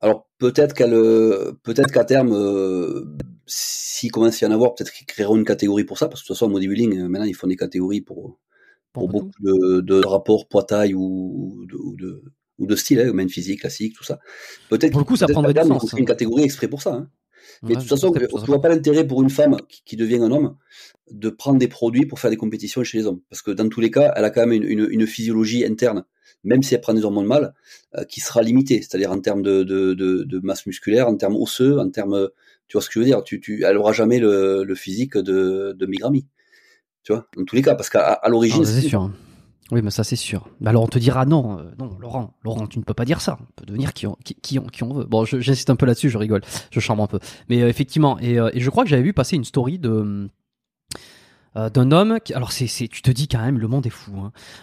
Alors 0.00 0.28
peut-être 0.38 0.74
qu'elle, 0.74 0.92
peut-être 1.62 1.90
qu'à 1.90 2.04
terme, 2.04 2.32
euh, 2.32 3.16
s'il 3.46 4.10
commence 4.10 4.42
à 4.42 4.46
y 4.46 4.48
en 4.48 4.52
avoir, 4.52 4.74
peut-être 4.74 4.92
qu'ils 4.92 5.06
créeront 5.06 5.36
une 5.36 5.44
catégorie 5.44 5.84
pour 5.84 5.98
ça, 5.98 6.08
parce 6.08 6.22
que 6.22 6.24
de 6.24 6.28
toute 6.28 6.36
façon, 6.36 6.46
en 6.46 6.50
bodybuilding, 6.50 6.98
euh, 6.98 7.08
maintenant, 7.08 7.26
ils 7.26 7.34
font 7.34 7.46
des 7.46 7.56
catégories 7.56 8.00
pour, 8.00 8.38
pour, 8.92 9.08
pour 9.08 9.08
beaucoup 9.08 9.42
de, 9.42 9.80
de, 9.80 10.06
rapports 10.06 10.48
poids-taille 10.48 10.94
ou 10.94 11.64
de, 11.68 11.76
ou 11.76 11.96
de, 11.96 12.22
ou 12.58 12.66
de 12.66 12.76
style, 12.76 13.00
hein, 13.00 13.12
même 13.12 13.28
physique, 13.28 13.60
classique, 13.60 13.94
tout 13.94 14.04
ça. 14.04 14.18
Peut-être 14.70 14.92
pour 14.92 15.00
le 15.00 15.04
coup, 15.04 15.16
ça 15.16 15.26
prendrait 15.26 15.54
du 15.54 15.60
sens. 15.60 15.92
une 15.96 16.06
catégorie 16.06 16.44
exprès 16.44 16.68
pour 16.68 16.82
ça. 16.82 16.94
Hein. 16.94 17.10
Mais 17.62 17.70
ouais, 17.70 17.74
de 17.76 17.80
toute 17.80 17.90
façon, 17.90 18.12
je 18.14 18.24
ne 18.24 18.46
vois 18.46 18.60
pas 18.60 18.68
l'intérêt 18.68 19.06
pour 19.06 19.22
une 19.22 19.30
femme 19.30 19.56
qui, 19.68 19.82
qui, 19.84 19.96
devient 19.96 20.16
un 20.16 20.30
homme 20.30 20.56
de 21.10 21.28
prendre 21.28 21.58
des 21.58 21.68
produits 21.68 22.06
pour 22.06 22.18
faire 22.18 22.30
des 22.30 22.36
compétitions 22.36 22.82
chez 22.84 22.98
les 22.98 23.06
hommes. 23.06 23.20
Parce 23.28 23.42
que 23.42 23.50
dans 23.50 23.68
tous 23.68 23.80
les 23.80 23.90
cas, 23.90 24.12
elle 24.16 24.24
a 24.24 24.30
quand 24.30 24.46
même 24.46 24.52
une, 24.52 24.64
une, 24.64 24.88
une 24.90 25.06
physiologie 25.06 25.64
interne 25.64 26.04
même 26.44 26.62
si 26.62 26.74
elle 26.74 26.80
prend 26.80 26.94
des 26.94 27.04
hormones 27.04 27.26
mâles, 27.26 27.54
euh, 27.96 28.04
qui 28.04 28.20
sera 28.20 28.42
limitée, 28.42 28.80
c'est-à-dire 28.82 29.10
en 29.10 29.20
termes 29.20 29.42
de, 29.42 29.62
de, 29.62 29.94
de, 29.94 30.24
de, 30.24 30.40
masse 30.40 30.66
musculaire, 30.66 31.08
en 31.08 31.16
termes 31.16 31.36
osseux, 31.36 31.78
en 31.78 31.90
termes, 31.90 32.28
tu 32.74 32.78
vois 32.78 32.82
ce 32.82 32.88
que 32.88 32.94
je 32.94 32.98
veux 32.98 33.04
dire, 33.04 33.22
tu, 33.22 33.40
tu, 33.40 33.62
elle 33.62 33.76
aura 33.76 33.92
jamais 33.92 34.18
le, 34.18 34.64
le 34.64 34.74
physique 34.74 35.16
de, 35.16 35.76
de 35.78 35.86
Migrami, 35.86 36.26
tu 37.04 37.12
vois, 37.12 37.28
dans 37.36 37.44
tous 37.44 37.54
les 37.54 37.62
cas, 37.62 37.76
parce 37.76 37.88
qu'à 37.88 38.14
à, 38.14 38.28
l'origine, 38.28 38.62
ah, 38.62 38.66
c'est 38.66 38.80
sûr. 38.80 39.12
Oui, 39.70 39.80
mais 39.80 39.92
ça 39.92 40.02
c'est 40.02 40.16
sûr. 40.16 40.48
Alors 40.66 40.82
on 40.82 40.88
te 40.88 40.98
dira 40.98 41.24
non, 41.24 41.60
euh, 41.60 41.70
non, 41.78 41.96
Laurent, 42.00 42.36
Laurent, 42.42 42.66
tu 42.66 42.80
ne 42.80 42.84
peux 42.84 42.92
pas 42.92 43.04
dire 43.04 43.20
ça. 43.20 43.38
On 43.40 43.46
peut 43.54 43.64
devenir 43.64 43.92
qui 43.92 44.08
on, 44.08 44.16
qui, 44.24 44.34
qui 44.34 44.58
on, 44.58 44.64
qui 44.64 44.82
on 44.82 44.92
veut. 44.92 45.04
Bon, 45.04 45.24
j'insiste 45.24 45.70
un 45.70 45.76
peu 45.76 45.86
là-dessus, 45.86 46.10
je 46.10 46.18
rigole, 46.18 46.40
je 46.72 46.80
charme 46.80 46.98
un 46.98 47.06
peu. 47.06 47.20
Mais 47.48 47.62
euh, 47.62 47.68
effectivement, 47.68 48.18
et, 48.18 48.40
euh, 48.40 48.50
et, 48.52 48.58
je 48.58 48.70
crois 48.70 48.82
que 48.82 48.90
j'avais 48.90 49.04
vu 49.04 49.12
passer 49.12 49.36
une 49.36 49.44
story 49.44 49.78
de 49.78 50.28
d'un 51.54 51.92
homme. 51.92 52.18
Qui, 52.24 52.34
alors 52.34 52.50
c'est, 52.50 52.66
c'est, 52.66 52.88
tu 52.88 53.02
te 53.02 53.12
dis 53.12 53.28
quand 53.28 53.38
même, 53.38 53.60
le 53.60 53.68
monde 53.68 53.86
est 53.86 53.90
fou. 53.90 54.12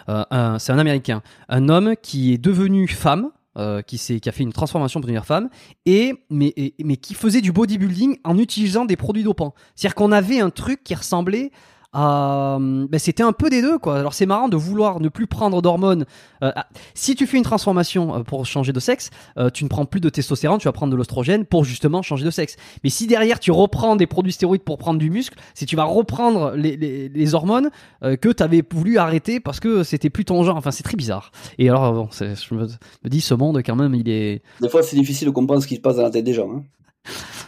Hein. 0.10 0.58
C'est 0.60 0.74
un 0.74 0.80
Américain, 0.80 1.24
un 1.48 1.70
homme 1.70 1.96
qui 2.02 2.34
est 2.34 2.38
devenu 2.38 2.90
femme. 2.90 3.32
Euh, 3.58 3.82
qui, 3.82 3.98
a 3.98 4.32
fait 4.32 4.44
une 4.44 4.54
transformation 4.54 5.02
devenir 5.02 5.26
femme 5.26 5.50
et 5.86 6.14
mais, 6.30 6.54
mais 6.82 6.96
qui 6.96 7.14
faisait 7.14 7.42
du 7.42 7.52
bodybuilding 7.52 8.18
en 8.24 8.38
utilisant 8.38 8.86
des 8.86 8.96
produits 8.96 9.24
dopants. 9.24 9.54
C'est-à-dire 9.76 9.96
qu'on 9.96 10.14
avait 10.14 10.40
un 10.40 10.50
truc 10.50 10.86
qui 10.86 10.96
ressemblait 10.96 11.52
euh, 11.94 12.88
ben 12.88 13.00
c'était 13.00 13.24
un 13.24 13.34
peu 13.34 13.50
des 13.50 13.62
deux 13.62 13.78
quoi. 13.78 14.00
Alors 14.00 14.14
c'est 14.14 14.26
marrant 14.26 14.48
de 14.48 14.56
vouloir 14.56 15.00
ne 15.00 15.10
plus 15.10 15.28
prendre 15.28 15.62
d'hormones. 15.62 16.06
Euh, 16.42 16.52
si 16.94 17.16
tu 17.16 17.28
fais 17.28 17.38
une 17.38 17.44
transformation 17.44 18.16
euh, 18.16 18.24
pour 18.24 18.46
changer 18.46 18.72
de 18.72 18.80
sexe, 18.80 19.10
euh, 19.38 19.50
tu 19.50 19.64
ne 19.64 19.70
prends 19.70 19.86
plus 19.86 20.00
de 20.00 20.10
testostérone, 20.10 20.60
tu 20.60 20.68
vas 20.68 20.72
prendre 20.72 20.92
de 20.92 20.98
l'ostrogène 20.98 21.46
pour 21.46 21.66
justement 21.66 22.02
changer 22.02 22.24
de 22.24 22.32
sexe. 22.32 22.56
Mais 22.84 22.90
si 22.90 23.08
derrière 23.08 23.40
tu 23.40 23.52
reprends 23.52 23.96
des 23.96 24.08
produits 24.08 24.32
stéroïdes 24.32 24.64
pour 24.64 24.78
prendre 24.78 25.00
du 25.00 25.10
muscle, 25.10 25.38
si 25.54 25.66
tu 25.66 25.76
vas 25.76 25.84
reprendre 25.84 26.54
les, 26.56 26.78
les, 26.78 27.10
les 27.10 27.34
hormones 27.34 27.70
que 28.02 28.32
tu 28.32 28.44
avais 28.44 28.64
voulu 28.72 28.98
arrêter 28.98 29.40
parce 29.40 29.60
que 29.60 29.84
c'était 29.84 30.10
plus 30.10 30.26
ton 30.26 30.44
genre. 30.44 30.56
Enfin 30.56 30.72
c'est 30.72 30.84
très 30.84 30.98
bizarre. 30.98 31.32
Et 31.58 31.70
alors 31.70 31.94
bon, 31.94 32.10
je 32.12 32.56
me, 32.56 32.68
me, 32.68 33.10
dis 33.10 33.22
ce 33.22 33.34
monde 33.34 33.62
quand 33.66 33.76
même 33.76 33.96
il 33.96 34.10
est. 34.10 34.42
Des 34.62 34.70
fois 34.70 34.84
c'est 34.84 34.96
difficile 34.96 35.28
de 35.28 35.32
comprendre 35.34 35.62
ce 35.62 35.68
qui 35.68 35.76
se 35.76 35.82
passe 35.82 35.98
dans 35.98 36.04
la 36.04 36.10
tête 36.10 36.26
des 36.26 36.34
gens. 36.34 36.50
Hein. 36.52 36.64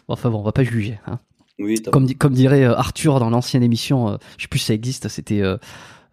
Enfin 0.07 0.29
bon, 0.29 0.39
on 0.39 0.43
va 0.43 0.51
pas 0.51 0.63
juger. 0.63 0.99
Hein. 1.07 1.19
Oui, 1.59 1.81
comme, 1.91 2.11
comme 2.15 2.33
dirait 2.33 2.63
euh, 2.63 2.75
Arthur 2.75 3.19
dans 3.19 3.29
l'ancienne 3.29 3.63
émission, 3.63 4.09
euh, 4.09 4.17
je 4.37 4.43
sais 4.43 4.47
plus 4.47 4.59
si 4.59 4.65
ça 4.65 4.73
existe, 4.73 5.07
c'était 5.07 5.43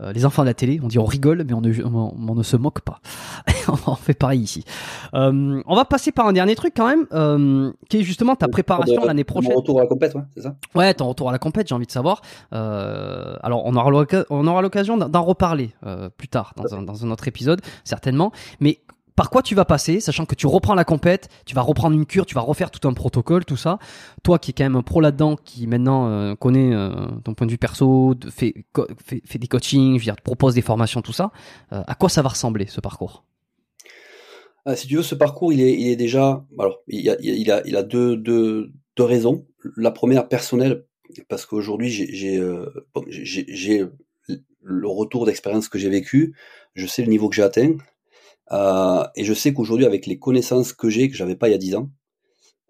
euh, 0.00 0.12
les 0.12 0.24
enfants 0.24 0.42
de 0.42 0.46
la 0.46 0.54
télé. 0.54 0.80
On 0.82 0.88
dit 0.88 0.98
on 0.98 1.04
rigole, 1.04 1.44
mais 1.46 1.52
on 1.52 1.60
ne, 1.60 1.72
on, 1.84 2.14
on 2.16 2.34
ne 2.34 2.42
se 2.42 2.56
moque 2.56 2.80
pas. 2.80 3.00
on 3.86 3.94
fait 3.94 4.14
pareil 4.14 4.40
ici. 4.40 4.64
Euh, 5.14 5.62
on 5.66 5.76
va 5.76 5.84
passer 5.84 6.12
par 6.12 6.26
un 6.26 6.32
dernier 6.32 6.54
truc 6.54 6.72
quand 6.76 6.86
même, 6.86 7.06
euh, 7.12 7.72
qui 7.88 7.98
est 7.98 8.02
justement 8.02 8.34
ta 8.34 8.48
préparation 8.48 9.04
l'année 9.04 9.24
prochaine. 9.24 9.52
Mon 9.52 9.58
retour 9.58 9.78
à 9.78 9.82
la 9.82 9.88
compète, 9.88 10.14
ouais, 10.14 10.22
c'est 10.34 10.42
ça? 10.42 10.56
Ouais, 10.74 10.94
ton 10.94 11.08
retour 11.08 11.28
à 11.28 11.32
la 11.32 11.38
compète, 11.38 11.68
j'ai 11.68 11.74
envie 11.74 11.86
de 11.86 11.92
savoir. 11.92 12.22
alors 12.50 13.62
on 13.66 13.74
aura 13.76 13.90
on 14.30 14.46
aura 14.46 14.62
l'occasion 14.62 14.96
d'en 14.96 15.22
reparler 15.22 15.74
plus 16.16 16.28
tard 16.28 16.54
dans 16.56 16.74
un, 16.74 16.82
dans 16.82 17.04
un 17.04 17.10
autre 17.10 17.28
épisode, 17.28 17.60
certainement. 17.84 18.32
Mais 18.60 18.80
par 19.20 19.28
quoi 19.28 19.42
tu 19.42 19.54
vas 19.54 19.66
passer, 19.66 20.00
sachant 20.00 20.24
que 20.24 20.34
tu 20.34 20.46
reprends 20.46 20.74
la 20.74 20.86
compète, 20.86 21.28
tu 21.44 21.54
vas 21.54 21.60
reprendre 21.60 21.94
une 21.94 22.06
cure, 22.06 22.24
tu 22.24 22.34
vas 22.34 22.40
refaire 22.40 22.70
tout 22.70 22.88
un 22.88 22.94
protocole, 22.94 23.44
tout 23.44 23.58
ça. 23.58 23.78
Toi 24.22 24.38
qui 24.38 24.52
es 24.52 24.54
quand 24.54 24.64
même 24.64 24.76
un 24.76 24.82
pro 24.82 25.02
là-dedans, 25.02 25.36
qui 25.36 25.66
maintenant 25.66 26.08
euh, 26.08 26.34
connaît 26.34 26.72
euh, 26.72 27.06
ton 27.22 27.34
point 27.34 27.46
de 27.46 27.52
vue 27.52 27.58
perso, 27.58 28.14
fait, 28.30 28.54
des 29.34 29.46
coachings, 29.46 30.00
je 30.00 30.10
veux 30.10 30.16
propose 30.24 30.54
des 30.54 30.62
formations, 30.62 31.02
tout 31.02 31.12
ça, 31.12 31.32
euh, 31.74 31.82
à 31.86 31.94
quoi 31.96 32.08
ça 32.08 32.22
va 32.22 32.30
ressembler 32.30 32.64
ce 32.66 32.80
parcours? 32.80 33.26
Ah, 34.64 34.74
Si 34.74 34.86
tu 34.86 34.96
veux, 34.96 35.02
ce 35.02 35.14
parcours, 35.14 35.52
il 35.52 35.60
est, 35.60 35.96
déjà... 35.96 36.42
Il, 36.88 37.10
a, 37.50 37.82
deux, 37.82 38.72
raisons. 38.98 39.44
La 39.76 39.90
première, 39.90 40.28
personnelle, 40.28 40.86
parce 41.28 41.44
qu'aujourd'hui, 41.44 41.90
j'ai 41.90 42.38
le 44.62 44.88
retour 44.88 45.26
d'expérience 45.26 45.68
que 45.68 45.78
j'ai 45.78 45.90
vécu, 45.90 46.34
je 46.72 46.86
sais 46.86 47.02
le 47.02 47.10
niveau 47.10 47.28
que 47.28 47.36
j'ai 47.36 47.42
atteint, 47.42 47.76
euh, 48.52 49.04
et 49.16 49.24
je 49.24 49.34
sais 49.34 49.52
qu'aujourd'hui, 49.52 49.86
avec 49.86 50.06
les 50.06 50.18
connaissances 50.18 50.72
que 50.72 50.88
j'ai, 50.88 51.08
que 51.08 51.16
j'avais 51.16 51.36
pas 51.36 51.48
il 51.48 51.52
y 51.52 51.54
a 51.54 51.58
10 51.58 51.76
ans, 51.76 51.90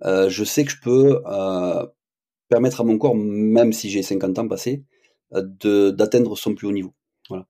euh, 0.04 0.28
je 0.28 0.44
sais 0.44 0.64
que 0.64 0.70
je 0.70 0.80
peux 0.80 1.22
euh, 1.26 1.86
permettre 2.48 2.80
à 2.80 2.84
mon 2.84 2.98
corps, 2.98 3.14
même 3.16 3.72
si 3.72 3.90
j'ai 3.90 4.02
50 4.02 4.38
ans 4.38 4.48
passés, 4.48 4.84
de 5.32 5.90
d'atteindre 5.90 6.36
son 6.36 6.54
plus 6.54 6.66
haut 6.66 6.72
niveau. 6.72 6.92
Voilà. 7.28 7.46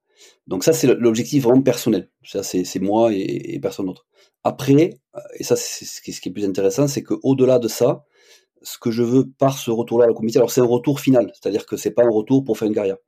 Donc 0.47 0.65
ça, 0.65 0.73
c'est 0.73 0.87
l'objectif 0.87 1.45
vraiment 1.45 1.63
personnel. 1.63 2.11
C'est 2.23 2.81
moi 2.81 3.11
et, 3.13 3.59
personne 3.61 3.87
d'autre. 3.87 4.07
Après, 4.45 4.99
et 5.39 5.45
ça, 5.45 5.57
c'est 5.57 5.85
ce 5.85 6.21
qui 6.21 6.29
est 6.29 6.33
plus 6.33 6.45
intéressant, 6.45 6.89
c'est 6.89 7.03
que 7.03 7.15
au-delà 7.23 7.59
de 7.59 7.69
ça, 7.69 8.05
ce 8.63 8.79
que 8.79 8.91
je 8.91 9.03
veux 9.03 9.31
par 9.39 9.59
ce 9.59 9.71
retour-là 9.71 10.05
à 10.05 10.09
la 10.09 10.15
comité, 10.15 10.39
alors 10.39 10.51
c'est 10.51 10.61
un 10.61 10.67
retour 10.67 11.01
final, 11.01 11.33
c'est-à-dire 11.35 11.65
que 11.67 11.77
c'est 11.77 11.93
pas 11.93 12.05
un 12.05 12.11
retour 12.11 12.45
pour 12.45 12.59
faire 12.59 12.69
une 12.69 12.75
carrière, 12.75 12.99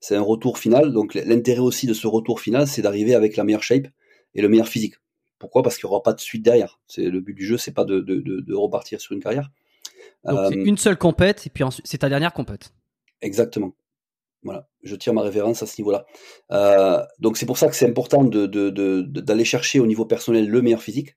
c'est 0.00 0.16
un 0.16 0.22
retour 0.22 0.58
final. 0.58 0.92
Donc 0.92 1.14
l'intérêt 1.14 1.60
aussi 1.60 1.86
de 1.86 1.94
ce 1.94 2.06
retour 2.06 2.40
final, 2.40 2.66
c'est 2.66 2.82
d'arriver 2.82 3.14
avec 3.14 3.36
la 3.36 3.44
meilleure 3.44 3.62
shape 3.62 3.88
et 4.34 4.42
le 4.42 4.48
meilleur 4.48 4.68
physique. 4.68 4.94
Pourquoi? 5.38 5.62
Parce 5.62 5.76
qu'il 5.76 5.86
n'y 5.86 5.92
aura 5.92 6.02
pas 6.02 6.12
de 6.12 6.20
suite 6.20 6.42
derrière. 6.42 6.80
C'est 6.86 7.04
le 7.04 7.20
but 7.20 7.34
du 7.34 7.44
jeu, 7.44 7.58
c'est 7.58 7.72
pas 7.72 7.84
de, 7.84 8.00
de, 8.00 8.16
de, 8.16 8.40
de, 8.40 8.54
repartir 8.54 9.00
sur 9.00 9.12
une 9.12 9.22
carrière. 9.22 9.50
Donc 10.24 10.38
euh, 10.38 10.48
c'est 10.50 10.56
une 10.56 10.78
seule 10.78 10.96
compète 10.96 11.46
et 11.46 11.50
puis 11.50 11.64
c'est 11.84 11.98
ta 11.98 12.08
dernière 12.08 12.32
compète. 12.32 12.72
Exactement. 13.20 13.74
Voilà, 14.42 14.68
je 14.82 14.94
tire 14.94 15.14
ma 15.14 15.22
référence 15.22 15.62
à 15.62 15.66
ce 15.66 15.80
niveau-là. 15.80 16.04
Euh, 16.52 17.02
donc 17.18 17.36
c'est 17.38 17.46
pour 17.46 17.58
ça 17.58 17.68
que 17.68 17.76
c'est 17.76 17.88
important 17.88 18.24
d'aller 18.24 19.44
chercher 19.44 19.80
au 19.80 19.86
niveau 19.86 20.04
personnel 20.04 20.48
le 20.48 20.62
meilleur 20.62 20.82
physique. 20.82 21.16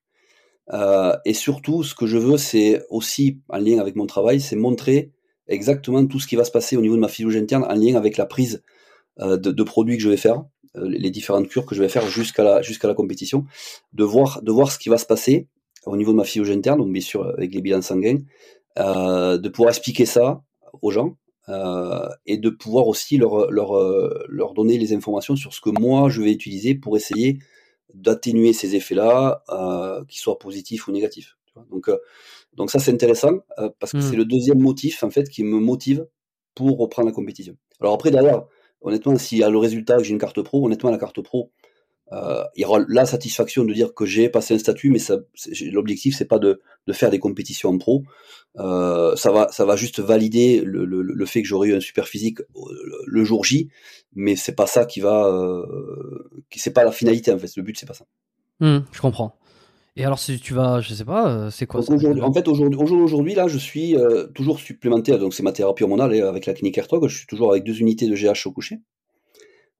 Euh, 0.72 1.16
et 1.24 1.34
surtout, 1.34 1.82
ce 1.82 1.94
que 1.94 2.06
je 2.06 2.18
veux, 2.18 2.36
c'est 2.36 2.82
aussi 2.90 3.40
en 3.48 3.58
lien 3.58 3.78
avec 3.78 3.96
mon 3.96 4.06
travail, 4.06 4.40
c'est 4.40 4.56
montrer 4.56 5.12
exactement 5.46 6.06
tout 6.06 6.20
ce 6.20 6.26
qui 6.26 6.36
va 6.36 6.44
se 6.44 6.50
passer 6.50 6.76
au 6.76 6.80
niveau 6.80 6.94
de 6.96 7.00
ma 7.00 7.08
physiologie 7.08 7.38
interne 7.38 7.64
en 7.64 7.74
lien 7.74 7.96
avec 7.96 8.16
la 8.16 8.26
prise 8.26 8.62
euh, 9.20 9.36
de, 9.36 9.50
de, 9.50 9.62
produits 9.62 9.96
que 9.96 10.02
je 10.02 10.08
vais 10.08 10.18
faire, 10.18 10.36
euh, 10.36 10.42
les 10.84 11.10
différentes 11.10 11.48
cures 11.48 11.66
que 11.66 11.74
je 11.74 11.82
vais 11.82 11.88
faire 11.88 12.06
jusqu'à 12.06 12.42
la, 12.42 12.62
jusqu'à 12.62 12.88
la 12.88 12.94
compétition, 12.94 13.44
de 13.92 14.04
voir, 14.04 14.42
de 14.42 14.52
voir 14.52 14.70
ce 14.72 14.78
qui 14.78 14.88
va 14.88 14.98
se 14.98 15.06
passer 15.06 15.48
au 15.86 15.96
niveau 15.96 16.12
de 16.12 16.16
ma 16.16 16.24
physiologie 16.24 16.52
interne, 16.52 16.78
donc 16.78 16.92
bien 16.92 17.02
sûr 17.02 17.26
avec 17.26 17.54
les 17.54 17.60
bilans 17.60 17.82
sanguins, 17.82 18.18
de 18.76 19.48
pouvoir 19.48 19.70
expliquer 19.70 20.06
ça 20.06 20.42
aux 20.82 20.90
gens 20.90 21.16
et 22.26 22.36
de 22.36 22.50
pouvoir 22.50 22.88
aussi 22.88 23.16
leur, 23.16 23.50
leur, 23.50 23.72
leur 24.28 24.54
donner 24.54 24.76
les 24.78 24.92
informations 24.92 25.36
sur 25.36 25.54
ce 25.54 25.60
que 25.60 25.70
moi 25.70 26.08
je 26.10 26.20
vais 26.22 26.32
utiliser 26.32 26.74
pour 26.74 26.96
essayer 26.96 27.38
d'atténuer 27.94 28.52
ces 28.52 28.74
effets-là, 28.74 29.42
euh, 29.48 30.04
qu'ils 30.04 30.20
soient 30.20 30.38
positifs 30.38 30.88
ou 30.88 30.92
négatifs. 30.92 31.36
Donc, 31.70 31.90
donc 32.52 32.70
ça 32.70 32.78
c'est 32.78 32.92
intéressant 32.92 33.38
parce 33.80 33.92
que 33.92 33.98
mmh. 33.98 34.02
c'est 34.02 34.16
le 34.16 34.24
deuxième 34.24 34.60
motif 34.60 35.02
en 35.02 35.10
fait 35.10 35.28
qui 35.28 35.42
me 35.42 35.58
motive 35.58 36.06
pour 36.54 36.78
reprendre 36.78 37.08
la 37.08 37.14
compétition. 37.14 37.56
Alors 37.80 37.94
après 37.94 38.10
derrière, 38.10 38.44
honnêtement, 38.80 39.16
s'il 39.16 39.38
y 39.38 39.42
a 39.42 39.50
le 39.50 39.58
résultat 39.58 39.96
que 39.96 40.04
j'ai 40.04 40.12
une 40.12 40.18
carte 40.18 40.40
pro, 40.42 40.64
honnêtement 40.64 40.90
la 40.90 40.98
carte 40.98 41.20
pro, 41.20 41.50
euh, 42.12 42.42
il 42.56 42.62
y 42.62 42.64
aura 42.64 42.80
la 42.88 43.04
satisfaction 43.04 43.64
de 43.64 43.72
dire 43.72 43.92
que 43.94 44.06
j'ai 44.06 44.28
passé 44.28 44.54
un 44.54 44.58
statut, 44.58 44.90
mais 44.90 44.98
l'objectif 45.70 46.16
c'est 46.16 46.24
pas 46.24 46.38
de, 46.38 46.60
faire 46.92 47.10
des 47.10 47.18
compétitions 47.18 47.70
en 47.70 47.78
pro. 47.78 48.02
Euh, 48.56 49.14
ça 49.16 49.30
va, 49.30 49.48
ça 49.48 49.64
va 49.64 49.76
juste 49.76 50.00
valider 50.00 50.62
le, 50.64 51.26
fait 51.26 51.42
que 51.42 51.48
j'aurai 51.48 51.68
eu 51.68 51.74
un 51.74 51.80
super 51.80 52.08
physique 52.08 52.38
le 53.06 53.24
jour 53.24 53.44
J, 53.44 53.68
mais 54.14 54.36
c'est 54.36 54.54
pas 54.54 54.66
ça 54.66 54.86
qui 54.86 55.00
va, 55.00 55.26
euh, 55.26 56.30
c'est 56.54 56.72
pas 56.72 56.84
la 56.84 56.92
finalité 56.92 57.30
en 57.30 57.38
fait. 57.38 57.54
Le 57.56 57.62
but 57.62 57.78
c'est 57.78 57.86
pas 57.86 57.94
ça. 57.94 58.06
Mmh, 58.60 58.78
je 58.90 59.00
comprends. 59.00 59.36
Et 59.98 60.04
alors 60.04 60.20
si 60.20 60.38
tu 60.38 60.54
vas, 60.54 60.80
je 60.80 60.94
sais 60.94 61.04
pas, 61.04 61.28
euh, 61.28 61.50
c'est 61.50 61.66
quoi 61.66 61.82
ça 61.82 61.92
En 61.92 62.32
fait 62.32 62.46
aujourd'hui, 62.46 62.78
aujourd'hui 62.78 63.34
là, 63.34 63.48
je 63.48 63.58
suis 63.58 63.96
euh, 63.96 64.28
toujours 64.28 64.60
supplémentaire. 64.60 65.18
Donc 65.18 65.34
c'est 65.34 65.42
ma 65.42 65.52
thérapie 65.52 65.82
hormonale 65.82 66.14
avec 66.22 66.46
la 66.46 66.54
clinique 66.54 66.78
Ertog. 66.78 67.06
Je 67.08 67.16
suis 67.18 67.26
toujours 67.26 67.50
avec 67.50 67.64
deux 67.64 67.80
unités 67.80 68.08
de 68.08 68.14
GH 68.14 68.46
au 68.46 68.52
coucher. 68.52 68.80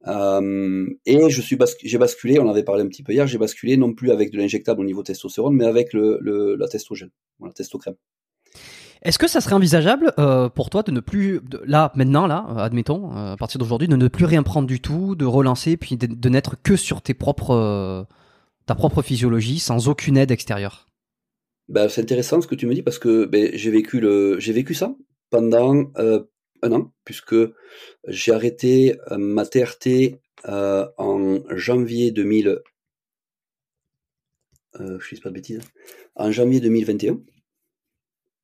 Euh, 0.09 0.87
et 1.07 1.31
je 1.31 1.41
suis 1.41 1.57
j'ai 1.85 1.99
basculé, 1.99 2.41
on 2.41 2.51
avait 2.51 2.65
parlé 2.65 2.83
un 2.83 2.89
petit 2.89 3.03
peu 3.05 3.13
hier, 3.13 3.27
j'ai 3.27 3.39
basculé 3.39 3.77
non 3.77 3.95
plus 3.95 4.11
avec 4.11 4.33
de 4.33 4.39
l'injectable 4.39 4.81
au 4.81 4.85
niveau 4.85 5.03
testostérone, 5.03 5.55
mais 5.55 5.67
avec 5.67 5.93
le, 5.93 6.19
le 6.21 6.57
la 6.57 6.69
testogène, 6.69 7.11
la 7.41 7.53
testocrème. 7.53 7.95
Est-ce 9.03 9.19
que 9.19 9.29
ça 9.29 9.41
serait 9.41 9.55
envisageable 9.55 10.13
euh, 10.19 10.49
pour 10.49 10.71
toi 10.71 10.83
de 10.83 10.91
ne 10.91 11.01
plus, 11.01 11.41
là, 11.65 11.93
maintenant, 11.95 12.27
là, 12.27 12.45
admettons, 12.57 13.13
euh, 13.17 13.35
à 13.35 13.37
partir 13.37 13.59
d'aujourd'hui, 13.59 13.87
de 13.87 13.95
ne 13.95 14.09
plus 14.09 14.25
rien 14.25 14.43
prendre 14.43 14.67
du 14.67 14.81
tout, 14.81 15.15
de 15.15 15.25
relancer, 15.25 15.77
puis 15.77 15.97
de, 15.97 16.29
n'être 16.29 16.57
que 16.61 16.75
sur 16.75 17.01
tes 17.01 17.15
propres, 17.15 18.07
ta 18.69 18.75
propre 18.75 19.03
physiologie, 19.03 19.59
sans 19.59 19.89
aucune 19.89 20.17
aide 20.17 20.31
extérieure 20.31 20.89
ben, 21.69 21.89
C'est 21.89 22.03
intéressant 22.03 22.41
ce 22.41 22.47
que 22.47 22.55
tu 22.55 22.67
me 22.67 22.75
dis, 22.75 22.83
parce 22.83 22.99
que 22.99 23.25
ben, 23.25 23.51
j'ai 23.55 23.71
vécu, 23.71 23.99
le, 23.99 24.39
j'ai 24.39 24.53
vécu 24.53 24.75
ça 24.75 24.95
pendant 25.31 25.91
un 25.97 26.73
an, 26.73 26.93
puisque 27.05 27.37
j'ai 28.07 28.33
arrêté 28.33 28.97
ma 29.11 29.45
TRT 29.47 30.21
en 30.47 31.41
janvier 31.51 32.11
2000. 32.11 32.61
Euh, 34.81 34.99
je 35.01 35.15
dis 35.15 35.21
pas 35.21 35.31
de 35.31 35.35
bêtises. 35.35 35.61
En 36.15 36.31
janvier 36.31 36.61
2021. 36.61 37.21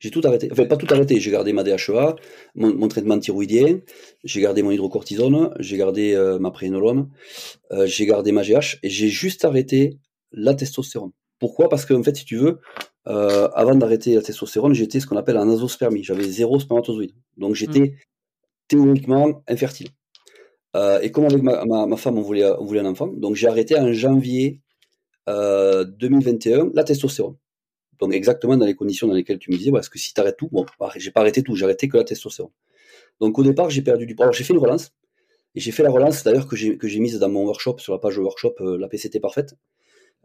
J'ai 0.01 0.10
tout 0.10 0.20
arrêté. 0.24 0.48
Enfin, 0.52 0.66
pas 0.66 0.76
tout 0.76 0.92
arrêté. 0.92 1.18
J'ai 1.20 1.30
gardé 1.30 1.52
ma 1.52 1.62
DHEA, 1.62 2.16
mon, 2.55 2.88
traitement 2.88 3.18
thyroïdien, 3.18 3.80
j'ai 4.22 4.40
gardé 4.40 4.62
mon 4.62 4.70
hydrocortisone, 4.70 5.55
j'ai 5.60 5.78
gardé 5.78 6.12
euh, 6.14 6.38
ma 6.38 6.51
prénolone, 6.51 7.10
euh, 7.72 7.86
j'ai 7.86 8.05
gardé 8.05 8.30
ma 8.30 8.42
GH 8.42 8.78
et 8.82 8.90
j'ai 8.90 9.09
juste 9.09 9.44
arrêté 9.44 9.98
la 10.35 10.55
testostérone. 10.55 11.12
Pourquoi? 11.39 11.69
Parce 11.69 11.85
que, 11.85 11.94
en 11.94 12.02
fait, 12.02 12.16
si 12.16 12.24
tu 12.24 12.36
veux, 12.36 12.61
euh, 13.09 13.48
avant 13.55 13.74
d'arrêter 13.74 14.15
la 14.15 14.23
testostérone, 14.23 14.74
j'étais 14.74 15.01
ce 15.01 15.06
qu'on 15.06 15.16
appelle 15.16 15.36
un 15.36 15.48
azospermie. 15.48 16.05
J'avais 16.05 16.24
zéro 16.24 16.59
spermatozoïde. 16.61 17.12
Donc, 17.36 17.55
j'étais 17.55 17.81
mmh. 17.81 17.94
théoriquement 18.69 19.43
infertile. 19.48 19.89
et 21.02 21.11
comme 21.11 21.24
avec 21.24 21.43
ma, 21.43 21.97
femme, 21.97 22.19
on 22.19 22.23
voulait, 22.23 22.51
on 22.59 22.65
voulait 22.65 22.81
un 22.81 22.86
enfant, 22.86 23.06
donc 23.06 23.36
j'ai 23.36 23.47
arrêté 23.47 23.78
en 23.78 23.93
janvier 23.93 24.61
2021 25.28 26.70
la 26.74 26.85
testostérone. 26.85 27.36
Donc 28.01 28.12
exactement 28.12 28.56
dans 28.56 28.66
les 28.66 28.74
conditions 28.74 29.06
dans 29.06 29.15
lesquelles 29.15 29.39
tu 29.39 29.51
me 29.51 29.56
disais, 29.56 29.70
parce 29.70 29.89
que 29.89 29.98
si 29.98 30.12
tu 30.12 30.20
arrêtes 30.20 30.36
tout, 30.36 30.48
bon, 30.51 30.66
j'ai 30.97 31.11
pas 31.11 31.20
arrêté 31.20 31.43
tout, 31.43 31.55
j'ai 31.55 31.65
arrêté 31.65 31.89
que 31.89 31.97
la 31.97 32.05
testostérone. 32.05 32.52
Donc 33.20 33.39
au 33.39 33.43
départ, 33.43 33.70
j'ai 33.70 33.82
perdu 33.82 34.06
du 34.06 34.15
poids. 34.15 34.27
Alors 34.27 34.35
j'ai 34.35 34.44
fait 34.44 34.52
une 34.52 34.59
relance, 34.59 34.93
et 35.55 35.61
j'ai 35.61 35.70
fait 35.70 35.82
la 35.82 35.90
relance 35.90 36.24
d'ailleurs 36.24 36.48
que 36.48 36.56
j'ai, 36.56 37.01
mise 37.01 37.19
dans 37.19 37.28
mon 37.28 37.44
workshop, 37.44 37.78
sur 37.78 37.93
la 37.93 37.98
page 37.98 38.19
workshop, 38.19 38.55
euh, 38.61 38.77
la 38.78 38.89
PCT 38.89 39.20
parfaite. 39.20 39.55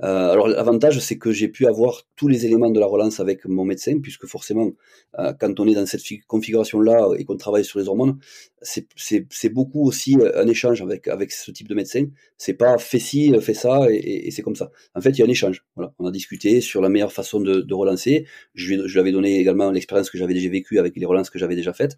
Euh, 0.01 0.31
alors 0.31 0.47
l'avantage, 0.47 0.99
c'est 0.99 1.17
que 1.17 1.31
j'ai 1.31 1.49
pu 1.49 1.65
avoir 1.67 2.03
tous 2.15 2.27
les 2.27 2.45
éléments 2.45 2.69
de 2.69 2.80
la 2.80 2.85
relance 2.85 3.19
avec 3.19 3.45
mon 3.45 3.65
médecin, 3.65 3.99
puisque 4.01 4.27
forcément, 4.27 4.71
euh, 5.17 5.34
quand 5.39 5.59
on 5.59 5.67
est 5.67 5.73
dans 5.73 5.85
cette 5.85 6.01
configuration-là 6.27 7.09
et 7.17 7.26
qu'on 7.26 7.35
travaille 7.35 7.65
sur 7.65 7.80
les 7.80 7.88
hormones, 7.88 8.17
c'est 8.61 9.49
beaucoup 9.49 9.85
aussi 9.88 10.17
un 10.35 10.47
échange 10.47 10.81
avec, 10.81 11.07
avec 11.07 11.31
ce 11.31 11.51
type 11.51 11.67
de 11.67 11.76
médecin. 11.76 12.05
C'est 12.38 12.53
pas 12.53 12.77
fais 12.77 12.99
ci, 12.99 13.34
fais 13.41 13.53
ça, 13.53 13.88
et, 13.89 14.31
c'est 14.31 14.41
comme 14.41 14.55
ça. 14.55 14.71
En 14.95 15.01
fait, 15.01 15.11
il 15.11 15.19
y 15.19 15.21
a 15.21 15.26
un 15.26 15.30
échange. 15.30 15.65
Voilà. 15.76 15.93
On 15.99 16.05
a 16.05 16.11
discuté 16.11 16.61
sur 16.61 16.81
la 16.81 16.89
meilleure 16.89 17.13
façon 17.13 17.39
de, 17.41 17.61
de 17.61 17.73
relancer. 17.73 18.26
Je, 18.53 18.88
je 18.88 18.93
lui 18.93 18.99
avais 18.99 19.11
donné 19.11 19.39
également 19.39 19.71
l'expérience 19.71 20.09
que 20.09 20.17
j'avais 20.17 20.34
déjà 20.34 20.49
vécue 20.49 20.80
avec 20.80 20.95
les 20.95 21.05
relances 21.05 21.30
que 21.30 21.39
j'avais 21.39 21.55
déjà 21.55 21.73
faites. 21.73 21.97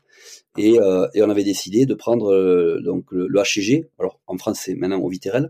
Et, 0.57 0.79
euh, 0.79 1.07
et, 1.13 1.23
on 1.23 1.29
avait 1.29 1.43
décidé 1.43 1.85
de 1.85 1.93
prendre 1.93 2.79
donc 2.81 3.11
le, 3.11 3.27
le, 3.27 3.41
HCG. 3.41 3.89
Alors 3.99 4.19
en 4.27 4.37
France, 4.37 4.59
c'est 4.63 4.75
maintenant 4.75 4.99
au 4.99 5.09
Viterel 5.09 5.45
euh, 5.45 5.47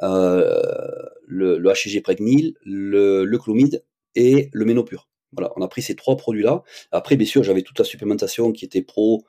le, 0.00 1.58
le, 1.58 1.72
HCG 1.72 2.00
Pregnil, 2.00 2.54
le, 2.64 3.24
le 3.24 3.38
et 4.16 4.48
le 4.52 4.64
Ménopure. 4.64 5.08
Voilà, 5.32 5.52
on 5.56 5.62
a 5.62 5.68
pris 5.68 5.82
ces 5.82 5.96
trois 5.96 6.16
produits-là. 6.16 6.62
Après, 6.92 7.16
bien 7.16 7.26
sûr, 7.26 7.42
j'avais 7.42 7.62
toute 7.62 7.78
la 7.78 7.84
supplémentation 7.84 8.52
qui 8.52 8.64
était 8.64 8.82
pro 8.82 9.24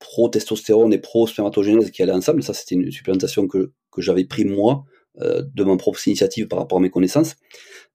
pro 0.00 0.28
testostérone 0.28 0.92
et 0.92 0.98
pro 0.98 1.26
spermatogénèse 1.26 1.90
qui 1.90 2.02
allait 2.02 2.12
ensemble. 2.12 2.42
Ça, 2.42 2.54
c'était 2.54 2.74
une 2.74 2.90
supplémentation 2.90 3.46
que, 3.46 3.72
que 3.92 4.00
j'avais 4.00 4.24
pris 4.24 4.44
moi 4.44 4.84
euh, 5.20 5.42
de 5.54 5.62
mon 5.62 5.76
propre 5.76 6.00
initiative 6.08 6.48
par 6.48 6.58
rapport 6.58 6.78
à 6.78 6.80
mes 6.80 6.90
connaissances. 6.90 7.36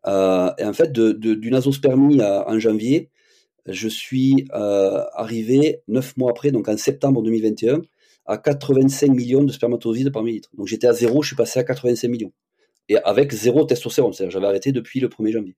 Euh, 0.05 0.51
et 0.57 0.63
en 0.63 0.73
fait, 0.73 0.91
de, 0.91 1.11
d'une 1.11 1.55
azospermie 1.55 2.21
en 2.21 2.59
janvier, 2.59 3.09
je 3.65 3.87
suis 3.87 4.47
euh, 4.53 5.03
arrivé 5.13 5.81
neuf 5.87 6.15
mois 6.17 6.29
après, 6.29 6.51
donc 6.51 6.69
en 6.69 6.77
septembre 6.77 7.23
2021, 7.23 7.81
à 8.25 8.37
85 8.37 9.11
millions 9.11 9.43
de 9.43 9.51
spermatozoïdes 9.51 10.11
par 10.11 10.23
millilitre. 10.23 10.49
Donc 10.57 10.67
j'étais 10.67 10.87
à 10.87 10.93
zéro, 10.93 11.21
je 11.21 11.27
suis 11.27 11.35
passé 11.35 11.59
à 11.59 11.63
85 11.63 12.07
millions. 12.07 12.31
Et 12.89 12.97
avec 12.97 13.31
zéro 13.31 13.65
testostérone, 13.65 14.13
c'est-à-dire 14.13 14.31
j'avais 14.31 14.47
arrêté 14.47 14.71
depuis 14.71 14.99
le 14.99 15.07
1er 15.07 15.31
janvier. 15.31 15.55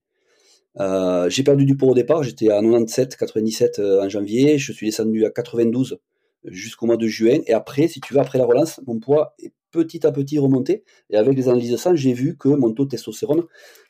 Euh, 0.79 1.29
j'ai 1.29 1.43
perdu 1.43 1.65
du 1.65 1.75
poids 1.75 1.89
au 1.89 1.93
départ, 1.93 2.23
j'étais 2.23 2.49
à 2.49 2.61
97, 2.61 3.15
97 3.15 3.79
euh, 3.79 4.03
en 4.03 4.09
janvier, 4.09 4.57
je 4.57 4.71
suis 4.71 4.85
descendu 4.85 5.25
à 5.25 5.31
92 5.31 5.97
jusqu'au 6.45 6.85
mois 6.85 6.97
de 6.97 7.07
juin. 7.07 7.39
Et 7.47 7.53
après, 7.53 7.87
si 7.87 7.99
tu 7.99 8.13
veux, 8.13 8.19
après 8.19 8.37
la 8.37 8.45
relance, 8.45 8.79
mon 8.85 8.99
poids 8.99 9.35
est 9.39 9.53
petit 9.71 10.05
à 10.05 10.11
petit 10.11 10.37
remonté. 10.37 10.83
Et 11.09 11.17
avec 11.17 11.35
les 11.35 11.49
analyses 11.49 11.71
de 11.71 11.77
sang, 11.77 11.95
j'ai 11.95 12.13
vu 12.13 12.37
que 12.37 12.49
mon 12.49 12.73
taux 12.73 12.85
de 12.85 12.89
testostérone 12.89 13.43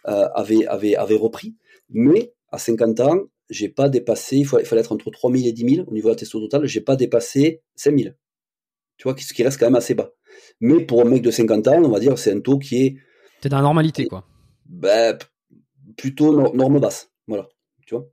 euh, 0.08 0.28
avait, 0.34 0.66
avait, 0.68 0.96
avait 0.96 1.16
repris. 1.16 1.56
Mais 1.90 2.34
à 2.52 2.58
50 2.58 3.00
ans, 3.02 3.20
j'ai 3.50 3.70
pas 3.70 3.90
dépassé, 3.90 4.38
il 4.38 4.46
fallait, 4.46 4.64
il 4.64 4.66
fallait 4.66 4.82
être 4.82 4.92
entre 4.92 5.10
3000 5.10 5.48
et 5.48 5.52
10 5.52 5.76
000 5.76 5.88
au 5.88 5.94
niveau 5.94 6.08
de 6.08 6.14
la 6.14 6.18
testo 6.18 6.40
totale, 6.40 6.66
j'ai 6.66 6.82
pas 6.82 6.96
dépassé 6.96 7.62
5000 7.76 8.16
tu 8.98 9.08
vois, 9.08 9.16
ce 9.18 9.34
qui 9.34 9.44
reste 9.44 9.60
quand 9.60 9.68
même 9.68 9.76
assez 9.76 9.94
bas. 9.94 10.12
Mais 10.60 10.86
pour 10.86 11.02
un 11.02 11.06
mec 11.06 11.22
de 11.22 11.32
50 11.32 11.68
ans, 11.68 11.84
on 11.84 11.90
va 11.90 12.00
dire, 12.00 12.18
c'est 12.18 12.32
un 12.32 12.40
taux 12.40 12.60
qui 12.60 12.86
est. 12.86 12.96
C'est 13.42 13.50
dans 13.50 13.58
la 13.58 13.64
normalité, 13.64 14.08
quoi. 14.08 14.26
Ben, 14.66 15.18
plutôt 15.96 16.54
norme 16.54 16.80
basse. 16.80 17.12
Voilà. 17.28 17.48
Tu 17.86 17.96
vois? 17.96 18.08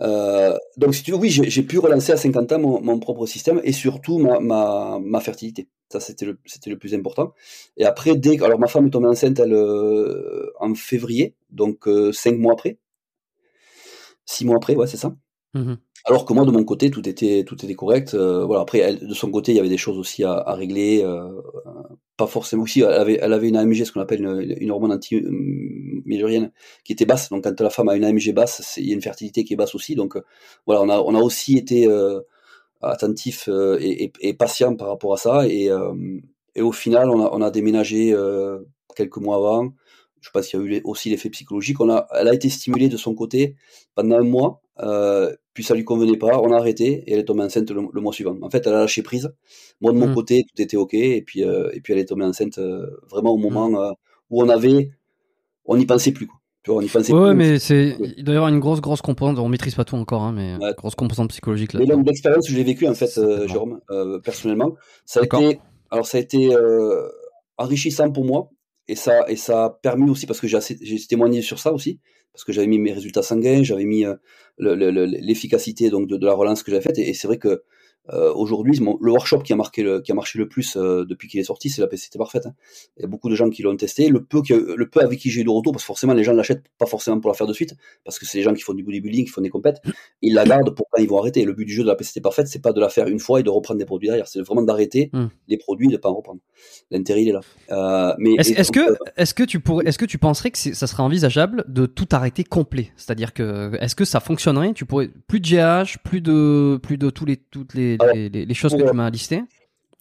Euh, 0.00 0.56
donc, 0.76 0.94
si 0.94 1.02
tu 1.02 1.12
veux, 1.12 1.18
oui, 1.18 1.30
j'ai 1.30 1.62
pu 1.62 1.78
relancer 1.78 2.12
à 2.12 2.16
50 2.16 2.52
ans 2.52 2.58
mon, 2.58 2.98
propre 2.98 3.26
système 3.26 3.60
et 3.64 3.72
surtout 3.72 4.18
ma, 4.18 4.40
ma, 4.40 4.98
ma 5.00 5.20
fertilité. 5.20 5.68
Ça, 5.90 6.00
c'était 6.00 6.24
le, 6.24 6.38
le 6.66 6.78
plus 6.78 6.94
important. 6.94 7.34
Et 7.76 7.84
après, 7.84 8.16
dès 8.16 8.42
alors 8.42 8.58
ma 8.58 8.66
femme 8.66 8.86
est 8.86 8.90
tombée 8.90 9.06
enceinte 9.06 9.38
elle, 9.38 9.52
euh, 9.52 10.50
en 10.58 10.74
février, 10.74 11.36
donc 11.50 11.86
euh, 11.86 12.10
5 12.12 12.36
mois 12.38 12.54
après. 12.54 12.78
6 14.26 14.46
mois 14.46 14.56
après, 14.56 14.74
ouais, 14.74 14.86
c'est 14.86 14.96
ça. 14.96 15.14
Mmh 15.52 15.74
alors 16.06 16.26
que 16.26 16.34
moi, 16.34 16.44
de 16.44 16.50
mon 16.50 16.64
côté, 16.64 16.90
tout 16.90 17.08
était, 17.08 17.44
tout 17.44 17.62
était 17.64 17.74
correct. 17.74 18.12
Euh, 18.12 18.44
voilà. 18.44 18.60
Après, 18.62 18.78
elle, 18.78 19.06
de 19.06 19.14
son 19.14 19.30
côté, 19.30 19.52
il 19.52 19.56
y 19.56 19.58
avait 19.58 19.70
des 19.70 19.78
choses 19.78 19.98
aussi 19.98 20.22
à, 20.22 20.32
à 20.34 20.54
régler. 20.54 21.02
Euh, 21.02 21.40
pas 22.18 22.26
forcément 22.26 22.64
aussi. 22.64 22.80
Elle 22.82 22.92
avait, 22.92 23.18
elle 23.22 23.32
avait 23.32 23.48
une 23.48 23.56
AMG, 23.56 23.84
ce 23.84 23.92
qu'on 23.92 24.02
appelle 24.02 24.22
une, 24.22 24.54
une 24.60 24.70
hormone 24.70 24.92
anti-mélurienne, 24.92 26.52
qui 26.84 26.92
était 26.92 27.06
basse. 27.06 27.30
Donc, 27.30 27.44
quand 27.44 27.58
la 27.58 27.70
femme 27.70 27.88
a 27.88 27.96
une 27.96 28.04
AMG 28.04 28.34
basse, 28.34 28.74
il 28.76 28.86
y 28.88 28.90
a 28.92 28.94
une 28.94 29.00
fertilité 29.00 29.44
qui 29.44 29.54
est 29.54 29.56
basse 29.56 29.74
aussi. 29.74 29.94
Donc, 29.94 30.16
euh, 30.16 30.22
voilà, 30.66 30.82
on 30.82 30.90
a, 30.90 30.98
on 31.00 31.14
a 31.14 31.20
aussi 31.22 31.56
été 31.56 31.88
euh, 31.88 32.20
attentif 32.82 33.48
et, 33.80 34.04
et, 34.04 34.12
et, 34.20 34.34
patient 34.34 34.76
par 34.76 34.88
rapport 34.88 35.14
à 35.14 35.16
ça. 35.16 35.48
Et, 35.48 35.70
et 36.54 36.62
au 36.62 36.72
final, 36.72 37.08
on 37.08 37.24
a, 37.24 37.30
on 37.32 37.40
a 37.40 37.50
déménagé 37.50 38.14
quelques 38.94 39.16
mois 39.16 39.36
avant. 39.36 39.72
Je 40.20 40.28
sais 40.28 40.32
pas 40.32 40.42
s'il 40.42 40.60
y 40.60 40.62
a 40.62 40.66
eu 40.66 40.80
aussi 40.84 41.10
l'effet 41.10 41.30
psychologique. 41.30 41.80
On 41.80 41.90
a, 41.90 42.06
elle 42.12 42.28
a 42.28 42.34
été 42.34 42.50
stimulée 42.50 42.88
de 42.88 42.96
son 42.96 43.14
côté 43.14 43.56
pendant 43.94 44.18
un 44.18 44.22
mois. 44.22 44.60
Euh, 44.80 45.34
puis 45.54 45.62
ça 45.62 45.74
lui 45.74 45.84
convenait 45.84 46.16
pas, 46.16 46.40
on 46.40 46.52
a 46.52 46.56
arrêté 46.56 47.04
et 47.06 47.12
elle 47.12 47.20
est 47.20 47.24
tombée 47.24 47.44
enceinte 47.44 47.70
le, 47.70 48.00
mois 48.00 48.12
suivant. 48.12 48.36
En 48.42 48.50
fait, 48.50 48.66
elle 48.66 48.74
a 48.74 48.80
lâché 48.80 49.02
prise. 49.02 49.32
Moi 49.80 49.92
de 49.92 49.98
mon 49.98 50.08
hmm. 50.08 50.14
côté, 50.14 50.44
tout 50.44 50.60
était 50.60 50.76
ok 50.76 50.94
et 50.94 51.22
puis 51.22 51.44
euh, 51.44 51.70
et 51.72 51.80
puis 51.80 51.92
elle 51.92 52.00
est 52.00 52.06
tombée 52.06 52.24
enceinte 52.24 52.58
euh, 52.58 52.86
vraiment 53.08 53.30
au 53.30 53.36
moment 53.36 53.70
hmm. 53.70 53.76
euh, 53.76 53.92
où 54.30 54.42
on 54.42 54.48
avait, 54.48 54.90
on 55.64 55.76
n'y 55.76 55.86
pensait 55.86 56.10
plus 56.10 56.26
quoi. 56.26 56.38
Tu 56.64 56.70
vois, 56.70 56.80
on 56.80 56.82
y 56.82 56.88
pensait 56.88 57.12
ouais, 57.12 57.34
mais 57.34 57.58
c'est 57.58 57.96
il 58.16 58.24
doit 58.24 58.34
y 58.34 58.36
avoir 58.36 58.50
une 58.50 58.58
grosse 58.58 58.80
grosse 58.80 59.00
composante. 59.00 59.38
On 59.38 59.48
maîtrise 59.48 59.76
pas 59.76 59.84
tout 59.84 59.96
encore, 59.96 60.22
hein, 60.22 60.32
mais 60.32 60.56
grosse 60.76 60.96
composante 60.96 61.28
psychologique 61.28 61.72
là. 61.72 61.82
Et 61.82 61.86
donc 61.86 62.04
l'expérience 62.04 62.48
que 62.48 62.52
j'ai 62.52 62.64
vécue 62.64 62.88
en 62.88 62.94
fait, 62.94 63.20
Jérôme, 63.46 63.80
personnellement, 64.24 64.74
ça 65.06 65.20
a 65.20 65.24
été 65.24 65.60
alors 65.90 66.06
ça 66.06 66.18
a 66.18 66.20
été 66.20 66.50
enrichissant 67.58 68.10
pour 68.10 68.24
moi 68.24 68.50
et 68.88 68.96
ça 68.96 69.24
et 69.28 69.36
ça 69.36 69.66
a 69.66 69.70
permis 69.70 70.10
aussi 70.10 70.26
parce 70.26 70.40
que 70.40 70.48
j'ai 70.48 71.06
témoigné 71.06 71.42
sur 71.42 71.60
ça 71.60 71.72
aussi 71.72 72.00
parce 72.34 72.44
que 72.44 72.52
j'avais 72.52 72.66
mis 72.66 72.78
mes 72.78 72.92
résultats 72.92 73.22
sanguins, 73.22 73.62
j'avais 73.62 73.84
mis 73.84 74.04
l'efficacité 74.58 75.88
donc 75.88 76.08
de, 76.08 76.26
la 76.26 76.34
relance 76.34 76.62
que 76.62 76.70
j'avais 76.70 76.82
faite, 76.82 76.98
et 76.98 77.14
c'est 77.14 77.28
vrai 77.28 77.38
que 77.38 77.62
euh, 78.12 78.32
aujourd'hui, 78.34 78.78
le 78.78 79.10
workshop 79.10 79.40
qui 79.40 79.52
a, 79.52 79.56
marqué 79.56 79.82
le, 79.82 80.00
qui 80.00 80.12
a 80.12 80.14
marché 80.14 80.38
le 80.38 80.48
plus 80.48 80.76
euh, 80.76 81.04
depuis 81.04 81.26
qu'il 81.28 81.40
est 81.40 81.44
sorti, 81.44 81.70
c'est 81.70 81.80
la 81.80 81.86
PCT 81.86 82.18
parfaite. 82.18 82.46
Hein. 82.46 82.54
Il 82.96 83.02
y 83.02 83.04
a 83.04 83.08
beaucoup 83.08 83.30
de 83.30 83.34
gens 83.34 83.48
qui 83.48 83.62
l'ont 83.62 83.76
testé. 83.76 84.08
Le 84.08 84.22
peu, 84.22 84.42
le 84.50 84.88
peu 84.90 85.00
avec 85.00 85.18
qui 85.18 85.30
j'ai 85.30 85.40
eu 85.40 85.44
de 85.44 85.50
retour, 85.50 85.72
parce 85.72 85.84
que 85.84 85.86
forcément 85.86 86.12
les 86.12 86.22
gens 86.22 86.32
l'achètent 86.32 86.64
pas 86.78 86.86
forcément 86.86 87.18
pour 87.20 87.30
la 87.30 87.34
faire 87.34 87.46
de 87.46 87.54
suite, 87.54 87.74
parce 88.04 88.18
que 88.18 88.26
c'est 88.26 88.38
les 88.38 88.44
gens 88.44 88.52
qui 88.52 88.62
font 88.62 88.74
du 88.74 88.82
bodybuilding, 88.82 89.24
qui 89.24 89.30
font 89.30 89.40
des 89.40 89.48
compètes, 89.48 89.80
ils 90.20 90.34
la 90.34 90.44
gardent 90.44 90.74
pour 90.74 90.86
quand 90.90 91.02
ils 91.02 91.08
vont 91.08 91.18
arrêter. 91.18 91.44
le 91.44 91.54
but 91.54 91.64
du 91.64 91.72
jeu 91.72 91.82
de 91.82 91.88
la 91.88 91.96
PCT 91.96 92.20
parfaite, 92.20 92.46
c'est 92.46 92.62
pas 92.62 92.72
de 92.72 92.80
la 92.80 92.88
faire 92.90 93.08
une 93.08 93.20
fois 93.20 93.40
et 93.40 93.42
de 93.42 93.50
reprendre 93.50 93.78
des 93.78 93.86
produits 93.86 94.08
derrière, 94.08 94.28
c'est 94.28 94.40
vraiment 94.42 94.62
d'arrêter 94.62 95.10
hmm. 95.12 95.26
les 95.48 95.56
produits 95.56 95.88
et 95.88 95.92
de 95.92 95.96
pas 95.96 96.10
en 96.10 96.14
reprendre. 96.14 96.40
L'intérêt 96.90 97.22
il 97.22 97.28
est 97.28 97.32
là. 97.32 97.40
Euh, 97.70 98.14
mais 98.18 98.34
est-ce 98.34 98.70
que 98.70 98.96
est-ce 99.16 99.32
que 99.32 99.44
tu 99.44 99.60
pourrais 99.60 99.86
est-ce 99.86 99.98
que 99.98 100.04
tu 100.04 100.18
penserais 100.18 100.50
que 100.50 100.58
ça 100.58 100.86
serait 100.86 101.02
envisageable 101.02 101.64
de 101.68 101.86
tout 101.86 102.08
arrêter 102.12 102.44
complet? 102.44 102.92
C'est-à-dire 102.96 103.32
que 103.32 103.72
est-ce 103.80 103.94
que 103.94 104.04
ça 104.04 104.20
fonctionnerait? 104.20 104.72
Tu 104.74 104.84
pourrais 104.84 105.08
plus 105.26 105.40
de 105.40 105.46
GH, 105.46 105.98
plus 106.04 106.20
de 106.20 106.78
plus 106.82 106.98
de 106.98 107.10
tous 107.10 107.24
les 107.24 107.36
toutes 107.36 107.74
les, 107.74 107.93
les 107.98 108.54
choses 108.54 108.74
que 108.74 108.88
tu 108.88 108.94
m'as 108.94 109.10
listé 109.10 109.42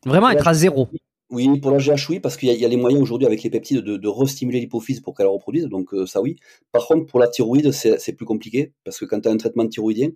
Vraiment 0.05 0.29
être 0.29 0.47
à 0.47 0.53
zéro. 0.53 0.89
Oui, 1.29 1.59
pour 1.59 1.71
la 1.71 1.77
GH, 1.77 2.09
oui, 2.09 2.19
parce 2.19 2.37
qu'il 2.37 2.51
y, 2.51 2.65
a 2.65 2.67
les 2.67 2.77
moyens 2.77 3.01
aujourd'hui 3.01 3.25
avec 3.25 3.41
les 3.41 3.49
peptides 3.49 3.79
de, 3.79 3.97
de 3.97 4.07
restimuler 4.07 4.59
l'hypophyse 4.59 4.99
pour 4.99 5.15
qu'elle 5.15 5.25
reproduise, 5.25 5.65
donc 5.65 5.91
euh, 5.93 6.05
ça 6.05 6.21
oui. 6.21 6.35
Par 6.71 6.85
contre, 6.85 7.07
pour 7.07 7.19
la 7.19 7.27
thyroïde, 7.27 7.71
c'est 7.71 8.13
plus 8.13 8.25
compliqué, 8.25 8.73
parce 8.83 8.99
que 8.99 9.05
quand 9.05 9.21
tu 9.21 9.29
as 9.29 9.31
un 9.31 9.37
traitement 9.37 9.67
thyroïdien, 9.67 10.11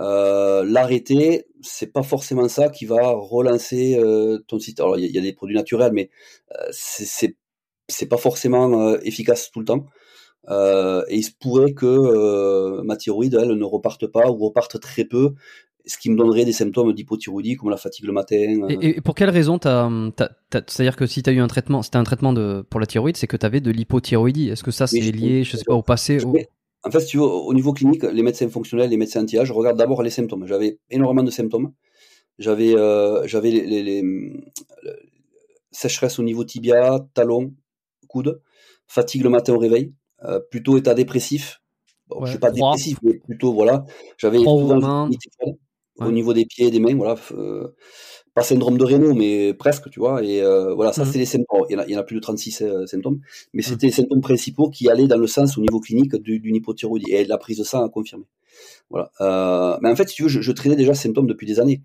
euh, 0.00 0.64
l'arrêter, 0.64 1.46
c'est 1.60 1.92
pas 1.92 2.02
forcément 2.02 2.48
ça 2.48 2.68
qui 2.68 2.86
va 2.86 3.10
relancer 3.10 3.96
euh, 3.98 4.38
ton 4.46 4.58
système. 4.58 4.86
Alors, 4.86 4.98
il 4.98 5.10
y, 5.10 5.18
a 5.18 5.22
des 5.22 5.32
produits 5.32 5.56
naturels, 5.56 5.92
mais 5.92 6.10
euh, 6.52 6.68
c'est 6.70 8.06
pas 8.08 8.16
forcément 8.16 8.96
efficace 8.98 9.50
tout 9.50 9.60
le 9.60 9.64
temps. 9.66 9.86
et 11.08 11.16
il 11.16 11.22
se 11.22 11.32
pourrait 11.38 11.72
que 11.72 12.80
ma 12.82 12.96
thyroïde, 12.96 13.36
elle, 13.40 13.54
ne 13.54 13.64
reparte 13.64 14.06
pas 14.06 14.30
ou 14.30 14.36
reparte 14.36 14.80
très 14.80 15.04
peu 15.04 15.34
ce 15.88 15.98
qui 15.98 16.10
me 16.10 16.16
donnerait 16.16 16.44
des 16.44 16.52
symptômes 16.52 16.92
d'hypothyroïdie 16.92 17.56
comme 17.56 17.70
la 17.70 17.76
fatigue 17.76 18.04
le 18.04 18.12
matin. 18.12 18.36
Euh. 18.36 18.76
Et, 18.80 19.00
pour 19.00 19.14
quelle 19.14 19.30
raison 19.30 19.58
C'est-à-dire 19.58 20.96
que 20.96 21.06
si 21.06 21.22
tu 21.22 21.30
as 21.30 21.32
eu 21.32 21.40
un 21.40 21.48
traitement, 21.48 21.82
c'était 21.82 21.96
un 21.96 22.04
traitement 22.04 22.32
de, 22.32 22.64
pour 22.68 22.78
la 22.78 22.86
thyroïde, 22.86 23.16
c'est 23.16 23.26
que 23.26 23.36
tu 23.36 23.46
avais 23.46 23.60
de 23.60 23.70
l'hypothyroïdie. 23.70 24.50
Est-ce 24.50 24.62
que 24.62 24.70
ça 24.70 24.86
c'est 24.86 25.00
lié, 25.00 25.44
je 25.44 25.56
sais 25.56 25.64
pas, 25.64 25.74
au 25.74 25.82
passé 25.82 26.18
En 26.84 26.90
fait, 26.90 27.00
si 27.00 27.06
tu 27.06 27.16
veux, 27.16 27.24
au 27.24 27.54
niveau 27.54 27.72
clinique, 27.72 28.02
les 28.02 28.22
médecins 28.22 28.48
fonctionnels, 28.48 28.90
les 28.90 28.96
médecins 28.96 29.22
anti-âge 29.22 29.50
regardent 29.50 29.78
d'abord 29.78 30.02
les 30.02 30.10
symptômes. 30.10 30.46
J'avais 30.46 30.78
énormément 30.90 31.24
de 31.24 31.30
symptômes. 31.30 31.72
J'avais 32.38 32.76
euh, 32.76 33.26
j'avais 33.26 33.50
les, 33.50 33.82
les, 33.82 34.02
sécheresse 35.72 36.18
au 36.18 36.22
niveau 36.22 36.44
tibia, 36.44 37.00
talon, 37.14 37.52
coude, 38.08 38.40
fatigue 38.86 39.22
le 39.22 39.30
matin 39.30 39.54
au 39.54 39.58
réveil, 39.58 39.92
euh, 40.24 40.38
plutôt 40.50 40.76
état 40.76 40.94
dépressif. 40.94 41.60
Bon, 42.08 42.24
je 42.24 42.30
suis 42.30 42.38
pas 42.38 42.50
dépressif, 42.50 42.98
mais 43.02 43.14
plutôt 43.14 43.52
voilà. 43.52 43.84
J'avais 44.16 44.38
au 46.00 46.12
niveau 46.12 46.32
des 46.32 46.46
pieds 46.46 46.66
et 46.66 46.70
des 46.70 46.80
mains, 46.80 46.94
voilà. 46.94 47.16
Euh, 47.32 47.68
pas 48.34 48.42
syndrome 48.42 48.78
de 48.78 48.84
Raynaud, 48.84 49.14
mais 49.14 49.52
presque, 49.54 49.90
tu 49.90 49.98
vois. 49.98 50.22
Et 50.22 50.42
euh, 50.42 50.74
voilà, 50.74 50.92
ça, 50.92 51.02
mmh. 51.02 51.12
c'est 51.12 51.18
les 51.18 51.26
symptômes. 51.26 51.64
Il 51.70 51.84
y, 51.88 51.96
en 51.96 52.00
a, 52.00 52.02
plus 52.04 52.16
de 52.16 52.20
36 52.20 52.62
euh, 52.62 52.86
symptômes, 52.86 53.20
mais 53.52 53.60
mmh. 53.60 53.64
c'était 53.64 53.86
les 53.86 53.92
symptômes 53.92 54.20
principaux 54.20 54.70
qui 54.70 54.88
allaient 54.88 55.08
dans 55.08 55.16
le 55.16 55.26
sens 55.26 55.58
au 55.58 55.60
niveau 55.60 55.80
clinique 55.80 56.14
d'une 56.16 56.54
hypothyroïdie. 56.54 57.10
Et 57.10 57.24
la 57.24 57.38
prise 57.38 57.58
de 57.58 57.64
sang 57.64 57.84
a 57.84 57.88
confirmé. 57.88 58.24
Voilà. 58.90 59.10
mais 59.82 59.90
en 59.90 59.96
fait, 59.96 60.08
si 60.08 60.16
tu 60.16 60.22
veux, 60.24 60.28
je, 60.28 60.40
je 60.40 60.52
traînais 60.52 60.76
déjà 60.76 60.94
ces 60.94 61.08
symptômes 61.08 61.26
depuis 61.26 61.46
des 61.46 61.60
années. 61.60 61.82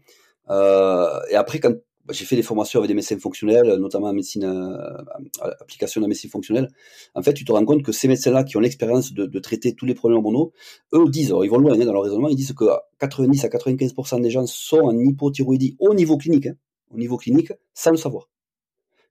et 0.50 1.36
après, 1.36 1.60
quand 1.60 1.74
j'ai 2.10 2.26
fait 2.26 2.36
des 2.36 2.44
formations 2.44 2.80
avec 2.80 2.90
des 2.90 2.94
médecins 2.94 3.18
fonctionnels, 3.18 3.76
notamment 3.76 4.08
en 4.08 4.14
médecine, 4.14 4.44
euh, 4.44 5.52
application 5.62 6.02
de 6.02 6.06
la 6.06 6.10
médecine 6.10 6.30
fonctionnelle. 6.30 6.68
En 7.16 7.22
fait, 7.22 7.34
tu 7.34 7.46
te 7.46 7.52
rends 7.52 7.64
compte 7.64 7.84
que 7.84 7.92
ces 7.92 8.08
médecins-là 8.08 8.44
qui 8.44 8.58
ont 8.58 8.60
l'expérience 8.60 9.14
de, 9.14 9.26
de, 9.26 9.40
traiter 9.40 9.74
tous 9.74 9.86
les 9.86 9.94
problèmes 9.94 10.18
hormonaux, 10.18 10.52
eux 10.94 11.06
disent, 11.10 11.30
alors 11.30 11.46
ils 11.46 11.50
vont 11.50 11.58
loin 11.58 11.74
hein, 11.74 11.86
dans 11.86 11.94
leur 11.94 12.04
raisonnement, 12.04 12.28
ils 12.28 12.36
disent 12.36 12.54
que 12.54 12.66
90 13.00 13.46
à 13.46 13.48
95% 13.48 14.22
des 14.22 14.30
gens 14.30 14.46
sont 14.46 14.80
en 14.80 14.98
hypothyroïdie 14.98 15.78
au 15.80 15.94
niveau 15.94 16.18
clinique, 16.18 16.48
hein, 16.48 16.56
au 16.92 16.98
niveau 16.98 17.18
clinique, 17.18 17.54
sans 17.74 17.92
le 17.92 17.98
savoir. 17.98 18.30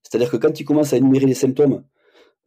C'est-à-dire 0.02 0.30
que 0.30 0.36
quand 0.36 0.60
ils 0.60 0.64
commencent 0.64 0.92
à 0.92 0.98
énumérer 0.98 1.26
les 1.26 1.34
symptômes 1.34 1.84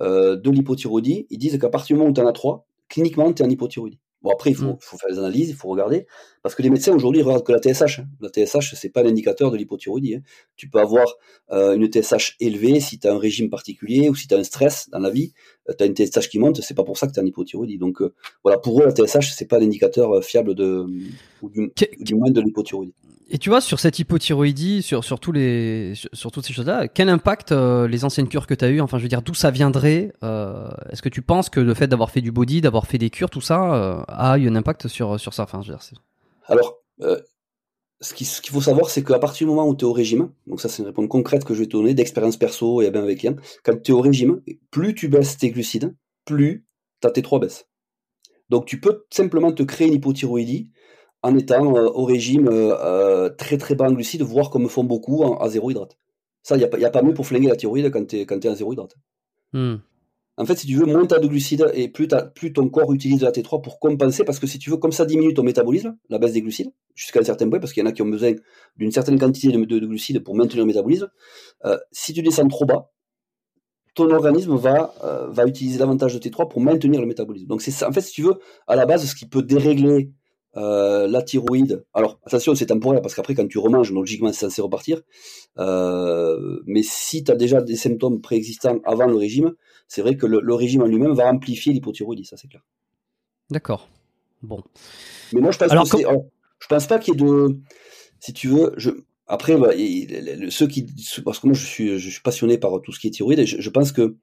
euh, 0.01 0.35
de 0.35 0.51
l'hypothyroïdie, 0.51 1.25
ils 1.29 1.37
disent 1.37 1.57
qu'à 1.57 1.69
partir 1.69 1.95
du 1.95 1.99
moment 1.99 2.11
où 2.11 2.13
tu 2.13 2.21
en 2.21 2.27
as 2.27 2.33
trois, 2.33 2.67
cliniquement, 2.89 3.33
tu 3.33 3.41
es 3.41 3.45
en 3.45 3.49
hypothyroïdie. 3.49 3.99
Bon, 4.25 4.31
après, 4.31 4.49
il 4.49 4.55
faut, 4.55 4.73
mm. 4.73 4.77
faut, 4.79 4.97
faire 4.97 5.11
des 5.11 5.19
analyses, 5.19 5.49
il 5.49 5.55
faut 5.55 5.67
regarder. 5.67 6.07
Parce 6.41 6.55
que 6.55 6.63
les 6.63 6.71
médecins, 6.71 6.91
aujourd'hui, 6.91 7.21
regardent 7.21 7.45
que 7.45 7.51
la 7.51 7.59
TSH. 7.59 7.99
Hein. 7.99 8.07
La 8.21 8.29
TSH, 8.29 8.73
c'est 8.73 8.89
pas 8.89 9.03
l'indicateur 9.03 9.51
de 9.51 9.57
l'hypothyroïdie. 9.57 10.15
Hein. 10.15 10.21
Tu 10.55 10.67
peux 10.67 10.79
avoir 10.79 11.05
euh, 11.51 11.75
une 11.75 11.85
TSH 11.85 12.35
élevée 12.39 12.79
si 12.79 12.97
tu 12.97 13.07
as 13.07 13.13
un 13.13 13.19
régime 13.19 13.51
particulier 13.51 14.09
ou 14.09 14.15
si 14.15 14.27
tu 14.27 14.33
as 14.33 14.39
un 14.39 14.43
stress 14.43 14.89
dans 14.89 14.97
la 14.97 15.11
vie. 15.11 15.33
Euh, 15.69 15.73
tu 15.77 15.83
as 15.83 15.85
une 15.85 15.95
TSH 15.95 16.27
qui 16.29 16.39
monte, 16.39 16.59
c'est 16.61 16.73
pas 16.73 16.83
pour 16.83 16.97
ça 16.97 17.05
que 17.05 17.11
tu 17.11 17.19
as 17.19 17.21
une 17.21 17.27
hypothyroïdie. 17.27 17.77
Donc, 17.77 18.01
euh, 18.01 18.15
voilà, 18.41 18.57
pour 18.57 18.81
eux, 18.81 18.85
la 18.85 18.95
TSH, 18.95 19.31
c'est 19.31 19.47
pas 19.47 19.59
l'indicateur 19.59 20.23
fiable 20.23 20.55
de, 20.55 20.87
ou 21.43 21.49
du, 21.51 21.71
du 21.99 22.15
moins 22.15 22.31
de 22.31 22.41
l'hypothyroïdie. 22.41 22.95
Et 23.27 23.39
tu 23.39 23.49
vois, 23.49 23.59
sur 23.59 23.79
cette 23.79 23.97
hypothyroïdie, 23.97 24.83
sur, 24.83 25.03
sur, 25.03 25.19
tous 25.19 25.31
les, 25.31 25.93
sur, 26.13 26.31
toutes 26.31 26.45
ces 26.45 26.53
choses-là, 26.53 26.87
quel 26.87 27.09
impact 27.09 27.51
euh, 27.51 27.87
les 27.87 28.05
anciennes 28.05 28.27
cures 28.27 28.45
que 28.45 28.53
tu 28.53 28.63
as 28.63 28.69
eues, 28.69 28.81
enfin 28.81 28.99
je 28.99 29.03
veux 29.03 29.09
dire, 29.09 29.23
d'où 29.23 29.33
ça 29.33 29.49
viendrait 29.49 30.13
euh, 30.23 30.69
Est-ce 30.91 31.01
que 31.01 31.09
tu 31.09 31.23
penses 31.23 31.49
que 31.49 31.59
le 31.59 31.73
fait 31.73 31.87
d'avoir 31.87 32.11
fait 32.11 32.21
du 32.21 32.31
body, 32.31 32.61
d'avoir 32.61 32.85
fait 32.85 32.99
des 32.99 33.09
cures, 33.09 33.31
tout 33.31 33.41
ça, 33.41 33.73
euh, 33.73 34.03
a 34.07 34.37
eu 34.37 34.47
un 34.47 34.55
impact 34.55 34.87
sur, 34.87 35.19
sur 35.19 35.33
ça? 35.33 35.43
Enfin, 35.43 35.63
je 35.63 35.71
veux 35.71 35.77
dire, 35.77 36.01
Alors, 36.45 36.77
ce 37.99 38.13
qu'il 38.13 38.27
faut 38.27 38.61
savoir, 38.61 38.91
c'est 38.91 39.03
qu'à 39.03 39.17
partir 39.17 39.47
du 39.47 39.53
moment 39.53 39.67
où 39.67 39.75
tu 39.75 39.85
es 39.85 39.87
au 39.87 39.93
régime, 39.93 40.29
donc 40.45 40.61
ça 40.61 40.69
c'est 40.69 40.83
une 40.83 40.87
réponse 40.87 41.07
concrète 41.09 41.45
que 41.45 41.55
je 41.55 41.61
vais 41.61 41.65
te 41.65 41.71
donner, 41.71 41.95
d'expérience 41.95 42.37
perso 42.37 42.83
et 42.83 42.91
bien 42.91 43.01
avec 43.01 43.21
rien, 43.21 43.35
quand 43.63 43.81
tu 43.81 43.91
es 43.91 43.93
au 43.95 44.01
régime, 44.01 44.41
plus 44.69 44.93
tu 44.93 45.07
baisses 45.07 45.37
tes 45.37 45.49
glucides, 45.49 45.95
plus 46.25 46.63
ta 46.99 47.09
T3 47.09 47.39
baisse. 47.39 47.67
Donc 48.49 48.65
tu 48.65 48.79
peux 48.79 49.05
simplement 49.09 49.51
te 49.51 49.63
créer 49.63 49.87
une 49.87 49.95
hypothyroïdie 49.95 50.69
en 51.25 51.35
étant 51.35 51.75
euh, 51.75 51.87
au 51.87 52.05
régime 52.05 52.47
euh, 52.47 52.75
euh, 52.79 53.29
très 53.29 53.57
très 53.57 53.73
bas 53.73 53.85
en 53.85 53.91
glucides, 53.91 54.21
voire 54.21 54.51
comme 54.51 54.69
font 54.69 54.83
beaucoup 54.83 55.23
à 55.39 55.49
zéro 55.49 55.71
hydrate. 55.71 55.97
Ça, 56.43 56.55
il 56.55 56.59
n'y 56.59 56.85
a, 56.85 56.89
pas 56.91 57.01
mieux 57.01 57.15
pour 57.15 57.25
flinguer 57.25 57.47
la 57.47 57.55
thyroïde 57.55 57.89
quand 57.89 58.05
tu 58.05 58.19
es, 58.19 58.25
quand 58.27 58.45
es 58.45 58.47
à 58.47 58.53
zéro 58.53 58.73
hydrate. 58.73 58.95
Hmm. 59.51 59.77
En 60.37 60.45
fait, 60.45 60.55
si 60.55 60.67
tu 60.67 60.75
veux, 60.75 60.85
moins 60.85 61.07
tu 61.07 61.15
as 61.15 61.19
de 61.19 61.27
glucides 61.27 61.71
et 61.73 61.87
plus, 61.87 62.07
plus 62.35 62.53
ton 62.53 62.69
corps 62.69 62.93
utilise 62.93 63.21
la 63.23 63.31
T3 63.31 63.63
pour 63.63 63.79
compenser, 63.79 64.23
parce 64.23 64.37
que 64.37 64.45
si 64.45 64.59
tu 64.59 64.69
veux, 64.69 64.77
comme 64.77 64.91
ça 64.91 65.05
diminue 65.05 65.33
ton 65.33 65.41
métabolisme, 65.41 65.97
la 66.09 66.19
baisse 66.19 66.33
des 66.33 66.41
glucides, 66.41 66.71
jusqu'à 66.93 67.21
un 67.21 67.23
certain 67.23 67.49
point, 67.49 67.59
parce 67.59 67.73
qu'il 67.73 67.81
y 67.81 67.85
en 67.87 67.89
a 67.89 67.93
qui 67.93 68.03
ont 68.03 68.07
besoin 68.07 68.33
d'une 68.77 68.91
certaine 68.91 69.17
quantité 69.17 69.51
de, 69.51 69.79
glucides 69.79 70.23
pour 70.23 70.35
maintenir 70.35 70.63
le 70.63 70.67
métabolisme. 70.67 71.09
si 71.91 72.13
tu 72.13 72.21
descends 72.21 72.47
trop 72.47 72.65
bas, 72.65 72.91
ton 73.95 74.11
organisme 74.11 74.55
va, 74.55 74.93
va 75.29 75.47
utiliser 75.47 75.79
davantage 75.79 76.13
de 76.13 76.19
T3 76.19 76.49
pour 76.49 76.61
maintenir 76.61 77.01
le 77.01 77.07
métabolisme. 77.07 77.47
Donc, 77.47 77.63
c'est 77.63 77.83
en 77.83 77.91
fait, 77.93 78.01
si 78.01 78.11
tu 78.11 78.21
veux, 78.21 78.35
à 78.67 78.75
la 78.75 78.85
base, 78.85 79.09
ce 79.09 79.15
qui 79.15 79.25
peut 79.25 79.41
dérégler 79.41 80.11
euh, 80.57 81.07
la 81.07 81.21
thyroïde, 81.21 81.83
alors 81.93 82.19
attention, 82.25 82.55
c'est 82.55 82.67
temporaire 82.67 83.01
parce 83.01 83.13
qu'après, 83.13 83.35
quand 83.35 83.47
tu 83.47 83.57
remanges, 83.57 83.91
logiquement, 83.91 84.31
c'est 84.31 84.45
censé 84.45 84.61
repartir. 84.61 85.01
Euh, 85.57 86.61
mais 86.65 86.81
si 86.81 87.23
tu 87.25 87.31
as 87.31 87.35
déjà 87.35 87.61
des 87.61 87.75
symptômes 87.75 88.21
préexistants 88.21 88.79
avant 88.85 89.07
le 89.07 89.15
régime, 89.15 89.53
c'est 89.87 90.01
vrai 90.01 90.15
que 90.15 90.25
le, 90.25 90.53
régime 90.53 90.81
en 90.81 90.87
lui-même 90.87 91.13
va 91.13 91.27
amplifier 91.27 91.73
l'hypothyroïdie, 91.73 92.25
ça 92.25 92.37
c'est 92.37 92.47
clair. 92.47 92.63
D'accord. 93.49 93.89
Bon. 94.43 94.61
Mais 95.33 95.41
moi, 95.41 95.51
je 95.51 95.57
pense, 95.57 95.71
alors, 95.71 95.85
je 95.87 96.67
pense 96.67 96.87
pas 96.87 96.99
qu'il 96.99 97.13
y 97.13 97.17
ait 97.17 97.25
de. 97.25 97.59
Si 98.21 98.31
tu 98.31 98.47
veux, 98.47 98.73
je, 98.77 98.91
après, 99.27 99.57
bah, 99.57 99.71
ceux 100.49 100.67
qui. 100.67 100.87
Parce 101.25 101.39
que 101.39 101.47
moi, 101.47 101.53
je 101.53 101.65
suis, 101.65 101.99
je 101.99 102.09
suis 102.09 102.21
passionné 102.21 102.57
par 102.57 102.81
tout 102.81 102.93
ce 102.93 102.99
qui 102.99 103.07
est 103.07 103.11
thyroïde, 103.11 103.43
je, 103.45 103.69
pense 103.69 103.91
que. 103.91 104.15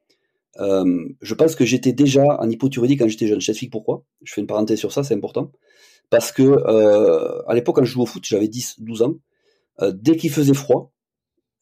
Euh, 0.61 1.09
je 1.21 1.35
pense 1.35 1.55
que 1.57 1.65
j'étais 1.65 1.93
déjà 1.93 2.41
en 2.41 2.49
hypothyroïdie 2.49 2.97
quand 2.97 3.09
j'étais 3.09 3.27
jeune. 3.27 3.41
Je 3.41 3.47
t'explique 3.47 3.71
pourquoi. 3.71 4.05
Je 4.23 4.33
fais 4.33 4.41
une 4.41 4.47
parenthèse 4.47 4.79
sur 4.79 4.93
ça, 4.93 5.05
c'est 5.05 5.15
important 5.15 5.53
parce 6.13 6.31
que 6.31 6.43
euh, 6.43 7.43
à 7.47 7.55
l'époque 7.55 7.77
quand 7.77 7.85
je 7.85 7.93
jouais 7.93 8.03
au 8.03 8.07
foot, 8.07 8.23
j'avais 8.23 8.47
10 8.47 8.81
12 8.81 9.03
ans, 9.03 9.15
euh, 9.81 9.93
dès 9.95 10.15
qu'il 10.17 10.31
faisait 10.31 10.53
froid, 10.53 10.93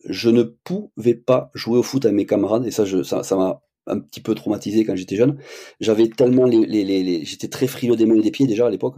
je 0.05 0.29
ne 0.29 0.43
pouvais 0.43 1.15
pas 1.15 1.53
jouer 1.55 1.79
au 1.79 1.85
foot 1.85 2.05
avec 2.05 2.17
mes 2.17 2.27
camarades. 2.27 2.67
Et 2.67 2.73
ça 2.73 2.85
ça 3.05 3.37
m'a 3.37 3.63
un 3.87 4.01
petit 4.01 4.21
peu 4.21 4.35
traumatisé 4.35 4.85
quand 4.85 4.97
j'étais 4.97 5.15
jeune. 5.15 5.39
J'avais 5.79 6.09
tellement 6.09 6.51
j'étais 6.51 7.47
très 7.47 7.69
frileux 7.69 7.95
des 7.95 8.07
mains 8.07 8.17
et 8.17 8.23
des 8.23 8.33
pieds 8.33 8.49
déjà 8.49 8.67
à 8.67 8.71
l'époque. 8.71 8.97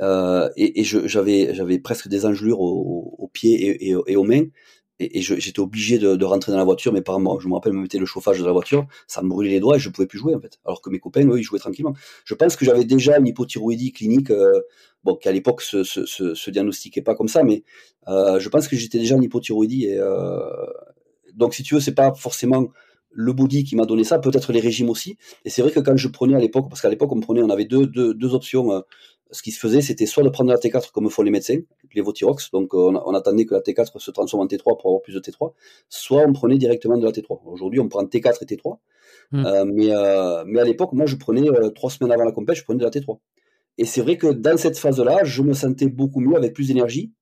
Euh, 0.00 0.48
et, 0.56 0.84
j'avais 0.84 1.78
presque 1.80 2.06
des 2.06 2.24
engelures 2.24 2.60
aux, 2.60 3.28
pieds 3.32 3.88
et, 3.88 4.16
aux 4.16 4.24
mains 4.24 4.44
et, 5.02 5.20
j'étais 5.20 5.60
obligé 5.60 5.98
de, 5.98 6.24
rentrer 6.24 6.52
dans 6.52 6.58
la 6.58 6.64
voiture. 6.64 6.92
Mes 6.92 7.02
parents, 7.02 7.38
je 7.40 7.48
me 7.48 7.54
rappelle, 7.54 7.72
me 7.72 7.82
mettaient 7.82 7.98
le 7.98 8.06
chauffage 8.06 8.38
de 8.38 8.44
la 8.44 8.52
voiture, 8.52 8.86
ça 9.06 9.22
me 9.22 9.28
brûlait 9.28 9.50
les 9.50 9.60
doigts 9.60 9.76
et 9.76 9.78
je 9.78 9.88
pouvais 9.88 10.06
plus 10.06 10.18
jouer 10.18 10.34
en 10.34 10.40
fait. 10.40 10.58
Alors 10.64 10.82
que 10.82 10.90
mes 10.90 10.98
copains, 10.98 11.26
eux, 11.26 11.38
ils 11.38 11.42
jouaient 11.42 11.58
tranquillement. 11.58 11.94
Je 12.24 12.34
pense 12.34 12.56
que 12.56 12.64
j'avais 12.64 12.84
déjà 12.84 13.18
une 13.18 13.26
hypothyroïdie 13.26 13.92
clinique, 13.92 14.30
euh, 14.30 14.60
bon, 15.04 15.16
qui 15.16 15.28
à 15.28 15.32
l'époque 15.32 15.62
se, 15.62 15.84
se, 15.84 16.04
se, 16.06 16.50
diagnostiquait 16.50 17.02
pas 17.02 17.14
comme 17.14 17.28
ça, 17.28 17.42
mais 17.42 17.64
euh, 18.08 18.38
je 18.38 18.48
pense 18.48 18.68
que 18.68 18.76
j'étais 18.76 18.98
déjà 18.98 19.16
en 19.16 19.20
hypothyroïdie. 19.20 19.86
Et, 19.86 19.98
euh, 19.98 20.40
donc, 21.34 21.54
si 21.54 21.62
tu 21.62 21.74
veux, 21.74 21.80
c'est 21.80 21.94
pas 21.94 22.12
forcément 22.14 22.68
le 23.14 23.32
body 23.32 23.64
qui 23.64 23.76
m'a 23.76 23.84
donné 23.84 24.04
ça, 24.04 24.18
peut-être 24.18 24.52
les 24.52 24.60
régimes 24.60 24.88
aussi. 24.88 25.18
Et 25.44 25.50
c'est 25.50 25.62
vrai 25.62 25.70
que 25.70 25.80
quand 25.80 25.96
je 25.96 26.08
prenais 26.08 26.34
à 26.34 26.38
l'époque, 26.38 26.68
parce 26.70 26.80
qu'à 26.80 26.88
l'époque 26.88 27.12
on 27.12 27.20
prenait, 27.20 27.42
on 27.42 27.50
avait 27.50 27.66
deux, 27.66 27.86
deux, 27.86 28.14
deux 28.14 28.34
options 28.34 28.82
ce 29.32 29.42
qui 29.42 29.50
se 29.50 29.58
faisait, 29.58 29.80
c'était 29.80 30.06
soit 30.06 30.22
de 30.22 30.28
prendre 30.28 30.50
la 30.50 30.58
T4 30.58 30.92
comme 30.92 31.08
font 31.10 31.22
les 31.22 31.30
médecins, 31.30 31.58
les 31.94 32.02
Votirox, 32.02 32.50
donc 32.52 32.74
on, 32.74 32.94
on, 32.94 33.14
attendait 33.14 33.46
que 33.46 33.54
la 33.54 33.60
T4 33.60 33.98
se 33.98 34.10
transforme 34.10 34.42
en 34.44 34.46
T3 34.46 34.78
pour 34.78 34.86
avoir 34.90 35.02
plus 35.02 35.14
de 35.14 35.20
T3, 35.20 35.52
soit 35.88 36.22
on 36.26 36.32
prenait 36.32 36.58
directement 36.58 36.96
de 36.98 37.04
la 37.04 37.12
T3. 37.12 37.40
Aujourd'hui, 37.46 37.80
on 37.80 37.88
prend 37.88 38.04
T4 38.04 38.38
et 38.42 38.44
T3, 38.44 38.78
mm. 39.32 39.46
euh, 39.46 39.64
mais, 39.64 39.90
euh, 39.90 40.44
mais 40.46 40.60
à 40.60 40.64
l'époque, 40.64 40.92
moi, 40.92 41.06
je 41.06 41.16
prenais 41.16 41.48
euh, 41.48 41.70
trois 41.70 41.90
semaines 41.90 42.12
avant 42.12 42.24
la 42.24 42.32
compète, 42.32 42.56
je 42.56 42.64
prenais 42.64 42.78
de 42.78 42.84
la 42.84 42.90
T3. 42.90 43.18
Et 43.78 43.86
c'est 43.86 44.02
vrai 44.02 44.18
que 44.18 44.26
dans 44.26 44.56
cette 44.56 44.78
phase-là, 44.78 45.24
je 45.24 45.42
me 45.42 45.54
sentais 45.54 45.88
beaucoup 45.88 46.20
mieux, 46.20 46.36
avec 46.36 46.52
plus 46.52 46.68
d'énergie, 46.68 47.12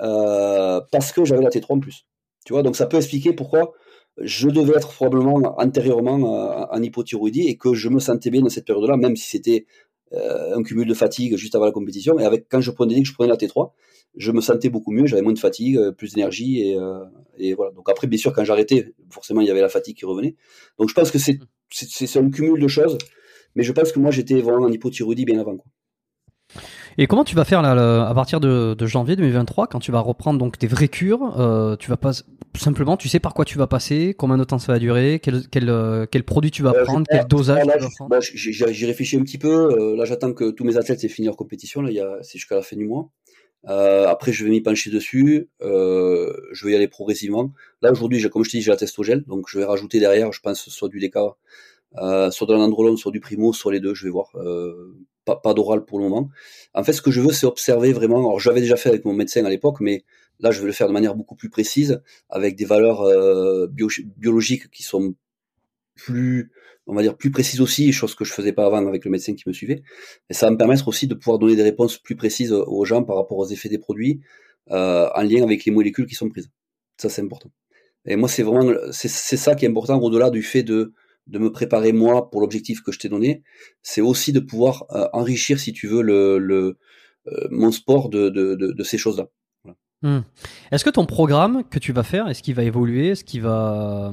euh, 0.00 0.80
parce 0.90 1.12
que 1.12 1.24
j'avais 1.24 1.42
la 1.42 1.50
T3 1.50 1.74
en 1.74 1.80
plus. 1.80 2.06
Tu 2.44 2.52
vois, 2.52 2.62
donc 2.62 2.76
ça 2.76 2.86
peut 2.86 2.96
expliquer 2.96 3.32
pourquoi 3.32 3.72
je 4.18 4.48
devais 4.48 4.74
être 4.76 4.92
probablement 4.92 5.54
antérieurement 5.58 6.16
euh, 6.16 6.64
en 6.70 6.82
hypothyroïdie 6.82 7.48
et 7.48 7.56
que 7.56 7.74
je 7.74 7.88
me 7.88 8.00
sentais 8.00 8.30
bien 8.30 8.40
dans 8.40 8.48
cette 8.48 8.66
période-là, 8.66 8.96
même 8.96 9.16
si 9.16 9.28
c'était 9.28 9.66
euh, 10.12 10.56
un 10.56 10.62
cumul 10.62 10.86
de 10.86 10.94
fatigue 10.94 11.36
juste 11.36 11.54
avant 11.54 11.64
la 11.64 11.72
compétition. 11.72 12.18
Et 12.18 12.24
avec 12.24 12.46
quand 12.48 12.60
je 12.60 12.70
prenais 12.70 13.00
que 13.00 13.08
je 13.08 13.14
prenais 13.14 13.30
la 13.30 13.36
T3, 13.36 13.72
je 14.16 14.32
me 14.32 14.40
sentais 14.40 14.70
beaucoup 14.70 14.92
mieux, 14.92 15.06
j'avais 15.06 15.22
moins 15.22 15.32
de 15.32 15.38
fatigue, 15.38 15.76
euh, 15.76 15.92
plus 15.92 16.14
d'énergie 16.14 16.60
et, 16.60 16.78
et, 17.38 17.54
voilà. 17.54 17.72
Donc 17.72 17.88
après, 17.90 18.06
bien 18.06 18.18
sûr, 18.18 18.32
quand 18.32 18.44
j'arrêtais, 18.44 18.94
forcément, 19.10 19.40
il 19.40 19.46
y 19.46 19.50
avait 19.50 19.60
la 19.60 19.68
fatigue 19.68 19.96
qui 19.96 20.06
revenait. 20.06 20.36
Donc 20.78 20.88
je 20.88 20.94
pense 20.94 21.10
que 21.10 21.18
c'est 21.18 21.38
c'est 21.70 22.18
un 22.18 22.30
cumul 22.30 22.60
de 22.60 22.68
choses, 22.68 22.96
mais 23.54 23.62
je 23.64 23.72
pense 23.72 23.92
que 23.92 23.98
moi 23.98 24.10
j'étais 24.10 24.40
vraiment 24.40 24.66
en 24.66 24.72
hypothyroïdie 24.72 25.24
bien 25.24 25.40
avant. 25.40 25.56
Quoi. 25.56 25.70
Et 26.98 27.06
comment 27.06 27.24
tu 27.24 27.34
vas 27.34 27.44
faire 27.44 27.60
là, 27.62 28.08
à 28.08 28.14
partir 28.14 28.40
de, 28.40 28.74
de, 28.74 28.86
janvier 28.86 29.16
2023 29.16 29.66
quand 29.66 29.80
tu 29.80 29.92
vas 29.92 30.00
reprendre 30.00 30.38
donc 30.38 30.58
tes 30.58 30.66
vraies 30.66 30.88
cures 30.88 31.38
euh, 31.38 31.76
Tu 31.76 31.90
vas 31.90 31.96
pas 31.96 32.12
simplement, 32.56 32.96
tu 32.96 33.08
sais 33.08 33.20
par 33.20 33.34
quoi 33.34 33.44
tu 33.44 33.58
vas 33.58 33.66
passer, 33.66 34.14
combien 34.16 34.38
de 34.38 34.44
temps 34.44 34.58
ça 34.58 34.72
va 34.72 34.78
durer, 34.78 35.20
quel, 35.22 35.46
quel, 35.48 35.68
euh, 35.68 36.06
quel 36.10 36.24
produit 36.24 36.50
tu 36.50 36.62
vas 36.62 36.72
euh, 36.72 36.84
prendre, 36.84 37.06
quel 37.10 37.26
dosage 37.26 37.66
prendre? 37.96 38.18
J'y 38.20 38.86
réfléchis 38.86 39.16
un 39.16 39.22
petit 39.22 39.38
peu. 39.38 39.74
Euh, 39.78 39.96
là, 39.96 40.04
j'attends 40.04 40.32
que 40.32 40.50
tous 40.50 40.64
mes 40.64 40.76
athlètes 40.76 41.04
aient 41.04 41.08
fini 41.08 41.26
leur 41.26 41.36
compétition. 41.36 41.82
Là, 41.82 41.90
il 41.90 41.96
y 41.96 42.00
a, 42.00 42.18
c'est 42.22 42.38
jusqu'à 42.38 42.56
la 42.56 42.62
fin 42.62 42.76
du 42.76 42.86
mois. 42.86 43.10
Euh, 43.68 44.06
après, 44.06 44.32
je 44.32 44.44
vais 44.44 44.50
m'y 44.50 44.60
pencher 44.60 44.90
dessus. 44.90 45.48
Euh, 45.62 46.32
je 46.52 46.66
vais 46.66 46.72
y 46.72 46.76
aller 46.76 46.88
progressivement. 46.88 47.52
Là, 47.82 47.92
aujourd'hui, 47.92 48.22
comme 48.30 48.44
je 48.44 48.50
te 48.50 48.56
dis, 48.56 48.62
j'ai 48.62 48.70
la 48.70 48.76
testogel, 48.76 49.24
donc 49.24 49.46
je 49.48 49.58
vais 49.58 49.64
rajouter 49.64 49.98
derrière, 49.98 50.32
je 50.32 50.40
pense, 50.40 50.68
soit 50.68 50.88
du 50.88 51.00
DK, 51.00 51.16
euh, 51.98 52.30
soit 52.30 52.46
de 52.46 52.52
l'androlone, 52.52 52.96
soit 52.96 53.12
du 53.12 53.20
primo, 53.20 53.52
soit 53.52 53.72
les 53.72 53.80
deux. 53.80 53.94
Je 53.94 54.04
vais 54.04 54.10
voir. 54.10 54.30
Pas, 55.26 55.36
pas 55.36 55.52
d'oral 55.52 55.84
pour 55.84 55.98
le 55.98 56.04
moment. 56.04 56.30
En 56.72 56.82
fait, 56.84 56.94
ce 56.94 57.02
que 57.02 57.10
je 57.10 57.20
veux, 57.20 57.32
c'est 57.32 57.46
observer 57.46 57.92
vraiment. 57.92 58.20
Alors, 58.20 58.40
j'avais 58.40 58.60
déjà 58.60 58.76
fait 58.76 58.88
avec 58.88 59.04
mon 59.04 59.12
médecin 59.12 59.44
à 59.44 59.50
l'époque, 59.50 59.80
mais 59.80 60.04
là, 60.40 60.52
je 60.52 60.60
vais 60.60 60.66
le 60.66 60.72
faire 60.72 60.88
de 60.88 60.92
manière 60.92 61.14
beaucoup 61.14 61.34
plus 61.34 61.50
précise, 61.50 62.00
avec 62.30 62.56
des 62.56 62.64
valeurs 62.64 63.02
euh, 63.02 63.66
bio, 63.66 63.88
biologiques 64.16 64.70
qui 64.70 64.82
sont 64.82 65.14
plus, 65.96 66.52
on 66.86 66.94
va 66.94 67.02
dire, 67.02 67.16
plus 67.16 67.30
précises 67.30 67.60
aussi, 67.60 67.92
chose 67.92 68.14
que 68.14 68.24
je 68.24 68.32
faisais 68.32 68.52
pas 68.52 68.66
avant 68.66 68.86
avec 68.86 69.04
le 69.04 69.10
médecin 69.10 69.34
qui 69.34 69.44
me 69.46 69.52
suivait. 69.52 69.82
Et 70.30 70.34
ça 70.34 70.46
va 70.46 70.52
me 70.52 70.58
permettre 70.58 70.88
aussi 70.88 71.06
de 71.06 71.14
pouvoir 71.14 71.38
donner 71.38 71.56
des 71.56 71.62
réponses 71.62 71.98
plus 71.98 72.16
précises 72.16 72.52
aux 72.52 72.84
gens 72.84 73.02
par 73.02 73.16
rapport 73.16 73.38
aux 73.38 73.48
effets 73.48 73.68
des 73.68 73.78
produits, 73.78 74.20
euh, 74.70 75.08
en 75.14 75.22
lien 75.22 75.42
avec 75.42 75.64
les 75.64 75.72
molécules 75.72 76.06
qui 76.06 76.14
sont 76.14 76.28
prises. 76.28 76.50
Ça, 76.98 77.08
c'est 77.08 77.22
important. 77.22 77.50
Et 78.06 78.14
moi, 78.14 78.28
c'est 78.28 78.44
vraiment, 78.44 78.72
c'est 78.92 79.08
ça 79.08 79.56
qui 79.56 79.64
est 79.64 79.68
important 79.68 79.98
au-delà 80.00 80.30
du 80.30 80.42
fait 80.42 80.62
de 80.62 80.92
de 81.26 81.38
me 81.38 81.50
préparer 81.50 81.92
moi 81.92 82.30
pour 82.30 82.40
l'objectif 82.40 82.82
que 82.82 82.92
je 82.92 82.98
t'ai 82.98 83.08
donné, 83.08 83.42
c'est 83.82 84.00
aussi 84.00 84.32
de 84.32 84.40
pouvoir 84.40 84.84
euh, 84.92 85.06
enrichir, 85.12 85.58
si 85.58 85.72
tu 85.72 85.88
veux, 85.88 86.02
le, 86.02 86.38
le 86.38 86.78
euh, 87.26 87.48
mon 87.50 87.72
sport 87.72 88.08
de, 88.08 88.28
de, 88.28 88.54
de, 88.54 88.72
de 88.72 88.82
ces 88.84 88.98
choses-là. 88.98 89.26
Voilà. 89.64 89.76
Hmm. 90.02 90.22
Est-ce 90.70 90.84
que 90.84 90.90
ton 90.90 91.06
programme 91.06 91.64
que 91.68 91.78
tu 91.78 91.92
vas 91.92 92.04
faire, 92.04 92.28
est-ce 92.28 92.42
qu'il 92.42 92.54
va 92.54 92.62
évoluer, 92.62 93.08
est-ce 93.08 93.24
qu'il 93.24 93.42
va 93.42 94.12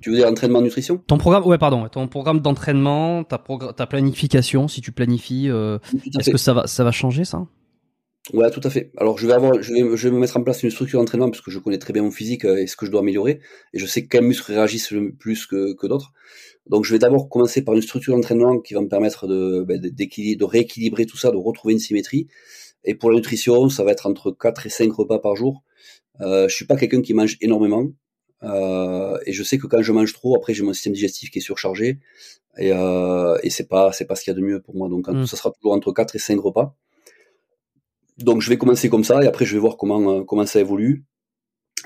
tu 0.00 0.10
veux 0.10 0.16
dire 0.16 0.28
entraînement 0.28 0.60
nutrition? 0.60 0.98
Ton 1.06 1.16
programme, 1.16 1.44
ouais, 1.46 1.56
pardon, 1.56 1.88
ton 1.88 2.08
programme 2.08 2.40
d'entraînement, 2.40 3.24
ta, 3.24 3.42
ta 3.74 3.86
planification, 3.86 4.68
si 4.68 4.82
tu 4.82 4.92
planifies, 4.92 5.48
euh, 5.48 5.78
est-ce 6.18 6.30
que 6.30 6.36
ça 6.36 6.52
va, 6.52 6.66
ça 6.66 6.84
va 6.84 6.92
changer 6.92 7.24
ça? 7.24 7.46
Ouais, 8.32 8.50
tout 8.50 8.60
à 8.64 8.70
fait. 8.70 8.90
Alors 8.96 9.18
je 9.18 9.26
vais 9.26 9.34
avoir, 9.34 9.60
je 9.62 9.72
vais, 9.72 9.96
je 9.96 10.08
vais 10.08 10.14
me 10.14 10.18
mettre 10.18 10.38
en 10.38 10.42
place 10.42 10.62
une 10.62 10.70
structure 10.70 10.98
d'entraînement 10.98 11.28
parce 11.30 11.42
que 11.42 11.50
je 11.50 11.58
connais 11.58 11.76
très 11.76 11.92
bien 11.92 12.02
mon 12.02 12.10
physique 12.10 12.46
euh, 12.46 12.56
et 12.56 12.66
ce 12.66 12.74
que 12.74 12.86
je 12.86 12.90
dois 12.90 13.00
améliorer 13.00 13.40
et 13.74 13.78
je 13.78 13.84
sais 13.84 14.06
quels 14.06 14.24
muscles 14.24 14.52
réagissent 14.52 14.92
le 14.92 15.12
plus 15.12 15.44
que, 15.44 15.74
que 15.74 15.86
d'autres. 15.86 16.12
Donc 16.66 16.86
je 16.86 16.92
vais 16.92 16.98
d'abord 16.98 17.28
commencer 17.28 17.62
par 17.62 17.74
une 17.74 17.82
structure 17.82 18.14
d'entraînement 18.14 18.60
qui 18.60 18.72
va 18.72 18.80
me 18.80 18.88
permettre 18.88 19.26
de, 19.26 19.62
ben, 19.68 19.78
de 19.78 20.44
rééquilibrer 20.44 21.04
tout 21.04 21.18
ça, 21.18 21.30
de 21.30 21.36
retrouver 21.36 21.74
une 21.74 21.80
symétrie. 21.80 22.28
Et 22.84 22.94
pour 22.94 23.10
la 23.10 23.16
nutrition, 23.16 23.68
ça 23.68 23.84
va 23.84 23.92
être 23.92 24.06
entre 24.06 24.30
4 24.30 24.66
et 24.66 24.70
5 24.70 24.90
repas 24.92 25.18
par 25.18 25.36
jour. 25.36 25.62
Euh, 26.22 26.48
je 26.48 26.54
suis 26.54 26.66
pas 26.66 26.76
quelqu'un 26.76 27.02
qui 27.02 27.12
mange 27.12 27.36
énormément. 27.42 27.86
Euh, 28.42 29.18
et 29.26 29.32
je 29.32 29.42
sais 29.42 29.58
que 29.58 29.66
quand 29.66 29.82
je 29.82 29.92
mange 29.92 30.14
trop, 30.14 30.36
après 30.36 30.54
j'ai 30.54 30.62
mon 30.62 30.72
système 30.72 30.94
digestif 30.94 31.30
qui 31.30 31.38
est 31.38 31.42
surchargé 31.42 31.98
et, 32.58 32.72
euh, 32.72 33.38
et 33.42 33.48
c'est 33.48 33.68
pas 33.68 33.90
c'est 33.92 34.04
pas 34.04 34.14
ce 34.16 34.22
qu'il 34.24 34.32
y 34.32 34.36
a 34.36 34.38
de 34.38 34.44
mieux 34.44 34.60
pour 34.60 34.74
moi. 34.76 34.88
Donc 34.88 35.08
mmh. 35.08 35.26
ça 35.26 35.36
sera 35.36 35.50
toujours 35.50 35.72
entre 35.72 35.92
4 35.92 36.16
et 36.16 36.18
5 36.18 36.40
repas. 36.40 36.76
Donc 38.18 38.42
je 38.42 38.48
vais 38.50 38.58
commencer 38.58 38.88
comme 38.88 39.04
ça 39.04 39.22
et 39.22 39.26
après 39.26 39.44
je 39.44 39.54
vais 39.54 39.60
voir 39.60 39.76
comment 39.76 40.20
euh, 40.20 40.24
comment 40.24 40.46
ça 40.46 40.60
évolue, 40.60 41.04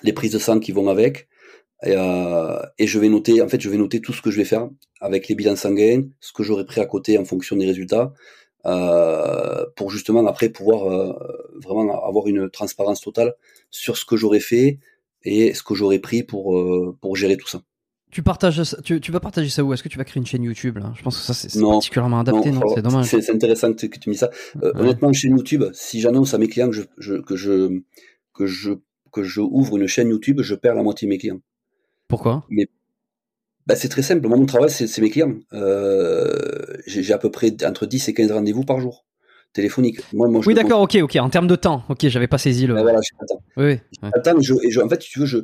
les 0.02 0.12
prises 0.12 0.32
de 0.32 0.38
sang 0.38 0.60
qui 0.60 0.72
vont 0.72 0.88
avec. 0.88 1.28
Et, 1.84 1.94
euh, 1.96 2.58
et, 2.78 2.88
je 2.88 2.98
vais 2.98 3.08
noter, 3.08 3.40
en 3.40 3.48
fait, 3.48 3.60
je 3.60 3.68
vais 3.70 3.76
noter 3.76 4.00
tout 4.00 4.12
ce 4.12 4.20
que 4.20 4.32
je 4.32 4.36
vais 4.36 4.44
faire 4.44 4.68
avec 5.00 5.28
les 5.28 5.36
bilans 5.36 5.54
sanguins, 5.54 6.02
ce 6.18 6.32
que 6.32 6.42
j'aurai 6.42 6.66
pris 6.66 6.80
à 6.80 6.86
côté 6.86 7.16
en 7.18 7.24
fonction 7.24 7.54
des 7.54 7.66
résultats, 7.66 8.12
euh, 8.66 9.64
pour 9.76 9.90
justement 9.90 10.26
après 10.26 10.48
pouvoir 10.48 10.90
euh, 10.92 11.12
vraiment 11.64 12.04
avoir 12.04 12.26
une 12.26 12.50
transparence 12.50 13.00
totale 13.00 13.34
sur 13.70 13.96
ce 13.96 14.04
que 14.04 14.16
j'aurais 14.16 14.40
fait 14.40 14.80
et 15.22 15.54
ce 15.54 15.62
que 15.62 15.74
j'aurais 15.74 16.00
pris 16.00 16.24
pour 16.24 16.58
euh, 16.58 16.96
pour 17.00 17.14
gérer 17.16 17.36
tout 17.36 17.48
ça. 17.48 17.62
Tu 18.10 18.22
partages, 18.22 18.62
tu, 18.84 19.00
tu 19.00 19.12
vas 19.12 19.20
partager 19.20 19.50
ça 19.50 19.62
où? 19.62 19.72
Est-ce 19.74 19.82
que 19.82 19.88
tu 19.88 19.98
vas 19.98 20.04
créer 20.04 20.20
une 20.20 20.26
chaîne 20.26 20.42
YouTube 20.42 20.78
là? 20.78 20.92
Je 20.96 21.02
pense 21.02 21.18
que 21.18 21.22
ça 21.22 21.34
c'est 21.34 21.60
particulièrement 21.60 22.20
adapté, 22.20 22.50
non, 22.50 22.62
C'est 22.74 22.82
dommage. 22.82 23.06
C'est 23.06 23.30
intéressant 23.30 23.72
que, 23.74 23.86
tu 23.86 24.08
me 24.08 24.14
ça. 24.14 24.30
Euh, 24.62 24.72
Honnêtement, 24.76 25.08
une 25.08 25.14
chaîne 25.14 25.36
YouTube, 25.36 25.64
si 25.72 26.00
j'annonce 26.00 26.32
à 26.32 26.38
mes 26.38 26.48
clients 26.48 26.70
que 26.70 26.76
je, 26.76 26.82
je, 26.96 27.16
que 27.16 27.36
je 27.36 27.80
que 28.32 28.46
je 28.46 28.72
que 29.12 29.22
je 29.22 29.40
ouvre 29.40 29.76
une 29.76 29.86
chaîne 29.86 30.08
YouTube, 30.08 30.40
je 30.40 30.54
perds 30.54 30.74
la 30.74 30.82
moitié 30.82 31.06
de 31.06 31.10
mes 31.10 31.18
clients. 31.18 31.40
Pourquoi? 32.08 32.46
Mais 32.48 32.68
bah, 33.66 33.76
c'est 33.76 33.90
très 33.90 34.02
simple. 34.02 34.26
Moi, 34.26 34.38
mon 34.38 34.46
travail, 34.46 34.70
c'est 34.70 35.00
mes 35.02 35.10
clients. 35.10 35.34
Euh, 35.52 36.34
J'ai 36.86 37.12
à 37.12 37.18
peu 37.18 37.30
près 37.30 37.54
entre 37.64 37.84
10 37.84 38.08
et 38.08 38.14
15 38.14 38.32
rendez-vous 38.32 38.64
par 38.64 38.80
jour 38.80 39.04
téléphonique. 39.52 40.00
Moi, 40.12 40.28
moi, 40.28 40.42
oui, 40.46 40.54
d'accord, 40.54 40.80
ok, 40.82 40.96
ok. 41.02 41.16
En 41.16 41.30
termes 41.30 41.46
de 41.46 41.56
temps, 41.56 41.82
ok, 41.88 42.06
j'avais 42.08 42.26
pas 42.26 42.38
saisi 42.38 42.66
le. 42.66 42.74
Ben 42.74 42.82
voilà, 42.82 43.00
j'ai 43.02 43.16
pas 43.16 43.24
le 43.24 43.28
temps. 43.28 43.42
Oui. 43.56 43.78
Pas 44.00 44.10
le 44.14 44.22
temps, 44.22 44.40
je, 44.40 44.54
et 44.62 44.70
je, 44.70 44.80
en 44.80 44.88
fait, 44.88 44.98
tu 44.98 45.18
veux, 45.20 45.26
je, 45.26 45.38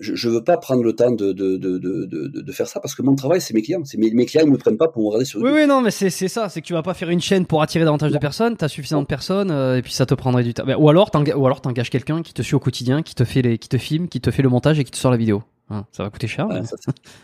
je, 0.00 0.14
je 0.14 0.28
veux 0.28 0.42
pas 0.42 0.56
prendre 0.56 0.82
le 0.82 0.94
temps 0.94 1.10
de, 1.10 1.32
de, 1.32 1.56
de, 1.56 1.78
de, 1.78 2.06
de 2.28 2.52
faire 2.52 2.66
ça 2.66 2.80
parce 2.80 2.94
que 2.94 3.02
mon 3.02 3.14
travail, 3.14 3.40
c'est 3.40 3.54
mes 3.54 3.62
clients. 3.62 3.82
Mes, 3.96 4.10
mes 4.12 4.26
clients, 4.26 4.44
ils 4.44 4.50
me 4.50 4.58
prennent 4.58 4.76
pas 4.76 4.88
pour 4.88 5.02
me 5.02 5.06
regarder 5.08 5.24
sur 5.24 5.40
Oui, 5.40 5.50
oui, 5.52 5.66
non, 5.66 5.80
mais 5.80 5.90
c'est 5.90 6.10
ça. 6.10 6.48
C'est 6.48 6.60
que 6.60 6.66
tu 6.66 6.72
vas 6.72 6.82
pas 6.82 6.94
faire 6.94 7.10
une 7.10 7.20
chaîne 7.20 7.46
pour 7.46 7.62
attirer 7.62 7.84
davantage 7.84 8.12
de 8.12 8.18
personnes. 8.18 8.56
T'as 8.56 8.68
suffisamment 8.68 9.02
de 9.02 9.06
personnes 9.06 9.50
euh, 9.50 9.78
et 9.78 9.82
puis 9.82 9.92
ça 9.92 10.06
te 10.06 10.14
prendrait 10.14 10.42
du 10.42 10.54
temps. 10.54 10.64
Ou 10.66 10.88
alors, 10.88 11.10
ou 11.14 11.46
alors 11.46 11.60
t'engages 11.60 11.90
quelqu'un 11.90 12.22
qui 12.22 12.32
te 12.34 12.42
suit 12.42 12.54
au 12.54 12.60
quotidien, 12.60 13.02
qui 13.02 13.14
te 13.14 13.24
fait 13.24 13.42
les, 13.42 13.58
qui 13.58 13.68
te 13.68 13.78
filme, 13.78 14.08
qui 14.08 14.20
te 14.20 14.30
fait 14.30 14.42
le 14.42 14.48
montage 14.48 14.78
et 14.78 14.84
qui 14.84 14.90
te 14.90 14.96
sort 14.96 15.10
la 15.10 15.16
vidéo. 15.16 15.42
Hein, 15.70 15.86
ça 15.92 16.02
va 16.02 16.10
coûter 16.10 16.26
cher. 16.26 16.46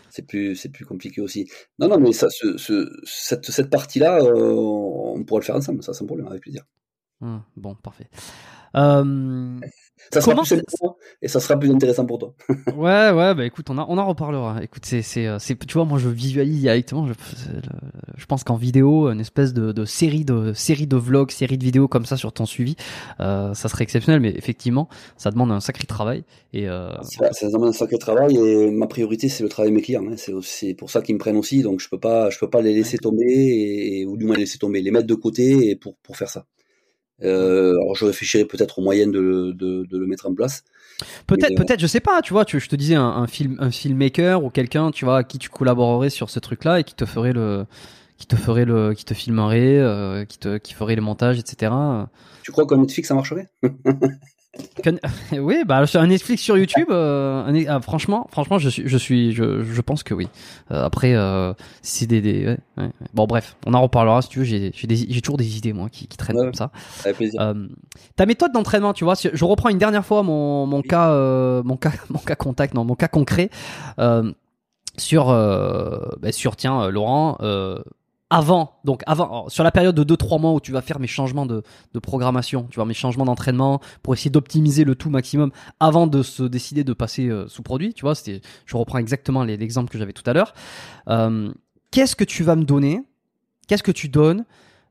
c'est 0.09 0.25
plus, 0.25 0.55
c'est 0.55 0.69
plus 0.69 0.85
compliqué 0.85 1.21
aussi. 1.21 1.47
Non, 1.77 1.87
non, 1.87 1.99
mais 1.99 2.11
ça, 2.11 2.27
ce, 2.29 2.57
ce, 2.57 2.89
cette, 3.03 3.45
cette 3.45 3.69
partie-là, 3.69 4.19
euh, 4.19 4.53
on 4.55 5.23
pourra 5.23 5.39
le 5.39 5.45
faire 5.45 5.55
ensemble, 5.55 5.83
ça 5.83 5.93
sans 5.93 6.05
problème, 6.05 6.27
avec 6.27 6.41
plaisir. 6.41 6.63
Hum, 7.21 7.43
bon, 7.55 7.75
parfait. 7.75 8.07
Euh, 8.75 9.59
ça 10.11 10.19
sera 10.19 10.35
plus 10.35 10.61
et 11.21 11.27
ça 11.27 11.39
sera 11.39 11.57
plus 11.57 11.71
intéressant 11.71 12.05
pour 12.05 12.17
toi. 12.17 12.33
ouais, 12.75 13.11
ouais, 13.11 13.33
bah 13.33 13.45
écoute, 13.45 13.69
on, 13.69 13.77
a, 13.77 13.85
on 13.87 13.97
en 13.97 14.05
reparlera. 14.05 14.61
Écoute, 14.61 14.83
c'est, 14.85 15.01
c'est, 15.01 15.27
euh, 15.27 15.37
c'est, 15.39 15.57
tu 15.65 15.73
vois, 15.73 15.85
moi 15.85 15.99
je 15.99 16.09
visualise 16.09 16.59
directement. 16.59 17.07
Je, 17.07 17.13
je 18.17 18.25
pense 18.25 18.43
qu'en 18.43 18.55
vidéo, 18.55 19.09
une 19.09 19.21
espèce 19.21 19.53
de, 19.53 19.71
de, 19.71 19.85
série 19.85 20.25
de 20.25 20.53
série 20.53 20.87
de 20.87 20.97
vlogs, 20.97 21.31
série 21.31 21.57
de 21.57 21.63
vidéos 21.63 21.87
comme 21.87 22.05
ça 22.05 22.17
sur 22.17 22.33
ton 22.33 22.45
suivi, 22.45 22.75
euh, 23.19 23.53
ça 23.53 23.69
serait 23.69 23.83
exceptionnel. 23.83 24.19
Mais 24.19 24.33
effectivement, 24.35 24.89
ça 25.17 25.31
demande 25.31 25.51
un 25.51 25.61
sacré 25.61 25.85
travail. 25.85 26.23
Et 26.53 26.67
euh... 26.67 26.91
ça, 27.03 27.31
ça, 27.31 27.47
demande 27.47 27.69
un 27.69 27.73
sacré 27.73 27.97
travail. 27.97 28.35
Et 28.35 28.71
ma 28.71 28.87
priorité, 28.87 29.29
c'est 29.29 29.43
le 29.43 29.49
travail 29.49 29.71
de 29.71 29.75
mes 29.75 29.81
clients. 29.81 30.05
Hein. 30.05 30.15
C'est, 30.17 30.33
c'est 30.41 30.73
pour 30.73 30.89
ça 30.89 31.01
qu'ils 31.01 31.15
me 31.15 31.19
prennent 31.19 31.37
aussi. 31.37 31.61
Donc 31.61 31.79
je 31.79 31.87
peux 31.87 31.99
pas, 31.99 32.29
je 32.29 32.39
peux 32.39 32.49
pas 32.49 32.61
les 32.61 32.73
laisser 32.73 32.97
tomber 32.97 33.23
et, 33.25 34.05
ou 34.05 34.17
du 34.17 34.25
moins 34.25 34.35
les 34.35 34.41
laisser 34.41 34.57
tomber, 34.57 34.81
les 34.81 34.91
mettre 34.91 35.07
de 35.07 35.15
côté 35.15 35.69
et 35.69 35.75
pour 35.77 35.95
pour 36.03 36.17
faire 36.17 36.29
ça. 36.29 36.45
Euh, 37.23 37.71
alors 37.81 37.95
je 37.95 38.05
réfléchirais 38.05 38.45
peut-être 38.45 38.79
aux 38.79 38.81
moyens 38.81 39.11
de, 39.11 39.51
de, 39.51 39.85
de, 39.85 39.97
le 39.97 40.05
mettre 40.05 40.27
en 40.27 40.33
place. 40.33 40.63
Peut-être, 41.27 41.55
peut-être, 41.55 41.79
je 41.79 41.87
sais 41.87 41.99
pas. 41.99 42.21
Tu 42.21 42.33
vois, 42.33 42.45
tu, 42.45 42.59
je 42.59 42.69
te 42.69 42.75
disais 42.75 42.95
un, 42.95 43.03
un 43.03 43.27
film, 43.27 43.57
un 43.59 43.71
filmmaker 43.71 44.43
ou 44.43 44.49
quelqu'un, 44.49 44.91
tu 44.91 45.05
vois, 45.05 45.17
à 45.19 45.23
qui 45.23 45.39
tu 45.39 45.49
collaborerais 45.49 46.09
sur 46.09 46.29
ce 46.29 46.39
truc-là 46.39 46.79
et 46.79 46.83
qui 46.83 46.93
te 46.93 47.05
ferait 47.05 47.33
le, 47.33 47.65
qui 48.17 48.27
te 48.27 48.35
ferait 48.35 48.65
le, 48.65 48.93
qui 48.93 49.05
te 49.05 49.13
filmerait, 49.13 49.77
euh, 49.77 50.25
qui 50.25 50.37
te, 50.37 50.57
qui 50.57 50.73
ferait 50.73 50.95
le 50.95 51.01
montage, 51.01 51.39
etc. 51.39 51.71
Tu 52.43 52.51
crois 52.51 52.67
qu'un 52.67 52.77
Netflix 52.77 53.07
ça 53.07 53.15
marcherait? 53.15 53.49
oui, 55.31 55.63
bah 55.65 55.83
un 55.93 56.07
Netflix 56.07 56.41
sur 56.41 56.57
YouTube, 56.57 56.87
euh, 56.89 57.45
un, 57.45 57.65
ah, 57.67 57.79
franchement, 57.79 58.27
franchement, 58.31 58.59
je 58.59 58.67
suis, 58.67 58.83
je 58.85 58.97
suis, 58.97 59.31
je, 59.31 59.63
je 59.63 59.81
pense 59.81 60.03
que 60.03 60.13
oui. 60.13 60.27
Euh, 60.71 60.83
après, 60.83 61.13
euh, 61.15 61.53
c'est 61.81 62.05
des, 62.05 62.19
des 62.19 62.45
ouais, 62.45 62.57
ouais. 62.77 62.89
bon 63.13 63.27
bref, 63.27 63.55
on 63.65 63.73
en 63.73 63.81
reparlera 63.81 64.21
si 64.21 64.29
tu 64.29 64.39
veux. 64.39 64.45
J'ai, 64.45 64.71
j'ai 64.73 65.21
toujours 65.21 65.37
des 65.37 65.57
idées 65.57 65.71
moi 65.71 65.87
qui, 65.89 66.07
qui 66.07 66.17
traînent 66.17 66.35
comme 66.35 66.53
ça. 66.53 66.71
Avec 67.05 67.17
plaisir. 67.17 67.55
Ta 68.17 68.25
méthode 68.25 68.51
d'entraînement, 68.51 68.93
tu 68.93 69.05
vois, 69.05 69.13
je 69.15 69.45
reprends 69.45 69.69
une 69.69 69.77
dernière 69.77 70.05
fois 70.05 70.21
mon, 70.21 70.65
mon 70.65 70.81
cas, 70.81 71.11
mon 71.63 71.77
cas, 71.77 71.93
mon 72.09 72.19
cas 72.19 72.35
contact, 72.35 72.73
non, 72.73 72.83
mon 72.83 72.95
cas 72.95 73.07
concret 73.07 73.49
sur, 74.97 75.27
bah, 75.27 76.31
sur 76.31 76.57
tiens, 76.57 76.89
Laurent 76.89 77.37
avant, 78.31 78.79
donc 78.85 79.03
avant, 79.07 79.49
sur 79.49 79.63
la 79.63 79.71
période 79.71 79.93
de 79.93 80.15
2-3 80.15 80.39
mois 80.39 80.53
où 80.53 80.61
tu 80.61 80.71
vas 80.71 80.81
faire 80.81 80.99
mes 80.99 81.07
changements 81.07 81.45
de, 81.45 81.63
de 81.93 81.99
programmation, 81.99 82.65
tu 82.71 82.75
vois, 82.75 82.85
mes 82.85 82.93
changements 82.93 83.25
d'entraînement 83.25 83.81
pour 84.01 84.13
essayer 84.13 84.31
d'optimiser 84.31 84.85
le 84.85 84.95
tout 84.95 85.09
maximum 85.09 85.51
avant 85.81 86.07
de 86.07 86.23
se 86.23 86.43
décider 86.43 86.85
de 86.85 86.93
passer 86.93 87.27
euh, 87.27 87.49
sous 87.49 87.61
produit, 87.61 87.93
tu 87.93 88.03
vois, 88.03 88.15
c'était, 88.15 88.41
je 88.65 88.77
reprends 88.77 88.99
exactement 88.99 89.43
l'exemple 89.43 89.91
que 89.91 89.97
j'avais 89.97 90.13
tout 90.13 90.23
à 90.25 90.33
l'heure. 90.33 90.53
Euh, 91.09 91.51
qu'est-ce 91.91 92.15
que 92.15 92.23
tu 92.23 92.43
vas 92.43 92.55
me 92.55 92.63
donner? 92.63 93.01
Qu'est-ce 93.67 93.83
que 93.83 93.91
tu 93.91 94.07
donnes? 94.07 94.45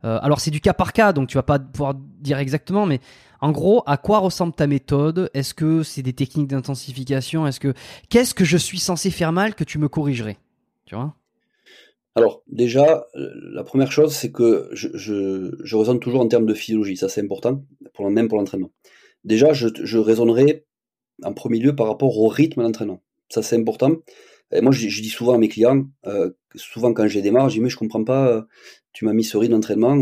Euh, 0.04 0.18
Alors 0.22 0.40
c'est 0.40 0.50
du 0.50 0.60
cas 0.60 0.74
par 0.74 0.92
cas, 0.92 1.14
donc 1.14 1.28
tu 1.28 1.38
vas 1.38 1.42
pas 1.42 1.58
pouvoir 1.58 1.94
dire 1.94 2.38
exactement, 2.38 2.84
mais 2.84 3.00
en 3.40 3.52
gros, 3.52 3.82
à 3.86 3.96
quoi 3.96 4.18
ressemble 4.18 4.52
ta 4.52 4.66
méthode? 4.66 5.30
Est-ce 5.32 5.54
que 5.54 5.82
c'est 5.82 6.02
des 6.02 6.12
techniques 6.12 6.48
d'intensification? 6.48 7.46
Est-ce 7.46 7.58
que 7.58 7.72
qu'est-ce 8.10 8.34
que 8.34 8.44
je 8.44 8.58
suis 8.58 8.78
censé 8.78 9.10
faire 9.10 9.32
mal 9.32 9.54
que 9.54 9.64
tu 9.64 9.78
me 9.78 9.88
corrigerais? 9.88 10.38
Tu 10.84 10.94
vois? 10.94 11.14
Alors 12.16 12.42
déjà, 12.48 13.06
euh, 13.14 13.30
la 13.52 13.62
première 13.62 13.92
chose, 13.92 14.14
c'est 14.14 14.32
que 14.32 14.68
je, 14.72 14.88
je, 14.94 15.76
raisonne 15.76 16.00
toujours 16.00 16.20
en 16.20 16.28
termes 16.28 16.46
de 16.46 16.54
physiologie, 16.54 16.96
ça 16.96 17.08
c'est 17.08 17.20
important, 17.20 17.64
pour, 17.94 18.10
même 18.10 18.28
pour 18.28 18.38
l'entraînement. 18.38 18.70
Déjà, 19.24 19.52
je, 19.52 19.68
je 19.82 19.98
raisonnerai 19.98 20.66
en 21.22 21.32
premier 21.34 21.58
lieu 21.58 21.76
par 21.76 21.86
rapport 21.86 22.18
au 22.18 22.28
rythme 22.28 22.62
d'entraînement. 22.62 23.02
Ça 23.28 23.42
c'est 23.42 23.56
important. 23.56 23.96
Moi, 24.52 24.72
je, 24.72 25.00
dis 25.00 25.08
souvent 25.10 25.34
à 25.34 25.38
mes 25.38 25.48
clients, 25.48 25.84
euh, 26.06 26.30
souvent 26.56 26.92
quand 26.92 27.06
j'ai 27.06 27.22
démarre, 27.22 27.48
je 27.48 27.54
dis 27.54 27.60
mais 27.60 27.68
je 27.68 27.76
comprends 27.76 28.02
pas, 28.02 28.28
euh, 28.28 28.42
tu 28.92 29.04
m'as 29.04 29.12
mis 29.12 29.22
ce 29.22 29.36
rythme 29.36 29.54
d'entraînement, 29.54 29.96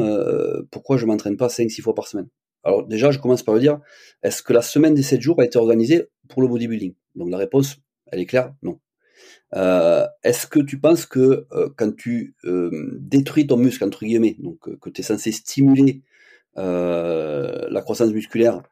pourquoi 0.70 0.96
je 0.96 1.04
m'entraîne 1.04 1.36
pas 1.36 1.48
5-6 1.48 1.82
fois 1.82 1.94
par 1.94 2.08
semaine? 2.08 2.28
Alors 2.64 2.86
déjà, 2.86 3.10
je 3.10 3.18
commence 3.18 3.42
par 3.42 3.54
le 3.54 3.60
dire, 3.60 3.78
est-ce 4.22 4.42
que 4.42 4.54
la 4.54 4.62
semaine 4.62 4.94
des 4.94 5.02
7 5.02 5.20
jours 5.20 5.38
a 5.40 5.44
été 5.44 5.58
organisée 5.58 6.08
pour 6.28 6.40
le 6.40 6.48
bodybuilding? 6.48 6.94
Donc 7.16 7.30
la 7.30 7.36
réponse, 7.36 7.76
elle 8.10 8.20
est 8.20 8.26
claire, 8.26 8.54
non. 8.62 8.80
Euh, 9.54 10.06
est-ce 10.24 10.46
que 10.46 10.60
tu 10.60 10.78
penses 10.78 11.06
que 11.06 11.46
euh, 11.52 11.68
quand 11.76 11.94
tu 11.96 12.34
euh, 12.44 12.98
détruis 13.00 13.46
ton 13.46 13.56
muscle, 13.56 13.84
entre 13.84 14.04
guillemets, 14.04 14.36
donc 14.38 14.78
que 14.78 14.90
tu 14.90 15.00
es 15.00 15.04
censé 15.04 15.32
stimuler 15.32 16.02
la 16.56 17.80
croissance 17.82 18.10
musculaire 18.10 18.62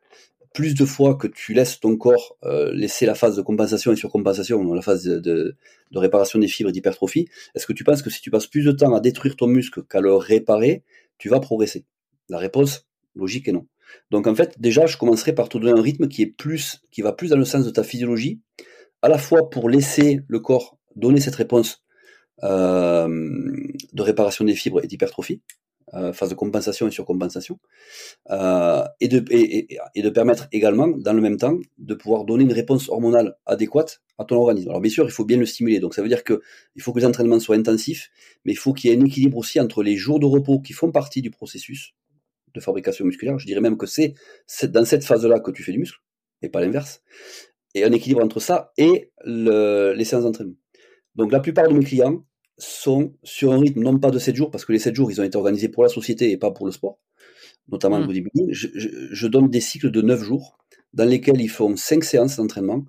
plus 0.53 0.75
de 0.75 0.85
fois 0.85 1.15
que 1.15 1.29
tu 1.29 1.55
laisses 1.55 1.79
ton 1.79 1.97
corps 1.97 2.37
laisser 2.73 3.07
la 3.07 3.15
phase 3.15 3.37
de 3.37 3.43
compensation 3.43 3.93
et 3.93 3.97
surcompensation, 3.97 4.75
la 4.75 4.83
phase 4.83 5.05
de, 5.05 5.21
de, 5.21 5.57
réparation 5.95 6.41
des 6.41 6.49
fibres 6.49 6.71
et 6.71 6.73
d'hypertrophie, 6.73 7.29
est-ce 7.55 7.67
que 7.67 7.73
tu 7.73 7.85
penses 7.85 8.03
que 8.03 8.11
si 8.11 8.21
tu 8.21 8.31
passes 8.31 8.49
plus 8.49 8.65
de 8.65 8.73
temps 8.73 8.93
à 8.95 9.01
détruire 9.01 9.37
ton 9.37 9.47
muscle 9.47 9.85
qu'à 9.85 10.01
le 10.01 10.15
réparer, 10.15 10.83
tu 11.19 11.29
vas 11.29 11.39
progresser? 11.39 11.85
La 12.29 12.39
réponse 12.39 12.89
logique 13.15 13.47
est 13.47 13.53
non. 13.53 13.67
Donc 14.11 14.27
en 14.27 14.35
fait, 14.35 14.61
déjà, 14.61 14.87
je 14.87 14.97
commencerai 14.97 15.33
par 15.33 15.49
te 15.49 15.59
donner 15.59 15.79
un 15.79 15.83
rythme 15.83 16.09
qui 16.09 16.23
est 16.23 16.27
plus, 16.27 16.81
qui 16.91 17.03
va 17.03 17.13
plus 17.13 17.31
dans 17.31 17.37
le 17.37 17.45
sens 17.45 17.65
de 17.65 17.71
ta 17.71 17.85
physiologie, 17.85 18.41
à 19.07 19.09
la 19.09 19.19
fois 19.19 19.51
pour 19.51 19.71
laisser 19.71 20.21
le 20.27 20.41
corps 20.41 20.79
donner 20.97 21.21
cette 21.21 21.37
réponse 21.37 21.85
euh, 22.43 23.07
de 23.93 24.03
réparation 24.03 24.45
des 24.45 24.57
fibres 24.57 24.83
et 24.83 24.89
d'hypertrophie, 24.89 25.43
euh, 25.95 26.13
phase 26.13 26.31
de 26.31 26.35
compensation 26.35 26.89
et 26.89 26.91
surcompensation, 26.91 27.61
euh, 28.31 28.83
et, 28.99 29.07
de, 29.07 29.25
et, 29.31 30.03
de 30.03 30.11
permettre 30.11 30.49
également, 30.51 30.89
dans 30.89 31.13
le 31.13 31.21
même 31.21 31.37
temps, 31.37 31.57
de 31.79 31.95
pouvoir 31.95 32.25
donner 32.25 32.43
une 32.43 32.53
réponse 32.53 32.89
hormonale 32.89 33.37
adéquate 33.47 34.03
à 34.19 34.25
ton 34.25 34.39
organisme. 34.39 34.71
Alors 34.71 34.81
bien 34.81 34.91
sûr, 34.91 35.05
il 35.05 35.13
faut 35.13 35.25
bien 35.25 35.39
le 35.39 35.47
stimuler, 35.47 35.79
donc 35.79 35.95
ça 35.95 36.03
veut 36.03 36.09
dire 36.09 36.25
que 36.25 36.43
il 36.75 36.83
faut 36.83 36.93
que 36.93 36.99
les 36.99 37.07
entraînements 37.07 37.39
soient 37.39 37.55
intensifs, 37.55 38.11
mais 38.45 38.51
il 38.55 38.59
faut 38.59 38.73
qu'il 38.73 38.91
y 38.91 38.93
ait 38.93 39.01
un 39.01 39.05
équilibre 39.05 39.37
aussi 39.37 39.61
entre 39.61 39.85
les 39.85 39.95
jours 39.95 40.19
de 40.19 40.27
repos 40.27 40.59
qui 40.59 40.73
font 40.73 40.91
partie 40.91 41.23
du 41.23 41.31
processus 41.31 41.95
de 42.53 42.59
fabrication 42.59 43.05
musculaire. 43.05 43.39
Je 43.39 43.47
dirais 43.47 43.61
même 43.61 43.77
que 43.77 43.87
c'est 43.87 44.15
dans 44.65 44.85
cette 44.85 45.05
phase-là 45.05 45.39
que 45.39 45.53
tu 45.53 45.63
fais 45.63 45.71
du 45.71 45.79
muscle, 45.79 46.01
et 46.43 46.49
pas 46.49 46.61
l'inverse 46.61 47.03
et 47.77 47.85
un 47.85 47.93
équilibre 47.93 48.25
entre 48.25 48.41
ça 48.41 48.73
et 48.79 49.13
les 49.25 50.05
séances 50.05 50.25
d'entraînement. 50.25 50.57
Donc 51.15 51.31
la 51.31 51.41
plupart 51.41 51.69
de 51.69 51.75
mes 51.75 51.85
clients 51.85 52.25
sont 52.59 53.13
sur 53.23 53.53
un 53.53 53.59
rythme 53.59 53.83
non 53.83 53.99
pas 53.99 54.11
de 54.11 54.19
7 54.19 54.35
jours, 54.35 54.51
parce 54.51 54.65
que 54.65 54.73
les 54.73 54.79
7 54.79 54.95
jours, 54.95 55.11
ils 55.11 55.21
ont 55.21 55.25
été 55.25 55.37
organisés 55.37 55.69
pour 55.69 55.83
la 55.83 55.91
société 55.91 56.31
et 56.31 56.39
pas 56.39 56.51
pour 56.51 56.65
le 56.65 56.73
sport, 56.73 56.99
notamment 57.69 57.99
le 57.99 58.05
mmh. 58.05 58.07
bodybuilding. 58.07 58.49
Je, 58.51 59.27
donne 59.27 59.51
des 59.51 59.61
cycles 59.61 59.91
de 59.91 60.01
9 60.01 60.23
jours 60.23 60.57
dans 60.95 61.05
lesquels 61.05 61.41
ils 61.41 61.51
font 61.51 61.77
5 61.77 62.03
séances 62.03 62.37
d'entraînement 62.37 62.87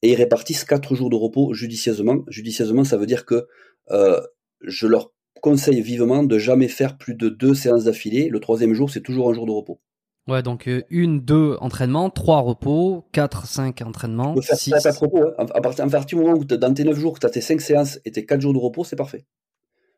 et 0.00 0.12
ils 0.12 0.14
répartissent 0.14 0.64
4 0.64 0.94
jours 0.94 1.10
de 1.10 1.16
repos 1.16 1.52
judicieusement. 1.52 2.24
Judicieusement, 2.28 2.84
ça 2.84 2.96
veut 2.96 3.06
dire 3.06 3.26
que 3.26 3.46
euh, 3.90 4.20
je 4.62 4.86
leur 4.86 5.12
conseille 5.42 5.82
vivement 5.82 6.22
de 6.22 6.38
jamais 6.38 6.68
faire 6.68 6.96
plus 6.96 7.14
de 7.14 7.28
2 7.28 7.54
séances 7.54 7.84
d'affilée. 7.84 8.30
Le 8.30 8.40
troisième 8.40 8.72
jour, 8.72 8.88
c'est 8.90 9.02
toujours 9.02 9.28
un 9.28 9.34
jour 9.34 9.44
de 9.44 9.52
repos. 9.52 9.78
Ouais, 10.26 10.42
donc 10.42 10.66
euh, 10.66 10.82
une, 10.90 11.20
deux 11.20 11.56
entraînements, 11.60 12.10
trois 12.10 12.40
repos, 12.40 13.04
quatre, 13.12 13.46
cinq 13.46 13.80
entraînements. 13.82 14.34
Tu 14.34 14.42
faire 14.42 14.56
six... 14.58 14.72
quatre 14.72 15.00
repos. 15.00 15.24
Hein. 15.38 15.46
À, 15.54 15.60
partir, 15.60 16.04
du 16.04 16.16
moment 16.16 16.32
où 16.32 16.44
dans 16.44 16.74
tes 16.74 16.82
neuf 16.82 16.98
jours, 16.98 17.20
tu 17.20 17.26
as 17.26 17.30
tes 17.30 17.40
cinq 17.40 17.60
séances 17.60 18.00
et 18.04 18.10
tes 18.10 18.26
quatre 18.26 18.40
jours 18.40 18.52
de 18.52 18.58
repos, 18.58 18.82
c'est 18.82 18.96
parfait. 18.96 19.24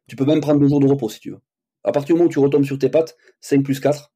Tu 0.06 0.16
peux 0.16 0.26
même 0.26 0.40
prendre 0.40 0.60
deux 0.60 0.68
jours 0.68 0.80
de 0.80 0.86
repos 0.86 1.08
si 1.08 1.20
tu 1.20 1.30
veux. 1.30 1.40
À 1.82 1.92
partir 1.92 2.14
du 2.14 2.18
moment 2.18 2.28
où 2.28 2.32
tu 2.32 2.40
retombes 2.40 2.64
sur 2.64 2.78
tes 2.78 2.90
pattes, 2.90 3.16
5 3.40 3.62
plus 3.62 3.80
4, 3.80 4.12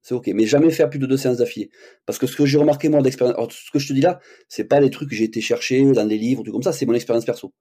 c'est 0.00 0.14
ok. 0.14 0.28
Mais 0.28 0.46
jamais 0.46 0.70
faire 0.70 0.88
plus 0.88 0.98
de 0.98 1.06
deux 1.06 1.18
séances 1.18 1.38
d'affilée. 1.38 1.70
Parce 2.06 2.18
que 2.18 2.26
ce 2.26 2.36
que 2.36 2.46
j'ai 2.46 2.56
remarqué 2.56 2.88
moi 2.88 3.02
d'expérience, 3.02 3.52
ce 3.52 3.70
que 3.70 3.78
je 3.78 3.88
te 3.88 3.92
dis 3.92 4.00
là, 4.00 4.20
c'est 4.48 4.64
pas 4.64 4.80
des 4.80 4.90
trucs 4.90 5.10
que 5.10 5.16
j'ai 5.16 5.24
été 5.24 5.42
chercher 5.42 5.84
dans 5.92 6.06
des 6.06 6.16
livres, 6.16 6.42
tout 6.42 6.52
comme 6.52 6.62
ça, 6.62 6.72
c'est 6.72 6.86
mon 6.86 6.94
expérience 6.94 7.26
perso. 7.26 7.52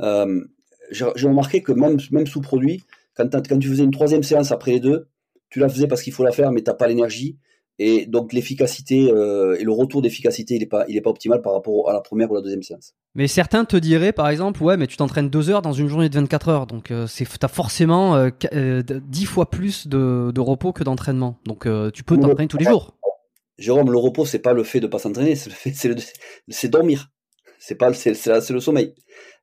Euh, 0.00 0.44
j'ai 0.92 1.26
remarqué 1.26 1.62
que 1.62 1.72
même, 1.72 1.96
même 2.12 2.26
sous 2.26 2.40
produit, 2.40 2.84
quand, 3.16 3.28
quand 3.48 3.58
tu 3.58 3.68
faisais 3.68 3.84
une 3.84 3.90
troisième 3.90 4.22
séance 4.22 4.52
après 4.52 4.72
les 4.72 4.80
deux, 4.80 5.08
tu 5.54 5.60
la 5.60 5.68
faisais 5.68 5.86
parce 5.86 6.02
qu'il 6.02 6.12
faut 6.12 6.24
la 6.24 6.32
faire, 6.32 6.50
mais 6.50 6.62
t'as 6.62 6.74
pas 6.74 6.88
l'énergie. 6.88 7.38
Et 7.78 8.06
donc 8.06 8.32
l'efficacité 8.32 9.08
euh, 9.12 9.56
et 9.56 9.62
le 9.62 9.70
retour 9.70 10.02
d'efficacité, 10.02 10.56
il 10.56 10.62
est 10.64 10.66
pas, 10.66 10.84
il 10.88 10.96
est 10.96 11.00
pas 11.00 11.10
optimal 11.10 11.42
par 11.42 11.52
rapport 11.52 11.88
à 11.88 11.92
la 11.92 12.00
première 12.00 12.28
ou 12.32 12.34
la 12.34 12.40
deuxième 12.40 12.64
séance. 12.64 12.92
Mais 13.14 13.28
certains 13.28 13.64
te 13.64 13.76
diraient, 13.76 14.12
par 14.12 14.28
exemple, 14.28 14.60
ouais, 14.64 14.76
mais 14.76 14.88
tu 14.88 14.96
t'entraînes 14.96 15.30
deux 15.30 15.50
heures 15.50 15.62
dans 15.62 15.72
une 15.72 15.86
journée 15.86 16.08
de 16.08 16.14
24 16.16 16.48
heures, 16.48 16.66
donc 16.66 16.90
euh, 16.90 17.06
c'est, 17.06 17.24
t'as 17.38 17.46
forcément 17.46 18.16
euh, 18.16 18.30
euh 18.52 18.82
dix 18.82 19.26
fois 19.26 19.48
plus 19.48 19.86
de, 19.86 20.32
de 20.34 20.40
repos 20.40 20.72
que 20.72 20.82
d'entraînement. 20.82 21.38
Donc 21.46 21.68
tu 21.92 22.02
peux 22.02 22.18
t'entraîner 22.18 22.48
tous 22.48 22.58
les 22.58 22.64
jours. 22.64 22.96
Jérôme, 23.56 23.92
le 23.92 23.98
repos, 23.98 24.26
c'est 24.26 24.40
pas 24.40 24.54
le 24.54 24.64
fait 24.64 24.80
de 24.80 24.88
pas 24.88 24.98
s'entraîner, 24.98 25.36
c'est 25.36 26.68
dormir. 26.68 27.12
C'est 27.60 27.76
pas, 27.76 27.94
c'est, 27.94 28.14
c'est, 28.14 28.50
le 28.50 28.60
sommeil. 28.60 28.92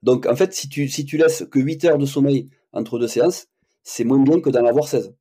Donc 0.04 0.26
en 0.26 0.36
fait, 0.36 0.54
si 0.54 0.68
tu, 0.68 0.90
si 0.90 1.06
tu 1.06 1.16
laisses 1.16 1.46
que 1.50 1.60
8 1.60 1.86
heures 1.86 1.98
de 1.98 2.06
sommeil 2.06 2.50
entre 2.74 3.00
deux 3.00 3.08
séances, 3.08 3.48
c'est 3.84 4.04
moins 4.04 4.22
bien 4.22 4.42
que 4.42 4.50
d'en 4.50 4.66
avoir 4.66 4.90
16. 4.90 5.16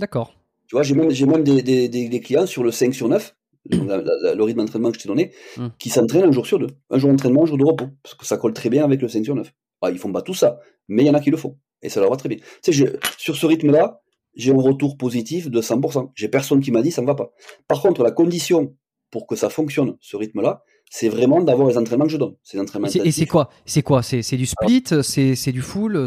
D'accord. 0.00 0.34
Tu 0.66 0.76
vois, 0.76 0.82
j'ai 0.82 0.94
même, 0.94 1.44
des, 1.44 1.62
des, 1.62 1.88
des, 1.88 2.20
clients 2.20 2.46
sur 2.46 2.64
le 2.64 2.70
5 2.70 2.94
sur 2.94 3.08
9, 3.08 3.36
le 3.70 4.42
rythme 4.42 4.60
d'entraînement 4.60 4.90
que 4.90 4.96
je 4.96 5.02
t'ai 5.02 5.08
donné, 5.08 5.32
mmh. 5.58 5.66
qui 5.78 5.90
s'entraînent 5.90 6.24
un 6.24 6.32
jour 6.32 6.46
sur 6.46 6.58
deux. 6.58 6.68
Un 6.88 6.98
jour 6.98 7.10
d'entraînement, 7.10 7.42
un 7.42 7.46
jour 7.46 7.58
de 7.58 7.64
repos. 7.64 7.88
Parce 8.02 8.14
que 8.14 8.24
ça 8.24 8.38
colle 8.38 8.54
très 8.54 8.70
bien 8.70 8.82
avec 8.82 9.02
le 9.02 9.08
5 9.08 9.24
sur 9.24 9.34
9. 9.34 9.52
Ah, 9.82 9.90
ils 9.90 9.98
font 9.98 10.10
pas 10.10 10.22
tout 10.22 10.32
ça, 10.32 10.58
mais 10.88 11.02
il 11.02 11.06
y 11.06 11.10
en 11.10 11.14
a 11.14 11.20
qui 11.20 11.30
le 11.30 11.36
font. 11.36 11.58
Et 11.82 11.90
ça 11.90 12.00
leur 12.00 12.08
va 12.08 12.16
très 12.16 12.30
bien. 12.30 12.38
Tu 12.62 12.72
sais, 12.72 12.98
sur 13.18 13.36
ce 13.36 13.46
rythme-là, 13.46 14.00
j'ai 14.34 14.52
un 14.52 14.56
retour 14.56 14.96
positif 14.96 15.50
de 15.50 15.60
100%. 15.60 16.12
J'ai 16.14 16.28
personne 16.28 16.60
qui 16.60 16.70
m'a 16.70 16.80
dit 16.80 16.92
ça 16.92 17.02
ne 17.02 17.06
va 17.06 17.14
pas. 17.14 17.32
Par 17.68 17.82
contre, 17.82 18.02
la 18.02 18.10
condition 18.10 18.74
pour 19.10 19.26
que 19.26 19.36
ça 19.36 19.50
fonctionne, 19.50 19.96
ce 20.00 20.16
rythme-là, 20.16 20.62
c'est 20.88 21.08
vraiment 21.08 21.40
d'avoir 21.40 21.68
les 21.68 21.78
entraînements 21.78 22.06
que 22.06 22.12
je 22.12 22.16
donne. 22.16 22.34
entraînements 22.58 22.88
et 22.88 23.10
c'est 23.10 23.26
quoi? 23.26 23.50
C'est 23.66 23.82
quoi? 23.82 24.02
C'est 24.02 24.36
du 24.36 24.46
split 24.46 24.84
C'est 25.02 25.52
du 25.52 25.62
full 25.62 26.06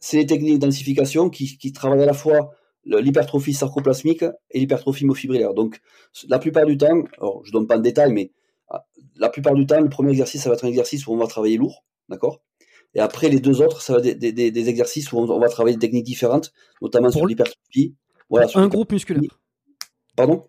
C'est 0.00 0.18
des 0.18 0.26
techniques 0.26 0.58
d'intensification 0.58 1.30
qui, 1.30 1.58
qui 1.58 1.72
travaillent 1.72 2.02
à 2.02 2.06
la 2.06 2.14
fois 2.14 2.50
l'hypertrophie 2.86 3.54
sarcoplasmique 3.54 4.24
et 4.50 4.58
l'hypertrophie 4.58 5.04
myofibrillaire. 5.04 5.54
Donc, 5.54 5.80
la 6.28 6.38
plupart 6.38 6.66
du 6.66 6.76
temps, 6.76 7.02
alors 7.18 7.44
je 7.44 7.52
donne 7.52 7.66
pas 7.66 7.78
de 7.78 7.82
détails, 7.82 8.12
mais 8.12 8.32
ah, 8.68 8.84
la 9.16 9.28
plupart 9.28 9.54
du 9.54 9.66
temps, 9.66 9.80
le 9.80 9.88
premier 9.88 10.10
exercice, 10.10 10.42
ça 10.42 10.50
va 10.50 10.54
être 10.54 10.64
un 10.64 10.68
exercice 10.68 11.06
où 11.06 11.12
on 11.12 11.16
va 11.16 11.26
travailler 11.26 11.56
lourd, 11.56 11.84
d'accord? 12.08 12.42
Et 12.94 13.00
après, 13.00 13.28
les 13.28 13.40
deux 13.40 13.60
autres, 13.60 13.82
ça 13.82 13.94
va 13.94 14.06
être 14.06 14.18
des, 14.18 14.68
exercices 14.68 15.12
où 15.12 15.18
on 15.18 15.38
va 15.38 15.48
travailler 15.48 15.76
des 15.76 15.80
techniques 15.80 16.04
différentes, 16.04 16.52
notamment 16.80 17.10
sur 17.10 17.26
l'hypertrophie. 17.26 17.96
Voilà, 18.30 18.46
un 18.54 18.68
groupe 18.68 18.92
musculaire. 18.92 19.40
Pardon? 20.16 20.44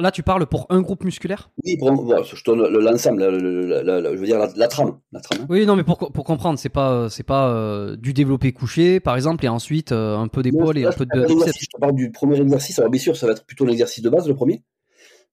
Là, 0.00 0.10
tu 0.10 0.22
parles 0.22 0.46
pour 0.46 0.66
un 0.70 0.80
groupe 0.80 1.04
musculaire? 1.04 1.50
Oui, 1.64 1.76
pour 1.76 1.88
je 2.24 2.44
donne 2.44 2.60
l'ensemble, 2.60 3.22
je 3.22 4.16
veux 4.16 4.26
dire 4.26 4.38
la, 4.38 4.68
trame, 4.68 4.98
la 5.12 5.20
trame. 5.20 5.40
Hein. 5.42 5.46
Oui, 5.48 5.66
non, 5.66 5.76
mais 5.76 5.84
pour, 5.84 5.98
pour 5.98 6.24
comprendre, 6.24 6.58
c'est 6.58 6.68
pas, 6.68 7.08
c'est 7.10 7.22
pas 7.22 7.48
euh, 7.48 7.96
du 7.96 8.12
développé 8.12 8.52
couché, 8.52 9.00
par 9.00 9.16
exemple, 9.16 9.44
et 9.44 9.48
ensuite 9.48 9.92
euh, 9.92 10.16
un 10.16 10.28
peu 10.28 10.42
d'épaule 10.42 10.78
et 10.78 10.84
un 10.84 10.92
peu 10.92 11.06
de 11.06 11.26
biceps. 11.26 11.58
Je 11.60 11.66
te 11.66 11.80
parle 11.80 11.94
du 11.94 12.10
premier 12.10 12.40
exercice. 12.40 12.78
Alors 12.78 12.90
bien 12.90 13.00
sûr, 13.00 13.16
ça 13.16 13.26
va 13.26 13.32
être 13.32 13.44
plutôt 13.44 13.64
l'exercice 13.64 14.02
de 14.02 14.10
base, 14.10 14.28
le 14.28 14.34
premier. 14.34 14.62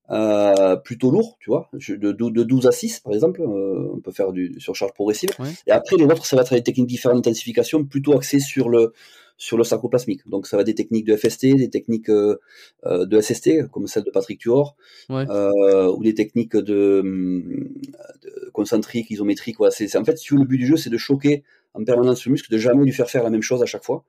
Euh, 0.09 0.75
plutôt 0.75 1.09
lourd, 1.09 1.37
tu 1.39 1.49
vois, 1.49 1.69
de, 1.71 2.11
de 2.11 2.43
12 2.43 2.67
à 2.67 2.73
6 2.73 2.99
par 2.99 3.13
exemple, 3.13 3.41
on 3.41 4.01
peut 4.01 4.11
faire 4.11 4.33
du 4.33 4.59
surcharge 4.59 4.91
progressive. 4.93 5.29
Et 5.67 5.71
après 5.71 5.95
les 5.95 6.03
autres, 6.03 6.25
ça 6.25 6.35
va 6.35 6.41
être 6.41 6.53
des 6.53 6.63
techniques 6.63 6.87
différentes 6.87 7.23
d'intensification, 7.23 7.85
plutôt 7.85 8.13
axées 8.17 8.41
sur 8.41 8.67
le 8.67 8.93
sur 9.41 9.57
le 9.57 9.63
sarcoplasmique. 9.63 10.21
Donc 10.29 10.45
ça 10.45 10.55
va 10.55 10.63
des 10.63 10.75
techniques 10.75 11.05
de 11.05 11.15
FST, 11.15 11.55
des 11.55 11.71
techniques 11.71 12.09
euh, 12.09 12.39
euh, 12.85 13.07
de 13.07 13.19
SST, 13.19 13.67
comme 13.71 13.87
celle 13.87 14.03
de 14.03 14.11
Patrick 14.11 14.39
Tuor, 14.39 14.75
euh, 15.09 15.87
ou 15.87 16.03
des 16.03 16.13
techniques 16.13 16.55
de, 16.55 17.01
de 17.01 18.49
concentrique, 18.53 19.09
isométrique. 19.09 19.57
Voilà. 19.57 19.71
C'est, 19.71 19.97
en 19.97 20.05
fait, 20.05 20.19
si 20.19 20.35
le 20.35 20.45
but 20.45 20.59
du 20.59 20.67
jeu, 20.67 20.77
c'est 20.77 20.91
de 20.91 20.97
choquer 20.97 21.43
en 21.73 21.83
permanence 21.83 22.23
le 22.27 22.33
muscle, 22.33 22.51
de 22.51 22.59
jamais 22.59 22.85
lui 22.85 22.91
faire 22.91 23.09
faire 23.09 23.23
la 23.23 23.31
même 23.31 23.41
chose 23.41 23.63
à 23.63 23.65
chaque 23.65 23.83
fois. 23.83 24.03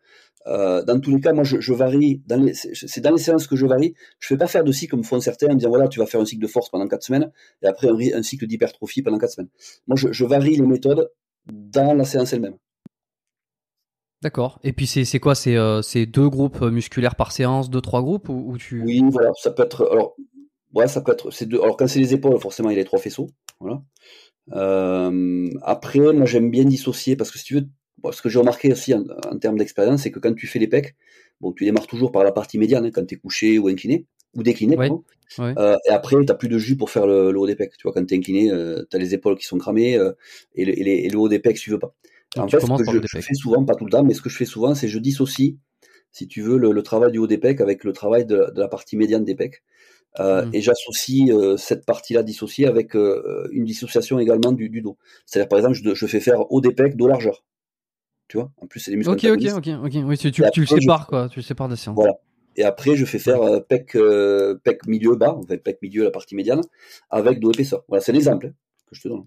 dans 0.45 1.01
tous 1.01 1.11
les 1.15 1.21
cas, 1.21 1.33
moi, 1.33 1.45
je, 1.45 1.73
varie. 1.73 2.21
C'est 2.75 3.01
dans 3.01 3.13
les 3.13 3.23
séances 3.23 3.47
que 3.47 3.57
je 3.57 3.65
varie. 3.65 3.95
Je 4.19 4.29
fais 4.29 4.37
pas 4.37 4.49
faire 4.49 4.65
de 4.65 4.73
cycle 4.73 4.91
comme 4.91 5.05
font 5.05 5.19
certains 5.19 5.49
en 5.49 5.55
disant 5.55 5.71
voilà, 5.71 5.89
tu 5.89 5.99
vas 5.99 6.05
faire 6.05 6.21
un 6.21 6.27
cycle 6.27 6.43
de 6.43 6.47
force 6.47 6.69
pendant 6.69 6.87
4 6.87 7.03
semaines 7.03 7.33
et 7.63 7.67
après 7.67 7.89
un, 7.89 8.23
cycle 8.23 8.47
d'hypertrophie 8.47 9.01
pendant 9.01 9.17
4 9.17 9.31
semaines. 9.31 9.51
Moi, 9.87 9.97
je, 9.97 10.13
je 10.13 10.25
varie 10.27 10.57
les 10.57 10.67
méthodes 10.67 11.11
dans 11.47 11.95
la 11.95 12.05
séance 12.05 12.35
elle-même. 12.35 12.59
D'accord. 14.23 14.61
Et 14.63 14.73
puis 14.73 14.87
c'est 14.87 15.19
quoi? 15.19 15.35
C'est 15.35 15.57
euh, 15.57 15.81
deux 16.07 16.29
groupes 16.29 16.63
musculaires 16.63 17.17
par 17.17 17.33
séance, 17.33 17.71
deux 17.71 17.81
trois 17.81 18.03
groupes 18.03 18.29
ou, 18.29 18.57
tu 18.57 18.81
Oui, 18.83 19.03
voilà, 19.11 19.33
ça 19.35 19.51
peut 19.51 19.65
être. 19.65 19.89
Alors, 19.91 20.15
ouais, 20.75 20.87
ça 20.87 21.01
peut 21.01 21.13
être. 21.13 21.33
C'est 21.33 21.47
deux. 21.47 21.61
Alors 21.61 21.77
quand 21.77 21.89
c'est 21.89 21.99
les 21.99 22.15
épaules, 22.15 22.39
forcément, 22.39 22.71
il 22.71 22.75
y 22.75 22.77
a 22.77 22.79
les 22.79 22.85
trois 22.85 23.01
faisceaux. 23.01 23.31
Voilà. 23.59 23.83
Euh, 24.53 25.49
après, 25.63 25.99
moi, 25.99 26.25
j'aime 26.25 26.51
bien 26.51 26.65
dissocier 26.65 27.17
parce 27.17 27.33
que 27.33 27.39
si 27.39 27.45
tu 27.45 27.55
veux, 27.55 27.69
ce 28.13 28.23
que 28.23 28.29
j'ai 28.29 28.39
remarqué 28.39 28.71
aussi 28.71 28.95
en, 28.95 29.39
termes 29.39 29.59
d'expérience, 29.59 30.03
c'est 30.03 30.13
que 30.13 30.21
quand 30.21 30.35
tu 30.35 30.47
fais 30.47 30.61
les 30.61 30.69
pecs, 30.69 30.95
bon, 31.41 31.53
tu 31.53 31.65
démarres 31.65 31.89
toujours 31.89 32.13
par 32.13 32.23
la 32.23 32.31
partie 32.31 32.59
médiane 32.59 32.85
hein, 32.87 32.91
quand 32.93 33.05
tu 33.05 33.17
es 33.17 33.19
couché 33.19 33.59
ou 33.59 33.67
incliné 33.67 34.07
ou 34.35 34.45
décliné. 34.45 34.77
Euh, 35.41 35.77
et 35.89 35.91
après, 35.91 36.17
tu 36.25 36.35
plus 36.37 36.49
de 36.49 36.59
jus 36.59 36.77
pour 36.77 36.91
faire 36.91 37.07
le, 37.09 37.37
haut 37.37 37.47
des 37.47 37.57
pecs. 37.57 37.77
Tu 37.77 37.83
vois, 37.83 37.93
quand 37.93 38.05
tu 38.05 38.15
es 38.15 38.19
incliné, 38.19 38.49
tu 38.89 38.97
as 38.97 39.01
les 39.01 39.15
épaules 39.15 39.37
qui 39.37 39.47
sont 39.47 39.59
cramées 39.59 39.99
et, 40.55 40.65
le, 40.65 40.79
et, 40.79 41.09
le 41.09 41.19
haut 41.19 41.29
des 41.29 41.41
pecs, 41.41 41.57
tu 41.57 41.71
veux 41.71 41.81
pas 41.81 41.95
en 42.37 42.49
fait, 42.49 42.61
ce 42.61 42.67
que 42.67 43.07
je, 43.07 43.21
fais 43.21 43.35
souvent, 43.35 43.65
pas 43.65 43.75
tout 43.75 43.85
le 43.85 43.91
temps, 43.91 44.05
mais 44.05 44.15
ce 44.15 44.23
que 44.23 44.31
je 44.31 44.37
fais 44.37 44.45
souvent, 44.45 44.75
c'est 44.75 44.89
je 44.89 44.99
dissocie, 44.99 45.57
si 46.11 46.29
tu 46.29 46.41
veux, 46.43 46.57
le, 46.57 46.83
travail 46.83 47.13
du 47.13 47.19
haut 47.19 47.27
des 47.27 47.39
pecs 47.39 47.61
avec 47.61 47.85
le 47.85 47.93
travail 47.93 48.25
de, 48.25 48.53
la 48.57 48.69
partie 48.69 48.97
médiane 48.97 49.25
des 49.25 49.35
pecs. 49.35 49.63
Euh, 50.21 50.45
mmh. 50.45 50.55
Et 50.55 50.61
j'associe 50.61 51.31
euh, 51.31 51.57
cette 51.57 51.87
partie-là 51.87 52.23
dissociée 52.23 52.67
avec 52.67 52.95
euh, 52.95 53.49
une 53.51 53.65
dissociation 53.65 54.19
également 54.19 54.53
du, 54.53 54.69
dos. 54.83 54.99
C'est-à-dire, 55.25 55.49
par 55.49 55.59
exemple, 55.59 55.95
je, 55.95 56.07
fais 56.07 56.21
faire 56.21 56.51
haut 56.53 56.61
des 56.61 56.73
pecs, 56.73 56.97
dos 56.97 57.07
largeur. 57.07 57.45
Tu 58.29 58.37
vois? 58.37 58.51
En 58.59 58.67
plus, 58.67 58.81
c'est 58.81 58.91
des 58.91 58.99
muscles. 58.99 59.13
Ok, 59.13 59.25
ok, 59.25 59.53
ok, 59.57 59.69
ok. 59.85 59.93
Oui, 60.05 60.19
tu, 60.19 60.31
tu, 60.31 60.43
le 60.61 60.67
sépares, 60.67 61.07
quoi. 61.07 61.29
Tu 61.29 61.39
le 61.39 61.45
sépares 61.45 61.69
de 61.69 61.77
séance. 61.77 61.97
Voilà. 61.97 62.15
Et 62.57 62.65
après, 62.65 62.97
je 62.97 63.07
fais 63.07 63.19
faire 63.19 63.41
pec, 63.67 63.97
pec 64.63 64.87
milieu 64.87 65.17
bas, 65.17 65.35
en 65.35 65.43
fait, 65.43 65.59
pec 65.59 65.81
milieu, 65.81 66.05
la 66.05 66.11
partie 66.11 66.35
médiane, 66.35 66.61
avec 67.09 67.41
dos 67.41 67.51
épaisseur. 67.51 67.83
Voilà, 67.89 68.03
c'est 68.03 68.13
l'exemple 68.13 68.49
hein, 68.49 68.55
que 68.87 68.95
je 68.95 69.03
te 69.03 69.09
donne. 69.09 69.25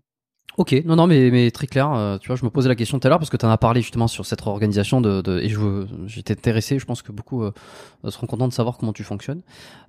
Ok, 0.57 0.73
non, 0.85 0.95
non, 0.95 1.05
mais, 1.05 1.31
mais 1.31 1.51
très 1.51 1.67
clair. 1.67 1.91
Euh, 1.91 2.17
tu 2.17 2.27
vois, 2.27 2.37
je 2.37 2.45
me 2.45 2.49
posais 2.49 2.69
la 2.69 2.75
question 2.75 2.97
tout 2.97 3.05
à 3.07 3.09
l'heure 3.09 3.19
parce 3.19 3.29
que 3.29 3.37
tu 3.37 3.45
en 3.45 3.49
as 3.49 3.57
parlé 3.57 3.81
justement 3.81 4.07
sur 4.07 4.25
cette 4.25 4.45
organisation 4.47 5.01
de, 5.01 5.21
de 5.21 5.39
et 5.39 5.53
j'étais 6.07 6.33
intéressé. 6.33 6.79
Je 6.79 6.85
pense 6.85 7.01
que 7.01 7.11
beaucoup 7.11 7.43
euh, 7.43 7.51
seront 8.07 8.27
contents 8.27 8.47
de 8.47 8.53
savoir 8.53 8.77
comment 8.77 8.93
tu 8.93 9.03
fonctionnes. 9.03 9.41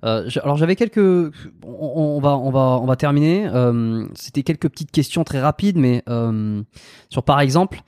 Euh, 0.03 0.29
alors 0.43 0.57
j'avais 0.57 0.75
quelques, 0.75 0.97
on, 0.97 1.31
on, 1.63 2.19
va 2.19 2.37
on 2.37 2.51
va 2.51 2.79
on 2.81 2.85
va 2.85 2.95
terminer. 2.97 3.47
Euh, 3.47 4.05
C'était 4.13 4.43
quelques 4.43 4.69
petites 4.69 4.91
questions 4.91 5.23
très 5.23 5.39
rapides, 5.39 5.77
mais 5.77 6.03
sur 7.09 7.23
par 7.23 7.39
exemple 7.39 7.81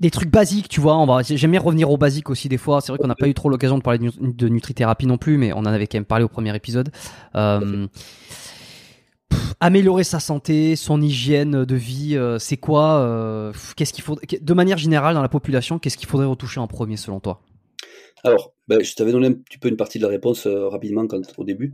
des 0.00 0.10
trucs 0.10 0.30
basiques, 0.30 0.68
tu 0.68 0.80
vois. 0.80 0.96
On 0.96 1.06
va, 1.06 1.22
j'aime 1.22 1.50
bien 1.50 1.60
revenir 1.60 1.90
aux 1.90 1.96
basiques 1.96 2.30
aussi 2.30 2.48
des 2.48 2.58
fois. 2.58 2.80
C'est 2.80 2.92
vrai 2.92 2.98
qu'on 2.98 3.08
n'a 3.08 3.16
pas 3.16 3.26
eu 3.26 3.34
trop 3.34 3.48
l'occasion 3.48 3.76
de 3.78 3.82
parler 3.82 3.98
de, 3.98 4.12
de 4.20 4.48
nutrithérapie 4.48 5.06
non 5.06 5.18
plus, 5.18 5.38
mais 5.38 5.52
on 5.52 5.58
en 5.58 5.66
avait 5.66 5.88
quand 5.88 5.98
même 5.98 6.04
parlé 6.04 6.24
au 6.24 6.28
premier 6.28 6.54
épisode. 6.54 6.90
Euh, 7.34 7.88
améliorer 9.60 10.04
sa 10.04 10.20
santé, 10.20 10.76
son 10.76 11.00
hygiène 11.00 11.64
de 11.64 11.74
vie, 11.74 12.16
euh, 12.16 12.38
c'est 12.38 12.56
quoi 12.56 13.00
euh, 13.00 13.52
Qu'est-ce 13.76 13.92
qu'il 13.92 14.04
faut 14.04 14.16
de 14.16 14.54
manière 14.54 14.78
générale 14.78 15.14
dans 15.14 15.22
la 15.22 15.28
population 15.28 15.78
Qu'est-ce 15.78 15.96
qu'il 15.96 16.08
faudrait 16.08 16.26
retoucher 16.26 16.60
en 16.60 16.66
premier 16.66 16.96
selon 16.96 17.20
toi? 17.20 17.40
Alors, 18.24 18.52
ben, 18.66 18.82
je 18.82 18.94
t'avais 18.94 19.12
donné 19.12 19.28
un 19.28 19.32
petit 19.32 19.58
peu 19.58 19.68
une 19.68 19.76
partie 19.76 19.98
de 19.98 20.04
la 20.04 20.08
réponse 20.08 20.46
euh, 20.46 20.68
rapidement 20.68 21.06
quand, 21.06 21.20
au 21.38 21.44
début. 21.44 21.72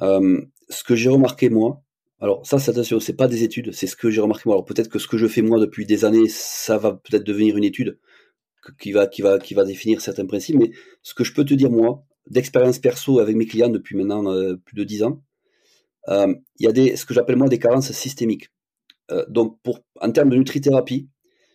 ce 0.00 0.84
que 0.84 0.94
j'ai 0.94 1.08
remarqué 1.10 1.50
moi, 1.50 1.82
alors 2.20 2.46
ça, 2.46 2.58
c'est 2.58 2.70
attention, 2.70 3.00
c'est 3.00 3.16
pas 3.16 3.28
des 3.28 3.42
études, 3.42 3.72
c'est 3.72 3.86
ce 3.86 3.96
que 3.96 4.10
j'ai 4.10 4.20
remarqué 4.20 4.42
moi. 4.46 4.54
Alors 4.54 4.64
peut-être 4.64 4.88
que 4.88 4.98
ce 4.98 5.08
que 5.08 5.18
je 5.18 5.26
fais 5.26 5.42
moi 5.42 5.60
depuis 5.60 5.84
des 5.84 6.04
années, 6.04 6.28
ça 6.28 6.78
va 6.78 6.92
peut-être 6.92 7.24
devenir 7.24 7.56
une 7.56 7.64
étude 7.64 7.98
qui 8.80 8.92
va, 8.92 9.06
qui 9.06 9.20
va, 9.20 9.38
qui 9.38 9.52
va 9.52 9.64
définir 9.64 10.00
certains 10.00 10.24
principes. 10.24 10.56
Mais 10.56 10.70
ce 11.02 11.12
que 11.12 11.24
je 11.24 11.34
peux 11.34 11.44
te 11.44 11.52
dire 11.52 11.70
moi, 11.70 12.04
d'expérience 12.30 12.78
perso 12.78 13.18
avec 13.18 13.36
mes 13.36 13.44
clients 13.44 13.68
depuis 13.68 13.94
maintenant 13.94 14.24
plus 14.64 14.74
de 14.74 14.84
dix 14.84 15.02
ans, 15.02 15.22
euh, 16.08 16.34
il 16.58 16.64
y 16.64 16.68
a 16.68 16.72
des, 16.72 16.96
ce 16.96 17.04
que 17.06 17.14
j'appelle 17.14 17.36
moi 17.36 17.48
des 17.48 17.58
carences 17.58 17.92
systémiques. 17.92 18.50
Euh, 19.10 19.24
donc, 19.28 19.58
pour, 19.62 19.80
en 20.00 20.10
termes 20.10 20.30
de 20.30 20.36
nutrithérapie, 20.36 21.08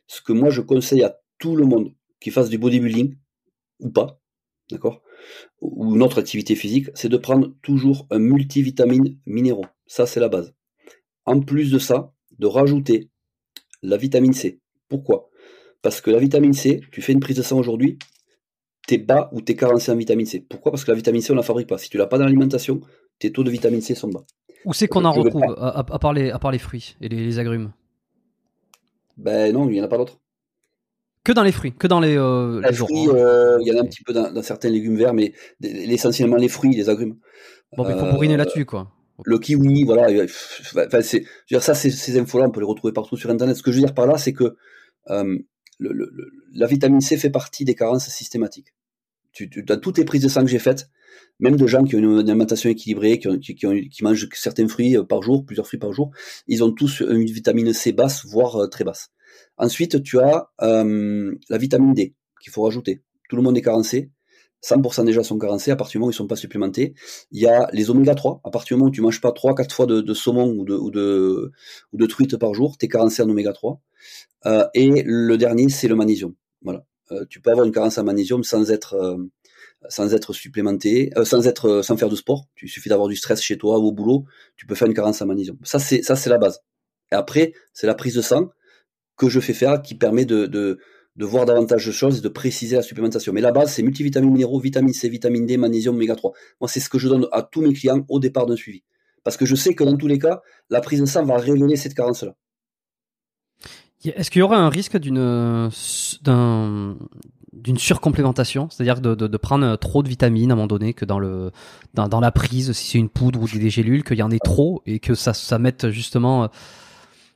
ce 0.08 0.22
que 0.22 0.34
moi 0.34 0.50
je 0.50 0.62
conseille 0.62 1.04
à 1.04 1.20
tout 1.38 1.56
le 1.56 1.66
monde 1.66 1.94
qui 2.20 2.32
fasse 2.32 2.50
du 2.50 2.58
bodybuilding 2.58 3.16
ou 3.80 3.90
pas, 3.90 4.22
d'accord, 4.70 5.02
ou 5.62 5.96
une 5.96 6.04
autre 6.04 6.20
activité 6.20 6.56
physique, 6.56 6.90
c'est 6.94 7.10
de 7.10 7.18
prendre 7.18 7.56
toujours 7.62 8.08
un 8.10 8.20
multivitamine 8.20 9.18
minéraux. 9.26 9.66
Ça, 9.88 10.06
c'est 10.06 10.20
la 10.20 10.30
base. 10.30 10.54
En 11.26 11.42
plus 11.42 11.72
de 11.72 11.80
ça, 11.80 12.14
de 12.38 12.48
rajouter 12.48 13.10
la 13.82 13.98
vitamine 13.98 14.34
C. 14.34 14.60
Pourquoi? 14.88 15.30
Parce 15.82 16.02
que 16.02 16.12
la 16.12 16.20
vitamine 16.20 16.54
C, 16.54 16.82
tu 16.92 17.02
fais 17.02 17.14
une 17.14 17.20
prise 17.20 17.38
de 17.38 17.42
sang 17.42 17.58
aujourd'hui, 17.58 17.98
t'es 18.88 18.98
bas 18.98 19.30
ou 19.32 19.42
t'es 19.42 19.56
carencé 19.56 19.92
en 19.92 19.96
vitamine 19.96 20.26
C. 20.26 20.42
Pourquoi? 20.42 20.72
Parce 20.72 20.84
que 20.84 20.92
la 20.92 20.98
vitamine 20.98 21.22
C, 21.22 21.32
on 21.32 21.36
la 21.36 21.44
fabrique 21.44 21.68
pas. 21.68 21.78
Si 21.78 21.90
tu 21.90 21.98
l'as 21.98 22.08
pas 22.08 22.18
dans 22.18 22.26
l'alimentation, 22.26 22.82
tes 23.20 23.32
taux 23.32 23.44
de 23.44 23.52
vitamine 23.52 23.82
C 23.82 23.96
sont 23.96 24.10
bas. 24.10 24.26
Où 24.66 24.74
c'est 24.74 24.88
qu'on 24.88 25.06
en 25.06 25.12
retrouve, 25.12 25.56
à, 25.58 25.84
part 26.00 26.14
les, 26.14 26.32
à 26.32 26.40
part 26.40 26.52
les 26.52 26.60
fruits 26.60 26.96
et 27.02 27.10
les, 27.10 27.40
agrumes? 27.40 27.72
Ben 29.18 29.54
non, 29.54 29.68
il 29.68 29.74
n'y 29.74 29.82
en 29.82 29.86
a 29.86 29.88
pas 29.88 29.98
d'autres. 29.98 30.20
Que 31.24 31.34
dans 31.34 31.44
les 31.44 31.52
fruits, 31.52 31.74
que 31.74 31.88
dans 31.88 32.00
les, 32.00 32.18
euh, 32.18 32.62
les 32.62 32.74
fruits, 32.74 33.08
euh, 33.10 33.58
il 33.62 33.68
y 33.68 33.72
en 33.72 33.78
a 33.78 33.82
un 33.82 33.86
petit 33.86 34.04
peu 34.04 34.14
dans, 34.14 34.42
certains 34.42 34.70
légumes 34.70 34.96
verts, 34.96 35.14
mais 35.14 35.34
essentiellement 35.62 36.38
les 36.38 36.48
fruits, 36.48 36.74
les 36.74 36.90
agrumes. 36.90 37.18
Bon, 37.76 37.86
mais 37.86 37.94
il 37.94 38.00
faut 38.00 38.12
bourriner 38.12 38.36
euh, 38.36 38.38
là-dessus, 38.38 38.66
quoi. 38.66 38.92
Le 39.26 39.38
kiwi, 39.38 39.84
voilà. 39.84 40.08
Enfin, 40.08 41.02
c'est, 41.02 41.24
je 41.46 41.56
veux 41.56 41.60
dire, 41.60 41.64
ça, 41.64 41.76
ces 41.76 42.20
infos-là, 42.20 42.46
on 42.46 42.52
peut 42.52 42.62
les 42.62 42.66
retrouver 42.66 42.94
partout 42.94 43.18
sur 43.18 43.30
Internet. 43.30 43.56
Ce 43.58 43.64
que 43.64 43.72
je 43.72 43.78
veux 43.78 43.86
dire 43.86 43.94
par 43.94 44.08
là, 44.08 44.18
c'est 44.18 44.34
que 44.34 44.56
la 45.08 46.68
vitamine 46.68 47.02
C 47.02 47.18
fait 47.18 47.30
partie 47.30 47.66
des 47.66 47.76
carences 47.76 48.08
systématiques. 48.10 48.74
Tu, 49.32 49.50
tu, 49.50 49.64
dans 49.64 49.80
toutes 49.80 49.98
les 49.98 50.06
prises 50.06 50.24
de 50.24 50.28
sang 50.28 50.42
que 50.42 50.48
j'ai 50.48 50.60
faites, 50.60 50.90
même 51.40 51.56
de 51.56 51.68
gens 51.68 51.84
qui 51.84 51.96
ont 51.96 52.00
une, 52.00 52.20
alimentation 52.20 52.70
équilibrée, 52.70 53.20
qui, 53.20 54.04
mangent 54.04 54.28
certains 54.34 54.68
fruits 54.68 54.98
euh, 54.98 55.04
par 55.04 55.22
jour, 55.22 55.46
plusieurs 55.46 55.66
fruits 55.66 55.80
par 55.80 55.94
jour, 55.94 56.12
ils 56.48 56.64
ont 56.64 56.72
tous 56.72 57.02
une 57.02 57.26
vitamine 57.26 57.74
C 57.74 57.92
basse, 57.92 58.26
voire 58.26 58.58
euh, 58.58 58.68
très 58.68 58.84
basse. 58.84 59.12
Ensuite, 59.58 60.04
tu 60.04 60.20
as 60.20 60.50
euh, 60.62 61.34
la 61.50 61.58
vitamine 61.58 61.94
D 61.94 62.16
qu'il 62.42 62.52
faut 62.52 62.64
rajouter. 62.64 63.04
Tout 63.30 63.36
le 63.36 63.42
monde 63.42 63.58
est 63.58 63.62
carencé. 63.62 64.12
100% 64.66 65.06
déjà 65.06 65.24
sont 65.24 65.38
carencés 65.38 65.72
à 65.72 65.78
partir 65.78 65.94
du 65.94 65.98
moment 66.00 66.08
où 66.10 66.12
ils 66.12 66.16
sont 66.16 66.28
pas 66.28 66.36
supplémentés. 66.36 66.94
Il 67.32 67.42
y 67.42 67.48
a 67.48 67.70
les 67.72 67.90
oméga 67.90 68.14
3. 68.14 68.42
À 68.44 68.50
partir 68.50 68.76
du 68.76 68.80
moment 68.80 68.90
où 68.90 68.94
tu 68.94 69.02
manges 69.02 69.22
pas 69.22 69.30
3-4 69.30 69.72
fois 69.72 69.86
de, 69.86 70.14
saumon 70.14 70.50
ou 70.50 70.66
de, 70.66 71.52
ou 71.94 72.08
truite 72.08 72.36
par 72.36 72.54
jour, 72.54 72.78
tu 72.78 72.86
es 72.86 72.90
carencé 72.90 73.22
en 73.22 73.30
oméga 73.30 73.54
3. 73.54 73.80
et 74.74 75.04
le 75.06 75.38
dernier, 75.38 75.70
c'est 75.70 75.88
le 75.88 75.96
magnésium. 75.96 76.34
Voilà. 76.62 76.84
Tu 77.30 77.42
peux 77.42 77.52
avoir 77.52 77.66
une 77.66 77.72
carence 77.72 77.98
en 77.98 78.04
magnésium 78.04 78.44
sans 78.44 78.72
être 78.72 78.96
sans 79.88 80.14
être 80.14 80.34
supplémenté, 80.34 81.12
euh, 81.18 81.24
sans 81.24 81.48
être, 81.48 81.70
euh, 81.70 81.82
sans 81.82 81.96
faire 81.96 82.10
de 82.10 82.16
sport. 82.16 82.46
Il 82.62 82.70
suffit 82.70 82.90
d'avoir 82.90 83.08
du 83.08 83.16
stress 83.16 83.42
chez 83.42 83.58
toi 83.58 83.80
ou 83.80 83.88
au 83.88 83.92
boulot, 83.92 84.26
tu 84.58 84.66
peux 84.66 84.76
faire 84.76 84.88
une 84.88 84.94
carence 84.94 85.22
en 85.22 85.26
magnésium. 85.26 85.58
Ça 85.64 85.80
c'est, 85.80 86.02
ça 86.02 86.16
c'est 86.16 86.30
la 86.30 86.38
base. 86.38 86.62
Et 87.12 87.16
après, 87.16 87.54
c'est 87.74 87.88
la 87.88 87.96
prise 87.96 88.16
de 88.16 88.22
sang 88.22 88.50
que 89.18 89.30
je 89.30 89.40
fais 89.40 89.54
faire 89.54 89.82
qui 89.82 89.96
permet 89.96 90.26
de, 90.26 90.46
de, 90.46 90.80
de 91.16 91.26
voir 91.26 91.46
davantage 91.46 91.86
de 91.86 91.92
choses 91.92 92.20
et 92.20 92.22
de 92.22 92.30
préciser 92.30 92.76
la 92.76 92.82
supplémentation. 92.82 93.34
Mais 93.34 93.42
la 93.42 93.52
base, 93.52 93.74
c'est 93.74 93.84
multivitamines 93.84 94.32
minéraux, 94.32 94.60
vitamine 94.60 94.94
C, 94.94 95.10
vitamine 95.10 95.46
D, 95.46 95.58
magnésium, 95.58 95.96
oméga 95.96 96.16
3. 96.16 96.34
Moi, 96.62 96.68
c'est 96.68 96.80
ce 96.80 96.90
que 96.90 97.00
je 97.00 97.08
donne 97.08 97.28
à 97.32 97.42
tous 97.42 97.62
mes 97.62 97.74
clients 97.74 98.06
au 98.10 98.20
départ 98.20 98.46
d'un 98.46 98.56
suivi. 98.56 98.84
Parce 99.24 99.38
que 99.38 99.46
je 99.46 99.56
sais 99.56 99.76
que 99.76 99.84
dans 99.84 99.98
tous 99.98 100.08
les 100.08 100.20
cas, 100.20 100.42
la 100.70 100.82
prise 100.82 101.02
de 101.02 101.06
sang 101.06 101.26
va 101.26 101.38
révéler 101.38 101.76
cette 101.76 101.94
carence-là. 101.94 102.36
Est-ce 104.06 104.32
qu'il 104.32 104.40
y 104.40 104.44
aurait 104.44 104.58
un 104.58 104.70
risque 104.70 104.98
d'une 104.98 105.70
d'un 106.24 106.98
d'une 107.52 107.78
surcomplémentation, 107.78 108.70
c'est-à-dire 108.70 109.02
de, 109.02 109.16
de, 109.16 109.38
prendre 109.38 109.76
trop 109.76 110.02
de 110.02 110.08
vitamines 110.08 110.52
à 110.52 110.54
un 110.54 110.56
moment 110.56 110.68
donné, 110.68 110.94
que 110.94 111.04
dans 111.04 111.20
le 111.20 111.52
dans, 111.94 112.08
dans 112.08 112.20
la 112.20 112.32
prise, 112.32 112.72
si 112.72 112.92
c'est 112.92 112.98
une 112.98 113.10
poudre 113.10 113.42
ou 113.42 113.48
des, 113.48 113.70
gélules, 113.70 114.04
qu'il 114.04 114.18
y 114.18 114.24
en 114.24 114.32
ait 114.32 114.40
trop 114.40 114.82
et 114.86 115.00
que 115.00 115.16
ça 115.16 115.34
ça 115.34 115.60
mette 115.60 115.90
justement, 115.90 116.44
euh, 116.44 116.48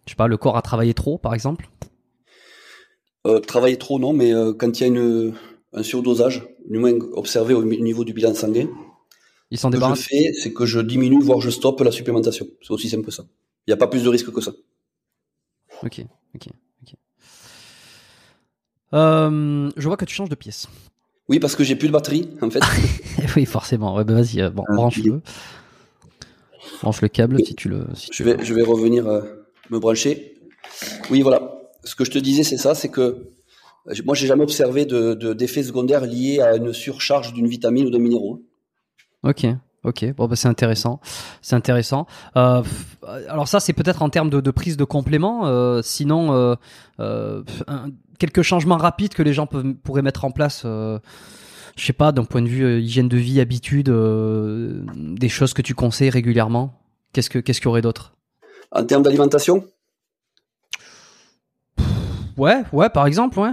je 0.05 0.11
sais 0.11 0.15
pas, 0.15 0.27
le 0.27 0.37
corps 0.37 0.55
à 0.55 0.61
travailler 0.61 0.93
trop, 0.93 1.17
par 1.17 1.33
exemple? 1.33 1.69
Euh, 3.25 3.39
travailler 3.39 3.77
trop, 3.77 3.99
non, 3.99 4.13
mais 4.13 4.33
euh, 4.33 4.53
quand 4.53 4.79
il 4.79 4.81
y 4.81 4.83
a 4.85 4.87
une, 4.87 5.33
un 5.73 5.83
surdosage, 5.83 6.47
du 6.69 6.77
moins 6.77 6.93
observé 7.13 7.53
au 7.53 7.63
niveau 7.63 8.05
du 8.05 8.13
bilan 8.13 8.33
sanguin, 8.33 8.69
il 9.51 9.57
s'en 9.57 9.71
Ce 9.71 9.77
que 9.77 9.95
je 9.95 10.01
fais, 10.01 10.33
c'est 10.33 10.53
que 10.53 10.65
je 10.65 10.79
diminue, 10.79 11.21
voire 11.21 11.39
je 11.39 11.49
stoppe 11.49 11.81
la 11.81 11.91
supplémentation. 11.91 12.47
C'est 12.61 12.71
aussi 12.71 12.89
simple 12.89 13.05
que 13.05 13.11
ça. 13.11 13.23
Il 13.67 13.69
n'y 13.69 13.73
a 13.73 13.77
pas 13.77 13.87
plus 13.87 14.03
de 14.03 14.09
risque 14.09 14.31
que 14.31 14.41
ça. 14.41 14.51
Ok, 15.83 16.05
ok. 16.35 16.53
Euh, 18.93 19.71
je 19.75 19.87
vois 19.87 19.97
que 19.97 20.05
tu 20.05 20.13
changes 20.13 20.29
de 20.29 20.35
pièce. 20.35 20.67
Oui, 21.29 21.39
parce 21.39 21.55
que 21.55 21.63
j'ai 21.63 21.75
plus 21.75 21.87
de 21.87 21.93
batterie, 21.93 22.29
en 22.41 22.49
fait. 22.49 22.59
oui, 23.35 23.45
forcément. 23.45 23.95
Ouais, 23.95 24.03
bah 24.03 24.13
vas-y, 24.13 24.41
euh, 24.41 24.49
bon, 24.49 24.63
ah, 24.67 24.75
branche-le. 24.75 25.21
Branche 26.81 27.01
le 27.01 27.07
câble 27.07 27.43
si 27.43 27.55
tu 27.55 27.69
le. 27.69 27.87
Si 27.95 28.09
je, 28.11 28.23
vais, 28.23 28.37
je 28.43 28.53
vais 28.53 28.61
revenir 28.61 29.07
euh, 29.07 29.21
me 29.69 29.79
brancher. 29.79 30.35
Oui, 31.09 31.21
voilà. 31.21 31.59
Ce 31.83 31.95
que 31.95 32.05
je 32.05 32.11
te 32.11 32.19
disais, 32.19 32.43
c'est 32.43 32.57
ça, 32.57 32.75
c'est 32.75 32.89
que 32.89 33.33
moi, 34.05 34.15
j'ai 34.15 34.27
jamais 34.27 34.43
observé 34.43 34.85
de, 34.85 35.33
d'effets 35.33 35.63
secondaires 35.63 36.05
liés 36.05 36.39
à 36.39 36.55
une 36.55 36.73
surcharge 36.73 37.33
d'une 37.33 37.47
vitamine 37.47 37.87
ou 37.87 37.89
d'un 37.89 37.99
minéraux. 37.99 38.41
Ok. 39.23 39.45
Ok, 39.83 40.05
bon 40.15 40.27
bah 40.27 40.37
c'est 40.37 40.47
intéressant, 40.47 41.01
c'est 41.41 41.55
intéressant. 41.55 42.07
Euh, 42.37 42.63
alors 43.27 43.49
ça 43.49 43.59
c'est 43.59 43.73
peut-être 43.73 44.01
en 44.01 44.09
termes 44.09 44.29
de, 44.29 44.39
de, 44.39 44.51
prise 44.51 44.77
de 44.77 44.85
complément. 44.85 45.45
Euh, 45.45 45.81
sinon, 45.81 46.55
euh, 46.99 47.43
quelques 48.17 48.43
changements 48.43 48.77
rapides 48.77 49.13
que 49.13 49.23
les 49.23 49.33
gens 49.33 49.45
peuvent, 49.45 49.73
pourraient 49.83 50.01
mettre 50.01 50.23
en 50.23 50.31
place. 50.31 50.63
Je 50.63 51.85
sais 51.85 51.91
pas, 51.93 52.11
d'un 52.11 52.23
point 52.23 52.41
de 52.41 52.47
vue 52.47 52.81
hygiène 52.81 53.09
de 53.09 53.17
vie, 53.17 53.41
habitude, 53.41 53.89
des 53.89 55.29
choses 55.29 55.53
que 55.53 55.61
tu 55.61 55.73
conseilles 55.73 56.11
régulièrement. 56.11 56.79
Qu'est-ce 57.11 57.29
que 57.29 57.39
qu'est-ce 57.39 57.59
qu'il 57.59 57.67
y 57.67 57.69
aurait 57.69 57.81
d'autre? 57.81 58.15
En 58.71 58.85
termes 58.85 59.03
d'alimentation? 59.03 59.65
Ouais, 62.37 62.63
ouais, 62.71 62.89
par 62.89 63.05
exemple, 63.05 63.39
ouais. 63.39 63.51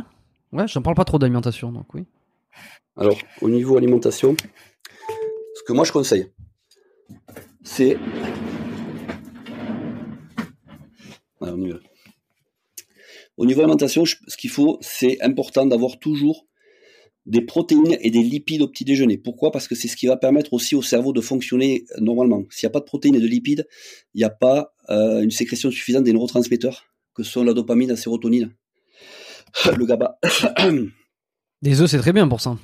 Ouais, 0.52 0.66
j'en 0.68 0.82
parle 0.82 0.96
pas 0.96 1.04
trop 1.04 1.18
d'alimentation, 1.18 1.72
donc 1.72 1.92
oui. 1.94 2.06
Alors, 2.96 3.16
au 3.40 3.48
niveau 3.48 3.76
alimentation, 3.76 4.36
moi 5.72 5.84
je 5.84 5.92
conseille, 5.92 6.26
c'est. 7.62 7.96
Au 13.36 13.46
niveau 13.46 13.60
alimentation, 13.62 14.04
ce 14.04 14.36
qu'il 14.36 14.50
faut, 14.50 14.78
c'est 14.82 15.20
important 15.22 15.64
d'avoir 15.64 15.98
toujours 15.98 16.46
des 17.26 17.40
protéines 17.40 17.96
et 18.00 18.10
des 18.10 18.22
lipides 18.22 18.62
au 18.62 18.68
petit 18.68 18.84
déjeuner. 18.84 19.16
Pourquoi? 19.16 19.50
Parce 19.50 19.68
que 19.68 19.74
c'est 19.74 19.88
ce 19.88 19.96
qui 19.96 20.06
va 20.06 20.16
permettre 20.16 20.52
aussi 20.52 20.74
au 20.74 20.82
cerveau 20.82 21.12
de 21.12 21.20
fonctionner 21.20 21.84
normalement. 21.98 22.44
S'il 22.50 22.66
n'y 22.66 22.70
a 22.70 22.72
pas 22.72 22.80
de 22.80 22.84
protéines 22.84 23.14
et 23.14 23.20
de 23.20 23.26
lipides, 23.26 23.66
il 24.14 24.18
n'y 24.18 24.24
a 24.24 24.30
pas 24.30 24.74
euh, 24.90 25.22
une 25.22 25.30
sécrétion 25.30 25.70
suffisante 25.70 26.04
des 26.04 26.12
neurotransmetteurs, 26.12 26.84
que 27.14 27.22
sont 27.22 27.44
la 27.44 27.54
dopamine, 27.54 27.88
la 27.88 27.96
sérotonine, 27.96 28.54
le 29.76 29.86
GABA. 29.86 30.18
Des 31.62 31.80
œufs, 31.80 31.90
c'est 31.90 31.98
très 31.98 32.12
bien 32.12 32.28
pour 32.28 32.40
ça. 32.40 32.58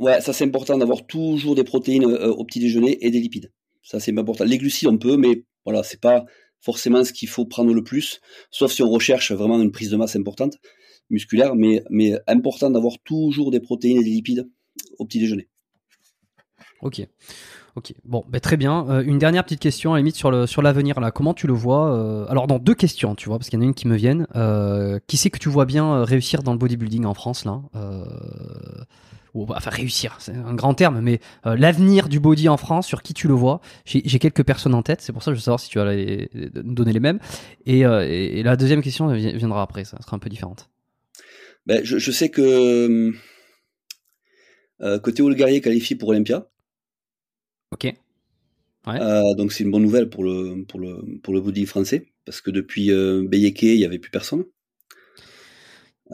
Ouais, 0.00 0.22
ça 0.22 0.32
c'est 0.32 0.44
important 0.44 0.78
d'avoir 0.78 1.06
toujours 1.06 1.54
des 1.54 1.62
protéines 1.62 2.04
euh, 2.04 2.32
au 2.32 2.44
petit 2.46 2.58
déjeuner 2.58 3.04
et 3.04 3.10
des 3.10 3.20
lipides. 3.20 3.52
Ça 3.82 4.00
c'est 4.00 4.18
important. 4.18 4.44
Les 4.44 4.56
glucides 4.56 4.88
on 4.88 4.96
peut, 4.96 5.18
mais 5.18 5.44
voilà, 5.66 5.82
c'est 5.82 6.00
pas 6.00 6.24
forcément 6.58 7.04
ce 7.04 7.12
qu'il 7.12 7.28
faut 7.28 7.44
prendre 7.44 7.74
le 7.74 7.84
plus, 7.84 8.22
sauf 8.50 8.72
si 8.72 8.82
on 8.82 8.90
recherche 8.90 9.30
vraiment 9.30 9.60
une 9.60 9.70
prise 9.70 9.90
de 9.90 9.96
masse 9.96 10.16
importante 10.16 10.56
musculaire, 11.10 11.54
mais, 11.54 11.82
mais 11.90 12.14
important 12.26 12.70
d'avoir 12.70 12.94
toujours 13.04 13.50
des 13.50 13.60
protéines 13.60 13.98
et 13.98 14.04
des 14.04 14.10
lipides 14.10 14.48
au 14.98 15.04
petit 15.04 15.18
déjeuner. 15.18 15.48
Ok. 16.80 17.06
Ok, 17.76 17.92
bon, 18.04 18.24
ben 18.26 18.40
très 18.40 18.56
bien. 18.56 18.88
Euh, 18.88 19.02
une 19.04 19.18
dernière 19.18 19.44
petite 19.44 19.60
question, 19.60 19.92
à 19.92 19.98
limite 19.98 20.16
sur 20.16 20.48
sur 20.48 20.62
l'avenir 20.62 20.98
là. 20.98 21.10
Comment 21.10 21.34
tu 21.34 21.46
le 21.46 21.52
vois 21.52 21.94
euh, 21.94 22.26
Alors 22.28 22.46
dans 22.46 22.58
deux 22.58 22.74
questions, 22.74 23.14
tu 23.14 23.28
vois, 23.28 23.38
parce 23.38 23.48
qu'il 23.48 23.58
y 23.58 23.62
en 23.62 23.64
a 23.64 23.66
une 23.66 23.74
qui 23.74 23.86
me 23.86 23.96
viennent. 23.96 24.26
Euh, 24.34 24.98
qui 25.06 25.16
c'est 25.16 25.30
que 25.30 25.38
tu 25.38 25.48
vois 25.50 25.66
bien 25.66 26.04
réussir 26.04 26.42
dans 26.42 26.52
le 26.52 26.58
bodybuilding 26.58 27.04
en 27.04 27.14
France 27.14 27.44
là? 27.44 27.62
Ou, 29.34 29.46
Enfin 29.48 29.70
réussir, 29.70 30.16
c'est 30.18 30.34
un 30.34 30.54
grand 30.54 30.74
terme, 30.74 31.00
mais 31.00 31.20
l'avenir 31.44 32.08
du 32.08 32.20
body 32.20 32.48
en 32.48 32.56
France, 32.56 32.86
sur 32.86 33.02
qui 33.02 33.14
tu 33.14 33.28
le 33.28 33.34
vois 33.34 33.60
J'ai 33.84 34.18
quelques 34.18 34.44
personnes 34.44 34.74
en 34.74 34.82
tête, 34.82 35.00
c'est 35.00 35.12
pour 35.12 35.22
ça 35.22 35.30
que 35.30 35.34
je 35.34 35.40
veux 35.40 35.44
savoir 35.44 35.60
si 35.60 35.68
tu 35.68 35.78
vas 35.78 35.94
nous 35.94 36.74
donner 36.74 36.92
les 36.92 37.00
mêmes. 37.00 37.18
Et, 37.66 37.80
et, 37.80 38.42
la 38.42 38.56
deuxième 38.56 38.82
question 38.82 39.08
viendra 39.08 39.62
après, 39.62 39.84
ça 39.84 40.00
sera 40.02 40.16
un 40.16 40.20
peu 40.20 40.30
différente. 40.30 40.68
Ben, 41.66 41.84
je, 41.84 41.98
je, 41.98 42.10
sais 42.10 42.30
que 42.30 43.12
euh, 44.82 44.98
que 44.98 45.10
Théo 45.10 45.28
Le 45.28 45.34
Guerrier 45.34 45.60
qualifié 45.60 45.96
pour 45.96 46.08
Olympia. 46.08 46.48
Ok. 47.70 47.84
Ouais. 48.86 49.00
Euh, 49.00 49.34
donc 49.34 49.52
c'est 49.52 49.62
une 49.64 49.70
bonne 49.70 49.82
nouvelle 49.82 50.08
pour 50.08 50.24
le 50.24 50.64
pour 50.66 50.80
le 50.80 51.18
pour 51.22 51.34
le 51.34 51.40
body 51.42 51.66
français 51.66 52.06
parce 52.24 52.40
que 52.40 52.50
depuis 52.50 52.90
euh, 52.90 53.22
Beyeke 53.28 53.62
il 53.62 53.78
y 53.78 53.84
avait 53.84 53.98
plus 53.98 54.10
personne. 54.10 54.44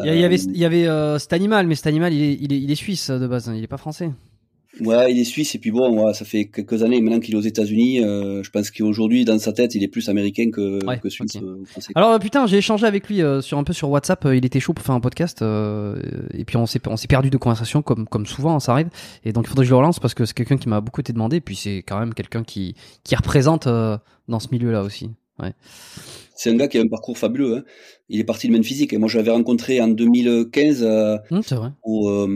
Il 0.04 0.14
y, 0.14 0.24
avait 0.24 0.36
il 0.36 0.58
y 0.58 0.64
avait 0.64 0.86
euh, 0.86 1.18
cet 1.18 1.32
animal 1.32 1.66
mais 1.66 1.74
cet 1.74 1.86
animal 1.86 2.12
il 2.12 2.22
est, 2.22 2.38
il 2.40 2.52
est, 2.52 2.60
il 2.60 2.70
est 2.70 2.74
suisse 2.74 3.10
de 3.10 3.26
base 3.26 3.48
hein, 3.48 3.54
il 3.56 3.64
est 3.64 3.68
pas 3.68 3.78
français. 3.78 4.10
Ouais, 4.80 5.10
il 5.10 5.18
est 5.18 5.24
suisse 5.24 5.54
et 5.54 5.58
puis 5.58 5.70
bon, 5.70 6.12
ça 6.12 6.24
fait 6.24 6.46
quelques 6.46 6.82
années 6.82 7.00
maintenant 7.00 7.20
qu'il 7.20 7.34
est 7.34 7.38
aux 7.38 7.40
États-Unis. 7.40 8.04
Euh, 8.04 8.42
je 8.42 8.50
pense 8.50 8.70
qu'aujourd'hui, 8.70 9.24
dans 9.24 9.38
sa 9.38 9.52
tête, 9.52 9.74
il 9.74 9.82
est 9.82 9.88
plus 9.88 10.08
américain 10.08 10.50
que, 10.50 10.78
que 10.98 11.08
suisse. 11.08 11.36
Euh, 11.36 11.64
Alors 11.94 12.18
putain, 12.18 12.46
j'ai 12.46 12.58
échangé 12.58 12.86
avec 12.86 13.08
lui 13.08 13.22
euh, 13.22 13.40
sur 13.40 13.58
un 13.58 13.64
peu 13.64 13.72
sur 13.72 13.88
WhatsApp. 13.88 14.26
il 14.32 14.44
était 14.44 14.60
chaud 14.60 14.74
pour 14.74 14.84
faire 14.84 14.94
un 14.94 15.00
podcast 15.00 15.42
et 15.42 16.44
puis 16.44 16.56
on 16.56 16.66
s'est 16.66 16.80
on 16.86 16.96
s'est 16.96 17.08
perdu 17.08 17.30
de 17.30 17.38
conversation 17.38 17.82
comme 17.82 18.06
comme 18.06 18.26
souvent, 18.26 18.56
hein, 18.56 18.60
ça 18.60 18.72
arrive. 18.72 18.88
Et 19.24 19.32
donc 19.32 19.44
il 19.46 19.48
faudrait 19.48 19.64
que 19.64 19.68
je 19.68 19.72
le 19.72 19.78
relance 19.78 19.98
parce 19.98 20.14
que 20.14 20.24
c'est 20.24 20.34
quelqu'un 20.34 20.58
qui 20.58 20.68
m'a 20.68 20.80
beaucoup 20.80 21.00
été 21.00 21.12
demandé. 21.12 21.36
Et 21.36 21.40
puis 21.40 21.56
c'est 21.56 21.78
quand 21.78 21.98
même 21.98 22.12
quelqu'un 22.12 22.44
qui 22.44 22.74
qui 23.02 23.16
représente 23.16 23.66
dans 23.66 24.40
ce 24.40 24.48
milieu-là 24.52 24.82
aussi. 24.82 25.10
Ouais. 25.38 25.52
C'est 26.34 26.50
un 26.50 26.56
gars 26.56 26.68
qui 26.68 26.78
a 26.78 26.82
un 26.82 26.88
parcours 26.88 27.18
fabuleux. 27.18 27.58
Hein. 27.58 27.64
Il 28.08 28.20
est 28.20 28.24
parti 28.24 28.46
de 28.46 28.52
même 28.52 28.64
physique. 28.64 28.92
Et 28.92 28.98
moi, 28.98 29.08
je 29.08 29.16
l'avais 29.18 29.30
rencontré 29.30 29.80
en 29.80 29.88
2015 29.88 30.82
mmh, 31.30 31.40
vrai. 31.54 31.70
au 31.82 32.26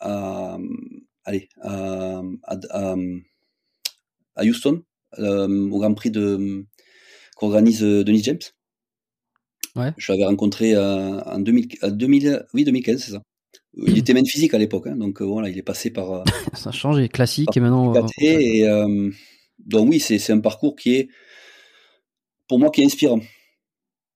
à, 0.00 0.58
allez, 1.24 1.48
à, 1.60 2.22
à, 4.34 4.44
Houston, 4.44 4.82
euh, 5.18 5.68
au 5.70 5.78
Grand 5.78 5.94
Prix 5.94 6.10
de 6.10 6.64
qu'organise 7.36 7.82
euh, 7.82 8.04
Denis 8.04 8.22
James. 8.22 8.38
Ouais. 9.74 9.92
Je 9.98 10.12
l'avais 10.12 10.24
rencontré 10.24 10.74
euh, 10.74 11.20
en 11.22 11.38
2000, 11.38 11.68
2000, 11.82 12.46
oui 12.54 12.64
2015, 12.64 13.02
c'est 13.02 13.12
ça. 13.12 13.22
Il 13.74 13.98
était 13.98 14.14
même 14.14 14.24
physique 14.24 14.54
à 14.54 14.58
l'époque, 14.58 14.86
hein, 14.86 14.96
donc 14.96 15.20
voilà, 15.20 15.50
il 15.50 15.58
est 15.58 15.62
passé 15.62 15.90
par. 15.90 16.24
ça 16.54 16.70
a 16.70 16.72
changé, 16.72 17.10
classique 17.10 17.54
et 17.54 17.60
maintenant. 17.60 17.92
Et, 18.20 18.64
donc 19.58 19.90
oui, 19.90 20.00
c'est 20.00 20.32
un 20.32 20.40
parcours 20.40 20.76
qui 20.76 20.94
est, 20.94 21.08
pour 22.48 22.58
moi, 22.58 22.70
qui 22.70 22.82
est 22.82 22.84
inspirant 22.84 23.20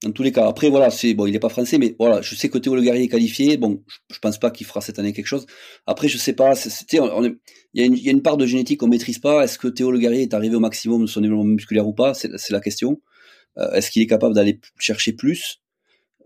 dans 0.02 0.12
tous 0.12 0.22
les 0.22 0.32
cas. 0.32 0.46
Après, 0.48 0.70
voilà, 0.70 0.90
c'est 0.90 1.14
bon, 1.14 1.26
il 1.26 1.32
n'est 1.32 1.38
pas 1.38 1.48
français, 1.48 1.78
mais 1.78 1.94
voilà, 1.98 2.22
je 2.22 2.34
sais 2.34 2.48
que 2.48 2.58
Théo 2.58 2.74
Le 2.74 2.82
Guerrier 2.82 3.04
est 3.04 3.08
qualifié. 3.08 3.56
Bon, 3.56 3.82
je, 3.86 4.14
je 4.14 4.18
pense 4.18 4.38
pas 4.38 4.50
qu'il 4.50 4.66
fera 4.66 4.80
cette 4.80 4.98
année 4.98 5.12
quelque 5.12 5.26
chose. 5.26 5.46
Après, 5.86 6.08
je 6.08 6.16
sais 6.16 6.32
pas. 6.32 6.52
il 6.54 7.38
y, 7.74 8.08
a 8.08 8.10
une, 8.10 8.22
part 8.22 8.36
de 8.36 8.46
génétique 8.46 8.80
qu'on 8.80 8.88
maîtrise 8.88 9.18
pas. 9.18 9.44
Est-ce 9.44 9.58
que 9.58 9.68
Théo 9.68 9.90
Le 9.90 9.98
Guerrier 9.98 10.22
est 10.22 10.34
arrivé 10.34 10.56
au 10.56 10.60
maximum 10.60 11.02
de 11.02 11.06
son 11.06 11.20
développement 11.20 11.44
musculaire 11.44 11.86
ou 11.86 11.92
pas? 11.92 12.14
C'est 12.14 12.50
la 12.50 12.60
question. 12.60 13.00
Euh, 13.58 13.72
est-ce 13.72 13.90
qu'il 13.90 14.02
est 14.02 14.06
capable 14.06 14.34
d'aller 14.34 14.60
chercher 14.78 15.12
plus? 15.12 15.60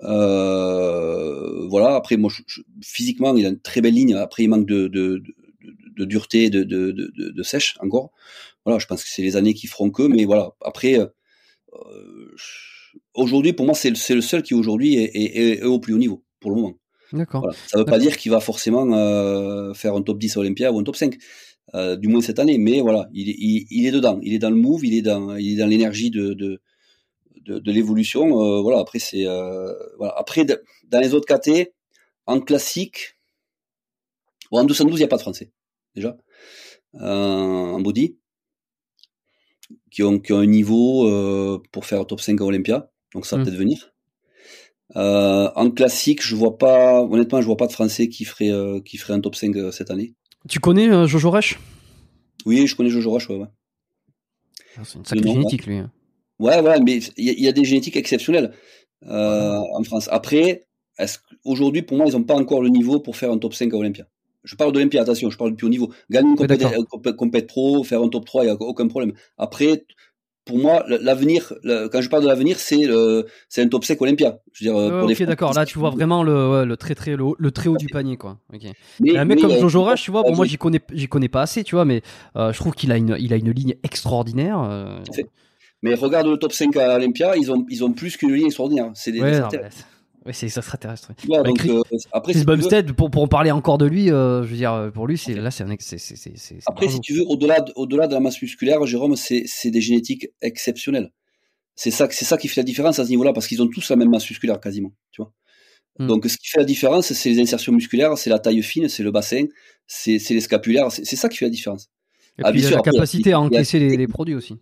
Euh, 0.04 1.66
Voilà. 1.68 1.96
Après, 1.96 2.16
moi, 2.16 2.30
physiquement, 2.82 3.36
il 3.36 3.44
a 3.46 3.48
une 3.48 3.60
très 3.60 3.80
belle 3.80 3.94
ligne. 3.94 4.14
Après, 4.14 4.44
il 4.44 4.48
manque 4.48 4.66
de, 4.66 4.88
dureté, 5.98 6.48
de, 6.50 6.62
de, 6.62 6.92
de, 6.92 7.30
de, 7.30 7.42
sèche 7.42 7.76
encore. 7.80 8.12
Voilà, 8.64 8.78
je 8.78 8.86
pense 8.86 9.02
que 9.02 9.10
c'est 9.10 9.22
les 9.22 9.36
années 9.36 9.54
qui 9.54 9.66
feront 9.66 9.90
que. 9.90 10.04
Mais 10.04 10.24
voilà. 10.26 10.50
Après. 10.60 10.98
Euh, 11.74 12.34
aujourd'hui, 13.14 13.52
pour 13.52 13.66
moi, 13.66 13.74
c'est 13.74 13.90
le, 13.90 14.20
seul 14.20 14.42
qui 14.42 14.54
aujourd'hui 14.54 14.96
est, 14.96 15.62
au 15.62 15.78
plus 15.78 15.94
haut 15.94 15.98
niveau, 15.98 16.24
pour 16.40 16.50
le 16.50 16.56
moment. 16.56 16.74
D'accord. 17.12 17.54
Ça 17.66 17.78
ne 17.78 17.82
veut 17.82 17.86
pas 17.86 17.98
dire 17.98 18.16
qu'il 18.16 18.32
va 18.32 18.40
forcément 18.40 18.92
euh, 18.92 19.72
faire 19.74 19.94
un 19.94 20.02
top 20.02 20.18
10 20.18 20.36
à 20.36 20.40
Olympia 20.40 20.72
ou 20.72 20.78
un 20.78 20.84
top 20.84 20.96
5, 20.96 21.16
euh, 21.74 21.96
du 21.96 22.08
moins 22.08 22.20
cette 22.20 22.38
année, 22.38 22.58
mais 22.58 22.80
voilà, 22.80 23.08
il, 23.12 23.86
est 23.86 23.90
dedans, 23.90 24.18
il 24.22 24.34
est 24.34 24.38
dans 24.38 24.50
le 24.50 24.56
move, 24.56 24.84
il 24.84 24.94
est 24.94 25.02
dans, 25.02 25.36
il 25.36 25.54
est 25.54 25.56
dans 25.56 25.66
l'énergie 25.66 26.10
de, 26.10 26.32
de, 26.34 26.60
de, 27.46 27.72
l'évolution. 27.72 28.42
Euh, 28.42 28.60
voilà, 28.62 28.80
après, 28.80 28.98
c'est. 28.98 29.24
voilà. 29.98 30.14
Après, 30.16 30.44
dans 30.44 31.00
les 31.00 31.14
autres 31.14 31.26
KT, 31.26 31.72
en 32.26 32.40
classique, 32.40 33.16
en 34.50 34.64
212, 34.64 34.98
il 34.98 35.02
n'y 35.02 35.04
a 35.04 35.08
pas 35.08 35.16
de 35.16 35.22
français, 35.22 35.52
déjà. 35.94 36.16
en 36.94 37.80
body 37.80 38.16
qui 39.94 40.02
ont, 40.02 40.18
qui 40.18 40.32
ont 40.32 40.38
un 40.38 40.46
niveau 40.46 41.08
euh, 41.08 41.62
pour 41.70 41.86
faire 41.86 42.04
top 42.04 42.20
5 42.20 42.40
à 42.40 42.44
Olympia. 42.44 42.90
Donc 43.14 43.26
ça 43.26 43.36
va 43.36 43.42
hmm. 43.42 43.44
peut-être 43.44 43.58
venir. 43.58 43.94
Euh, 44.96 45.48
en 45.54 45.70
classique, 45.70 46.20
je 46.20 46.34
vois 46.34 46.58
pas, 46.58 47.00
honnêtement, 47.00 47.40
je 47.40 47.46
vois 47.46 47.56
pas 47.56 47.68
de 47.68 47.72
Français 47.72 48.08
qui 48.08 48.24
ferait, 48.24 48.50
euh, 48.50 48.80
qui 48.80 48.98
ferait 48.98 49.12
un 49.12 49.20
top 49.20 49.36
5 49.36 49.54
euh, 49.56 49.70
cette 49.70 49.92
année. 49.92 50.14
Tu 50.48 50.58
connais 50.58 51.06
Jojo 51.06 51.30
Rush 51.30 51.60
Oui, 52.44 52.66
je 52.66 52.74
connais 52.74 52.90
Jojo 52.90 53.12
Rush, 53.12 53.30
ouais. 53.30 53.36
ouais. 53.36 53.46
Ah, 54.76 54.82
c'est 54.84 54.98
une 54.98 55.04
sacrée 55.04 55.28
génétique, 55.28 55.66
lui. 55.66 55.76
Hein. 55.76 55.92
Ouais, 56.40 56.60
ouais, 56.60 56.80
mais 56.80 56.98
il 57.16 57.30
y, 57.30 57.42
y, 57.42 57.48
a 57.48 57.52
des 57.52 57.64
génétiques 57.64 57.96
exceptionnelles 57.96 58.52
en 59.06 59.84
France. 59.84 60.08
Après, 60.10 60.66
aujourd'hui, 61.44 61.82
pour 61.82 61.96
moi, 61.96 62.06
ils 62.08 62.12
n'ont 62.12 62.24
pas 62.24 62.34
encore 62.34 62.62
le 62.62 62.68
niveau 62.68 62.98
pour 62.98 63.16
faire 63.16 63.30
un 63.30 63.38
top 63.38 63.54
5 63.54 63.72
à 63.72 63.76
Olympia. 63.76 64.08
Je 64.44 64.56
parle 64.56 64.72
de 64.72 64.78
l'Olympia, 64.78 65.02
attention, 65.02 65.30
je 65.30 65.38
parle 65.38 65.50
du 65.50 65.56
plus 65.56 65.66
haut 65.66 65.70
niveau. 65.70 65.90
Gagner 66.10 66.30
une 66.30 66.36
compétition 66.36 67.46
pro, 67.48 67.82
faire 67.82 68.02
un 68.02 68.08
top 68.08 68.26
3, 68.26 68.44
il 68.44 68.46
n'y 68.46 68.52
a 68.52 68.54
aucun 68.60 68.86
problème. 68.88 69.14
Après, 69.38 69.84
pour 70.44 70.58
moi, 70.58 70.84
l'avenir, 70.88 71.54
quand 71.64 72.00
je 72.00 72.08
parle 72.08 72.22
de 72.22 72.28
l'avenir, 72.28 72.58
c'est 72.58 72.86
c'est 73.48 73.62
un 73.62 73.68
top 73.68 73.84
5 73.84 74.00
Olympia. 74.02 74.38
Je 74.52 74.64
veux 74.64 74.72
dire, 74.72 75.00
pour 75.00 75.10
ok, 75.10 75.22
d'accord. 75.22 75.54
Là, 75.54 75.64
tu 75.64 75.78
vois 75.78 75.90
vraiment 75.90 76.22
le, 76.22 76.64
le 76.64 76.76
très 76.76 76.94
très 76.94 77.16
le, 77.16 77.24
le 77.38 77.50
très 77.50 77.68
haut 77.68 77.76
du 77.76 77.86
panier, 77.86 78.16
quoi. 78.16 78.38
Mais, 79.00 79.16
un 79.16 79.24
mec 79.24 79.40
comme 79.40 79.58
Jojo 79.58 79.82
Rush, 79.82 80.02
tu 80.02 80.10
vois, 80.10 80.22
bon, 80.22 80.36
moi, 80.36 80.46
j'y 80.46 80.58
connais, 80.58 80.80
j'y 80.92 81.08
connais 81.08 81.28
pas 81.28 81.42
assez, 81.42 81.64
tu 81.64 81.74
vois, 81.74 81.84
mais 81.84 82.02
euh, 82.36 82.52
je 82.52 82.58
trouve 82.58 82.74
qu'il 82.74 82.92
a 82.92 82.96
une, 82.96 83.16
il 83.18 83.32
a 83.32 83.36
une 83.36 83.50
ligne 83.50 83.74
extraordinaire. 83.82 84.60
Euh... 84.60 84.98
Mais 85.82 85.94
regarde 85.94 86.26
le 86.26 86.36
top 86.36 86.52
5 86.52 86.76
à 86.76 86.96
Olympia, 86.96 87.36
ils 87.36 87.50
ont, 87.52 87.64
ils 87.68 87.84
ont 87.84 87.92
plus 87.92 88.16
qu'une 88.16 88.32
ligne 88.32 88.46
extraordinaire. 88.46 88.90
C'est 88.94 89.12
des, 89.12 89.20
ouais, 89.20 89.40
oui, 90.26 90.32
c'est 90.32 90.46
extraterrestre. 90.46 91.12
Ouais, 91.28 91.36
bah, 91.36 91.42
donc, 91.42 91.64
euh, 91.66 91.82
après, 92.12 92.32
si 92.32 92.44
Bumstead, 92.44 92.92
pour, 92.92 93.10
pour 93.10 93.22
en 93.22 93.28
parler 93.28 93.50
encore 93.50 93.78
de 93.78 93.84
lui, 93.84 94.10
euh, 94.10 94.42
je 94.42 94.48
veux 94.48 94.56
dire, 94.56 94.90
pour 94.94 95.06
lui, 95.06 95.18
c'est 95.18 95.34
là, 95.34 95.50
c'est 95.50 95.64
un. 95.64 95.76
Après, 96.66 96.88
si 96.88 97.00
tu 97.00 97.14
veux, 97.14 97.24
au-delà 97.26 97.60
de, 97.60 97.72
au-delà 97.76 98.06
de 98.06 98.14
la 98.14 98.20
masse 98.20 98.40
musculaire, 98.40 98.84
Jérôme, 98.86 99.16
c'est 99.16 99.70
des 99.70 99.80
génétiques 99.80 100.28
exceptionnelles. 100.40 101.12
C'est 101.76 101.90
ça, 101.90 102.08
c'est 102.10 102.24
ça 102.24 102.36
qui 102.36 102.48
fait 102.48 102.60
la 102.60 102.64
différence 102.64 102.98
à 102.98 103.04
ce 103.04 103.10
niveau-là, 103.10 103.32
parce 103.32 103.46
qu'ils 103.46 103.60
ont 103.60 103.68
tous 103.68 103.90
la 103.90 103.96
même 103.96 104.10
masse 104.10 104.28
musculaire 104.28 104.60
quasiment, 104.60 104.92
tu 105.10 105.20
vois. 105.20 105.32
Hmm. 105.98 106.06
Donc, 106.06 106.26
ce 106.26 106.36
qui 106.36 106.48
fait 106.48 106.58
la 106.58 106.64
différence, 106.64 107.12
c'est 107.12 107.30
les 107.30 107.40
insertions 107.40 107.72
musculaires, 107.72 108.16
c'est 108.16 108.30
la 108.30 108.38
taille 108.38 108.62
fine, 108.62 108.88
c'est 108.88 109.02
le 109.02 109.10
bassin, 109.10 109.44
c'est 109.86 110.18
les 110.30 110.40
scapulaires, 110.40 110.90
c'est 110.90 111.16
ça 111.16 111.28
qui 111.28 111.36
fait 111.36 111.46
la 111.46 111.50
différence. 111.50 111.90
Et 112.38 112.42
ah, 112.44 112.50
puis, 112.50 112.62
sûr, 112.62 112.76
la 112.76 112.82
capacité 112.82 113.32
à 113.32 113.40
encaisser 113.40 113.78
les, 113.78 113.96
les, 113.96 114.08
produits 114.08 114.34
aussi. 114.34 114.56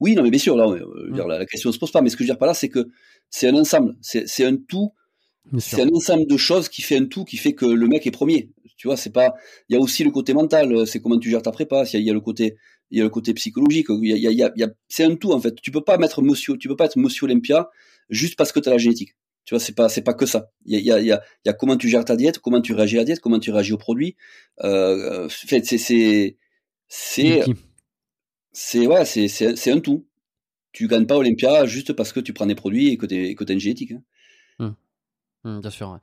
Oui, 0.00 0.14
non, 0.14 0.22
mais 0.22 0.30
bien 0.30 0.40
sûr, 0.40 0.56
là, 0.56 0.66
hmm. 0.66 1.16
la, 1.16 1.38
la, 1.38 1.46
question 1.46 1.68
ne 1.70 1.74
se 1.74 1.78
pose 1.78 1.90
pas. 1.90 2.00
Mais 2.00 2.08
ce 2.08 2.16
que 2.16 2.24
je 2.24 2.28
veux 2.28 2.34
dire 2.34 2.38
par 2.38 2.48
là, 2.48 2.54
c'est 2.54 2.68
que 2.68 2.88
c'est 3.28 3.48
un 3.48 3.54
ensemble, 3.54 3.96
c'est 4.00 4.44
un 4.44 4.56
tout. 4.56 4.92
C'est 5.58 5.80
un 5.82 5.88
ensemble 5.88 6.26
de 6.26 6.36
choses 6.36 6.68
qui 6.68 6.82
fait 6.82 6.96
un 6.96 7.06
tout, 7.06 7.24
qui 7.24 7.36
fait 7.36 7.54
que 7.54 7.66
le 7.66 7.88
mec 7.88 8.06
est 8.06 8.10
premier. 8.10 8.50
Tu 8.76 8.86
vois, 8.86 8.96
c'est 8.96 9.10
pas. 9.10 9.34
Il 9.68 9.74
y 9.74 9.76
a 9.76 9.80
aussi 9.80 10.04
le 10.04 10.10
côté 10.10 10.32
mental, 10.32 10.86
c'est 10.86 11.00
comment 11.00 11.18
tu 11.18 11.28
gères 11.28 11.42
ta 11.42 11.50
prépa. 11.50 11.84
Il 11.92 12.00
y 12.00 12.10
a, 12.10 12.12
le 12.12 12.20
côté, 12.20 12.56
il 12.90 12.98
y 12.98 13.00
a 13.00 13.04
le 13.04 13.10
côté 13.10 13.34
psychologique. 13.34 13.86
Il 13.90 14.06
y 14.06 14.26
a, 14.26 14.30
il 14.30 14.38
y 14.38 14.62
a, 14.62 14.68
c'est 14.88 15.04
un 15.04 15.16
tout 15.16 15.32
en 15.32 15.40
fait. 15.40 15.54
Tu 15.60 15.70
peux 15.70 15.82
pas 15.82 15.98
mettre 15.98 16.22
Monsieur, 16.22 16.56
tu 16.56 16.68
peux 16.68 16.76
pas 16.76 16.86
être 16.86 16.96
Monsieur 16.96 17.24
Olympia 17.24 17.68
juste 18.10 18.36
parce 18.36 18.52
que 18.52 18.60
tu 18.60 18.68
as 18.68 18.72
la 18.72 18.78
génétique. 18.78 19.16
Tu 19.44 19.54
vois, 19.54 19.60
c'est 19.60 19.74
pas 19.74 19.88
c'est 19.88 20.02
pas 20.02 20.14
que 20.14 20.26
ça. 20.26 20.50
Il 20.66 20.78
y 20.78 20.90
a, 20.92 21.00
il 21.00 21.06
y, 21.06 21.12
a, 21.12 21.20
il 21.44 21.48
y 21.48 21.50
a 21.50 21.52
comment 21.52 21.76
tu 21.76 21.88
gères 21.88 22.04
ta 22.04 22.16
diète, 22.16 22.38
comment 22.38 22.60
tu 22.60 22.72
réagis 22.72 22.96
à 22.96 23.00
la 23.00 23.04
diète, 23.04 23.20
comment 23.20 23.38
tu 23.38 23.50
réagis 23.50 23.72
au 23.72 23.78
produit. 23.78 24.16
Euh, 24.62 25.28
c'est 25.28 25.64
c'est 25.64 26.36
c'est 26.88 27.42
c'est 28.52 28.86
ouais, 28.86 29.04
c'est 29.04 29.28
c'est 29.28 29.72
un 29.72 29.80
tout. 29.80 30.06
Tu 30.72 30.86
gagnes 30.86 31.06
pas 31.06 31.16
Olympia 31.16 31.66
juste 31.66 31.92
parce 31.92 32.12
que 32.12 32.20
tu 32.20 32.32
prends 32.32 32.46
des 32.46 32.54
produits 32.54 32.88
et 32.88 32.96
que 32.96 33.06
tu 33.06 33.34
que 33.34 33.44
as 33.44 33.52
une 33.52 33.60
génétique. 33.60 33.92
Hein. 33.92 34.02
Hum. 34.60 34.74
Hum, 35.44 35.60
bien 35.60 35.70
sûr. 35.70 35.98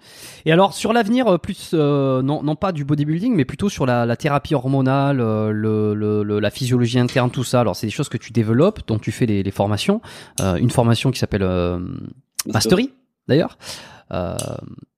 Et 0.45 0.51
alors 0.51 0.73
sur 0.73 0.93
l'avenir, 0.93 1.27
euh, 1.27 1.37
plus 1.37 1.71
euh, 1.73 2.21
non, 2.21 2.41
non 2.43 2.55
pas 2.55 2.71
du 2.71 2.83
bodybuilding, 2.83 3.35
mais 3.35 3.45
plutôt 3.45 3.69
sur 3.69 3.85
la, 3.85 4.05
la 4.05 4.17
thérapie 4.17 4.55
hormonale, 4.55 5.21
euh, 5.21 5.51
le, 5.51 5.93
le, 5.93 6.39
la 6.39 6.49
physiologie 6.49 6.99
interne, 6.99 7.29
tout 7.29 7.43
ça. 7.43 7.61
Alors 7.61 7.75
c'est 7.75 7.87
des 7.87 7.91
choses 7.91 8.09
que 8.09 8.17
tu 8.17 8.31
développes, 8.33 8.87
dont 8.87 8.97
tu 8.97 9.11
fais 9.11 9.25
les, 9.25 9.43
les 9.43 9.51
formations. 9.51 10.01
Euh, 10.41 10.55
une 10.55 10.71
formation 10.71 11.11
qui 11.11 11.19
s'appelle 11.19 11.47
Mastery, 12.47 12.91
d'ailleurs. 13.27 13.57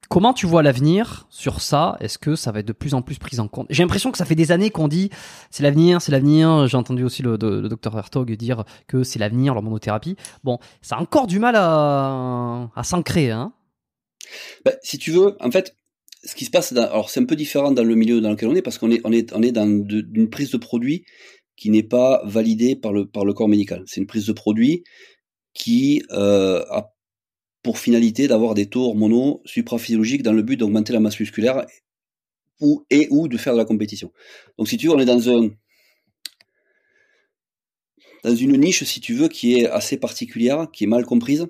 Comment 0.09 0.33
tu 0.33 0.47
vois 0.47 0.63
l'avenir 0.63 1.27
sur 1.29 1.61
ça? 1.61 1.95
Est-ce 1.99 2.17
que 2.17 2.35
ça 2.35 2.51
va 2.51 2.61
être 2.61 2.67
de 2.67 2.73
plus 2.73 2.95
en 2.95 3.03
plus 3.03 3.19
pris 3.19 3.39
en 3.39 3.47
compte? 3.47 3.67
J'ai 3.69 3.83
l'impression 3.83 4.11
que 4.11 4.17
ça 4.17 4.25
fait 4.25 4.33
des 4.33 4.51
années 4.51 4.71
qu'on 4.71 4.87
dit 4.87 5.11
c'est 5.51 5.61
l'avenir, 5.61 6.01
c'est 6.01 6.11
l'avenir. 6.11 6.67
J'ai 6.67 6.77
entendu 6.77 7.03
aussi 7.03 7.21
le, 7.21 7.37
docteur 7.37 7.95
Hertog 7.95 8.31
dire 8.31 8.63
que 8.87 9.03
c'est 9.03 9.19
l'avenir, 9.19 9.53
l'hormonothérapie. 9.53 10.15
Bon, 10.43 10.57
ça 10.81 10.95
a 10.95 10.99
encore 10.99 11.27
du 11.27 11.37
mal 11.37 11.55
à, 11.55 12.69
à 12.75 12.83
s'ancrer. 12.83 13.29
Hein 13.29 13.53
bah, 14.65 14.73
si 14.81 14.97
tu 14.97 15.11
veux, 15.11 15.37
en 15.39 15.51
fait, 15.51 15.75
ce 16.23 16.35
qui 16.35 16.45
se 16.45 16.51
passe, 16.51 16.71
alors 16.71 17.09
c'est 17.09 17.19
un 17.19 17.25
peu 17.25 17.35
différent 17.35 17.71
dans 17.71 17.83
le 17.83 17.95
milieu 17.95 18.19
dans 18.19 18.31
lequel 18.31 18.49
on 18.49 18.55
est 18.55 18.61
parce 18.61 18.77
qu'on 18.77 18.91
est, 18.91 19.01
on 19.03 19.11
est, 19.11 19.31
on 19.33 19.41
est 19.41 19.51
dans 19.51 19.67
une 19.67 20.29
prise 20.29 20.51
de 20.51 20.57
produit 20.57 21.05
qui 21.55 21.69
n'est 21.69 21.83
pas 21.83 22.21
validée 22.25 22.75
par 22.75 22.93
le, 22.93 23.07
par 23.07 23.25
le 23.25 23.33
corps 23.33 23.47
médical. 23.47 23.83
C'est 23.85 24.01
une 24.01 24.07
prise 24.07 24.25
de 24.25 24.33
produit 24.33 24.83
qui 25.53 26.01
euh, 26.11 26.63
a 26.71 26.93
pour 27.63 27.77
finalité 27.77 28.27
d'avoir 28.27 28.53
des 28.53 28.67
taux 28.67 28.85
hormonaux 28.85 29.41
supraphysiologiques 29.45 30.23
dans 30.23 30.33
le 30.33 30.41
but 30.41 30.57
d'augmenter 30.57 30.93
la 30.93 30.99
masse 30.99 31.19
musculaire 31.19 31.65
ou, 32.61 32.85
et 32.89 33.07
ou 33.09 33.27
de 33.27 33.37
faire 33.37 33.53
de 33.53 33.57
la 33.57 33.65
compétition. 33.65 34.11
Donc 34.57 34.67
si 34.67 34.77
tu 34.77 34.87
veux, 34.87 34.93
on 34.93 34.99
est 34.99 35.05
dans 35.05 35.29
un 35.29 35.49
dans 38.23 38.35
une 38.35 38.57
niche, 38.57 38.83
si 38.83 38.99
tu 38.99 39.13
veux, 39.13 39.29
qui 39.29 39.55
est 39.55 39.69
assez 39.69 39.97
particulière, 39.97 40.67
qui 40.73 40.83
est 40.83 40.87
mal 40.87 41.05
comprise, 41.05 41.47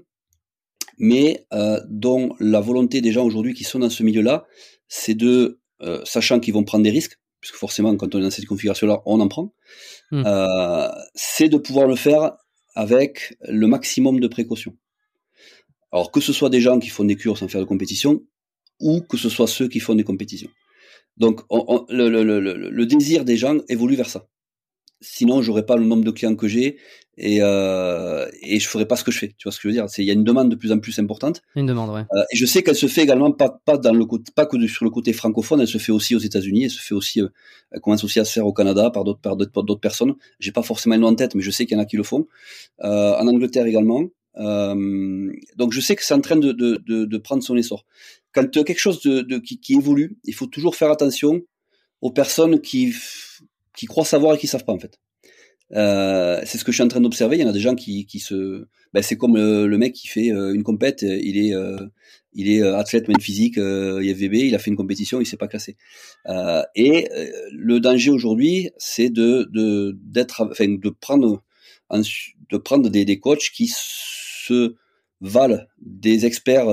mais 0.98 1.46
euh, 1.54 1.80
dont 1.90 2.36
la 2.40 2.60
volonté 2.60 3.02
des 3.02 3.12
gens 3.12 3.26
aujourd'hui 3.26 3.54
qui 3.54 3.64
sont 3.64 3.80
dans 3.80 3.90
ce 3.90 4.04
milieu-là, 4.04 4.46
c'est 4.88 5.16
de, 5.16 5.60
euh, 5.82 6.02
sachant 6.06 6.40
qu'ils 6.40 6.54
vont 6.54 6.64
prendre 6.64 6.84
des 6.84 6.92
risques, 6.92 7.18
puisque 7.40 7.56
forcément 7.56 7.96
quand 7.96 8.14
on 8.14 8.20
est 8.20 8.24
dans 8.24 8.30
cette 8.30 8.46
configuration-là, 8.46 9.02
on 9.06 9.20
en 9.20 9.28
prend, 9.28 9.54
mmh. 10.12 10.24
euh, 10.26 10.88
c'est 11.16 11.50
de 11.50 11.58
pouvoir 11.58 11.88
le 11.88 11.96
faire 11.96 12.34
avec 12.76 13.38
le 13.42 13.68
maximum 13.68 14.20
de 14.20 14.28
précautions. 14.28 14.76
Alors 15.92 16.12
que 16.12 16.22
ce 16.22 16.34
soit 16.34 16.50
des 16.50 16.62
gens 16.62 16.80
qui 16.80 16.90
font 16.90 17.04
des 17.04 17.16
cures 17.16 17.38
sans 17.38 17.48
faire 17.48 17.62
de 17.62 17.66
compétition, 17.66 18.22
ou 18.80 19.02
que 19.02 19.18
ce 19.18 19.30
soit 19.30 19.48
ceux 19.48 19.68
qui 19.68 19.80
font 19.80 19.96
des 19.96 20.04
compétitions. 20.04 20.50
Donc 21.18 21.42
le, 21.90 22.10
le, 22.10 22.24
le, 22.24 22.40
le, 22.40 22.86
désir 22.86 23.26
des 23.26 23.38
gens 23.38 23.58
évolue 23.68 23.96
vers 23.96 24.10
ça. 24.10 24.28
Sinon, 25.02 25.42
j'aurais 25.42 25.66
pas 25.66 25.78
le 25.78 25.86
nombre 25.86 26.04
de 26.04 26.12
clients 26.12 26.36
que 26.36 26.48
j'ai 26.48 26.78
et 27.18 27.38
euh, 27.42 28.28
et 28.42 28.60
je 28.60 28.68
ferais 28.68 28.86
pas 28.86 28.98
ce 28.98 29.06
que 29.06 29.12
je 29.12 29.20
fais. 29.20 29.30
Tu 29.38 29.44
vois 29.44 29.54
ce 29.54 29.58
que 29.58 29.64
je 29.64 29.68
veux 29.70 29.74
dire? 29.74 29.86
Il 29.98 30.04
y 30.04 30.10
a 30.10 30.14
une 30.14 30.26
demande 30.26 30.50
de 30.50 30.56
plus 30.56 30.74
en 30.74 30.80
plus 30.80 31.00
importante. 31.00 31.42
Une 31.56 31.66
demande, 31.66 31.90
ouais. 31.92 32.02
Euh, 32.14 32.24
et 32.34 32.36
je 32.36 32.46
sais 32.46 32.64
qu'elle 32.64 32.76
se 32.76 32.88
fait 32.88 33.02
également 33.04 33.32
pas 33.32 33.62
pas 33.64 33.78
dans 33.78 33.94
le 33.94 34.06
pas 34.36 34.46
que 34.46 34.68
sur 34.68 34.84
le 34.84 34.92
côté 34.92 35.14
francophone, 35.14 35.62
elle 35.62 35.70
se 35.70 35.78
fait 35.78 35.94
aussi 35.94 36.16
aux 36.16 36.20
États-Unis, 36.20 36.66
elle 36.66 36.70
se 36.70 36.82
fait 36.82 36.96
aussi, 36.96 37.22
euh, 37.22 37.30
elle 37.72 37.80
commence 37.80 38.04
aussi 38.04 38.20
à 38.20 38.26
se 38.26 38.34
faire 38.34 38.46
au 38.46 38.52
Canada 38.54 38.92
par 38.92 39.06
d'autres 39.06 39.22
par 39.22 39.38
d'autres 39.38 39.80
personnes. 39.80 40.16
J'ai 40.40 40.52
pas 40.52 40.64
forcément 40.64 40.96
le 40.96 41.02
nom 41.02 41.08
en 41.08 41.16
tête, 41.16 41.34
mais 41.34 41.42
je 41.42 41.52
sais 41.52 41.66
qu'il 41.66 41.78
y 41.78 41.80
en 41.80 41.84
a 41.84 41.86
qui 41.86 41.96
le 41.98 42.04
font. 42.04 42.28
Euh, 42.84 43.16
en 43.16 43.28
Angleterre 43.28 43.66
également. 43.66 44.04
Euh, 44.38 45.32
donc 45.56 45.74
je 45.74 45.82
sais 45.82 45.96
que 45.96 46.04
c'est 46.04 46.14
en 46.14 46.22
train 46.22 46.36
de, 46.36 46.52
de, 46.52 46.82
de, 46.86 47.06
de, 47.06 47.18
prendre 47.18 47.44
son 47.44 47.58
essor. 47.58 47.86
Quand 48.32 48.50
quelque 48.52 48.80
chose 48.80 49.02
de, 49.02 49.38
qui, 49.40 49.60
qui, 49.60 49.74
évolue, 49.74 50.18
il 50.24 50.34
faut 50.34 50.46
toujours 50.46 50.76
faire 50.76 50.92
attention 50.92 51.42
aux 52.02 52.12
personnes 52.12 52.62
qui, 52.62 52.94
qui 53.76 53.86
croient 53.86 54.06
savoir 54.06 54.36
et 54.36 54.38
qui 54.38 54.48
savent 54.48 54.66
pas 54.66 54.74
en 54.74 54.80
fait. 54.80 55.00
Euh, 55.74 56.42
c'est 56.46 56.58
ce 56.58 56.64
que 56.64 56.72
je 56.72 56.78
suis 56.78 56.84
en 56.84 56.88
train 56.88 57.02
d'observer. 57.02 57.38
Il 57.38 57.42
y 57.42 57.46
en 57.46 57.50
a 57.50 57.54
des 57.54 57.60
gens 57.60 57.76
qui, 57.76 58.06
qui 58.06 58.20
se, 58.20 58.66
ben, 58.94 59.04
c'est 59.04 59.18
comme 59.18 59.36
le, 59.36 59.78
mec 59.78 59.94
qui 59.94 60.08
fait 60.08 60.32
euh, 60.32 60.54
une 60.54 60.64
compète. 60.64 61.04
Il 61.04 61.38
est, 61.38 61.54
euh, 61.54 61.78
il 62.34 62.50
est 62.50 62.62
athlète 62.62 63.08
même 63.08 63.20
physique, 63.20 63.58
euh, 63.58 64.04
IFVB. 64.04 64.36
Il 64.36 64.56
a 64.56 64.60
fait 64.60 64.72
une 64.72 64.78
compétition, 64.78 65.22
il 65.22 65.26
s'est 65.26 65.38
pas 65.38 65.48
classé. 65.48 65.78
et 66.76 67.08
le 67.52 67.80
danger 67.80 68.12
aujourd'hui, 68.12 68.70
c'est 68.78 69.10
de 69.10 69.50
d'être, 70.04 70.48
enfin, 70.52 70.68
de 70.68 70.90
prendre, 70.90 71.44
de 71.92 72.58
prendre 72.58 72.90
des, 72.90 73.06
des 73.06 73.20
coachs 73.20 73.52
qui 73.54 73.72
se 73.74 74.76
valent 75.22 75.66
des 75.82 76.26
experts, 76.26 76.66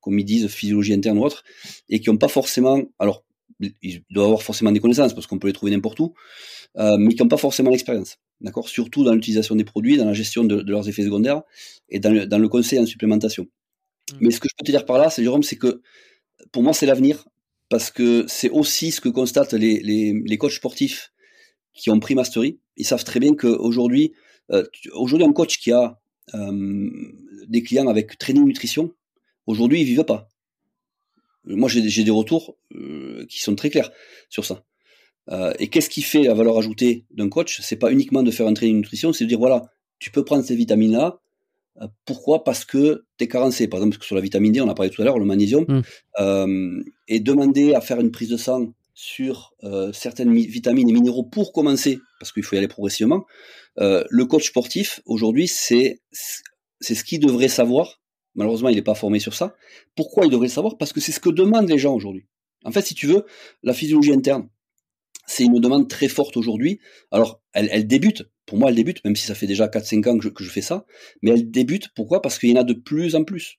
comme 0.00 0.18
ils 0.18 0.24
disent, 0.24 0.48
physiologie 0.48 0.94
interne 0.94 1.18
ou 1.18 1.24
autre, 1.24 1.44
et 1.88 2.00
qui 2.00 2.10
n'ont 2.10 2.16
pas 2.16 2.28
forcément, 2.28 2.82
alors 2.98 3.24
ils 3.82 4.02
doivent 4.10 4.26
avoir 4.26 4.42
forcément 4.42 4.72
des 4.72 4.80
connaissances 4.80 5.14
parce 5.14 5.26
qu'on 5.26 5.38
peut 5.38 5.46
les 5.46 5.52
trouver 5.52 5.72
n'importe 5.72 6.00
où, 6.00 6.14
euh, 6.76 6.96
mais 6.98 7.14
qui 7.14 7.22
n'ont 7.22 7.28
pas 7.28 7.36
forcément 7.36 7.70
l'expérience. 7.70 8.18
D'accord? 8.40 8.68
Surtout 8.68 9.04
dans 9.04 9.14
l'utilisation 9.14 9.54
des 9.54 9.64
produits, 9.64 9.96
dans 9.96 10.04
la 10.04 10.12
gestion 10.12 10.44
de, 10.44 10.60
de 10.60 10.70
leurs 10.70 10.88
effets 10.88 11.04
secondaires 11.04 11.42
et 11.88 12.00
dans 12.00 12.10
le, 12.10 12.26
dans 12.26 12.38
le, 12.38 12.48
conseil 12.48 12.78
en 12.78 12.86
supplémentation. 12.86 13.44
Mmh. 13.44 14.16
Mais 14.20 14.30
ce 14.30 14.40
que 14.40 14.48
je 14.48 14.54
peux 14.58 14.64
te 14.64 14.70
dire 14.70 14.84
par 14.84 14.98
là, 14.98 15.10
c'est 15.10 15.22
Jérôme, 15.22 15.42
c'est 15.42 15.56
que 15.56 15.82
pour 16.52 16.62
moi, 16.62 16.72
c'est 16.72 16.86
l'avenir 16.86 17.24
parce 17.68 17.90
que 17.90 18.24
c'est 18.28 18.50
aussi 18.50 18.90
ce 18.90 19.00
que 19.00 19.08
constatent 19.08 19.54
les, 19.54 19.80
les, 19.80 20.12
les, 20.12 20.38
coachs 20.38 20.52
sportifs 20.52 21.12
qui 21.74 21.90
ont 21.90 22.00
pris 22.00 22.14
Mastery. 22.14 22.58
Ils 22.76 22.86
savent 22.86 23.04
très 23.04 23.20
bien 23.20 23.34
qu'aujourd'hui, 23.34 24.12
euh, 24.50 24.64
aujourd'hui, 24.92 25.26
un 25.26 25.32
coach 25.32 25.58
qui 25.58 25.72
a 25.72 26.00
euh, 26.34 26.90
des 27.48 27.62
clients 27.62 27.88
avec 27.88 28.18
training 28.18 28.44
nutrition, 28.44 28.92
aujourd'hui, 29.46 29.80
ils 29.80 29.84
vivent 29.84 30.04
pas. 30.04 30.28
Moi, 31.44 31.68
j'ai 31.68 32.04
des 32.04 32.10
retours 32.10 32.56
euh, 32.74 33.26
qui 33.28 33.40
sont 33.40 33.54
très 33.54 33.68
clairs 33.68 33.90
sur 34.30 34.44
ça. 34.44 34.64
Euh, 35.30 35.52
et 35.58 35.68
qu'est-ce 35.68 35.90
qui 35.90 36.02
fait 36.02 36.24
la 36.24 36.34
valeur 36.34 36.58
ajoutée 36.58 37.04
d'un 37.10 37.28
coach? 37.28 37.60
C'est 37.60 37.76
pas 37.76 37.92
uniquement 37.92 38.22
de 38.22 38.30
faire 38.30 38.46
un 38.46 38.54
training 38.54 38.76
nutrition, 38.76 39.12
c'est 39.12 39.24
de 39.24 39.28
dire 39.28 39.38
voilà, 39.38 39.64
tu 39.98 40.10
peux 40.10 40.24
prendre 40.24 40.44
ces 40.44 40.56
vitamines-là. 40.56 41.20
Euh, 41.80 41.88
pourquoi? 42.04 42.44
Parce 42.44 42.64
que 42.64 43.04
tu 43.18 43.24
es 43.24 43.28
carencé. 43.28 43.68
Par 43.68 43.80
exemple, 43.80 44.02
sur 44.02 44.14
la 44.14 44.20
vitamine 44.20 44.52
D, 44.52 44.60
on 44.60 44.68
a 44.68 44.74
parlé 44.74 44.90
tout 44.90 45.02
à 45.02 45.04
l'heure, 45.04 45.18
le 45.18 45.24
magnésium, 45.24 45.64
mm. 45.66 45.82
euh, 46.20 46.82
et 47.08 47.20
demander 47.20 47.74
à 47.74 47.80
faire 47.80 48.00
une 48.00 48.10
prise 48.10 48.28
de 48.28 48.36
sang 48.36 48.72
sur 48.94 49.54
euh, 49.64 49.92
certaines 49.92 50.32
vitamines 50.34 50.88
et 50.88 50.92
minéraux 50.92 51.24
pour 51.24 51.52
commencer, 51.52 51.98
parce 52.20 52.32
qu'il 52.32 52.42
faut 52.42 52.54
y 52.54 52.58
aller 52.58 52.68
progressivement. 52.68 53.24
Euh, 53.78 54.04
le 54.08 54.24
coach 54.24 54.48
sportif 54.48 55.00
aujourd'hui, 55.04 55.48
c'est 55.48 56.00
ce 56.12 57.04
qu'il 57.04 57.20
devrait 57.20 57.48
savoir 57.48 58.00
Malheureusement, 58.34 58.68
il 58.68 58.74
n'est 58.74 58.82
pas 58.82 58.94
formé 58.94 59.20
sur 59.20 59.34
ça. 59.34 59.54
Pourquoi 59.94 60.26
il 60.26 60.30
devrait 60.30 60.48
le 60.48 60.52
savoir? 60.52 60.76
Parce 60.76 60.92
que 60.92 61.00
c'est 61.00 61.12
ce 61.12 61.20
que 61.20 61.30
demandent 61.30 61.68
les 61.68 61.78
gens 61.78 61.94
aujourd'hui. 61.94 62.26
En 62.64 62.72
fait, 62.72 62.82
si 62.82 62.94
tu 62.94 63.06
veux, 63.06 63.24
la 63.62 63.72
physiologie 63.72 64.12
interne, 64.12 64.48
c'est 65.26 65.44
une 65.44 65.60
demande 65.60 65.88
très 65.88 66.08
forte 66.08 66.36
aujourd'hui. 66.36 66.80
Alors, 67.10 67.40
elle, 67.52 67.68
elle, 67.70 67.86
débute, 67.86 68.24
pour 68.46 68.58
moi, 68.58 68.70
elle 68.70 68.76
débute, 68.76 69.04
même 69.04 69.16
si 69.16 69.26
ça 69.26 69.34
fait 69.34 69.46
déjà 69.46 69.68
4-5 69.68 70.08
ans 70.08 70.18
que 70.18 70.24
je, 70.24 70.28
que 70.30 70.44
je, 70.44 70.50
fais 70.50 70.62
ça, 70.62 70.84
mais 71.22 71.30
elle 71.30 71.50
débute, 71.50 71.90
pourquoi? 71.94 72.20
Parce 72.22 72.38
qu'il 72.38 72.50
y 72.50 72.52
en 72.52 72.60
a 72.60 72.64
de 72.64 72.74
plus 72.74 73.14
en 73.14 73.24
plus. 73.24 73.58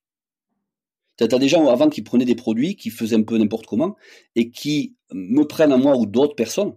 Tu 1.18 1.24
as 1.24 1.28
des 1.28 1.48
gens 1.48 1.68
avant 1.70 1.90
qui 1.90 2.02
prenaient 2.02 2.26
des 2.26 2.36
produits, 2.36 2.76
qui 2.76 2.90
faisaient 2.90 3.16
un 3.16 3.24
peu 3.24 3.38
n'importe 3.38 3.66
comment, 3.66 3.96
et 4.36 4.50
qui 4.50 4.96
me 5.14 5.44
prennent 5.44 5.72
à 5.72 5.78
moi 5.78 5.96
ou 5.96 6.06
d'autres 6.06 6.36
personnes, 6.36 6.74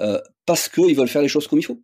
euh, 0.00 0.20
parce 0.46 0.68
qu'ils 0.68 0.94
veulent 0.94 1.08
faire 1.08 1.22
les 1.22 1.28
choses 1.28 1.48
comme 1.48 1.58
il 1.58 1.64
faut. 1.64 1.82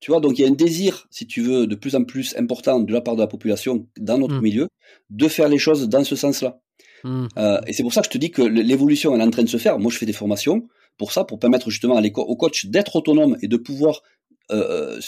Tu 0.00 0.10
vois, 0.10 0.20
donc 0.20 0.38
il 0.38 0.42
y 0.42 0.44
a 0.46 0.48
un 0.48 0.54
désir, 0.54 1.06
si 1.10 1.26
tu 1.26 1.42
veux, 1.42 1.66
de 1.66 1.74
plus 1.74 1.94
en 1.94 2.04
plus 2.04 2.34
important 2.36 2.80
de 2.80 2.92
la 2.92 3.02
part 3.02 3.16
de 3.16 3.20
la 3.20 3.26
population 3.26 3.86
dans 3.98 4.16
notre 4.16 4.36
mmh. 4.36 4.42
milieu, 4.42 4.68
de 5.10 5.28
faire 5.28 5.48
les 5.48 5.58
choses 5.58 5.88
dans 5.90 6.04
ce 6.04 6.16
sens-là. 6.16 6.58
Mmh. 7.04 7.26
Euh, 7.36 7.60
et 7.66 7.74
c'est 7.74 7.82
pour 7.82 7.92
ça 7.92 8.00
que 8.00 8.06
je 8.06 8.10
te 8.10 8.18
dis 8.18 8.30
que 8.30 8.40
l'évolution 8.40 9.14
elle 9.14 9.20
est 9.20 9.24
en 9.24 9.30
train 9.30 9.42
de 9.42 9.48
se 9.48 9.58
faire. 9.58 9.78
Moi, 9.78 9.92
je 9.92 9.98
fais 9.98 10.06
des 10.06 10.14
formations 10.14 10.66
pour 10.96 11.12
ça, 11.12 11.24
pour 11.24 11.38
permettre 11.38 11.68
justement 11.68 11.98
à 11.98 12.02
aux 12.02 12.36
coachs 12.36 12.66
d'être 12.66 12.96
autonomes 12.96 13.36
et 13.42 13.48
de 13.48 13.56
pouvoir 13.58 14.02
euh, 14.50 14.96
euh 14.96 15.00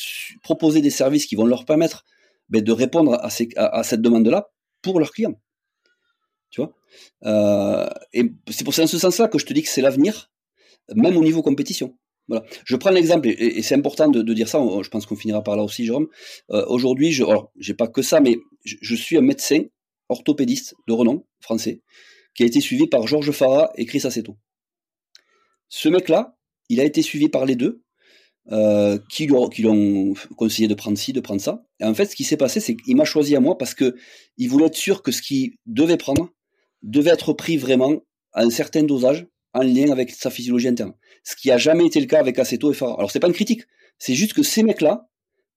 proposer 0.43 0.83
des 0.83 0.91
services 0.91 1.27
qui 1.27 1.37
vont 1.37 1.47
leur 1.47 1.65
permettre 1.65 2.05
ben, 2.51 2.63
de 2.63 2.73
répondre 2.73 3.15
à, 3.15 3.31
ces, 3.31 3.49
à, 3.57 3.79
à 3.79 3.83
cette 3.83 4.03
demande-là 4.03 4.51
pour 4.83 4.99
leurs 4.99 5.13
clients. 5.13 5.41
Tu 6.51 6.61
vois? 6.61 6.75
Euh, 7.25 7.89
Et 8.13 8.31
c'est 8.51 8.65
pour 8.65 8.75
ça, 8.75 8.87
ce 8.87 8.99
sens-là, 8.99 9.29
que 9.29 9.39
je 9.39 9.47
te 9.47 9.53
dis 9.53 9.63
que 9.63 9.69
c'est 9.69 9.81
l'avenir, 9.81 10.31
même 10.95 11.17
au 11.17 11.23
niveau 11.23 11.43
compétition. 11.43 11.97
Voilà. 12.29 12.45
Je 12.65 12.77
prends 12.77 12.91
l'exemple, 12.91 13.29
et, 13.29 13.63
c'est 13.63 13.75
important 13.75 14.09
de, 14.09 14.35
dire 14.35 14.49
ça, 14.49 14.59
je 14.83 14.89
pense 14.89 15.07
qu'on 15.07 15.17
finira 15.17 15.43
par 15.43 15.57
là 15.57 15.63
aussi, 15.63 15.85
Jérôme. 15.87 16.09
Euh, 16.51 16.65
Aujourd'hui, 16.69 17.13
je 17.13 17.25
j'ai 17.59 17.75
pas 17.75 17.89
que 17.89 18.03
ça, 18.03 18.21
mais 18.21 18.37
je, 18.65 18.77
je, 18.81 18.95
suis 18.95 19.17
un 19.17 19.23
médecin 19.23 19.63
orthopédiste 20.09 20.75
de 20.87 20.93
renom, 20.93 21.27
français, 21.41 21.83
qui 22.35 22.43
a 22.43 22.47
été 22.47 22.61
suivi 22.61 22.87
par 22.87 23.07
Georges 23.07 23.33
Farah 23.33 23.73
et 23.77 23.87
Chris 23.87 24.03
Aceto. 24.05 24.37
Ce 25.69 25.89
mec-là, 25.89 26.37
il 26.69 26.81
a 26.81 26.85
été 26.85 27.03
suivi 27.03 27.29
par 27.29 27.45
les 27.45 27.57
deux, 27.57 27.83
euh, 28.51 28.99
qui 29.09 29.27
lui 29.27 29.37
qui 29.53 29.65
ont 29.67 30.15
conseillé 30.37 30.67
de 30.67 30.75
prendre 30.75 30.99
ci, 30.99 31.13
de 31.13 31.21
prendre 31.21 31.41
ça. 31.41 31.65
Et 31.81 31.85
en 31.85 31.95
fait, 31.95 32.07
ce 32.07 32.17
qui 32.17 32.25
s'est 32.25 32.37
passé, 32.37 32.59
c'est 32.59 32.75
qu'il 32.75 32.97
m'a 32.97 33.05
choisi 33.05 33.37
à 33.37 33.41
moi 33.41 33.57
parce 33.57 33.75
que 33.75 33.95
il 34.37 34.49
voulait 34.49 34.67
être 34.67 34.77
sûr 34.77 35.03
que 35.03 35.13
ce 35.13 35.23
qu'il 35.23 35.53
devait 35.67 35.97
prendre 35.97 36.29
devait 36.83 37.11
être 37.11 37.33
pris 37.33 37.57
vraiment 37.57 38.03
à 38.33 38.43
un 38.43 38.51
certain 38.51 38.83
dosage 38.83 39.27
en 39.55 39.63
lien 39.63 39.91
avec 39.93 40.11
sa 40.11 40.31
physiologie 40.31 40.69
interne. 40.69 40.95
Ce 41.23 41.37
qui 41.37 41.51
a 41.51 41.59
jamais 41.59 41.87
été 41.87 42.01
le 42.01 42.07
cas 42.07 42.19
avec 42.19 42.39
Aceto 42.39 42.73
et 42.73 42.75
Farah. 42.75 42.97
Alors 42.99 43.11
c'est 43.11 43.21
pas 43.21 43.29
une 43.29 43.33
critique, 43.33 43.63
c'est 43.99 44.15
juste 44.15 44.33
que 44.33 44.43
ces 44.43 44.63
mecs-là 44.63 45.09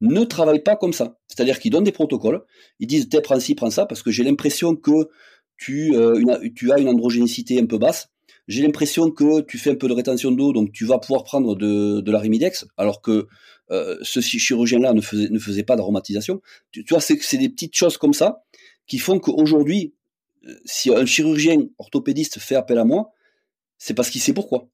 ne 0.01 0.23
travaillent 0.23 0.63
pas 0.63 0.75
comme 0.75 0.93
ça. 0.93 1.17
C'est-à-dire 1.27 1.59
qu'ils 1.59 1.71
donnent 1.71 1.85
des 1.85 1.91
protocoles, 1.91 2.43
ils 2.79 2.87
disent 2.87 3.09
t'es 3.09 3.21
prends 3.21 3.39
ci, 3.39 3.55
prends 3.55 3.71
ça, 3.71 3.85
parce 3.85 4.03
que 4.03 4.11
j'ai 4.11 4.23
l'impression 4.23 4.75
que 4.75 5.09
tu, 5.57 5.95
euh, 5.95 6.37
tu 6.55 6.71
as 6.71 6.79
une 6.79 6.89
androgénicité 6.89 7.59
un 7.59 7.65
peu 7.65 7.77
basse. 7.77 8.09
J'ai 8.47 8.61
l'impression 8.61 9.09
que 9.09 9.41
tu 9.41 9.57
fais 9.57 9.71
un 9.71 9.75
peu 9.75 9.87
de 9.87 9.93
rétention 9.93 10.31
d'eau, 10.31 10.53
donc 10.53 10.71
tu 10.71 10.85
vas 10.85 10.99
pouvoir 10.99 11.23
prendre 11.23 11.55
de, 11.55 12.01
de 12.01 12.71
alors 12.77 13.01
que 13.01 13.27
euh, 13.71 13.97
ce 14.03 14.19
chirurgien-là 14.19 14.93
ne 14.93 15.01
faisait, 15.01 15.29
ne 15.29 15.39
faisait 15.39 15.63
pas 15.63 15.75
d'aromatisation. 15.75 16.41
Tu, 16.71 16.85
vois, 16.89 17.01
c'est 17.01 17.37
des 17.37 17.49
petites 17.49 17.75
choses 17.75 17.97
comme 17.97 18.13
ça 18.13 18.43
qui 18.87 18.99
font 18.99 19.19
qu'aujourd'hui, 19.19 19.95
euh, 20.45 20.53
si 20.65 20.93
un 20.93 21.05
chirurgien 21.05 21.57
orthopédiste 21.79 22.39
fait 22.39 22.55
appel 22.55 22.77
à 22.77 22.85
moi, 22.85 23.11
c'est 23.77 23.95
parce 23.95 24.09
qu'il 24.09 24.21
sait 24.21 24.33
pourquoi. 24.33 24.69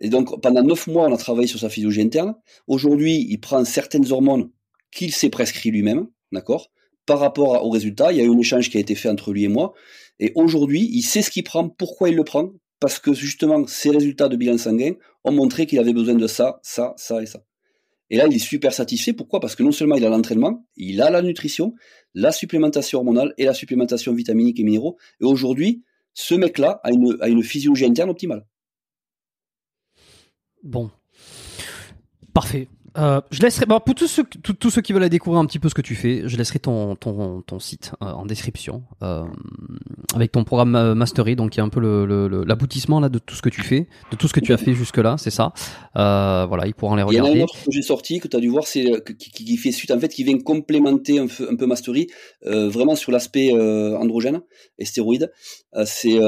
Et 0.00 0.08
donc, 0.08 0.40
pendant 0.42 0.62
neuf 0.62 0.88
mois, 0.88 1.06
on 1.06 1.14
a 1.14 1.16
travaillé 1.16 1.46
sur 1.46 1.60
sa 1.60 1.68
physiologie 1.68 2.02
interne. 2.02 2.34
Aujourd'hui, 2.66 3.24
il 3.28 3.38
prend 3.38 3.64
certaines 3.64 4.10
hormones 4.10 4.50
qu'il 4.90 5.14
s'est 5.14 5.30
prescrit 5.30 5.70
lui-même, 5.70 6.08
d'accord? 6.32 6.70
Par 7.06 7.20
rapport 7.20 7.64
aux 7.64 7.70
résultats, 7.70 8.10
il 8.12 8.18
y 8.18 8.20
a 8.20 8.24
eu 8.24 8.30
un 8.30 8.38
échange 8.38 8.70
qui 8.70 8.76
a 8.76 8.80
été 8.80 8.96
fait 8.96 9.08
entre 9.08 9.32
lui 9.32 9.44
et 9.44 9.48
moi. 9.48 9.72
Et 10.18 10.32
aujourd'hui, 10.34 10.88
il 10.92 11.02
sait 11.02 11.22
ce 11.22 11.30
qu'il 11.30 11.44
prend, 11.44 11.68
pourquoi 11.68 12.08
il 12.08 12.16
le 12.16 12.24
prend, 12.24 12.50
parce 12.84 12.98
que 12.98 13.14
justement, 13.14 13.66
ses 13.66 13.88
résultats 13.88 14.28
de 14.28 14.36
bilan 14.36 14.58
sanguin 14.58 14.92
ont 15.24 15.32
montré 15.32 15.64
qu'il 15.64 15.78
avait 15.78 15.94
besoin 15.94 16.16
de 16.16 16.26
ça, 16.26 16.60
ça, 16.62 16.92
ça 16.98 17.22
et 17.22 17.24
ça. 17.24 17.42
Et 18.10 18.18
là, 18.18 18.26
il 18.26 18.36
est 18.36 18.38
super 18.38 18.74
satisfait. 18.74 19.14
Pourquoi? 19.14 19.40
Parce 19.40 19.56
que 19.56 19.62
non 19.62 19.72
seulement 19.72 19.94
il 19.94 20.04
a 20.04 20.10
l'entraînement, 20.10 20.66
il 20.76 21.00
a 21.00 21.08
la 21.08 21.22
nutrition, 21.22 21.72
la 22.12 22.30
supplémentation 22.30 22.98
hormonale 22.98 23.32
et 23.38 23.46
la 23.46 23.54
supplémentation 23.54 24.12
vitaminique 24.12 24.60
et 24.60 24.64
minéraux. 24.64 24.98
Et 25.22 25.24
aujourd'hui, 25.24 25.82
ce 26.12 26.34
mec-là 26.34 26.78
a 26.84 26.90
une, 26.90 27.16
a 27.22 27.28
une 27.28 27.42
physiologie 27.42 27.86
interne 27.86 28.10
optimale. 28.10 28.44
Bon. 30.62 30.90
Parfait. 32.34 32.68
Euh, 32.96 33.20
je 33.30 33.40
laisserai, 33.40 33.66
bon, 33.66 33.80
pour 33.80 33.94
tous 33.94 34.06
ceux, 34.06 34.24
tous, 34.24 34.70
ceux 34.70 34.80
qui 34.80 34.92
veulent 34.92 35.08
découvrir 35.08 35.40
un 35.40 35.46
petit 35.46 35.58
peu 35.58 35.68
ce 35.68 35.74
que 35.74 35.82
tu 35.82 35.96
fais, 35.96 36.22
je 36.26 36.36
laisserai 36.36 36.60
ton, 36.60 36.94
ton, 36.94 37.42
ton 37.42 37.58
site 37.58 37.92
euh, 38.02 38.06
en 38.06 38.24
description 38.24 38.84
euh, 39.02 39.24
avec 40.14 40.30
ton 40.30 40.44
programme 40.44 40.76
euh, 40.76 40.94
Mastery, 40.94 41.34
donc 41.34 41.56
il 41.56 41.58
y 41.58 41.60
a 41.60 41.64
un 41.64 41.68
peu 41.70 41.80
l'aboutissement 42.46 43.00
là 43.00 43.08
de 43.08 43.18
tout 43.18 43.34
ce 43.34 43.42
que 43.42 43.48
tu 43.48 43.62
fais, 43.62 43.88
de 44.12 44.16
tout 44.16 44.28
ce 44.28 44.32
que 44.32 44.40
tu 44.40 44.52
as 44.52 44.58
fait 44.58 44.74
jusque 44.74 44.98
là, 44.98 45.16
c'est 45.18 45.30
ça. 45.30 45.52
Euh, 45.96 46.46
voilà, 46.46 46.66
ils 46.66 46.74
pourront 46.74 46.94
les 46.94 47.02
regarder. 47.02 47.30
Il 47.30 47.34
y 47.34 47.36
en 47.36 47.40
a 47.40 47.42
un 47.42 47.44
autre 47.44 47.64
que 47.64 47.72
j'ai 47.72 47.82
sorti 47.82 48.20
que 48.20 48.28
tu 48.28 48.36
as 48.36 48.40
dû 48.40 48.48
voir, 48.48 48.66
c'est 48.66 48.84
qui, 49.18 49.30
qui, 49.30 49.56
fait 49.56 49.72
suite 49.72 49.90
en 49.90 49.98
fait, 49.98 50.08
qui 50.08 50.22
vient 50.22 50.38
complémenter 50.38 51.18
un, 51.18 51.26
peu, 51.26 51.48
un 51.50 51.56
peu 51.56 51.66
Mastery, 51.66 52.06
vraiment 52.44 52.94
sur 52.94 53.10
l'aspect 53.10 53.52
androgène 53.52 54.42
et 54.78 54.84
stéroïdes. 54.84 55.32
C'est 55.84 56.18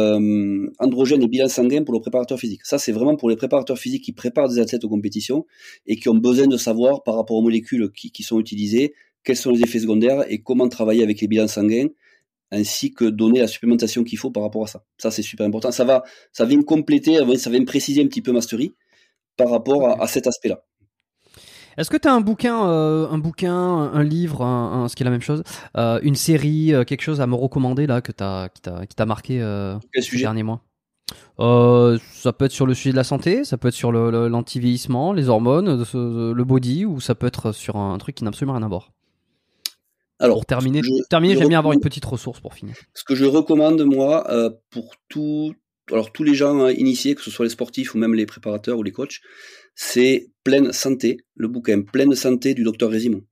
androgène 0.79 1.23
et 1.23 1.29
bilan 1.29 1.49
sanguin 1.49 1.85
pour 1.85 1.95
le 1.95 2.01
préparateur 2.01 2.39
physique. 2.39 2.63
Ça, 2.65 2.79
c'est 2.79 2.93
vraiment 2.93 3.17
pour 3.17 3.31
les 3.31 3.37
préparateurs 3.37 3.79
physiques 3.79 4.05
qui 4.05 4.13
préparent 4.13 4.49
des 4.49 4.59
athlètes 4.59 4.85
aux 4.85 4.89
compétitions 4.89 5.47
et 5.87 5.97
qui 5.97 6.09
ont 6.09 6.17
besoin 6.17 6.47
de 6.47 6.57
savoir 6.57 7.03
par 7.03 7.17
rapport 7.17 7.37
aux 7.37 7.43
molécules 7.43 7.91
qui, 7.93 8.23
sont 8.23 8.41
utilisées, 8.41 8.95
quels 9.25 9.37
sont 9.37 9.51
les 9.51 9.63
effets 9.63 9.79
secondaires 9.79 10.25
et 10.29 10.43
comment 10.43 10.69
travailler 10.69 11.03
avec 11.03 11.21
les 11.21 11.29
bilans 11.29 11.49
sanguins, 11.49 11.89
ainsi 12.51 12.93
que 12.93 13.05
donner 13.05 13.41
la 13.41 13.49
supplémentation 13.49 14.05
qu'il 14.05 14.19
faut 14.19 14.31
par 14.31 14.43
rapport 14.43 14.65
à 14.65 14.67
ça. 14.67 14.85
Ça, 14.99 15.11
c'est 15.11 15.23
super 15.23 15.47
important. 15.47 15.71
Ça 15.71 15.85
va, 15.85 16.03
ça 16.33 16.45
vient 16.45 16.63
compléter, 16.63 17.19
ça 17.37 17.51
vient 17.51 17.65
préciser 17.65 18.03
un 18.03 18.07
petit 18.07 18.23
peu 18.23 18.33
Mastery 18.33 18.75
par 19.37 19.51
rapport 19.51 20.01
à, 20.01 20.07
cet 20.09 20.27
aspect-là. 20.27 20.65
Est-ce 21.79 21.91
que 21.91 21.97
tu 21.97 22.09
as 22.09 22.15
un 22.15 22.21
bouquin, 22.21 22.69
euh, 22.69 23.09
un 23.09 23.19
bouquin, 23.19 23.53
un 23.53 24.03
livre, 24.03 24.43
un, 24.43 24.89
ce 24.89 24.97
qui 24.97 25.03
est 25.03 25.05
la 25.05 25.11
même 25.11 25.23
chose, 25.23 25.43
euh, 25.77 25.99
une 26.03 26.15
série, 26.15 26.73
euh, 26.73 26.85
quelque 26.85 27.03
chose 27.03 27.21
à 27.21 27.27
me 27.27 27.35
recommander 27.35 27.87
là 27.87 28.01
que 28.01 28.13
as, 28.21 28.49
qui 28.51 28.97
t'a 28.97 29.07
marqué 29.07 29.41
ces 29.95 30.19
derniers 30.19 30.43
mois? 30.43 30.63
Ça 31.39 32.33
peut 32.33 32.47
être 32.47 32.53
sur 32.53 32.67
le 32.67 32.75
sujet 32.75 32.93
de 32.93 32.97
la 32.97 33.05
santé, 33.05 33.45
ça 33.45 33.59
peut 33.59 33.69
être 33.69 33.75
sur 33.75 33.93
l'anti-vieillissement, 33.93 35.13
les 35.13 35.29
hormones, 35.29 35.85
le 35.95 36.45
body, 36.45 36.87
ou 36.87 37.01
ça 37.01 37.15
peut 37.15 37.27
être 37.27 37.53
sur 37.53 37.77
un 37.77 37.99
truc 37.99 38.15
qui 38.15 38.25
n'a 38.25 38.29
absolument 38.29 38.55
rien 38.55 38.65
à 38.65 38.69
voir. 38.69 38.93
Alors, 40.19 40.37
pour 40.39 40.47
terminer, 40.47 40.81
terminer 41.11 41.37
j'aime 41.37 41.49
bien 41.49 41.59
avoir 41.59 41.75
une 41.75 41.81
petite 41.81 42.07
ressource 42.07 42.41
pour 42.41 42.55
finir. 42.55 42.75
Ce 42.95 43.05
que 43.05 43.15
je 43.15 43.27
recommande, 43.27 43.83
moi, 43.85 44.27
pour 44.71 44.95
tout, 45.11 45.55
alors 45.93 46.13
tous 46.13 46.25
les 46.25 46.35
gens 46.35 46.61
euh, 46.61 46.73
initiés, 46.73 47.15
que 47.15 47.23
ce 47.23 47.31
soit 47.31 47.45
les 47.45 47.51
sportifs 47.51 47.95
ou 47.95 47.99
même 47.99 48.15
les 48.15 48.27
préparateurs 48.27 48.79
ou 48.79 48.83
les 48.83 48.93
coachs, 48.93 49.21
c'est 49.77 50.31
Pleine 50.43 50.73
Santé, 50.73 51.19
le 51.37 51.47
bouquin 51.47 51.83
Pleine 51.83 52.15
Santé 52.15 52.55
du 52.55 52.65
docteur 52.65 52.91
Résimon. 52.91 53.23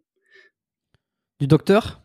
Du 1.41 1.49
docteur? 1.49 2.03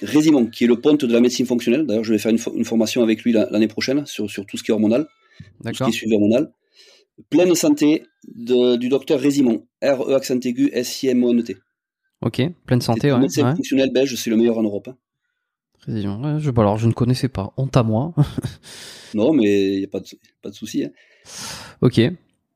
Résimon, 0.00 0.46
qui 0.46 0.64
est 0.64 0.66
le 0.66 0.80
ponte 0.80 1.04
de 1.04 1.12
la 1.12 1.20
médecine 1.20 1.46
fonctionnelle. 1.46 1.86
D'ailleurs, 1.86 2.02
je 2.02 2.12
vais 2.12 2.18
faire 2.18 2.32
une, 2.32 2.64
formation 2.64 3.02
avec 3.04 3.22
lui 3.22 3.32
l'année 3.32 3.68
prochaine 3.68 4.04
sur, 4.06 4.28
sur, 4.28 4.44
tout 4.46 4.56
ce 4.56 4.64
qui 4.64 4.72
est 4.72 4.74
hormonal, 4.74 5.06
tout 5.64 5.74
ce 5.74 5.84
qui 5.84 5.90
est 5.90 5.92
suivi 5.92 6.14
hormonal. 6.14 6.52
Pleine 7.28 7.54
santé 7.54 8.02
du 8.24 8.88
docteur 8.88 9.20
Résimon, 9.20 9.66
R-E 9.82 10.14
accent 10.14 10.40
aigu 10.40 10.70
S-I-M-O-N-T. 10.72 11.56
Ok, 12.22 12.42
pleine 12.66 12.80
santé, 12.80 13.12
ouais. 13.12 13.18
Médecin 13.18 13.54
fonctionnel 13.54 13.92
belge, 13.92 14.14
c'est 14.16 14.30
le 14.30 14.36
meilleur 14.36 14.58
en 14.58 14.62
Europe. 14.62 14.88
Hein. 14.88 14.96
Résimon, 15.86 16.38
je, 16.38 16.50
alors 16.50 16.78
je 16.78 16.86
ne 16.86 16.92
connaissais 16.92 17.28
pas, 17.28 17.52
honte 17.56 17.76
à 17.76 17.82
moi. 17.82 18.14
non, 19.14 19.32
mais 19.32 19.74
il 19.74 19.78
n'y 19.80 19.84
a 19.84 19.88
pas 19.88 20.00
de, 20.00 20.06
pas 20.40 20.48
de 20.48 20.54
souci. 20.54 20.84
Hein. 20.84 20.90
Ok. 21.82 22.00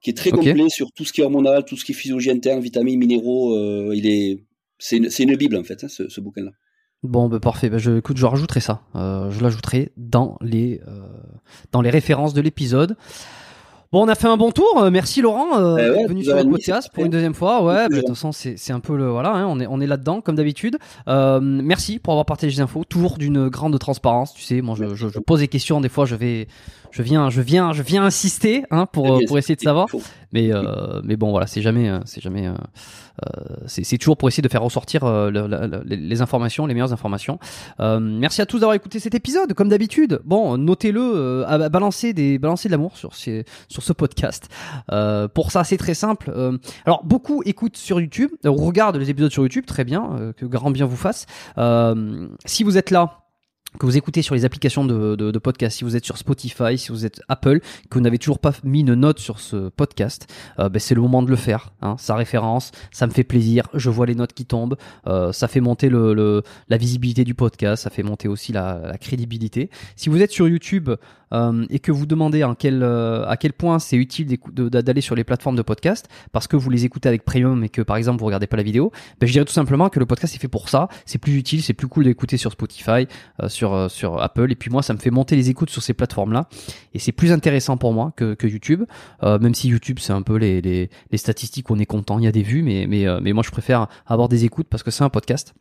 Qui 0.06 0.10
est 0.10 0.14
très 0.14 0.30
complet 0.30 0.68
sur 0.68 0.92
tout 0.92 1.04
ce 1.04 1.12
qui 1.12 1.20
est 1.20 1.24
hormonal, 1.24 1.64
tout 1.64 1.76
ce 1.76 1.84
qui 1.84 1.90
est 1.90 1.94
physiologie 1.96 2.30
interne, 2.30 2.60
vitamines, 2.60 2.96
minéraux. 2.96 3.56
Euh, 3.56 3.90
il 3.92 4.06
est, 4.06 4.44
c'est 4.78 4.98
une, 4.98 5.08
une, 5.18 5.34
bible 5.34 5.56
en 5.56 5.64
fait, 5.64 5.82
hein, 5.82 5.88
ce, 5.88 6.08
ce 6.08 6.20
bouquin-là. 6.20 6.52
Bon, 7.02 7.28
bah 7.28 7.40
parfait. 7.40 7.70
Bah, 7.70 7.78
je, 7.78 7.98
écoute, 7.98 8.16
je 8.16 8.24
rajouterai 8.24 8.60
ça. 8.60 8.82
Euh, 8.94 9.32
je 9.32 9.42
l'ajouterai 9.42 9.90
dans 9.96 10.38
les 10.40 10.80
euh, 10.86 11.08
dans 11.72 11.82
les 11.82 11.90
références 11.90 12.34
de 12.34 12.40
l'épisode. 12.40 12.96
Bon, 13.92 14.04
on 14.04 14.08
a 14.08 14.14
fait 14.14 14.26
un 14.26 14.36
bon 14.36 14.50
tour. 14.50 14.88
Merci 14.90 15.22
Laurent 15.22 15.58
euh, 15.58 15.96
eh 15.98 16.06
venu 16.06 16.22
sur 16.22 16.36
le 16.36 16.50
podcast 16.50 16.90
pour 16.92 17.04
une 17.04 17.10
deuxième 17.10 17.34
fois. 17.34 17.64
Ouais, 17.64 17.88
bah, 17.88 17.88
de 17.88 18.00
toute 18.00 18.08
façon, 18.10 18.30
c'est 18.30 18.72
un 18.72 18.80
peu 18.80 18.96
le 18.96 19.08
voilà, 19.08 19.30
hein, 19.30 19.46
on 19.48 19.58
est 19.58 19.66
on 19.66 19.80
est 19.80 19.86
là 19.86 19.96
dedans 19.96 20.20
comme 20.20 20.36
d'habitude. 20.36 20.76
Euh, 21.08 21.40
merci 21.40 21.98
pour 21.98 22.12
avoir 22.12 22.26
partagé 22.26 22.56
les 22.56 22.60
infos, 22.60 22.84
toujours 22.84 23.18
d'une 23.18 23.48
grande 23.48 23.78
transparence. 23.78 24.34
Tu 24.34 24.42
sais, 24.42 24.60
moi 24.60 24.76
je, 24.78 24.94
je, 24.94 25.08
je, 25.08 25.18
pose 25.18 25.40
des 25.40 25.48
questions, 25.48 25.80
des 25.80 25.88
fois 25.88 26.04
je 26.04 26.16
vais 26.16 26.48
je 26.96 27.02
viens 27.02 27.28
je 27.28 27.42
viens 27.42 27.72
je 27.74 27.82
viens 27.82 28.04
insister 28.04 28.64
hein, 28.70 28.86
pour 28.86 29.20
pour 29.26 29.36
essayer 29.36 29.56
de 29.56 29.60
savoir. 29.60 29.86
Mais 30.32 30.52
euh, 30.52 31.00
mais 31.04 31.16
bon 31.16 31.30
voilà, 31.30 31.46
c'est 31.46 31.60
jamais 31.60 31.90
c'est 32.06 32.22
jamais 32.22 32.50
euh, 33.24 33.56
c'est 33.66 33.98
toujours 33.98 34.16
pour 34.16 34.28
essayer 34.28 34.42
de 34.42 34.48
faire 34.48 34.62
ressortir 34.62 35.04
euh, 35.04 35.30
les 35.84 36.22
informations, 36.22 36.66
les 36.66 36.74
meilleures 36.74 36.92
informations. 36.92 37.38
Euh, 37.80 37.98
merci 38.00 38.42
à 38.42 38.46
tous 38.46 38.58
d'avoir 38.58 38.74
écouté 38.74 38.98
cet 39.00 39.14
épisode, 39.14 39.54
comme 39.54 39.68
d'habitude. 39.68 40.20
Bon, 40.24 40.58
notez-le, 40.58 41.44
balancez 41.70 42.12
des 42.12 42.38
balancez 42.38 42.68
de 42.68 42.72
l'amour 42.72 42.96
sur 42.96 43.14
ces, 43.14 43.44
sur 43.68 43.82
ce 43.82 43.92
podcast. 43.92 44.48
pour 45.34 45.50
ça, 45.50 45.64
c'est 45.64 45.76
très 45.76 45.94
simple. 45.94 46.32
alors, 46.84 47.04
beaucoup 47.04 47.42
écoutent 47.44 47.76
sur 47.76 48.00
YouTube, 48.00 48.30
ou 48.44 48.52
regardent 48.52 48.96
les 48.96 49.10
épisodes 49.10 49.32
sur 49.32 49.42
YouTube, 49.42 49.66
très 49.66 49.84
bien, 49.84 50.32
que 50.36 50.46
grand 50.46 50.70
bien 50.70 50.86
vous 50.86 50.96
fasse. 50.96 51.26
si 52.44 52.64
vous 52.64 52.78
êtes 52.78 52.90
là 52.90 53.25
que 53.78 53.86
vous 53.86 53.96
écoutez 53.96 54.22
sur 54.22 54.34
les 54.34 54.44
applications 54.44 54.84
de, 54.84 55.38
podcast, 55.38 55.78
si 55.78 55.84
vous 55.84 55.96
êtes 55.96 56.04
sur 56.04 56.18
Spotify, 56.18 56.78
si 56.78 56.90
vous 56.90 57.04
êtes 57.04 57.20
Apple, 57.28 57.60
que 57.60 57.94
vous 57.94 58.00
n'avez 58.00 58.18
toujours 58.18 58.38
pas 58.38 58.52
mis 58.64 58.80
une 58.80 58.94
note 58.94 59.18
sur 59.18 59.38
ce 59.38 59.68
podcast, 59.68 60.26
euh, 60.58 60.68
ben 60.68 60.80
c'est 60.80 60.94
le 60.94 61.00
moment 61.00 61.22
de 61.22 61.30
le 61.30 61.36
faire. 61.36 61.72
Hein. 61.82 61.96
Sa 61.98 62.16
référence, 62.16 62.72
ça 62.90 63.06
me 63.06 63.12
fait 63.12 63.24
plaisir. 63.24 63.68
Je 63.74 63.90
vois 63.90 64.06
les 64.06 64.14
notes 64.14 64.32
qui 64.32 64.46
tombent, 64.46 64.76
euh, 65.06 65.32
ça 65.32 65.48
fait 65.48 65.60
monter 65.60 65.90
la 65.90 66.76
visibilité 66.76 67.24
du 67.24 67.34
podcast, 67.34 67.82
ça 67.82 67.90
fait 67.90 68.02
monter 68.02 68.28
aussi 68.28 68.52
la 68.52 68.96
crédibilité. 69.00 69.70
Si 69.94 70.08
vous 70.08 70.22
êtes 70.22 70.32
sur 70.32 70.48
YouTube, 70.48 70.90
euh, 71.32 71.66
et 71.70 71.78
que 71.78 71.92
vous 71.92 72.06
demandez 72.06 72.42
à 72.42 72.54
quel, 72.58 72.82
euh, 72.82 73.26
à 73.26 73.36
quel 73.36 73.52
point 73.52 73.78
c'est 73.78 73.96
utile 73.96 74.38
d'aller 74.56 75.00
sur 75.00 75.14
les 75.14 75.24
plateformes 75.24 75.56
de 75.56 75.62
podcast 75.62 76.08
parce 76.32 76.46
que 76.46 76.56
vous 76.56 76.70
les 76.70 76.84
écoutez 76.84 77.08
avec 77.08 77.24
Premium 77.24 77.64
et 77.64 77.68
que 77.68 77.82
par 77.82 77.96
exemple 77.96 78.20
vous 78.20 78.26
regardez 78.26 78.46
pas 78.46 78.56
la 78.56 78.62
vidéo, 78.62 78.92
ben, 79.20 79.26
je 79.26 79.32
dirais 79.32 79.44
tout 79.44 79.52
simplement 79.52 79.88
que 79.88 79.98
le 79.98 80.06
podcast 80.06 80.34
est 80.34 80.38
fait 80.38 80.48
pour 80.48 80.68
ça. 80.68 80.88
C'est 81.04 81.18
plus 81.18 81.36
utile, 81.36 81.62
c'est 81.62 81.74
plus 81.74 81.88
cool 81.88 82.04
d'écouter 82.04 82.36
sur 82.36 82.52
Spotify, 82.52 83.06
euh, 83.42 83.48
sur, 83.48 83.90
sur 83.90 84.22
Apple. 84.22 84.50
Et 84.52 84.56
puis 84.56 84.70
moi, 84.70 84.82
ça 84.82 84.94
me 84.94 84.98
fait 84.98 85.10
monter 85.10 85.36
les 85.36 85.50
écoutes 85.50 85.70
sur 85.70 85.82
ces 85.82 85.94
plateformes-là. 85.94 86.48
Et 86.94 86.98
c'est 86.98 87.12
plus 87.12 87.32
intéressant 87.32 87.76
pour 87.76 87.92
moi 87.92 88.12
que, 88.16 88.34
que 88.34 88.46
YouTube, 88.46 88.84
même 89.22 89.54
si 89.54 89.68
YouTube 89.68 89.98
c'est 90.00 90.12
un 90.12 90.22
peu 90.22 90.36
les, 90.36 90.60
les, 90.60 90.90
les 91.10 91.18
statistiques, 91.18 91.70
on 91.70 91.78
est 91.78 91.86
content, 91.86 92.18
il 92.18 92.24
y 92.24 92.28
a 92.28 92.32
des 92.32 92.42
vues, 92.42 92.62
mais, 92.62 92.86
mais, 92.88 93.06
mais 93.20 93.32
moi 93.32 93.42
je 93.44 93.50
préfère 93.50 93.88
avoir 94.06 94.28
des 94.28 94.44
écoutes 94.44 94.68
parce 94.68 94.82
que 94.82 94.90
c'est 94.90 95.04
un 95.04 95.10
podcast. 95.10 95.54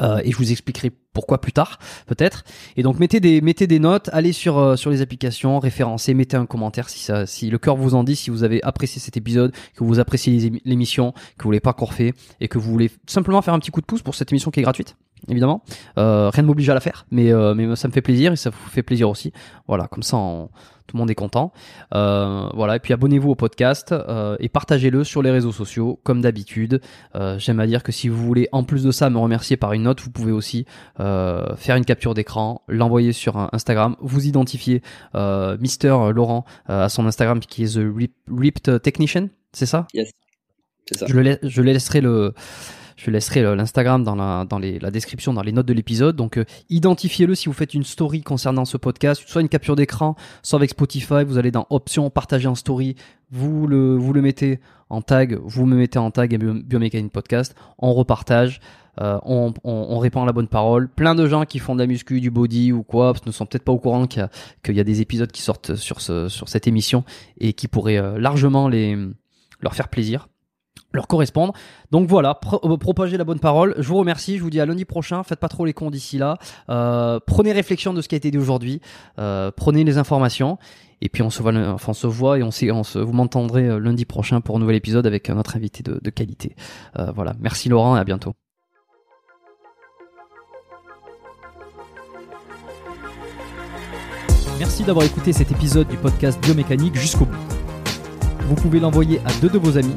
Euh, 0.00 0.20
et 0.24 0.30
je 0.30 0.36
vous 0.36 0.52
expliquerai 0.52 0.90
pourquoi 1.12 1.40
plus 1.40 1.52
tard, 1.52 1.78
peut-être. 2.06 2.44
Et 2.76 2.82
donc 2.82 2.98
mettez 2.98 3.20
des 3.20 3.78
notes, 3.78 4.10
allez 4.12 4.32
sur 4.32 4.58
euh, 4.58 4.76
sur 4.76 4.90
les 4.90 5.00
applications, 5.00 5.58
référencez, 5.58 6.14
mettez 6.14 6.36
un 6.36 6.46
commentaire 6.46 6.88
si 6.88 7.50
le 7.50 7.58
cœur 7.58 7.76
vous 7.76 7.94
en 7.94 8.04
dit, 8.04 8.16
si 8.16 8.30
vous 8.30 8.44
avez 8.44 8.62
apprécié 8.62 9.00
cet 9.00 9.16
épisode, 9.16 9.52
que 9.74 9.84
vous 9.84 9.98
appréciez 9.98 10.60
l'émission, 10.64 11.12
que 11.38 11.44
vous 11.44 11.52
l'avez 11.52 11.60
pas 11.60 11.70
encore 11.70 11.94
fait 11.94 12.14
et 12.40 12.48
que 12.48 12.58
vous 12.58 12.70
voulez 12.70 12.90
simplement 13.06 13.40
faire 13.42 13.54
un 13.54 13.58
petit 13.58 13.70
coup 13.70 13.80
de 13.80 13.86
pouce 13.86 14.02
pour 14.02 14.14
cette 14.14 14.32
émission 14.32 14.50
qui 14.50 14.60
est 14.60 14.64
gratuite 14.64 14.96
évidemment. 15.28 15.62
Euh, 15.98 16.28
rien 16.28 16.42
ne 16.42 16.46
m'oblige 16.46 16.68
à 16.68 16.74
la 16.74 16.80
faire, 16.80 17.06
mais, 17.10 17.32
mais 17.54 17.74
ça 17.74 17.88
me 17.88 17.92
fait 17.92 18.02
plaisir 18.02 18.32
et 18.32 18.36
ça 18.36 18.50
vous 18.50 18.68
fait 18.68 18.82
plaisir 18.82 19.08
aussi. 19.08 19.32
Voilà, 19.66 19.88
comme 19.88 20.02
ça, 20.02 20.18
tout 20.86 20.96
le 20.96 21.00
monde 21.00 21.10
est 21.10 21.14
content. 21.14 21.52
Euh, 21.94 22.48
voilà, 22.54 22.76
et 22.76 22.78
puis 22.78 22.92
abonnez-vous 22.92 23.30
au 23.30 23.34
podcast 23.34 23.92
euh, 23.92 24.36
et 24.40 24.48
partagez-le 24.48 25.04
sur 25.04 25.22
les 25.22 25.30
réseaux 25.30 25.52
sociaux, 25.52 26.00
comme 26.02 26.20
d'habitude. 26.20 26.80
Euh, 27.14 27.38
J'aime 27.38 27.60
à 27.60 27.66
dire 27.66 27.82
que 27.82 27.92
si 27.92 28.08
vous 28.08 28.22
voulez, 28.24 28.48
en 28.52 28.64
plus 28.64 28.82
de 28.82 28.90
ça, 28.90 29.10
me 29.10 29.18
remercier 29.18 29.56
par 29.56 29.72
une 29.72 29.82
note, 29.82 30.00
vous 30.00 30.10
pouvez 30.10 30.32
aussi 30.32 30.66
faire 30.96 31.76
une 31.76 31.84
capture 31.84 32.14
d'écran, 32.14 32.62
l'envoyer 32.68 33.12
sur 33.12 33.36
Instagram, 33.52 33.96
vous 34.00 34.26
identifier 34.26 34.82
Mister 35.14 35.96
Laurent 36.14 36.44
à 36.66 36.88
son 36.88 37.06
Instagram 37.06 37.40
qui 37.40 37.64
est 37.64 37.76
The 37.76 37.86
Ripped 38.28 38.82
Technician, 38.82 39.28
c'est 39.52 39.66
ça? 39.66 39.86
Yes, 39.94 40.10
c'est 40.86 40.98
ça. 40.98 41.06
Je, 41.06 41.16
le 41.16 41.38
je 41.42 41.62
laisserai 41.62 42.00
le 42.00 42.34
Je 42.96 43.10
laisserai 43.10 43.42
l'Instagram 43.54 44.02
dans, 44.04 44.14
la, 44.14 44.46
dans 44.48 44.58
les, 44.58 44.78
la 44.78 44.90
description, 44.90 45.34
dans 45.34 45.42
les 45.42 45.52
notes 45.52 45.66
de 45.66 45.74
l'épisode. 45.74 46.16
Donc 46.16 46.40
identifiez-le 46.70 47.34
si 47.34 47.46
vous 47.46 47.52
faites 47.52 47.74
une 47.74 47.84
story 47.84 48.22
concernant 48.22 48.64
ce 48.64 48.76
podcast, 48.78 49.22
soit 49.26 49.42
une 49.42 49.48
capture 49.48 49.76
d'écran, 49.76 50.16
soit 50.42 50.58
avec 50.58 50.70
Spotify. 50.70 51.24
Vous 51.26 51.36
allez 51.36 51.50
dans 51.50 51.66
Options, 51.70 52.08
partager 52.08 52.48
en 52.48 52.54
story. 52.54 52.96
Vous 53.30 53.66
le, 53.66 53.96
vous 53.96 54.12
le 54.12 54.22
mettez 54.22 54.60
en 54.88 55.02
tag, 55.02 55.38
vous 55.42 55.66
me 55.66 55.76
mettez 55.76 55.98
en 55.98 56.10
tag 56.10 56.32
et 56.32 56.38
Biomécanique 56.38 57.12
Podcast. 57.12 57.54
On 57.78 57.92
repartage. 57.92 58.60
Euh, 58.98 59.18
on, 59.24 59.52
on, 59.62 59.98
répond 59.98 60.22
à 60.22 60.26
la 60.26 60.32
bonne 60.32 60.48
parole. 60.48 60.88
Plein 60.88 61.14
de 61.14 61.26
gens 61.26 61.44
qui 61.44 61.58
font 61.58 61.74
de 61.74 61.80
la 61.80 61.86
muscu, 61.86 62.20
du 62.20 62.30
body 62.30 62.72
ou 62.72 62.82
quoi, 62.82 63.12
ne 63.26 63.30
sont 63.30 63.44
peut-être 63.44 63.64
pas 63.64 63.72
au 63.72 63.78
courant 63.78 64.06
qu'il 64.06 64.26
y, 64.68 64.72
y, 64.72 64.80
a 64.80 64.84
des 64.84 65.02
épisodes 65.02 65.30
qui 65.30 65.42
sortent 65.42 65.74
sur, 65.74 66.00
ce, 66.00 66.30
sur 66.30 66.48
cette 66.48 66.66
émission 66.66 67.04
et 67.38 67.52
qui 67.52 67.68
pourraient 67.68 67.98
euh, 67.98 68.18
largement 68.18 68.68
les, 68.68 68.96
leur 69.60 69.74
faire 69.74 69.88
plaisir 69.88 70.28
correspondre. 71.04 71.52
Donc 71.90 72.08
voilà, 72.08 72.40
euh, 72.64 72.76
propager 72.76 73.16
la 73.16 73.24
bonne 73.24 73.38
parole. 73.38 73.74
Je 73.78 73.88
vous 73.88 73.96
remercie, 73.96 74.38
je 74.38 74.42
vous 74.42 74.50
dis 74.50 74.60
à 74.60 74.66
lundi 74.66 74.84
prochain. 74.84 75.22
Faites 75.22 75.38
pas 75.38 75.48
trop 75.48 75.64
les 75.66 75.72
cons 75.72 75.90
d'ici 75.90 76.18
là. 76.18 76.38
Euh, 76.70 77.20
prenez 77.24 77.52
réflexion 77.52 77.92
de 77.92 78.00
ce 78.00 78.08
qui 78.08 78.14
a 78.14 78.18
été 78.18 78.30
dit 78.30 78.38
aujourd'hui. 78.38 78.80
Euh, 79.18 79.50
prenez 79.54 79.84
les 79.84 79.98
informations. 79.98 80.58
Et 81.02 81.10
puis 81.10 81.22
on 81.22 81.28
se 81.28 81.42
voit, 81.42 81.54
enfin 81.54 81.90
on 81.90 81.94
se 81.94 82.06
voit 82.06 82.38
et 82.38 82.42
on, 82.42 82.48
on 82.48 82.82
se, 82.82 82.98
vous 82.98 83.12
m'entendrez 83.12 83.78
lundi 83.78 84.06
prochain 84.06 84.40
pour 84.40 84.56
un 84.56 84.60
nouvel 84.60 84.76
épisode 84.76 85.06
avec 85.06 85.28
un 85.28 85.38
autre 85.38 85.54
invité 85.54 85.82
de, 85.82 86.10
qualité. 86.10 86.56
voilà, 87.14 87.34
merci 87.38 87.68
Laurent 87.68 87.96
à 87.96 88.04
bientôt. 88.04 88.32
Merci 94.58 94.84
d'avoir 94.84 95.04
écouté 95.04 95.34
cet 95.34 95.52
épisode 95.52 95.86
du 95.88 95.98
podcast 95.98 96.40
Biomécanique 96.42 96.94
jusqu'au 96.96 97.26
bout. 97.26 97.36
Vous 98.48 98.54
pouvez 98.54 98.80
l'envoyer 98.80 99.20
à 99.26 99.32
deux 99.40 99.50
de 99.50 99.58
vos 99.58 99.76
amis 99.76 99.96